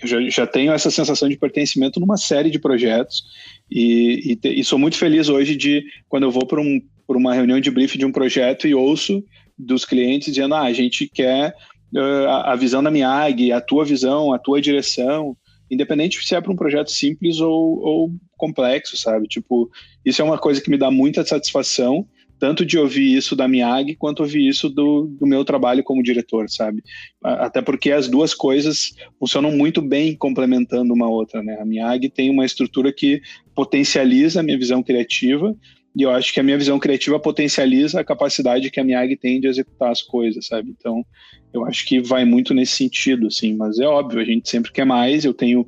eu 0.01 0.07
já, 0.07 0.21
já 0.29 0.47
tenho 0.47 0.71
essa 0.71 0.89
sensação 0.89 1.27
de 1.27 1.37
pertencimento 1.37 1.99
numa 1.99 2.15
série 2.15 2.49
de 2.49 2.59
projetos 2.59 3.21
e, 3.69 4.31
e, 4.31 4.35
te, 4.37 4.47
e 4.57 4.63
sou 4.63 4.79
muito 4.79 4.95
feliz 4.95 5.27
hoje 5.27 5.57
de 5.57 5.83
quando 6.07 6.23
eu 6.23 6.31
vou 6.31 6.45
para 6.45 6.61
um, 6.61 6.79
uma 7.09 7.33
reunião 7.33 7.59
de 7.59 7.69
briefing 7.69 7.99
de 7.99 8.05
um 8.05 8.11
projeto 8.11 8.65
e 8.65 8.73
ouço 8.73 9.21
dos 9.57 9.83
clientes 9.83 10.33
dizendo 10.33 10.55
ah, 10.55 10.61
a 10.61 10.71
gente 10.71 11.09
quer 11.13 11.53
a, 11.97 12.53
a 12.53 12.55
visão 12.55 12.83
da 12.83 12.91
Miag, 12.91 13.51
a 13.51 13.61
tua 13.61 13.85
visão, 13.85 14.33
a 14.33 14.39
tua 14.39 14.61
direção, 14.61 15.35
independente 15.69 16.25
se 16.25 16.35
é 16.35 16.41
para 16.41 16.51
um 16.51 16.55
projeto 16.55 16.91
simples 16.91 17.39
ou, 17.39 17.79
ou 17.79 18.11
complexo, 18.37 18.97
sabe? 18.97 19.27
Tipo, 19.27 19.69
isso 20.05 20.21
é 20.21 20.25
uma 20.25 20.37
coisa 20.37 20.61
que 20.61 20.69
me 20.69 20.77
dá 20.77 20.89
muita 20.89 21.25
satisfação, 21.25 22.07
tanto 22.39 22.65
de 22.65 22.77
ouvir 22.77 23.15
isso 23.15 23.35
da 23.35 23.47
Miag, 23.47 23.95
quanto 23.97 24.21
ouvir 24.21 24.47
isso 24.47 24.69
do, 24.69 25.07
do 25.19 25.27
meu 25.27 25.43
trabalho 25.43 25.83
como 25.83 26.01
diretor, 26.01 26.49
sabe? 26.49 26.81
Até 27.21 27.61
porque 27.61 27.91
as 27.91 28.07
duas 28.07 28.33
coisas 28.33 28.93
funcionam 29.19 29.51
muito 29.51 29.81
bem 29.81 30.15
complementando 30.15 30.93
uma 30.93 31.09
outra, 31.09 31.43
né? 31.43 31.57
A 31.59 31.65
Miag 31.65 32.09
tem 32.09 32.29
uma 32.29 32.45
estrutura 32.45 32.93
que 32.93 33.21
potencializa 33.53 34.39
a 34.39 34.43
minha 34.43 34.57
visão 34.57 34.81
criativa, 34.81 35.53
e 35.95 36.03
eu 36.03 36.11
acho 36.11 36.33
que 36.33 36.39
a 36.39 36.43
minha 36.43 36.57
visão 36.57 36.79
criativa 36.79 37.19
potencializa 37.19 37.99
a 37.99 38.03
capacidade 38.03 38.69
que 38.69 38.79
a 38.79 38.83
Miag 38.83 39.15
tem 39.17 39.39
de 39.39 39.47
executar 39.47 39.91
as 39.91 40.01
coisas, 40.01 40.45
sabe? 40.45 40.73
Então, 40.77 41.05
eu 41.53 41.65
acho 41.65 41.85
que 41.85 41.99
vai 41.99 42.25
muito 42.25 42.53
nesse 42.53 42.73
sentido, 42.73 43.27
assim. 43.27 43.55
Mas 43.55 43.79
é 43.79 43.85
óbvio, 43.85 44.21
a 44.21 44.25
gente 44.25 44.49
sempre 44.49 44.71
quer 44.71 44.85
mais. 44.85 45.25
Eu 45.25 45.33
tenho 45.33 45.67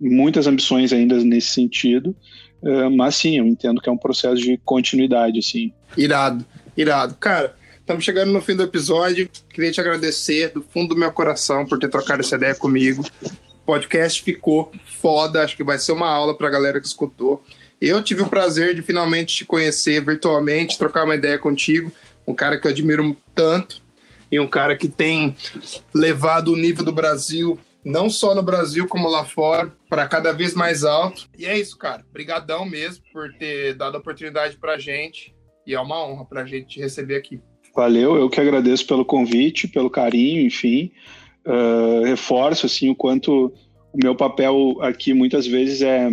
muitas 0.00 0.46
ambições 0.46 0.92
ainda 0.92 1.22
nesse 1.22 1.48
sentido. 1.48 2.16
Uh, 2.62 2.90
mas 2.90 3.14
sim, 3.16 3.38
eu 3.38 3.46
entendo 3.46 3.80
que 3.80 3.88
é 3.88 3.92
um 3.92 3.96
processo 3.96 4.42
de 4.42 4.58
continuidade, 4.58 5.38
assim. 5.38 5.72
Irado, 5.96 6.44
irado. 6.76 7.14
Cara, 7.14 7.54
estamos 7.78 8.04
chegando 8.04 8.32
no 8.32 8.40
fim 8.42 8.56
do 8.56 8.62
episódio. 8.62 9.30
Queria 9.48 9.70
te 9.70 9.80
agradecer 9.80 10.52
do 10.52 10.62
fundo 10.62 10.94
do 10.94 11.00
meu 11.00 11.12
coração 11.12 11.64
por 11.64 11.78
ter 11.78 11.88
trocado 11.88 12.20
essa 12.20 12.36
ideia 12.36 12.54
comigo. 12.54 13.04
O 13.22 13.64
podcast 13.64 14.22
ficou 14.22 14.72
foda, 14.84 15.42
acho 15.42 15.56
que 15.56 15.64
vai 15.64 15.78
ser 15.78 15.92
uma 15.92 16.08
aula 16.08 16.36
para 16.36 16.48
a 16.48 16.50
galera 16.50 16.80
que 16.80 16.86
escutou. 16.86 17.42
Eu 17.80 18.02
tive 18.02 18.22
o 18.22 18.28
prazer 18.28 18.74
de 18.74 18.82
finalmente 18.82 19.36
te 19.36 19.44
conhecer 19.44 20.04
virtualmente, 20.04 20.76
trocar 20.76 21.04
uma 21.04 21.14
ideia 21.14 21.38
contigo, 21.38 21.90
um 22.26 22.34
cara 22.34 22.60
que 22.60 22.66
eu 22.66 22.70
admiro 22.70 23.16
tanto 23.34 23.80
e 24.30 24.38
um 24.38 24.46
cara 24.46 24.76
que 24.76 24.86
tem 24.86 25.34
levado 25.94 26.52
o 26.52 26.56
nível 26.56 26.84
do 26.84 26.92
Brasil, 26.92 27.58
não 27.82 28.10
só 28.10 28.34
no 28.34 28.42
Brasil 28.42 28.86
como 28.86 29.08
lá 29.08 29.24
fora, 29.24 29.72
para 29.88 30.06
cada 30.06 30.30
vez 30.30 30.54
mais 30.54 30.84
alto. 30.84 31.26
E 31.38 31.46
é 31.46 31.58
isso, 31.58 31.78
cara. 31.78 32.04
Obrigadão 32.08 32.66
mesmo 32.66 33.02
por 33.12 33.32
ter 33.32 33.74
dado 33.74 33.96
a 33.96 33.98
oportunidade 33.98 34.58
pra 34.58 34.78
gente 34.78 35.34
e 35.66 35.74
é 35.74 35.80
uma 35.80 36.06
honra 36.06 36.26
pra 36.26 36.44
gente 36.44 36.74
te 36.74 36.80
receber 36.80 37.16
aqui. 37.16 37.40
Valeu, 37.74 38.16
eu 38.16 38.28
que 38.28 38.40
agradeço 38.40 38.86
pelo 38.86 39.04
convite, 39.04 39.68
pelo 39.68 39.88
carinho, 39.88 40.42
enfim. 40.42 40.92
Uh, 41.46 42.04
reforço 42.04 42.66
assim 42.66 42.90
o 42.90 42.94
quanto 42.94 43.54
o 43.92 43.96
meu 43.96 44.14
papel 44.14 44.76
aqui 44.82 45.14
muitas 45.14 45.46
vezes 45.46 45.80
é 45.80 46.10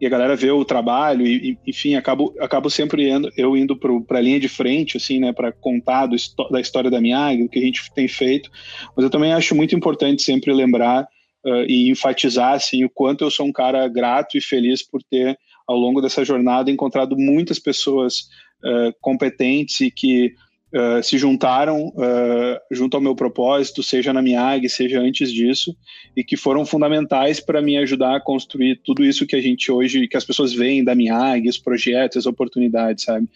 e 0.00 0.06
a 0.06 0.08
galera 0.08 0.34
vê 0.34 0.50
o 0.50 0.64
trabalho 0.64 1.26
e, 1.26 1.58
enfim 1.66 1.94
acabo 1.94 2.34
acabo 2.40 2.70
sempre 2.70 3.10
indo, 3.10 3.30
eu 3.36 3.56
indo 3.56 3.76
para 3.76 4.18
a 4.18 4.20
linha 4.20 4.40
de 4.40 4.48
frente 4.48 4.96
assim 4.96 5.20
né 5.20 5.32
para 5.32 5.52
contar 5.52 6.06
do, 6.06 6.16
da 6.50 6.60
história 6.60 6.90
da 6.90 7.00
Miag 7.00 7.42
do 7.42 7.48
que 7.48 7.58
a 7.58 7.62
gente 7.62 7.92
tem 7.92 8.08
feito. 8.08 8.50
Mas 8.96 9.04
eu 9.04 9.10
também 9.10 9.32
acho 9.32 9.54
muito 9.54 9.74
importante 9.76 10.22
sempre 10.22 10.52
lembrar 10.52 11.06
uh, 11.44 11.64
e 11.68 11.90
enfatizar 11.90 12.54
assim 12.54 12.84
o 12.84 12.90
quanto 12.90 13.24
eu 13.24 13.30
sou 13.30 13.46
um 13.46 13.52
cara 13.52 13.86
grato 13.88 14.38
e 14.38 14.40
feliz 14.40 14.82
por 14.82 15.02
ter 15.02 15.38
ao 15.66 15.76
longo 15.76 16.00
dessa 16.00 16.24
jornada 16.24 16.70
encontrado 16.70 17.16
muitas 17.16 17.58
pessoas 17.58 18.20
uh, 18.64 18.94
competentes 19.00 19.80
e 19.80 19.90
que 19.90 20.32
uh, 20.74 21.02
se 21.02 21.18
juntaram 21.18 21.88
uh, 21.88 22.58
junto 22.70 22.96
ao 22.96 23.00
meu 23.00 23.14
propósito, 23.14 23.82
seja 23.82 24.12
na 24.12 24.22
Miag, 24.22 24.68
seja 24.68 25.00
antes 25.00 25.32
disso, 25.32 25.74
e 26.16 26.24
que 26.24 26.36
foram 26.36 26.64
fundamentais 26.64 27.40
para 27.40 27.60
me 27.60 27.76
ajudar 27.78 28.16
a 28.16 28.20
construir 28.20 28.80
tudo 28.84 29.04
isso 29.04 29.26
que 29.26 29.36
a 29.36 29.40
gente 29.40 29.70
hoje, 29.70 30.06
que 30.08 30.16
as 30.16 30.24
pessoas 30.24 30.52
veem 30.52 30.84
da 30.84 30.94
Miag, 30.94 31.48
os 31.48 31.58
projetos, 31.58 32.18
as 32.18 32.26
oportunidades, 32.26 33.04
sabe? 33.04 33.28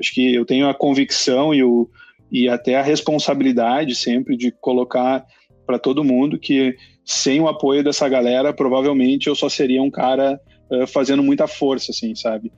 Acho 0.00 0.12
que 0.12 0.34
eu 0.34 0.44
tenho 0.44 0.68
a 0.68 0.74
convicção 0.74 1.54
e, 1.54 1.62
o, 1.62 1.88
e 2.30 2.48
até 2.48 2.76
a 2.76 2.82
responsabilidade 2.82 3.94
sempre 3.94 4.36
de 4.36 4.50
colocar 4.50 5.24
para 5.66 5.78
todo 5.78 6.04
mundo 6.04 6.38
que 6.38 6.76
sem 7.04 7.40
o 7.40 7.48
apoio 7.48 7.82
dessa 7.82 8.08
galera, 8.08 8.52
provavelmente 8.52 9.26
eu 9.26 9.34
só 9.34 9.48
seria 9.48 9.82
um 9.82 9.90
cara 9.90 10.40
uh, 10.70 10.86
fazendo 10.86 11.22
muita 11.22 11.46
força, 11.46 11.90
assim, 11.90 12.14
sabe? 12.14 12.52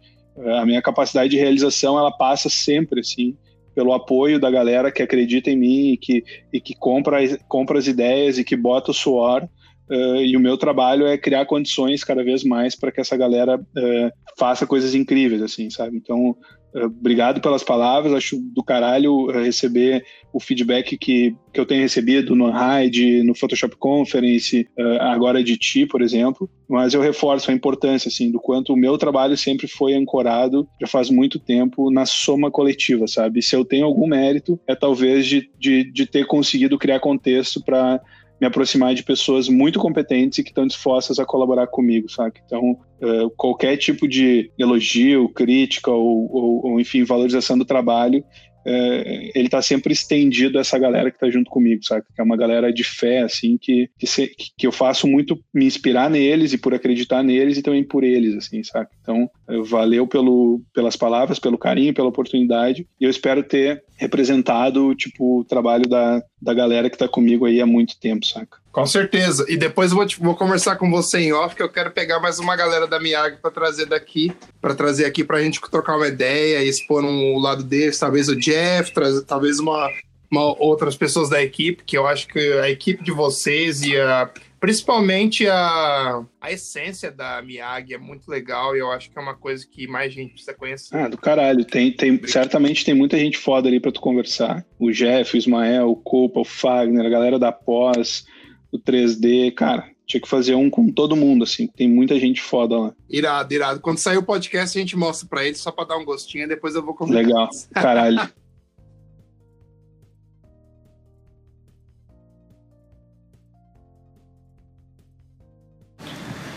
a 0.59 0.67
minha 0.67 0.83
capacidade 0.83 1.31
de 1.31 1.37
realização 1.37 1.97
ela 1.97 2.11
passa 2.11 2.49
sempre 2.49 2.99
assim 2.99 3.37
pelo 3.75 3.93
apoio 3.93 4.39
da 4.39 4.51
galera 4.51 4.93
que 4.93 5.03
acredita 5.03 5.51
em 5.51 5.57
mim 5.57 5.93
e 5.93 5.97
que, 5.97 6.25
e 6.53 6.61
que 6.61 6.75
compra, 6.75 7.19
compra 7.49 7.79
as 7.79 7.87
ideias 7.87 8.39
e 8.39 8.45
que 8.45 8.57
bota 8.57 8.91
o 8.91 8.95
suor. 8.95 9.49
Uh, 9.91 10.23
e 10.23 10.35
o 10.35 10.41
meu 10.41 10.57
trabalho 10.57 11.07
é 11.07 11.19
criar 11.19 11.45
condições 11.45 12.03
cada 12.03 12.25
vez 12.25 12.43
mais 12.43 12.75
para 12.75 12.91
que 12.91 13.01
essa 13.01 13.17
galera 13.17 13.59
uh, 13.59 14.11
faça 14.39 14.67
coisas 14.67 14.95
incríveis, 14.95 15.43
assim, 15.43 15.69
sabe? 15.69 15.97
Então, 15.97 16.35
obrigado 16.75 17.41
pelas 17.41 17.63
palavras, 17.63 18.13
acho 18.13 18.37
do 18.39 18.63
caralho 18.63 19.31
eh, 19.31 19.43
receber 19.43 20.05
o 20.33 20.41
feedback 20.41 20.97
que, 20.99 21.35
que 21.53 21.61
eu 21.61 21.65
tenho 21.65 21.83
recebido 21.83 22.35
no 22.35 22.51
Hide, 22.51 23.23
no 23.23 23.35
Photoshop 23.35 23.77
Conference, 23.77 24.67
uh, 24.77 25.03
agora 25.03 25.45
de 25.45 25.57
ti, 25.57 25.87
por 25.87 26.03
exemplo, 26.03 26.51
mas 26.69 26.93
eu 26.93 27.01
reforço 27.01 27.51
a 27.51 27.55
importância, 27.55 28.09
assim, 28.09 28.33
do 28.33 28.41
quanto 28.41 28.73
o 28.73 28.77
meu 28.77 28.99
trabalho 28.99 29.37
sempre 29.37 29.69
foi 29.69 29.95
ancorado, 29.95 30.67
já 30.81 30.89
faz 30.89 31.09
muito 31.09 31.39
tempo, 31.39 31.89
na 31.91 32.05
soma 32.05 32.51
coletiva, 32.51 33.07
sabe? 33.07 33.41
Se 33.43 33.55
eu 33.55 33.65
tenho 33.65 33.87
algum 33.87 34.09
mérito, 34.09 34.59
é 34.67 34.75
talvez 34.75 35.25
de, 35.27 35.49
de, 35.57 35.85
de 35.93 36.07
ter 36.07 36.27
conseguido 36.27 36.77
criar 36.77 36.99
contexto 36.99 37.63
para 37.65 38.01
me 38.41 38.47
aproximar 38.47 38.95
de 38.95 39.03
pessoas 39.03 39.49
muito 39.49 39.79
competentes 39.79 40.39
e 40.39 40.43
que 40.43 40.51
estão 40.51 40.67
dispostas 40.67 41.19
a 41.19 41.25
colaborar 41.25 41.67
comigo, 41.67 42.09
sabe? 42.11 42.41
Então, 42.45 42.73
uh, 42.73 43.31
qualquer 43.37 43.77
tipo 43.77 44.09
de 44.09 44.51
elogio, 44.59 45.29
crítica 45.29 45.91
ou, 45.91 46.31
ou, 46.33 46.67
ou, 46.67 46.81
enfim, 46.81 47.05
valorização 47.05 47.57
do 47.57 47.65
trabalho 47.65 48.25
é, 48.67 49.31
ele 49.35 49.47
está 49.47 49.61
sempre 49.61 49.93
estendido 49.93 50.57
a 50.57 50.63
essa 50.63 50.79
galera 50.79 51.11
que 51.11 51.17
está 51.17 51.29
junto 51.29 51.51
comigo, 51.51 51.85
sabe? 51.85 52.07
Que 52.15 52.21
é 52.21 52.25
uma 52.25 52.37
galera 52.37 52.73
de 52.73 52.83
fé, 52.83 53.21
assim, 53.21 53.59
que, 53.59 53.91
que, 53.99 54.07
se, 54.07 54.35
que, 54.57 54.67
eu 54.67 54.73
faço 54.73 55.07
muito 55.07 55.39
me 55.53 55.67
inspirar 55.67 56.09
neles 56.09 56.53
e 56.53 56.59
por 56.59 56.73
acreditar 56.73 57.23
neles 57.23 57.59
e 57.59 57.63
também 57.63 57.85
por 57.85 58.03
eles, 58.03 58.35
assim, 58.35 58.63
sabe? 58.63 58.89
Então, 59.05 59.31
valeu 59.67 60.07
pelo, 60.07 60.63
pelas 60.73 60.97
palavras, 60.97 61.39
pelo 61.39 61.59
carinho, 61.59 61.93
pela 61.93 62.09
oportunidade 62.09 62.89
e 62.99 63.05
eu 63.05 63.11
espero 63.11 63.43
ter 63.43 63.85
representado, 63.97 64.95
tipo, 64.95 65.41
o 65.41 65.45
trabalho 65.45 65.87
da, 65.87 66.23
da 66.41 66.55
galera 66.55 66.89
que 66.89 66.97
está 66.97 67.07
comigo 67.07 67.45
aí 67.45 67.61
há 67.61 67.67
muito 67.67 68.01
tempo, 68.01 68.25
saca? 68.25 68.57
Com 68.73 68.87
certeza. 68.87 69.45
E 69.47 69.59
depois 69.59 69.93
eu 69.93 69.99
vou, 69.99 70.07
vou 70.21 70.35
conversar 70.35 70.77
com 70.77 70.91
você 70.91 71.19
em 71.21 71.33
off, 71.35 71.55
que 71.55 71.63
eu 71.63 71.69
quero 71.69 71.91
pegar 71.91 72.19
mais 72.19 72.39
uma 72.39 72.57
galera 72.57 72.87
da 72.87 72.99
Miag 72.99 73.37
para 73.43 73.51
trazer 73.51 73.87
daqui, 73.87 74.33
para 74.61 74.75
trazer 74.75 75.05
aqui 75.05 75.23
para 75.23 75.37
a 75.37 75.43
gente 75.43 75.61
trocar 75.71 75.97
uma 75.97 76.09
ideia 76.09 76.65
expor 76.65 77.05
um, 77.05 77.35
o 77.35 77.39
lado 77.39 77.63
deles, 77.63 77.99
talvez 77.99 78.29
o 78.29 78.35
Jeff, 78.35 78.91
talvez 79.27 79.61
uma, 79.61 79.89
uma, 80.31 80.45
outras 80.59 80.97
pessoas 80.97 81.29
da 81.29 81.43
equipe, 81.43 81.85
que 81.85 81.97
eu 81.97 82.07
acho 82.07 82.27
que 82.27 82.39
a 82.55 82.71
equipe 82.71 83.05
de 83.05 83.13
vocês 83.13 83.83
e 83.83 83.97
a, 84.01 84.31
principalmente 84.65 85.47
a, 85.47 86.25
a 86.41 86.51
essência 86.51 87.11
da 87.13 87.43
Miag 87.43 87.93
é 87.93 87.99
muito 87.99 88.31
legal 88.31 88.75
e 88.75 88.79
eu 88.79 88.91
acho 88.91 89.11
que 89.11 89.19
é 89.19 89.21
uma 89.21 89.35
coisa 89.35 89.67
que 89.71 89.87
mais 89.87 90.11
gente 90.11 90.31
precisa 90.31 90.55
conhecer. 90.55 90.97
Ah, 90.97 91.07
do 91.07 91.19
caralho. 91.19 91.67
Tem, 91.67 91.93
tem, 91.93 92.19
certamente 92.27 92.83
tem 92.83 92.95
muita 92.95 93.19
gente 93.19 93.37
foda 93.37 93.69
ali 93.69 93.79
para 93.79 93.93
tu 93.93 94.01
conversar. 94.01 94.65
O 94.79 94.91
Jeff, 94.91 95.35
o 95.35 95.37
Ismael, 95.37 95.91
o 95.91 95.97
Copa, 95.97 96.41
o 96.41 96.47
Fagner, 96.47 97.05
a 97.05 97.11
galera 97.11 97.39
da 97.39 97.53
pós 97.53 98.25
o 98.73 98.79
3D, 98.79 99.53
cara, 99.53 99.87
tinha 100.07 100.19
que 100.19 100.29
fazer 100.29 100.55
um 100.55 100.71
com 100.71 100.91
todo 100.91 101.15
mundo, 101.15 101.45
assim, 101.45 101.67
tem 101.67 101.87
muita 101.87 102.19
gente 102.19 102.41
foda 102.41 102.79
lá. 102.79 102.95
Irado, 103.09 103.53
irado. 103.53 103.81
Quando 103.81 103.99
sair 103.99 104.17
o 104.17 104.23
podcast, 104.23 104.79
a 104.79 104.81
gente 104.81 104.97
mostra 104.97 105.29
pra 105.29 105.45
eles 105.45 105.59
só 105.59 105.71
pra 105.71 105.85
dar 105.85 105.99
um 105.99 106.07
gostinho, 106.07 106.49
depois 106.49 106.75
eu 106.75 106.83
vou 106.83 106.95
comentar. 106.95 107.23
Legal, 107.23 107.51
caralho. 107.75 108.33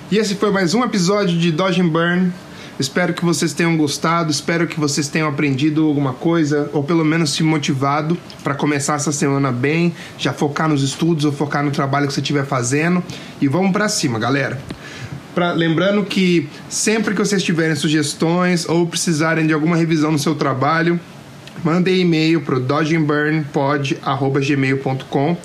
E 0.10 0.18
esse 0.18 0.36
foi 0.36 0.52
mais 0.52 0.74
um 0.74 0.84
episódio 0.84 1.38
de 1.38 1.52
Dodge 1.52 1.82
and 1.82 1.90
Burn. 1.90 2.32
Espero 2.80 3.14
que 3.14 3.26
vocês 3.26 3.54
tenham 3.54 3.76
gostado, 3.76 4.32
espero 4.32 4.68
que 4.68 4.80
vocês 4.80 5.08
tenham 5.08 5.28
aprendido 5.28 5.86
alguma 5.86 6.14
coisa, 6.14 6.70
ou 6.72 6.84
pelo 6.84 7.04
menos 7.04 7.32
se 7.32 7.44
motivado 7.44 8.18
para 8.44 8.56
começar 8.56 8.96
essa 8.96 9.12
semana 9.12 9.52
bem, 9.52 9.94
já 10.18 10.32
focar 10.32 10.70
nos 10.70 10.84
estudos 10.84 11.26
ou 11.26 11.32
focar 11.32 11.64
no 11.64 11.72
trabalho 11.72 12.08
que 12.08 12.14
você 12.14 12.22
estiver 12.22 12.46
fazendo. 12.46 13.04
E 13.42 13.48
vamos 13.48 13.72
para 13.72 13.90
cima, 13.90 14.18
galera. 14.18 14.62
Pra, 15.36 15.54
lembrando 15.54 16.06
que 16.06 16.48
sempre 16.70 17.14
que 17.14 17.20
vocês 17.20 17.44
tiverem 17.44 17.76
sugestões 17.76 18.68
ou 18.70 18.88
precisarem 18.88 19.46
de 19.46 19.54
alguma 19.54 19.76
revisão 19.76 20.12
no 20.12 20.20
seu 20.20 20.36
trabalho, 20.36 21.00
mandem 21.64 22.00
e-mail 22.00 22.42
pro 22.42 22.60
dodgeburnpod@gmail.com 22.60 25.38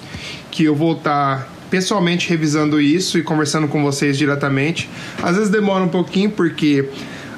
que 0.50 0.64
eu 0.64 0.76
vou 0.76 0.92
estar 0.92 1.48
pessoalmente 1.72 2.28
revisando 2.28 2.78
isso 2.78 3.16
e 3.16 3.22
conversando 3.22 3.66
com 3.66 3.82
vocês 3.82 4.18
diretamente. 4.18 4.90
Às 5.22 5.36
vezes 5.36 5.50
demora 5.50 5.82
um 5.82 5.88
pouquinho 5.88 6.30
porque 6.30 6.84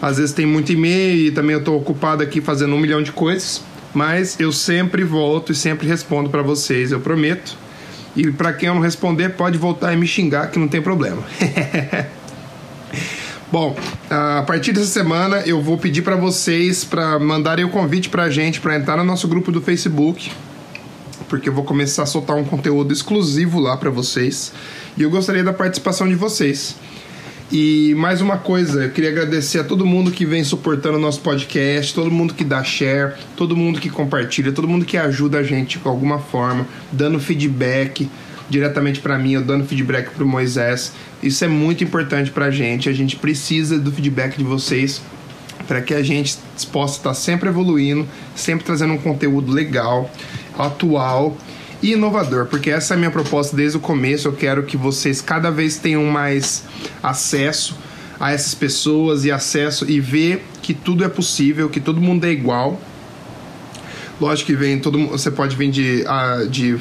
às 0.03 0.17
vezes 0.17 0.35
tem 0.35 0.45
muito 0.45 0.73
e-mail 0.73 1.29
e 1.29 1.31
também 1.31 1.53
eu 1.53 1.61
estou 1.61 1.79
ocupado 1.79 2.21
aqui 2.21 2.41
fazendo 2.41 2.75
um 2.75 2.79
milhão 2.81 3.01
de 3.01 3.13
coisas, 3.13 3.63
mas 3.95 4.41
eu 4.41 4.51
sempre 4.51 5.05
volto 5.05 5.53
e 5.53 5.55
sempre 5.55 5.87
respondo 5.87 6.31
para 6.31 6.43
vocês, 6.43 6.91
eu 6.91 6.99
prometo. 6.99 7.57
E 8.17 8.33
para 8.33 8.53
quem 8.53 8.67
eu 8.67 8.75
não 8.75 8.83
responder, 8.83 9.31
pode 9.31 9.57
voltar 9.57 9.93
e 9.93 9.97
me 9.97 10.07
xingar 10.07 10.51
que 10.51 10.59
não 10.59 10.67
tem 10.67 10.83
problema. 10.83 11.23
Bom, 13.53 13.77
a 14.11 14.43
partir 14.43 14.73
dessa 14.73 14.89
semana 14.89 15.45
eu 15.47 15.63
vou 15.63 15.79
pedir 15.79 16.03
para 16.03 16.17
vocês 16.17 16.83
para 16.83 17.21
mandarem 17.21 17.65
o 17.65 17.69
convite 17.69 18.09
para 18.09 18.25
a 18.25 18.31
gente 18.31 18.61
para 18.61 18.75
entrar 18.75 18.97
no 18.97 19.05
nosso 19.05 19.29
grupo 19.29 19.53
do 19.53 19.63
Facebook, 19.63 20.33
porque 21.35 21.49
eu 21.49 21.53
vou 21.53 21.65
começar 21.65 22.05
a 22.05 22.07
soltar 22.07 22.37
um 22.37 22.45
conteúdo 22.45 22.93
exclusivo 22.93 23.59
lá 23.59 23.77
para 23.77 23.91
vocês 23.91 24.53
e 24.97 25.03
eu 25.03 25.11
gostaria 25.11 25.43
da 25.43 25.53
participação 25.53 26.09
de 26.09 26.15
vocês. 26.15 26.77
E 27.51 27.93
mais 27.97 28.21
uma 28.21 28.39
coisa, 28.39 28.85
eu 28.85 28.91
queria 28.91 29.11
agradecer 29.11 29.59
a 29.59 29.65
todo 29.65 29.85
mundo 29.85 30.13
que 30.13 30.25
vem 30.25 30.45
suportando 30.45 30.97
o 30.97 31.01
nosso 31.01 31.21
podcast, 31.23 31.93
todo 31.93 32.09
mundo 32.09 32.35
que 32.35 32.45
dá 32.45 32.63
share, 32.63 33.15
todo 33.37 33.57
mundo 33.57 33.81
que 33.81 33.91
compartilha, 33.91 34.53
todo 34.53 34.69
mundo 34.69 34.85
que 34.85 34.97
ajuda 34.97 35.39
a 35.39 35.43
gente 35.43 35.77
de 35.77 35.89
alguma 35.89 36.21
forma, 36.21 36.69
dando 36.93 37.19
feedback 37.19 38.09
diretamente 38.49 39.01
para 39.01 39.19
mim, 39.19 39.35
ou 39.35 39.43
dando 39.43 39.65
feedback 39.65 40.11
para 40.11 40.23
o 40.23 40.29
Moisés. 40.29 40.93
Isso 41.21 41.45
é 41.45 41.49
muito 41.49 41.83
importante 41.83 42.31
para 42.31 42.45
a 42.45 42.51
gente. 42.53 42.89
A 42.89 42.93
gente 42.93 43.17
precisa 43.17 43.77
do 43.77 43.91
feedback 43.91 44.39
de 44.39 44.45
vocês 44.45 45.03
para 45.67 45.81
que 45.81 45.95
a 45.95 46.03
gente 46.03 46.37
possa 46.71 46.99
estar 46.99 47.15
sempre 47.15 47.49
evoluindo, 47.49 48.07
sempre 48.35 48.65
trazendo 48.65 48.95
um 48.95 48.99
conteúdo 48.99 49.53
legal, 49.53 50.11
atual 50.59 51.37
e 51.83 51.93
inovador, 51.93 52.47
porque 52.47 52.71
essa 52.71 52.95
é 52.95 52.97
a 52.97 52.99
minha 52.99 53.11
proposta 53.11 53.57
desde 53.57 53.77
o 53.77 53.81
começo. 53.81 54.29
Eu 54.29 54.33
quero 54.33 54.63
que 54.63 54.77
vocês 54.77 55.21
cada 55.21 55.51
vez 55.51 55.77
tenham 55.77 56.05
mais 56.05 56.65
acesso 57.03 57.77
a 58.19 58.33
essas 58.33 58.55
pessoas 58.55 59.25
e 59.25 59.31
acesso 59.31 59.89
e 59.91 60.01
ver 60.01 60.45
que 60.63 60.73
tudo 60.73 61.05
é 61.05 61.09
possível, 61.09 61.69
que 61.69 61.81
todo 61.81 62.01
mundo 62.01 62.25
é 62.25 62.31
igual. 62.31 62.81
Lógico 64.21 64.47
que 64.47 64.57
vem 64.57 64.79
todo 64.79 65.09
você 65.09 65.31
pode 65.31 65.57
vir 65.57 65.71
de, 65.71 66.05
de 66.49 66.79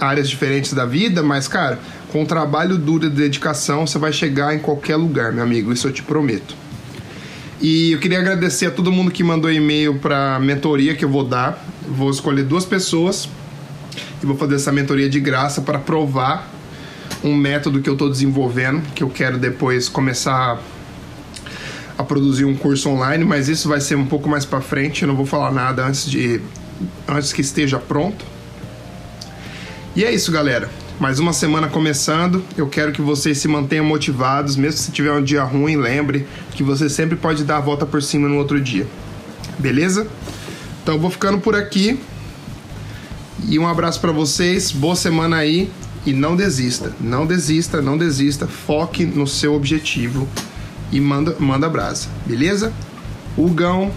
áreas 0.00 0.28
diferentes 0.28 0.72
da 0.72 0.86
vida, 0.86 1.22
mas 1.22 1.48
cara, 1.48 1.78
com 2.12 2.24
trabalho 2.24 2.78
duro 2.78 3.06
e 3.06 3.10
dedicação, 3.10 3.86
você 3.86 3.98
vai 3.98 4.12
chegar 4.12 4.54
em 4.54 4.58
qualquer 4.58 4.96
lugar, 4.96 5.32
meu 5.32 5.42
amigo, 5.42 5.72
isso 5.72 5.88
eu 5.88 5.92
te 5.92 6.02
prometo. 6.02 6.56
E 7.60 7.92
eu 7.92 7.98
queria 7.98 8.20
agradecer 8.20 8.66
a 8.66 8.70
todo 8.70 8.92
mundo 8.92 9.10
que 9.10 9.24
mandou 9.24 9.50
e-mail 9.50 9.98
para 9.98 10.38
mentoria 10.38 10.94
que 10.94 11.04
eu 11.04 11.08
vou 11.08 11.24
dar. 11.24 11.62
Vou 11.90 12.10
escolher 12.10 12.44
duas 12.44 12.64
pessoas 12.64 13.28
e 14.22 14.26
vou 14.26 14.36
fazer 14.36 14.56
essa 14.56 14.70
mentoria 14.70 15.08
de 15.08 15.20
graça 15.20 15.60
para 15.62 15.78
provar 15.78 16.48
um 17.24 17.34
método 17.34 17.80
que 17.80 17.88
eu 17.88 17.94
estou 17.94 18.10
desenvolvendo, 18.10 18.82
que 18.94 19.02
eu 19.02 19.10
quero 19.10 19.38
depois 19.38 19.88
começar 19.88 20.60
a 21.96 22.04
produzir 22.04 22.44
um 22.44 22.54
curso 22.54 22.88
online, 22.90 23.24
mas 23.24 23.48
isso 23.48 23.68
vai 23.68 23.80
ser 23.80 23.96
um 23.96 24.06
pouco 24.06 24.28
mais 24.28 24.44
para 24.44 24.60
frente, 24.60 25.02
eu 25.02 25.08
não 25.08 25.16
vou 25.16 25.26
falar 25.26 25.50
nada 25.50 25.84
antes 25.84 26.08
de 26.08 26.40
antes 27.08 27.32
que 27.32 27.40
esteja 27.40 27.78
pronto. 27.78 28.24
E 29.96 30.04
é 30.04 30.12
isso, 30.12 30.30
galera. 30.30 30.70
Mais 31.00 31.18
uma 31.18 31.32
semana 31.32 31.68
começando. 31.68 32.44
Eu 32.56 32.68
quero 32.68 32.92
que 32.92 33.00
vocês 33.00 33.38
se 33.38 33.48
mantenham 33.48 33.84
motivados, 33.84 34.56
mesmo 34.56 34.78
se 34.78 34.92
tiver 34.92 35.12
um 35.12 35.22
dia 35.22 35.42
ruim, 35.42 35.76
lembre 35.76 36.26
que 36.52 36.62
você 36.62 36.88
sempre 36.88 37.16
pode 37.16 37.44
dar 37.44 37.56
a 37.56 37.60
volta 37.60 37.84
por 37.84 38.02
cima 38.02 38.28
no 38.28 38.36
outro 38.36 38.60
dia. 38.60 38.86
Beleza? 39.58 40.06
Então 40.88 40.98
vou 40.98 41.10
ficando 41.10 41.38
por 41.38 41.54
aqui. 41.54 42.00
E 43.46 43.58
um 43.58 43.68
abraço 43.68 44.00
para 44.00 44.10
vocês, 44.10 44.72
boa 44.72 44.96
semana 44.96 45.36
aí 45.36 45.70
e 46.06 46.14
não 46.14 46.34
desista, 46.34 46.94
não 46.98 47.26
desista, 47.26 47.82
não 47.82 47.98
desista, 47.98 48.46
foque 48.46 49.04
no 49.04 49.26
seu 49.26 49.52
objetivo 49.54 50.26
e 50.90 50.98
manda, 50.98 51.36
manda 51.38 51.68
brasa, 51.68 52.08
beleza? 52.24 52.72
Hugão, 53.36 53.92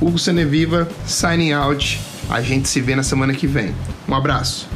Hugo 0.00 0.18
Seneviva, 0.18 0.88
signing 1.06 1.52
out. 1.52 2.00
A 2.28 2.42
gente 2.42 2.68
se 2.68 2.80
vê 2.80 2.96
na 2.96 3.04
semana 3.04 3.32
que 3.32 3.46
vem. 3.46 3.72
Um 4.08 4.14
abraço. 4.16 4.68